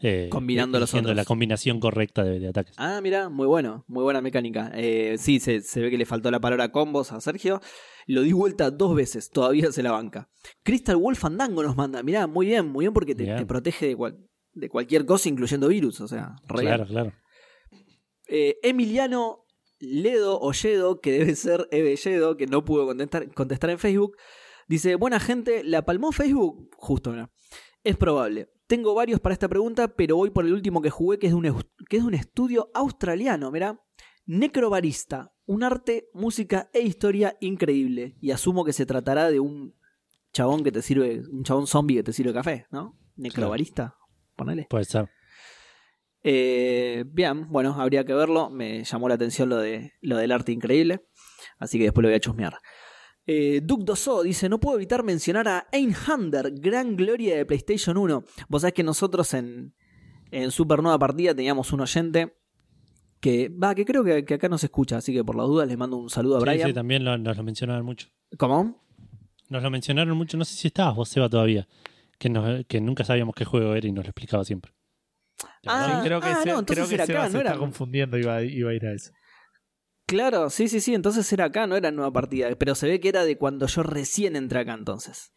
Eh, 0.00 0.28
Combinando 0.30 0.78
los 0.78 0.92
otros. 0.94 1.16
la 1.16 1.24
combinación 1.24 1.80
correcta 1.80 2.22
de, 2.22 2.38
de 2.38 2.48
ataques. 2.48 2.74
Ah, 2.78 3.00
mira, 3.02 3.28
muy 3.28 3.46
bueno, 3.46 3.84
muy 3.88 4.02
buena 4.02 4.20
mecánica. 4.20 4.70
Eh, 4.74 5.16
sí, 5.18 5.40
se, 5.40 5.60
se 5.62 5.80
ve 5.80 5.90
que 5.90 5.98
le 5.98 6.04
faltó 6.06 6.30
la 6.30 6.40
palabra 6.40 6.70
combos 6.70 7.12
a 7.12 7.20
Sergio. 7.20 7.60
Lo 8.06 8.22
di 8.22 8.32
vuelta 8.32 8.70
dos 8.70 8.94
veces, 8.94 9.30
todavía 9.30 9.72
se 9.72 9.82
la 9.82 9.92
banca. 9.92 10.28
Crystal 10.62 10.96
Wolf 10.96 11.18
Fandango 11.18 11.62
nos 11.62 11.76
manda. 11.76 12.02
Mirá, 12.02 12.26
muy 12.26 12.46
bien, 12.46 12.68
muy 12.68 12.84
bien 12.84 12.92
porque 12.92 13.14
te, 13.14 13.46
protege 13.46 13.86
de, 13.88 13.96
cual- 13.96 14.18
de 14.52 14.68
cualquier 14.68 15.06
cosa, 15.06 15.28
incluyendo 15.28 15.68
virus. 15.68 16.00
O 16.00 16.08
sea, 16.08 16.36
bien. 16.48 16.66
claro, 16.66 16.86
claro. 16.86 17.12
Eh, 18.28 18.58
Emiliano 18.62 19.44
Ledo 19.78 20.38
Olledo, 20.40 21.00
que 21.00 21.12
debe 21.12 21.34
ser 21.36 21.68
Ebelledo, 21.70 22.36
que 22.36 22.46
no 22.46 22.64
pudo 22.64 22.86
contestar, 22.86 23.32
contestar 23.34 23.70
en 23.70 23.78
Facebook, 23.78 24.16
dice: 24.68 24.94
Buena 24.96 25.20
gente, 25.20 25.62
¿la 25.64 25.84
palmó 25.84 26.12
Facebook? 26.12 26.70
Justo, 26.76 27.10
mira. 27.10 27.30
Es 27.86 27.96
probable. 27.96 28.50
Tengo 28.66 28.94
varios 28.94 29.20
para 29.20 29.32
esta 29.32 29.46
pregunta, 29.46 29.86
pero 29.86 30.16
voy 30.16 30.30
por 30.30 30.44
el 30.44 30.52
último 30.52 30.82
que 30.82 30.90
jugué, 30.90 31.20
que 31.20 31.28
es 31.28 31.32
de 31.32 31.36
un, 31.36 31.44
que 31.88 31.98
es 31.98 32.02
de 32.02 32.08
un 32.08 32.14
estudio 32.14 32.68
australiano, 32.74 33.52
mira. 33.52 33.80
Necrobarista, 34.24 35.32
un 35.44 35.62
arte, 35.62 36.08
música 36.12 36.68
e 36.72 36.80
historia 36.80 37.36
increíble. 37.38 38.16
Y 38.20 38.32
asumo 38.32 38.64
que 38.64 38.72
se 38.72 38.86
tratará 38.86 39.30
de 39.30 39.38
un 39.38 39.76
chabón 40.32 40.64
que 40.64 40.72
te 40.72 40.82
sirve, 40.82 41.22
un 41.30 41.44
chabón 41.44 41.68
zombie 41.68 41.98
que 41.98 42.02
te 42.02 42.12
sirve 42.12 42.34
café, 42.34 42.66
¿no? 42.72 42.98
Necrobarista, 43.14 43.94
ponele. 44.34 44.66
Puede 44.68 44.84
ser. 44.84 45.08
Eh, 46.24 47.04
bien, 47.06 47.48
bueno, 47.52 47.80
habría 47.80 48.04
que 48.04 48.14
verlo. 48.14 48.50
Me 48.50 48.82
llamó 48.82 49.08
la 49.08 49.14
atención 49.14 49.48
lo, 49.48 49.58
de, 49.58 49.92
lo 50.00 50.16
del 50.16 50.32
arte 50.32 50.50
increíble. 50.50 51.06
Así 51.60 51.78
que 51.78 51.84
después 51.84 52.02
lo 52.02 52.08
voy 52.08 52.16
a 52.16 52.20
chusmear. 52.20 52.58
Eh, 53.26 53.60
Duke 53.62 53.84
Dosso 53.84 54.22
dice: 54.22 54.48
No 54.48 54.60
puedo 54.60 54.76
evitar 54.76 55.02
mencionar 55.02 55.48
a 55.48 55.66
Einhander, 55.72 56.52
gran 56.52 56.96
gloria 56.96 57.36
de 57.36 57.44
PlayStation 57.46 57.96
1. 57.96 58.24
Vos 58.48 58.62
sabés 58.62 58.74
que 58.74 58.82
nosotros 58.84 59.34
en, 59.34 59.74
en 60.30 60.50
Super 60.50 60.82
Nueva 60.82 60.98
Partida 60.98 61.34
teníamos 61.34 61.72
un 61.72 61.80
oyente 61.80 62.36
que, 63.20 63.48
va, 63.48 63.74
que 63.74 63.84
creo 63.84 64.04
que, 64.04 64.24
que 64.24 64.34
acá 64.34 64.48
nos 64.48 64.62
escucha. 64.62 64.98
Así 64.98 65.12
que 65.12 65.24
por 65.24 65.34
las 65.36 65.46
dudas 65.46 65.66
les 65.66 65.76
mando 65.76 65.96
un 65.96 66.08
saludo 66.10 66.36
a 66.36 66.40
Sí, 66.40 66.44
Brian. 66.46 66.68
sí, 66.68 66.74
también 66.74 67.04
lo- 67.04 67.18
nos 67.18 67.36
lo 67.36 67.42
mencionaron 67.42 67.84
mucho. 67.84 68.08
¿Cómo? 68.38 68.84
Nos 69.48 69.62
lo 69.62 69.70
mencionaron 69.70 70.16
mucho, 70.16 70.36
no 70.36 70.44
sé 70.44 70.54
si 70.54 70.68
estabas 70.68 70.94
vos, 70.96 71.08
Seba, 71.08 71.28
todavía. 71.28 71.66
Que, 72.18 72.28
nos- 72.28 72.64
que 72.66 72.80
nunca 72.80 73.04
sabíamos 73.04 73.34
qué 73.34 73.44
juego 73.44 73.74
era 73.74 73.86
y 73.88 73.92
nos 73.92 74.04
lo 74.04 74.10
explicaba 74.10 74.44
siempre. 74.44 74.72
¿Te 75.62 75.68
Ah, 75.68 76.00
creo 76.04 76.20
que, 76.20 76.28
ah, 76.28 76.40
se- 76.42 76.48
no, 76.50 76.58
entonces 76.60 76.76
creo 76.76 76.88
que 76.88 76.94
era 76.94 77.06
Seba 77.06 77.18
acá, 77.20 77.28
se 77.28 77.32
no 77.34 77.38
está 77.40 77.50
era- 77.52 77.58
confundiendo, 77.58 78.16
iba, 78.18 78.42
iba 78.42 78.70
a 78.70 78.74
ir 78.74 78.86
a 78.86 78.92
eso. 78.94 79.10
Claro, 80.06 80.50
sí, 80.50 80.68
sí, 80.68 80.80
sí. 80.80 80.94
Entonces 80.94 81.30
era 81.32 81.46
acá, 81.46 81.66
no 81.66 81.76
era 81.76 81.90
nueva 81.90 82.12
partida. 82.12 82.48
Pero 82.56 82.74
se 82.74 82.88
ve 82.88 83.00
que 83.00 83.08
era 83.08 83.24
de 83.24 83.36
cuando 83.38 83.66
yo 83.66 83.82
recién 83.82 84.36
entré 84.36 84.60
acá 84.60 84.74
entonces. 84.74 85.32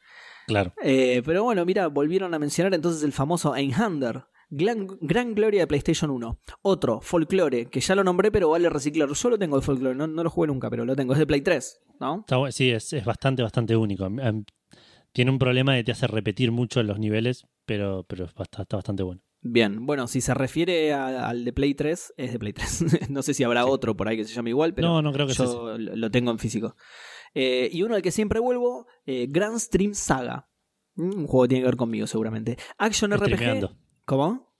Claro. 0.48 0.74
Eh, 0.84 1.22
pero 1.26 1.44
bueno, 1.44 1.66
mira, 1.66 1.88
volvieron 1.88 2.34
a 2.34 2.40
mencionar 2.40 2.74
entonces 2.74 3.04
el 3.04 3.12
famoso 3.14 3.56
Einhander. 3.56 4.26
Gran, 4.52 4.88
gran 5.02 5.36
gloria 5.36 5.62
de 5.62 5.68
PlayStation 5.68 6.10
1. 6.10 6.40
Otro, 6.64 7.02
Folklore, 7.02 7.68
que 7.68 7.82
ya 7.82 7.94
lo 7.94 8.04
nombré, 8.04 8.32
pero 8.32 8.50
vale 8.50 8.68
reciclar. 8.70 9.08
Yo 9.12 9.30
lo 9.30 9.38
tengo 9.38 9.58
el 9.58 9.62
Folklore, 9.62 9.96
no, 9.96 10.08
no 10.08 10.24
lo 10.24 10.30
jugué 10.32 10.48
nunca, 10.48 10.70
pero 10.72 10.86
lo 10.86 10.96
tengo. 10.96 11.14
Es 11.14 11.20
de 11.20 11.28
Play 11.28 11.42
3, 11.42 11.82
¿no? 12.00 12.26
Está 12.28 12.52
sí, 12.52 12.72
es, 12.72 12.92
es 12.94 13.06
bastante, 13.06 13.44
bastante 13.44 13.76
único. 13.76 14.06
Am- 14.06 14.20
am- 14.20 14.46
Tiene 15.12 15.30
un 15.30 15.38
problema 15.38 15.76
de 15.76 15.84
te 15.84 15.92
hace 15.92 16.08
repetir 16.08 16.52
mucho 16.52 16.82
los 16.82 16.98
niveles, 16.98 17.46
pero, 17.66 18.06
pero 18.08 18.26
es 18.26 18.34
bast- 18.34 18.60
está 18.62 18.78
bastante 18.78 19.04
bueno. 19.04 19.22
Bien, 19.42 19.86
bueno, 19.86 20.08
si 20.08 20.20
se 20.22 20.34
refiere 20.34 20.94
a- 20.94 21.30
al 21.30 21.46
de 21.46 21.54
Play 21.54 21.74
3, 21.74 22.14
es 22.18 22.34
de 22.34 22.40
Play 22.40 22.54
3. 22.54 22.82
no 23.10 23.22
sé 23.22 23.34
si 23.34 23.44
habrá 23.44 23.64
Sí. 23.64 23.70
otro 23.72 23.96
por 23.96 24.08
ahí 24.08 24.18
que 24.18 24.26
se 24.26 24.34
llame 24.34 24.50
igual, 24.50 24.74
pero 24.74 24.88
no, 24.90 25.02
no 25.02 25.14
creo 25.14 25.28
que 25.28 25.34
yo 25.34 25.78
lo 25.78 25.96
lo 25.96 26.12
tengo 26.12 26.32
en 26.32 26.40
físico. 26.40 26.76
Eh, 27.34 27.70
y 27.72 27.84
uno 27.84 27.96
al 27.96 28.02
que 28.02 28.12
siempre 28.12 28.40
vuelvo, 28.40 28.88
eh, 29.06 29.28
Grand 29.30 29.58
Stream 29.60 29.94
Saga. 29.94 30.50
Mm, 30.96 31.20
Un 31.22 31.28
juego 31.28 31.44
que 31.44 31.48
tiene 31.50 31.62
que 31.62 31.68
ver 31.68 31.78
conmigo, 31.78 32.08
seguramente. 32.08 32.58
Action 32.78 33.12
RPG. 33.14 33.70
¿Cómo? 34.06 34.54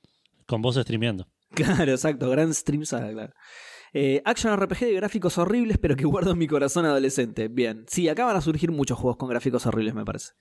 Con 0.46 0.62
vos 0.62 0.76
streameando. 0.76 1.28
Claro, 1.56 1.92
exacto, 1.92 2.30
Grand 2.30 2.54
Stream 2.54 2.86
Saga, 2.86 3.12
claro. 3.12 3.34
Eh, 3.92 4.22
action 4.24 4.54
RPG 4.56 4.82
de 4.86 4.94
gráficos 4.94 5.40
horribles, 5.40 5.80
pero 5.80 5.96
que 5.96 6.06
guardo 6.06 6.32
en 6.34 6.38
mi 6.38 6.48
corazón 6.48 6.86
adolescente. 6.86 7.48
Bien, 7.48 7.86
sí, 7.88 8.08
acá 8.08 8.24
van 8.26 8.36
a 8.38 8.42
surgir 8.42 8.72
muchos 8.72 9.00
juegos 9.00 9.18
con 9.18 9.30
gráficos 9.30 9.66
horribles, 9.66 9.96
me 9.96 10.06
parece. 10.06 10.34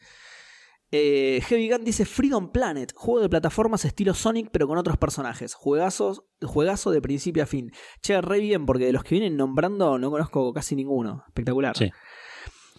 Eh, 0.91 1.41
Heavy 1.47 1.69
Gun 1.71 1.85
dice 1.85 2.07
Freedom 2.07 2.51
Planet, 2.51 2.93
juego 2.95 3.21
de 3.21 3.29
plataformas 3.29 3.85
estilo 3.85 4.15
Sonic, 4.15 4.49
pero 4.51 4.67
con 4.67 4.79
otros 4.79 4.97
personajes. 4.97 5.55
Juegazos, 5.55 6.23
juegazo 6.43 6.91
de 6.91 7.03
principio 7.03 7.43
a 7.43 7.47
fin. 7.47 7.73
Che, 8.03 8.21
re 8.23 8.41
bien, 8.41 8.65
porque 8.65 8.87
de 8.87 8.93
los 8.93 9.05
que 9.05 9.17
vienen 9.17 9.37
nombrando 9.37 9.99
no 9.99 10.11
conozco 10.11 10.53
casi 10.55 10.75
ninguno. 10.77 11.25
Espectacular. 11.27 11.77
Sí. 11.77 11.91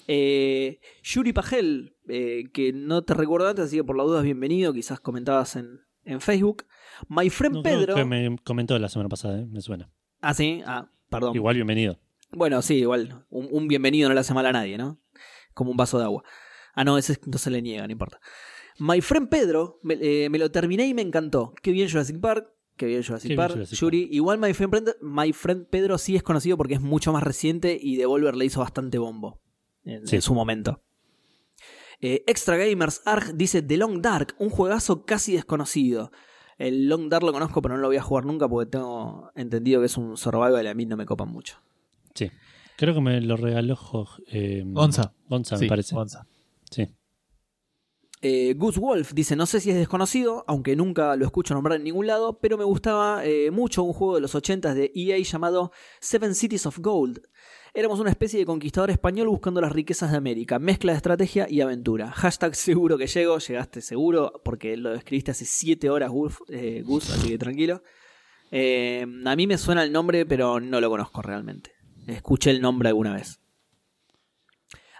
Eh, 0.08 0.80
Yuri 1.04 1.34
Pagel, 1.34 1.96
eh, 2.08 2.46
que 2.52 2.74
no 2.74 3.04
te 3.04 3.14
recuerdo 3.14 3.48
antes, 3.48 3.66
así 3.66 3.78
que 3.78 3.84
por 3.84 3.96
la 3.96 4.04
duda 4.04 4.22
bienvenido. 4.24 4.74
Quizás 4.74 5.00
comentabas 5.00 5.56
en, 5.56 5.82
en 6.04 6.20
Facebook. 6.20 6.66
My 7.10 7.30
Friend 7.30 7.58
No, 7.58 7.62
Pedro. 7.64 7.94
que 7.96 8.06
me 8.06 8.36
comentó 8.44 8.78
la 8.80 8.90
semana 8.90 9.10
pasada, 9.10 9.40
¿eh? 9.40 9.46
me 9.46 9.62
suena. 9.62 9.92
Ah, 10.22 10.34
sí, 10.34 10.64
ah, 10.66 10.90
perdón. 11.10 11.36
Igual 11.36 11.56
bienvenido. 11.56 12.00
Bueno, 12.32 12.62
sí, 12.64 12.76
igual. 12.80 13.24
Un, 13.30 13.48
un 13.52 13.68
bienvenido 13.68 14.10
no 14.10 14.16
le 14.16 14.22
hace 14.22 14.34
mal 14.34 14.46
a 14.48 14.52
nadie, 14.52 14.78
¿no? 14.80 15.00
Como 15.54 15.70
un 15.72 15.78
vaso 15.78 16.00
de 16.00 16.06
agua. 16.06 16.24
Ah, 16.80 16.84
no, 16.86 16.98
ese 16.98 17.20
no 17.26 17.38
se 17.38 17.50
le 17.50 17.62
niega, 17.62 17.86
no 17.86 17.92
importa. 17.92 18.20
My 18.78 19.02
Friend 19.02 19.28
Pedro, 19.28 19.80
me, 19.84 19.96
eh, 20.00 20.30
me 20.30 20.38
lo 20.38 20.50
terminé 20.50 20.88
y 20.88 20.94
me 20.94 21.02
encantó. 21.02 21.54
Qué 21.62 21.72
bien 21.72 21.90
Jurassic 21.90 22.20
Park. 22.22 22.48
Qué 22.78 22.86
bien 22.86 23.04
Jurassic 23.04 23.24
Qué 23.28 23.34
bien 23.34 23.38
Park. 23.38 23.54
Jurassic 23.56 23.78
Yuri, 23.78 24.08
igual 24.12 24.38
My 24.40 24.54
Friend, 24.54 24.72
Pedro- 24.72 24.94
My 25.02 25.34
Friend 25.34 25.66
Pedro 25.68 25.98
sí 25.98 26.16
es 26.16 26.24
conocido 26.24 26.56
porque 26.56 26.76
es 26.76 26.82
mucho 26.82 27.12
más 27.12 27.24
reciente 27.24 27.78
y 27.82 27.98
Devolver 27.98 28.36
le 28.38 28.46
hizo 28.46 28.62
bastante 28.62 28.98
bombo 28.98 29.42
en, 29.84 30.08
Sí. 30.08 30.16
en 30.16 30.22
su 30.22 30.34
momento. 30.34 30.82
Eh, 32.02 32.24
Extra 32.28 32.56
Gamers 32.56 33.02
Arg 33.06 33.36
dice 33.36 33.62
The 33.62 33.76
Long 33.76 34.02
Dark, 34.02 34.36
un 34.40 34.50
juegazo 34.50 35.04
casi 35.06 35.34
desconocido. 35.34 36.12
El 36.58 36.88
Long 36.88 37.10
Dark 37.10 37.26
lo 37.26 37.34
conozco, 37.34 37.62
pero 37.62 37.76
no 37.76 37.82
lo 37.82 37.88
voy 37.88 37.98
a 37.98 38.02
jugar 38.02 38.26
nunca 38.26 38.48
porque 38.48 38.70
tengo 38.72 39.32
entendido 39.36 39.82
que 39.82 39.88
es 39.88 39.98
un 39.98 40.16
survival 40.16 40.64
y 40.64 40.68
a 40.70 40.74
mí 40.74 40.86
no 40.86 40.96
me 40.96 41.06
copan 41.06 41.28
mucho. 41.30 41.58
Sí. 42.16 42.32
Creo 42.78 42.94
que 42.94 43.02
me 43.02 43.20
lo 43.20 43.36
regaló 43.36 43.78
eh, 44.32 44.64
Gonza. 44.66 45.14
Gonza, 45.28 45.58
Sí, 45.58 45.66
me 45.66 45.70
parece. 45.70 45.96
Gonza. 45.96 46.26
Eh, 48.22 48.54
Goose 48.58 48.82
Wolf 48.82 49.14
dice, 49.14 49.38
no 49.38 49.46
sé 49.46 49.62
si 49.62 49.70
es 49.72 49.78
desconocido, 49.78 50.44
aunque 50.46 50.76
nunca 50.76 51.16
lo 51.16 51.26
escucho 51.26 51.54
nombrar 51.54 51.78
en 51.78 51.86
ningún 51.86 52.06
lado, 52.06 52.40
pero 52.40 52.58
me 52.58 52.66
gustaba 52.66 53.24
eh, 53.24 53.50
mucho 53.50 53.84
un 53.84 53.94
juego 53.94 54.16
de 54.16 54.22
los 54.22 54.36
80 54.36 54.74
de 54.74 54.92
EA 54.94 55.18
llamado 55.20 55.72
Seven 56.02 56.36
Cities 56.36 56.66
of 56.66 56.80
Gold. 56.80 57.22
Éramos 57.74 58.02
una 58.02 58.10
especie 58.10 58.38
de 58.38 58.46
conquistador 58.46 58.90
español 58.90 59.30
buscando 59.30 59.62
las 59.62 59.72
riquezas 59.72 60.12
de 60.12 60.18
América, 60.18 60.60
mezcla 60.60 60.92
de 60.92 60.98
estrategia 60.98 61.48
y 61.50 61.62
aventura. 61.62 62.12
Hashtag 62.12 62.56
seguro 62.56 62.98
que 62.98 63.08
llego, 63.08 63.38
llegaste 63.38 63.82
seguro, 63.82 64.42
porque 64.44 64.76
lo 64.76 64.94
escribiste 64.94 65.32
hace 65.32 65.46
7 65.46 65.90
horas, 65.90 66.12
eh, 66.50 66.84
Gus, 66.86 67.10
así 67.12 67.30
que 67.30 67.38
tranquilo. 67.38 67.84
A 68.52 69.36
mí 69.36 69.48
me 69.48 69.58
suena 69.58 69.84
el 69.84 69.94
nombre, 69.94 70.26
pero 70.26 70.60
no 70.60 70.82
lo 70.82 70.90
conozco 70.90 71.22
realmente. 71.22 71.72
Escuché 72.08 72.50
el 72.50 72.60
nombre 72.60 72.90
alguna 72.90 73.14
vez. 73.14 73.40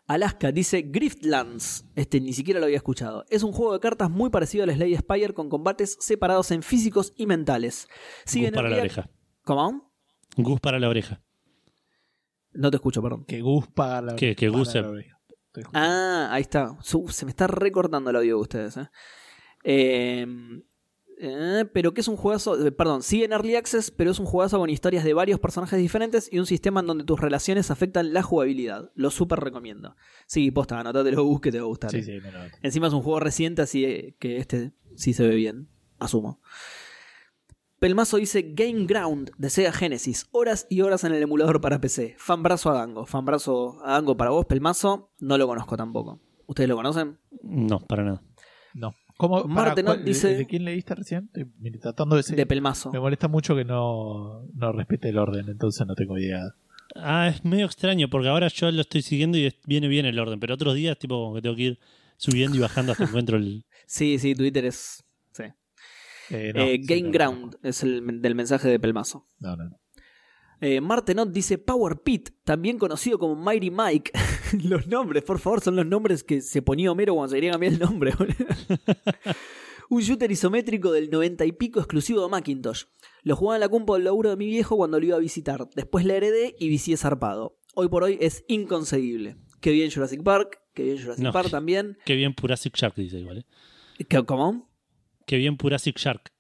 Alaska 0.10 0.52
dice 0.52 0.82
Griftlands. 0.82 1.86
Este 1.96 2.20
ni 2.20 2.34
siquiera 2.34 2.60
lo 2.60 2.66
había 2.66 2.78
escuchado. 2.78 3.26
Es 3.30 3.44
un 3.44 3.52
juego 3.52 3.74
de 3.74 3.80
cartas 3.80 4.10
muy 4.10 4.32
parecido 4.32 4.64
al 4.64 4.72
Slay 4.74 4.96
Spire 4.98 5.34
con 5.36 5.50
combates 5.50 5.98
separados 6.00 6.50
en 6.50 6.64
físicos 6.64 7.14
y 7.16 7.28
mentales. 7.28 7.88
Sigue 8.26 8.46
Gus 8.46 8.50
en 8.50 8.56
para 8.56 8.70
la 8.70 8.78
oreja. 8.78 9.10
¿Cómo? 9.44 9.94
Gus 10.36 10.60
para 10.60 10.80
la 10.80 10.90
oreja. 10.90 11.22
No 12.54 12.72
te 12.72 12.78
escucho, 12.78 13.04
perdón. 13.04 13.24
Que 13.26 13.42
Gus 13.42 13.68
paga 13.68 14.02
la 14.02 14.16
Que- 14.16 14.36
que 14.36 14.50
Gus 14.50 14.74
la 14.74 14.90
oreja. 14.90 15.20
Ah, 15.74 16.30
ahí 16.32 16.42
está. 16.42 16.76
Se 16.82 17.26
me 17.26 17.30
está 17.32 17.46
recortando 17.46 18.10
el 18.10 18.16
audio 18.16 18.36
de 18.38 18.42
ustedes. 18.42 18.78
¿eh? 18.78 18.90
Eh, 19.64 20.26
eh, 21.20 21.66
pero 21.74 21.94
que 21.94 22.02
es 22.02 22.08
un 22.08 22.16
juegazo. 22.18 22.66
eh, 22.66 22.72
Perdón, 22.72 23.04
sigue 23.04 23.26
en 23.26 23.34
Early 23.34 23.56
Access, 23.56 23.92
pero 23.92 24.12
es 24.12 24.20
un 24.20 24.26
juegazo 24.26 24.58
con 24.58 24.70
historias 24.70 25.04
de 25.04 25.14
varios 25.14 25.40
personajes 25.40 25.78
diferentes 25.80 26.32
y 26.32 26.40
un 26.40 26.46
sistema 26.46 26.80
en 26.80 26.88
donde 26.88 27.04
tus 27.04 27.20
relaciones 27.20 27.70
afectan 27.72 28.14
la 28.14 28.24
jugabilidad. 28.24 28.92
Lo 28.96 29.12
súper 29.12 29.40
recomiendo. 29.40 29.96
Sí, 30.26 30.50
posta, 30.52 30.80
anotatelo, 30.80 31.24
Gus, 31.24 31.42
que 31.42 31.52
te 31.52 31.60
va 31.60 31.66
a 31.66 31.68
gustar. 31.68 31.92
Sí, 31.92 31.98
eh. 31.98 32.04
sí, 32.04 32.12
me 32.22 32.32
lo 32.32 32.40
noto. 32.44 32.58
Encima 32.62 32.88
es 32.88 32.94
un 32.94 33.02
juego 33.02 33.20
reciente, 33.20 33.62
así 33.62 34.16
que 34.20 34.38
este 34.38 34.72
sí 34.96 35.14
se 35.14 35.28
ve 35.28 35.36
bien, 35.36 35.70
asumo. 36.00 36.42
Pelmazo 37.80 38.18
dice 38.18 38.52
Game 38.56 38.86
Ground 38.86 39.32
de 39.38 39.50
Sega 39.50 39.72
Genesis. 39.72 40.28
Horas 40.32 40.68
y 40.70 40.82
horas 40.82 41.06
en 41.06 41.14
el 41.14 41.24
emulador 41.24 41.62
para 41.62 41.80
PC. 41.80 42.16
Fanbrazo 42.18 42.70
a 42.72 42.74
Dango. 42.74 43.06
Fanbrazo 43.06 43.80
a 43.86 43.94
Dango 43.94 44.18
para 44.18 44.32
vos, 44.32 44.46
Pelmazo. 44.46 45.12
No 45.20 45.38
lo 45.38 45.48
conozco 45.48 45.78
tampoco. 45.78 46.20
¿Ustedes 46.46 46.68
lo 46.68 46.76
conocen? 46.76 47.20
No, 47.42 47.80
para 47.80 48.04
nada. 48.04 48.22
No. 48.74 48.94
¿Cómo, 49.20 49.44
Marte 49.44 49.84
para, 49.84 49.96
no 49.98 50.02
cuál- 50.02 50.06
dice- 50.06 50.30
¿De, 50.30 50.38
de 50.38 50.46
quién 50.48 50.64
leíste 50.64 50.96
recién? 50.96 51.30
Estoy 51.34 51.80
tratando 51.80 52.16
de 52.16 52.24
De 52.24 52.46
Pelmazo. 52.46 52.90
Me 52.94 53.00
molesta 53.02 53.28
mucho 53.28 53.54
que 53.54 53.66
no, 53.66 54.48
no 54.54 54.72
respete 54.72 55.10
el 55.10 55.18
orden, 55.18 55.50
entonces 55.50 55.86
no 55.86 55.94
tengo 55.94 56.18
idea 56.18 56.56
Ah, 56.96 57.28
es 57.28 57.44
medio 57.44 57.66
extraño 57.66 58.10
porque 58.10 58.30
ahora 58.30 58.48
yo 58.48 58.72
lo 58.72 58.80
estoy 58.82 59.02
siguiendo 59.02 59.38
y 59.38 59.54
viene 59.68 59.90
bien 59.90 60.06
el 60.06 60.18
orden, 60.18 60.40
pero 60.40 60.54
otros 60.54 60.74
días 60.74 60.98
tipo 60.98 61.16
como 61.22 61.36
que 61.36 61.42
tengo 61.42 61.56
que 61.58 61.62
ir 61.64 61.80
subiendo 62.16 62.56
y 62.58 62.62
bajando 62.62 62.94
hasta 62.94 63.04
que 63.04 63.10
encuentro 63.10 63.36
el... 63.38 63.66
Sí, 63.86 64.18
sí, 64.20 64.36
Twitter 64.36 64.64
es. 64.66 65.04
sí. 65.34 65.44
Eh, 66.30 66.54
no, 66.56 66.62
Eh, 66.64 66.80
sí, 66.82 66.86
Game 66.88 67.04
no, 67.08 67.12
Ground 67.12 67.56
es 67.62 67.84
el 67.84 68.22
del 68.22 68.36
mensaje 68.36 68.70
de 68.70 68.80
Pelmazo. 68.80 69.28
No, 69.40 69.56
no, 69.58 69.66
no. 69.66 69.80
Eh, 70.62 70.80
Martenot 70.82 71.30
dice 71.32 71.58
Power 71.58 71.98
Pit, 72.04 72.30
también 72.44 72.78
conocido 72.80 73.20
como 73.20 73.36
Mighty 73.36 73.70
Mike. 73.72 74.12
los 74.64 74.88
nombres, 74.88 75.24
por 75.24 75.40
favor, 75.40 75.62
son 75.62 75.76
los 75.76 75.86
nombres 75.86 76.24
que 76.24 76.42
se 76.42 76.62
ponía 76.62 76.92
Homero 76.92 77.14
cuando 77.16 77.30
se 77.30 77.36
quería 77.38 77.52
cambiar 77.52 77.74
el 77.74 77.80
nombre. 77.80 78.14
Un 79.90 80.02
shooter 80.02 80.32
isométrico 80.32 80.92
del 80.92 81.10
90 81.10 81.46
y 81.46 81.52
pico 81.54 81.80
exclusivo 81.80 82.22
de 82.22 82.30
Macintosh. 82.30 82.84
Lo 83.24 83.36
jugaba 83.36 83.56
en 83.56 83.62
la 83.62 83.70
compu 83.70 83.96
del 83.96 84.04
laburo 84.04 84.30
de 84.30 84.36
mi 84.36 84.46
viejo 84.46 84.78
cuando 84.78 85.00
lo 85.00 85.06
iba 85.06 85.16
a 85.16 85.20
visitar. 85.20 85.68
Después 85.76 86.06
la 86.06 86.14
heredé 86.16 86.56
y 86.60 86.70
vicié 86.70 86.96
zarpado. 86.96 87.58
Hoy 87.74 87.88
por 87.90 88.04
hoy 88.04 88.18
es 88.22 88.44
inconcebible. 88.48 89.38
Qué 89.62 89.72
bien 89.72 89.90
Jurassic 89.92 90.22
Park, 90.24 90.62
qué 90.76 90.84
bien 90.84 91.02
Jurassic 91.02 91.24
No. 91.24 91.32
Park 91.32 91.50
también. 91.50 91.98
Qué 92.06 92.16
bien 92.16 92.34
Purasic 92.36 92.76
Shark 92.78 92.96
dice 92.96 93.18
igual, 93.20 93.40
¿eh? 93.40 94.06
¿Qué- 94.08 94.24
¿Cómo? 94.24 94.70
Qué 95.26 95.38
bien 95.38 95.58
Purasic 95.58 95.98
Shark. 95.98 96.32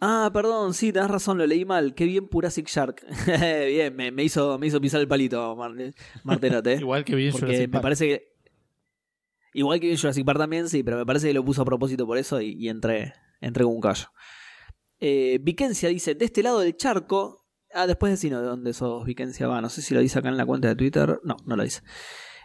Ah, 0.00 0.30
perdón, 0.32 0.74
sí, 0.74 0.92
tenés 0.92 1.10
razón, 1.10 1.38
lo 1.38 1.46
leí 1.46 1.64
mal. 1.64 1.94
Qué 1.94 2.04
bien 2.04 2.28
Purasic 2.28 2.68
Shark. 2.68 3.04
bien, 3.26 3.96
me, 3.96 4.12
me 4.12 4.22
hizo, 4.22 4.56
me 4.58 4.68
hizo 4.68 4.80
pisar 4.80 5.00
el 5.00 5.08
palito, 5.08 5.56
Mar- 5.56 5.72
Martenote. 6.22 6.74
Igual 6.80 7.04
que 7.04 7.16
bien 7.16 7.32
Porque 7.32 7.46
Jurassic 7.46 7.66
me 7.68 7.72
Park. 7.72 7.82
parece 7.82 8.06
que. 8.06 8.28
Igual 9.54 9.80
que 9.80 9.86
bien 9.86 9.98
Jurassic 9.98 10.24
Park 10.24 10.38
también, 10.38 10.68
sí, 10.68 10.82
pero 10.82 10.98
me 10.98 11.06
parece 11.06 11.28
que 11.28 11.34
lo 11.34 11.44
puso 11.44 11.62
a 11.62 11.64
propósito 11.64 12.06
por 12.06 12.16
eso 12.18 12.40
y, 12.40 12.52
y 12.52 12.68
entré, 12.68 13.12
entré 13.40 13.64
con 13.64 13.74
un 13.74 13.80
callo. 13.80 14.06
Eh, 15.00 15.38
Vicencia 15.42 15.88
dice: 15.88 16.14
De 16.14 16.24
este 16.26 16.42
lado 16.42 16.60
del 16.60 16.76
charco. 16.76 17.46
Ah, 17.74 17.86
después 17.86 18.12
decino 18.12 18.40
de 18.40 18.46
dónde 18.46 18.72
sos, 18.74 19.04
Vicencia. 19.04 19.48
Va, 19.48 19.60
no 19.60 19.68
sé 19.68 19.82
si 19.82 19.94
lo 19.94 20.00
dice 20.00 20.18
acá 20.20 20.28
en 20.28 20.36
la 20.36 20.46
cuenta 20.46 20.68
de 20.68 20.76
Twitter. 20.76 21.18
No, 21.24 21.36
no 21.44 21.56
lo 21.56 21.64
dice. 21.64 21.82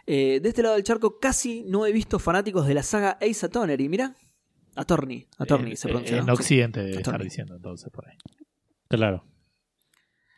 Eh, 0.06 0.40
de 0.42 0.48
este 0.48 0.62
lado 0.62 0.74
del 0.74 0.84
charco 0.84 1.18
casi 1.18 1.62
no 1.64 1.86
he 1.86 1.92
visto 1.92 2.18
fanáticos 2.18 2.66
de 2.66 2.74
la 2.74 2.82
saga 2.82 3.16
Ace 3.22 3.46
Attorney. 3.46 3.88
Mira. 3.88 4.16
Attorney. 4.76 5.26
Attorney 5.38 5.72
En- 5.72 5.76
se 5.76 5.88
pronuncia. 5.88 6.18
En 6.18 6.26
¿no? 6.26 6.32
Occidente 6.34 6.80
debe 6.80 6.90
estar 6.96 7.14
Attorney. 7.14 7.26
diciendo 7.28 7.56
entonces 7.56 7.90
por 7.90 8.08
ahí. 8.08 8.16
Claro. 8.88 9.24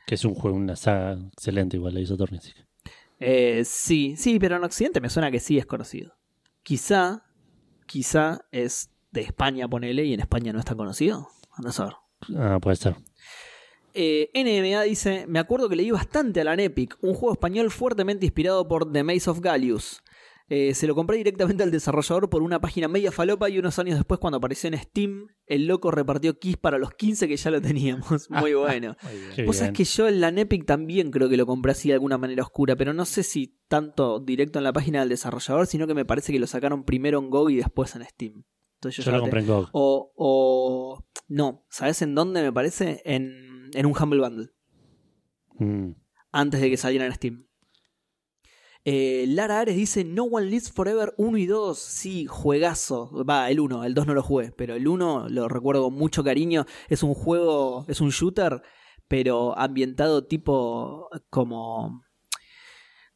Que 0.07 0.15
es 0.15 0.25
un 0.25 0.35
juego, 0.35 0.57
una 0.57 0.77
saga 0.77 1.19
excelente 1.33 1.77
igual, 1.77 1.95
la 1.95 2.01
hizo 2.01 2.17
Torni. 2.17 2.39
así 2.39 2.53
que- 2.53 2.65
Eh, 3.19 3.65
sí, 3.65 4.15
sí, 4.17 4.39
pero 4.39 4.57
en 4.57 4.65
Occidente 4.65 5.01
me 5.01 5.09
suena 5.11 5.31
que 5.31 5.41
sí 5.41 5.59
es 5.59 5.67
conocido. 5.67 6.15
Quizá, 6.63 7.25
quizá 7.87 8.41
es 8.53 8.91
de 9.11 9.23
España, 9.23 9.67
ponele, 9.69 10.05
y 10.05 10.13
en 10.15 10.21
España 10.21 10.53
no 10.53 10.59
es 10.59 10.65
tan 10.65 10.77
conocido. 10.77 11.29
Anda 11.57 11.71
a 11.71 11.73
saber. 11.73 11.95
Ah, 12.37 12.59
puede 12.61 12.77
ser. 12.77 12.95
Eh, 13.95 14.31
NMA 14.35 14.83
dice: 14.83 15.25
Me 15.27 15.39
acuerdo 15.39 15.69
que 15.71 15.77
leí 15.77 15.91
bastante 15.91 16.43
a 16.43 16.45
la 16.45 16.55
Epic, 16.55 16.99
un 17.01 17.15
juego 17.15 17.33
español 17.33 17.71
fuertemente 17.71 18.27
inspirado 18.27 18.69
por 18.69 18.93
The 18.93 19.03
Maze 19.03 19.31
of 19.31 19.41
Gallius. 19.41 20.03
Eh, 20.49 20.75
se 20.75 20.87
lo 20.87 20.95
compré 20.95 21.17
directamente 21.17 21.65
al 21.65 21.73
desarrollador 21.73 22.31
por 22.31 22.43
una 22.43 22.61
página 22.61 22.87
media 22.87 23.11
falopa 23.11 23.51
y 23.51 23.59
unos 23.59 23.79
años 23.81 23.97
después, 23.97 24.21
cuando 24.21 24.37
apareció 24.39 24.69
en 24.69 24.79
Steam, 24.79 25.27
el 25.47 25.67
loco 25.67 25.91
repartió 25.91 26.39
keys 26.39 26.57
para 26.57 26.79
los 26.79 26.93
15 26.95 27.27
que 27.27 27.37
ya 27.37 27.51
lo 27.51 27.61
teníamos. 27.61 28.31
Muy 28.31 28.55
bueno. 28.55 28.97
Muy 29.37 29.45
Vos 29.47 29.57
sabés 29.57 29.73
que 29.73 29.85
yo 29.85 30.07
en 30.07 30.21
la 30.21 30.29
Epic 30.29 30.65
también 30.65 31.11
creo 31.11 31.29
que 31.29 31.37
lo 31.37 31.47
compré 31.47 31.73
así 31.73 31.89
de 31.89 31.95
alguna 31.95 32.17
manera 32.17 32.45
oscura, 32.45 32.77
pero 32.77 32.93
no 32.93 33.05
sé 33.07 33.25
si 33.25 33.59
tanto 33.67 34.21
directo 34.21 34.59
en 34.61 34.65
la 34.65 34.73
página 34.73 35.01
del 35.01 35.09
desarrollador, 35.09 35.67
sino 35.67 35.87
que 35.89 35.95
me 35.95 36.05
parece 36.05 36.33
que 36.33 36.39
lo 36.39 36.47
sacaron 36.47 36.85
primero 36.85 37.19
en 37.19 37.29
GOG 37.31 37.51
y 37.51 37.57
después 37.57 37.97
en 37.97 38.05
Steam. 38.05 38.45
Entonces 38.77 39.05
Yo 39.05 39.11
ya 39.11 39.17
lo 39.17 39.23
compré 39.23 39.41
en 39.41 39.47
GOG. 39.49 39.69
O, 39.73 40.13
o. 40.15 41.05
No, 41.27 41.65
¿sabes 41.71 42.03
en 42.03 42.15
dónde 42.15 42.43
me 42.43 42.53
parece? 42.53 43.03
En, 43.05 43.71
en 43.75 43.87
un 43.87 43.95
Humble 44.01 44.21
Bundle, 44.21 44.51
Mm. 45.59 45.93
antes 46.33 46.61
de 46.61 46.71
que 46.71 46.77
saliera 46.77 47.07
en 47.07 47.13
Steam. 47.15 47.46
Eh, 48.89 49.25
Lara 49.27 49.59
Ares 49.59 49.75
dice 49.75 50.05
No 50.05 50.25
One 50.25 50.47
Lives 50.47 50.71
Forever 50.71 51.13
1 51.19 51.39
y 51.39 51.47
2. 51.47 51.77
Sí, 51.77 52.27
juegazo. 52.27 53.25
Va, 53.29 53.51
el 53.51 53.59
1, 53.59 53.83
el 53.85 53.95
2 53.95 54.07
no 54.07 54.15
lo 54.15 54.23
jugué, 54.23 54.53
pero 54.53 54.77
el 54.77 54.87
1 54.87 55.29
lo 55.29 55.49
recuerdo 55.49 55.83
con 55.83 55.95
mucho 55.95 56.23
cariño. 56.23 56.67
Es 56.89 57.03
un 57.03 57.13
juego, 57.13 57.85
es 57.89 58.01
un 58.01 58.11
shooter, 58.11 58.63
pero 59.09 59.59
ambientado 59.59 60.25
tipo 60.27 61.09
como. 61.31 62.03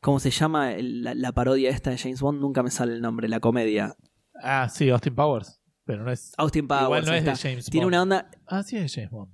¿Cómo 0.00 0.18
se 0.18 0.30
llama 0.30 0.72
la, 0.80 1.14
la 1.14 1.30
parodia 1.32 1.70
esta 1.70 1.90
de 1.90 1.98
James 1.98 2.20
Bond? 2.20 2.40
Nunca 2.40 2.62
me 2.64 2.70
sale 2.70 2.94
el 2.94 3.00
nombre, 3.00 3.28
la 3.28 3.38
comedia. 3.38 3.94
Ah, 4.42 4.68
sí, 4.68 4.90
Austin 4.90 5.14
Powers. 5.14 5.60
Pero 5.84 6.02
no 6.02 6.10
es. 6.10 6.32
Austin 6.36 6.66
Powers. 6.66 6.84
igual 6.84 7.04
no 7.06 7.14
es 7.14 7.24
de. 7.24 7.36
James 7.36 7.66
Tiene 7.66 7.84
Bond. 7.84 7.94
una 7.94 8.02
onda. 8.02 8.30
Ah, 8.48 8.64
sí, 8.64 8.76
es 8.76 8.82
de 8.82 8.88
James 9.02 9.10
Bond. 9.12 9.32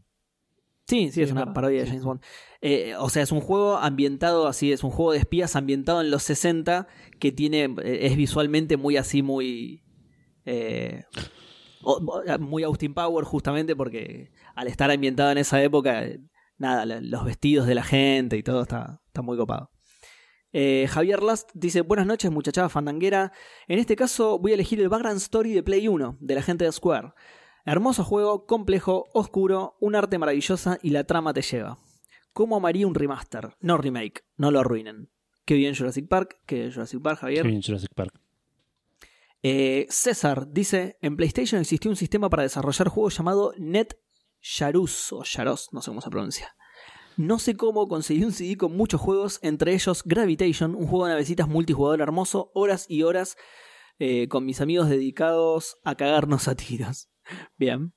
Sí, 0.89 1.11
sí, 1.11 1.23
es 1.23 1.29
es 1.29 1.33
una 1.33 1.41
verdad. 1.43 1.55
parodia 1.55 1.81
de 1.81 1.87
James. 1.89 2.05
Bond. 2.05 2.23
Eh, 2.61 2.95
o 2.99 3.09
sea, 3.09 3.23
es 3.23 3.33
un 3.33 3.41
juego 3.41 3.77
ambientado 3.77 4.47
así, 4.47 4.73
es 4.73 4.85
un 4.85 4.91
juego 4.91 5.13
de 5.13 5.19
espías 5.19 5.57
ambientado 5.57 6.01
en 6.01 6.11
los 6.11 6.23
60 6.23 6.87
que 7.19 7.33
tiene, 7.33 7.65
eh, 7.83 8.07
es 8.07 8.17
visualmente 8.17 8.77
muy 8.77 8.97
así, 8.97 9.23
muy... 9.23 9.83
eh, 10.45 11.05
muy 12.41 12.63
Austin 12.65 12.95
Power 12.95 13.25
justamente 13.25 13.77
porque 13.77 14.33
al 14.55 14.67
estar 14.69 14.91
ambientado 14.91 15.31
en 15.31 15.39
esa 15.39 15.63
época, 15.63 16.05
nada, 16.59 16.85
los 16.87 17.25
vestidos 17.25 17.67
de 17.67 17.75
la 17.75 17.85
gente 17.85 18.37
y 18.37 18.43
todo 18.43 18.63
está, 18.63 19.01
está 19.07 19.23
muy 19.23 19.37
copado. 19.37 19.71
Eh, 20.53 20.87
Javier 20.89 21.23
Last 21.23 21.51
dice, 21.55 21.83
buenas 21.83 22.07
noches 22.07 22.31
muchachada 22.31 22.69
fandanguera. 22.69 23.33
En 23.69 23.79
este 23.79 23.95
caso 23.95 24.39
voy 24.39 24.53
a 24.53 24.55
elegir 24.55 24.81
el 24.81 24.89
background 24.89 25.19
story 25.19 25.53
de 25.53 25.63
Play 25.63 25.87
1, 25.89 26.17
de 26.21 26.35
la 26.35 26.43
gente 26.43 26.65
de 26.65 26.73
Square. 26.73 27.13
Hermoso 27.69 28.05
juego, 28.05 28.47
complejo, 28.47 29.09
oscuro, 29.13 29.77
un 29.81 29.97
arte 29.97 30.19
maravillosa 30.19 30.79
y 30.83 30.91
la 30.91 31.03
trama 31.03 31.35
te 31.35 31.43
lleva. 31.43 31.81
¿Cómo 32.33 32.55
amaría 32.55 32.87
un 32.87 32.95
remaster? 32.95 33.57
No 33.59 33.77
remake, 33.77 34.25
no 34.37 34.53
lo 34.53 34.61
arruinen. 34.61 35.11
Qué 35.45 35.55
bien 35.55 35.75
Jurassic 35.75 36.07
Park, 36.07 36.39
qué 36.47 36.61
bien 36.61 36.73
Jurassic 36.73 37.03
Park, 37.03 37.19
Javier. 37.19 37.43
Qué 37.43 37.49
bien 37.49 37.63
Jurassic 37.63 37.93
Park. 37.93 38.15
Eh, 39.43 39.89
César 39.91 40.53
dice, 40.53 40.97
en 41.03 41.17
PlayStation 41.17 41.61
existió 41.61 41.91
un 41.91 41.97
sistema 41.97 42.31
para 42.31 42.45
desarrollar 42.45 42.87
juegos 42.87 43.17
llamado 43.17 43.53
Net 43.59 43.99
Yarus 44.41 45.13
o 45.13 45.25
Yaros, 45.25 45.71
no 45.73 45.83
sé 45.83 45.91
cómo 45.91 46.03
se 46.03 46.11
pronuncia. 46.11 46.55
No 47.17 47.41
sé 47.41 47.57
cómo 47.57 47.89
conseguí 47.89 48.23
un 48.23 48.33
CD 48.33 48.57
con 48.57 48.77
muchos 48.77 49.01
juegos, 49.01 49.41
entre 49.43 49.75
ellos 49.75 50.05
Gravitation, 50.05 50.77
un 50.77 50.87
juego 50.87 51.07
de 51.07 51.15
navecitas 51.15 51.49
multijugador 51.49 52.01
hermoso, 52.01 52.53
horas 52.55 52.87
y 52.89 53.03
horas 53.03 53.37
eh, 53.99 54.29
con 54.29 54.45
mis 54.45 54.61
amigos 54.61 54.89
dedicados 54.89 55.79
a 55.83 55.97
cagarnos 55.97 56.47
a 56.47 56.55
tiros. 56.55 57.09
Bien. 57.57 57.93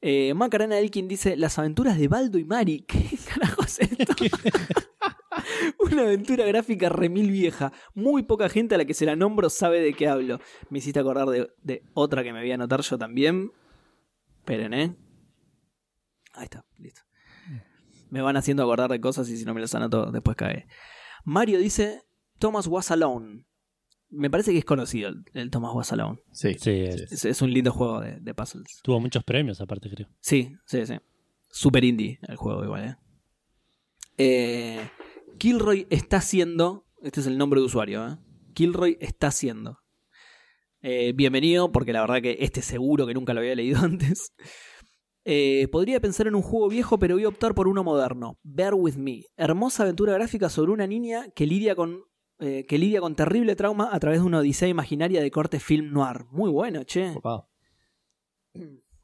Eh, 0.00 0.34
Macarena 0.34 0.78
Elkin 0.78 1.06
dice, 1.06 1.36
las 1.36 1.58
aventuras 1.58 1.96
de 1.96 2.08
Baldo 2.08 2.38
y 2.38 2.44
Mari. 2.44 2.82
¿Qué 2.88 3.16
carajo 3.28 3.62
es 3.62 3.80
esto? 3.80 4.14
Una 5.78 6.02
aventura 6.02 6.44
gráfica 6.44 6.88
remil 6.88 7.30
vieja. 7.30 7.72
Muy 7.94 8.24
poca 8.24 8.48
gente 8.48 8.74
a 8.74 8.78
la 8.78 8.84
que 8.84 8.94
se 8.94 9.06
la 9.06 9.16
nombro 9.16 9.48
sabe 9.48 9.80
de 9.80 9.94
qué 9.94 10.08
hablo. 10.08 10.40
Me 10.70 10.78
hiciste 10.78 11.00
acordar 11.00 11.28
de, 11.28 11.52
de 11.62 11.84
otra 11.94 12.22
que 12.22 12.32
me 12.32 12.40
voy 12.40 12.50
a 12.50 12.54
anotar 12.54 12.80
yo 12.80 12.98
también. 12.98 13.52
Esperen, 14.38 14.74
¿eh? 14.74 14.96
Ahí 16.34 16.44
está, 16.44 16.64
listo. 16.78 17.02
Me 18.10 18.20
van 18.22 18.36
haciendo 18.36 18.62
acordar 18.62 18.90
de 18.90 19.00
cosas 19.00 19.28
y 19.28 19.36
si 19.36 19.44
no 19.44 19.54
me 19.54 19.60
las 19.60 19.74
anoto 19.74 20.10
después 20.10 20.36
cae. 20.36 20.66
Mario 21.24 21.58
dice, 21.58 22.02
Thomas 22.38 22.66
was 22.66 22.90
alone. 22.90 23.46
Me 24.12 24.30
parece 24.30 24.52
que 24.52 24.58
es 24.58 24.64
conocido 24.64 25.08
el, 25.08 25.24
el 25.34 25.50
Thomas 25.50 25.72
was 25.74 25.92
alone. 25.92 26.20
Sí. 26.32 26.54
Sí, 26.54 26.70
es- 26.70 27.10
Es, 27.12 27.24
es 27.24 27.42
un 27.42 27.52
lindo 27.52 27.72
juego 27.72 28.00
de, 28.00 28.20
de 28.20 28.34
puzzles. 28.34 28.80
Tuvo 28.82 29.00
muchos 29.00 29.24
premios 29.24 29.60
aparte, 29.60 29.88
creo. 29.90 30.08
Sí, 30.20 30.54
sí, 30.66 30.86
sí. 30.86 30.94
Super 31.50 31.82
indie 31.84 32.18
el 32.28 32.36
juego 32.36 32.62
igual, 32.64 32.84
¿eh? 32.84 32.96
Eh, 34.18 34.88
Kilroy 35.38 35.86
está 35.90 36.18
haciendo... 36.18 36.86
Este 37.02 37.20
es 37.20 37.26
el 37.26 37.36
nombre 37.38 37.60
de 37.60 37.66
usuario, 37.66 38.06
¿eh? 38.06 38.16
Kilroy 38.54 38.96
está 39.00 39.28
haciendo. 39.28 39.78
Eh, 40.82 41.12
bienvenido, 41.14 41.72
porque 41.72 41.92
la 41.92 42.00
verdad 42.02 42.20
que 42.22 42.36
este 42.40 42.62
seguro 42.62 43.06
que 43.06 43.14
nunca 43.14 43.34
lo 43.34 43.40
había 43.40 43.54
leído 43.54 43.80
antes. 43.82 44.32
Eh, 45.24 45.68
podría 45.72 46.00
pensar 46.00 46.26
en 46.26 46.34
un 46.34 46.42
juego 46.42 46.68
viejo, 46.68 46.98
pero 46.98 47.14
voy 47.14 47.24
a 47.24 47.28
optar 47.28 47.54
por 47.54 47.66
uno 47.68 47.82
moderno. 47.82 48.38
Bear 48.42 48.74
with 48.74 48.94
me. 48.96 49.22
Hermosa 49.36 49.84
aventura 49.84 50.12
gráfica 50.14 50.48
sobre 50.48 50.72
una 50.72 50.86
niña 50.86 51.26
que 51.34 51.46
lidia 51.46 51.74
con 51.74 52.00
eh, 52.42 52.66
que 52.66 52.76
lidia 52.78 53.00
con 53.00 53.14
terrible 53.14 53.56
trauma 53.56 53.88
a 53.92 53.98
través 54.00 54.20
de 54.20 54.26
una 54.26 54.38
odisea 54.40 54.68
imaginaria 54.68 55.22
de 55.22 55.30
corte 55.30 55.60
film 55.60 55.92
noir. 55.92 56.26
Muy 56.30 56.50
bueno, 56.50 56.84
che. 56.84 57.14
Copado. 57.14 57.48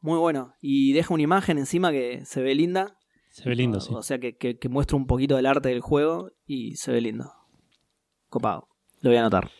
Muy 0.00 0.18
bueno. 0.18 0.54
Y 0.60 0.92
deja 0.92 1.14
una 1.14 1.22
imagen 1.22 1.58
encima 1.58 1.90
que 1.90 2.24
se 2.24 2.42
ve 2.42 2.54
linda. 2.54 2.96
Se 3.30 3.48
ve 3.48 3.54
lindo, 3.56 3.78
o, 3.78 3.80
sí. 3.80 3.94
o 3.94 4.02
sea 4.02 4.18
que, 4.18 4.36
que- 4.36 4.58
que 4.58 4.68
muestra 4.68 4.96
un 4.96 5.06
poquito 5.06 5.36
del 5.36 5.46
arte 5.46 5.68
del 5.68 5.80
juego 5.80 6.32
y 6.46 6.76
se 6.76 6.92
ve 6.92 7.00
lindo. 7.00 7.32
Copado. 8.28 8.68
Lo 9.00 9.10
voy 9.10 9.16
a 9.16 9.20
anotar. 9.20 9.50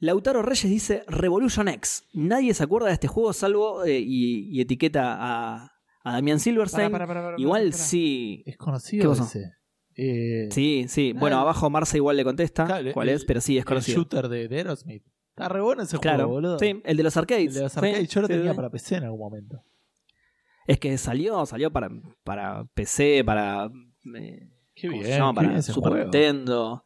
Lautaro 0.00 0.42
Reyes 0.42 0.70
dice 0.70 1.04
Revolution 1.08 1.68
X. 1.68 2.04
Nadie 2.12 2.54
se 2.54 2.62
acuerda 2.62 2.88
de 2.88 2.94
este 2.94 3.08
juego 3.08 3.32
salvo 3.32 3.84
eh, 3.84 3.98
y, 4.00 4.48
y 4.56 4.60
etiqueta 4.60 5.16
a, 5.18 5.72
a 6.04 6.12
Damián 6.12 6.38
Silverstein. 6.40 6.92
Igual 7.36 7.72
sí. 7.72 8.42
Es 8.46 8.54
¿Qué 8.54 8.58
conocido 8.58 9.10
pasó? 9.10 9.24
ese. 9.24 9.52
Eh, 10.00 10.48
Sí, 10.52 10.86
sí. 10.88 11.12
Bueno, 11.12 11.38
Ah, 11.38 11.40
abajo 11.40 11.68
Marce 11.70 11.96
igual 11.96 12.16
le 12.16 12.22
contesta 12.24 12.64
claro, 12.66 12.92
cuál 12.92 13.08
el- 13.08 13.16
es, 13.16 13.24
pero 13.24 13.40
sí 13.40 13.56
es 13.58 13.62
el 13.62 13.64
conocido. 13.66 13.98
shooter 13.98 14.28
de, 14.28 14.46
de 14.48 14.56
Aerosmith. 14.58 15.02
Está 15.30 15.48
re 15.48 15.60
bueno 15.60 15.82
ese 15.82 15.98
Claro, 15.98 16.18
juego, 16.26 16.32
boludo. 16.34 16.58
sí, 16.60 16.80
el 16.84 16.96
de 16.96 17.02
los 17.02 17.16
arcades. 17.16 17.48
El 17.48 17.54
de 17.54 17.60
los 17.62 17.72
Sí, 17.72 17.78
arcades. 17.78 18.08
Yo 18.08 18.20
lo 18.22 18.26
sí, 18.28 18.32
tenía 18.34 18.50
sí. 18.52 18.56
para 18.56 18.70
PC 18.70 18.96
en 18.96 19.04
algún 19.04 19.18
momento. 19.20 19.62
Es 20.68 20.78
que 20.78 20.96
salió, 20.98 21.44
salió 21.46 21.72
para, 21.72 21.88
para 22.24 22.64
PC, 22.74 23.22
para 23.24 23.70
eh, 24.16 24.48
Qué 24.74 24.88
¿cómo 24.88 25.00
bien. 25.00 25.12
se 25.12 25.18
llama? 25.18 25.32
qué 25.32 25.34
para 25.36 25.48
bien 25.48 25.62
Super 25.62 25.90
juego. 25.90 26.04
Nintendo. 26.04 26.84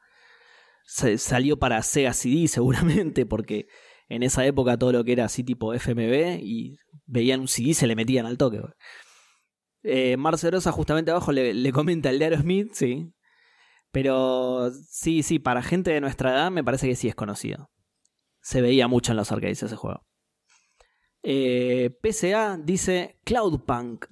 Se- 0.84 1.18
salió 1.18 1.58
para 1.58 1.82
Sega 1.82 2.12
CD 2.14 2.48
seguramente, 2.48 3.26
porque 3.26 3.66
en 4.08 4.22
esa 4.22 4.44
época 4.46 4.76
todo 4.78 4.92
lo 4.92 5.04
que 5.04 5.12
era 5.12 5.24
así 5.26 5.42
tipo 5.44 5.72
FMV 5.74 6.38
y 6.42 6.76
veían 7.06 7.40
un 7.40 7.48
CD 7.48 7.70
y 7.70 7.74
se 7.74 7.86
le 7.86 7.94
metían 7.96 8.24
al 8.26 8.38
toque. 8.38 8.58
güey. 8.60 8.72
Eh, 9.82 10.16
Marce 10.16 10.50
Rosa 10.50 10.72
justamente 10.72 11.10
abajo 11.10 11.32
le, 11.32 11.54
le 11.54 11.72
comenta 11.72 12.10
el 12.10 12.18
de 12.18 12.24
Aerosmith, 12.26 12.72
sí. 12.72 13.12
Pero 13.92 14.70
sí, 14.88 15.22
sí, 15.22 15.38
para 15.38 15.62
gente 15.62 15.92
de 15.92 16.00
nuestra 16.00 16.32
edad 16.32 16.50
me 16.50 16.64
parece 16.64 16.88
que 16.88 16.96
sí 16.96 17.08
es 17.08 17.14
conocido. 17.14 17.70
Se 18.40 18.62
veía 18.62 18.88
mucho 18.88 19.12
en 19.12 19.18
los 19.18 19.30
arcades 19.30 19.62
ese 19.62 19.76
juego. 19.76 20.04
Eh, 21.22 21.90
PCA 22.02 22.58
dice 22.58 23.18
Cloudpunk. 23.24 24.06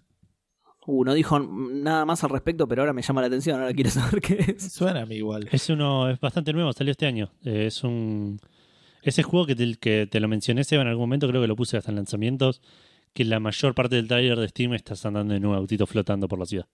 Uh, 0.87 1.05
no 1.05 1.15
dijo 1.15 1.39
nada 1.39 2.05
más 2.05 2.25
al 2.25 2.31
respecto, 2.31 2.67
pero 2.67 2.83
ahora 2.83 2.93
me 2.93 3.03
llama 3.03 3.21
la 3.21 3.27
atención, 3.27 3.61
ahora 3.61 3.73
quiero 3.73 3.91
saber 3.91 4.21
qué 4.21 4.55
es. 4.57 4.73
Suena 4.73 5.03
a 5.03 5.07
mí 5.07 5.17
igual. 5.17 5.49
Es 5.51 5.69
uno, 5.71 6.09
es 6.11 6.21
bastante 6.21 6.53
nuevo, 6.53 6.73
salió 6.73 6.91
este 6.91 7.07
año. 7.07 7.33
Eh, 7.45 7.67
es 7.67 7.83
un. 7.85 8.41
Ese 9.03 9.23
juego 9.23 9.47
que 9.47 9.55
te, 9.55 9.75
que 9.77 10.07
te 10.07 10.21
lo 10.21 10.29
mencioné, 10.29 10.65
Seba, 10.65 10.83
en 10.83 10.89
algún 10.89 11.05
momento, 11.05 11.27
creo 11.27 11.41
que 11.41 11.49
lo 11.49 11.57
puse 11.57 11.77
hasta 11.77 11.91
en 11.91 11.97
lanzamientos. 11.97 12.61
Que 13.13 13.25
la 13.25 13.41
mayor 13.41 13.75
parte 13.75 13.97
del 13.97 14.07
trailer 14.09 14.39
de 14.39 14.49
Steam 14.49 14.75
estás 14.75 15.05
andando 15.05 15.35
en 15.35 15.45
un 15.45 15.55
autito 15.55 15.87
flotando 15.87 16.29
por 16.29 16.39
la 16.39 16.47
ciudad. 16.47 16.67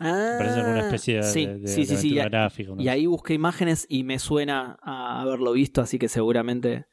Ah, 0.00 0.34
Parece 0.38 0.60
alguna 0.60 0.80
especie 0.80 1.16
de, 1.16 1.22
sí, 1.22 1.46
de- 1.46 1.58
de 1.58 1.68
sí, 1.68 1.84
sí, 1.86 2.14
gráfica. 2.14 2.72
¿no? 2.74 2.82
Y 2.82 2.88
ahí 2.88 3.06
busqué 3.06 3.34
imágenes 3.34 3.86
y 3.88 4.02
me 4.02 4.18
suena 4.18 4.76
a 4.82 5.20
haberlo 5.22 5.52
visto, 5.52 5.80
así 5.80 5.98
que 5.98 6.08
seguramente 6.08 6.86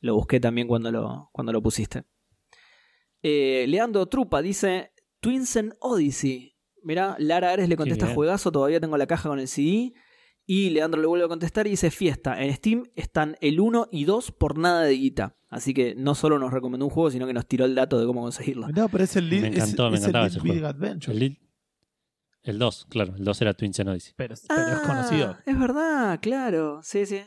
lo 0.00 0.14
busqué 0.14 0.40
también 0.40 0.66
cuando 0.66 0.90
lo, 0.90 1.28
cuando 1.32 1.52
lo 1.52 1.60
pusiste. 1.62 2.04
Eh, 3.22 3.66
Leandro 3.68 4.06
Trupa 4.06 4.40
dice 4.42 4.92
Twinsen 5.20 5.74
Odyssey. 5.80 6.56
Mirá, 6.82 7.14
Lara 7.18 7.52
Ares 7.52 7.68
le 7.68 7.76
contesta 7.76 8.06
juegazo, 8.14 8.50
todavía 8.50 8.80
tengo 8.80 8.96
la 8.96 9.06
caja 9.06 9.28
con 9.28 9.38
el 9.38 9.46
CD. 9.48 9.92
Y 10.52 10.70
Leandro 10.70 11.00
le 11.00 11.06
vuelve 11.06 11.26
a 11.26 11.28
contestar 11.28 11.68
y 11.68 11.70
dice 11.70 11.92
fiesta. 11.92 12.42
En 12.42 12.52
Steam 12.52 12.82
están 12.96 13.36
el 13.40 13.60
1 13.60 13.86
y 13.92 14.04
2 14.04 14.32
por 14.32 14.58
nada 14.58 14.82
de 14.82 14.94
guita. 14.94 15.36
Así 15.48 15.72
que 15.72 15.94
no 15.94 16.16
solo 16.16 16.40
nos 16.40 16.52
recomendó 16.52 16.86
un 16.86 16.90
juego, 16.90 17.08
sino 17.12 17.24
que 17.28 17.32
nos 17.32 17.46
tiró 17.46 17.64
el 17.66 17.76
dato 17.76 18.00
de 18.00 18.06
cómo 18.06 18.22
conseguirlo. 18.22 18.66
No, 18.68 18.88
pero 18.88 19.04
es 19.04 19.14
el 19.14 19.28
lead, 19.30 19.42
Me 19.42 19.48
encantó, 19.48 19.86
es, 19.86 19.92
me 19.92 19.98
es 19.98 20.02
el 20.04 20.08
encantaba 20.08 20.24
Lead 20.24 20.32
ese 20.36 20.40
Big 20.42 20.52
juego. 20.54 20.66
Adventure. 20.66 21.12
El, 21.12 21.20
lead- 21.20 21.38
el 22.42 22.58
2, 22.58 22.86
claro. 22.88 23.14
El 23.16 23.22
2 23.24 23.42
era 23.42 23.54
Twin 23.54 23.70
Odyssey. 23.88 24.12
Pero, 24.16 24.34
pero 24.48 24.60
es 24.68 24.74
Ah, 24.74 24.82
conocido. 24.84 25.36
Es 25.46 25.56
verdad, 25.56 26.18
claro. 26.20 26.80
Sí, 26.82 27.06
sí. 27.06 27.20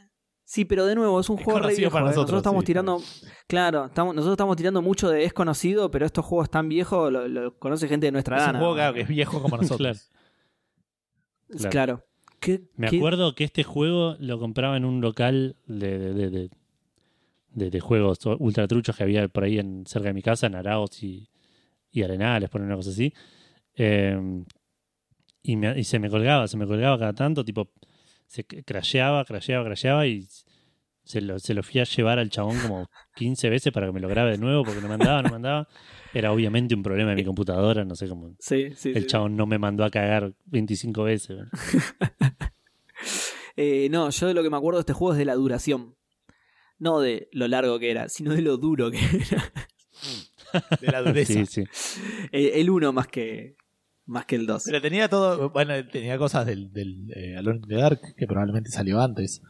Sí, 0.43 0.65
pero 0.65 0.85
de 0.85 0.95
nuevo, 0.95 1.17
es 1.21 1.29
un 1.29 1.39
Es 1.39 1.45
juego 1.45 1.59
re 1.61 1.75
viejo. 1.75 1.93
para 1.93 2.07
¿eh? 2.07 2.09
nosotros, 2.09 2.37
estamos 2.39 2.63
sí, 2.63 2.65
tirando. 2.65 3.01
Claro, 3.47 3.85
estamos, 3.85 4.13
nosotros 4.15 4.33
estamos 4.33 4.57
tirando 4.57 4.81
mucho 4.81 5.07
de 5.09 5.23
es 5.23 5.31
conocido, 5.31 5.89
pero 5.89 6.05
estos 6.05 6.25
juegos 6.25 6.49
tan 6.49 6.67
viejos 6.67 7.09
lo, 7.09 7.25
lo 7.29 7.57
conoce 7.57 7.87
gente 7.87 8.07
de 8.07 8.11
nuestra 8.11 8.35
Es 8.35 8.43
edad. 8.43 8.53
un 8.55 8.59
juego 8.59 8.73
claro, 8.75 8.93
que 8.95 9.01
es 9.01 9.07
viejo 9.07 9.41
como 9.41 9.55
nosotros. 9.61 10.09
Claro. 11.47 11.69
Claro. 11.69 12.03
Claro. 12.43 12.61
¿Qué- 12.61 12.67
Me 12.77 12.89
qué- 12.89 12.97
acuerdo 12.97 13.35
que 13.35 13.43
este 13.43 13.63
juego 13.63 14.15
lo 14.19 14.39
compraba 14.39 14.77
en 14.77 14.85
un 14.85 15.01
local 15.01 15.55
de, 15.67 15.97
de, 15.99 16.13
de, 16.13 16.49
de- 17.53 17.69
de- 17.69 17.79
juegos 17.79 18.19
ultra 18.39 18.67
truchos 18.67 18.95
que 18.95 19.03
había 19.03 19.27
por 19.27 19.43
ahí 19.43 19.59
en, 19.59 19.85
cerca 19.85 20.07
de 20.09 20.13
mi 20.13 20.21
casa, 20.21 20.47
en 20.47 20.55
Araos 20.55 21.01
y, 21.03 21.29
y 21.91 22.01
Arenales, 22.03 22.49
por 22.49 22.61
una 22.61 22.75
cosa 22.75 22.89
así. 22.89 23.13
Eh, 23.75 24.17
y, 25.43 25.55
me- 25.57 25.77
y 25.79 25.83
se 25.83 25.99
me 25.99 26.09
colgaba, 26.09 26.47
se 26.47 26.57
me 26.57 26.65
colgaba 26.65 26.97
cada 26.97 27.13
tanto, 27.13 27.43
tipo, 27.45 27.69
se 28.27 28.43
crasheaba, 28.45 29.23
crasheaba, 29.25 29.65
crasheaba 29.65 30.07
y 30.07 30.25
se 31.03 31.21
lo, 31.21 31.39
se 31.39 31.53
lo 31.53 31.63
fui 31.63 31.81
a 31.81 31.83
llevar 31.83 32.19
al 32.19 32.29
chabón 32.29 32.57
como 32.59 32.89
15 33.15 33.49
veces 33.49 33.73
para 33.73 33.87
que 33.87 33.93
me 33.93 33.99
lo 33.99 34.07
grabe 34.07 34.31
de 34.31 34.37
nuevo 34.37 34.63
porque 34.63 34.81
no 34.81 34.87
me 34.87 34.93
andaba, 34.95 35.21
no 35.21 35.29
me 35.29 35.35
andaba. 35.35 35.67
Era 36.13 36.31
obviamente 36.31 36.75
un 36.75 36.83
problema 36.83 37.09
de 37.09 37.15
mi 37.15 37.25
computadora, 37.25 37.83
no 37.83 37.95
sé 37.95 38.07
cómo. 38.07 38.35
Sí, 38.39 38.69
sí, 38.75 38.91
El 38.95 39.03
sí. 39.03 39.07
chabón 39.07 39.35
no 39.35 39.45
me 39.45 39.57
mandó 39.57 39.83
a 39.83 39.89
cagar 39.89 40.33
25 40.45 41.03
veces. 41.03 41.37
¿no? 41.37 41.45
Eh, 43.55 43.87
no, 43.91 44.09
yo 44.09 44.27
de 44.27 44.33
lo 44.33 44.41
que 44.41 44.49
me 44.49 44.57
acuerdo 44.57 44.79
de 44.79 44.81
este 44.81 44.93
juego 44.93 45.13
es 45.13 45.19
de 45.19 45.25
la 45.25 45.35
duración. 45.35 45.95
No 46.79 46.99
de 46.99 47.29
lo 47.31 47.47
largo 47.47 47.77
que 47.77 47.91
era, 47.91 48.09
sino 48.09 48.33
de 48.33 48.41
lo 48.41 48.57
duro 48.57 48.89
que 48.89 48.97
era. 48.97 49.51
De 50.81 50.91
la 50.91 51.01
dureza. 51.01 51.33
Sí, 51.33 51.45
sí. 51.45 51.63
Eh, 52.31 52.53
el 52.55 52.69
1 52.69 52.93
más 52.93 53.07
que, 53.07 53.55
más 54.05 54.25
que 54.25 54.35
el 54.35 54.45
2. 54.45 54.63
Pero 54.65 54.81
tenía 54.81 55.07
todo, 55.09 55.49
bueno, 55.49 55.73
tenía 55.87 56.17
cosas 56.17 56.45
del, 56.45 56.71
del 56.71 57.11
eh, 57.15 57.37
Alone 57.37 57.59
in 57.63 57.67
the 57.67 57.75
Dark, 57.75 57.99
que 58.15 58.27
probablemente 58.27 58.69
salió 58.69 58.99
antes. 59.01 59.41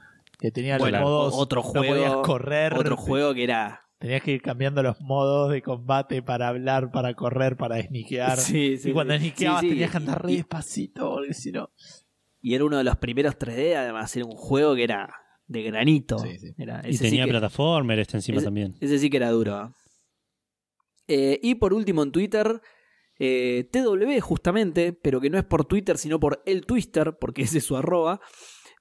Que 0.43 0.51
tenía 0.51 0.77
Bueno, 0.77 0.99
los 0.99 1.07
modos, 1.09 1.33
otro 1.37 1.63
no 1.63 1.71
podías 1.71 2.15
correr. 2.17 2.73
Otro 2.73 2.97
juego 2.97 3.33
que 3.33 3.45
era. 3.45 3.79
Tenías 3.97 4.21
que 4.21 4.31
ir 4.31 4.41
cambiando 4.41 4.83
los 4.83 4.99
modos 4.99 5.49
de 5.49 5.61
combate 5.61 6.21
para 6.21 6.49
hablar, 6.49 6.91
para 6.91 7.13
correr, 7.13 7.55
para 7.55 7.81
sniquear. 7.81 8.37
Sí, 8.37 8.77
sí, 8.77 8.89
y 8.89 8.91
cuando 8.91 9.15
sniqueabas 9.17 9.61
Sí, 9.61 9.67
sí, 9.67 9.71
tenías 9.71 9.91
que 9.91 9.97
andar 9.97 10.21
re 10.21 10.33
y- 10.33 10.35
despacito, 10.35 11.11
porque 11.11 11.33
si 11.33 11.53
no... 11.53 11.69
Y 12.41 12.55
era 12.55 12.65
uno 12.65 12.77
de 12.77 12.83
los 12.83 12.97
primeros 12.97 13.37
3D, 13.39 13.73
además, 13.77 14.13
era 14.17 14.25
un 14.25 14.35
juego 14.35 14.75
que 14.75 14.83
era 14.83 15.15
de 15.47 15.63
granito. 15.63 16.19
Sí, 16.19 16.37
sí. 16.37 16.53
Era, 16.57 16.81
Y 16.85 16.97
tenía 16.97 17.23
que- 17.23 17.31
plataformer 17.31 17.99
este 17.99 18.17
encima 18.17 18.39
ese- 18.39 18.45
también. 18.47 18.75
Ese 18.81 18.99
sí 18.99 19.09
que 19.09 19.15
era 19.15 19.29
duro. 19.31 19.71
Eh, 21.07 21.39
y 21.41 21.55
por 21.55 21.73
último 21.73 22.03
en 22.03 22.11
Twitter, 22.11 22.59
eh, 23.17 23.69
TW 23.71 24.19
justamente, 24.19 24.91
pero 24.91 25.21
que 25.21 25.29
no 25.29 25.37
es 25.37 25.45
por 25.45 25.63
Twitter, 25.63 25.97
sino 25.97 26.19
por 26.19 26.43
el 26.45 26.65
Twister, 26.65 27.17
porque 27.17 27.43
ese 27.43 27.59
es 27.59 27.63
su 27.65 27.77
arroba, 27.77 28.19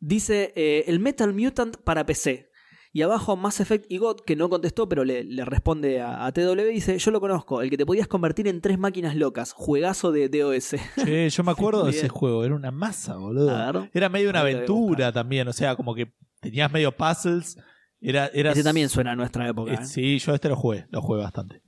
dice 0.03 0.53
eh, 0.57 0.85
el 0.89 0.99
Metal 1.01 1.33
Mutant 1.33 1.77
para 1.79 2.05
PC. 2.05 2.51
Y 2.95 3.01
abajo 3.01 3.37
Mass 3.37 3.59
Effect 3.61 3.91
y 3.91 3.97
God, 3.97 4.21
que 4.27 4.37
no 4.37 4.51
contestó, 4.51 4.87
pero 4.87 5.03
le, 5.03 5.25
le 5.25 5.47
responde 5.47 6.03
a, 6.03 6.27
a 6.27 6.33
TW, 6.33 6.61
dice, 6.71 6.99
yo 6.99 7.11
lo 7.11 7.21
conozco, 7.21 7.63
el 7.63 7.71
que 7.71 7.79
te 7.79 7.87
podías 7.87 8.07
convertir 8.07 8.47
en 8.49 8.61
tres 8.61 8.79
máquinas 8.79 9.17
locas, 9.17 9.55
juegazo 9.55 10.13
de 10.13 10.29
DOS. 10.29 10.75
Che, 11.03 11.31
yo 11.31 11.43
me 11.43 11.53
acuerdo 11.53 11.85
de 11.85 11.93
ese 11.93 12.11
juego, 12.11 12.45
era 12.45 12.55
una 12.55 12.71
masa, 12.71 13.17
boludo. 13.17 13.89
Era 13.95 14.11
medio 14.11 14.29
una 14.29 14.41
aventura 14.41 15.11
también, 15.11 15.49
o 15.49 15.55
sea, 15.55 15.75
como 15.75 15.95
que 15.95 16.13
tenías 16.41 16.71
medio 16.71 16.93
puzzles. 16.93 17.57
Era, 17.99 18.27
era 18.35 18.53
Ese 18.53 18.63
también 18.63 18.91
suena 18.91 19.13
a 19.13 19.17
nuestra 19.17 19.49
época. 19.49 19.73
Eh, 19.73 19.79
¿eh? 19.81 19.87
sí, 19.87 20.19
yo 20.19 20.35
este 20.35 20.51
lo 20.51 20.57
jugué, 20.57 20.85
lo 20.91 21.01
jugué 21.01 21.23
bastante. 21.23 21.63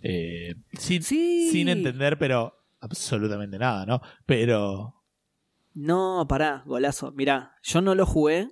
Eh, 0.00 0.54
sin, 0.78 1.02
Sí. 1.02 1.50
sin 1.52 1.68
entender, 1.68 2.16
pero 2.16 2.54
absolutamente 2.80 3.58
nada, 3.58 3.84
¿no? 3.84 4.00
Pero 4.24 4.99
No, 5.74 6.26
pará, 6.28 6.62
golazo. 6.66 7.12
Mirá, 7.12 7.54
yo 7.62 7.80
no 7.80 7.94
lo 7.94 8.04
jugué, 8.06 8.48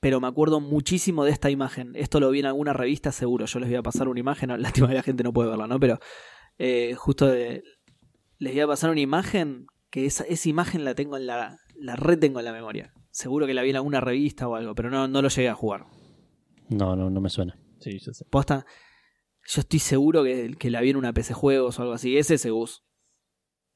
pero 0.00 0.20
me 0.20 0.26
acuerdo 0.28 0.60
muchísimo 0.60 1.24
de 1.24 1.30
esta 1.32 1.50
imagen. 1.50 1.92
Esto 1.94 2.20
lo 2.20 2.30
vi 2.30 2.40
en 2.40 2.46
alguna 2.46 2.72
revista, 2.72 3.12
seguro. 3.12 3.46
Yo 3.46 3.60
les 3.60 3.68
voy 3.68 3.76
a 3.76 3.82
pasar 3.82 4.08
una 4.08 4.20
imagen. 4.20 4.50
Lástima 4.62 4.88
que 4.88 4.94
la 4.94 5.02
gente 5.02 5.22
no 5.22 5.32
puede 5.32 5.50
verla, 5.50 5.66
¿no? 5.66 5.78
Pero 5.80 5.98
eh, 6.58 6.94
justo 6.96 7.26
de- 7.26 7.62
les 8.38 8.52
voy 8.52 8.60
a 8.62 8.66
pasar 8.66 8.90
una 8.90 9.00
imagen 9.00 9.66
que 9.90 10.06
esa, 10.06 10.24
esa 10.24 10.48
imagen 10.48 10.84
la 10.84 10.94
tengo 10.94 11.16
en 11.16 11.26
la. 11.26 11.58
La 11.78 11.94
retengo 11.94 12.38
en 12.38 12.46
la 12.46 12.52
memoria. 12.54 12.94
Seguro 13.10 13.46
que 13.46 13.52
la 13.52 13.60
vi 13.60 13.68
en 13.70 13.76
alguna 13.76 14.00
revista 14.00 14.48
o 14.48 14.54
algo, 14.54 14.74
pero 14.74 14.88
no, 14.88 15.06
no 15.08 15.20
lo 15.20 15.28
llegué 15.28 15.50
a 15.50 15.54
jugar. 15.54 15.84
No, 16.70 16.96
no, 16.96 17.10
no 17.10 17.20
me 17.20 17.28
suena. 17.28 17.58
sí, 17.80 17.98
yo 17.98 18.14
sé. 18.14 18.24
Posta, 18.30 18.64
yo 19.46 19.60
estoy 19.60 19.78
seguro 19.78 20.24
que, 20.24 20.54
que 20.58 20.70
la 20.70 20.80
vi 20.80 20.88
en 20.90 20.96
una 20.96 21.12
PC 21.12 21.34
Juegos 21.34 21.78
o 21.78 21.82
algo 21.82 21.94
así. 21.94 22.16
Es 22.16 22.30
ese 22.30 22.50
bus. 22.50 22.82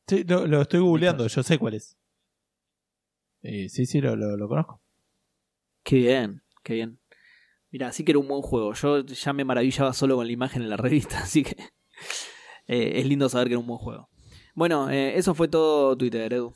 Sí, 0.07 0.24
lo, 0.24 0.47
lo 0.47 0.62
estoy 0.62 0.81
googleando, 0.81 1.27
yo 1.27 1.43
sé 1.43 1.59
cuál 1.59 1.74
es. 1.74 1.98
Eh, 3.43 3.69
sí, 3.69 3.87
sí, 3.87 4.01
lo, 4.01 4.17
lo, 4.17 4.37
lo 4.37 4.49
conozco. 4.49 4.81
Qué 5.83 5.97
bien, 5.97 6.43
qué 6.62 6.75
bien. 6.75 7.01
Mira, 7.71 7.93
sí 7.93 8.05
que 8.05 8.12
era 8.12 8.19
un 8.19 8.29
buen 8.29 8.43
juego. 8.43 8.75
Yo 8.75 9.05
ya 9.05 9.33
me 9.33 9.45
maravillaba 9.45 9.93
solo 9.93 10.17
con 10.17 10.27
la 10.27 10.33
imagen 10.33 10.62
en 10.62 10.71
la 10.71 10.77
revista, 10.79 11.21
así 11.21 11.45
que 11.45 11.57
eh, 12.67 12.93
es 13.01 13.07
lindo 13.07 13.29
saber 13.29 13.49
que 13.49 13.55
era 13.55 13.61
un 13.61 13.67
buen 13.67 13.79
juego. 13.79 14.09
Bueno, 14.55 14.91
eh, 14.91 15.17
eso 15.17 15.35
fue 15.35 15.49
todo 15.49 15.97
Twitter, 15.97 16.33
Edu. 16.33 16.55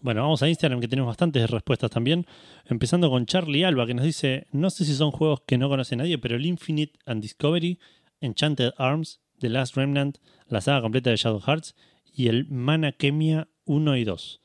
Bueno, 0.00 0.22
vamos 0.22 0.42
a 0.42 0.48
Instagram 0.48 0.80
que 0.80 0.88
tenemos 0.88 1.08
bastantes 1.08 1.50
respuestas 1.50 1.90
también. 1.90 2.24
Empezando 2.66 3.10
con 3.10 3.26
Charlie 3.26 3.64
Alba 3.64 3.86
que 3.86 3.94
nos 3.94 4.04
dice, 4.04 4.46
no 4.52 4.70
sé 4.70 4.84
si 4.84 4.94
son 4.94 5.10
juegos 5.10 5.42
que 5.46 5.58
no 5.58 5.68
conoce 5.68 5.96
nadie, 5.96 6.18
pero 6.18 6.36
el 6.36 6.46
Infinite 6.46 6.98
and 7.04 7.20
Discovery, 7.20 7.80
Enchanted 8.20 8.72
Arms, 8.78 9.20
The 9.40 9.48
Last 9.48 9.76
Remnant, 9.76 10.18
la 10.46 10.60
saga 10.60 10.82
completa 10.82 11.10
de 11.10 11.16
Shadow 11.16 11.40
Hearts 11.40 11.74
y 12.12 12.28
el 12.28 12.46
Mana 12.48 12.92
Kemia 12.92 13.48
1 13.64 13.96
y 13.96 14.04
2. 14.04 14.40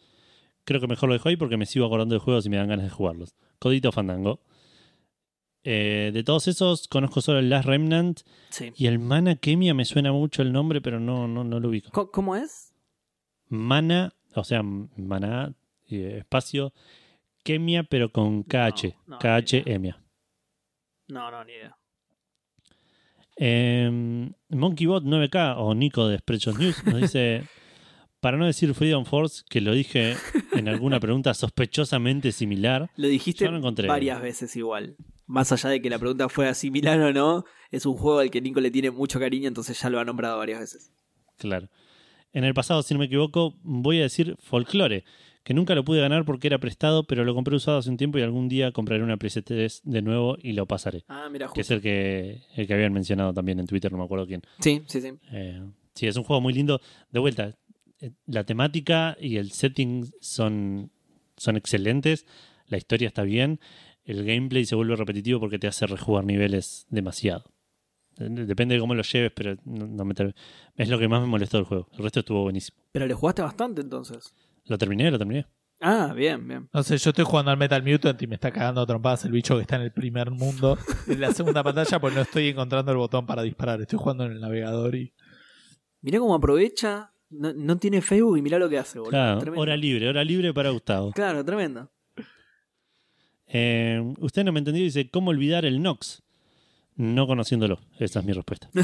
Creo 0.65 0.80
que 0.80 0.88
mejor 0.88 1.10
lo 1.10 1.14
dejo 1.14 1.30
ahí 1.30 1.35
porque 1.38 1.57
me 1.57 1.65
sigo 1.65 1.85
acordando 1.85 2.15
de 2.15 2.19
juegos 2.19 2.45
y 2.45 2.49
me 2.49 2.57
dan 2.57 2.68
ganas 2.69 2.85
de 2.85 2.90
jugarlos. 2.91 3.35
Codito 3.60 3.91
Fandango. 3.91 4.40
Eh, 5.65 6.11
de 6.14 6.23
todos 6.23 6.48
esos 6.49 6.88
conozco 6.90 7.22
solo 7.22 7.40
el 7.40 7.49
Last 7.49 7.65
Remnant 7.68 8.22
Sí. 8.49 8.73
y 8.76 8.88
el 8.88 8.99
Mana 8.99 9.35
Kemia 9.35 9.73
me 9.73 9.85
suena 9.85 10.11
mucho 10.11 10.41
el 10.41 10.52
nombre, 10.52 10.81
pero 10.81 10.99
no, 10.99 11.27
no, 11.27 11.44
no 11.45 11.60
lo 11.60 11.69
ubico. 11.69 11.90
Co- 11.91 12.11
¿Cómo 12.11 12.35
es? 12.35 12.73
Mana, 13.48 14.14
o 14.35 14.44
sea, 14.44 14.61
Mana, 14.64 15.53
eh, 15.90 16.18
espacio, 16.19 16.73
Kemia, 17.44 17.84
pero 17.84 18.11
con 18.11 18.44
KH. 18.44 18.95
No, 19.07 19.15
no, 19.15 19.19
KH. 19.19 19.64
Emia. 19.65 20.02
No, 21.07 21.30
no, 21.31 21.44
ni 21.45 21.53
idea. 21.53 21.77
Eh, 23.38 24.30
MonkeyBot 24.49 25.03
9K 25.03 25.56
o 25.57 25.73
Nico 25.73 26.07
de 26.07 26.18
Spreadshot 26.19 26.57
News 26.57 26.84
nos 26.85 27.02
dice: 27.02 27.44
Para 28.24 28.38
no 28.38 28.45
decir 28.45 28.74
Freedom 28.74 29.04
Force, 29.04 29.44
que 29.50 29.60
lo 29.60 29.74
dije 29.74 30.16
en 30.54 30.70
alguna 30.70 31.02
pregunta 31.02 31.34
sospechosamente 31.34 32.32
similar, 32.32 32.90
Lo 32.95 33.10
dijiste 33.10 33.44
Yo 33.44 33.52
lo 33.52 33.58
encontré. 33.58 33.88
varias 33.90 34.22
veces 34.22 34.56
igual. 34.56 34.95
Más 35.28 35.52
allá 35.52 35.70
de 35.70 35.82
que 35.82 35.90
la 35.90 36.00
pregunta 36.00 36.30
fue 36.30 36.54
similar 36.56 37.00
o 37.02 37.12
no, 37.12 37.44
es 37.70 37.86
un 37.86 37.95
juego 37.98 38.20
al 38.20 38.32
que 38.32 38.40
Nico 38.40 38.62
le 38.62 38.72
tiene 38.72 38.91
mucho 38.91 39.20
cariño, 39.20 39.50
entonces 39.50 39.78
ya 39.82 39.90
lo 39.90 40.00
ha 40.00 40.06
nombrado 40.06 40.38
varias 40.38 40.62
veces. 40.62 40.91
claro. 41.38 41.68
En 42.32 42.45
el 42.45 42.54
pasado, 42.56 42.82
si 42.82 42.94
no 42.95 43.00
me 43.00 43.06
equivoco, 43.08 43.60
voy 43.62 44.00
a 44.00 44.04
decir 44.04 44.38
Folklore, 44.40 45.04
que 45.44 45.54
nunca 45.54 45.76
lo 45.76 45.84
pude 45.84 46.00
ganar 46.02 46.24
porque 46.26 46.48
era 46.48 46.58
prestado, 46.60 47.04
pero 47.04 47.26
lo 47.26 47.36
compré 47.36 47.56
usado 47.58 47.78
hace 47.80 47.90
un 47.91 47.98
tiempo 47.98 48.18
y 48.18 48.22
algún 48.24 48.48
día 48.50 48.72
compraré 48.72 49.04
una 49.04 49.18
PS3 49.20 49.82
de 49.84 50.02
nuevo 50.02 50.38
y 50.41 50.54
lo 50.54 50.66
pasaré. 50.66 51.04
Ah, 51.10 51.28
mira, 51.30 51.48
Que 51.54 51.62
es 51.62 51.68
justo. 51.68 51.74
el 51.76 51.82
que, 51.82 52.41
el 52.56 52.66
que 52.68 52.74
habían 52.74 52.91
mencionado 52.94 53.34
también 53.34 53.60
en 53.60 53.68
Twitter, 53.68 53.91
no 53.91 53.98
me 54.00 54.06
acuerdo 54.06 54.26
quién. 54.26 54.41
Sí, 54.62 54.82
sí, 54.88 55.00
sí. 55.02 55.10
Eh, 55.32 55.62
sí, 55.94 56.08
es 56.08 56.16
un 56.16 56.24
juego 56.24 56.41
muy 56.41 56.54
lindo. 56.54 56.82
De 57.12 57.20
vuelta, 57.20 57.56
la 58.26 58.44
temática 58.46 59.18
y 59.20 59.38
el 59.38 59.52
setting 59.52 60.12
son, 60.20 60.92
son 61.38 61.56
excelentes. 61.58 62.26
La 62.68 62.78
historia 62.78 63.08
está 63.08 63.24
bien. 63.24 63.60
El 64.04 64.26
gameplay 64.26 64.66
se 64.66 64.76
vuelve 64.76 64.96
repetitivo 64.96 65.40
porque 65.40 65.60
te 65.60 65.68
hace 65.68 65.88
rejugar 65.88 66.26
niveles 66.26 66.86
demasiado. 66.90 67.46
Eh, 68.20 68.28
Depende 68.30 68.76
de 68.76 68.82
cómo 68.82 68.96
lo 68.96 69.04
lleves, 69.04 69.32
pero 69.36 69.56
no, 69.66 69.88
no 69.88 70.06
me 70.06 70.14
es 70.76 70.90
lo 70.90 71.00
que 71.00 71.08
más 71.08 71.22
me 71.22 71.28
molestó 71.28 71.58
del 71.58 71.66
juego. 71.66 71.88
El 71.94 72.00
resto 72.04 72.20
estuvo 72.20 72.44
buenísimo. 72.44 72.78
Pero 72.92 73.08
le 73.08 73.14
jugaste 73.14 73.42
bastante 73.42 73.82
entonces. 73.82 74.34
Lo 74.66 74.78
terminé, 74.78 75.10
lo 75.12 75.18
terminé. 75.18 75.46
Ah, 75.82 76.14
bien, 76.16 76.48
bien. 76.48 76.70
No 76.72 76.82
sé, 76.82 76.98
yo 76.98 77.10
estoy 77.10 77.26
jugando 77.26 77.52
al 77.52 77.58
Metal 77.58 77.84
Mutant 77.84 78.22
y 78.22 78.28
me 78.28 78.36
está 78.36 78.52
cagando 78.52 78.82
a 78.82 78.86
trompadas 78.86 79.26
el 79.26 79.32
bicho 79.32 79.56
que 79.56 79.64
está 79.64 79.76
en 79.76 79.82
el 79.82 79.92
primer 79.92 80.32
mundo. 80.32 80.78
En 81.08 81.20
la 81.20 81.34
segunda 81.34 81.62
pantalla, 81.62 82.00
pues 82.00 82.16
no 82.16 82.22
estoy 82.22 82.50
encontrando 82.50 82.92
el 82.92 82.98
botón 82.98 83.26
para 83.26 83.42
disparar. 83.42 83.82
Estoy 83.82 84.00
jugando 84.00 84.26
en 84.26 84.32
el 84.32 84.40
navegador 84.40 84.96
y. 84.96 85.14
Mirá 86.02 86.20
cómo 86.20 86.36
aprovecha. 86.36 87.12
No, 87.34 87.53
no 87.53 87.77
tiene 87.77 88.01
Facebook 88.01 88.38
y 88.38 88.41
mirá 88.41 88.60
lo 88.60 88.69
que 88.69 88.77
hace, 88.77 88.99
boludo. 88.99 89.11
Claro, 89.11 89.39
Tremendo. 89.39 89.61
hora 89.61 89.77
libre, 89.77 90.10
hora 90.10 90.23
libre 90.23 90.53
para 90.53 90.69
Gustavo. 90.69 91.11
Claro, 91.11 91.43
tremendo. 91.43 91.89
Eh, 93.47 94.01
usted 94.19 94.43
no 94.43 94.51
me 94.51 94.60
entendió, 94.60 94.84
dice, 94.84 95.10
¿cómo 95.10 95.30
olvidar 95.31 95.65
el 95.65 95.81
Nox? 95.81 96.23
No 96.95 97.27
conociéndolo. 97.27 97.80
Esa 97.99 98.19
es 98.19 98.26
mi 98.26 98.34
respuesta. 98.34 98.69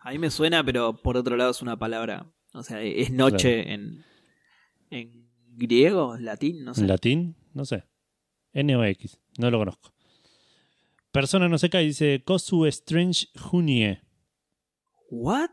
A 0.00 0.10
mí 0.10 0.18
me 0.18 0.30
suena, 0.30 0.62
pero 0.64 0.94
por 0.96 1.16
otro 1.16 1.36
lado 1.36 1.50
es 1.50 1.62
una 1.62 1.78
palabra. 1.78 2.26
O 2.52 2.62
sea, 2.62 2.82
es 2.82 3.10
noche 3.10 3.72
en, 3.72 4.04
en 4.90 5.26
griego, 5.56 6.16
latín, 6.18 6.64
no 6.64 6.74
sé. 6.74 6.82
¿En 6.82 6.88
latín? 6.88 7.36
No 7.54 7.64
sé. 7.64 7.84
N 8.52 8.76
o 8.76 8.84
X. 8.84 9.18
No 9.38 9.50
lo 9.50 9.58
conozco. 9.58 9.92
Persona 11.10 11.48
no 11.48 11.56
se 11.58 11.70
cae, 11.70 11.84
dice 11.84 12.22
Kosu 12.24 12.66
Strange 12.66 13.28
Junie. 13.38 14.02
¿What? 15.10 15.50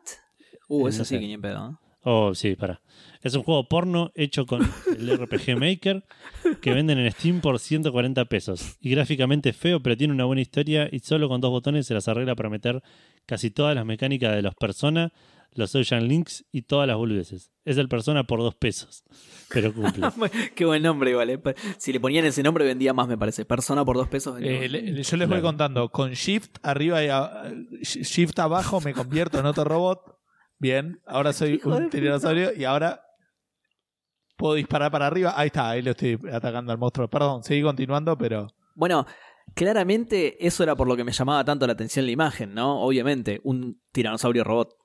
Uh, 0.74 0.88
Eh, 0.88 0.90
eso 0.90 1.00
no 1.00 1.06
sí 1.06 1.16
sé. 1.16 1.20
que 1.20 1.28
ni 1.28 1.38
pedo. 1.38 1.72
¿eh? 1.72 1.76
Oh, 2.04 2.34
sí, 2.34 2.56
para. 2.56 2.82
Es 3.22 3.36
un 3.36 3.44
juego 3.44 3.68
porno 3.68 4.12
hecho 4.16 4.46
con 4.48 4.62
el 4.98 5.18
RPG 5.20 5.56
Maker 5.60 6.04
que 6.62 6.74
venden 6.74 6.98
en 6.98 7.12
Steam 7.12 7.42
por 7.42 7.60
140 7.60 8.26
pesos. 8.26 8.78
Y 8.82 8.90
gráficamente 8.90 9.54
feo, 9.54 9.82
pero 9.84 9.96
tiene 9.96 10.14
una 10.14 10.26
buena 10.26 10.42
historia 10.42 10.90
y 10.92 11.00
solo 11.00 11.30
con 11.30 11.42
dos 11.42 11.52
botones 11.52 11.86
se 11.86 11.94
las 11.94 12.08
arregla 12.08 12.36
para 12.36 12.50
meter 12.50 12.82
casi 13.28 13.52
todas 13.52 13.76
las 13.76 13.86
mecánicas 13.86 14.34
de 14.36 14.42
los 14.42 14.56
Persona, 14.56 15.14
los 15.54 15.70
social 15.70 16.08
links 16.08 16.44
y 16.52 16.64
todas 16.64 16.88
las 16.88 16.98
boludeces. 16.98 17.52
Es 17.66 17.78
el 17.78 17.88
Persona 17.88 18.24
por 18.24 18.40
dos 18.40 18.56
pesos, 18.56 19.04
pero 19.54 19.72
cumple. 19.72 20.08
Qué 20.56 20.66
buen 20.66 20.82
nombre, 20.82 21.12
igual. 21.12 21.30
eh. 21.30 21.40
Si 21.78 21.94
le 21.94 22.00
ponían 22.00 22.26
ese 22.26 22.42
nombre 22.42 22.66
vendía 22.66 22.94
más, 22.94 23.08
me 23.08 23.18
parece. 23.18 23.46
Persona 23.46 23.86
por 23.86 23.98
dos 23.98 24.08
pesos. 24.08 24.40
Eh, 24.42 24.68
le- 24.68 24.82
le- 24.92 25.04
yo 25.04 25.18
les 25.18 25.30
voy 25.30 25.42
contando. 25.42 25.90
Con 25.90 26.14
Shift 26.14 26.56
arriba 26.64 27.04
y 27.04 27.10
a- 27.10 27.52
Shift 27.84 28.40
abajo 28.40 28.82
me 28.82 28.94
convierto 28.94 29.38
en 29.40 29.46
otro 29.46 29.66
robot. 29.66 30.18
Bien, 30.62 31.02
ahora 31.08 31.34
soy 31.34 31.54
Hijo 31.56 31.76
un 31.76 31.90
tiranosaurio 31.90 32.54
y 32.56 32.66
ahora 32.66 33.02
puedo 34.38 34.54
disparar 34.54 34.92
para 34.92 35.08
arriba. 35.08 35.34
Ahí 35.36 35.48
está, 35.48 35.72
ahí 35.72 35.82
lo 35.82 35.92
estoy 35.92 36.20
atacando 36.32 36.72
al 36.72 36.78
monstruo. 36.78 37.10
Perdón, 37.10 37.44
seguí 37.44 37.64
continuando, 37.64 38.16
pero. 38.16 38.48
Bueno, 38.76 39.08
claramente 39.56 40.46
eso 40.46 40.62
era 40.62 40.76
por 40.76 40.88
lo 40.88 40.96
que 40.96 41.04
me 41.04 41.14
llamaba 41.14 41.44
tanto 41.44 41.66
la 41.66 41.74
atención 41.74 42.06
la 42.06 42.12
imagen, 42.12 42.54
¿no? 42.54 42.80
Obviamente, 42.84 43.42
un 43.44 43.82
tiranosaurio 43.92 44.44
robot. 44.44 44.76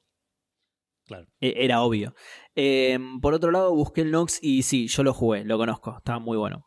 Claro. 1.04 1.26
E- 1.40 1.54
Era 1.64 1.82
obvio. 1.82 2.14
Eh, 2.54 2.98
por 3.20 3.34
otro 3.34 3.50
lado, 3.50 3.74
busqué 3.74 4.00
el 4.00 4.10
Nox 4.10 4.38
y 4.42 4.62
sí, 4.62 4.88
yo 4.88 5.02
lo 5.02 5.12
jugué, 5.12 5.44
lo 5.44 5.58
conozco, 5.58 5.94
estaba 5.98 6.18
muy 6.20 6.38
bueno. 6.38 6.64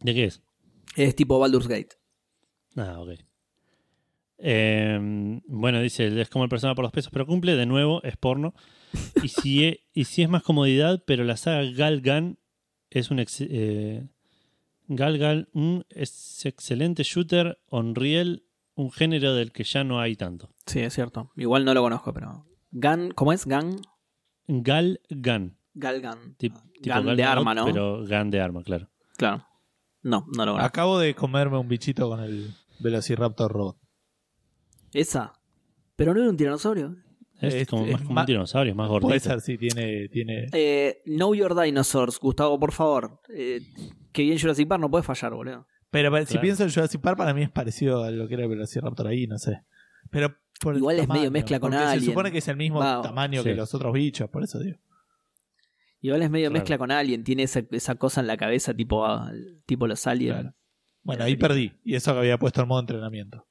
¿De 0.00 0.12
qué 0.12 0.24
es? 0.24 0.42
Es 0.96 1.16
tipo 1.16 1.38
Baldur's 1.38 1.66
Gate. 1.66 1.96
Ah, 2.76 3.00
ok. 3.00 3.18
Eh, 4.38 5.40
bueno, 5.46 5.80
dice, 5.80 6.20
es 6.20 6.28
como 6.28 6.44
el 6.44 6.50
persona 6.50 6.74
por 6.74 6.82
los 6.84 6.92
pesos, 6.92 7.10
pero 7.12 7.26
cumple, 7.26 7.56
de 7.56 7.66
nuevo, 7.66 8.02
es 8.02 8.16
porno. 8.16 8.54
Y 9.22 9.28
si, 9.28 9.64
e- 9.64 9.84
y 9.92 10.04
si 10.04 10.22
es 10.22 10.28
más 10.28 10.42
comodidad, 10.42 11.02
pero 11.06 11.24
la 11.24 11.36
saga 11.36 11.62
Galgan 11.70 12.38
es 12.90 13.10
un... 13.10 13.18
ex- 13.20 13.40
eh, 13.40 14.06
Galgan 14.86 15.48
mm, 15.52 15.80
es 15.90 16.44
excelente 16.46 17.02
shooter, 17.04 17.58
Unreal, 17.70 18.42
un 18.74 18.90
género 18.92 19.34
del 19.34 19.50
que 19.52 19.64
ya 19.64 19.82
no 19.84 20.00
hay 20.00 20.14
tanto. 20.16 20.50
Sí, 20.66 20.80
es 20.80 20.92
cierto. 20.94 21.30
Igual 21.36 21.64
no 21.64 21.72
lo 21.74 21.82
conozco, 21.82 22.12
pero. 22.12 22.44
Gun, 22.72 23.12
¿cómo 23.14 23.32
es? 23.32 23.46
Gun? 23.46 23.80
Galgan. 24.46 25.56
Galgun. 25.74 26.36
Tip- 26.38 26.54
tipo 26.82 26.96
Gun 26.96 27.16
de 27.16 27.22
Galgan 27.22 27.38
arma, 27.38 27.54
¿no? 27.54 27.64
Pero 27.64 28.04
Gun 28.06 28.30
de 28.30 28.40
arma, 28.40 28.62
claro. 28.62 28.88
Claro. 29.16 29.46
No, 30.02 30.26
no 30.36 30.44
lo 30.44 30.52
conozco. 30.52 30.66
Acabo 30.66 30.98
de 30.98 31.14
comerme 31.14 31.56
un 31.56 31.68
bichito 31.68 32.08
con 32.08 32.20
el 32.20 32.50
Velociraptor 32.80 33.50
robot. 33.50 33.78
Esa. 34.94 35.32
Pero 35.96 36.14
no 36.14 36.20
era 36.20 36.30
un 36.30 36.36
tiranosaurio. 36.36 36.96
Es, 37.40 37.54
Es- 37.54 37.68
como 37.68 37.84
es 37.86 37.92
más 37.92 38.02
como 38.02 38.20
un 38.20 38.26
dinosaurio, 38.26 38.74
más 38.74 38.88
gordito. 38.88 39.08
Puede 39.08 39.20
ser, 39.20 39.40
sí, 39.40 39.58
tiene. 39.58 40.08
tiene... 40.08 40.46
Eh, 40.52 41.02
know 41.04 41.34
Your 41.34 41.60
Dinosaurs, 41.60 42.18
Gustavo, 42.18 42.58
por 42.58 42.72
favor. 42.72 43.20
Eh, 43.28 43.60
que 44.12 44.22
bien 44.22 44.38
Jurassic 44.38 44.66
Park 44.68 44.80
no 44.80 44.90
puede 44.90 45.02
fallar, 45.04 45.34
boludo. 45.34 45.66
Pero 45.90 46.26
si 46.26 46.38
pienso 46.38 46.64
en 46.64 46.70
Jurassic 46.72 47.00
Park, 47.00 47.16
para 47.18 47.34
mí 47.34 47.42
es 47.42 47.50
parecido 47.50 48.02
a 48.02 48.10
lo 48.10 48.26
que 48.26 48.34
era 48.34 48.44
el 48.44 48.48
Velociraptor 48.48 49.06
ahí, 49.06 49.26
no 49.26 49.38
sé. 49.38 49.62
Pero 50.10 50.34
por 50.60 50.74
el 50.74 50.78
Igual 50.80 50.96
es 50.96 51.02
tamaño, 51.02 51.20
medio 51.20 51.30
mezcla 51.30 51.60
con 51.60 51.74
Alien. 51.74 52.00
Se 52.00 52.06
supone 52.06 52.32
que 52.32 52.38
es 52.38 52.48
el 52.48 52.56
mismo 52.56 52.80
tamaño 52.80 53.42
sí. 53.42 53.48
que 53.50 53.54
los 53.54 53.74
otros 53.74 53.92
bichos, 53.92 54.28
por 54.30 54.42
eso 54.42 54.58
digo. 54.58 54.78
Igual 56.00 56.22
es 56.22 56.30
medio 56.30 56.48
Claro. 56.50 56.60
mezcla 56.60 56.78
con 56.78 56.90
Alien, 56.90 57.24
tiene 57.24 57.44
esa, 57.44 57.62
esa 57.70 57.94
cosa 57.94 58.20
en 58.20 58.26
la 58.26 58.36
cabeza 58.36 58.74
tipo, 58.74 59.06
ah, 59.06 59.30
tipo 59.66 59.86
los 59.86 60.06
aliens. 60.06 60.40
Claro. 60.40 60.56
Bueno, 61.02 61.24
ahí 61.24 61.36
perdí. 61.36 61.72
Y 61.84 61.94
eso 61.94 62.12
que 62.12 62.18
había 62.18 62.38
puesto 62.38 62.60
el 62.60 62.66
modo 62.66 62.80
entrenamiento. 62.80 63.46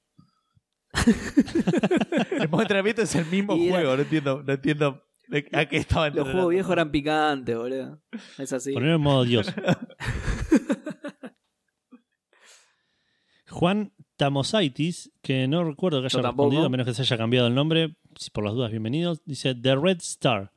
el 2.39 2.49
modo 2.49 2.61
entrenamiento 2.61 3.01
es 3.01 3.15
el 3.15 3.25
mismo 3.25 3.55
Y 3.55 3.67
era- 3.67 3.75
juego, 3.77 3.95
no 3.95 4.01
entiendo, 4.03 4.43
no 4.45 4.53
entiendo 4.53 5.03
de- 5.27 5.47
a 5.53 5.65
qué 5.65 5.77
estaba 5.77 6.09
Los 6.09 6.30
juegos 6.30 6.49
viejos 6.51 6.71
eran 6.71 6.91
picantes, 6.91 7.55
boludo. 7.57 8.01
Es 8.38 8.53
así. 8.53 8.73
Ponerlo 8.73 8.95
en 8.95 9.01
modo 9.01 9.23
Dios. 9.23 9.47
Juan 13.49 13.93
Tamosaitis, 14.17 15.11
que 15.21 15.47
no 15.47 15.63
recuerdo 15.63 16.01
que 16.01 16.07
haya 16.07 16.21
respondido, 16.21 16.65
a 16.65 16.69
menos 16.69 16.88
que 16.88 16.93
se 16.93 17.01
haya 17.03 17.17
cambiado 17.17 17.47
el 17.47 17.55
nombre, 17.55 17.95
si 18.17 18.30
por 18.31 18.43
las 18.43 18.53
dudas, 18.53 18.71
bienvenidos. 18.71 19.21
Dice 19.25 19.53
The 19.55 19.75
Red 19.75 19.97
Star. 19.97 20.51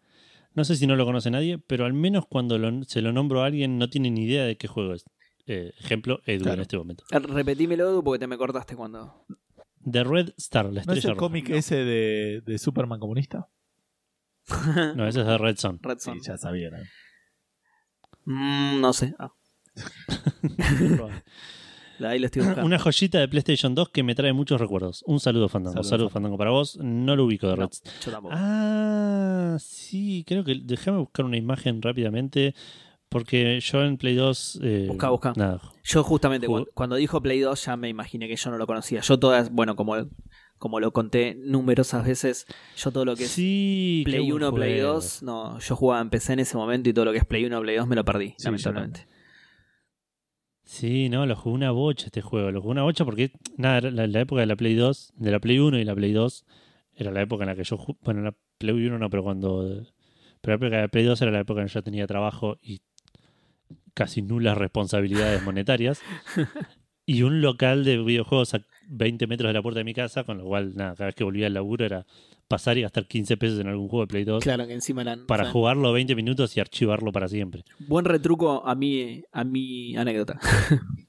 No 0.54 0.64
sé 0.64 0.76
si 0.76 0.86
no 0.86 0.96
lo 0.96 1.04
conoce 1.04 1.30
nadie, 1.30 1.58
pero 1.58 1.84
al 1.84 1.92
menos 1.92 2.24
cuando 2.26 2.56
lo- 2.58 2.84
se 2.84 3.02
lo 3.02 3.12
nombro 3.12 3.42
a 3.42 3.46
alguien 3.46 3.76
no 3.78 3.90
tiene 3.90 4.10
ni 4.10 4.24
idea 4.24 4.44
de 4.44 4.56
qué 4.56 4.68
juego 4.68 4.94
es. 4.94 5.04
Eh, 5.46 5.72
ejemplo, 5.78 6.20
Edu 6.26 6.44
Claro. 6.44 6.54
en 6.56 6.60
este 6.62 6.78
momento. 6.78 7.04
Eh, 7.10 7.18
Repetímelo, 7.18 7.88
Edu, 7.90 8.02
porque 8.02 8.18
te 8.20 8.26
me 8.26 8.38
cortaste 8.38 8.74
cuando. 8.74 9.26
The 9.90 10.04
Red 10.04 10.30
Star, 10.36 10.64
la 10.66 10.70
¿No 10.72 10.78
es 10.78 10.98
estrella 10.98 11.08
el 11.08 11.14
roja. 11.14 11.18
cómic 11.20 11.50
ese 11.50 11.76
de, 11.76 12.42
de 12.44 12.58
Superman 12.58 12.98
comunista? 13.00 13.48
No, 14.94 15.06
ese 15.06 15.20
es 15.20 15.26
The 15.26 15.38
Red 15.38 15.56
Son. 15.56 15.78
Red 15.82 15.98
Son. 15.98 16.20
Sí, 16.20 16.26
ya 16.26 16.36
sabía. 16.36 16.70
¿no? 16.70 16.78
Mm, 18.26 18.80
no 18.80 18.92
sé. 18.92 19.14
Ah, 19.18 19.32
ahí 22.00 22.18
lo 22.18 22.26
estoy 22.26 22.42
buscando. 22.42 22.66
Una 22.66 22.78
joyita 22.78 23.18
de 23.20 23.28
PlayStation 23.28 23.74
2 23.74 23.88
que 23.90 24.02
me 24.02 24.14
trae 24.14 24.32
muchos 24.32 24.60
recuerdos. 24.60 25.02
Un 25.06 25.20
saludo, 25.20 25.48
Fandango. 25.48 25.74
Saludos, 25.74 25.88
Saludo, 25.90 26.10
Fandango, 26.10 26.38
para 26.38 26.50
vos. 26.50 26.78
No 26.82 27.16
lo 27.16 27.24
ubico 27.24 27.48
de 27.48 27.56
No, 27.56 27.62
Red 27.62 27.70
yo 28.04 28.10
tampoco. 28.12 28.34
Ah, 28.36 29.56
sí, 29.60 30.24
creo 30.26 30.44
que. 30.44 30.60
Déjame 30.62 30.98
buscar 30.98 31.24
una 31.24 31.36
imagen 31.36 31.80
rápidamente. 31.82 32.54
Porque 33.08 33.60
yo 33.60 33.82
en 33.82 33.96
Play 33.96 34.14
2. 34.16 34.60
eh, 34.62 34.84
Busca, 34.88 35.10
busca. 35.10 35.32
Nada. 35.36 35.60
Yo 35.84 36.02
justamente 36.02 36.46
cuando, 36.46 36.68
cuando 36.74 36.96
dijo 36.96 37.20
Play 37.22 37.40
2 37.40 37.64
ya 37.64 37.76
me 37.76 37.88
imaginé 37.88 38.26
que 38.28 38.36
yo 38.36 38.50
no 38.50 38.58
lo 38.58 38.66
conocía. 38.66 39.00
Yo 39.00 39.18
todas, 39.18 39.50
bueno, 39.52 39.76
como, 39.76 39.94
como 40.58 40.80
lo 40.80 40.92
conté 40.92 41.36
numerosas 41.38 42.04
veces, 42.04 42.46
yo 42.76 42.90
todo 42.90 43.04
lo 43.04 43.14
que 43.14 43.24
es 43.24 43.30
Sí, 43.30 44.02
Play 44.04 44.30
buen 44.30 44.42
1, 44.42 44.54
Play 44.54 44.74
juego. 44.80 44.94
2, 44.94 45.22
no, 45.22 45.58
yo 45.60 45.76
jugaba 45.76 46.02
en 46.02 46.10
PC 46.10 46.32
en 46.32 46.40
ese 46.40 46.56
momento 46.56 46.90
y 46.90 46.92
todo 46.92 47.04
lo 47.04 47.12
que 47.12 47.18
es 47.18 47.24
Play 47.24 47.44
1, 47.44 47.60
Play 47.60 47.76
2 47.76 47.86
me 47.86 47.96
lo 47.96 48.04
perdí, 48.04 48.34
Sí, 48.38 48.44
lamentablemente. 48.44 49.06
Sí, 50.64 51.08
no, 51.08 51.26
lo 51.26 51.36
jugué 51.36 51.54
una 51.54 51.70
bocha 51.70 52.06
este 52.06 52.22
juego. 52.22 52.50
Lo 52.50 52.60
jugué 52.60 52.72
una 52.72 52.82
bocha 52.82 53.04
porque, 53.04 53.30
nada, 53.56 53.80
la, 53.82 54.06
la 54.08 54.20
época 54.20 54.40
de 54.40 54.46
la 54.46 54.56
Play 54.56 54.74
2, 54.74 55.12
de 55.16 55.30
la 55.30 55.38
Play 55.38 55.58
1 55.60 55.78
y 55.78 55.84
la 55.84 55.94
Play 55.94 56.12
2, 56.12 56.44
era 56.94 57.12
la 57.12 57.22
época 57.22 57.44
en 57.44 57.50
la 57.50 57.54
que 57.56 57.62
yo. 57.62 57.78
Bueno, 58.02 58.22
la 58.22 58.34
Play 58.58 58.74
1 58.74 58.98
no, 58.98 59.08
pero 59.08 59.22
cuando. 59.22 59.86
Pero 60.40 60.52
la 60.52 60.54
época 60.66 60.76
de 60.76 60.82
la 60.82 60.88
Play 60.88 61.04
2 61.04 61.22
era 61.22 61.30
la 61.30 61.40
época 61.40 61.60
en 61.60 61.66
la 61.66 61.68
que 61.68 61.74
yo 61.74 61.82
tenía 61.84 62.06
trabajo 62.08 62.56
y 62.60 62.80
casi 63.96 64.20
nulas 64.20 64.58
responsabilidades 64.58 65.42
monetarias. 65.42 66.00
y 67.06 67.22
un 67.22 67.40
local 67.40 67.82
de 67.84 67.96
videojuegos 67.98 68.54
a 68.54 68.60
20 68.88 69.26
metros 69.26 69.48
de 69.48 69.54
la 69.54 69.62
puerta 69.62 69.78
de 69.80 69.84
mi 69.84 69.94
casa, 69.94 70.24
con 70.24 70.38
lo 70.38 70.44
cual, 70.44 70.76
nada, 70.76 70.94
cada 70.94 71.06
vez 71.06 71.14
que 71.14 71.24
volvía 71.24 71.46
al 71.46 71.54
laburo 71.54 71.84
era 71.86 72.06
pasar 72.46 72.76
y 72.78 72.82
gastar 72.82 73.06
15 73.08 73.36
pesos 73.38 73.58
en 73.58 73.68
algún 73.68 73.88
juego 73.88 74.04
de 74.04 74.08
Play 74.08 74.24
2 74.24 74.44
Claro, 74.44 74.66
que 74.66 74.74
encima 74.74 75.00
eran. 75.02 75.26
para 75.26 75.44
o 75.44 75.46
sea, 75.46 75.52
jugarlo 75.52 75.92
20 75.92 76.14
minutos 76.14 76.56
y 76.56 76.60
archivarlo 76.60 77.10
para 77.10 77.26
siempre. 77.26 77.64
Buen 77.88 78.04
retruco 78.04 78.66
a 78.66 78.74
mi, 78.74 79.24
a 79.32 79.42
mi 79.44 79.96
anécdota. 79.96 80.38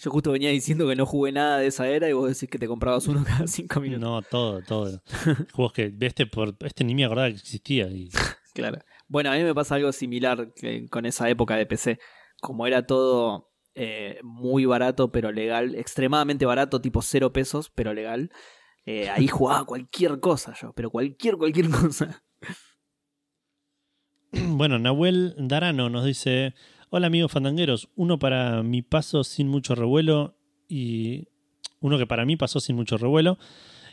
yo 0.00 0.10
justo 0.10 0.32
venía 0.32 0.50
diciendo 0.50 0.88
que 0.88 0.96
no 0.96 1.04
jugué 1.04 1.30
nada 1.32 1.58
de 1.58 1.66
esa 1.66 1.86
era 1.88 2.08
y 2.08 2.14
vos 2.14 2.28
decís 2.28 2.48
que 2.48 2.58
te 2.58 2.66
comprabas 2.66 3.06
uno 3.06 3.22
cada 3.22 3.46
5 3.46 3.80
minutos. 3.80 4.00
No, 4.02 4.22
todo, 4.22 4.62
todo. 4.62 5.02
Juegos 5.52 5.74
que 5.74 5.94
este 6.00 6.26
por 6.26 6.56
este 6.60 6.84
ni 6.84 6.94
me 6.94 7.04
acordaba 7.04 7.28
que 7.28 7.34
existía. 7.36 7.86
Y 7.88 8.08
Claro. 8.54 8.78
Bueno, 9.08 9.30
a 9.30 9.36
mí 9.36 9.42
me 9.44 9.54
pasa 9.54 9.76
algo 9.76 9.92
similar 9.92 10.52
que- 10.54 10.88
con 10.88 11.06
esa 11.06 11.28
época 11.30 11.56
de 11.56 11.66
PC. 11.66 11.98
Como 12.40 12.66
era 12.66 12.86
todo 12.86 13.50
eh, 13.74 14.18
muy 14.22 14.64
barato, 14.64 15.12
pero 15.12 15.32
legal, 15.32 15.74
extremadamente 15.74 16.46
barato, 16.46 16.80
tipo 16.80 17.02
cero 17.02 17.32
pesos, 17.32 17.70
pero 17.74 17.92
legal. 17.94 18.30
eh, 18.86 19.10
ahí 19.10 19.28
jugaba 19.28 19.64
cualquier 19.66 20.20
cosa 20.20 20.54
yo, 20.60 20.72
pero 20.72 20.90
cualquier, 20.90 21.36
cualquier 21.36 21.68
cosa. 21.90 22.22
Bueno, 24.32 24.78
Nahuel 24.78 25.34
Darano 25.38 25.88
nos 25.90 26.04
dice: 26.04 26.54
Hola 26.90 27.06
amigos 27.08 27.32
fandangueros, 27.32 27.88
uno 27.96 28.18
para 28.18 28.62
mi 28.62 28.82
paso 28.82 29.24
sin 29.24 29.48
mucho 29.48 29.74
revuelo 29.74 30.36
y 30.68 31.28
uno 31.80 31.98
que 31.98 32.06
para 32.06 32.24
mí 32.24 32.36
pasó 32.36 32.60
sin 32.60 32.76
mucho 32.76 32.96
revuelo 32.98 33.38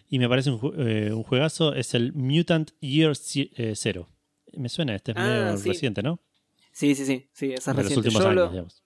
y 0.10 0.20
me 0.20 0.28
parece 0.30 0.52
un, 0.52 0.74
eh, 0.78 1.12
un 1.14 1.24
juegazo 1.24 1.74
es 1.76 1.94
el 1.94 2.14
Mutant 2.14 2.72
Year 2.82 3.16
Zero. 3.16 4.10
Me 4.58 4.70
suena, 4.70 4.96
este 4.96 5.12
es 5.12 5.18
Ah, 5.18 5.24
medio 5.24 5.58
sí. 5.58 5.70
reciente, 5.70 6.02
¿no? 6.04 6.20
Sí, 6.72 6.96
sí, 6.96 7.06
sí, 7.06 7.30
sí, 7.34 7.54
esa 7.54 7.72
es 7.72 7.78
De 7.78 7.84
los 7.84 7.92
reciente. 7.92 8.08
últimos 8.10 8.24
Yo 8.24 8.30
años, 8.30 8.44
lo- 8.46 8.50
digamos. 8.52 8.84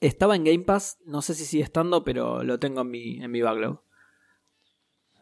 estaba 0.00 0.36
en 0.36 0.44
Game 0.44 0.64
Pass, 0.64 0.98
no 1.06 1.22
sé 1.22 1.34
si 1.34 1.44
sigue 1.44 1.62
estando, 1.62 2.04
pero 2.04 2.42
lo 2.42 2.58
tengo 2.58 2.82
en 2.82 2.90
mi, 2.90 3.22
en 3.22 3.30
mi 3.30 3.40
backlog. 3.40 3.80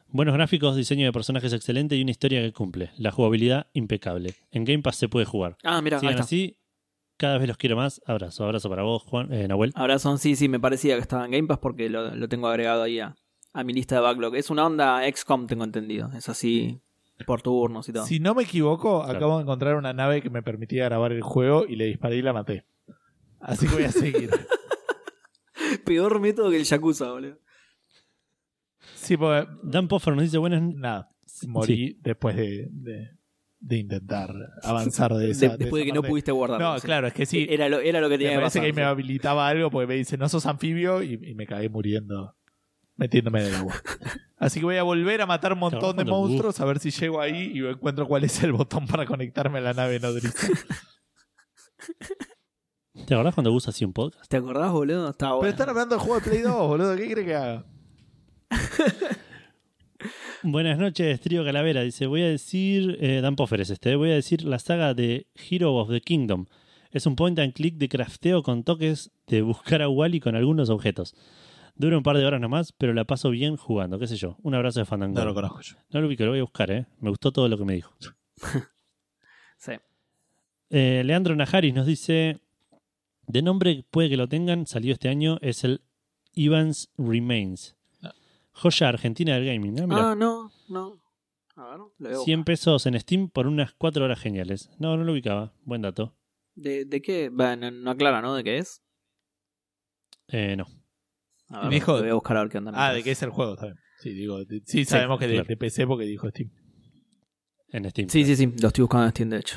Buenos 0.08 0.34
gráficos, 0.34 0.76
diseño 0.76 1.06
de 1.06 1.12
personajes 1.12 1.52
excelente 1.54 1.96
y 1.96 2.02
una 2.02 2.10
historia 2.10 2.42
que 2.42 2.52
cumple. 2.52 2.90
La 2.98 3.10
jugabilidad 3.12 3.68
impecable. 3.72 4.34
En 4.50 4.64
Game 4.64 4.82
Pass 4.82 4.96
se 4.96 5.08
puede 5.08 5.24
jugar. 5.24 5.56
Ah, 5.62 5.80
mira, 5.80 5.98
ahí 5.98 6.08
está. 6.08 6.22
así, 6.24 6.58
cada 7.16 7.38
vez 7.38 7.48
los 7.48 7.56
quiero 7.56 7.76
más. 7.76 8.02
Abrazo, 8.04 8.44
abrazo 8.44 8.68
para 8.68 8.82
vos, 8.82 9.02
Juan, 9.04 9.32
eh, 9.32 9.48
Nahuel. 9.48 9.72
Ahora 9.74 9.98
son, 9.98 10.18
sí, 10.18 10.36
sí, 10.36 10.48
me 10.48 10.60
parecía 10.60 10.96
que 10.96 11.00
estaba 11.00 11.24
en 11.24 11.30
Game 11.30 11.48
Pass 11.48 11.58
porque 11.58 11.88
lo, 11.88 12.14
lo 12.14 12.28
tengo 12.28 12.48
agregado 12.48 12.82
ahí 12.82 12.98
a, 13.00 13.14
a 13.54 13.64
mi 13.64 13.72
lista 13.72 13.94
de 13.94 14.00
backlog. 14.02 14.34
Es 14.36 14.50
una 14.50 14.66
onda 14.66 15.06
XCOM, 15.10 15.46
tengo 15.46 15.64
entendido. 15.64 16.10
Es 16.14 16.28
así, 16.28 16.80
por 17.24 17.42
turnos 17.42 17.88
y 17.88 17.92
todo. 17.92 18.04
Si 18.06 18.20
no 18.20 18.34
me 18.34 18.42
equivoco, 18.44 19.02
Claro. 19.02 19.16
acabo 19.18 19.36
de 19.36 19.42
encontrar 19.42 19.76
una 19.76 19.92
nave 19.92 20.22
que 20.22 20.30
me 20.30 20.42
permitía 20.42 20.84
grabar 20.84 21.12
el 21.12 21.22
juego 21.22 21.64
y 21.66 21.76
le 21.76 21.86
disparé 21.86 22.16
y 22.16 22.22
la 22.22 22.32
maté. 22.32 22.64
Así 23.40 23.66
que 23.66 23.74
voy 23.74 23.84
a 23.84 23.92
seguir. 23.92 24.30
Peor 25.84 26.20
método 26.20 26.50
que 26.50 26.56
el 26.58 26.64
Yakuza, 26.64 27.10
boludo. 27.10 27.38
sí, 28.94 29.16
porque 29.16 29.48
Dan 29.62 29.88
Poffer 29.88 30.14
nos 30.14 30.24
dice: 30.24 30.38
Buenas. 30.38 30.62
nada, 30.62 31.10
morí 31.46 31.98
después 32.02 32.36
de, 32.36 32.68
de, 32.70 33.10
de 33.60 33.78
intentar 33.78 34.32
avanzar 34.62 35.12
de 35.14 35.30
esa. 35.30 35.48
De- 35.50 35.56
después 35.58 35.80
de 35.80 35.80
esa 35.80 35.86
que 35.86 35.92
no 35.94 36.02
parte. 36.02 36.10
pudiste 36.10 36.32
guardarlo. 36.32 36.66
No, 36.72 36.78
sí. 36.78 36.86
claro, 36.86 37.06
es 37.06 37.14
que 37.14 37.26
sí. 37.26 37.46
Era 37.48 37.68
lo, 37.68 37.80
era 37.80 38.00
lo 38.00 38.08
que 38.08 38.16
tenía 38.18 38.30
me 38.32 38.36
que 38.36 38.40
parece 38.42 38.58
pasar. 38.58 38.62
que 38.62 38.66
ahí 38.66 38.72
me 38.72 38.82
sí. 38.82 38.86
habilitaba 38.92 39.48
algo 39.48 39.70
porque 39.70 39.86
me 39.86 39.94
dice, 39.94 40.16
no 40.18 40.28
sos 40.28 40.46
anfibio 40.46 41.02
y, 41.02 41.14
y 41.22 41.34
me 41.34 41.46
cagué 41.46 41.68
muriendo 41.68 42.34
metiéndome 42.96 43.40
en 43.40 43.46
el 43.46 43.54
agua. 43.56 43.74
Así 44.42 44.58
que 44.58 44.66
voy 44.66 44.76
a 44.76 44.82
volver 44.82 45.22
a 45.22 45.26
matar 45.26 45.52
un 45.52 45.60
montón 45.60 45.96
de 45.96 46.04
monstruos 46.04 46.58
a 46.58 46.64
ver 46.64 46.80
si 46.80 46.90
llego 46.90 47.20
ahí 47.20 47.52
y 47.54 47.64
encuentro 47.64 48.08
cuál 48.08 48.24
es 48.24 48.42
el 48.42 48.50
botón 48.52 48.88
para 48.88 49.06
conectarme 49.06 49.58
a 49.58 49.62
la 49.62 49.72
nave 49.72 50.00
nodriza. 50.00 50.32
¿Te 53.06 53.14
acordás 53.14 53.34
cuando 53.34 53.52
Gus 53.52 53.68
hacía 53.68 53.86
un 53.86 53.92
podcast? 53.92 54.28
¿Te 54.28 54.36
acordás, 54.38 54.72
boludo? 54.72 55.10
Estaba 55.10 55.30
Pero 55.32 55.36
bueno. 55.38 55.50
están 55.50 55.68
hablando 55.68 55.94
del 55.94 56.04
juego 56.04 56.20
de 56.20 56.28
Play 56.28 56.42
2, 56.42 56.54
boludo. 56.68 56.96
¿Qué 56.96 57.10
crees 57.10 57.26
que 57.26 57.34
haga? 57.36 57.64
Buenas 60.42 60.76
noches, 60.78 61.20
Trío 61.20 61.44
Calavera. 61.44 61.82
Dice: 61.82 62.06
Voy 62.06 62.22
a 62.22 62.28
decir. 62.28 62.98
eh, 63.00 63.20
Dan 63.22 63.36
Poffer 63.36 63.60
es 63.60 63.70
este. 63.70 63.94
Voy 63.94 64.10
a 64.10 64.14
decir 64.14 64.42
la 64.44 64.58
saga 64.58 64.92
de 64.92 65.28
Hero 65.36 65.74
of 65.76 65.88
the 65.90 66.00
Kingdom. 66.00 66.46
Es 66.90 67.06
un 67.06 67.14
point 67.16 67.38
and 67.38 67.52
click 67.54 67.76
de 67.76 67.88
crafteo 67.88 68.42
con 68.42 68.64
toques 68.64 69.12
de 69.28 69.42
buscar 69.42 69.82
a 69.82 69.88
Wally 69.88 70.18
con 70.20 70.34
algunos 70.34 70.68
objetos. 70.68 71.14
Dura 71.82 71.96
un 71.96 72.04
par 72.04 72.16
de 72.16 72.24
horas 72.24 72.40
nomás, 72.40 72.70
pero 72.70 72.92
la 72.94 73.04
paso 73.04 73.28
bien 73.30 73.56
jugando, 73.56 73.98
qué 73.98 74.06
sé 74.06 74.14
yo. 74.14 74.36
Un 74.44 74.54
abrazo 74.54 74.78
de 74.78 74.86
Fandango. 74.86 75.18
No 75.18 75.24
lo 75.24 75.34
conozco 75.34 75.62
yo. 75.62 75.74
No 75.90 76.00
lo 76.00 76.06
ubico, 76.06 76.22
lo 76.22 76.30
voy 76.30 76.38
a 76.38 76.42
buscar, 76.42 76.70
¿eh? 76.70 76.86
Me 77.00 77.10
gustó 77.10 77.32
todo 77.32 77.48
lo 77.48 77.58
que 77.58 77.64
me 77.64 77.74
dijo. 77.74 77.92
Sí. 79.58 79.72
Eh, 80.70 81.02
Leandro 81.04 81.34
Najaris 81.34 81.74
nos 81.74 81.84
dice: 81.86 82.38
De 83.26 83.42
nombre 83.42 83.84
puede 83.90 84.08
que 84.08 84.16
lo 84.16 84.28
tengan, 84.28 84.66
salió 84.68 84.92
este 84.92 85.08
año, 85.08 85.38
es 85.40 85.64
el 85.64 85.82
Evans 86.34 86.88
Remains. 86.98 87.76
Ah. 88.00 88.12
Joya 88.52 88.88
argentina 88.88 89.34
del 89.34 89.46
gaming. 89.46 89.78
¿eh? 89.78 89.86
Mirá, 89.88 90.12
Ah, 90.12 90.14
no, 90.14 90.52
no. 90.68 91.00
A 91.56 91.64
ver, 91.70 91.78
lo 91.78 91.92
veo. 91.98 92.22
100 92.24 92.44
pesos 92.44 92.86
en 92.86 92.98
Steam 93.00 93.28
por 93.28 93.48
unas 93.48 93.72
4 93.74 94.04
horas 94.04 94.20
geniales. 94.20 94.70
No, 94.78 94.96
no 94.96 95.02
lo 95.02 95.12
ubicaba. 95.12 95.52
Buen 95.64 95.82
dato. 95.82 96.14
¿De, 96.54 96.84
de 96.84 97.02
qué? 97.02 97.28
Bueno, 97.28 97.70
no 97.72 97.90
aclara, 97.90 98.20
¿no? 98.22 98.34
¿De 98.36 98.44
qué 98.44 98.58
es? 98.58 98.82
Eh, 100.28 100.54
no. 100.56 100.66
A 101.52 101.62
ver, 101.68 101.70
Dijo- 101.70 101.98
voy 101.98 102.08
a 102.08 102.14
buscar 102.14 102.36
a 102.36 102.40
ver 102.42 102.48
qué 102.50 102.58
onda. 102.58 102.72
Ah, 102.74 102.92
¿de 102.92 103.02
qué 103.02 103.10
es 103.12 103.22
el 103.22 103.30
juego? 103.30 103.54
Está 103.54 103.66
bien. 103.66 103.76
Sí, 104.00 104.10
digo, 104.12 104.44
de- 104.44 104.62
sí 104.66 104.84
sabemos 104.84 105.18
que 105.18 105.26
de, 105.28 105.34
claro. 105.34 105.48
de 105.48 105.56
PC 105.56 105.86
porque 105.86 106.04
dijo 106.04 106.28
Steam. 106.30 106.50
En 107.70 107.88
Steam. 107.90 108.08
Sí, 108.08 108.24
sí, 108.24 108.36
sí. 108.36 108.46
Lo 108.60 108.68
estoy 108.68 108.82
buscando 108.82 109.04
en 109.06 109.10
Steam, 109.12 109.30
de 109.30 109.38
hecho. 109.38 109.56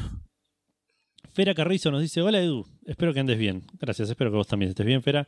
Fera 1.34 1.54
Carrizo 1.54 1.92
nos 1.92 2.02
dice: 2.02 2.22
Hola 2.22 2.40
Edu, 2.42 2.66
espero 2.86 3.14
que 3.14 3.20
andes 3.20 3.38
bien. 3.38 3.64
Gracias, 3.80 4.10
espero 4.10 4.32
que 4.32 4.38
vos 4.38 4.48
también 4.48 4.70
estés 4.70 4.86
bien, 4.86 5.02
Fera. 5.04 5.28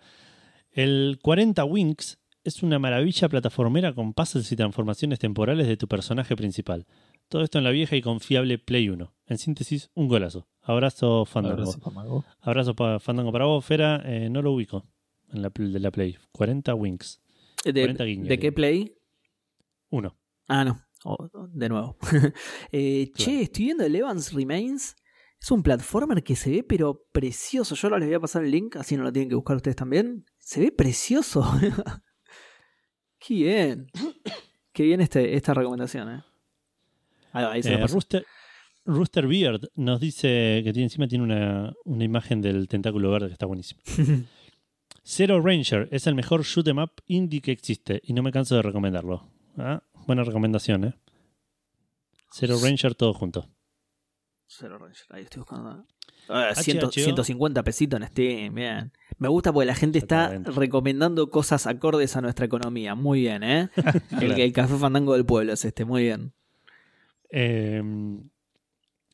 El 0.71 1.19
40 1.21 1.65
Winx 1.65 2.19
es 2.43 2.63
una 2.63 2.79
maravilla 2.79 3.27
plataformera 3.27 3.93
con 3.93 4.13
puzzles 4.13 4.49
y 4.51 4.55
transformaciones 4.55 5.19
temporales 5.19 5.67
de 5.67 5.75
tu 5.75 5.87
personaje 5.87 6.35
principal. 6.35 6.85
Todo 7.27 7.43
esto 7.43 7.57
en 7.57 7.65
la 7.65 7.71
vieja 7.71 7.95
y 7.97 8.01
confiable 8.01 8.57
Play 8.57 8.87
1. 8.87 9.13
En 9.25 9.37
síntesis, 9.37 9.89
un 9.95 10.07
golazo. 10.07 10.47
Abrazo, 10.61 11.25
Fandango. 11.25 11.55
Abrazo, 11.63 11.79
Famago. 11.79 12.25
Abrazo 12.39 12.73
pa- 12.75 12.99
Fandango 12.99 13.31
para 13.33 13.45
vos, 13.45 13.65
Fera. 13.65 14.01
Eh, 14.05 14.29
no 14.29 14.41
lo 14.41 14.53
ubico 14.53 14.85
en 15.31 15.41
la, 15.41 15.51
de 15.55 15.79
la 15.79 15.91
Play. 15.91 16.17
40 16.31 16.73
Winx. 16.75 17.21
¿De, 17.65 17.73
40 17.73 18.03
guiños, 18.05 18.27
¿de 18.29 18.39
qué 18.39 18.51
play? 18.51 18.95
Uno. 19.89 20.17
Ah, 20.47 20.63
no. 20.63 20.81
Oh, 21.03 21.29
de 21.53 21.69
nuevo. 21.69 21.97
Eh, 22.71 23.11
Che, 23.13 23.41
estoy 23.41 23.65
viendo 23.65 23.83
el 23.85 23.95
Evans 23.95 24.33
Remains. 24.33 24.95
Es 25.39 25.51
un 25.51 25.61
platformer 25.61 26.23
que 26.23 26.35
se 26.35 26.49
ve 26.49 26.63
pero 26.63 27.05
precioso. 27.11 27.75
Yo 27.75 27.87
ahora 27.87 27.99
les 27.99 28.07
voy 28.07 28.15
a 28.15 28.19
pasar 28.19 28.43
el 28.43 28.51
link, 28.51 28.75
así 28.77 28.97
no 28.97 29.03
lo 29.03 29.11
tienen 29.11 29.29
que 29.29 29.35
buscar 29.35 29.55
ustedes 29.55 29.75
también. 29.75 30.25
Se 30.39 30.59
ve 30.61 30.71
precioso. 30.71 31.43
Qué 33.19 33.33
bien. 33.33 33.87
Qué 34.73 34.83
bien 34.83 35.01
este, 35.01 35.35
esta 35.35 35.53
recomendación, 35.53 36.09
eh. 36.09 36.23
Ahí, 37.33 37.43
va, 37.43 37.51
ahí 37.53 37.63
se 37.63 37.73
Eh, 37.73 37.79
lo. 37.79 37.87
Rooster, 37.87 38.25
Rooster 38.85 39.27
Beard 39.27 39.69
nos 39.75 39.99
dice 39.99 40.61
que 40.63 40.71
tiene, 40.73 40.83
encima 40.83 41.07
tiene 41.07 41.23
una, 41.23 41.73
una 41.85 42.03
imagen 42.03 42.41
del 42.41 42.67
tentáculo 42.67 43.11
verde 43.11 43.27
que 43.27 43.33
está 43.33 43.45
buenísimo. 43.45 43.81
Zero 45.09 45.39
Ranger 45.39 45.87
es 45.91 46.05
el 46.05 46.15
mejor 46.15 46.43
shoot 46.43 46.67
'em 46.67 46.79
up 46.79 46.91
indie 47.05 47.41
que 47.41 47.53
existe 47.53 48.01
y 48.03 48.11
no 48.11 48.21
me 48.21 48.33
canso 48.33 48.57
de 48.57 48.61
recomendarlo. 48.61 49.31
Ah, 49.57 49.81
buena 50.05 50.25
recomendación, 50.25 50.83
¿eh? 50.83 50.93
Zero 52.33 52.59
Ranger 52.61 52.93
todo 52.93 53.13
junto. 53.13 53.49
Zero 54.49 54.77
Ranger, 54.77 55.05
ahí 55.11 55.23
estoy 55.23 55.39
buscando. 55.39 55.85
Ah, 56.27 56.51
HHO. 56.53 56.91
100 56.91 56.91
150 56.91 57.63
pesitos 57.63 58.01
en 58.01 58.07
Steam, 58.07 58.53
bien. 58.53 58.91
Me 59.17 59.29
gusta 59.29 59.53
porque 59.53 59.67
la 59.67 59.75
gente 59.75 59.97
está 59.97 60.39
recomendando 60.39 61.29
cosas 61.29 61.67
acordes 61.67 62.17
a 62.17 62.21
nuestra 62.21 62.45
economía. 62.45 62.93
Muy 62.93 63.21
bien, 63.21 63.43
¿eh? 63.43 63.69
el, 64.21 64.37
el 64.37 64.51
café 64.51 64.75
fandango 64.75 65.13
del 65.13 65.25
pueblo 65.25 65.53
es 65.53 65.63
este, 65.63 65.85
muy 65.85 66.03
bien. 66.03 66.33
Eh, 67.29 67.81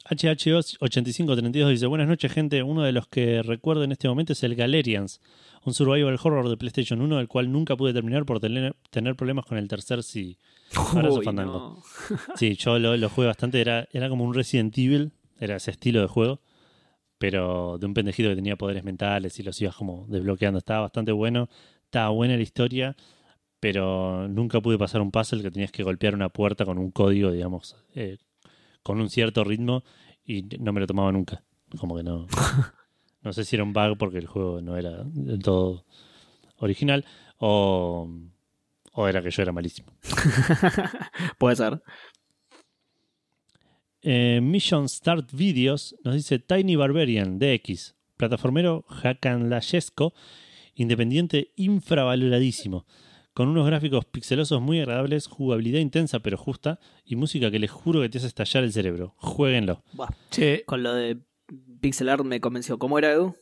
HHO8532 0.10 1.70
dice: 1.70 1.86
Buenas 1.86 2.08
noches, 2.08 2.32
gente. 2.32 2.62
Uno 2.64 2.84
de 2.84 2.92
los 2.92 3.08
que 3.08 3.42
recuerdo 3.42 3.84
en 3.84 3.92
este 3.92 4.08
momento 4.08 4.34
es 4.34 4.44
el 4.44 4.56
Galerians, 4.56 5.22
un 5.64 5.74
survival 5.74 6.20
horror 6.22 6.50
de 6.50 6.58
PlayStation 6.58 7.02
1, 7.02 7.20
el 7.20 7.28
cual 7.28 7.52
nunca 7.52 7.76
pude 7.76 7.94
terminar 7.94 8.26
por 8.26 8.40
tener, 8.40 8.76
tener 8.90 9.16
problemas 9.16 9.46
con 9.46 9.58
el 9.58 9.68
tercer 9.68 10.04
Uy, 11.12 11.24
Fandango. 11.24 11.82
no. 12.10 12.18
Sí, 12.36 12.56
yo 12.56 12.80
lo, 12.80 12.98
lo 12.98 13.10
jugué 13.10 13.28
bastante. 13.28 13.62
Era, 13.62 13.88
era 13.92 14.10
como 14.10 14.26
un 14.26 14.34
Resident 14.34 14.78
Evil, 14.78 15.12
era 15.40 15.56
ese 15.56 15.72
estilo 15.72 16.02
de 16.02 16.08
juego, 16.08 16.42
pero 17.18 17.78
de 17.78 17.86
un 17.86 17.94
pendejito 17.94 18.30
que 18.30 18.36
tenía 18.36 18.58
poderes 18.58 18.84
mentales 18.84 19.40
y 19.40 19.44
los 19.44 19.60
ibas 19.62 19.76
como 19.76 20.06
desbloqueando. 20.10 20.58
Estaba 20.58 20.82
bastante 20.82 21.14
bueno, 21.14 21.48
estaba 21.86 22.10
buena 22.10 22.36
la 22.36 22.44
historia, 22.44 22.98
pero 23.62 24.28
nunca 24.28 24.60
pude 24.60 24.78
pasar 24.78 25.02
un 25.02 25.12
puzzle 25.12 25.42
que 25.42 25.50
tenías 25.52 25.72
que 25.72 25.84
golpear 25.84 26.14
una 26.16 26.28
puerta 26.28 26.66
con 26.66 26.78
un 26.78 26.92
código, 26.92 27.32
digamos, 27.32 27.78
eh, 27.96 28.18
con 28.84 29.02
un 29.02 29.10
cierto 29.10 29.44
ritmo 29.44 29.84
y 30.26 30.44
no 30.60 30.74
me 30.74 30.82
lo 30.82 30.88
tomaba 30.88 31.12
nunca. 31.12 31.44
Como 31.78 31.96
que 31.96 32.04
no. 32.04 32.28
No 33.24 33.32
sé 33.32 33.46
si 33.46 33.56
era 33.56 33.64
un 33.64 33.72
bug 33.72 33.98
porque 33.98 34.18
el 34.18 34.28
juego 34.28 34.62
no 34.62 34.76
era 34.76 35.02
del 35.06 35.42
todo 35.42 35.86
original 36.58 37.06
o, 37.38 38.10
o 38.92 39.08
era 39.08 39.22
que 39.22 39.32
yo 39.32 39.42
era 39.42 39.54
malísimo. 39.54 39.94
Puede 41.38 41.56
ser. 41.56 41.82
Eh, 44.02 44.42
Mission 44.44 44.90
Start 44.90 45.32
Videos 45.32 45.96
nos 46.04 46.16
dice 46.16 46.38
Tiny 46.38 46.76
Barbarian 46.76 47.40
DX, 47.40 47.96
plataformero 48.18 48.84
hackandlayesco, 48.90 50.14
independiente 50.76 51.54
infravaloradísimo, 51.56 52.86
con 53.34 53.50
unos 53.50 53.66
gráficos 53.66 54.06
pixelosos 54.06 54.62
muy 54.62 54.80
agradables, 54.80 55.28
jugabilidad 55.28 55.80
intensa 55.80 56.20
pero 56.20 56.38
justa 56.38 56.80
y 57.04 57.16
música 57.16 57.50
que 57.52 57.60
les 57.60 57.72
juro 57.72 58.02
que 58.02 58.10
te 58.10 58.18
hace 58.20 58.28
estallar 58.28 58.64
el 58.64 58.72
cerebro. 58.74 59.14
Jueguenlo. 59.18 59.84
Buah, 59.94 60.10
Che, 60.30 60.64
con 60.66 60.84
lo 60.84 60.94
de 60.94 61.18
pixel 61.82 62.10
art 62.10 62.24
me 62.24 62.40
convenció. 62.40 62.78
¿Cómo 62.78 62.98
era, 63.00 63.12
Edu? 63.12 63.36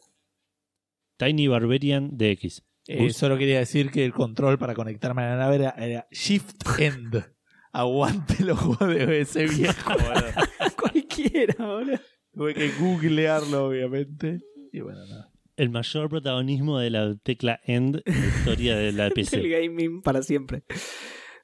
Tiny 1.18 1.48
Barbarian 1.48 2.18
DX. 2.18 2.64
eh, 2.88 3.12
solo 3.14 3.38
quería 3.38 3.60
decir 3.60 3.92
que 3.92 4.04
el 4.06 4.14
control 4.14 4.58
para 4.58 4.74
conectarme 4.74 5.22
a 5.24 5.30
la 5.32 5.38
nave 5.38 5.56
era, 5.58 5.70
era 5.78 6.08
Shift 6.12 6.64
End. 6.80 7.24
Aguante 7.74 8.44
los 8.44 8.60
juegos 8.60 8.88
de 8.90 9.22
ese 9.22 9.46
viejo, 9.46 9.92
boludo. 9.94 10.76
Cualquiera, 10.78 11.66
boludo. 11.66 12.00
Tuve 12.34 12.54
que 12.54 12.72
googlearlo, 12.80 13.68
obviamente. 13.68 14.40
Y 14.74 14.80
bueno, 14.82 15.06
nada. 15.06 15.31
El 15.58 15.70
mayor 15.70 16.10
protagonismo 16.10 16.80
de 16.80 16.90
la 16.90 17.16
tecla 17.16 17.60
END 17.66 18.02
en 18.06 18.22
la 18.22 18.28
historia 18.28 18.76
de 18.76 18.92
la 18.94 19.08
El 19.08 19.14
PC. 19.14 19.48
gaming 19.48 20.02
para 20.02 20.22
siempre. 20.24 20.64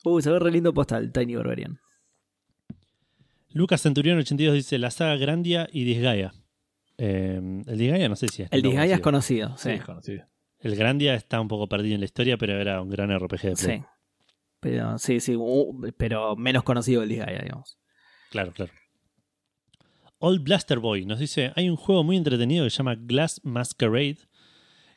Uh, 0.03 0.21
se 0.21 0.31
ve 0.31 0.39
re 0.39 0.51
lindo 0.51 0.73
postal, 0.73 1.11
Tiny 1.11 1.35
Barbarian. 1.35 1.79
Lucas 3.49 3.81
Centurión 3.81 4.17
82 4.19 4.53
dice 4.55 4.77
la 4.77 4.91
saga 4.91 5.15
Grandia 5.17 5.67
y 5.71 5.83
Disgaea. 5.83 6.33
Eh, 6.97 7.39
el 7.67 7.77
Disgaea 7.77 8.09
no 8.09 8.15
sé 8.15 8.27
si 8.27 8.43
es. 8.43 8.49
El 8.51 8.61
no 8.63 8.69
Disgaea 8.69 8.95
es 8.95 9.01
conocido. 9.01 9.47
conocido, 9.49 9.57
sí. 9.57 9.69
Sí, 9.69 9.75
es 9.75 9.83
conocido. 9.83 10.25
El 10.59 10.75
Grandia 10.75 11.13
está 11.15 11.39
un 11.39 11.47
poco 11.47 11.67
perdido 11.67 11.95
en 11.95 12.01
la 12.01 12.05
historia, 12.05 12.37
pero 12.37 12.59
era 12.59 12.81
un 12.81 12.89
gran 12.89 13.09
RPG 13.17 13.41
de 13.41 13.55
Play. 13.55 13.79
Sí. 13.79 13.83
Pero 14.59 14.97
sí, 14.97 15.19
sí, 15.19 15.35
uh, 15.35 15.91
pero 15.97 16.35
menos 16.35 16.63
conocido 16.63 17.03
el 17.03 17.09
Disgaea, 17.09 17.43
digamos. 17.43 17.77
Claro, 18.31 18.51
claro. 18.53 18.71
Old 20.19 20.43
Blaster 20.43 20.79
Boy 20.79 21.05
nos 21.05 21.19
dice, 21.19 21.51
hay 21.55 21.69
un 21.69 21.75
juego 21.75 22.03
muy 22.03 22.17
entretenido 22.17 22.63
que 22.65 22.69
se 22.71 22.77
llama 22.77 22.95
Glass 22.95 23.39
Masquerade, 23.43 24.17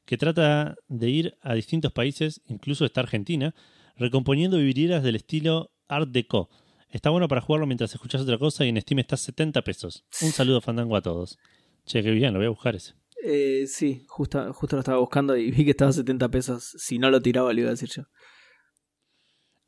que 0.07 0.16
trata 0.16 0.76
de 0.89 1.10
ir 1.10 1.39
a 1.42 1.55
distintos 1.55 1.92
países, 1.92 2.40
incluso 2.47 2.84
esta 2.84 3.00
Argentina, 3.02 3.55
recomponiendo 3.97 4.57
vidrieras 4.58 5.02
del 5.02 5.16
estilo 5.16 5.70
Art 5.89 6.08
Deco. 6.10 6.49
Está 6.89 7.10
bueno 7.10 7.28
para 7.28 7.40
jugarlo 7.40 7.66
mientras 7.66 7.94
escuchas 7.94 8.23
otra 8.23 8.39
cosa 8.39 8.65
y 8.65 8.68
en 8.70 8.81
Steam 8.81 8.99
está 9.00 9.15
a 9.15 9.18
70 9.18 9.62
pesos. 9.62 10.05
Un 10.23 10.31
saludo 10.32 10.60
fandango 10.60 10.97
a 10.97 11.02
todos. 11.02 11.39
Che, 11.86 12.02
qué 12.02 12.10
bien, 12.10 12.32
lo 12.32 12.39
voy 12.40 12.47
a 12.47 12.50
buscar 12.50 12.74
ese. 12.74 12.94
Eh, 13.23 13.65
sí, 13.66 14.05
justo, 14.08 14.52
justo 14.55 14.76
lo 14.76 14.81
estaba 14.81 14.99
buscando 14.99 15.36
y 15.36 15.50
vi 15.50 15.65
que 15.65 15.70
estaba 15.73 15.90
a 15.90 15.92
70 15.92 16.28
pesos. 16.31 16.74
Si 16.78 16.99
no 16.99 17.10
lo 17.10 17.20
tiraba, 17.20 17.52
le 17.52 17.60
iba 17.60 17.68
a 17.68 17.73
decir 17.73 17.90
yo. 17.90 18.02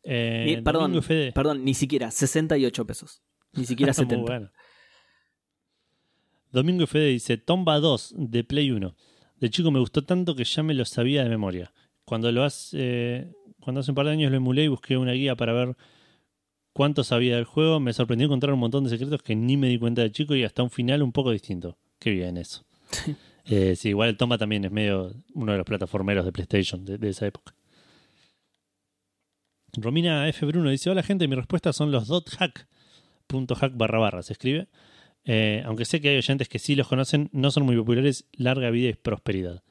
Eh, 0.04 0.44
Ni- 0.46 0.62
perdón, 0.62 1.00
perdón, 1.34 1.64
ni 1.64 1.74
siquiera, 1.74 2.10
68 2.10 2.86
pesos. 2.86 3.22
Ni 3.52 3.64
siquiera 3.66 3.90
Muy 3.96 4.04
70. 4.04 4.22
bueno. 4.22 4.50
Domingo 6.52 6.86
Fede 6.86 7.08
dice, 7.08 7.38
Tomba 7.38 7.80
2 7.80 8.14
de 8.16 8.44
Play 8.44 8.70
1. 8.70 8.94
De 9.40 9.50
chico 9.50 9.70
me 9.70 9.80
gustó 9.80 10.04
tanto 10.04 10.36
que 10.36 10.44
ya 10.44 10.62
me 10.62 10.74
lo 10.74 10.84
sabía 10.84 11.24
de 11.24 11.30
memoria. 11.30 11.72
Cuando 12.04 12.30
lo 12.30 12.44
hace, 12.44 13.32
cuando 13.60 13.80
hace 13.80 13.90
un 13.90 13.94
par 13.94 14.06
de 14.06 14.12
años 14.12 14.30
lo 14.30 14.36
emulé 14.36 14.64
y 14.64 14.68
busqué 14.68 14.98
una 14.98 15.12
guía 15.12 15.34
para 15.34 15.54
ver 15.54 15.76
cuánto 16.74 17.04
sabía 17.04 17.36
del 17.36 17.46
juego, 17.46 17.80
me 17.80 17.94
sorprendió 17.94 18.26
encontrar 18.26 18.52
un 18.52 18.60
montón 18.60 18.84
de 18.84 18.90
secretos 18.90 19.22
que 19.22 19.34
ni 19.34 19.56
me 19.56 19.68
di 19.68 19.78
cuenta 19.78 20.02
de 20.02 20.12
chico 20.12 20.34
y 20.34 20.44
hasta 20.44 20.62
un 20.62 20.70
final 20.70 21.02
un 21.02 21.12
poco 21.12 21.30
distinto. 21.30 21.78
Qué 21.98 22.10
bien 22.10 22.36
eso. 22.36 22.64
Eh, 23.44 23.74
sí, 23.74 23.88
igual 23.88 24.10
el 24.10 24.16
Tomba 24.16 24.38
también 24.38 24.64
es 24.64 24.70
medio 24.70 25.16
uno 25.34 25.50
de 25.50 25.58
los 25.58 25.66
plataformeros 25.66 26.24
de 26.24 26.30
PlayStation 26.30 26.84
de, 26.84 26.96
de 26.96 27.08
esa 27.08 27.26
época. 27.26 27.56
Romina 29.72 30.28
F. 30.28 30.46
Bruno 30.46 30.70
dice: 30.70 30.90
Hola 30.90 31.02
gente, 31.02 31.26
mi 31.26 31.34
respuesta 31.34 31.72
son 31.72 31.90
los 31.90 32.06
dot 32.06 32.30
hack. 32.36 32.68
Punto 33.26 33.56
hack 33.56 33.76
barra 33.76 33.98
barra 33.98 34.22
se 34.22 34.34
escribe. 34.34 34.68
Eh, 35.24 35.62
aunque 35.66 35.84
sé 35.84 36.00
que 36.00 36.08
hay 36.10 36.16
oyentes 36.16 36.48
que 36.48 36.58
sí 36.58 36.74
los 36.74 36.88
conocen, 36.88 37.28
no 37.32 37.50
son 37.50 37.64
muy 37.64 37.76
populares. 37.76 38.26
Larga 38.32 38.70
vida 38.70 38.88
y 38.88 38.94
prosperidad. 38.94 39.62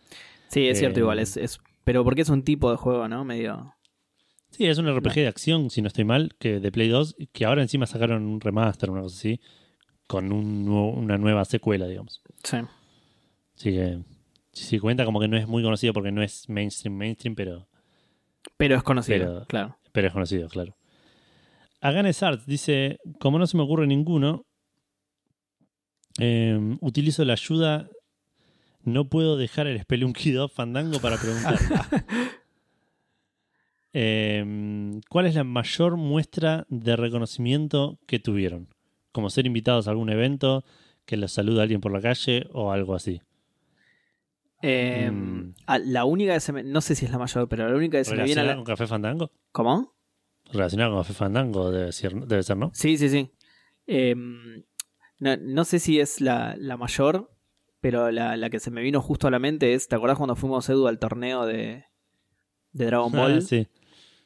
Sí, 0.47 0.67
es 0.67 0.80
cierto, 0.80 0.99
Eh, 0.99 1.03
igual. 1.03 1.19
Es, 1.19 1.38
es- 1.38 1.59
pero 1.83 2.03
porque 2.03 2.21
es 2.21 2.30
un 2.30 2.43
tipo 2.43 2.69
de 2.71 2.77
juego, 2.77 3.07
¿no? 3.07 3.23
Medio. 3.25 3.73
Sí, 4.49 4.65
es 4.65 4.77
un 4.77 4.88
RPG 4.88 5.15
de 5.21 5.27
acción, 5.27 5.69
si 5.69 5.81
no 5.81 5.88
estoy 5.88 6.03
mal, 6.03 6.35
que 6.38 6.59
de 6.59 6.71
Play 6.71 6.89
2, 6.89 7.15
que 7.31 7.45
ahora 7.45 7.61
encima 7.61 7.85
sacaron 7.88 8.23
un 8.25 8.41
remaster, 8.41 8.89
una 8.89 9.01
cosa 9.01 9.15
así, 9.17 9.39
con 10.07 10.31
un 10.33 10.65
nuevo- 10.65 10.91
una 10.91 11.17
nueva 11.17 11.45
secuela, 11.45 11.88
digamos. 11.88 12.21
Sí. 12.43 12.57
Así 13.55 13.71
que 13.71 13.99
sí 14.51 14.77
cuenta 14.80 15.05
como 15.05 15.19
que 15.21 15.30
no 15.30 15.38
es 15.38 15.47
muy 15.47 15.63
conocido 15.63 15.93
porque 15.93 16.11
no 16.11 16.21
es 16.21 16.49
mainstream, 16.49 16.95
mainstream, 16.97 17.35
pero 17.35 17.67
Pero 18.57 18.75
es 18.75 18.83
conocido, 18.83 19.17
Pero- 19.35 19.45
claro. 19.47 19.77
Pero 19.91 20.07
es 20.07 20.13
conocido, 20.13 20.47
claro. 20.49 20.75
Aganes 21.80 22.21
Art 22.23 22.41
dice: 22.45 22.99
Como 23.19 23.39
no 23.39 23.47
se 23.47 23.55
me 23.57 23.63
ocurre 23.63 23.88
ninguno, 23.88 24.45
eh, 26.19 26.59
utilizo 26.81 27.23
la 27.25 27.33
ayuda. 27.33 27.90
No 28.83 29.09
puedo 29.09 29.38
dejar 29.38 29.67
el 29.67 29.80
Spelunky 29.80 30.31
2 30.31 30.51
Fandango 30.51 30.99
para 30.99 31.17
preguntar. 31.17 31.56
Eh, 33.93 35.01
¿Cuál 35.09 35.25
es 35.25 35.35
la 35.35 35.43
mayor 35.43 35.98
muestra 35.98 36.65
de 36.69 36.95
reconocimiento 36.95 37.99
que 38.07 38.19
tuvieron? 38.19 38.69
Como 39.11 39.30
ser 39.30 39.45
invitados 39.45 39.88
a 39.88 39.91
algún 39.91 40.09
evento, 40.09 40.64
que 41.06 41.17
los 41.17 41.33
saluda 41.33 41.64
alguien 41.64 41.81
por 41.81 41.91
la 41.91 41.99
calle 42.01 42.48
o 42.53 42.72
algo 42.72 42.95
así. 42.95 43.22
Eh, 44.61 45.09
Mm. 45.11 45.53
ah, 45.65 45.80
la 45.80 46.06
única 46.06 46.33
que 46.35 46.40
se 46.40 46.53
me. 46.53 46.64
No 46.64 46.80
sé 46.81 46.95
si 46.95 47.06
es 47.06 47.11
la 47.11 47.17
mayor, 47.17 47.49
pero 47.49 47.67
la 47.69 47.75
única 47.75 47.98
que 47.98 48.06
se 48.06 48.15
me 48.15 48.23
viene 48.23 48.40
a 48.40 48.43
¿Relacionado 48.43 48.48
la. 48.48 48.56
con 48.56 48.64
Café 48.65 48.88
Fandango? 48.88 49.31
¿Cómo? 49.51 49.93
Relacionado 50.53 50.91
con 50.91 50.99
Café 51.01 51.14
Fandango 51.14 51.72
debe 51.72 51.91
ser, 51.91 52.14
debe 52.14 52.43
ser 52.43 52.56
¿no? 52.57 52.72
Sí, 52.73 52.98
sí, 52.98 53.09
sí. 53.09 53.30
Eh, 53.88 54.15
no, 55.22 55.38
no 55.38 55.64
sé 55.64 55.80
si 55.80 56.00
es 56.01 56.19
la, 56.19 56.56
la 56.58 56.75
mayor, 56.75 57.32
pero 57.80 58.11
la, 58.11 58.35
la 58.35 58.50
que 58.50 58.59
se 58.59 58.69
me 58.72 58.82
vino 58.82 59.01
justo 59.01 59.27
a 59.27 59.32
la 59.32 59.40
mente 59.40 59.74
es. 59.74 59.88
¿Te 59.88 59.95
acordás 59.95 60.17
cuando 60.17 60.35
fuimos, 60.35 60.67
Edu, 60.69 60.88
al 60.88 61.00
torneo 61.00 61.45
de, 61.45 61.85
de 62.74 62.85
Dragon 62.85 63.11
Ball? 63.11 63.38
Ah, 63.38 63.41
sí. 63.41 63.67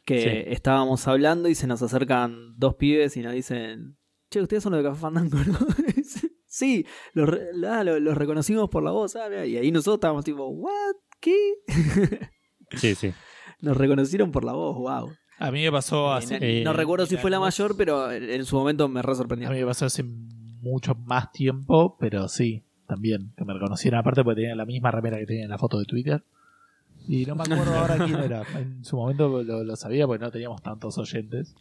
que 0.05 0.19
Sí. 0.21 0.51
estábamos 0.53 1.07
hablando 1.07 1.47
y 1.49 1.55
se 1.55 1.67
nos 1.67 1.81
acercan 1.81 2.55
dos 2.57 2.75
pibes 2.75 3.15
y 3.17 3.21
nos 3.21 3.33
dicen, 3.33 3.97
che, 4.31 4.41
ustedes 4.41 4.63
son 4.63 4.73
los 4.73 4.83
de 4.83 4.89
Café 4.89 5.01
Fandango, 5.01 5.37
¿no? 5.45 5.57
sí, 6.47 6.85
los, 7.13 7.29
re- 7.29 7.49
ah, 7.69 7.83
lo- 7.83 7.99
los 7.99 8.17
reconocimos 8.17 8.69
por 8.69 8.83
la 8.83 8.91
voz, 8.91 9.15
ah, 9.15 9.45
y 9.45 9.57
ahí 9.57 9.71
nosotros 9.71 9.95
estábamos 9.97 10.25
tipo, 10.25 10.47
¿what? 10.47 10.95
¿Qué? 11.19 11.37
Sí, 12.77 12.95
sí. 12.95 13.13
nos 13.61 13.77
reconocieron 13.77 14.31
por 14.31 14.43
la 14.43 14.53
voz, 14.53 14.75
wow. 14.75 15.13
A 15.37 15.51
mí 15.51 15.63
me 15.63 15.71
pasó 15.71 16.11
hace. 16.13 16.37
Eh, 16.41 16.63
no 16.63 16.73
recuerdo 16.73 17.05
si 17.05 17.15
fue 17.17 17.29
la 17.29 17.39
mayor, 17.39 17.75
pero 17.77 18.11
en 18.11 18.43
su 18.45 18.55
momento 18.55 18.87
me 18.89 19.01
re 19.01 19.11
A 19.11 19.15
sorprendió. 19.15 19.49
mí 19.51 19.57
me 19.59 19.65
pasó 19.65 19.85
hace 19.85 20.03
mucho 20.65 20.95
más 20.95 21.31
tiempo, 21.31 21.95
pero 21.99 22.27
sí, 22.27 22.63
también. 22.87 23.31
Que 23.37 23.45
me 23.45 23.53
reconocieron 23.53 23.99
aparte 23.99 24.23
porque 24.23 24.41
tenían 24.41 24.57
la 24.57 24.65
misma 24.65 24.91
remera 24.91 25.17
que 25.17 25.25
tenía 25.25 25.43
en 25.43 25.49
la 25.49 25.57
foto 25.57 25.79
de 25.79 25.85
Twitter. 25.85 26.23
Y 27.07 27.25
no 27.25 27.35
me 27.35 27.43
acuerdo 27.43 27.73
ahora 27.77 27.97
quién 28.03 28.19
era. 28.19 28.43
En 28.55 28.83
su 28.83 28.97
momento 28.97 29.43
lo, 29.43 29.63
lo 29.63 29.75
sabía 29.75 30.07
porque 30.07 30.23
no 30.25 30.31
teníamos 30.31 30.61
tantos 30.61 30.97
oyentes. 30.97 31.55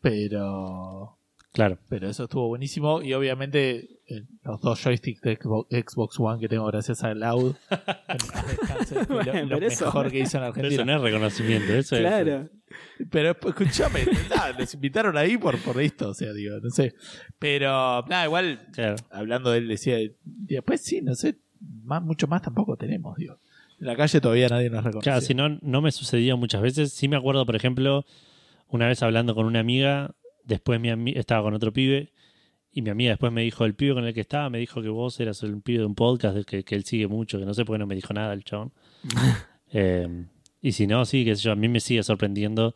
Pero. 0.00 1.18
Claro. 1.56 1.78
Pero 1.88 2.08
eso 2.08 2.24
estuvo 2.24 2.48
buenísimo. 2.48 3.00
Y 3.02 3.14
obviamente 3.14 3.98
eh, 4.06 4.22
los 4.44 4.60
dos 4.60 4.78
joysticks 4.84 5.22
de 5.22 5.36
Xbox, 5.36 6.20
One 6.20 6.38
que 6.38 6.48
tengo 6.48 6.66
gracias 6.66 7.02
a 7.02 7.14
Loud. 7.14 7.56
lo, 9.08 9.14
Bueno, 9.14 9.58
lo 9.58 9.66
eso- 9.66 9.86
mejor 9.86 10.10
que 10.10 10.18
hizo 10.20 10.36
en 10.38 10.52
Pero 10.52 10.68
eso 10.68 10.76
Argentina. 10.76 10.84
no 10.84 10.96
es 10.96 11.00
reconocimiento, 11.02 11.72
eso 11.72 11.96
es. 11.96 12.02
Claro. 12.02 12.48
Pero 13.10 13.30
escúchame, 13.30 14.00
nada, 14.28 14.52
les 14.58 14.74
invitaron 14.74 15.16
ahí 15.16 15.38
por, 15.38 15.58
por 15.62 15.80
esto, 15.80 16.10
o 16.10 16.14
sea, 16.14 16.32
digo, 16.32 16.56
no 16.62 16.68
sé. 16.70 16.94
Pero, 17.38 18.04
nada, 18.08 18.24
igual, 18.26 18.66
Claro. 18.72 18.96
hablando 19.10 19.50
de 19.50 19.58
él, 19.58 19.68
decía, 19.68 19.96
después 20.24 20.82
sí, 20.82 21.00
no 21.00 21.14
sé, 21.14 21.38
más, 21.84 22.02
mucho 22.02 22.26
más 22.26 22.42
tampoco 22.42 22.76
tenemos, 22.76 23.16
digo. 23.16 23.38
En 23.80 23.86
la 23.86 23.96
calle 23.96 24.20
todavía 24.20 24.48
nadie 24.48 24.68
nos 24.70 24.84
reconoce. 24.84 25.04
Claro, 25.04 25.20
si 25.20 25.34
no, 25.34 25.48
no 25.62 25.80
me 25.82 25.92
sucedía 25.92 26.34
muchas 26.36 26.60
veces. 26.62 26.92
Sí 26.92 27.08
me 27.08 27.16
acuerdo, 27.16 27.44
por 27.46 27.56
ejemplo, 27.56 28.04
una 28.68 28.88
vez 28.88 29.02
hablando 29.02 29.34
con 29.34 29.46
una 29.46 29.60
amiga, 29.60 30.14
después 30.46 30.80
mi 30.80 31.12
estaba 31.12 31.42
con 31.42 31.52
otro 31.54 31.72
pibe, 31.72 32.12
y 32.72 32.82
mi 32.82 32.90
amiga 32.90 33.10
después 33.10 33.32
me 33.32 33.42
dijo, 33.42 33.64
el 33.64 33.74
pibe 33.74 33.94
con 33.94 34.04
el 34.06 34.14
que 34.14 34.20
estaba, 34.20 34.48
me 34.50 34.58
dijo 34.58 34.80
que 34.82 34.88
vos 34.88 35.18
eras 35.20 35.42
el 35.42 35.60
pibe 35.62 35.80
de 35.80 35.86
un 35.86 35.94
podcast 35.94 36.38
que, 36.46 36.62
que 36.64 36.74
él 36.74 36.84
sigue 36.84 37.06
mucho, 37.08 37.38
que 37.38 37.44
no 37.46 37.52
sé 37.54 37.64
por 37.64 37.74
qué 37.74 37.78
no 37.80 37.86
me 37.86 37.94
dijo 37.94 38.12
nada 38.14 38.32
el 38.32 38.44
chabón. 38.44 38.72
Eh, 39.72 40.26
y 40.62 40.72
si 40.72 40.86
no, 40.86 41.04
sí, 41.04 41.24
que 41.24 41.34
yo, 41.34 41.50
a 41.50 41.56
mí 41.56 41.68
me 41.68 41.80
sigue 41.80 42.02
sorprendiendo 42.04 42.74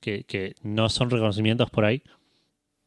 que, 0.00 0.22
que 0.24 0.54
no 0.62 0.88
son 0.88 1.10
reconocimientos 1.10 1.68
por 1.70 1.84
ahí, 1.84 2.02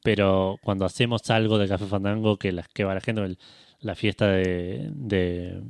pero 0.04 0.58
cuando 0.64 0.86
hacemos 0.86 1.30
algo 1.30 1.58
de 1.58 1.68
Café 1.68 1.86
Fandango, 1.86 2.38
que, 2.38 2.52
la, 2.54 2.64
que 2.74 2.84
va 2.86 2.94
la 2.94 3.02
gente, 3.02 3.24
el- 3.24 3.38
la 3.82 3.94
fiesta 3.96 4.28
de, 4.32 4.90
de, 4.94 5.62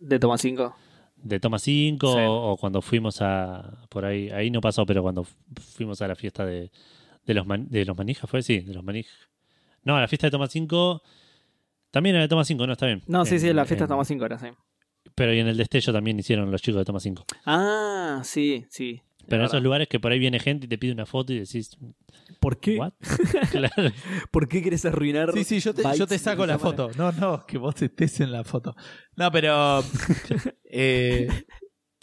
De 0.00 0.18
Toma 0.18 0.36
5. 0.38 0.74
de 1.16 1.40
Toma 1.40 1.58
5 1.58 2.12
Sí. 2.14 2.18
o, 2.20 2.50
o 2.50 2.56
cuando 2.56 2.82
fuimos 2.82 3.22
a 3.22 3.86
por 3.88 4.04
ahí 4.04 4.28
ahí 4.30 4.50
no 4.50 4.60
pasó 4.60 4.84
pero 4.84 5.02
cuando 5.02 5.24
fu- 5.24 5.36
fuimos 5.76 6.02
a 6.02 6.08
la 6.08 6.16
fiesta 6.16 6.44
de, 6.44 6.70
de 7.30 7.34
los 7.34 7.46
man- 7.46 7.68
de 7.68 7.84
los 7.84 7.96
manijas 7.96 8.28
fue 8.28 8.42
sí 8.42 8.60
de 8.60 8.74
los 8.74 8.84
manijas 8.84 9.14
no 9.84 9.96
a 9.96 10.00
la 10.00 10.08
fiesta 10.08 10.26
de 10.26 10.30
Toma 10.32 10.46
5 10.48 11.02
también 11.90 12.14
era 12.16 12.22
de 12.24 12.28
Toma 12.28 12.44
5 12.44 12.66
no 12.66 12.72
está 12.72 12.86
bien 12.86 13.02
No, 13.06 13.24
sí, 13.24 13.34
En- 13.36 13.40
sí, 13.40 13.52
la 13.52 13.64
fiesta 13.64 13.84
en- 13.84 13.88
de 13.88 13.92
Toma 13.92 14.04
5 14.04 14.24
era, 14.26 14.38
sí. 14.38 14.46
pero 15.14 15.32
y 15.34 15.38
en 15.40 15.48
el 15.48 15.56
destello 15.56 15.92
también 15.92 16.18
hicieron 16.18 16.50
los 16.50 16.60
chicos 16.62 16.80
de 16.80 16.84
Toma 16.84 17.00
5 17.00 17.24
Ah, 17.46 18.20
sí, 18.24 18.64
sí. 18.68 19.00
pero 19.26 19.42
en 19.42 19.46
Es 19.46 19.50
esos 19.52 19.62
lugares 19.62 19.88
que 19.88 19.98
por 20.00 20.12
ahí 20.12 20.18
viene 20.18 20.38
gente 20.40 20.66
y 20.66 20.68
te 20.68 20.78
pide 20.78 20.92
una 20.92 21.06
foto 21.06 21.32
y 21.32 21.38
decís 21.40 21.76
¿Por 22.40 22.58
qué? 22.60 22.76
¿what? 22.78 22.92
claro 23.50 23.92
¿Por 24.30 24.48
qué 24.48 24.62
querés 24.62 24.84
arruinar? 24.86 25.32
Sí, 25.34 25.44
sí, 25.44 25.60
yo 25.60 25.74
te, 25.74 25.82
yo 25.96 26.06
te 26.06 26.18
saco 26.18 26.46
la 26.46 26.58
manera? 26.58 26.58
foto. 26.58 26.90
No, 26.96 27.12
no, 27.12 27.44
que 27.46 27.58
vos 27.58 27.80
estés 27.82 28.20
en 28.20 28.32
la 28.32 28.44
foto. 28.44 28.74
No, 29.16 29.30
pero. 29.30 29.82
eh, 30.64 31.28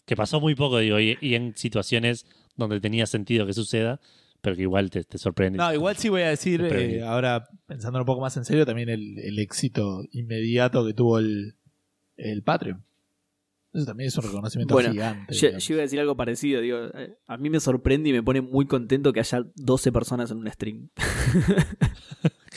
que 0.06 0.16
pasó 0.16 0.40
muy 0.40 0.54
poco 0.56 0.78
digo 0.80 1.00
y, 1.00 1.18
y 1.22 1.36
en 1.36 1.56
situaciones 1.58 2.26
donde 2.56 2.80
tenía 2.80 3.06
sentido 3.08 3.46
que 3.48 3.54
suceda 3.54 4.00
pero 4.42 4.56
que 4.56 4.62
igual 4.64 4.90
te, 4.90 5.04
te 5.04 5.18
sorprende 5.18 5.58
no, 5.58 5.74
igual 5.74 5.98
sí 5.98 6.10
voy 6.10 6.22
a 6.22 6.30
decir, 6.30 6.62
eh, 6.62 7.04
ahora 7.04 7.48
pensando 7.66 8.00
un 8.00 8.06
poco 8.06 8.22
más 8.22 8.38
en 8.38 8.46
serio, 8.46 8.66
también 8.66 8.90
el, 8.90 9.20
el 9.20 9.40
éxito 9.40 10.04
inmediato 10.12 10.86
que 10.86 10.94
tuvo 10.94 11.20
el, 11.20 11.56
el 12.16 12.44
Patreon. 12.44 12.84
Eso 13.74 13.86
también 13.86 14.08
es 14.08 14.18
un 14.18 14.24
reconocimiento 14.24 14.74
Bueno, 14.74 14.92
gigante. 14.92 15.34
Yo, 15.36 15.50
iba 15.50 15.80
a 15.80 15.82
decir 15.82 16.00
algo 16.00 16.16
parecido, 16.16 16.62
digo, 16.62 16.80
eh, 16.96 17.18
a 17.28 17.38
mí 17.38 17.50
me 17.50 17.60
sorprende 17.60 18.10
y 18.10 18.14
me 18.14 18.24
pone 18.24 18.42
muy 18.42 18.66
contento 18.66 19.14
que 19.14 19.20
haya 19.20 19.46
12 19.56 19.92
personas 19.92 20.32
en 20.32 20.38
un 20.38 20.52
stream. 20.52 20.90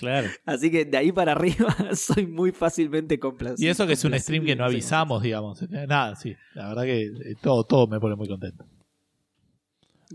Claro. 0.01 0.29
Así 0.47 0.71
que 0.71 0.87
de 0.87 0.97
ahí 0.97 1.13
para 1.13 1.33
arriba 1.33 1.77
soy 1.95 2.27
muy 2.27 2.53
fácilmente 2.53 3.19
complacido. 3.19 3.67
Y 3.67 3.71
eso 3.71 3.87
que 3.87 3.93
es 3.93 4.05
un 4.05 4.15
stream 4.19 4.47
que 4.47 4.57
no 4.57 4.65
avisamos, 4.65 5.23
digamos. 5.23 5.61
Nada, 5.69 6.17
sí. 6.17 6.35
La 6.55 6.69
verdad 6.69 6.85
que 6.85 7.03
eh, 7.03 7.37
todo, 7.43 7.65
todo 7.65 7.87
me 7.87 8.01
pone 8.01 8.17
muy 8.17 8.27
contento. 8.27 8.65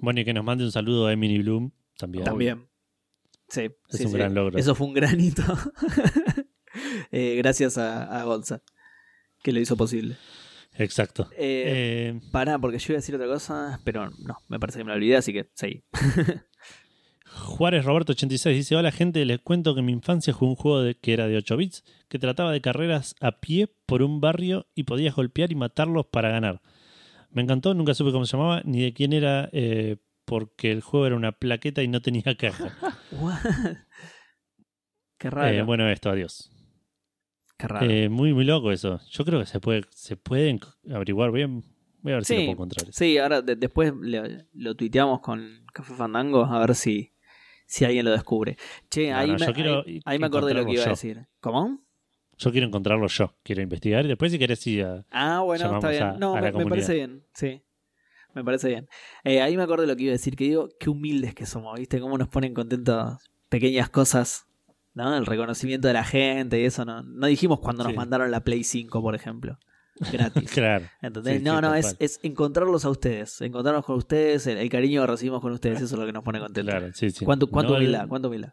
Bueno, 0.01 0.19
y 0.21 0.25
que 0.25 0.33
nos 0.33 0.43
mande 0.43 0.63
un 0.63 0.71
saludo 0.71 1.07
a 1.07 1.13
Emily 1.13 1.39
Bloom 1.39 1.71
también. 1.97 2.25
También. 2.25 2.67
Sí. 3.47 3.69
Es 3.89 3.97
sí, 3.97 4.05
un 4.05 4.11
sí. 4.11 4.17
gran 4.17 4.33
logro. 4.33 4.57
Eso 4.57 4.75
fue 4.75 4.87
un 4.87 4.93
granito. 4.93 5.43
Eh, 7.09 7.35
gracias 7.37 7.77
a, 7.77 8.19
a 8.19 8.25
Gonza, 8.25 8.61
que 9.41 9.53
lo 9.53 9.61
hizo 9.61 9.77
posible. 9.77 10.17
Exacto. 10.77 11.29
Eh, 11.37 12.17
Eh, 12.17 12.21
Pará, 12.31 12.59
porque 12.59 12.79
yo 12.79 12.85
iba 12.89 12.97
a 12.97 13.01
decir 13.01 13.15
otra 13.15 13.27
cosa, 13.27 13.79
pero 13.85 14.09
no, 14.09 14.37
me 14.49 14.59
parece 14.59 14.79
que 14.79 14.83
me 14.83 14.89
la 14.89 14.97
olvidé, 14.97 15.15
así 15.15 15.31
que 15.31 15.49
seguí. 15.53 15.83
Juárez 17.35 17.85
Roberto 17.85 18.13
86 18.13 18.55
dice, 18.55 18.75
hola 18.75 18.91
gente, 18.91 19.23
les 19.25 19.39
cuento 19.39 19.73
que 19.73 19.79
en 19.79 19.85
mi 19.85 19.91
infancia 19.91 20.33
jugué 20.33 20.49
un 20.49 20.55
juego 20.55 20.81
de, 20.81 20.95
que 20.95 21.13
era 21.13 21.27
de 21.27 21.37
8 21.37 21.57
bits, 21.57 21.83
que 22.07 22.19
trataba 22.19 22.51
de 22.51 22.61
carreras 22.61 23.15
a 23.19 23.39
pie 23.39 23.73
por 23.85 24.01
un 24.03 24.21
barrio 24.21 24.67
y 24.73 24.83
podías 24.83 25.15
golpear 25.15 25.51
y 25.51 25.55
matarlos 25.55 26.05
para 26.07 26.29
ganar. 26.29 26.61
Me 27.35 27.41
encantó, 27.41 27.73
nunca 27.73 27.93
supe 27.93 28.11
cómo 28.13 28.25
se 28.25 28.37
llamaba 28.37 28.61
ni 28.63 28.81
de 28.81 28.93
quién 28.93 29.11
era, 29.13 29.49
eh, 29.51 29.97
porque 30.23 30.71
el 30.71 30.81
juego 30.81 31.05
era 31.05 31.15
una 31.17 31.33
plaqueta 31.33 31.83
y 31.83 31.87
no 31.89 32.01
tenía 32.01 32.35
caja. 32.37 32.73
Qué 35.17 35.29
raro. 35.29 35.53
Eh, 35.53 35.61
bueno, 35.63 35.89
esto, 35.89 36.09
adiós. 36.09 36.51
Qué 37.57 37.67
raro. 37.67 37.85
Eh, 37.89 38.09
muy, 38.09 38.33
muy 38.33 38.45
loco 38.45 38.71
eso. 38.71 38.99
Yo 39.11 39.25
creo 39.25 39.39
que 39.39 39.45
se 39.45 39.59
puede, 39.59 39.83
se 39.91 40.17
pueden 40.17 40.59
averiguar 40.91 41.31
bien. 41.31 41.63
Voy 42.01 42.13
a 42.13 42.15
ver 42.15 42.25
si 42.25 42.33
lo 42.35 42.41
puedo 42.41 42.53
encontrar. 42.53 42.87
Sí, 42.93 43.17
ahora 43.17 43.41
de- 43.41 43.55
después 43.55 43.93
le- 43.99 44.47
lo 44.53 44.75
tuiteamos 44.75 45.19
con 45.21 45.65
Café 45.73 45.93
Fandango 45.93 46.45
a 46.45 46.59
ver 46.59 46.75
si, 46.75 47.13
si 47.65 47.83
alguien 47.85 48.05
lo 48.05 48.11
descubre. 48.11 48.57
Che, 48.89 49.11
No, 49.11 49.17
ahí, 49.17 49.27
no, 49.27 49.37
me, 49.39 49.45
ahí, 49.85 50.01
ahí 50.05 50.19
me 50.19 50.27
acordé 50.27 50.53
lo 50.53 50.65
que 50.65 50.73
iba 50.73 50.83
a 50.83 50.89
decir. 50.89 51.27
¿Cómo? 51.39 51.84
Yo 52.37 52.51
quiero 52.51 52.67
encontrarlo 52.67 53.07
yo, 53.07 53.33
quiero 53.43 53.61
investigar 53.61 54.05
y 54.05 54.09
después 54.09 54.31
si 54.31 54.39
querés 54.39 54.65
ir 54.67 54.83
a... 54.83 55.05
Ah, 55.11 55.41
bueno, 55.41 55.75
está 55.75 55.89
bien. 55.89 56.03
a- 56.03 56.17
no, 56.17 56.35
a 56.35 56.41
me, 56.41 56.65
parece 56.65 56.93
bien, 56.93 57.23
sí. 57.33 57.61
Me 58.33 58.43
parece 58.43 58.67
bien. 58.67 58.89
Eh, 59.23 59.41
ahí 59.41 59.55
me 59.55 59.63
acordé 59.63 59.87
lo 59.87 59.95
que 59.95 60.03
iba 60.03 60.11
a 60.11 60.13
decir, 60.13 60.35
que 60.35 60.43
digo, 60.43 60.69
qué 60.79 60.89
humildes 60.89 61.33
que 61.33 61.45
somos, 61.45 61.79
¿viste? 61.79 61.99
Cómo 62.01 62.17
nos 62.17 62.27
ponen 62.27 62.53
contentos 62.53 63.17
pequeñas 63.47 63.89
cosas, 63.89 64.47
¿no? 64.93 65.15
El 65.15 65.25
reconocimiento 65.25 65.87
de 65.87 65.93
la 65.93 66.03
gente 66.03 66.59
y 66.59 66.65
eso, 66.65 66.83
¿no? 66.83 67.01
No 67.03 67.27
dijimos 67.27 67.59
cuando 67.61 67.83
nos 67.83 67.93
Sí. 67.93 67.97
mandaron 67.97 68.29
la 68.31 68.41
Play 68.41 68.65
5, 68.65 69.01
por 69.01 69.15
ejemplo. 69.15 69.57
Gratis. 70.11 70.51
Claro. 70.53 70.85
¿Entendés? 71.01 71.37
Sí, 71.37 71.43
no, 71.45 71.55
sí, 71.55 71.61
no, 71.61 71.73
es, 71.75 71.95
es 71.99 72.19
encontrarlos 72.23 72.83
a 72.83 72.89
ustedes, 72.89 73.39
encontrarnos 73.39 73.85
con 73.85 73.95
ustedes, 73.95 74.45
el, 74.47 74.57
el 74.57 74.67
cariño 74.69 74.99
que 75.01 75.07
recibimos 75.07 75.39
con 75.41 75.53
ustedes, 75.53 75.77
eso 75.81 75.95
es 75.95 75.99
lo 75.99 76.05
que 76.05 76.11
nos 76.11 76.23
pone 76.23 76.39
contentos. 76.41 76.69
Claro, 76.73 76.91
sí, 76.93 77.11
sí. 77.11 77.23
¿Cuánto, 77.23 77.47
cuánto 77.47 77.71
No 77.71 77.77
humildad? 77.77 78.05
¿Cuánto 78.09 78.27
humildad? 78.27 78.51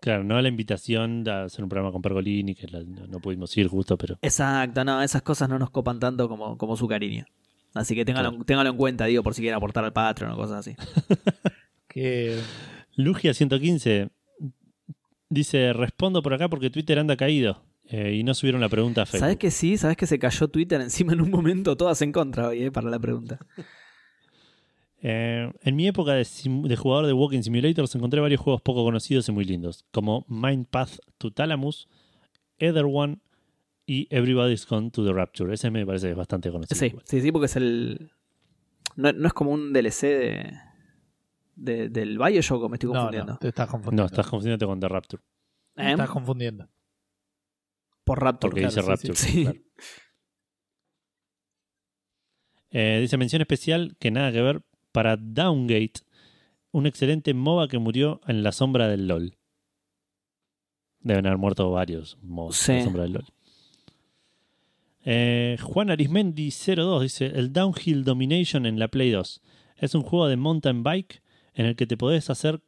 Claro, 0.00 0.24
no 0.24 0.40
la 0.40 0.48
invitación 0.48 1.24
de 1.24 1.32
hacer 1.32 1.62
un 1.64 1.68
programa 1.68 1.92
con 1.92 2.02
Pergolini, 2.02 2.54
que 2.54 2.68
la- 2.68 2.82
no, 2.84 3.06
no 3.06 3.18
pudimos 3.20 3.56
ir 3.56 3.66
justo, 3.68 3.96
pero... 3.96 4.18
Exacto, 4.22 4.84
no, 4.84 5.02
esas 5.02 5.22
cosas 5.22 5.48
no 5.48 5.58
nos 5.58 5.70
copan 5.70 5.98
tanto 5.98 6.28
como, 6.28 6.56
como 6.58 6.76
su 6.76 6.86
cariño. 6.86 7.24
Así 7.74 7.94
que 7.94 8.04
téngalo, 8.04 8.30
Claro. 8.30 8.44
téngalo 8.44 8.70
en 8.70 8.76
cuenta, 8.76 9.04
digo, 9.06 9.22
por 9.22 9.34
si 9.34 9.42
quieren 9.42 9.56
aportar 9.56 9.84
al 9.84 9.92
Patreon 9.92 10.32
o 10.32 10.36
cosas 10.36 10.58
así. 10.66 10.76
Que 11.88 12.38
Lugia 12.94 13.32
115 13.32 14.10
dice, 15.28 15.72
respondo 15.72 16.22
por 16.22 16.34
acá 16.34 16.48
porque 16.48 16.68
Twitter 16.70 16.98
anda 16.98 17.16
caído 17.16 17.62
eh, 17.88 18.14
y 18.14 18.22
no 18.22 18.34
subieron 18.34 18.60
la 18.60 18.68
pregunta 18.68 19.02
a 19.02 19.06
Facebook. 19.06 19.20
¿Sabes 19.20 19.36
que 19.38 19.50
sí? 19.50 19.76
¿Sabes 19.78 19.96
que 19.96 20.06
se 20.06 20.18
cayó 20.18 20.48
Twitter 20.48 20.80
encima 20.80 21.12
en 21.14 21.20
un 21.22 21.30
momento? 21.30 21.76
Todas 21.76 22.02
en 22.02 22.12
contra 22.12 22.48
hoy, 22.48 22.64
eh, 22.64 22.70
para 22.70 22.90
la 22.90 22.98
pregunta. 22.98 23.38
Eh, 25.08 25.52
en 25.60 25.76
mi 25.76 25.86
época 25.86 26.14
de, 26.14 26.24
jugador 26.76 27.06
de 27.06 27.12
Walking 27.12 27.42
Simulators 27.42 27.94
encontré 27.94 28.18
varios 28.18 28.40
juegos 28.40 28.60
poco 28.60 28.82
conocidos 28.82 29.28
y 29.28 29.32
muy 29.32 29.44
lindos, 29.44 29.84
como 29.92 30.24
Mind 30.26 30.66
Path 30.66 30.98
to 31.16 31.30
Talamus, 31.30 31.88
Ether 32.58 32.86
One 32.86 33.20
y 33.86 34.08
Everybody's 34.10 34.66
Gone 34.66 34.90
to 34.90 35.04
the 35.04 35.12
Rapture. 35.12 35.54
Ese 35.54 35.70
me 35.70 35.86
parece 35.86 36.12
bastante 36.14 36.50
conocido. 36.50 36.76
Sí, 36.76 36.92
sí, 37.04 37.20
sí, 37.20 37.30
porque 37.30 37.46
es 37.46 37.54
el. 37.54 38.10
No, 38.96 39.12
no 39.12 39.28
es 39.28 39.32
como 39.32 39.52
un 39.52 39.72
DLC 39.72 40.02
de, 40.08 40.58
de- 41.54 41.88
del 41.88 42.18
Bioshock, 42.18 42.64
o 42.64 42.68
me 42.68 42.74
estoy 42.74 42.88
no, 42.88 42.94
confundiendo. 42.94 43.32
no, 43.34 43.38
te 43.38 43.46
estás 43.46 43.70
confundiendo. 43.70 44.02
No, 44.02 44.06
estás 44.06 44.26
confundiéndote 44.26 44.66
con 44.66 44.80
The 44.80 44.88
Rapture. 44.88 45.22
¿Eh? 45.76 45.90
Estás 45.92 46.10
confundiendo. 46.10 46.68
Por 48.02 48.20
Raptor. 48.20 48.50
Porque 48.50 48.62
claro, 48.62 48.74
dice 48.74 48.82
sí, 48.82 48.88
Rapture. 48.88 49.14
sí. 49.14 49.42
claro. 49.44 49.60
Eh, 52.70 52.98
dice 53.00 53.16
mención 53.16 53.40
especial 53.40 53.96
que 53.98 54.10
nada 54.10 54.32
que 54.32 54.42
ver 54.42 54.62
para 54.96 55.18
Downgate, 55.18 56.00
un 56.72 56.86
excelente 56.86 57.34
MOBA 57.34 57.68
que 57.68 57.76
murió 57.78 58.22
en 58.26 58.42
la 58.42 58.50
sombra 58.50 58.88
del 58.88 59.06
LOL. 59.06 59.36
Deben 61.00 61.26
haber 61.26 61.36
muerto 61.36 61.70
varios 61.70 62.16
MOBAs 62.22 62.66
en 62.70 62.74
la 62.76 62.80
Sí. 62.80 62.84
sombra 62.86 63.02
del 63.02 63.12
LOL. 63.12 63.24
Eh, 65.04 65.58
Juan 65.60 65.90
Arismendi 65.90 66.50
02 66.50 67.02
dice: 67.02 67.26
El 67.26 67.52
Downhill 67.52 68.04
Domination 68.04 68.64
en 68.64 68.78
la 68.78 68.88
Play 68.88 69.10
2 69.10 69.42
es 69.76 69.94
un 69.94 70.00
juego 70.02 70.28
de 70.28 70.36
mountain 70.36 70.82
bike 70.82 71.22
en 71.52 71.66
el 71.66 71.76
que 71.76 71.86
te 71.86 71.98
podés 71.98 72.30
hacer 72.30 72.62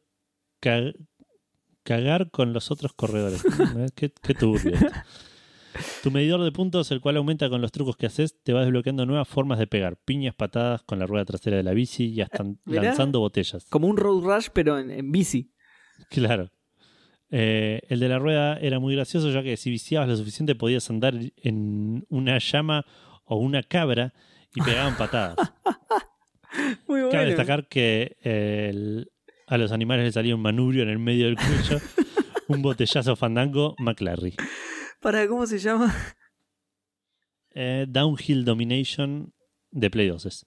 ca- 0.59 0.93
cagar 1.81 2.29
con 2.29 2.53
los 2.53 2.69
otros 2.69 2.93
corredores. 2.93 3.43
Eh, 3.77 3.87
qué, 3.95 4.11
qué 4.21 4.33
turbio. 4.35 4.75
esto. 4.75 4.87
Tu 6.03 6.11
medidor 6.11 6.41
de 6.43 6.51
puntos, 6.51 6.91
el 6.91 7.01
cual 7.01 7.17
aumenta 7.17 7.49
con 7.49 7.61
los 7.61 7.71
trucos 7.71 7.95
que 7.97 8.05
haces, 8.07 8.41
te 8.43 8.53
va 8.53 8.61
desbloqueando 8.61 9.05
nuevas 9.05 9.27
formas 9.27 9.59
de 9.59 9.67
pegar. 9.67 9.97
Piñas, 10.03 10.33
patadas 10.35 10.83
con 10.83 10.99
la 10.99 11.05
rueda 11.05 11.25
trasera 11.25 11.57
de 11.57 11.63
la 11.63 11.73
bici 11.73 12.05
y 12.07 12.21
hasta 12.21 12.43
mirá. 12.65 12.83
lanzando 12.83 13.19
botellas. 13.19 13.65
Como 13.69 13.87
un 13.87 13.97
Road 13.97 14.23
Rush, 14.23 14.47
pero 14.53 14.77
en, 14.79 14.91
en 14.91 15.11
bici. 15.11 15.51
Claro. 16.09 16.51
Eh, 17.31 17.81
el 17.89 17.99
de 17.99 18.09
la 18.09 18.17
rueda 18.17 18.57
era 18.57 18.79
muy 18.79 18.95
gracioso, 18.95 19.29
ya 19.31 19.43
que 19.43 19.55
si 19.57 19.69
viciabas 19.69 20.09
lo 20.09 20.15
suficiente 20.17 20.55
podías 20.55 20.89
andar 20.89 21.13
en 21.37 22.05
una 22.09 22.39
llama 22.39 22.85
o 23.25 23.37
una 23.37 23.61
cabra 23.61 24.13
y 24.55 24.61
pegaban 24.61 24.97
patadas. 24.97 25.35
Muy 26.87 27.01
Cabe 27.11 27.25
destacar 27.27 27.67
que 27.67 28.17
el- 28.23 29.11
a 29.45 29.57
los 29.57 29.71
animales 29.71 30.05
les 30.05 30.13
salía 30.15 30.33
un 30.35 30.41
manubrio 30.41 30.81
en 30.83 30.89
el 30.89 30.97
medio 30.99 31.25
del 31.25 31.35
cuello, 31.35 31.79
un 32.47 32.61
botellazo 32.63 33.15
fandango 33.15 33.75
McLarry. 33.79 34.35
Para, 34.99 35.27
¿cómo 35.27 35.45
se 35.45 35.59
llama? 35.59 35.93
Eh, 37.51 37.85
Downhill 37.87 38.45
Domination 38.45 39.33
de 39.71 39.89
Play 39.89 40.07
2 40.07 40.25
es. 40.25 40.45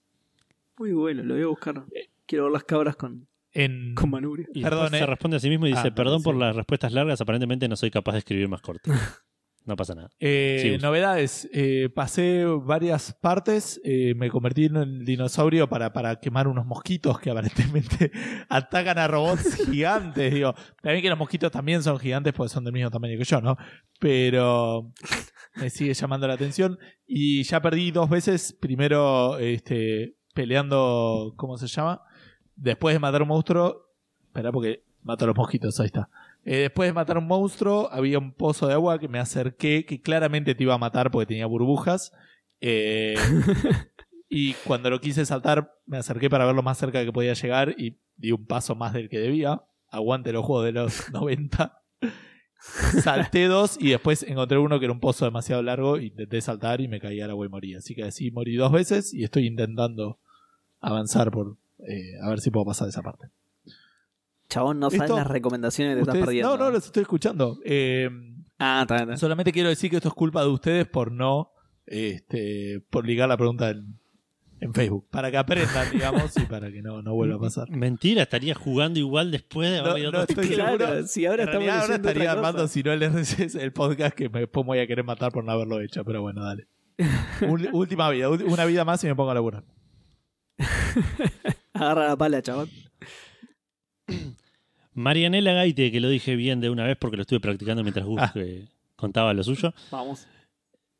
Muy 0.78 0.92
bueno, 0.92 1.22
lo 1.22 1.34
voy 1.34 1.42
a 1.42 1.46
buscar. 1.46 1.84
Quiero 2.26 2.44
ver 2.44 2.52
las 2.52 2.64
cabras 2.64 2.96
con, 2.96 3.26
En, 3.52 3.94
con. 3.94 4.08
Y 4.54 4.62
Perdón, 4.62 4.84
después 4.84 4.92
eh. 4.92 4.98
se 4.98 5.06
responde 5.06 5.36
a 5.36 5.40
sí 5.40 5.48
mismo 5.48 5.66
y 5.66 5.70
dice, 5.70 5.88
Ah, 5.88 5.94
perdón 5.94 6.22
por 6.22 6.36
las 6.36 6.54
respuestas 6.54 6.92
largas, 6.92 7.20
aparentemente 7.20 7.68
no 7.68 7.76
soy 7.76 7.90
capaz 7.90 8.12
de 8.12 8.18
escribir 8.18 8.48
más 8.48 8.62
corto. 8.62 8.90
No 9.64 9.76
pasa 9.76 9.94
nada. 9.94 10.10
Eh, 10.18 10.76
novedades. 10.82 11.48
Eh, 11.52 11.88
pasé 11.94 12.44
varias 12.44 13.12
partes. 13.20 13.80
eh, 13.84 14.14
me 14.16 14.28
convertí 14.28 14.64
en 14.64 14.76
un 14.76 15.04
dinosaurio 15.04 15.68
para, 15.68 15.92
para 15.92 16.16
quemar 16.16 16.48
unos 16.48 16.66
mosquitos 16.66 17.20
que 17.20 17.30
aparentemente 17.30 18.10
atacan 18.48 18.98
a 18.98 19.06
robots 19.06 19.64
gigantes. 19.70 20.34
Digo, 20.34 20.54
también 20.80 21.02
que 21.02 21.08
los 21.08 21.18
mosquitos 21.18 21.52
también 21.52 21.82
son 21.82 21.98
gigantes 21.98 22.32
porque 22.32 22.52
son 22.52 22.64
del 22.64 22.72
mismo 22.72 22.90
tamaño 22.90 23.16
que 23.16 23.24
yo, 23.24 23.40
¿no? 23.40 23.56
Pero 24.00 24.90
me 25.54 25.70
sigue 25.70 25.94
llamando 25.94 26.26
la 26.26 26.34
atención. 26.34 26.78
Y 27.06 27.44
ya 27.44 27.60
perdí 27.62 27.92
dos 27.92 28.10
veces. 28.10 28.56
Primero, 28.60 29.38
este, 29.38 30.16
peleando, 30.34 31.34
¿cómo 31.36 31.56
se 31.56 31.68
llama? 31.68 32.02
Después 32.56 32.94
de 32.94 32.98
matar 32.98 33.22
un 33.22 33.28
monstruo. 33.28 33.86
Espera, 34.26 34.50
porque 34.50 34.82
mato 35.02 35.24
a 35.24 35.28
los 35.28 35.36
mosquitos, 35.36 35.78
ahí 35.78 35.86
está. 35.86 36.08
Eh, 36.44 36.58
después 36.58 36.88
de 36.88 36.92
matar 36.92 37.18
un 37.18 37.26
monstruo, 37.26 37.88
había 37.92 38.18
un 38.18 38.32
pozo 38.32 38.66
de 38.66 38.74
agua 38.74 38.98
que 38.98 39.08
me 39.08 39.18
acerqué, 39.18 39.84
que 39.84 40.00
claramente 40.00 40.54
te 40.54 40.62
iba 40.64 40.74
a 40.74 40.78
matar 40.78 41.10
porque 41.10 41.26
tenía 41.26 41.46
burbujas. 41.46 42.12
Eh, 42.60 43.14
y 44.28 44.54
cuando 44.64 44.90
lo 44.90 45.00
quise 45.00 45.24
saltar, 45.24 45.72
me 45.86 45.98
acerqué 45.98 46.28
para 46.28 46.46
ver 46.46 46.54
lo 46.54 46.62
más 46.62 46.78
cerca 46.78 47.04
que 47.04 47.12
podía 47.12 47.34
llegar 47.34 47.74
y 47.78 47.98
di 48.16 48.32
un 48.32 48.46
paso 48.46 48.74
más 48.74 48.92
del 48.92 49.08
que 49.08 49.18
debía. 49.18 49.62
Aguante 49.88 50.32
los 50.32 50.44
juegos 50.44 50.64
de 50.64 50.72
los 50.72 51.10
90. 51.12 51.78
Salté 53.02 53.46
dos 53.46 53.76
y 53.80 53.90
después 53.90 54.22
encontré 54.22 54.56
uno 54.58 54.78
que 54.78 54.84
era 54.86 54.92
un 54.92 55.00
pozo 55.00 55.24
demasiado 55.24 55.62
largo. 55.62 55.98
Intenté 55.98 56.40
saltar 56.40 56.80
y 56.80 56.88
me 56.88 57.00
caí 57.00 57.20
al 57.20 57.30
agua 57.30 57.46
y 57.46 57.48
morí. 57.48 57.74
Así 57.74 57.94
que 57.94 58.04
así 58.04 58.30
morí 58.30 58.56
dos 58.56 58.72
veces 58.72 59.12
y 59.14 59.24
estoy 59.24 59.46
intentando 59.46 60.18
avanzar 60.80 61.30
por 61.30 61.56
eh, 61.88 62.14
a 62.22 62.28
ver 62.28 62.40
si 62.40 62.50
puedo 62.50 62.66
pasar 62.66 62.88
esa 62.88 63.02
parte. 63.02 63.28
Chabón, 64.52 64.78
no 64.80 64.90
sabes 64.90 65.02
Esto- 65.04 65.16
las 65.16 65.26
recomendaciones 65.26 65.92
que 65.92 65.96
te 65.96 66.00
estás 66.02 66.14
Ustedes- 66.14 66.26
perdiendo. 66.26 66.56
no, 66.58 66.64
no, 66.64 66.70
los 66.70 66.84
estoy 66.86 67.02
escuchando. 67.02 67.58
Eh, 67.64 68.08
Ah, 68.58 68.80
está 68.82 68.94
bien, 68.94 69.02
está 69.02 69.04
bien. 69.06 69.18
Solamente 69.18 69.50
quiero 69.52 69.68
decir 69.70 69.90
que 69.90 69.96
esto 69.96 70.08
es 70.08 70.14
culpa 70.14 70.42
de 70.42 70.48
ustedes 70.48 70.86
por 70.86 71.10
no 71.10 71.50
este, 71.86 72.80
por 72.90 73.04
ligar 73.06 73.28
la 73.28 73.36
pregunta 73.36 73.70
en, 73.70 73.98
en 74.60 74.72
Facebook. 74.72 75.08
Para 75.10 75.30
que 75.32 75.36
aprendan, 75.38 75.90
digamos, 75.92 76.36
y 76.36 76.42
para 76.46 76.70
que 76.70 76.80
no, 76.82 77.02
no 77.02 77.12
vuelva 77.14 77.36
a 77.36 77.40
pasar. 77.40 77.68
Mentira, 77.70 78.22
estaría 78.22 78.54
jugando 78.54 79.00
igual 79.00 79.30
después 79.32 79.68
de 79.70 79.78
haber 79.78 79.90
No, 79.90 79.96
leído 79.96 80.12
no 80.12 80.22
estoy 80.22 80.46
seguro. 80.46 81.06
si 81.08 81.26
ahora 81.26 81.42
en 81.42 81.48
estamos 81.48 81.64
realidad 81.66 81.74
ahora 81.80 81.86
leyendo 81.88 82.08
estaría 82.08 82.30
otra 82.30 82.34
cosa. 82.40 82.48
armando, 82.48 82.68
si 82.68 82.82
no 82.84 82.92
el 82.92 83.02
RSS, 83.02 83.54
el 83.62 83.72
podcast 83.72 84.14
que 84.16 84.28
me, 84.28 84.40
después 84.40 84.64
me 84.64 84.68
voy 84.68 84.78
a 84.78 84.86
querer 84.86 85.04
matar 85.04 85.32
por 85.32 85.42
no 85.44 85.50
haberlo 85.50 85.80
hecho. 85.80 86.04
Pero 86.04 86.22
bueno, 86.22 86.44
dale. 86.44 86.68
Un- 87.48 87.68
última 87.72 88.08
vida, 88.10 88.28
ul- 88.28 88.44
una 88.44 88.64
vida 88.66 88.84
más 88.84 89.02
y 89.02 89.06
me 89.08 89.16
pongo 89.16 89.30
a 89.32 89.34
laburar. 89.34 89.64
Agarra 91.74 92.08
la 92.08 92.16
pala, 92.16 92.42
chabón. 92.42 92.68
Marianela 94.94 95.52
Gaite, 95.52 95.90
que 95.90 96.00
lo 96.00 96.08
dije 96.08 96.36
bien 96.36 96.60
de 96.60 96.70
una 96.70 96.84
vez 96.84 96.96
porque 96.98 97.16
lo 97.16 97.22
estuve 97.22 97.40
practicando 97.40 97.82
mientras 97.82 98.04
Gus 98.06 98.20
Ah. 98.20 98.32
eh, 98.36 98.68
contaba 98.96 99.32
lo 99.34 99.42
suyo. 99.42 99.72
Vamos. 99.90 100.26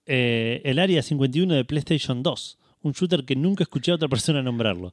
Eh, 0.07 0.61
el 0.65 0.79
Área 0.79 1.03
51 1.03 1.55
de 1.55 1.65
PlayStation 1.65 2.23
2. 2.23 2.59
Un 2.83 2.93
shooter 2.93 3.25
que 3.25 3.37
nunca 3.37 3.63
escuché 3.63 3.93
a 3.93 3.95
otra 3.95 4.09
persona 4.09 4.43
nombrarlo. 4.43 4.93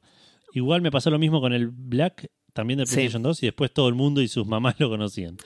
Igual 0.52 0.82
me 0.82 0.90
pasó 0.90 1.10
lo 1.10 1.18
mismo 1.18 1.40
con 1.40 1.52
el 1.52 1.68
Black, 1.68 2.30
también 2.52 2.78
de 2.78 2.86
Sí. 2.86 2.94
PlayStation 2.94 3.22
2, 3.22 3.42
y 3.42 3.46
después 3.46 3.72
todo 3.72 3.88
el 3.88 3.94
mundo 3.94 4.20
y 4.20 4.28
sus 4.28 4.46
mamás 4.46 4.78
lo 4.78 4.88
conocían. 4.88 5.36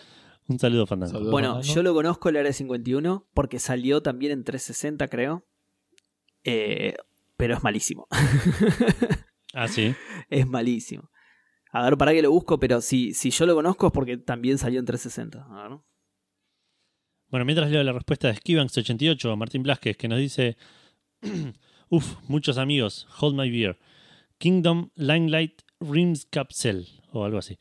Un 0.49 0.59
saludo, 0.59 0.87
Fandango. 0.87 1.13
Saludos. 1.13 1.31
Bueno, 1.33 1.63
yo 1.63 1.83
lo 1.83 1.95
conozco 1.95 2.29
el 2.29 2.37
Área 2.37 2.53
51 2.53 3.27
porque 3.33 3.59
salió 3.59 4.03
también 4.03 4.33
en 4.33 4.45
360, 4.45 5.09
creo. 5.09 5.47
Eh, 6.45 6.97
pero 7.37 7.55
es 7.55 7.63
malísimo. 7.63 8.07
Ah, 9.57 9.69
sí. 9.69 9.95
es 10.31 10.47
malísimo. 10.49 11.09
A 11.77 11.83
ver, 11.83 11.97
para 11.99 12.13
que 12.13 12.23
lo 12.23 12.31
busco, 12.31 12.59
pero 12.61 12.81
si, 12.81 13.13
si 13.15 13.31
yo 13.31 13.47
lo 13.47 13.55
conozco 13.55 13.89
es 13.89 13.93
porque 13.93 14.17
también 14.17 14.59
salió 14.59 14.79
en 14.79 14.87
360. 14.87 15.47
A. 15.51 15.83
Bueno, 17.31 17.45
mientras 17.45 17.69
leo 17.71 17.83
la 17.83 17.93
respuesta 17.93 18.29
de 18.29 18.35
Skibanks88, 18.35 19.37
Martín 19.37 19.63
Blasquez, 19.65 19.97
que 19.97 20.07
nos 20.09 20.19
dice: 20.19 20.57
Uf, 21.91 22.17
muchos 22.29 22.59
amigos, 22.59 23.09
hold 23.21 23.37
my 23.37 23.51
beer. 23.51 23.79
Kingdom 24.39 24.91
Limelight 24.95 25.63
Rims 25.81 26.27
Capsule, 26.27 26.87
o 27.13 27.25
algo 27.25 27.39
así. 27.39 27.59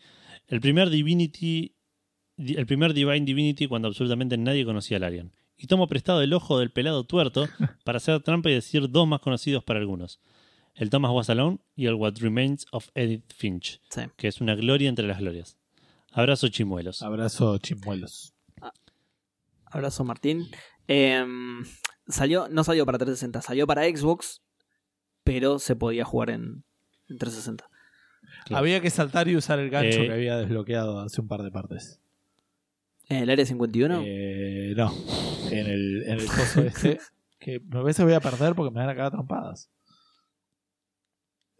El 0.48 0.62
primer 0.62 0.90
Divinity. 0.90 1.76
di- 2.38 2.56
El 2.56 2.66
primer 2.68 2.94
Divine 2.94 3.22
Divinity 3.26 3.68
cuando 3.68 3.88
absolutamente 3.88 4.38
nadie 4.38 4.66
conocía 4.66 4.98
al 4.98 5.04
Arian. 5.06 5.32
Y 5.58 5.68
tomo 5.68 5.88
prestado 5.88 6.22
el 6.22 6.34
ojo 6.34 6.60
del 6.60 6.72
pelado 6.72 7.04
tuerto 7.06 7.48
para 7.84 7.98
hacer 7.98 8.22
trampa 8.22 8.50
y 8.52 8.54
decir 8.54 8.90
dos 8.90 9.08
más 9.08 9.22
conocidos 9.22 9.64
para 9.64 9.80
algunos. 9.80 10.20
El 10.76 10.90
Thomas 10.90 11.12
Was 11.12 11.30
Alone 11.30 11.60
y 11.76 11.86
el 11.86 11.94
What 11.96 12.16
Remains 12.20 12.66
of 12.72 12.88
Edith 12.96 13.32
Finch, 13.34 13.80
Sí. 13.90 14.02
que 14.18 14.28
es 14.28 14.42
una 14.42 14.56
gloria 14.56 14.90
entre 14.90 15.06
las 15.08 15.20
glorias. 15.20 15.58
Abrazo 16.12 16.48
chimuelos. 16.50 17.02
Abrazo 17.02 17.58
chimuelos. 17.60 18.34
Abrazo, 19.66 20.04
Martín. 20.04 20.48
Em, 20.88 21.64
salió, 22.08 22.48
no 22.50 22.64
salió 22.64 22.86
para 22.86 22.98
360, 23.00 23.42
salió 23.42 23.66
para 23.66 23.84
Xbox, 23.86 24.42
pero 25.24 25.58
se 25.60 25.76
podía 25.76 26.06
jugar 26.06 26.30
en, 26.30 26.64
en 27.10 27.18
360. 27.18 27.68
Claro. 28.46 28.60
Había 28.60 28.82
que 28.82 28.90
saltar 28.90 29.28
y 29.28 29.36
usar 29.36 29.60
el 29.60 29.70
gancho 29.70 30.02
Eh, 30.02 30.08
que 30.08 30.14
había 30.14 30.38
desbloqueado 30.38 31.00
hace 31.00 31.22
un 31.22 31.28
par 31.28 31.42
de 31.44 31.52
partes. 31.52 32.00
¿En 33.10 33.24
el 33.24 33.30
área 33.30 33.46
51? 33.46 34.02
Eh, 34.06 34.74
no, 34.78 34.92
en 35.52 35.68
el, 35.68 36.04
en 36.04 36.20
el 36.20 36.26
coso 36.26 36.62
este. 36.62 37.00
Que 37.40 37.60
me 37.60 37.94
que 37.94 38.04
voy 38.04 38.14
a 38.14 38.22
perder 38.22 38.56
porque 38.56 38.72
me 38.74 38.80
van 38.80 38.90
a 38.90 38.96
cagar 38.96 39.12
trompadas. 39.12 39.70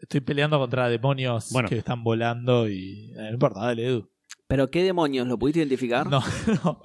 Estoy 0.04 0.20
peleando 0.20 0.58
contra 0.58 0.88
demonios 0.88 1.50
Bueno. 1.52 1.68
que 1.68 1.78
están 1.78 2.04
volando 2.04 2.68
y. 2.68 3.10
eh, 3.12 3.16
no 3.16 3.30
importa, 3.32 3.60
dale, 3.60 3.86
Edu. 3.86 4.10
¿Pero 4.46 4.70
qué 4.70 4.82
demonios? 4.84 5.26
¿Lo 5.26 5.38
pudiste 5.38 5.60
identificar? 5.60 6.06
No, 6.08 6.20
no. 6.64 6.82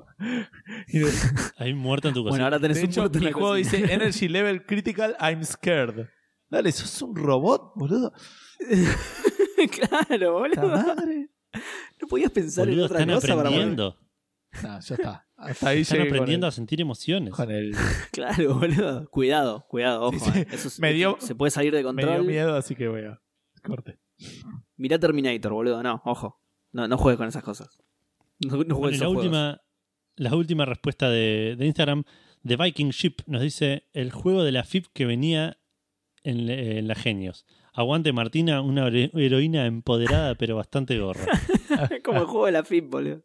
De, 0.87 1.11
Hay 1.57 1.73
muerto 1.73 2.07
en 2.07 2.13
tu 2.13 2.21
cocina. 2.23 2.31
Bueno, 2.31 2.43
ahora 2.45 2.59
tenés 2.59 2.77
de 2.77 2.83
un 2.85 2.89
hecho, 2.89 3.01
muerto 3.01 3.17
en 3.17 3.23
mi 3.23 3.29
la 3.29 3.33
juego 3.33 3.49
cocina. 3.49 3.71
dice 3.83 3.93
Energy 3.93 4.27
Level 4.29 4.65
Critical, 4.65 5.15
I'm 5.19 5.43
scared. 5.43 6.07
Dale, 6.49 6.71
sos 6.71 7.01
un 7.01 7.15
robot, 7.15 7.73
boludo. 7.75 8.11
claro, 9.71 10.17
¡La 10.47 10.61
boludo. 10.61 10.67
madre! 10.69 11.29
No 12.01 12.07
podías 12.07 12.31
pensar 12.31 12.65
Boludo, 12.65 12.85
en 12.85 12.85
otra 12.85 12.99
están 13.01 13.15
cosa 13.15 13.27
para 13.35 13.49
aprendiendo. 13.49 13.97
No, 14.63 14.79
ya 14.79 14.95
está. 14.95 15.27
Hasta 15.39 15.69
ahí 15.69 15.81
Están 15.81 16.01
aprendiendo 16.01 16.47
el- 16.47 16.49
a 16.49 16.51
sentir 16.51 16.81
emociones. 16.81 17.33
con 17.33 17.49
el, 17.51 17.71
Claro, 18.11 18.55
boludo. 18.59 19.09
Cuidado, 19.09 19.65
cuidado, 19.69 20.01
ojo. 20.03 20.19
Sí, 20.19 20.31
sí. 20.31 20.39
eh. 20.39 20.47
Eso 20.51 20.67
es- 20.67 20.79
Me 20.81 20.93
dio- 20.93 21.17
se 21.19 21.35
puede 21.35 21.51
salir 21.51 21.73
de 21.73 21.83
Me 21.83 21.93
dio 22.01 22.07
control. 22.11 22.27
miedo, 22.27 22.55
así 22.55 22.75
que 22.75 22.87
voy 22.87 23.01
a. 23.05 23.21
Corte. 23.63 23.97
Mirá 24.77 24.99
Terminator, 24.99 25.51
boludo. 25.53 25.81
No, 25.83 26.01
ojo. 26.05 26.41
No, 26.71 26.87
no 26.87 26.97
juegues 26.97 27.17
con 27.17 27.27
esas 27.27 27.43
cosas. 27.43 27.77
No, 28.39 28.51
no 28.51 28.57
Bueno, 28.57 28.75
juegues 28.75 28.97
y 28.97 29.01
la 29.01 29.07
juegos. 29.07 29.25
última, 29.25 29.61
la 30.15 30.35
última 30.35 30.65
respuesta 30.65 31.09
de, 31.09 31.55
de 31.57 31.65
Instagram 31.65 32.03
de 32.43 32.55
Viking 32.55 32.89
Ship 32.91 33.15
nos 33.25 33.41
dice 33.41 33.87
el 33.93 34.11
juego 34.11 34.43
de 34.43 34.51
la 34.53 34.63
FIP 34.63 34.85
que 34.93 35.05
venía 35.05 35.57
en, 36.23 36.49
en 36.49 36.87
la 36.87 36.95
Genios. 36.95 37.45
Aguante 37.73 38.13
Martina, 38.13 38.61
una 38.61 38.87
hero- 38.87 39.17
heroína 39.17 39.65
empoderada 39.65 40.35
pero 40.35 40.55
bastante 40.55 40.97
gorra. 40.99 41.25
Como 42.03 42.19
el 42.19 42.25
juego 42.25 42.45
de 42.45 42.51
la 42.53 42.63
FIP, 42.63 42.89
boludo. 42.89 43.21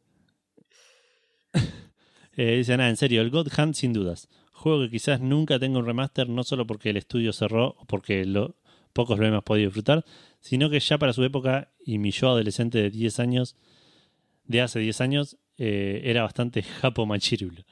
Eh, 2.37 2.57
dice, 2.57 2.77
nada, 2.77 2.91
en 2.91 2.97
serio, 2.97 3.21
el 3.23 3.31
God 3.31 3.49
Hand 3.57 3.75
sin 3.75 3.93
dudas. 3.93 4.29
Juego 4.53 4.83
que 4.83 4.91
quizás 4.91 5.21
nunca 5.21 5.59
tenga 5.59 5.79
un 5.79 5.87
remaster, 5.87 6.29
no 6.29 6.43
solo 6.45 6.67
porque 6.67 6.91
el 6.91 6.97
estudio 6.97 7.33
cerró 7.33 7.75
o 7.79 7.85
porque 7.87 8.25
lo, 8.25 8.57
pocos 8.93 9.19
lo 9.19 9.27
hemos 9.27 9.43
podido 9.45 9.67
disfrutar, 9.69 10.05
sino 10.41 10.71
que 10.71 10.81
ya 10.81 10.99
para 10.99 11.13
su 11.13 11.23
época 11.25 11.73
y 11.85 11.99
mi 11.99 12.11
yo 12.11 12.29
adolescente 12.31 12.79
de 12.81 12.91
10 12.91 13.21
años, 13.21 13.57
de 14.45 14.61
hace 14.63 14.79
10 14.81 15.01
años, 15.01 15.39
eh, 15.59 16.03
era 16.05 16.23
bastante 16.23 16.63
japo 16.81 17.07
machirulo. 17.07 17.63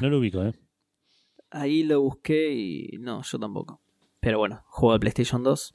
No 0.00 0.08
lo 0.08 0.18
ubico, 0.18 0.42
¿eh? 0.44 0.52
Ahí 1.50 1.82
lo 1.82 2.00
busqué 2.00 2.52
y 2.52 2.98
no, 2.98 3.22
yo 3.22 3.38
tampoco. 3.38 3.80
Pero 4.20 4.38
bueno, 4.38 4.62
juego 4.66 4.92
de 4.92 5.00
PlayStation 5.00 5.42
2, 5.42 5.74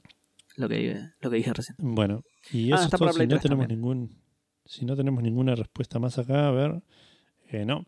lo 0.56 0.68
que, 0.68 1.00
lo 1.20 1.30
que 1.30 1.36
dije 1.36 1.52
recién. 1.52 1.76
Bueno, 1.78 2.22
y 2.50 2.72
Ah, 2.72 2.76
eso 2.76 2.84
es 2.84 2.90
todo. 2.92 3.12
Si 3.12 3.20
no, 3.20 3.28
3 3.28 3.42
tenemos 3.42 3.62
también. 3.64 3.80
ningún, 3.80 4.22
si 4.64 4.84
no 4.86 4.96
tenemos 4.96 5.22
ninguna 5.22 5.54
respuesta 5.54 5.98
más 5.98 6.18
acá, 6.18 6.48
a 6.48 6.52
ver. 6.52 6.82
Eh, 7.50 7.64
no. 7.64 7.86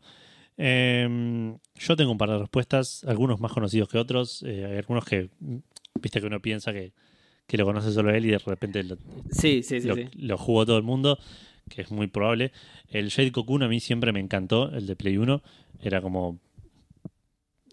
Eh, 0.57 1.55
yo 1.77 1.97
tengo 1.97 2.11
un 2.13 2.19
par 2.19 2.31
de 2.31 2.39
respuestas, 2.39 3.05
algunos 3.05 3.41
más 3.41 3.53
conocidos 3.53 3.89
que 3.89 3.99
otros. 3.99 4.43
eh, 4.43 4.65
hay 4.65 4.77
algunos 4.79 5.05
que, 5.05 5.29
viste 6.01 6.21
que 6.21 6.27
uno 6.27 6.41
piensa 6.41 6.73
que, 6.73 6.93
que 7.47 7.57
lo 7.57 7.65
conoce 7.65 7.93
solo 7.93 8.11
él 8.15 8.27
y 8.27 8.31
de 8.31 8.39
repente 8.39 8.83
lo, 8.85 8.97
Sí, 9.31 9.63
sí, 9.63 9.81
sí. 9.81 9.89
lo, 10.17 10.37
jugó 10.37 10.67
todo 10.67 10.77
el 10.77 10.83
mundo, 10.83 11.19
que 11.69 11.83
es 11.83 11.91
muy 11.91 12.09
probable. 12.09 12.53
El 12.89 13.09
Shade 13.09 13.33
Cocoon 13.33 13.63
a 13.63 13.69
mí 13.69 13.81
siempre 13.81 14.13
me 14.13 14.21
encantó, 14.21 14.71
el 14.71 14.87
de 14.87 14.97
Play 14.97 15.17
1. 15.19 15.43
Era 15.83 16.01
como. 16.03 16.39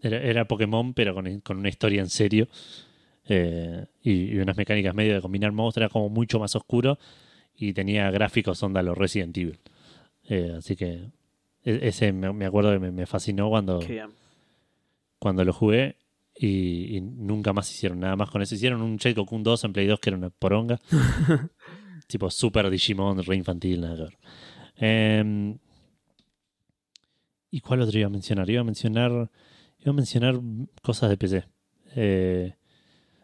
Era, 0.01 0.21
era 0.21 0.47
Pokémon, 0.47 0.93
pero 0.93 1.15
con, 1.15 1.39
con 1.41 1.57
una 1.57 1.69
historia 1.69 2.01
en 2.01 2.09
serio. 2.09 2.47
eh, 3.27 3.85
y, 4.03 4.35
y 4.35 4.37
unas 4.37 4.55
mecánicas 4.57 4.93
medio 4.93 5.15
de 5.15 5.21
combinar 5.21 5.51
monstruos. 5.51 5.85
Era 5.85 5.89
como 5.91 6.09
mucho 6.09 6.39
más 6.39 6.55
oscuro. 6.55 6.99
Y 7.57 7.73
tenía 7.73 8.11
gráficos 8.11 8.61
onda 8.61 8.83
los 8.83 8.95
Resident 8.97 9.35
Evil. 9.37 9.57
Eh, 10.29 10.53
así 10.57 10.75
que. 10.75 11.05
E- 11.65 11.87
Ese 11.87 12.13
me, 12.13 12.45
acuerdo 12.45 12.71
que 12.71 12.79
me, 12.91 13.05
fascinó 13.05 13.49
cuando, 13.49 13.79
cuando 15.19 15.43
lo 15.43 15.51
jugué. 15.51 15.97
Y, 16.37 16.97
y 16.97 17.01
nunca 17.01 17.53
más 17.53 17.71
hicieron 17.71 17.99
nada 18.01 18.15
más 18.15 18.29
con 18.29 18.41
eso. 18.41 18.55
Hicieron 18.55 18.81
un 18.81 18.97
Shade 18.97 19.15
Cocoon 19.15 19.41
2 19.43 19.63
en 19.65 19.73
Play 19.73 19.87
2 19.87 19.99
que 19.99 20.09
era 20.09 20.17
una 20.17 20.29
poronga. 20.29 20.79
tipo 22.07 22.29
Super 22.29 22.69
Digimon, 22.69 23.23
re 23.23 23.35
infantil, 23.35 23.81
nada 23.81 23.95
que 23.95 24.01
ver. 24.03 24.17
Em, 24.77 25.57
¿Y 27.51 27.61
cuál 27.61 27.81
otro 27.81 27.97
iba 27.97 28.07
a 28.07 28.09
mencionar? 28.11 28.49
Iba 28.49 28.61
a 28.61 28.65
mencionar, 28.65 29.11
iba 29.79 29.91
a 29.91 29.93
mencionar 29.93 30.39
cosas 30.81 31.09
de 31.09 31.17
PC. 31.17 31.45
Eh, 31.95 32.53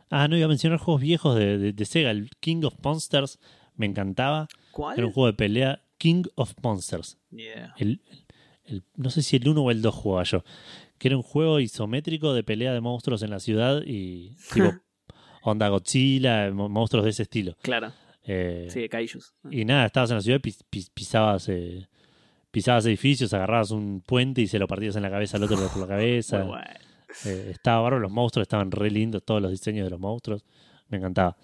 ah, 0.09 0.27
no, 0.29 0.37
iba 0.37 0.45
a 0.45 0.49
mencionar 0.49 0.79
juegos 0.79 1.01
viejos 1.01 1.35
de, 1.37 1.57
de- 1.57 1.73
de 1.73 1.85
Sega. 1.85 2.11
El 2.11 2.29
King 2.39 2.63
of 2.63 2.75
Monsters 2.81 3.39
me 3.75 3.85
encantaba. 3.87 4.47
¿Cuál? 4.71 4.97
Era 4.97 5.07
un 5.07 5.11
juego 5.13 5.27
de 5.27 5.33
pelea. 5.33 5.81
King 5.97 6.23
of 6.35 6.53
Monsters. 6.63 7.17
Yeah. 7.29 7.73
El, 7.77 8.01
el- 8.09 8.25
no 8.95 9.09
sé 9.09 9.21
si 9.21 9.35
el 9.37 9.47
1 9.47 9.61
o 9.61 9.71
el 9.71 9.81
2 9.81 9.93
jugaba 9.93 10.23
yo. 10.23 10.43
Que 10.97 11.07
era 11.07 11.17
un 11.17 11.23
juego 11.23 11.59
isométrico 11.59 12.33
de 12.33 12.43
pelea 12.43 12.73
de 12.73 12.81
monstruos 12.81 13.23
en 13.23 13.31
la 13.31 13.39
ciudad 13.39 13.81
y 13.85 14.35
tipo 14.53 14.71
onda 15.43 15.67
Godzilla, 15.69 16.51
mo- 16.51 16.69
monstruos 16.69 17.03
de 17.05 17.09
ese 17.11 17.23
estilo. 17.23 17.55
Claro. 17.61 17.91
Eh, 18.23 18.67
Sí, 18.69 18.81
de 18.81 18.89
Kaijus. 18.89 19.33
y 19.49 19.65
nada, 19.65 19.87
estabas 19.87 20.11
en 20.11 20.17
la 20.17 20.21
ciudad, 20.21 20.39
pis- 20.39 20.63
pis- 20.69 20.91
pisabas, 20.93 21.49
eh, 21.49 21.87
pisabas 22.51 22.85
edificios, 22.85 23.33
agarrabas 23.33 23.71
un 23.71 24.01
puente 24.05 24.41
y 24.41 24.47
se 24.47 24.59
lo 24.59 24.67
partías 24.67 24.95
en 24.95 25.01
la 25.01 25.09
cabeza 25.09 25.37
al 25.37 25.43
otro 25.43 25.57
por 25.69 25.81
la 25.81 25.87
cabeza. 25.95 26.43
Bueno. 26.43 26.63
Eh, 27.25 27.49
estaba 27.51 27.81
bárbaro, 27.81 27.99
los 28.03 28.11
monstruos 28.11 28.43
estaban 28.45 28.69
re 28.71 28.89
lindos, 28.91 29.23
todos 29.25 29.41
los 29.41 29.51
diseños 29.51 29.85
de 29.85 29.89
los 29.89 29.99
monstruos. 29.99 30.45
Me 30.89 30.97
encantaba. 30.97 31.35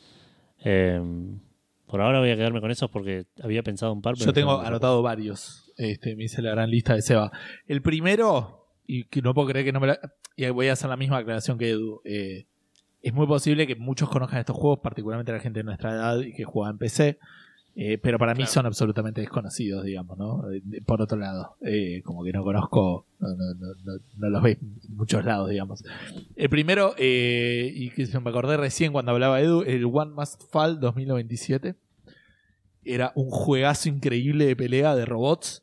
Por 1.87 2.01
ahora 2.01 2.19
voy 2.19 2.29
a 2.29 2.35
quedarme 2.35 2.61
con 2.61 2.69
esos 2.69 2.89
porque 2.89 3.25
había 3.41 3.63
pensado 3.63 3.93
un 3.93 4.01
par. 4.01 4.15
pero 4.15 4.25
Yo 4.25 4.33
tengo 4.33 4.59
anotado 4.59 5.01
varios. 5.01 5.71
Este, 5.77 6.15
me 6.15 6.25
hice 6.25 6.41
la 6.41 6.51
gran 6.51 6.69
lista 6.69 6.93
de 6.93 7.01
Seba. 7.01 7.31
El 7.65 7.81
primero, 7.81 8.67
y 8.85 9.05
que 9.05 9.21
no 9.21 9.33
puedo 9.33 9.47
creer 9.47 9.65
que 9.65 9.71
no 9.71 9.79
me 9.79 9.87
la. 9.87 9.99
Y 10.35 10.47
voy 10.49 10.67
a 10.67 10.73
hacer 10.73 10.89
la 10.89 10.97
misma 10.97 11.17
aclaración 11.17 11.57
que 11.57 11.69
Edu. 11.69 12.01
eh, 12.03 12.45
es 13.01 13.13
muy 13.13 13.25
posible 13.25 13.67
que 13.67 13.75
muchos 13.75 14.09
conozcan 14.09 14.39
estos 14.39 14.55
juegos, 14.55 14.79
particularmente 14.83 15.31
la 15.31 15.39
gente 15.39 15.59
de 15.59 15.63
nuestra 15.63 15.91
edad 15.91 16.19
y 16.19 16.33
que 16.33 16.43
juega 16.43 16.71
en 16.71 16.77
PC. 16.77 17.19
Eh, 17.79 17.99
pero 17.99 18.17
para 18.17 18.33
mí 18.33 18.39
Claro. 18.39 18.51
son 18.51 18.65
absolutamente 18.65 19.21
desconocidos, 19.21 19.83
digamos, 19.85 20.17
¿no? 20.17 20.51
Eh, 20.51 20.61
Por 20.83 20.99
otro 20.99 21.17
lado, 21.17 21.57
eh, 21.61 22.01
como 22.03 22.23
que 22.23 22.31
no 22.33 22.43
conozco, 22.43 23.05
no, 23.19 23.27
no, 23.29 23.53
no, 23.53 23.67
no- 23.85 23.99
no 24.17 24.29
los 24.31 24.41
ves 24.41 24.57
en 24.61 24.95
muchos 24.97 25.23
lados, 25.23 25.49
digamos. 25.49 25.83
El 26.35 26.49
primero, 26.49 26.95
eh, 26.97 27.71
y 27.75 27.91
que 27.91 28.07
me 28.19 28.29
acordé 28.31 28.57
recién 28.57 28.91
cuando 28.91 29.11
hablaba 29.11 29.39
Edu, 29.41 29.61
el 29.61 29.85
One 29.85 30.11
Must 30.15 30.41
Fall 30.51 30.79
2097 30.79 31.75
era 32.83 33.11
un 33.15 33.29
juegazo 33.29 33.89
increíble 33.89 34.45
de 34.47 34.55
pelea 34.55 34.95
de 34.95 35.05
robots 35.05 35.61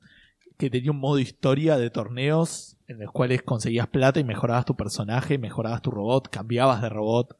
que 0.57 0.71
tenía 0.71 0.93
un 0.93 0.99
modo 1.01 1.19
historia 1.19 1.77
de 1.79 1.91
torneos 1.91 2.77
en 2.87 2.99
los 3.01 3.11
cuales 3.11 3.43
conseguías 3.43 3.89
plata 3.89 4.21
y 4.21 4.25
mejorabas 4.25 4.67
tu 4.67 4.77
personaje, 4.77 5.37
mejorabas 5.39 5.83
tu 5.83 5.91
robot, 5.91 6.29
cambiabas 6.29 6.81
de 6.81 6.91
robot 6.91 7.37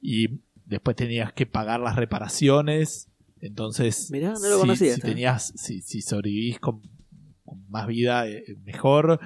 y 0.00 0.40
después 0.64 0.96
tenías 0.96 1.32
que 1.32 1.44
pagar 1.46 1.80
las 1.80 1.96
reparaciones 1.96 3.08
Entonces, 3.40 4.10
Mirá, 4.10 4.32
no 4.32 4.64
lo 4.66 4.76
si- 4.76 5.00
tenías, 5.00 5.52
si, 5.56 5.82
si 5.82 6.00
sobrevivís 6.00 6.58
con, 6.58 6.80
con 7.44 7.68
más 7.68 7.86
vida, 7.86 8.28
eh, 8.28 8.44
mejor. 8.64 9.20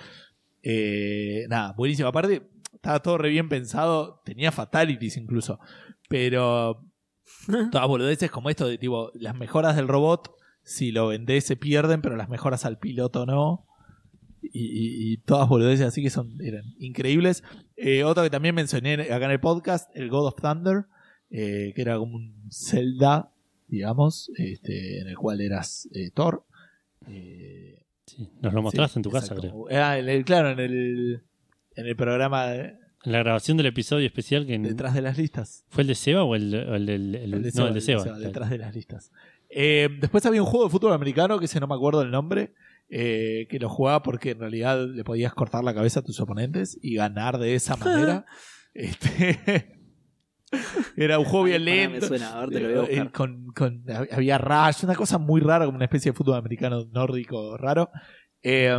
Eh, 0.63 1.47
nada, 1.49 1.73
buenísimo. 1.73 2.09
Aparte, 2.09 2.43
estaba 2.75 3.01
todo 3.01 3.19
re 3.19 3.31
bien 3.31 3.49
pensado. 3.49 4.21
Tenía 4.25 4.53
fatalities 4.53 5.17
incluso. 5.17 5.59
Pero 6.09 6.85
todas 7.71 7.87
boludeces 7.89 8.31
como 8.31 8.51
esto 8.51 8.67
de 8.67 8.79
tipo, 8.79 9.11
las 9.15 9.37
mejoras 9.37 9.77
del 9.77 9.89
robot, 9.89 10.35
si 10.63 10.91
lo 10.93 11.09
vendés 11.09 11.45
se 11.45 11.57
pierden, 11.57 12.03
pero 12.03 12.17
las 12.17 12.29
mejoras 12.29 12.65
al 12.65 12.79
piloto 12.79 13.27
no. 13.27 13.67
Y, 14.43 14.65
y- 14.65 15.13
y 15.13 15.17
todas 15.19 15.49
boludeces 15.49 15.87
así 15.87 16.03
que 16.03 16.11
son 16.11 16.37
eran 16.43 16.65
increíbles. 16.79 17.45
Eh, 17.77 18.05
otro 18.05 18.23
que 18.25 18.31
también 18.31 18.55
mencioné 18.55 18.95
acá 19.13 19.27
en 19.27 19.31
el 19.31 19.41
podcast, 19.41 19.95
el 19.95 20.09
God 20.11 20.29
of 20.29 20.35
Thunder, 20.41 20.87
eh, 21.31 21.73
que 21.77 21.83
era 21.83 21.97
como 21.99 22.17
un 22.17 22.49
Zelda, 22.51 23.33
digamos, 23.71 24.31
este, 24.37 25.01
en 25.01 25.09
el 25.09 25.17
cual 25.17 25.41
eras 25.41 25.89
eh, 25.95 26.11
Thor. 26.13 26.45
Eh, 27.09 27.77
Sí, 28.07 28.29
nos 28.43 28.53
lo 28.53 28.61
mostraste 28.63 28.95
sí, 28.95 28.99
en 28.99 29.03
tu 29.05 29.11
casa, 29.11 29.35
exacto. 29.35 29.65
creo. 29.69 29.81
Ah, 29.85 29.97
en 29.97 30.09
el- 30.09 30.25
claro, 30.25 30.51
en 30.51 30.59
el, 30.59 31.23
en 31.77 31.87
el 31.87 31.95
programa 31.95 32.49
de- 32.49 32.75
En 33.05 33.13
la 33.13 33.21
grabación 33.21 33.57
del 33.57 33.67
episodio 33.67 34.05
especial 34.05 34.47
que 34.47 34.59
detrás 34.59 34.95
de 34.95 35.01
las 35.03 35.17
listas. 35.17 35.65
fue 35.69 35.83
el 35.83 35.87
de 35.89 35.95
Seba 35.95 36.25
o 36.25 36.35
el, 36.35 36.53
el 36.53 36.87
del 36.87 37.15
el- 37.15 37.35
El 37.35 37.43
de 37.43 37.49
no, 37.51 37.53
Seba, 37.53 37.69
el 37.69 37.69
de 37.69 37.69
el 37.69 37.75
de 37.75 37.81
Seba. 37.81 38.03
Seba, 38.03 38.19
detrás 38.19 38.51
de 38.51 38.59
las 38.59 38.75
listas. 38.75 39.13
Eh, 39.49 39.89
después 40.01 40.27
había 40.27 40.43
un 40.43 40.49
juego 40.49 40.65
de 40.67 40.71
fútbol 40.73 40.93
americano 40.93 41.39
que 41.39 41.45
ese 41.45 41.61
no 41.61 41.69
me 41.69 41.75
acuerdo 41.77 42.03
el 42.03 42.11
nombre. 42.11 42.53
eh, 42.93 43.47
que 43.49 43.61
lo 43.61 43.69
jugaba 43.69 44.03
porque 44.03 44.31
en 44.33 44.41
realidad 44.41 44.85
le 44.89 45.05
podías 45.05 45.33
cortar 45.33 45.63
la 45.63 45.73
cabeza 45.73 46.01
a 46.01 46.03
tus 46.03 46.19
oponentes 46.19 46.77
y 46.83 46.97
ganar 46.97 47.39
de 47.39 47.55
esa 47.55 47.77
manera. 47.77 48.27
este, 48.75 49.80
era 50.97 51.19
un 51.19 51.25
juego 51.25 51.45
bien 51.47 51.65
Pará, 51.65 51.77
me 51.77 51.91
lento. 51.93 52.07
suena, 52.07 52.33
a 52.33 52.41
ver, 52.41 52.51
te 52.51 52.61
lo 52.61 52.69
voy 52.69 52.77
a 52.77 52.81
buscar. 52.81 53.13
con, 53.13 53.47
con- 53.55 53.85
había 54.11 54.39
rash, 54.39 54.85
una 54.85 54.95
cosa 54.95 55.19
muy 55.19 55.41
rara, 55.41 55.65
como 55.65 55.77
una 55.77 55.85
especie 55.85 56.13
de 56.13 56.17
fútbol 56.17 56.37
americano 56.37 56.85
nórdico 56.93 57.57
raro. 57.57 57.91
Eh, 58.43 58.79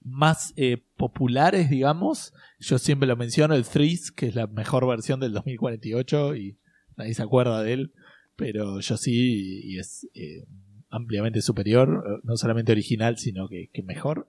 más 0.00 0.52
eh, 0.56 0.84
populares, 0.96 1.70
digamos, 1.70 2.34
yo 2.58 2.78
siempre 2.78 3.08
lo 3.08 3.16
menciono, 3.16 3.54
el 3.54 3.64
Threes, 3.64 4.10
que 4.12 4.26
es 4.26 4.34
la 4.34 4.46
mejor 4.46 4.86
versión 4.86 5.18
del 5.20 5.32
2048 5.32 6.36
y 6.36 6.58
nadie 6.96 7.14
se 7.14 7.22
acuerda 7.22 7.62
de 7.62 7.72
él, 7.72 7.92
pero 8.36 8.80
yo 8.80 8.96
sí 8.96 9.60
y, 9.64 9.78
es 9.78 10.06
eh, 10.14 10.44
ampliamente 10.90 11.40
superior, 11.40 12.20
no 12.22 12.36
solamente 12.36 12.72
original, 12.72 13.16
sino 13.16 13.48
que, 13.48 13.70
que 13.72 13.82
mejor. 13.82 14.28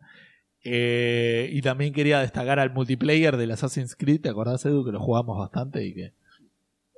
Eh, 0.64 1.50
y 1.52 1.62
también 1.62 1.94
quería 1.94 2.20
destacar 2.20 2.60
al 2.60 2.74
multiplayer 2.74 3.38
del 3.38 3.52
Assassin's 3.52 3.96
Creed, 3.96 4.22
¿te 4.22 4.30
acordás 4.30 4.66
Edu? 4.66 4.84
Que 4.86 4.92
lo 4.92 5.00
jugamos 5.00 5.38
bastante 5.38 5.86
y 5.86 5.94
que... 5.94 6.14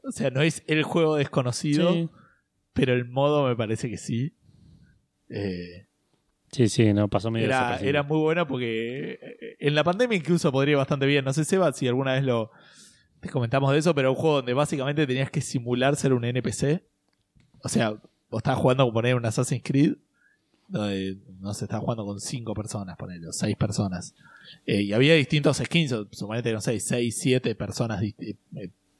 O 0.07 0.11
sea, 0.11 0.29
no 0.29 0.41
es 0.41 0.63
el 0.67 0.83
juego 0.83 1.15
desconocido, 1.15 1.91
Sí, 1.93 2.09
pero 2.73 2.93
el 2.93 3.05
modo 3.05 3.47
me 3.47 3.55
parece 3.55 3.89
que 3.89 3.97
sí. 3.97 4.33
Eh, 5.29 5.87
sí, 6.51 6.69
sí, 6.69 6.93
no, 6.93 7.09
pasó 7.09 7.29
medio 7.29 7.47
era, 7.47 7.77
era 7.77 8.03
muy 8.03 8.19
bueno 8.19 8.47
porque 8.47 9.19
eh, 9.21 9.57
en 9.59 9.75
la 9.75 9.83
pandemia 9.83 10.17
incluso 10.17 10.51
podría 10.51 10.73
ir 10.73 10.77
bastante 10.77 11.05
bien. 11.05 11.25
No 11.25 11.33
sé, 11.33 11.43
Seba, 11.43 11.73
si 11.73 11.87
alguna 11.87 12.13
vez 12.13 12.23
lo 12.23 12.51
te 13.19 13.29
comentamos 13.29 13.71
de 13.71 13.79
eso, 13.79 13.95
pero 13.95 14.11
un 14.11 14.15
juego 14.15 14.37
donde 14.37 14.53
básicamente 14.53 15.07
tenías 15.07 15.31
que 15.31 15.41
simular 15.41 15.95
ser 15.95 16.13
un 16.13 16.23
NPC. 16.23 16.83
O 17.63 17.69
sea, 17.69 17.91
vos 18.29 18.39
estabas 18.39 18.59
jugando 18.59 18.83
como 18.83 18.93
poner 18.93 19.15
un 19.15 19.25
Assassin's 19.25 19.63
Creed, 19.63 19.95
donde 20.67 21.17
no 21.39 21.53
se 21.53 21.65
estaba 21.65 21.81
jugando 21.81 22.05
con 22.05 22.19
cinco 22.19 22.53
personas, 22.53 22.97
ponerlo, 22.97 23.31
seis 23.31 23.55
personas. 23.55 24.13
Eh, 24.65 24.83
y 24.83 24.93
había 24.93 25.15
distintos 25.15 25.57
skins, 25.57 25.95
suponete, 26.11 26.53
no 26.53 26.61
sé, 26.61 26.79
seis, 26.79 27.17
siete 27.17 27.55
personas, 27.55 28.01
eh, 28.03 28.35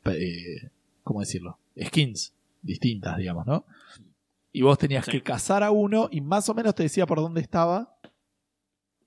eh, 0.06 0.72
¿cómo 1.08 1.22
decirlo? 1.22 1.58
Skins 1.82 2.34
distintas, 2.62 3.18
digamos, 3.18 3.46
¿no? 3.48 3.66
Y 4.52 4.62
vos 4.62 4.78
tenías 4.78 5.06
Sí. 5.06 5.12
que 5.12 5.24
cazar 5.24 5.64
a 5.64 5.72
uno 5.72 6.10
y 6.12 6.22
más 6.22 6.50
o 6.50 6.54
menos 6.54 6.76
te 6.76 6.84
decía 6.84 7.06
por 7.06 7.20
dónde 7.20 7.42
estaba 7.42 7.96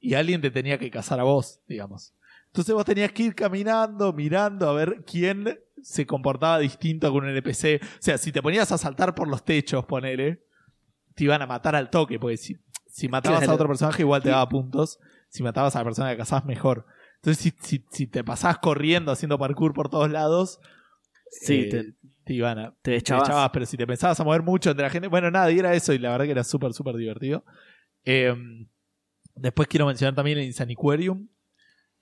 y 0.00 0.14
alguien 0.14 0.40
te 0.40 0.50
tenía 0.50 0.78
que 0.78 0.90
cazar 0.90 1.20
a 1.20 1.24
vos, 1.24 1.60
digamos. 1.68 2.14
Entonces 2.46 2.74
vos 2.74 2.84
tenías 2.84 3.12
que 3.12 3.24
ir 3.24 3.34
caminando, 3.34 4.12
mirando 4.12 4.68
a 4.68 4.72
ver 4.72 5.04
quién 5.06 5.58
se 5.82 6.06
comportaba 6.06 6.58
distinto 6.58 7.12
con 7.12 7.24
un 7.24 7.30
NPC. 7.30 7.80
O 7.82 8.02
sea, 8.02 8.18
si 8.18 8.32
te 8.32 8.42
ponías 8.42 8.72
a 8.72 8.78
saltar 8.78 9.14
por 9.14 9.28
los 9.28 9.44
techos, 9.44 9.84
ponele, 9.86 10.42
te 11.14 11.24
iban 11.24 11.42
a 11.42 11.46
matar 11.46 11.76
al 11.76 11.90
toque, 11.90 12.18
porque 12.18 12.36
si, 12.36 12.56
si 12.86 13.08
matabas 13.08 13.40
Claro. 13.40 13.52
a 13.52 13.54
otro 13.56 13.68
personaje 13.68 14.02
igual 14.02 14.22
te 14.22 14.30
daba 14.30 14.48
puntos. 14.48 14.98
Si 15.28 15.42
matabas 15.42 15.76
a 15.76 15.80
la 15.80 15.84
persona 15.84 16.10
que 16.10 16.16
cazabas, 16.16 16.44
mejor. 16.44 16.86
Entonces, 17.16 17.42
si, 17.42 17.52
si, 17.60 17.84
si 17.90 18.06
te 18.06 18.24
pasabas 18.24 18.58
corriendo, 18.58 19.12
haciendo 19.12 19.38
parkour 19.38 19.72
por 19.74 19.88
todos 19.90 20.10
lados, 20.10 20.60
Sí, 21.30 21.60
eh, 21.60 21.66
te, 21.70 21.94
te 22.24 22.34
iban 22.34 22.58
a, 22.58 22.70
te 22.82 22.90
te 22.92 22.96
echabas. 22.96 23.28
echabas, 23.28 23.50
pero 23.52 23.66
si 23.66 23.76
te 23.76 23.86
pensabas 23.86 24.18
a 24.20 24.24
mover 24.24 24.42
mucho 24.42 24.70
entre 24.70 24.84
la 24.84 24.90
gente, 24.90 25.08
bueno, 25.08 25.30
nada, 25.30 25.50
y 25.52 25.58
era 25.58 25.74
eso, 25.74 25.92
y 25.92 25.98
la 25.98 26.10
verdad 26.10 26.24
que 26.26 26.32
era 26.32 26.44
súper, 26.44 26.72
súper 26.72 26.96
divertido. 26.96 27.44
Eh, 28.04 28.34
después 29.36 29.68
quiero 29.68 29.86
mencionar 29.86 30.14
también 30.14 30.38
el 30.38 30.44
Insaniquarium, 30.44 31.28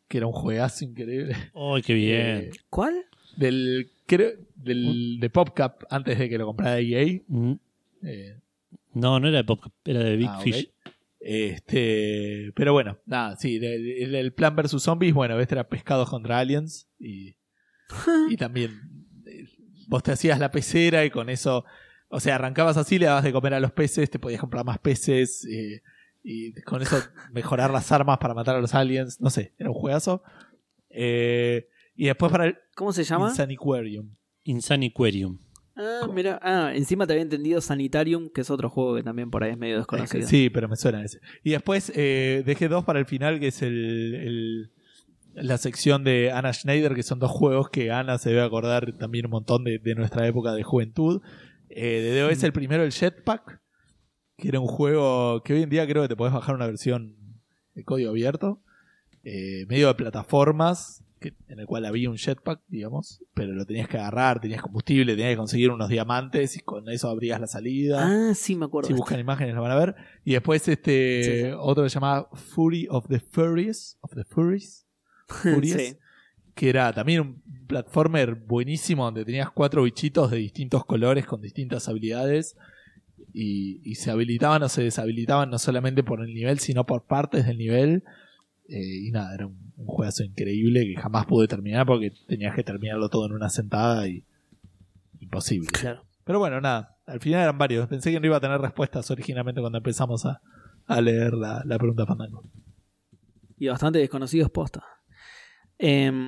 que 0.08 0.18
era 0.18 0.26
un 0.26 0.32
juegazo 0.32 0.84
increíble. 0.84 1.36
¡Ay, 1.54 1.82
qué 1.82 1.94
bien! 1.94 2.26
Eh, 2.38 2.50
¿Cuál? 2.70 3.04
del, 3.36 3.92
creo, 4.06 4.32
del 4.56 5.18
de 5.20 5.30
PopCap, 5.30 5.82
antes 5.90 6.18
de 6.18 6.28
que 6.28 6.38
lo 6.38 6.46
comprara 6.46 6.80
EA. 6.80 7.20
Mm, 7.28 7.52
Eh, 8.02 8.40
No, 8.94 9.20
no 9.20 9.28
era 9.28 9.38
de 9.38 9.44
Pop, 9.44 9.60
era 9.84 10.00
de 10.00 10.16
Big 10.16 10.28
ah. 10.28 10.40
Fish. 10.40 10.72
Este, 11.20 12.52
pero 12.54 12.72
bueno, 12.72 12.98
nada, 13.06 13.36
sí, 13.36 13.56
el, 13.56 14.14
el 14.14 14.32
plan 14.32 14.56
versus 14.56 14.82
zombies, 14.82 15.12
bueno, 15.14 15.38
este 15.40 15.54
era 15.54 15.68
pescados 15.68 16.08
contra 16.08 16.38
aliens 16.38 16.88
y, 16.98 17.36
y 18.30 18.36
también 18.36 18.97
vos 19.88 20.02
te 20.02 20.12
hacías 20.12 20.38
la 20.38 20.50
pecera 20.50 21.04
y 21.04 21.10
con 21.10 21.28
eso, 21.30 21.64
o 22.08 22.20
sea, 22.20 22.36
arrancabas 22.36 22.76
así, 22.76 22.98
le 22.98 23.06
dabas 23.06 23.24
de 23.24 23.32
comer 23.32 23.54
a 23.54 23.60
los 23.60 23.72
peces, 23.72 24.08
te 24.10 24.18
podías 24.18 24.40
comprar 24.40 24.64
más 24.64 24.78
peces 24.78 25.44
eh, 25.46 25.82
y 26.22 26.52
con 26.62 26.80
eso 26.82 26.96
mejorar 27.32 27.70
las 27.70 27.90
armas 27.90 28.18
para 28.18 28.34
matar 28.34 28.54
a 28.56 28.60
los 28.60 28.74
aliens, 28.74 29.20
no 29.20 29.30
sé, 29.30 29.54
era 29.58 29.70
un 29.70 29.74
juegazo. 29.74 30.22
Eh, 30.90 31.68
y 31.96 32.06
después 32.06 32.30
para 32.30 32.46
el 32.46 32.58
¿Cómo 32.76 32.92
se 32.92 33.02
llama? 33.04 33.28
Insaniquarium. 33.28 34.14
Insaniquarium. 34.44 35.38
Ah, 35.76 36.08
mira, 36.12 36.40
ah, 36.42 36.72
encima 36.74 37.06
te 37.06 37.12
había 37.12 37.22
entendido 37.22 37.60
Sanitarium, 37.60 38.30
que 38.30 38.40
es 38.40 38.50
otro 38.50 38.68
juego 38.68 38.96
que 38.96 39.02
también 39.04 39.30
por 39.30 39.44
ahí 39.44 39.52
es 39.52 39.58
medio 39.58 39.76
Es 39.76 39.80
desconocido. 39.82 40.20
que- 40.22 40.26
sí, 40.26 40.50
pero 40.50 40.68
me 40.68 40.74
suena 40.76 41.04
ese. 41.04 41.20
Y 41.44 41.50
después 41.50 41.92
eh, 41.94 42.42
dejé 42.44 42.66
dos 42.68 42.84
para 42.84 42.98
el 42.98 43.06
final, 43.06 43.38
que 43.38 43.48
es 43.48 43.62
el, 43.62 44.14
el- 44.14 44.70
la 45.42 45.58
sección 45.58 46.04
de 46.04 46.30
Anna 46.32 46.52
Schneider, 46.52 46.94
que 46.94 47.02
son 47.02 47.18
dos 47.18 47.30
juegos 47.30 47.70
que 47.70 47.90
Ana 47.90 48.18
se 48.18 48.30
debe 48.30 48.42
acordar 48.42 48.92
también 48.98 49.26
un 49.26 49.32
montón 49.32 49.64
de, 49.64 49.78
de 49.78 49.94
nuestra 49.94 50.26
época 50.26 50.52
de 50.52 50.62
juventud. 50.62 51.20
Eh, 51.70 52.00
de 52.00 52.20
DOS, 52.20 52.42
el 52.44 52.52
primero, 52.52 52.82
el 52.82 52.92
Jetpack, 52.92 53.60
que 54.36 54.48
era 54.48 54.60
un 54.60 54.66
juego 54.66 55.42
que 55.42 55.54
hoy 55.54 55.62
en 55.62 55.70
día 55.70 55.86
creo 55.86 56.02
que 56.02 56.08
te 56.08 56.16
podés 56.16 56.32
bajar 56.32 56.54
una 56.54 56.66
versión 56.66 57.16
de 57.74 57.84
código 57.84 58.10
abierto, 58.10 58.62
eh, 59.24 59.66
medio 59.68 59.88
de 59.88 59.94
plataformas, 59.94 61.04
que, 61.20 61.34
en 61.48 61.58
el 61.58 61.66
cual 61.66 61.84
había 61.84 62.08
un 62.08 62.16
jetpack, 62.16 62.60
digamos, 62.68 63.24
pero 63.34 63.52
lo 63.52 63.66
tenías 63.66 63.88
que 63.88 63.98
agarrar, 63.98 64.40
tenías 64.40 64.62
combustible, 64.62 65.14
tenías 65.14 65.32
que 65.32 65.36
conseguir 65.36 65.70
unos 65.70 65.88
diamantes 65.88 66.56
y 66.56 66.60
con 66.60 66.88
eso 66.88 67.08
abrías 67.08 67.40
la 67.40 67.46
salida. 67.48 68.30
Ah, 68.30 68.34
sí, 68.34 68.54
me 68.54 68.66
acuerdo. 68.66 68.86
Si 68.88 68.94
buscan 68.94 69.18
imágenes 69.18 69.54
lo 69.54 69.62
van 69.62 69.72
a 69.72 69.76
ver. 69.76 69.96
Y 70.24 70.32
después 70.32 70.66
este 70.68 71.22
Sí, 71.24 71.42
sí. 71.50 71.56
otro 71.58 71.82
que 71.84 71.90
se 71.90 71.94
llamaba 71.94 72.28
Fury 72.34 72.86
of 72.90 73.08
the 73.08 73.18
Furries. 73.18 73.98
Of 74.00 74.14
the 74.14 74.24
Furries. 74.24 74.86
Furious, 75.28 75.80
Sí. 75.80 75.96
Que 76.54 76.70
era 76.70 76.92
también 76.92 77.20
un 77.20 77.66
platformer 77.66 78.34
buenísimo 78.34 79.04
donde 79.04 79.24
tenías 79.24 79.50
cuatro 79.50 79.84
bichitos 79.84 80.30
de 80.30 80.38
distintos 80.38 80.84
colores 80.84 81.26
con 81.26 81.40
distintas 81.40 81.88
habilidades. 81.88 82.56
Y, 83.32 83.80
y 83.84 83.94
se 83.96 84.10
habilitaban 84.10 84.62
o 84.62 84.68
se 84.68 84.82
deshabilitaban 84.82 85.50
no 85.50 85.58
solamente 85.58 86.02
por 86.02 86.20
el 86.20 86.34
nivel, 86.34 86.58
sino 86.58 86.84
por 86.86 87.04
partes 87.04 87.46
del 87.46 87.58
nivel. 87.58 88.02
Eh, 88.68 89.06
y 89.06 89.10
nada, 89.12 89.34
era 89.34 89.46
un, 89.46 89.72
un 89.76 89.86
juegazo 89.86 90.24
increíble 90.24 90.84
que 90.84 91.00
jamás 91.00 91.26
pude 91.26 91.46
terminar 91.46 91.86
porque 91.86 92.12
tenías 92.26 92.54
que 92.54 92.64
terminarlo 92.64 93.08
todo 93.08 93.26
en 93.26 93.32
una 93.32 93.50
sentada 93.50 94.08
y 94.08 94.24
imposible. 95.20 95.68
Claro. 95.72 96.04
Pero 96.24 96.38
bueno, 96.40 96.60
nada, 96.60 96.96
al 97.06 97.20
final 97.20 97.42
eran 97.42 97.58
varios. 97.58 97.88
Pensé 97.88 98.10
que 98.10 98.20
no 98.20 98.26
iba 98.26 98.36
a 98.36 98.40
tener 98.40 98.60
respuestas 98.60 99.10
originalmente 99.10 99.60
cuando 99.60 99.78
empezamos 99.78 100.26
a, 100.26 100.40
a 100.86 101.00
leer 101.00 101.34
la, 101.34 101.62
la 101.64 101.78
pregunta 101.78 102.04
Fandango. 102.06 102.42
Y 103.58 103.68
bastante 103.68 103.98
desconocidos 103.98 104.50
posta. 104.50 104.82
Em, 105.78 106.26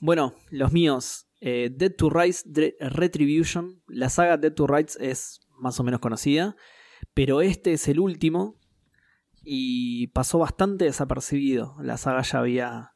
bueno, 0.00 0.34
los 0.50 0.72
míos. 0.72 1.26
eh, 1.40 1.70
Dead 1.74 1.92
to 1.96 2.10
Rights 2.10 2.44
Retribution. 2.80 3.82
La 3.88 4.10
saga 4.10 4.36
Dead 4.36 4.52
to 4.52 4.66
Rights 4.66 4.98
es 5.00 5.40
más 5.58 5.80
o 5.80 5.84
menos 5.84 6.00
conocida. 6.00 6.56
Pero 7.14 7.40
este 7.40 7.72
es 7.72 7.88
el 7.88 7.98
último. 7.98 8.58
Y 9.42 10.08
pasó 10.08 10.38
bastante 10.38 10.84
desapercibido. 10.84 11.76
La 11.80 11.96
saga 11.96 12.22
ya 12.22 12.38
había. 12.40 12.92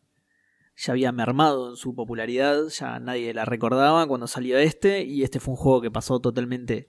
Ya 0.76 0.92
había 0.92 1.12
mermado 1.12 1.70
en 1.70 1.76
su 1.76 1.94
popularidad. 1.94 2.64
Ya 2.68 2.98
nadie 2.98 3.32
la 3.32 3.44
recordaba 3.44 4.06
cuando 4.06 4.26
salió 4.26 4.58
este. 4.58 5.04
Y 5.04 5.22
este 5.22 5.40
fue 5.40 5.52
un 5.52 5.58
juego 5.58 5.80
que 5.80 5.90
pasó 5.90 6.20
totalmente 6.20 6.88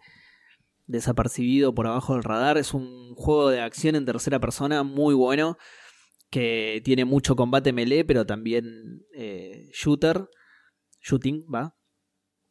desapercibido 0.87 1.73
por 1.73 1.87
abajo 1.87 2.13
del 2.13 2.23
radar. 2.23 2.57
Es 2.57 2.73
un 2.73 3.15
juego 3.15 3.49
de 3.49 3.61
acción 3.61 3.95
en 3.95 4.05
tercera 4.05 4.39
persona 4.39 4.83
muy 4.83 5.13
bueno 5.13 5.57
que 6.35 6.81
tiene 6.83 7.05
mucho 7.05 7.37
combate 7.37 7.71
melee, 7.71 8.03
pero 8.03 8.25
también 8.25 9.05
eh, 9.13 9.69
shooter, 9.71 10.29
shooting, 11.01 11.45
va. 11.47 11.77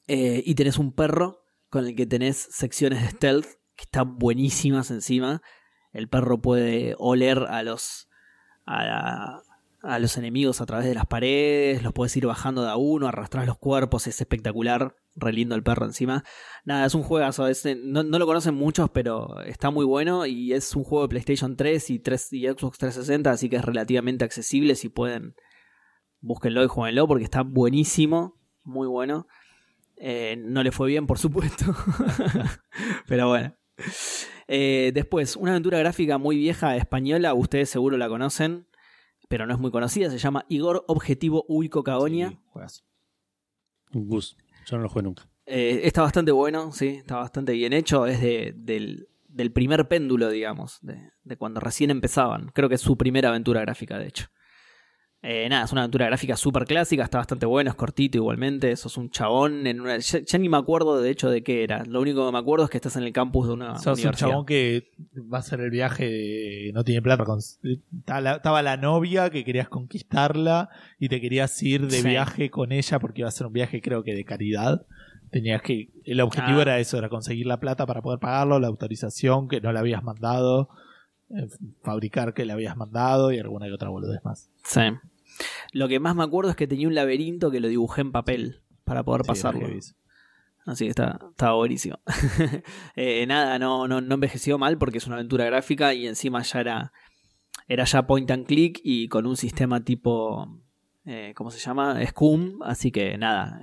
Eh, 0.06 0.42
y 0.46 0.54
tenés 0.54 0.78
un 0.78 0.94
perro 0.94 1.44
con 1.68 1.84
el 1.84 1.94
que 1.94 2.06
tenés 2.06 2.48
secciones 2.50 3.02
de 3.02 3.10
stealth 3.10 3.46
que 3.76 3.82
están 3.82 4.16
buenísimas 4.16 4.90
encima. 4.90 5.42
El 5.92 6.08
perro 6.08 6.40
puede 6.40 6.94
oler 6.96 7.40
a 7.40 7.62
los 7.62 8.08
a, 8.64 9.42
a 9.82 9.98
los 9.98 10.16
enemigos 10.16 10.62
a 10.62 10.66
través 10.66 10.86
de 10.86 10.94
las 10.94 11.04
paredes, 11.04 11.82
los 11.82 11.92
puedes 11.92 12.16
ir 12.16 12.24
bajando 12.24 12.62
de 12.62 12.70
a 12.70 12.76
uno, 12.76 13.06
arrastrar 13.06 13.46
los 13.46 13.58
cuerpos, 13.58 14.06
es 14.06 14.18
espectacular, 14.18 14.96
re 15.16 15.32
lindo 15.32 15.54
el 15.54 15.62
perro 15.62 15.86
encima. 15.86 16.24
Nada, 16.64 16.86
es 16.86 16.94
un 16.94 17.02
juegazo, 17.02 17.46
no, 17.84 18.02
no, 18.02 18.18
lo 18.18 18.26
conocen 18.26 18.54
muchos, 18.54 18.90
pero 18.90 19.40
está 19.42 19.70
muy 19.70 19.84
bueno 19.84 20.26
y 20.26 20.52
es 20.52 20.74
un 20.74 20.84
juego 20.84 21.02
de 21.02 21.08
PlayStation 21.08 21.56
3 21.56 21.90
y, 21.90 21.98
3 21.98 22.32
y 22.32 22.48
Xbox 22.48 22.78
360, 22.78 23.30
así 23.30 23.48
que 23.48 23.56
es 23.56 23.64
relativamente 23.64 24.24
accesible, 24.24 24.74
si 24.74 24.88
pueden, 24.88 25.34
búsquenlo 26.20 26.64
y 26.64 26.68
jueguenlo 26.68 27.06
porque 27.06 27.24
está 27.24 27.42
buenísimo, 27.42 28.40
muy 28.62 28.88
bueno. 28.88 29.26
Eh, 29.96 30.36
no 30.38 30.62
le 30.62 30.72
fue 30.72 30.88
bien, 30.88 31.06
por 31.06 31.18
supuesto, 31.18 31.66
pero 33.06 33.28
bueno. 33.28 33.54
Eh, 34.48 34.90
después, 34.92 35.36
una 35.36 35.52
aventura 35.52 35.78
gráfica 35.78 36.18
muy 36.18 36.36
vieja 36.36 36.76
española, 36.76 37.34
ustedes 37.34 37.70
seguro 37.70 37.96
la 37.96 38.08
conocen, 38.08 38.66
pero 39.28 39.46
no 39.46 39.54
es 39.54 39.60
muy 39.60 39.70
conocida, 39.70 40.10
se 40.10 40.18
llama 40.18 40.44
Igor 40.48 40.84
Objetivo 40.88 41.44
Uico 41.48 41.84
Caonia. 41.84 42.40
Gus, 43.92 44.36
yo 44.64 44.76
no 44.76 44.82
lo 44.82 44.88
jugué 44.88 45.02
nunca. 45.02 45.28
Eh, 45.46 45.82
está 45.84 46.02
bastante 46.02 46.32
bueno, 46.32 46.72
sí, 46.72 46.88
está 46.88 47.16
bastante 47.16 47.52
bien 47.52 47.72
hecho. 47.72 48.06
Es 48.06 48.20
de, 48.20 48.54
del, 48.56 49.52
primer 49.52 49.88
péndulo, 49.88 50.30
digamos, 50.30 50.78
de, 50.82 51.36
cuando 51.36 51.60
recién 51.60 51.90
empezaban. 51.90 52.50
Creo 52.54 52.68
que 52.68 52.76
es 52.76 52.80
su 52.80 52.96
primera 52.96 53.28
aventura 53.28 53.60
gráfica, 53.60 53.98
de 53.98 54.08
hecho. 54.08 54.26
Eh, 55.26 55.48
nada, 55.48 55.64
es 55.64 55.72
una 55.72 55.80
aventura 55.80 56.04
gráfica 56.04 56.36
súper 56.36 56.66
clásica, 56.66 57.02
está 57.02 57.16
bastante 57.16 57.46
bueno, 57.46 57.70
es 57.70 57.76
cortito 57.76 58.18
igualmente. 58.18 58.70
Eso 58.70 58.88
es 58.88 58.96
un 58.98 59.08
chabón 59.08 59.66
en 59.66 59.80
una. 59.80 59.96
Ya, 59.96 60.38
ni 60.38 60.50
me 60.50 60.58
acuerdo 60.58 61.00
de 61.00 61.08
hecho 61.08 61.30
de 61.30 61.42
qué 61.42 61.64
era. 61.64 61.82
Lo 61.86 62.02
único 62.02 62.26
que 62.26 62.32
me 62.32 62.38
acuerdo 62.38 62.66
es 62.66 62.70
que 62.70 62.76
estás 62.76 62.96
en 62.96 63.04
el 63.04 63.12
campus 63.14 63.46
de 63.46 63.54
una. 63.54 63.78
Sos 63.78 64.04
un 64.04 64.12
chabón 64.12 64.44
que 64.44 64.92
va 65.32 65.38
a 65.38 65.40
hacer 65.40 65.60
el 65.60 65.70
viaje 65.70 66.04
de. 66.04 66.72
No 66.74 66.84
tiene 66.84 67.00
plata. 67.00 67.24
Con... 67.24 67.38
Estaba 67.38 68.62
la 68.62 68.76
novia 68.76 69.30
que 69.30 69.44
querías 69.44 69.70
conquistarla 69.70 70.68
y 70.98 71.08
te 71.08 71.22
querías 71.22 71.62
ir 71.62 71.86
de 71.86 72.02
viaje 72.02 72.50
con 72.50 72.70
ella 72.70 72.98
porque 72.98 73.22
iba 73.22 73.28
a 73.28 73.32
ser 73.32 73.46
un 73.46 73.54
viaje, 73.54 73.80
creo 73.80 74.04
que 74.04 74.14
de 74.14 74.26
caridad. 74.26 74.84
Tenías 75.30 75.62
que. 75.62 75.88
El 76.04 76.20
objetivo 76.20 76.58
ah. 76.58 76.62
era 76.62 76.80
eso, 76.80 76.98
era 76.98 77.08
conseguir 77.08 77.46
la 77.46 77.60
plata 77.60 77.86
para 77.86 78.02
poder 78.02 78.18
pagarlo, 78.18 78.60
la 78.60 78.66
autorización 78.66 79.48
que 79.48 79.62
no 79.62 79.72
le 79.72 79.78
habías 79.78 80.02
mandado, 80.02 80.68
eh, 81.30 81.48
fabricar 81.82 82.34
que 82.34 82.44
le 82.44 82.52
habías 82.52 82.76
mandado 82.76 83.32
y 83.32 83.38
alguna 83.38 83.66
y 83.68 83.70
otra 83.70 83.88
boludez 83.88 84.22
más. 84.22 84.50
Sí. 84.64 84.82
Lo 85.72 85.88
que 85.88 86.00
más 86.00 86.14
me 86.14 86.22
acuerdo 86.22 86.50
es 86.50 86.56
que 86.56 86.66
tenía 86.66 86.88
un 86.88 86.94
laberinto 86.94 87.50
que 87.50 87.60
lo 87.60 87.68
dibujé 87.68 88.02
en 88.02 88.12
papel 88.12 88.62
para 88.84 89.02
poder 89.02 89.22
pasarlo. 89.22 89.68
Así 90.66 90.84
que 90.84 90.90
está, 90.90 91.18
estaba 91.30 91.54
buenísimo. 91.54 91.98
Eh, 92.96 93.26
nada, 93.26 93.58
no, 93.58 93.88
no, 93.88 94.00
no 94.00 94.14
envejeció 94.14 94.56
mal 94.56 94.78
porque 94.78 94.98
es 94.98 95.06
una 95.06 95.16
aventura 95.16 95.44
gráfica 95.44 95.92
y 95.94 96.06
encima 96.06 96.42
ya 96.42 96.60
era, 96.60 96.92
era 97.68 97.84
ya 97.84 98.06
point 98.06 98.30
and 98.30 98.46
click 98.46 98.80
y 98.82 99.08
con 99.08 99.26
un 99.26 99.36
sistema 99.36 99.84
tipo, 99.84 100.62
eh, 101.04 101.32
¿cómo 101.34 101.50
se 101.50 101.58
llama? 101.58 102.04
Scum. 102.06 102.62
Así 102.62 102.90
que 102.90 103.18
nada, 103.18 103.60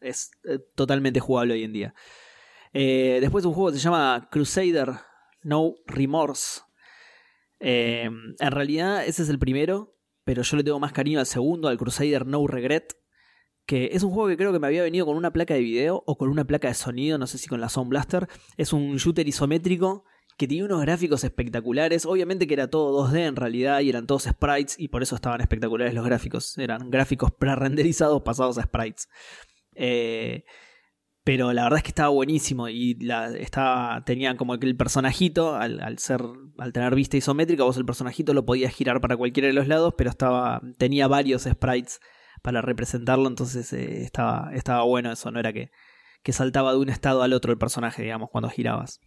es 0.00 0.32
eh, 0.44 0.58
totalmente 0.74 1.20
jugable 1.20 1.54
hoy 1.54 1.64
en 1.64 1.72
día. 1.72 1.94
después 2.72 3.44
un 3.44 3.54
juego 3.54 3.70
que 3.70 3.78
se 3.78 3.84
llama 3.84 4.28
Crusader 4.30 4.90
No 5.42 5.74
Remorse. 5.86 6.62
en 7.60 8.36
realidad 8.50 9.06
ese 9.06 9.22
es 9.22 9.28
el 9.28 9.38
primero 9.38 9.91
pero 10.24 10.42
yo 10.42 10.56
le 10.56 10.64
tengo 10.64 10.80
más 10.80 10.92
cariño 10.92 11.18
al 11.20 11.26
segundo, 11.26 11.68
al 11.68 11.78
Crusader 11.78 12.26
No 12.26 12.46
Regret, 12.46 12.96
que 13.66 13.90
es 13.92 14.02
un 14.02 14.10
juego 14.10 14.28
que 14.28 14.36
creo 14.36 14.52
que 14.52 14.58
me 14.58 14.66
había 14.66 14.82
venido 14.82 15.06
con 15.06 15.16
una 15.16 15.32
placa 15.32 15.54
de 15.54 15.60
video 15.60 16.02
o 16.06 16.16
con 16.16 16.28
una 16.28 16.44
placa 16.44 16.68
de 16.68 16.74
sonido, 16.74 17.18
no 17.18 17.26
sé 17.26 17.38
si 17.38 17.48
con 17.48 17.60
la 17.60 17.68
Sound 17.68 17.90
Blaster. 17.90 18.28
Es 18.56 18.72
un 18.72 18.96
shooter 18.96 19.26
isométrico 19.28 20.04
que 20.36 20.48
tiene 20.48 20.64
unos 20.64 20.80
gráficos 20.80 21.24
espectaculares. 21.24 22.06
Obviamente 22.06 22.46
que 22.46 22.54
era 22.54 22.68
todo 22.68 23.08
2D 23.08 23.26
en 23.28 23.36
realidad 23.36 23.80
y 23.80 23.90
eran 23.90 24.06
todos 24.06 24.24
sprites 24.24 24.78
y 24.78 24.88
por 24.88 25.02
eso 25.02 25.14
estaban 25.14 25.40
espectaculares 25.40 25.94
los 25.94 26.04
gráficos. 26.04 26.58
Eran 26.58 26.90
gráficos 26.90 27.30
pre-renderizados 27.32 28.22
pasados 28.22 28.58
a 28.58 28.62
sprites. 28.62 29.08
Eh, 29.74 30.44
pero 31.24 31.52
la 31.52 31.64
verdad 31.64 31.78
es 31.78 31.82
que 31.84 31.90
estaba 31.90 32.08
buenísimo 32.08 32.68
y 32.68 32.94
la, 32.94 33.28
estaba, 33.36 34.02
tenía 34.04 34.36
como 34.36 34.54
el 34.54 34.76
personajito, 34.76 35.54
al, 35.54 35.98
ser, 35.98 36.22
al 36.58 36.72
tener 36.72 36.94
vista 36.94 37.16
isométrica, 37.16 37.62
vos 37.62 37.76
el 37.76 37.84
personajito 37.84 38.34
lo 38.34 38.44
podías 38.44 38.74
girar 38.74 39.00
para 39.00 39.16
cualquiera 39.16 39.46
de 39.46 39.54
los 39.54 39.68
lados, 39.68 39.94
pero 39.96 40.10
estaba, 40.10 40.60
tenía 40.78 41.06
varios 41.06 41.42
sprites 41.42 42.00
para 42.42 42.60
representarlo, 42.60 43.28
entonces 43.28 43.72
eh, 43.72 44.02
estaba, 44.02 44.50
estaba 44.52 44.82
bueno 44.82 45.12
eso, 45.12 45.30
no 45.30 45.38
era 45.38 45.52
que, 45.52 45.70
que 46.24 46.32
saltaba 46.32 46.72
de 46.72 46.78
un 46.78 46.88
estado 46.88 47.22
al 47.22 47.32
otro 47.34 47.52
el 47.52 47.58
personaje, 47.58 48.02
digamos, 48.02 48.28
cuando 48.30 48.50
girabas. 48.50 49.00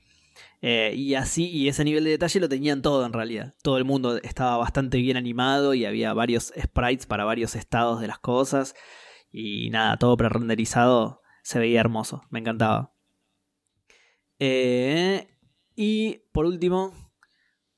Eh, 0.62 0.94
y 0.96 1.16
así, 1.16 1.50
y 1.50 1.68
ese 1.68 1.84
nivel 1.84 2.06
de 2.06 2.12
detalle 2.12 2.40
lo 2.40 2.50
tenían 2.50 2.82
todo 2.82 3.06
en 3.06 3.14
realidad. 3.14 3.56
Todo 3.62 3.78
el 3.78 3.86
mundo 3.86 4.18
estaba 4.18 4.58
bastante 4.58 4.98
bien 5.00 5.18
animado 5.18 5.74
y 5.74 5.86
había 5.86 6.14
varios 6.14 6.54
sprites 6.60 7.06
para 7.06 7.26
varios 7.26 7.56
estados 7.56 8.02
de 8.02 8.08
las 8.08 8.20
cosas. 8.20 8.74
Y 9.32 9.70
nada, 9.70 9.98
todo 9.98 10.18
pre-renderizado 10.18 11.22
se 11.46 11.60
veía 11.60 11.80
hermoso, 11.80 12.24
me 12.32 12.40
encantaba. 12.40 12.92
Eh, 14.40 15.28
y 15.76 16.24
por 16.32 16.48
último, 16.48 16.92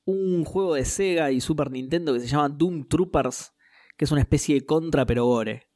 un 0.05 0.45
juego 0.45 0.75
de 0.75 0.85
Sega 0.85 1.31
y 1.31 1.41
Super 1.41 1.69
Nintendo 1.69 2.13
que 2.13 2.21
se 2.21 2.27
llama 2.27 2.47
Doom 2.47 2.87
Troopers, 2.87 3.51
que 3.97 4.05
es 4.05 4.11
una 4.13 4.21
especie 4.21 4.55
de 4.55 4.65
contra 4.65 5.05
pero 5.05 5.25
gore. 5.25 5.67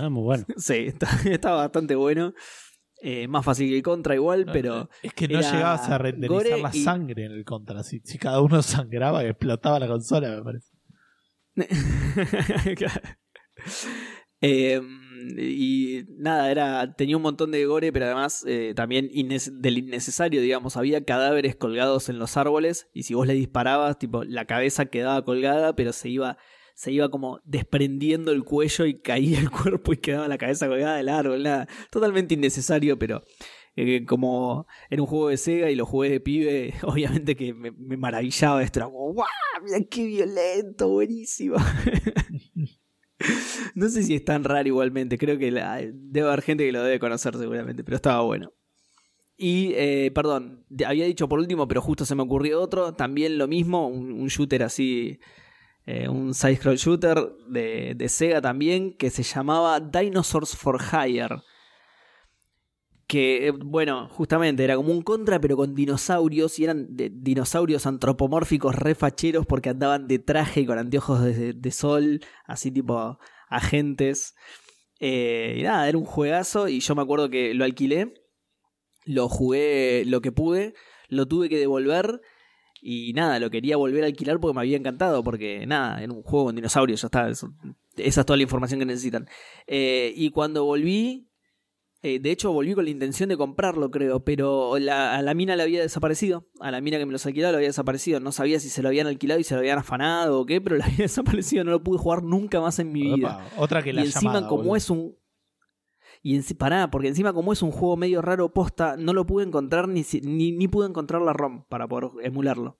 Ah, 0.00 0.08
muy 0.08 0.22
bueno. 0.22 0.46
sí, 0.56 0.86
está, 1.26 1.52
bastante 1.52 1.94
bueno. 1.94 2.32
Eh, 3.02 3.28
más 3.28 3.44
fácil 3.44 3.68
que 3.68 3.76
el 3.76 3.82
contra 3.82 4.14
igual, 4.14 4.46
pero... 4.50 4.88
Es 5.02 5.12
que 5.12 5.28
no 5.28 5.42
llegabas 5.42 5.86
a 5.90 5.98
renderizar 5.98 6.60
la 6.60 6.72
sangre 6.72 7.26
en 7.26 7.32
el 7.32 7.44
contra. 7.44 7.82
Si, 7.82 8.00
si 8.04 8.16
cada 8.16 8.40
uno 8.40 8.62
sangraba, 8.62 9.22
explotaba 9.22 9.78
la 9.78 9.86
consola, 9.86 10.30
me 10.30 10.42
parece. 10.42 10.72
eh, 14.40 14.80
y 15.38 16.04
nada, 16.16 16.50
era 16.50 16.94
tenía 16.94 17.16
un 17.16 17.22
montón 17.22 17.50
de 17.50 17.64
gore, 17.64 17.92
pero 17.92 18.06
además 18.06 18.44
eh, 18.46 18.72
también 18.74 19.10
del 19.10 19.78
innecesario, 19.78 20.40
digamos, 20.40 20.76
había 20.76 21.04
cadáveres 21.04 21.56
colgados 21.56 22.08
en 22.08 22.18
los 22.18 22.36
árboles 22.36 22.88
y 22.92 23.04
si 23.04 23.14
vos 23.14 23.26
le 23.26 23.34
disparabas, 23.34 23.98
tipo, 23.98 24.24
la 24.24 24.46
cabeza 24.46 24.86
quedaba 24.86 25.24
colgada, 25.24 25.74
pero 25.74 25.92
se 25.92 26.08
iba 26.08 26.38
se 26.74 26.92
iba 26.92 27.10
como 27.10 27.40
desprendiendo 27.44 28.30
el 28.30 28.44
cuello 28.44 28.86
y 28.86 29.00
caía 29.00 29.40
el 29.40 29.50
cuerpo 29.50 29.92
y 29.92 29.96
quedaba 29.96 30.28
la 30.28 30.38
cabeza 30.38 30.68
colgada 30.68 30.96
del 30.96 31.08
árbol, 31.08 31.42
nada, 31.42 31.66
totalmente 31.90 32.34
innecesario, 32.34 32.96
pero 32.96 33.24
eh, 33.74 34.04
como 34.06 34.66
era 34.90 35.02
un 35.02 35.08
juego 35.08 35.28
de 35.28 35.36
Sega 35.36 35.70
y 35.70 35.74
lo 35.76 35.86
jugué 35.86 36.10
de 36.10 36.20
pibe, 36.20 36.74
obviamente 36.82 37.34
que 37.36 37.52
me, 37.52 37.72
maravillaba 37.96 38.62
esto, 38.62 38.78
era 38.78 38.86
como, 38.86 39.12
¡guau! 39.12 39.26
Mira 39.64 39.78
qué 39.90 40.06
violento, 40.06 40.88
buenísimo. 40.88 41.56
no 43.74 43.88
sé 43.88 44.02
si 44.02 44.14
es 44.14 44.24
tan 44.24 44.44
raro 44.44 44.68
igualmente. 44.68 45.18
Creo 45.18 45.38
que 45.38 45.50
debe 45.50 46.28
haber 46.28 46.42
gente 46.42 46.64
que 46.64 46.72
lo 46.72 46.82
debe 46.82 46.98
conocer 46.98 47.36
seguramente, 47.36 47.84
pero 47.84 47.96
estaba 47.96 48.20
bueno. 48.22 48.52
Y, 49.36 49.72
eh, 49.74 50.10
perdón, 50.14 50.64
había 50.84 51.04
dicho 51.04 51.28
por 51.28 51.38
último, 51.38 51.68
pero 51.68 51.80
justo 51.80 52.04
se 52.04 52.14
me 52.14 52.22
ocurrió 52.22 52.60
otro. 52.60 52.94
También 52.94 53.38
lo 53.38 53.46
mismo, 53.46 53.86
un, 53.86 54.26
shooter 54.26 54.64
así, 54.64 55.20
eh, 55.86 56.08
un 56.08 56.34
side-scroll 56.34 56.76
shooter 56.76 57.18
de, 57.48 57.94
de 57.94 58.08
Sega 58.08 58.40
también, 58.40 58.96
que 58.96 59.10
se 59.10 59.22
llamaba 59.22 59.78
Dinosaurs 59.80 60.56
for 60.56 60.78
Hire 60.80 61.42
que, 63.08 63.48
eh, 63.48 63.50
bueno, 63.52 64.06
justamente 64.10 64.62
era 64.62 64.76
como 64.76 64.92
un 64.92 65.02
contra, 65.02 65.40
pero 65.40 65.56
con 65.56 65.74
dinosaurios, 65.74 66.58
y 66.58 66.64
eran 66.64 66.88
dinosaurios 66.90 67.86
antropomórficos 67.86 68.74
refacheros 68.76 69.46
porque 69.46 69.70
andaban 69.70 70.06
de 70.06 70.18
traje 70.18 70.60
y 70.60 70.66
con 70.66 70.78
anteojos 70.78 71.22
de, 71.24 71.70
sol, 71.72 72.20
así 72.44 72.70
tipo 72.70 73.18
agentes. 73.48 74.36
Eh, 75.00 75.56
y 75.58 75.62
nada, 75.62 75.88
era 75.88 75.96
un 75.96 76.04
juegazo, 76.04 76.68
y 76.68 76.80
yo 76.80 76.94
me 76.94 77.02
acuerdo 77.02 77.30
que 77.30 77.54
lo 77.54 77.64
alquilé, 77.64 78.12
lo 79.06 79.30
jugué 79.30 80.04
lo 80.06 80.20
que 80.20 80.30
pude, 80.30 80.74
lo 81.08 81.26
tuve 81.26 81.48
que 81.48 81.58
devolver. 81.58 82.20
Y 82.80 83.12
nada, 83.14 83.40
lo 83.40 83.50
quería 83.50 83.76
volver 83.78 84.04
a 84.04 84.06
alquilar 84.06 84.38
porque 84.38 84.54
me 84.54 84.60
había 84.60 84.76
encantado, 84.76 85.24
porque 85.24 85.66
nada, 85.66 86.02
era 86.02 86.12
un 86.12 86.22
juego 86.22 86.46
con 86.46 86.56
dinosaurios, 86.56 87.00
ya 87.00 87.06
está, 87.06 87.28
esa 87.28 87.50
es 87.96 88.26
toda 88.26 88.36
la 88.36 88.42
información 88.42 88.80
que 88.80 88.86
necesitan. 88.86 89.26
Eh, 89.66 90.12
y 90.14 90.30
cuando 90.30 90.64
volví, 90.64 91.27
eh, 92.00 92.20
de 92.20 92.30
hecho, 92.30 92.52
volví 92.52 92.74
con 92.74 92.84
la 92.84 92.90
intención 92.90 93.28
de 93.28 93.36
comprarlo, 93.36 93.90
creo, 93.90 94.22
pero 94.22 94.74
a 94.74 95.22
la 95.22 95.34
mina 95.34 95.56
le 95.56 95.64
había 95.64 95.82
desaparecido. 95.82 96.46
A 96.60 96.70
la 96.70 96.80
mina 96.80 96.96
que 96.96 97.06
me 97.06 97.12
los 97.12 97.26
alquilaba 97.26 97.52
le 97.52 97.56
había 97.56 97.68
desaparecido. 97.70 98.20
No 98.20 98.30
sabía 98.30 98.60
si 98.60 98.68
se 98.68 98.82
lo 98.82 98.88
habían 98.88 99.08
alquilado 99.08 99.40
y 99.40 99.44
se 99.44 99.54
lo 99.54 99.60
habían 99.60 99.78
afanado 99.78 100.40
o 100.40 100.46
qué, 100.46 100.60
pero 100.60 100.76
le 100.76 100.84
había 100.84 100.98
desaparecido. 100.98 101.64
No 101.64 101.72
lo 101.72 101.82
pude 101.82 101.98
jugar 101.98 102.22
nunca 102.22 102.60
más 102.60 102.78
en 102.78 102.92
mi 102.92 103.14
vida. 103.14 103.50
otra 103.56 103.82
que 103.82 103.92
la 103.92 104.02
Y 104.02 104.06
encima, 104.06 104.46
como 104.46 104.76
es 104.76 104.90
un. 104.90 105.16
Y 106.22 106.36
en, 106.36 106.44
pará, 106.56 106.90
porque 106.90 107.08
encima, 107.08 107.32
como 107.32 107.52
es 107.52 107.62
un 107.62 107.70
juego 107.72 107.96
medio 107.96 108.22
raro 108.22 108.52
posta, 108.52 108.96
no 108.96 109.12
lo 109.12 109.26
pude 109.26 109.44
encontrar 109.44 109.88
ni, 109.88 110.04
ni, 110.22 110.52
ni 110.52 110.68
pude 110.68 110.88
encontrar 110.88 111.22
la 111.22 111.32
ROM 111.32 111.64
para 111.68 111.86
poder 111.88 112.10
emularlo. 112.24 112.78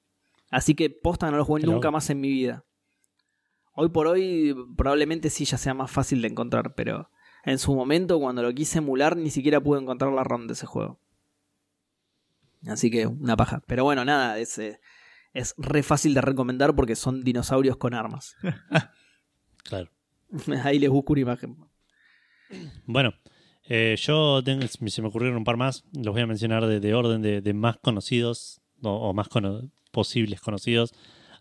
Así 0.51 0.75
que 0.75 0.91
posta 0.91 1.31
no 1.31 1.37
lo 1.37 1.45
jugué 1.45 1.63
nunca 1.65 1.91
más 1.91 2.09
en 2.11 2.21
mi 2.21 2.31
vida. 2.31 2.65
Hoy 3.75 3.91
por 3.91 4.07
hoy, 4.09 4.57
probablemente 4.77 5.31
sí 5.31 5.45
ya 5.45 5.57
sea 5.57 5.75
más 5.75 5.91
fácil 5.91 6.23
de 6.23 6.29
encontrar, 6.29 6.75
pero 6.75 7.11
En 7.49 7.59
su 7.59 7.75
momento, 7.75 8.19
cuando 8.21 8.43
lo 8.43 8.53
quise 8.53 8.79
emular, 8.79 9.17
ni 9.17 9.31
siquiera 9.31 9.61
pude 9.61 9.81
encontrar 9.81 10.13
la 10.13 10.23
ROM 10.25 10.47
de 10.47 10.53
ese 10.53 10.67
juego. 10.67 11.01
Así 12.67 12.91
que 12.91 13.07
una 13.07 13.37
paja. 13.37 13.63
Pero 13.67 13.85
bueno, 13.85 14.05
nada, 14.05 14.39
es, 14.39 14.59
eh, 14.59 14.81
es 15.33 15.55
re 15.57 15.83
fácil 15.83 16.13
de 16.15 16.21
recomendar 16.21 16.75
porque 16.75 16.97
son 16.97 17.23
dinosaurios 17.25 17.77
con 17.77 17.95
armas. 17.95 18.37
Claro. 19.65 19.91
Ahí 20.65 20.79
les 20.79 20.89
busco 20.89 21.13
una 21.13 21.21
imagen. 21.23 21.57
Bueno, 22.87 23.13
eh, 23.65 23.97
yo 23.99 24.43
tengo, 24.43 24.67
se 24.67 25.03
me 25.03 25.09
ocurrieron 25.09 25.37
un 25.37 25.45
par 25.45 25.59
más. 25.59 25.85
Los 25.93 26.15
voy 26.15 26.23
a 26.23 26.27
mencionar 26.27 26.67
de, 26.67 26.81
de 26.81 26.95
orden 26.95 27.21
de, 27.21 27.43
de 27.43 27.53
más 27.55 27.77
conocidos 27.79 28.63
o, 28.83 28.91
o 28.91 29.13
más 29.13 29.29
cono- 29.29 29.71
posibles 29.91 30.41
conocidos 30.41 30.95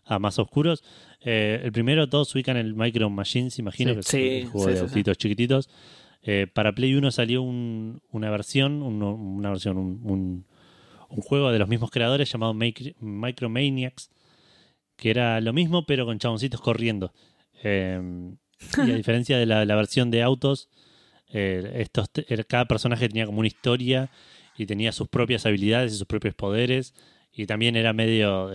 a 0.08 0.18
más 0.18 0.38
oscuros. 0.38 0.82
Eh, 1.20 1.60
el 1.62 1.70
primero, 1.72 2.08
todos 2.08 2.34
ubican 2.34 2.56
el 2.56 2.74
Micro 2.74 3.08
Machines, 3.10 3.58
imagino, 3.58 3.90
Sí. 3.90 3.94
que 3.94 4.00
es 4.00 4.06
Sí, 4.06 4.36
el 4.42 4.46
juego 4.46 4.66
sí, 4.66 4.70
de 4.72 4.76
sí, 4.76 4.84
sí. 4.84 4.88
autitos 4.90 5.18
chiquititos. 5.18 5.68
Eh, 6.22 6.46
para 6.52 6.72
Play 6.74 6.94
1 6.94 7.10
salió 7.10 7.42
un- 7.42 8.00
una 8.10 8.30
versión, 8.30 8.82
un- 8.82 9.02
una 9.02 9.50
versión, 9.50 9.76
un, 9.76 10.00
un- 10.02 10.44
un 11.10 11.20
juego 11.22 11.52
de 11.52 11.58
los 11.58 11.68
mismos 11.68 11.90
creadores 11.90 12.30
llamado 12.30 12.54
Micromaniacs, 13.00 14.10
que 14.96 15.10
era 15.10 15.40
lo 15.40 15.52
mismo, 15.52 15.86
pero 15.86 16.04
con 16.06 16.18
chaboncitos 16.18 16.60
corriendo. 16.60 17.12
Eh, 17.62 18.00
y 18.86 18.90
a 18.90 18.94
diferencia 19.04 19.38
de 19.38 19.46
la, 19.46 19.64
la 19.64 19.76
versión 19.76 20.10
de 20.10 20.22
autos, 20.22 20.68
eh, 21.32 21.72
estos, 21.76 22.10
cada 22.48 22.66
personaje 22.66 23.08
tenía 23.08 23.26
como 23.26 23.38
una 23.40 23.48
historia 23.48 24.10
y 24.56 24.66
tenía 24.66 24.92
sus 24.92 25.08
propias 25.08 25.46
habilidades 25.46 25.92
y 25.94 25.98
sus 25.98 26.06
propios 26.06 26.34
poderes. 26.34 26.94
Y 27.32 27.46
también 27.46 27.76
era 27.76 27.92
medio. 27.92 28.50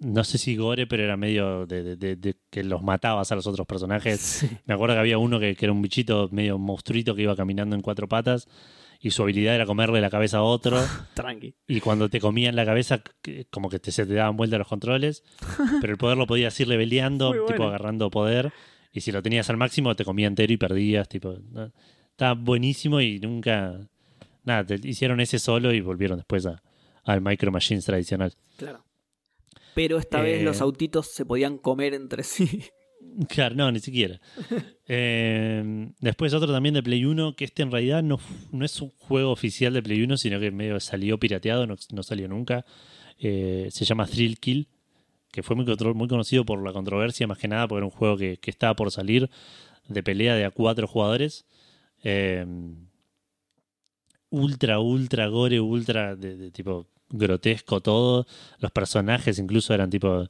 No 0.00 0.24
sé 0.24 0.38
si 0.38 0.56
gore, 0.56 0.86
pero 0.86 1.04
era 1.04 1.16
medio 1.16 1.66
de, 1.66 1.82
de- 1.82 1.96
de- 1.96 2.16
de 2.16 2.36
que 2.50 2.64
los 2.64 2.82
matabas 2.82 3.30
a 3.32 3.36
los 3.36 3.46
otros 3.46 3.66
personajes. 3.66 4.20
Sí. 4.40 4.48
Me 4.66 4.74
acuerdo 4.74 4.94
que 4.96 5.00
había 5.00 5.18
uno 5.18 5.38
que, 5.38 5.54
que 5.54 5.66
era 5.66 5.72
un 5.72 5.82
bichito 5.82 6.28
medio 6.32 6.58
monstruito 6.58 7.14
que 7.14 7.22
iba 7.22 7.36
caminando 7.36 7.76
en 7.76 7.82
cuatro 7.82 8.08
patas 8.08 8.48
y 9.02 9.10
su 9.12 9.22
habilidad 9.22 9.54
era 9.54 9.64
comerle 9.66 10.00
la 10.00 10.10
cabeza 10.10 10.38
a 10.38 10.42
otro. 10.42 10.78
Tranqui. 11.14 11.54
Y 11.68 11.80
cuando 11.80 12.08
te 12.08 12.20
comían 12.20 12.56
la 12.56 12.64
cabeza, 12.66 13.02
como 13.50 13.68
que 13.70 13.78
te, 13.78 13.92
se 13.92 14.04
te 14.06 14.14
daban 14.14 14.36
vuelta 14.36 14.58
los 14.58 14.68
controles. 14.68 15.22
Pero 15.80 15.92
el 15.92 15.98
poder 15.98 16.16
lo 16.18 16.26
podías 16.26 16.58
ir 16.60 16.68
leveleando, 16.68 17.28
bueno. 17.28 17.46
tipo 17.46 17.64
agarrando 17.64 18.10
poder. 18.10 18.52
Y 18.92 19.00
si 19.02 19.12
lo 19.12 19.22
tenías 19.22 19.48
al 19.50 19.56
máximo, 19.56 19.94
te 19.96 20.04
comía 20.04 20.26
entero 20.26 20.52
y 20.52 20.56
perdías. 20.56 21.08
Tipo, 21.08 21.36
¿no? 21.50 21.70
Estaba 22.10 22.34
buenísimo 22.34 23.00
y 23.00 23.20
nunca. 23.20 23.78
Nada, 24.44 24.64
te 24.64 24.80
hicieron 24.88 25.20
ese 25.20 25.38
solo 25.38 25.72
y 25.72 25.80
volvieron 25.80 26.16
después 26.18 26.44
a- 26.46 26.62
al 27.04 27.20
Micro 27.20 27.50
Machines 27.52 27.84
tradicional. 27.84 28.34
Claro. 28.56 28.84
Pero 29.80 29.98
esta 29.98 30.20
vez 30.20 30.42
Eh. 30.42 30.44
los 30.44 30.60
autitos 30.60 31.06
se 31.06 31.24
podían 31.24 31.56
comer 31.56 31.94
entre 31.94 32.22
sí. 32.22 32.44
Claro, 33.30 33.54
no, 33.54 33.72
ni 33.72 33.80
siquiera. 33.80 34.20
Eh, 34.92 35.88
después 36.00 36.34
otro 36.34 36.52
también 36.52 36.74
de 36.74 36.82
Play 36.82 37.04
1, 37.06 37.34
que 37.34 37.44
este 37.46 37.62
en 37.62 37.70
realidad 37.70 38.02
no, 38.02 38.18
no 38.52 38.64
es 38.64 38.78
un 38.82 38.90
juego 38.90 39.30
oficial 39.30 39.72
de 39.72 39.82
Play 39.82 40.02
1, 40.02 40.18
sino 40.18 40.38
que 40.38 40.50
medio 40.50 40.78
salió 40.80 41.16
pirateado, 41.18 41.66
no, 41.66 41.76
no 41.92 42.02
salió 42.02 42.28
nunca. 42.28 42.66
Eh, 43.18 43.68
se 43.70 43.86
llama 43.86 44.06
Thrill 44.06 44.38
Kill, 44.38 44.68
que 45.32 45.42
fue 45.42 45.56
muy, 45.56 45.64
muy 45.94 46.08
conocido 46.08 46.44
por 46.44 46.62
la 46.62 46.72
controversia, 46.74 47.26
más 47.26 47.38
que 47.38 47.48
nada, 47.48 47.66
porque 47.68 47.78
era 47.78 47.86
un 47.86 47.92
juego 47.92 48.18
que, 48.18 48.36
que 48.36 48.50
estaba 48.50 48.74
por 48.76 48.90
salir 48.90 49.30
de 49.88 50.02
pelea 50.02 50.34
de 50.34 50.44
a 50.44 50.50
cuatro 50.50 50.86
jugadores. 50.86 51.46
Eh, 52.02 52.44
ultra, 54.30 54.78
ultra 54.80 55.26
gore, 55.28 55.60
ultra 55.60 56.16
de, 56.16 56.36
de 56.36 56.50
tipo 56.50 56.86
grotesco 57.08 57.80
todo. 57.80 58.26
Los 58.58 58.70
personajes 58.70 59.38
incluso 59.38 59.74
eran 59.74 59.90
tipo 59.90 60.28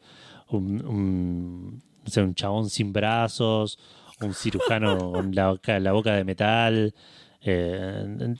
un, 0.48 0.84
un, 0.86 1.82
no 2.04 2.10
sé, 2.10 2.22
un 2.22 2.34
chabón 2.34 2.70
sin 2.70 2.92
brazos, 2.92 3.78
un 4.20 4.34
cirujano 4.34 5.12
con 5.12 5.34
la, 5.34 5.50
boca- 5.50 5.78
la 5.80 5.92
boca 5.92 6.14
de 6.14 6.24
metal, 6.24 6.94
eh, 7.42 8.34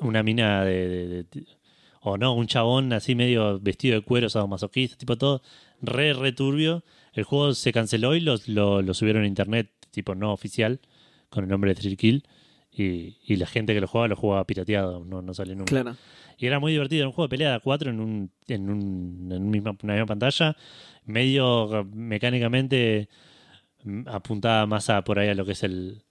una 0.00 0.22
mina 0.22 0.64
de, 0.64 0.88
de- 1.08 1.22
de- 1.24 1.46
o 2.04 2.18
no, 2.18 2.34
un 2.34 2.48
chabón 2.48 2.92
así 2.92 3.14
medio 3.14 3.60
vestido 3.60 3.94
de 3.94 4.00
cuero, 4.04 4.28
sadomasoquista, 4.28 4.96
tipo 4.96 5.16
todo 5.16 5.40
re, 5.80 6.12
re 6.14 6.32
turbio. 6.32 6.82
El 7.12 7.22
juego 7.24 7.54
se 7.54 7.72
canceló 7.72 8.16
y 8.16 8.20
lo, 8.20 8.36
lo, 8.46 8.82
lo 8.82 8.94
subieron 8.94 9.22
a 9.22 9.26
internet, 9.28 9.70
tipo 9.92 10.14
no 10.16 10.32
oficial, 10.32 10.80
con 11.30 11.44
el 11.44 11.50
nombre 11.50 11.72
de 11.74 11.80
Thrill 11.80 11.96
Kill. 11.96 12.24
Y, 12.74 13.18
y 13.26 13.36
la 13.36 13.46
gente 13.46 13.74
que 13.74 13.80
lo 13.80 13.86
jugaba 13.86 14.08
lo 14.08 14.16
jugaba 14.16 14.46
pirateado, 14.46 15.04
no, 15.04 15.20
no 15.20 15.34
salió 15.34 15.54
nunca. 15.54 15.70
Claro. 15.70 15.96
Y 16.38 16.46
era 16.46 16.58
muy 16.58 16.72
divertido, 16.72 17.02
era 17.02 17.08
un 17.08 17.12
juego 17.12 17.26
de 17.28 17.30
pelea 17.30 17.50
de 17.50 17.54
a 17.56 17.60
cuatro 17.60 17.90
en, 17.90 18.00
un, 18.00 18.30
en, 18.48 18.70
un, 18.70 19.30
en 19.30 19.50
misma, 19.50 19.76
una 19.82 19.92
misma 19.92 20.06
pantalla, 20.06 20.56
medio 21.04 21.80
eh, 21.80 21.84
mecánicamente 21.84 23.08
mm, 23.84 24.08
apuntada 24.08 24.66
más 24.66 24.88
a 24.90 25.04
por 25.04 25.18
ahí 25.18 25.28
a 25.28 25.34
lo 25.34 25.44
que 25.44 25.52
es 25.52 25.62
el, 25.62 26.02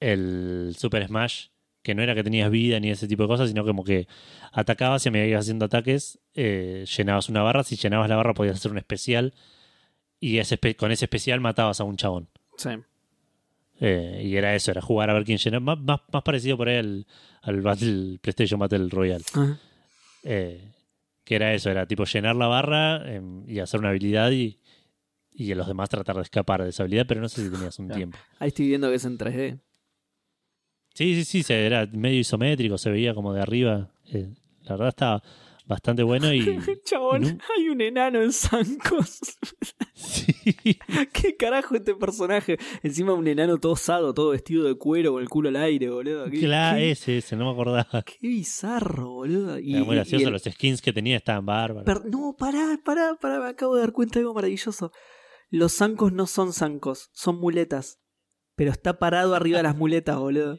el 0.00 0.74
Super 0.76 1.06
Smash, 1.06 1.46
que 1.82 1.94
no 1.94 2.02
era 2.02 2.14
que 2.14 2.24
tenías 2.24 2.50
vida 2.50 2.80
ni 2.80 2.90
ese 2.90 3.08
tipo 3.08 3.22
de 3.22 3.28
cosas, 3.28 3.48
sino 3.48 3.64
como 3.64 3.84
que 3.84 4.08
atacabas 4.52 5.06
y 5.06 5.08
a 5.08 5.12
medida 5.12 5.26
que 5.26 5.30
ibas 5.30 5.44
haciendo 5.44 5.66
ataques, 5.66 6.18
eh, 6.34 6.84
llenabas 6.96 7.28
una 7.28 7.42
barra, 7.42 7.62
si 7.62 7.76
llenabas 7.76 8.08
la 8.08 8.16
barra 8.16 8.34
podías 8.34 8.56
hacer 8.56 8.72
un 8.72 8.78
especial, 8.78 9.34
y 10.18 10.38
ese, 10.38 10.58
con 10.76 10.90
ese 10.90 11.06
especial 11.06 11.40
matabas 11.40 11.80
a 11.80 11.84
un 11.84 11.96
chabón. 11.96 12.28
Sí. 12.56 12.70
Eh, 13.80 14.22
y 14.24 14.36
era 14.36 14.54
eso, 14.54 14.70
era 14.70 14.82
jugar 14.82 15.08
a 15.10 15.14
ver 15.14 15.24
quién 15.24 15.38
llenaba, 15.38 15.74
más, 15.76 15.78
más, 15.84 16.00
más 16.12 16.22
parecido 16.22 16.56
por 16.56 16.68
ahí 16.68 16.76
al, 16.76 17.06
al 17.42 17.60
Battle, 17.62 18.18
PlayStation 18.20 18.60
Battle 18.60 18.88
Royale. 18.90 19.24
Eh, 20.22 20.72
que 21.24 21.34
era 21.34 21.54
eso, 21.54 21.70
era 21.70 21.86
tipo 21.86 22.04
llenar 22.04 22.36
la 22.36 22.46
barra 22.46 23.02
eh, 23.06 23.22
y 23.46 23.58
hacer 23.60 23.80
una 23.80 23.88
habilidad 23.90 24.30
y, 24.32 24.58
y 25.32 25.50
a 25.52 25.54
los 25.54 25.66
demás 25.66 25.88
tratar 25.88 26.16
de 26.16 26.22
escapar 26.22 26.62
de 26.62 26.70
esa 26.70 26.82
habilidad, 26.82 27.06
pero 27.06 27.20
no 27.20 27.28
sé 27.28 27.44
si 27.44 27.50
tenías 27.50 27.78
un 27.78 27.86
Claro. 27.86 27.98
tiempo. 27.98 28.18
Ahí 28.38 28.48
estoy 28.48 28.68
viendo 28.68 28.88
que 28.90 28.96
es 28.96 29.04
en 29.04 29.16
3D. 29.16 29.60
Sí, 30.94 31.14
sí, 31.14 31.24
sí, 31.24 31.42
se, 31.42 31.64
era 31.66 31.86
medio 31.86 32.18
isométrico, 32.18 32.76
se 32.76 32.90
veía 32.90 33.14
como 33.14 33.32
de 33.32 33.40
arriba. 33.40 33.88
Eh, 34.12 34.28
la 34.64 34.72
verdad 34.72 34.88
estaba 34.88 35.22
bastante 35.70 36.02
bueno 36.02 36.32
y... 36.34 36.40
Chabón, 36.84 37.22
No. 37.22 37.28
hay 37.56 37.68
un 37.70 37.80
enano 37.80 38.20
en 38.20 38.32
zancos. 38.32 39.20
sí, 39.94 40.34
¿Qué 41.12 41.36
carajo 41.36 41.76
este 41.76 41.94
personaje? 41.94 42.58
Encima 42.82 43.12
un 43.14 43.26
enano 43.26 43.58
todo 43.58 43.72
osado, 43.72 44.12
todo 44.12 44.30
vestido 44.30 44.64
de 44.64 44.74
cuero 44.76 45.12
con 45.12 45.22
el 45.22 45.28
culo 45.28 45.48
al 45.48 45.56
aire, 45.56 45.88
boludo. 45.88 46.24
Qué, 46.30 46.40
claro, 46.40 46.78
qué- 46.78 46.90
ese, 46.90 47.18
ese, 47.18 47.36
no 47.36 47.46
me 47.46 47.52
acordaba. 47.52 48.02
qué 48.02 48.16
bizarro, 48.20 49.10
boludo. 49.10 49.58
Y, 49.58 49.74
Era 49.76 49.84
muy 49.84 49.94
y 49.94 49.96
gracioso, 49.96 50.26
el- 50.26 50.32
los 50.32 50.42
skins 50.42 50.82
que 50.82 50.92
tenía 50.92 51.16
estaban 51.16 51.46
bárbaros. 51.46 52.04
No, 52.04 52.34
pará, 52.38 52.78
pará, 52.84 53.16
pará, 53.20 53.40
me 53.40 53.48
acabo 53.48 53.74
de 53.76 53.80
dar 53.82 53.92
cuenta 53.92 54.14
de 54.18 54.20
algo 54.24 54.34
maravilloso. 54.34 54.92
Los 55.48 55.72
zancos 55.76 56.12
no 56.12 56.26
son 56.26 56.52
zancos, 56.52 57.10
son 57.12 57.38
muletas. 57.40 58.00
Pero 58.56 58.70
está 58.72 58.98
parado 58.98 59.34
arriba 59.34 59.56
de 59.58 59.62
las 59.64 59.76
muletas, 59.76 60.18
boludo. 60.18 60.58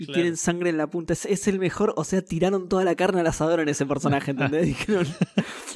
Y 0.00 0.04
Claro. 0.06 0.14
tienen 0.14 0.36
sangre 0.36 0.70
en 0.70 0.76
la 0.78 0.86
punta. 0.86 1.12
Es, 1.12 1.26
es 1.26 1.48
el 1.48 1.58
mejor, 1.58 1.92
o 1.96 2.04
sea, 2.04 2.22
tiraron 2.22 2.68
toda 2.68 2.84
la 2.84 2.94
carne 2.94 3.18
al 3.20 3.26
asador 3.26 3.58
en 3.58 3.68
ese 3.68 3.84
personaje, 3.84 4.30
¿entendés? 4.30 4.64
Dijeron 4.66 5.06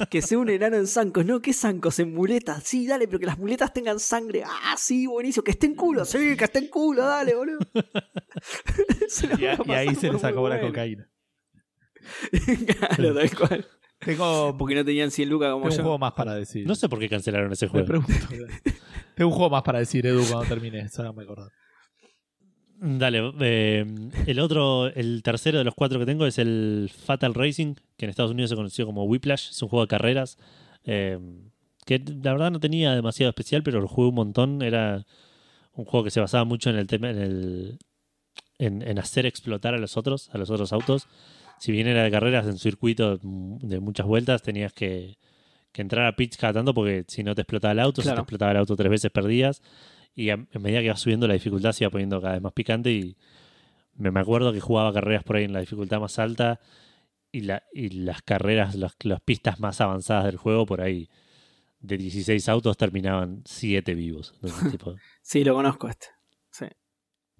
que 0.09 0.21
sea 0.21 0.37
un 0.39 0.49
enano 0.49 0.77
en 0.77 0.87
zancos. 0.87 1.25
No, 1.25 1.41
¿qué 1.41 1.51
zancos? 1.51 1.99
En 1.99 2.13
muletas. 2.13 2.63
Sí, 2.63 2.87
dale, 2.87 3.05
pero 3.07 3.19
que 3.19 3.25
las 3.25 3.37
muletas 3.37 3.73
tengan 3.73 3.99
sangre. 3.99 4.43
Ah, 4.45 4.75
sí, 4.77 5.07
buenísimo. 5.07 5.43
Que 5.43 5.51
esté 5.51 5.65
en 5.67 5.75
culo, 5.75 6.05
sí, 6.05 6.37
que 6.37 6.45
esté 6.45 6.59
en 6.59 6.67
culo, 6.69 7.03
dale, 7.05 7.35
boludo. 7.35 7.59
Y, 9.39 9.45
a- 9.45 9.57
ahí 9.77 9.93
se 9.95 10.11
les 10.11 10.23
acabó 10.23 10.47
la 10.49 10.59
cocaína. 10.61 11.07
claro, 12.97 13.13
tal 13.15 13.35
cual. 13.37 13.67
Tengo, 13.99 14.57
Porque 14.57 14.75
no 14.75 14.83
tenían 14.83 15.11
100 15.11 15.29
lucas 15.29 15.51
como 15.51 15.63
tengo 15.63 15.71
un 15.73 15.77
yo. 15.77 15.83
juego 15.83 15.97
más 15.99 16.13
para 16.13 16.35
decir. 16.35 16.65
No 16.67 16.75
sé 16.75 16.89
por 16.89 16.99
qué 16.99 17.07
cancelaron 17.09 17.51
ese 17.51 17.65
Me 17.67 17.71
juego. 17.71 17.87
pregunto. 17.87 18.13
tengo 19.15 19.29
un 19.29 19.35
juego 19.35 19.49
más 19.49 19.63
para 19.63 19.79
decir, 19.79 20.05
Edu, 20.05 20.23
cuando 20.29 20.45
termine. 20.47 20.79
Eso 20.81 21.03
no 21.03 21.13
me 21.13 21.23
acuerdo. 21.23 21.49
Dale, 22.85 23.31
eh, 23.39 23.85
el 24.27 24.39
otro, 24.41 24.87
el 24.87 25.23
tercero 25.23 25.57
de 25.57 25.63
los 25.63 25.73
cuatro 25.73 25.99
que 25.99 26.05
tengo 26.05 26.25
es 26.25 26.37
el 26.37 26.91
Fatal 26.93 27.33
Racing, 27.33 27.75
que 27.95 28.05
en 28.05 28.09
Estados 28.09 28.31
Unidos 28.31 28.49
se 28.49 28.57
conoció 28.57 28.85
como 28.85 29.05
Whiplash, 29.05 29.51
es 29.51 29.61
un 29.61 29.69
juego 29.69 29.83
de 29.83 29.87
carreras, 29.87 30.37
eh, 30.83 31.17
que 31.85 31.99
la 31.99 32.33
verdad 32.33 32.51
no 32.51 32.59
tenía 32.59 32.93
demasiado 32.93 33.29
especial, 33.29 33.63
pero 33.63 33.79
lo 33.79 33.87
jugué 33.87 34.09
un 34.09 34.15
montón, 34.15 34.61
era 34.61 35.05
un 35.75 35.85
juego 35.85 36.03
que 36.03 36.11
se 36.11 36.19
basaba 36.19 36.43
mucho 36.43 36.71
en 36.71 36.75
el 36.75 36.87
tema, 36.87 37.09
en 37.09 37.19
el 37.19 37.79
en, 38.59 38.81
en 38.81 38.99
hacer 38.99 39.25
explotar 39.25 39.73
a 39.73 39.77
los 39.77 39.95
otros, 39.95 40.29
a 40.33 40.37
los 40.37 40.49
otros 40.49 40.73
autos. 40.73 41.07
Si 41.59 41.71
bien 41.71 41.87
era 41.87 42.03
de 42.03 42.11
carreras 42.11 42.45
en 42.47 42.57
circuito 42.57 43.17
de 43.17 43.79
muchas 43.79 44.05
vueltas, 44.05 44.41
tenías 44.41 44.73
que, 44.73 45.17
que 45.71 45.81
entrar 45.81 46.05
a 46.05 46.17
pitch 46.17 46.35
cada 46.35 46.51
tanto 46.51 46.73
porque 46.73 47.05
si 47.07 47.23
no 47.23 47.33
te 47.33 47.43
explotaba 47.43 47.71
el 47.71 47.79
auto, 47.79 48.01
si 48.01 48.09
te 48.09 48.13
explotaba 48.13 48.51
el 48.51 48.57
auto 48.57 48.75
tres 48.75 48.89
veces 48.89 49.09
perdías. 49.09 49.61
Y 50.15 50.29
a, 50.29 50.33
a 50.35 50.59
medida 50.59 50.79
que 50.79 50.85
iba 50.85 50.95
subiendo 50.95 51.27
la 51.27 51.33
dificultad 51.33 51.71
se 51.71 51.83
iba 51.83 51.91
poniendo 51.91 52.21
cada 52.21 52.33
vez 52.33 52.41
más 52.41 52.53
picante 52.53 52.91
y 52.91 53.17
me, 53.95 54.11
me 54.11 54.19
acuerdo 54.19 54.53
que 54.53 54.59
jugaba 54.59 54.93
carreras 54.93 55.23
por 55.23 55.35
ahí 55.37 55.43
en 55.45 55.53
la 55.53 55.59
dificultad 55.59 55.99
más 55.99 56.19
alta 56.19 56.59
y, 57.31 57.41
la, 57.41 57.63
y 57.73 57.89
las 57.89 58.21
carreras, 58.21 58.75
las, 58.75 58.95
las 59.03 59.21
pistas 59.21 59.59
más 59.59 59.81
avanzadas 59.81 60.25
del 60.25 60.37
juego 60.37 60.65
por 60.65 60.81
ahí 60.81 61.09
de 61.79 61.97
16 61.97 62.47
autos 62.49 62.77
terminaban 62.77 63.41
7 63.45 63.93
vivos. 63.95 64.33
Entonces, 64.35 64.71
tipo, 64.71 64.95
Sí, 65.21 65.43
lo 65.43 65.53
conozco 65.55 65.87
este. 65.89 66.07
Sí. 66.51 66.65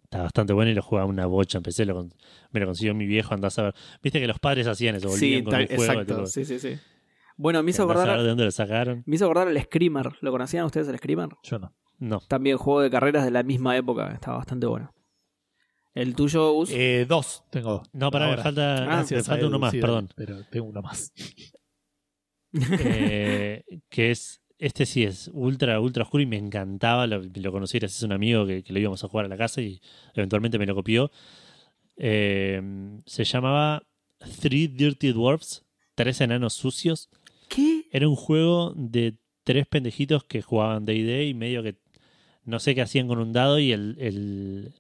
está 0.04 0.24
bastante 0.24 0.54
bueno 0.54 0.72
y 0.72 0.74
lo 0.74 0.82
jugaba 0.82 1.08
una 1.08 1.28
bocha. 1.28 1.60
Empecé, 1.60 1.86
lo, 1.86 1.94
con- 1.96 2.14
me 2.52 2.60
lo 2.60 2.66
consiguió 2.66 2.94
mi 2.96 3.06
viejo, 3.06 3.34
andás 3.36 3.58
a 3.60 3.64
ver. 3.64 3.76
Viste 4.02 4.20
que 4.20 4.28
los 4.28 4.40
padres 4.40 4.66
hacían 4.68 4.96
eso, 4.96 5.10
volvían 5.10 5.20
Sí, 5.40 5.44
con 5.44 5.54
un 5.56 5.68
juego. 5.68 5.84
exacto. 5.84 6.16
tipo, 6.16 6.26
Sí, 6.28 6.44
sí, 6.46 6.60
sí. 6.60 6.78
Bueno, 7.38 7.62
me 7.64 7.70
hizo 7.72 7.84
andás 7.84 7.98
a 7.98 8.00
ver 8.00 8.08
acordar, 8.10 8.24
de 8.24 8.30
dónde 8.30 8.46
lo 8.46 8.52
sacaron. 8.52 9.04
me 9.06 9.16
hizo 9.16 9.26
acordar 9.26 9.48
el 9.48 9.62
Screamer. 9.62 10.12
¿Lo 10.22 10.32
conocían 10.32 10.66
ustedes 10.66 10.88
el 10.88 10.98
Screamer? 10.98 11.30
Yo 11.44 11.60
no. 11.60 11.74
No. 12.04 12.20
También 12.20 12.58
juego 12.58 12.82
de 12.82 12.90
carreras 12.90 13.24
de 13.24 13.32
la 13.32 13.44
misma 13.44 13.78
época. 13.78 14.12
Estaba 14.12 14.36
bastante 14.38 14.66
bueno. 14.66 14.94
¿El 15.94 16.16
tuyo, 16.16 16.52
Gus? 16.52 16.70
Eh, 16.70 17.06
dos 17.08 17.46
tengo. 17.50 17.82
No, 17.94 18.12
pará, 18.12 18.30
me 18.36 18.44
falta, 18.44 18.82
me 18.82 18.86
Gracias 18.88 19.30
a 19.30 19.32
falta 19.32 19.48
uno 19.48 19.58
más, 19.58 19.74
perdón. 19.74 20.10
Pero 20.14 20.44
tengo 20.52 20.68
uno 20.68 20.82
más. 20.82 21.14
Eh, 22.56 23.64
que 23.90 24.12
es. 24.12 24.40
Este 24.60 24.86
sí 24.86 25.04
es 25.04 25.28
ultra, 25.34 25.80
ultra 25.80 26.04
oscuro 26.04 26.22
y 26.22 26.28
me 26.28 26.38
encantaba. 26.38 27.08
Lo, 27.08 27.24
lo 27.24 27.52
conocí 27.52 27.80
gracias 27.80 28.04
a 28.04 28.06
un 28.06 28.12
amigo 28.12 28.46
que, 28.46 28.64
que 28.64 28.72
lo 28.74 28.78
íbamos 28.80 29.04
a 29.04 29.08
jugar 29.08 29.26
a 29.26 29.30
la 29.30 29.38
casa 29.38 29.60
y 29.62 29.82
eventualmente 30.14 30.60
me 30.60 30.68
lo 30.68 30.76
copió. 30.76 31.10
Eh, 31.98 32.62
se 33.08 33.24
llamaba 33.24 33.82
Three 34.40 34.68
Dirty 34.68 35.14
Dwarfs, 35.14 35.66
Tres 35.96 36.22
Enanos 36.22 36.54
Sucios. 36.54 37.10
¿Qué? 37.50 37.88
Era 37.92 38.08
un 38.08 38.16
juego 38.16 38.74
de 38.76 39.18
tres 39.44 39.66
pendejitos 39.66 40.24
que 40.26 40.44
jugaban 40.44 40.86
D&D 40.86 41.26
y 41.26 41.34
medio 41.34 41.64
que 41.64 41.83
no 42.46 42.60
sé 42.60 42.76
qué 42.76 42.82
hacían 42.82 43.08
con 43.08 43.20
un 43.20 43.32
dado 43.34 43.60
y 43.60 43.72
el, 43.72 43.96
el- 44.00 44.74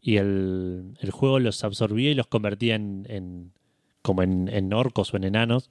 y 0.00 0.16
el, 0.16 0.96
el 1.00 1.10
juego 1.10 1.38
los 1.40 1.62
absorbía 1.64 2.10
y 2.10 2.14
los 2.14 2.26
convertía 2.28 2.76
en, 2.76 3.04
en- 3.08 3.52
como 4.02 4.22
en, 4.22 4.48
en 4.48 4.72
orcos 4.72 5.12
o 5.12 5.16
en 5.16 5.24
enanos. 5.24 5.70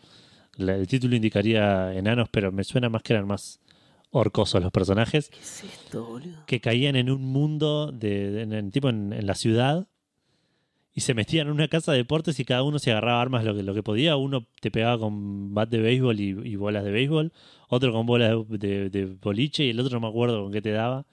La- 0.58 0.76
el 0.76 0.88
título 0.88 1.16
indicaría 1.16 1.94
enanos, 1.94 2.30
pero 2.30 2.52
me 2.52 2.64
suena 2.64 2.90
más 2.90 3.04
que 3.04 3.14
eran 3.14 3.28
más 3.28 3.60
orcosos 4.12 4.62
los 4.64 4.72
personajes 4.72 5.30
¿Qué 5.30 5.40
es 5.40 5.64
esto, 5.66 6.06
boludo? 6.06 6.46
que 6.46 6.62
caían 6.62 6.96
en 6.96 7.10
un 7.10 7.22
mundo 7.24 7.92
de, 7.92 8.32
de- 8.46 8.58
en, 8.58 8.72
tipo 8.72 8.90
en, 8.90 9.12
en 9.14 9.26
la 9.28 9.36
ciudad 9.36 9.88
y 10.94 11.02
se 11.02 11.14
metían 11.14 11.48
en 11.48 11.54
una 11.54 11.68
casa 11.68 11.92
de 11.92 12.00
deportes 12.00 12.40
y 12.40 12.46
cada 12.46 12.64
uno 12.64 12.80
se 12.80 12.90
agarraba 12.92 13.22
armas 13.22 13.44
lo 13.46 13.54
que, 13.56 13.62
lo 13.62 13.74
que 13.76 13.84
podía. 13.84 14.16
Uno 14.18 14.48
te 14.62 14.72
pegaba 14.72 14.98
con 14.98 15.54
bat 15.54 15.70
de 15.70 15.80
béisbol 15.80 16.20
y, 16.20 16.30
y 16.30 16.56
bolas 16.56 16.84
de 16.84 16.92
béisbol, 16.92 17.32
otro 17.70 17.92
con 17.94 18.06
bolas 18.08 18.32
de, 18.50 18.58
de- 18.58 18.90
de 18.90 19.06
boliche 19.06 19.64
y 19.66 19.70
el 19.70 19.80
otro 19.80 20.00
no 20.00 20.08
me 20.08 20.10
acuerdo 20.10 20.42
con 20.44 20.52
qué 20.52 20.62
te 20.62 20.72
daba. 20.72 21.06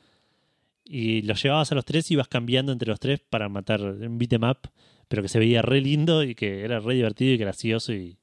Y 0.84 1.22
los 1.22 1.42
llevabas 1.42 1.72
a 1.72 1.74
los 1.74 1.84
tres 1.84 2.10
y 2.10 2.14
ibas 2.14 2.28
cambiando 2.28 2.70
entre 2.72 2.88
los 2.88 3.00
tres 3.00 3.20
para 3.20 3.48
matar 3.48 3.80
un 3.80 4.18
beat 4.18 4.32
'em 4.34 4.44
up, 4.44 4.58
pero 5.08 5.22
que 5.22 5.28
se 5.28 5.38
veía 5.38 5.62
re 5.62 5.80
lindo 5.80 6.22
y 6.22 6.34
que 6.34 6.62
era 6.64 6.78
re 6.80 6.94
divertido 6.94 7.32
y 7.32 7.36
gracioso. 7.38 7.92
Y, 7.94 8.18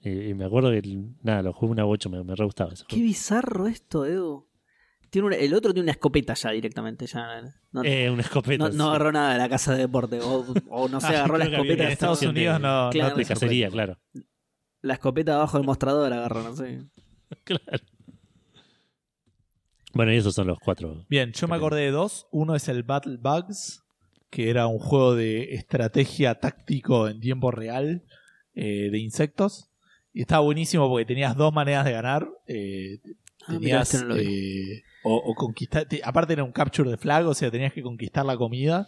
y- 0.00 0.28
y 0.30 0.34
me 0.34 0.46
acuerdo 0.46 0.70
que 0.70 0.80
nada, 1.22 1.42
lo 1.42 1.52
jugué 1.52 1.72
una 1.72 1.84
bocho, 1.84 2.08
me, 2.08 2.24
me 2.24 2.34
re 2.34 2.44
gustaba 2.46 2.72
ese 2.72 2.84
Qué 2.88 2.96
juego. 2.96 3.06
bizarro 3.08 3.66
esto, 3.66 4.06
Edu. 4.06 4.46
Tiene 5.10 5.26
una- 5.26 5.36
el 5.36 5.52
otro 5.54 5.72
tiene 5.74 5.84
una 5.84 5.92
escopeta 5.92 6.34
ya 6.34 6.50
directamente. 6.52 7.04
Ya, 7.06 7.42
no, 7.72 7.82
Eh, 7.84 8.08
una 8.08 8.22
escopeta. 8.22 8.68
no, 8.68 8.70
no 8.74 8.84
sí. 8.84 8.88
agarró 8.90 9.12
nada 9.12 9.32
de 9.32 9.38
la 9.38 9.48
casa 9.48 9.72
de 9.74 9.80
deporte. 9.80 10.20
O, 10.22 10.46
o 10.70 10.88
no 10.88 11.00
sé, 11.00 11.08
agarró 11.08 11.36
la 11.36 11.44
escopeta. 11.46 11.84
en 11.84 11.90
Estados 11.90 12.20
de- 12.20 12.28
Unidos 12.28 12.60
no, 12.60 12.88
Claro, 12.92 13.10
no 13.10 13.16
de 13.16 13.24
cacería, 13.26 13.68
claro. 13.68 13.98
La 14.82 14.94
escopeta 14.94 15.34
abajo 15.34 15.58
del 15.58 15.66
mostrador 15.66 16.10
agarró, 16.12 16.42
no 16.42 16.56
sé. 16.56 16.84
Claro. 17.44 17.84
Bueno, 19.92 20.12
y 20.12 20.16
esos 20.16 20.34
son 20.34 20.46
los 20.46 20.58
cuatro. 20.58 21.04
Bien, 21.08 21.32
yo 21.32 21.48
me 21.48 21.56
acordé 21.56 21.82
de 21.82 21.90
dos. 21.90 22.26
Uno 22.30 22.54
es 22.54 22.68
el 22.68 22.82
Battle 22.82 23.16
Bugs, 23.20 23.82
que 24.30 24.50
era 24.50 24.66
un 24.66 24.78
juego 24.78 25.14
de 25.16 25.54
estrategia 25.54 26.36
táctico 26.36 27.08
en 27.08 27.20
tiempo 27.20 27.50
real 27.50 28.04
eh, 28.54 28.88
de 28.90 28.98
insectos. 28.98 29.68
Y 30.12 30.22
estaba 30.22 30.42
buenísimo 30.42 30.88
porque 30.88 31.04
tenías 31.04 31.36
dos 31.36 31.52
maneras 31.52 31.84
de 31.84 31.92
ganar. 31.92 32.28
Eh, 32.46 32.98
Ah, 33.46 33.52
mirá, 33.58 33.82
tenías 33.82 33.94
este 33.94 34.04
no 34.06 34.16
eh, 34.18 34.82
o, 35.02 35.16
o 35.16 35.34
conquistar. 35.34 35.86
te- 35.86 36.02
aparte 36.04 36.34
era 36.34 36.44
un 36.44 36.52
capture 36.52 36.90
de 36.90 36.98
flag, 36.98 37.26
o 37.26 37.32
sea, 37.32 37.50
tenías 37.50 37.72
que 37.72 37.82
conquistar 37.82 38.24
la 38.26 38.36
comida. 38.36 38.86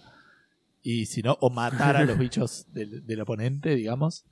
Y 0.83 1.07
si 1.07 1.23
no, 1.23 1.39
o 1.41 1.49
matar 1.49 1.97
a 1.97 2.05
los 2.05 2.19
bichos 2.19 2.67
del, 2.73 3.05
del 3.07 3.21
oponente, 3.23 3.75
digamos. 3.75 4.25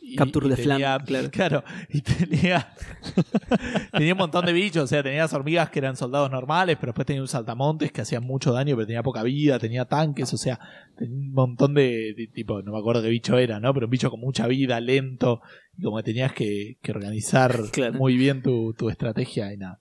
Y- 0.00 0.16
Capture 0.16 0.46
y 0.46 0.50
the 0.50 0.56
tenía- 0.62 0.98
claro. 1.30 1.64
y 1.90 2.00
tenía 2.00 2.68
tenía 3.92 4.12
un 4.14 4.18
montón 4.18 4.46
de 4.46 4.52
bichos, 4.52 4.84
o 4.84 4.86
sea, 4.86 5.02
tenías 5.02 5.32
hormigas 5.34 5.70
que 5.70 5.78
eran 5.80 5.96
soldados 5.96 6.30
normales, 6.30 6.76
pero 6.80 6.90
después 6.92 7.06
tenía 7.06 7.22
un 7.22 7.28
saltamontes 7.28 7.92
que 7.92 8.00
hacían 8.02 8.22
mucho 8.24 8.52
daño, 8.52 8.76
pero 8.76 8.86
tenía 8.86 9.02
poca 9.02 9.22
vida, 9.22 9.58
tenía 9.58 9.84
tanques, 9.84 10.32
o 10.32 10.36
sea, 10.36 10.58
tenía 10.96 11.14
un 11.16 11.32
montón 11.32 11.74
de, 11.74 12.14
de 12.16 12.26
tipo, 12.32 12.62
no 12.62 12.72
me 12.72 12.78
acuerdo 12.78 13.02
qué 13.02 13.08
bicho 13.08 13.36
era, 13.38 13.60
¿no? 13.60 13.74
Pero 13.74 13.86
un 13.86 13.90
bicho 13.90 14.10
con 14.10 14.20
mucha 14.20 14.46
vida, 14.46 14.80
lento, 14.80 15.40
y 15.76 15.82
como 15.82 15.96
que 15.98 16.02
tenías 16.04 16.32
que, 16.32 16.78
que 16.82 16.90
organizar 16.92 17.56
Claro. 17.72 17.94
muy 17.98 18.16
bien 18.16 18.42
tu, 18.42 18.72
tu 18.74 18.88
estrategia 18.90 19.52
y 19.52 19.56
nada. 19.58 19.78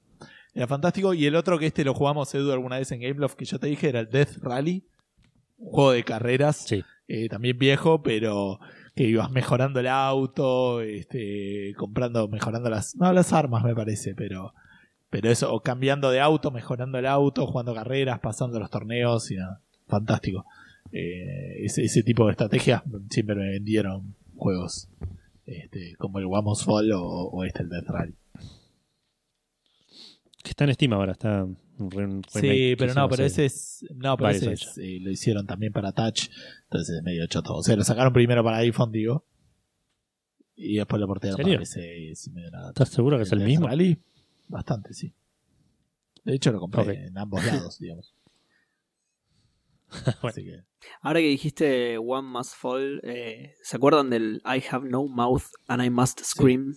Era 0.54 0.68
fantástico. 0.68 1.14
Y 1.14 1.26
el 1.28 1.36
otro 1.36 1.60
que 1.60 1.68
este 1.68 1.86
lo 1.86 1.94
jugamos, 1.94 2.34
Edu, 2.34 2.52
alguna 2.52 2.80
vez 2.80 2.92
en 2.92 3.00
Gameloft 3.02 3.36
que 3.36 3.46
yo 3.46 3.60
te 3.60 3.68
dije, 3.68 3.90
era 3.90 4.00
el 4.00 4.10
Death 4.10 4.38
Rally, 4.42 4.84
un 5.58 5.72
juego 5.72 5.92
de 5.92 6.04
carreras 6.04 6.58
Sí. 6.68 6.84
eh, 7.08 7.30
también 7.30 7.58
viejo, 7.60 8.02
pero 8.02 8.60
ibas 9.04 9.32
mejorando 9.32 9.80
el 9.80 9.88
auto, 9.88 10.82
este, 10.82 11.74
comprando, 11.78 12.28
mejorando 12.28 12.70
las, 12.70 12.96
no 12.96 13.12
las 13.14 13.34
armas 13.34 13.64
me 13.64 13.76
parece, 13.76 14.16
pero, 14.16 14.54
pero 15.10 15.30
eso, 15.30 15.54
o 15.54 15.62
cambiando 15.62 16.10
de 16.12 16.20
auto, 16.20 16.52
mejorando 16.52 16.98
el 16.98 17.06
auto, 17.06 17.46
jugando 17.48 17.74
carreras, 17.74 18.20
pasando 18.20 18.60
los 18.60 18.70
torneos 18.70 19.30
y 19.32 19.36
nada, 19.36 19.62
fantástico. 19.88 20.46
Eh, 20.92 21.66
ese, 21.66 22.04
tipo 22.04 22.26
de 22.26 22.32
estrategias 22.32 22.84
siempre 23.10 23.36
me 23.36 23.50
vendieron 23.50 24.16
juegos, 24.36 24.90
este, 25.46 25.96
como 25.98 26.20
el 26.20 26.26
Wamos 26.26 26.64
Fall 26.64 26.92
o, 26.94 27.02
o 27.02 27.44
este 27.44 27.64
el 27.64 27.70
Death 27.70 27.88
Rally. 27.88 28.16
Que 30.44 30.52
está 30.52 30.64
en 30.64 30.74
Steam 30.74 30.94
ahora, 30.94 31.12
está 31.12 31.46
un 31.80 31.92
re- 31.92 32.06
un 32.06 32.22
remake 32.24 32.54
Sí, 32.56 32.76
pero 32.78 32.94
no, 32.94 33.08
pero 33.10 33.24
ese 33.26 33.46
es. 33.46 33.86
No, 33.96 34.18
pero 34.18 34.30
ese 34.30 34.54
es, 34.54 34.78
eh, 34.78 35.00
lo 35.02 35.12
hicieron 35.12 35.46
también 35.46 35.72
para 35.74 35.92
Touch. 35.92 36.30
Entonces 36.64 36.98
es 36.98 37.04
medio 37.04 37.26
choto. 37.28 37.56
O 37.56 37.64
sea, 37.64 37.76
lo 37.76 37.84
sacaron 37.84 38.14
primero 38.14 38.44
para 38.44 38.58
iPhone, 38.58 38.92
digo. 38.92 39.26
Y 40.56 40.78
después 40.78 41.00
lo 41.00 41.08
portearon 41.08 41.40
para 41.42 41.60
PC. 41.60 42.00
y 42.00 42.12
es 42.12 42.30
medio 42.32 42.50
nada. 42.52 42.70
¿Estás 42.70 42.90
seguro 42.90 43.18
que 43.18 43.24
es 43.24 43.32
el 43.32 43.40
mismo? 43.42 43.68
Rally, 43.68 43.98
bastante, 44.48 44.94
sí. 44.94 45.14
De 46.24 46.34
hecho, 46.36 46.52
lo 46.52 46.60
compré 46.60 47.06
en 47.08 47.18
ambos 47.18 47.46
lados, 47.46 47.78
digamos. 47.80 48.14
Bueno. 50.22 50.30
Así 50.30 50.44
que. 50.44 50.64
Ahora 51.02 51.20
que 51.22 51.28
dijiste 51.28 51.98
One 51.98 52.28
Must 52.28 52.54
Fall, 52.56 53.00
eh, 53.04 53.54
¿se 53.64 53.78
acuerdan 53.78 54.10
del 54.10 54.42
I 54.46 54.62
have 54.70 54.88
no 54.90 55.08
mouth 55.08 55.44
and 55.68 55.82
I 55.84 55.90
must 55.90 56.20
scream? 56.24 56.76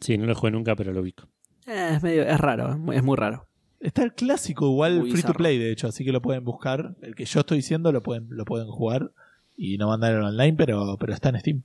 Sí, 0.00 0.18
no 0.18 0.26
lo 0.26 0.34
jugué 0.34 0.50
nunca, 0.50 0.76
pero 0.76 0.92
lo 0.92 1.00
ubico. 1.00 1.28
Eh, 1.66 1.92
es 1.96 2.02
medio, 2.02 2.22
es 2.24 2.38
raro, 2.38 2.70
es 2.72 2.78
muy, 2.78 2.96
es 2.96 3.02
muy 3.02 3.16
raro. 3.16 3.48
Está 3.82 4.04
el 4.04 4.14
clásico, 4.14 4.66
igual 4.66 5.00
Muy 5.00 5.10
free 5.10 5.22
to 5.22 5.34
play, 5.34 5.58
de 5.58 5.72
hecho, 5.72 5.88
así 5.88 6.04
que 6.04 6.12
lo 6.12 6.22
pueden 6.22 6.44
buscar. 6.44 6.94
El 7.02 7.14
que 7.16 7.24
yo 7.24 7.40
estoy 7.40 7.58
diciendo 7.58 7.90
lo 7.90 8.02
pueden, 8.02 8.28
lo 8.30 8.44
pueden 8.44 8.68
jugar 8.68 9.10
y 9.56 9.76
no 9.76 9.88
mandar 9.88 10.14
en 10.14 10.22
online, 10.22 10.54
pero, 10.56 10.96
pero 10.98 11.12
está 11.12 11.30
en 11.30 11.40
Steam. 11.40 11.62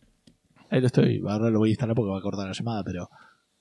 Ahí 0.69 0.81
lo 0.81 0.87
estoy, 0.87 1.21
ahora 1.27 1.49
lo 1.49 1.59
voy 1.59 1.69
a 1.69 1.71
instalar 1.71 1.95
porque 1.95 2.11
va 2.11 2.17
a 2.17 2.21
cortar 2.21 2.47
la 2.47 2.53
llamada, 2.53 2.83
pero. 2.83 3.09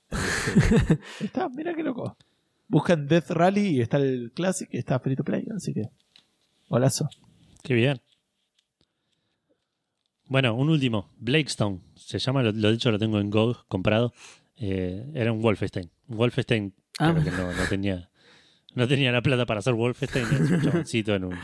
este, 0.09 0.99
está, 1.25 1.47
mira 1.49 1.73
qué 1.75 1.83
loco. 1.83 2.17
Buscan 2.67 3.07
Death 3.07 3.29
Rally 3.29 3.77
y 3.77 3.81
está 3.81 3.97
el 3.97 4.31
Classic 4.33 4.67
y 4.71 4.77
está 4.77 4.99
free 4.99 5.15
to 5.15 5.23
play, 5.23 5.45
así 5.55 5.73
que. 5.73 5.89
Golazo. 6.67 7.07
Qué 7.63 7.73
bien. 7.75 8.01
Bueno, 10.27 10.55
un 10.55 10.69
último. 10.69 11.09
Blakestone. 11.19 11.79
Se 11.95 12.19
llama, 12.19 12.43
lo, 12.43 12.51
lo 12.51 12.71
dicho 12.71 12.91
lo 12.91 12.99
tengo 12.99 13.19
en 13.19 13.29
GOG 13.29 13.65
comprado. 13.67 14.13
Eh, 14.57 15.09
era 15.13 15.31
un 15.31 15.41
Wolfenstein. 15.41 15.89
Un 16.07 16.17
Wolfenstein, 16.17 16.73
Ah. 16.99 17.11
pero 17.13 17.23
que 17.23 17.31
no, 17.31 17.53
no 17.53 17.63
tenía 17.69 18.09
no 18.77 18.87
tenía 18.87 19.11
la 19.11 19.21
plata 19.21 19.45
para 19.45 19.59
hacer 19.59 19.73
Wolfenstein. 19.73 20.25
Es 20.25 20.51
un 20.51 20.61
chaboncito 20.61 21.15
en 21.15 21.25
un, 21.25 21.35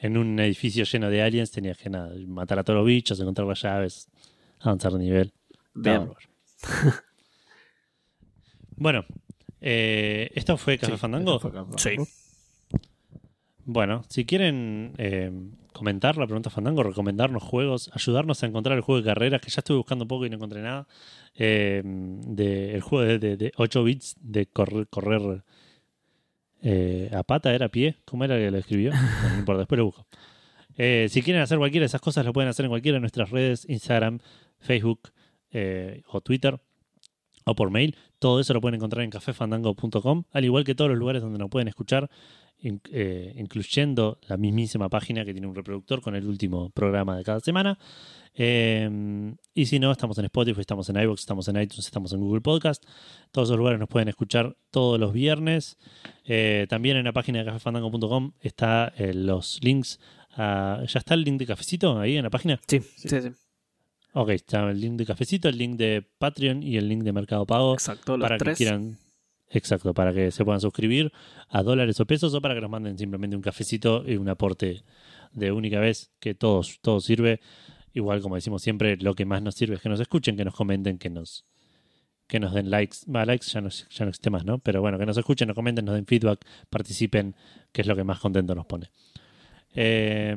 en 0.00 0.16
un 0.18 0.38
edificio 0.40 0.84
lleno 0.84 1.08
de 1.08 1.22
aliens. 1.22 1.50
Tenías 1.50 1.78
que 1.78 1.88
nada, 1.90 2.12
matar 2.26 2.58
a 2.58 2.64
todos 2.64 2.78
los 2.78 2.86
bichos, 2.86 3.18
encontrar 3.20 3.46
las 3.46 3.62
llaves, 3.62 4.08
avanzar 4.60 4.92
de 4.92 4.98
nivel. 4.98 5.32
Bien. 5.74 6.10
bueno, 8.76 9.04
eh, 9.60 10.30
¿esto 10.34 10.56
fue 10.56 10.78
Café 10.78 10.92
Sí, 10.92 10.98
Fandango? 10.98 11.36
esto 11.36 11.50
fue 11.50 11.52
Café 11.52 11.72
Sí. 11.78 11.88
Fandango. 11.96 12.10
Bueno, 13.68 14.04
si 14.08 14.24
quieren 14.24 14.92
eh, 14.96 15.32
comentar 15.72 16.16
la 16.18 16.26
pregunta 16.26 16.50
Fandango, 16.50 16.82
recomendarnos 16.84 17.42
juegos, 17.42 17.90
ayudarnos 17.94 18.42
a 18.42 18.46
encontrar 18.46 18.76
el 18.76 18.82
juego 18.82 19.00
de 19.00 19.06
carreras, 19.06 19.40
que 19.40 19.50
ya 19.50 19.58
estuve 19.58 19.78
buscando 19.78 20.04
un 20.04 20.08
poco 20.08 20.24
y 20.24 20.30
no 20.30 20.36
encontré 20.36 20.62
nada, 20.62 20.86
eh, 21.34 21.82
de, 21.84 22.74
el 22.74 22.80
juego 22.82 23.04
de, 23.04 23.18
de- 23.18 23.36
de 23.36 23.52
8 23.56 23.82
bits 23.82 24.16
de 24.20 24.46
correr, 24.46 24.86
correr 24.88 25.42
eh, 26.62 27.10
a 27.12 27.22
pata, 27.22 27.54
¿era 27.54 27.66
a 27.66 27.68
pie? 27.68 27.96
¿Cómo 28.04 28.24
era 28.24 28.36
que 28.36 28.50
lo 28.50 28.58
escribió? 28.58 28.90
Bueno, 29.20 29.32
no 29.32 29.38
importa, 29.38 29.58
después 29.60 29.78
lo 29.78 29.84
busco. 29.86 30.06
Eh, 30.76 31.08
si 31.10 31.22
quieren 31.22 31.42
hacer 31.42 31.58
cualquiera 31.58 31.82
de 31.82 31.86
esas 31.86 32.00
cosas, 32.00 32.24
lo 32.24 32.32
pueden 32.32 32.48
hacer 32.48 32.64
en 32.64 32.70
cualquiera 32.70 32.96
de 32.96 33.00
nuestras 33.00 33.30
redes, 33.30 33.66
Instagram, 33.68 34.18
Facebook 34.58 35.10
eh, 35.50 36.02
o 36.08 36.20
Twitter 36.20 36.60
o 37.44 37.54
por 37.54 37.70
mail. 37.70 37.96
Todo 38.18 38.40
eso 38.40 38.52
lo 38.52 38.60
pueden 38.60 38.76
encontrar 38.76 39.04
en 39.04 39.10
cafefandango.com, 39.10 40.24
al 40.32 40.44
igual 40.44 40.64
que 40.64 40.74
todos 40.74 40.90
los 40.90 40.98
lugares 40.98 41.22
donde 41.22 41.38
nos 41.38 41.48
pueden 41.48 41.68
escuchar, 41.68 42.10
eh, 42.62 43.32
incluyendo 43.36 44.18
la 44.28 44.36
mismísima 44.36 44.88
página 44.88 45.24
que 45.24 45.32
tiene 45.32 45.46
un 45.46 45.54
reproductor 45.54 46.00
con 46.00 46.14
el 46.16 46.26
último 46.26 46.70
programa 46.70 47.16
de 47.16 47.24
cada 47.24 47.40
semana. 47.40 47.78
Eh, 48.38 49.34
y 49.54 49.66
si 49.66 49.78
no, 49.78 49.90
estamos 49.92 50.18
en 50.18 50.26
Spotify, 50.26 50.60
estamos 50.60 50.88
en 50.90 50.96
iVoox, 51.00 51.20
estamos 51.20 51.48
en 51.48 51.56
iTunes, 51.60 51.86
estamos 51.86 52.12
en 52.12 52.20
Google 52.20 52.42
Podcast. 52.42 52.84
Todos 53.30 53.48
esos 53.48 53.56
lugares 53.58 53.80
nos 53.80 53.88
pueden 53.88 54.08
escuchar 54.08 54.56
todos 54.70 55.00
los 55.00 55.12
viernes. 55.12 55.78
Eh, 56.24 56.66
también 56.68 56.96
en 56.98 57.04
la 57.04 57.12
página 57.12 57.38
de 57.38 57.46
cafefandango.com 57.46 58.32
está 58.40 58.92
eh, 58.98 59.14
los 59.14 59.58
links. 59.62 59.98
a- 60.38 60.82
¿Ya 60.86 60.98
está 60.98 61.14
el 61.14 61.22
link 61.24 61.38
de 61.38 61.46
cafecito 61.46 61.98
ahí 61.98 62.16
en 62.16 62.24
la 62.24 62.30
página? 62.30 62.60
Sí, 62.66 62.80
sí, 62.96 63.08
sí. 63.08 63.28
Ok, 64.12 64.30
está 64.30 64.70
el 64.70 64.80
link 64.80 64.96
de 64.96 65.06
cafecito, 65.06 65.48
el 65.48 65.56
link 65.58 65.76
de 65.76 66.02
Patreon 66.18 66.62
y 66.62 66.76
el 66.76 66.88
link 66.88 67.02
de 67.04 67.12
Mercado 67.12 67.46
Pago 67.46 67.74
Exacto, 67.74 68.16
los 68.16 68.24
para 68.24 68.36
tres. 68.38 68.56
que 68.58 68.64
quieran 68.64 68.98
Exacto, 69.50 69.94
para 69.94 70.12
que 70.12 70.30
se 70.30 70.44
puedan 70.44 70.60
suscribir 70.60 71.12
a 71.48 71.62
dólares 71.62 72.00
o 72.00 72.06
pesos 72.06 72.34
o 72.34 72.40
para 72.40 72.54
que 72.54 72.60
nos 72.60 72.70
manden 72.70 72.98
simplemente 72.98 73.36
un 73.36 73.42
cafecito 73.42 74.04
y 74.06 74.16
un 74.16 74.28
aporte 74.28 74.82
de 75.32 75.52
única 75.52 75.78
vez, 75.78 76.10
que 76.18 76.34
todo, 76.34 76.62
todo 76.80 77.00
sirve. 77.00 77.40
Igual, 77.92 78.20
como 78.20 78.34
decimos 78.34 78.62
siempre, 78.62 78.96
lo 78.96 79.14
que 79.14 79.24
más 79.24 79.42
nos 79.42 79.54
sirve 79.54 79.76
es 79.76 79.80
que 79.80 79.88
nos 79.88 80.00
escuchen, 80.00 80.36
que 80.36 80.44
nos 80.44 80.54
comenten, 80.54 80.98
que 80.98 81.10
nos, 81.10 81.44
que 82.26 82.40
nos 82.40 82.52
den 82.52 82.70
likes. 82.70 82.98
Va, 83.10 83.24
likes 83.24 83.46
ya 83.46 83.60
no, 83.60 83.68
ya 83.68 84.04
no 84.04 84.08
existe 84.08 84.30
más, 84.30 84.44
¿no? 84.44 84.58
Pero 84.58 84.80
bueno, 84.80 84.98
que 84.98 85.06
nos 85.06 85.16
escuchen, 85.16 85.46
nos 85.46 85.54
comenten, 85.54 85.84
nos 85.84 85.94
den 85.94 86.06
feedback, 86.06 86.44
participen, 86.68 87.36
que 87.72 87.82
es 87.82 87.86
lo 87.86 87.94
que 87.94 88.04
más 88.04 88.18
contento 88.18 88.54
nos 88.54 88.66
pone. 88.66 88.90
Eh, 89.74 90.34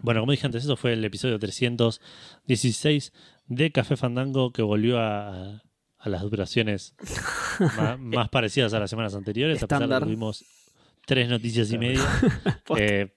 bueno, 0.00 0.20
como 0.20 0.32
dije 0.32 0.46
antes, 0.46 0.64
eso 0.64 0.76
fue 0.76 0.92
el 0.94 1.04
episodio 1.04 1.38
316 1.38 3.12
de 3.46 3.72
Café 3.72 3.96
Fandango 3.96 4.52
que 4.52 4.62
volvió 4.62 4.98
a, 5.00 5.62
a 6.08 6.10
las 6.10 6.22
duraciones 6.22 6.94
más, 7.76 7.98
más 7.98 8.28
parecidas 8.28 8.72
a 8.74 8.80
las 8.80 8.90
semanas 8.90 9.14
anteriores, 9.14 9.62
a 9.62 9.66
pesar 9.66 9.78
de 9.80 9.84
Estándar. 9.84 10.02
que 10.02 10.06
tuvimos 10.06 10.44
tres 11.06 11.28
noticias 11.28 11.70
y 11.72 11.78
media. 11.78 12.02
Eh, 12.76 13.10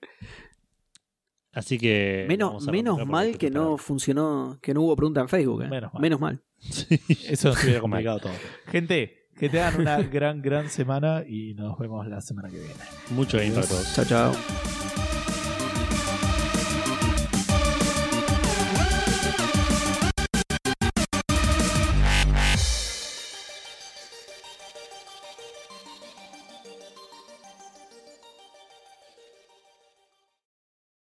así 1.52 1.78
que. 1.78 2.26
menos 2.28 2.66
menos 2.68 3.06
mal 3.06 3.38
que 3.38 3.52
no 3.52 3.78
funcionó, 3.78 4.58
que 4.62 4.74
no 4.74 4.82
hubo 4.82 4.96
pregunta 4.96 5.20
en 5.20 5.28
Facebook. 5.28 5.64
¿eh? 5.64 5.68
Menos 5.68 5.94
mal. 5.94 6.02
Menos 6.02 6.20
mal. 6.20 6.42
Eso 7.28 7.50
nos 7.50 7.64
hubiera 7.64 7.82
complicado 7.82 8.20
todo. 8.20 8.34
Gente, 8.68 9.28
que 9.38 9.50
tengan 9.50 9.82
una 9.82 10.02
gran, 10.02 10.42
gran 10.42 10.70
semana 10.70 11.24
y 11.28 11.54
nos 11.54 11.78
vemos 11.78 12.08
la 12.08 12.22
semana 12.22 12.50
que 12.50 12.60
viene. 12.60 12.74
Mucho 13.10 13.38
todos. 13.38 13.94
Chao, 13.94 14.06
chao. 14.06 14.34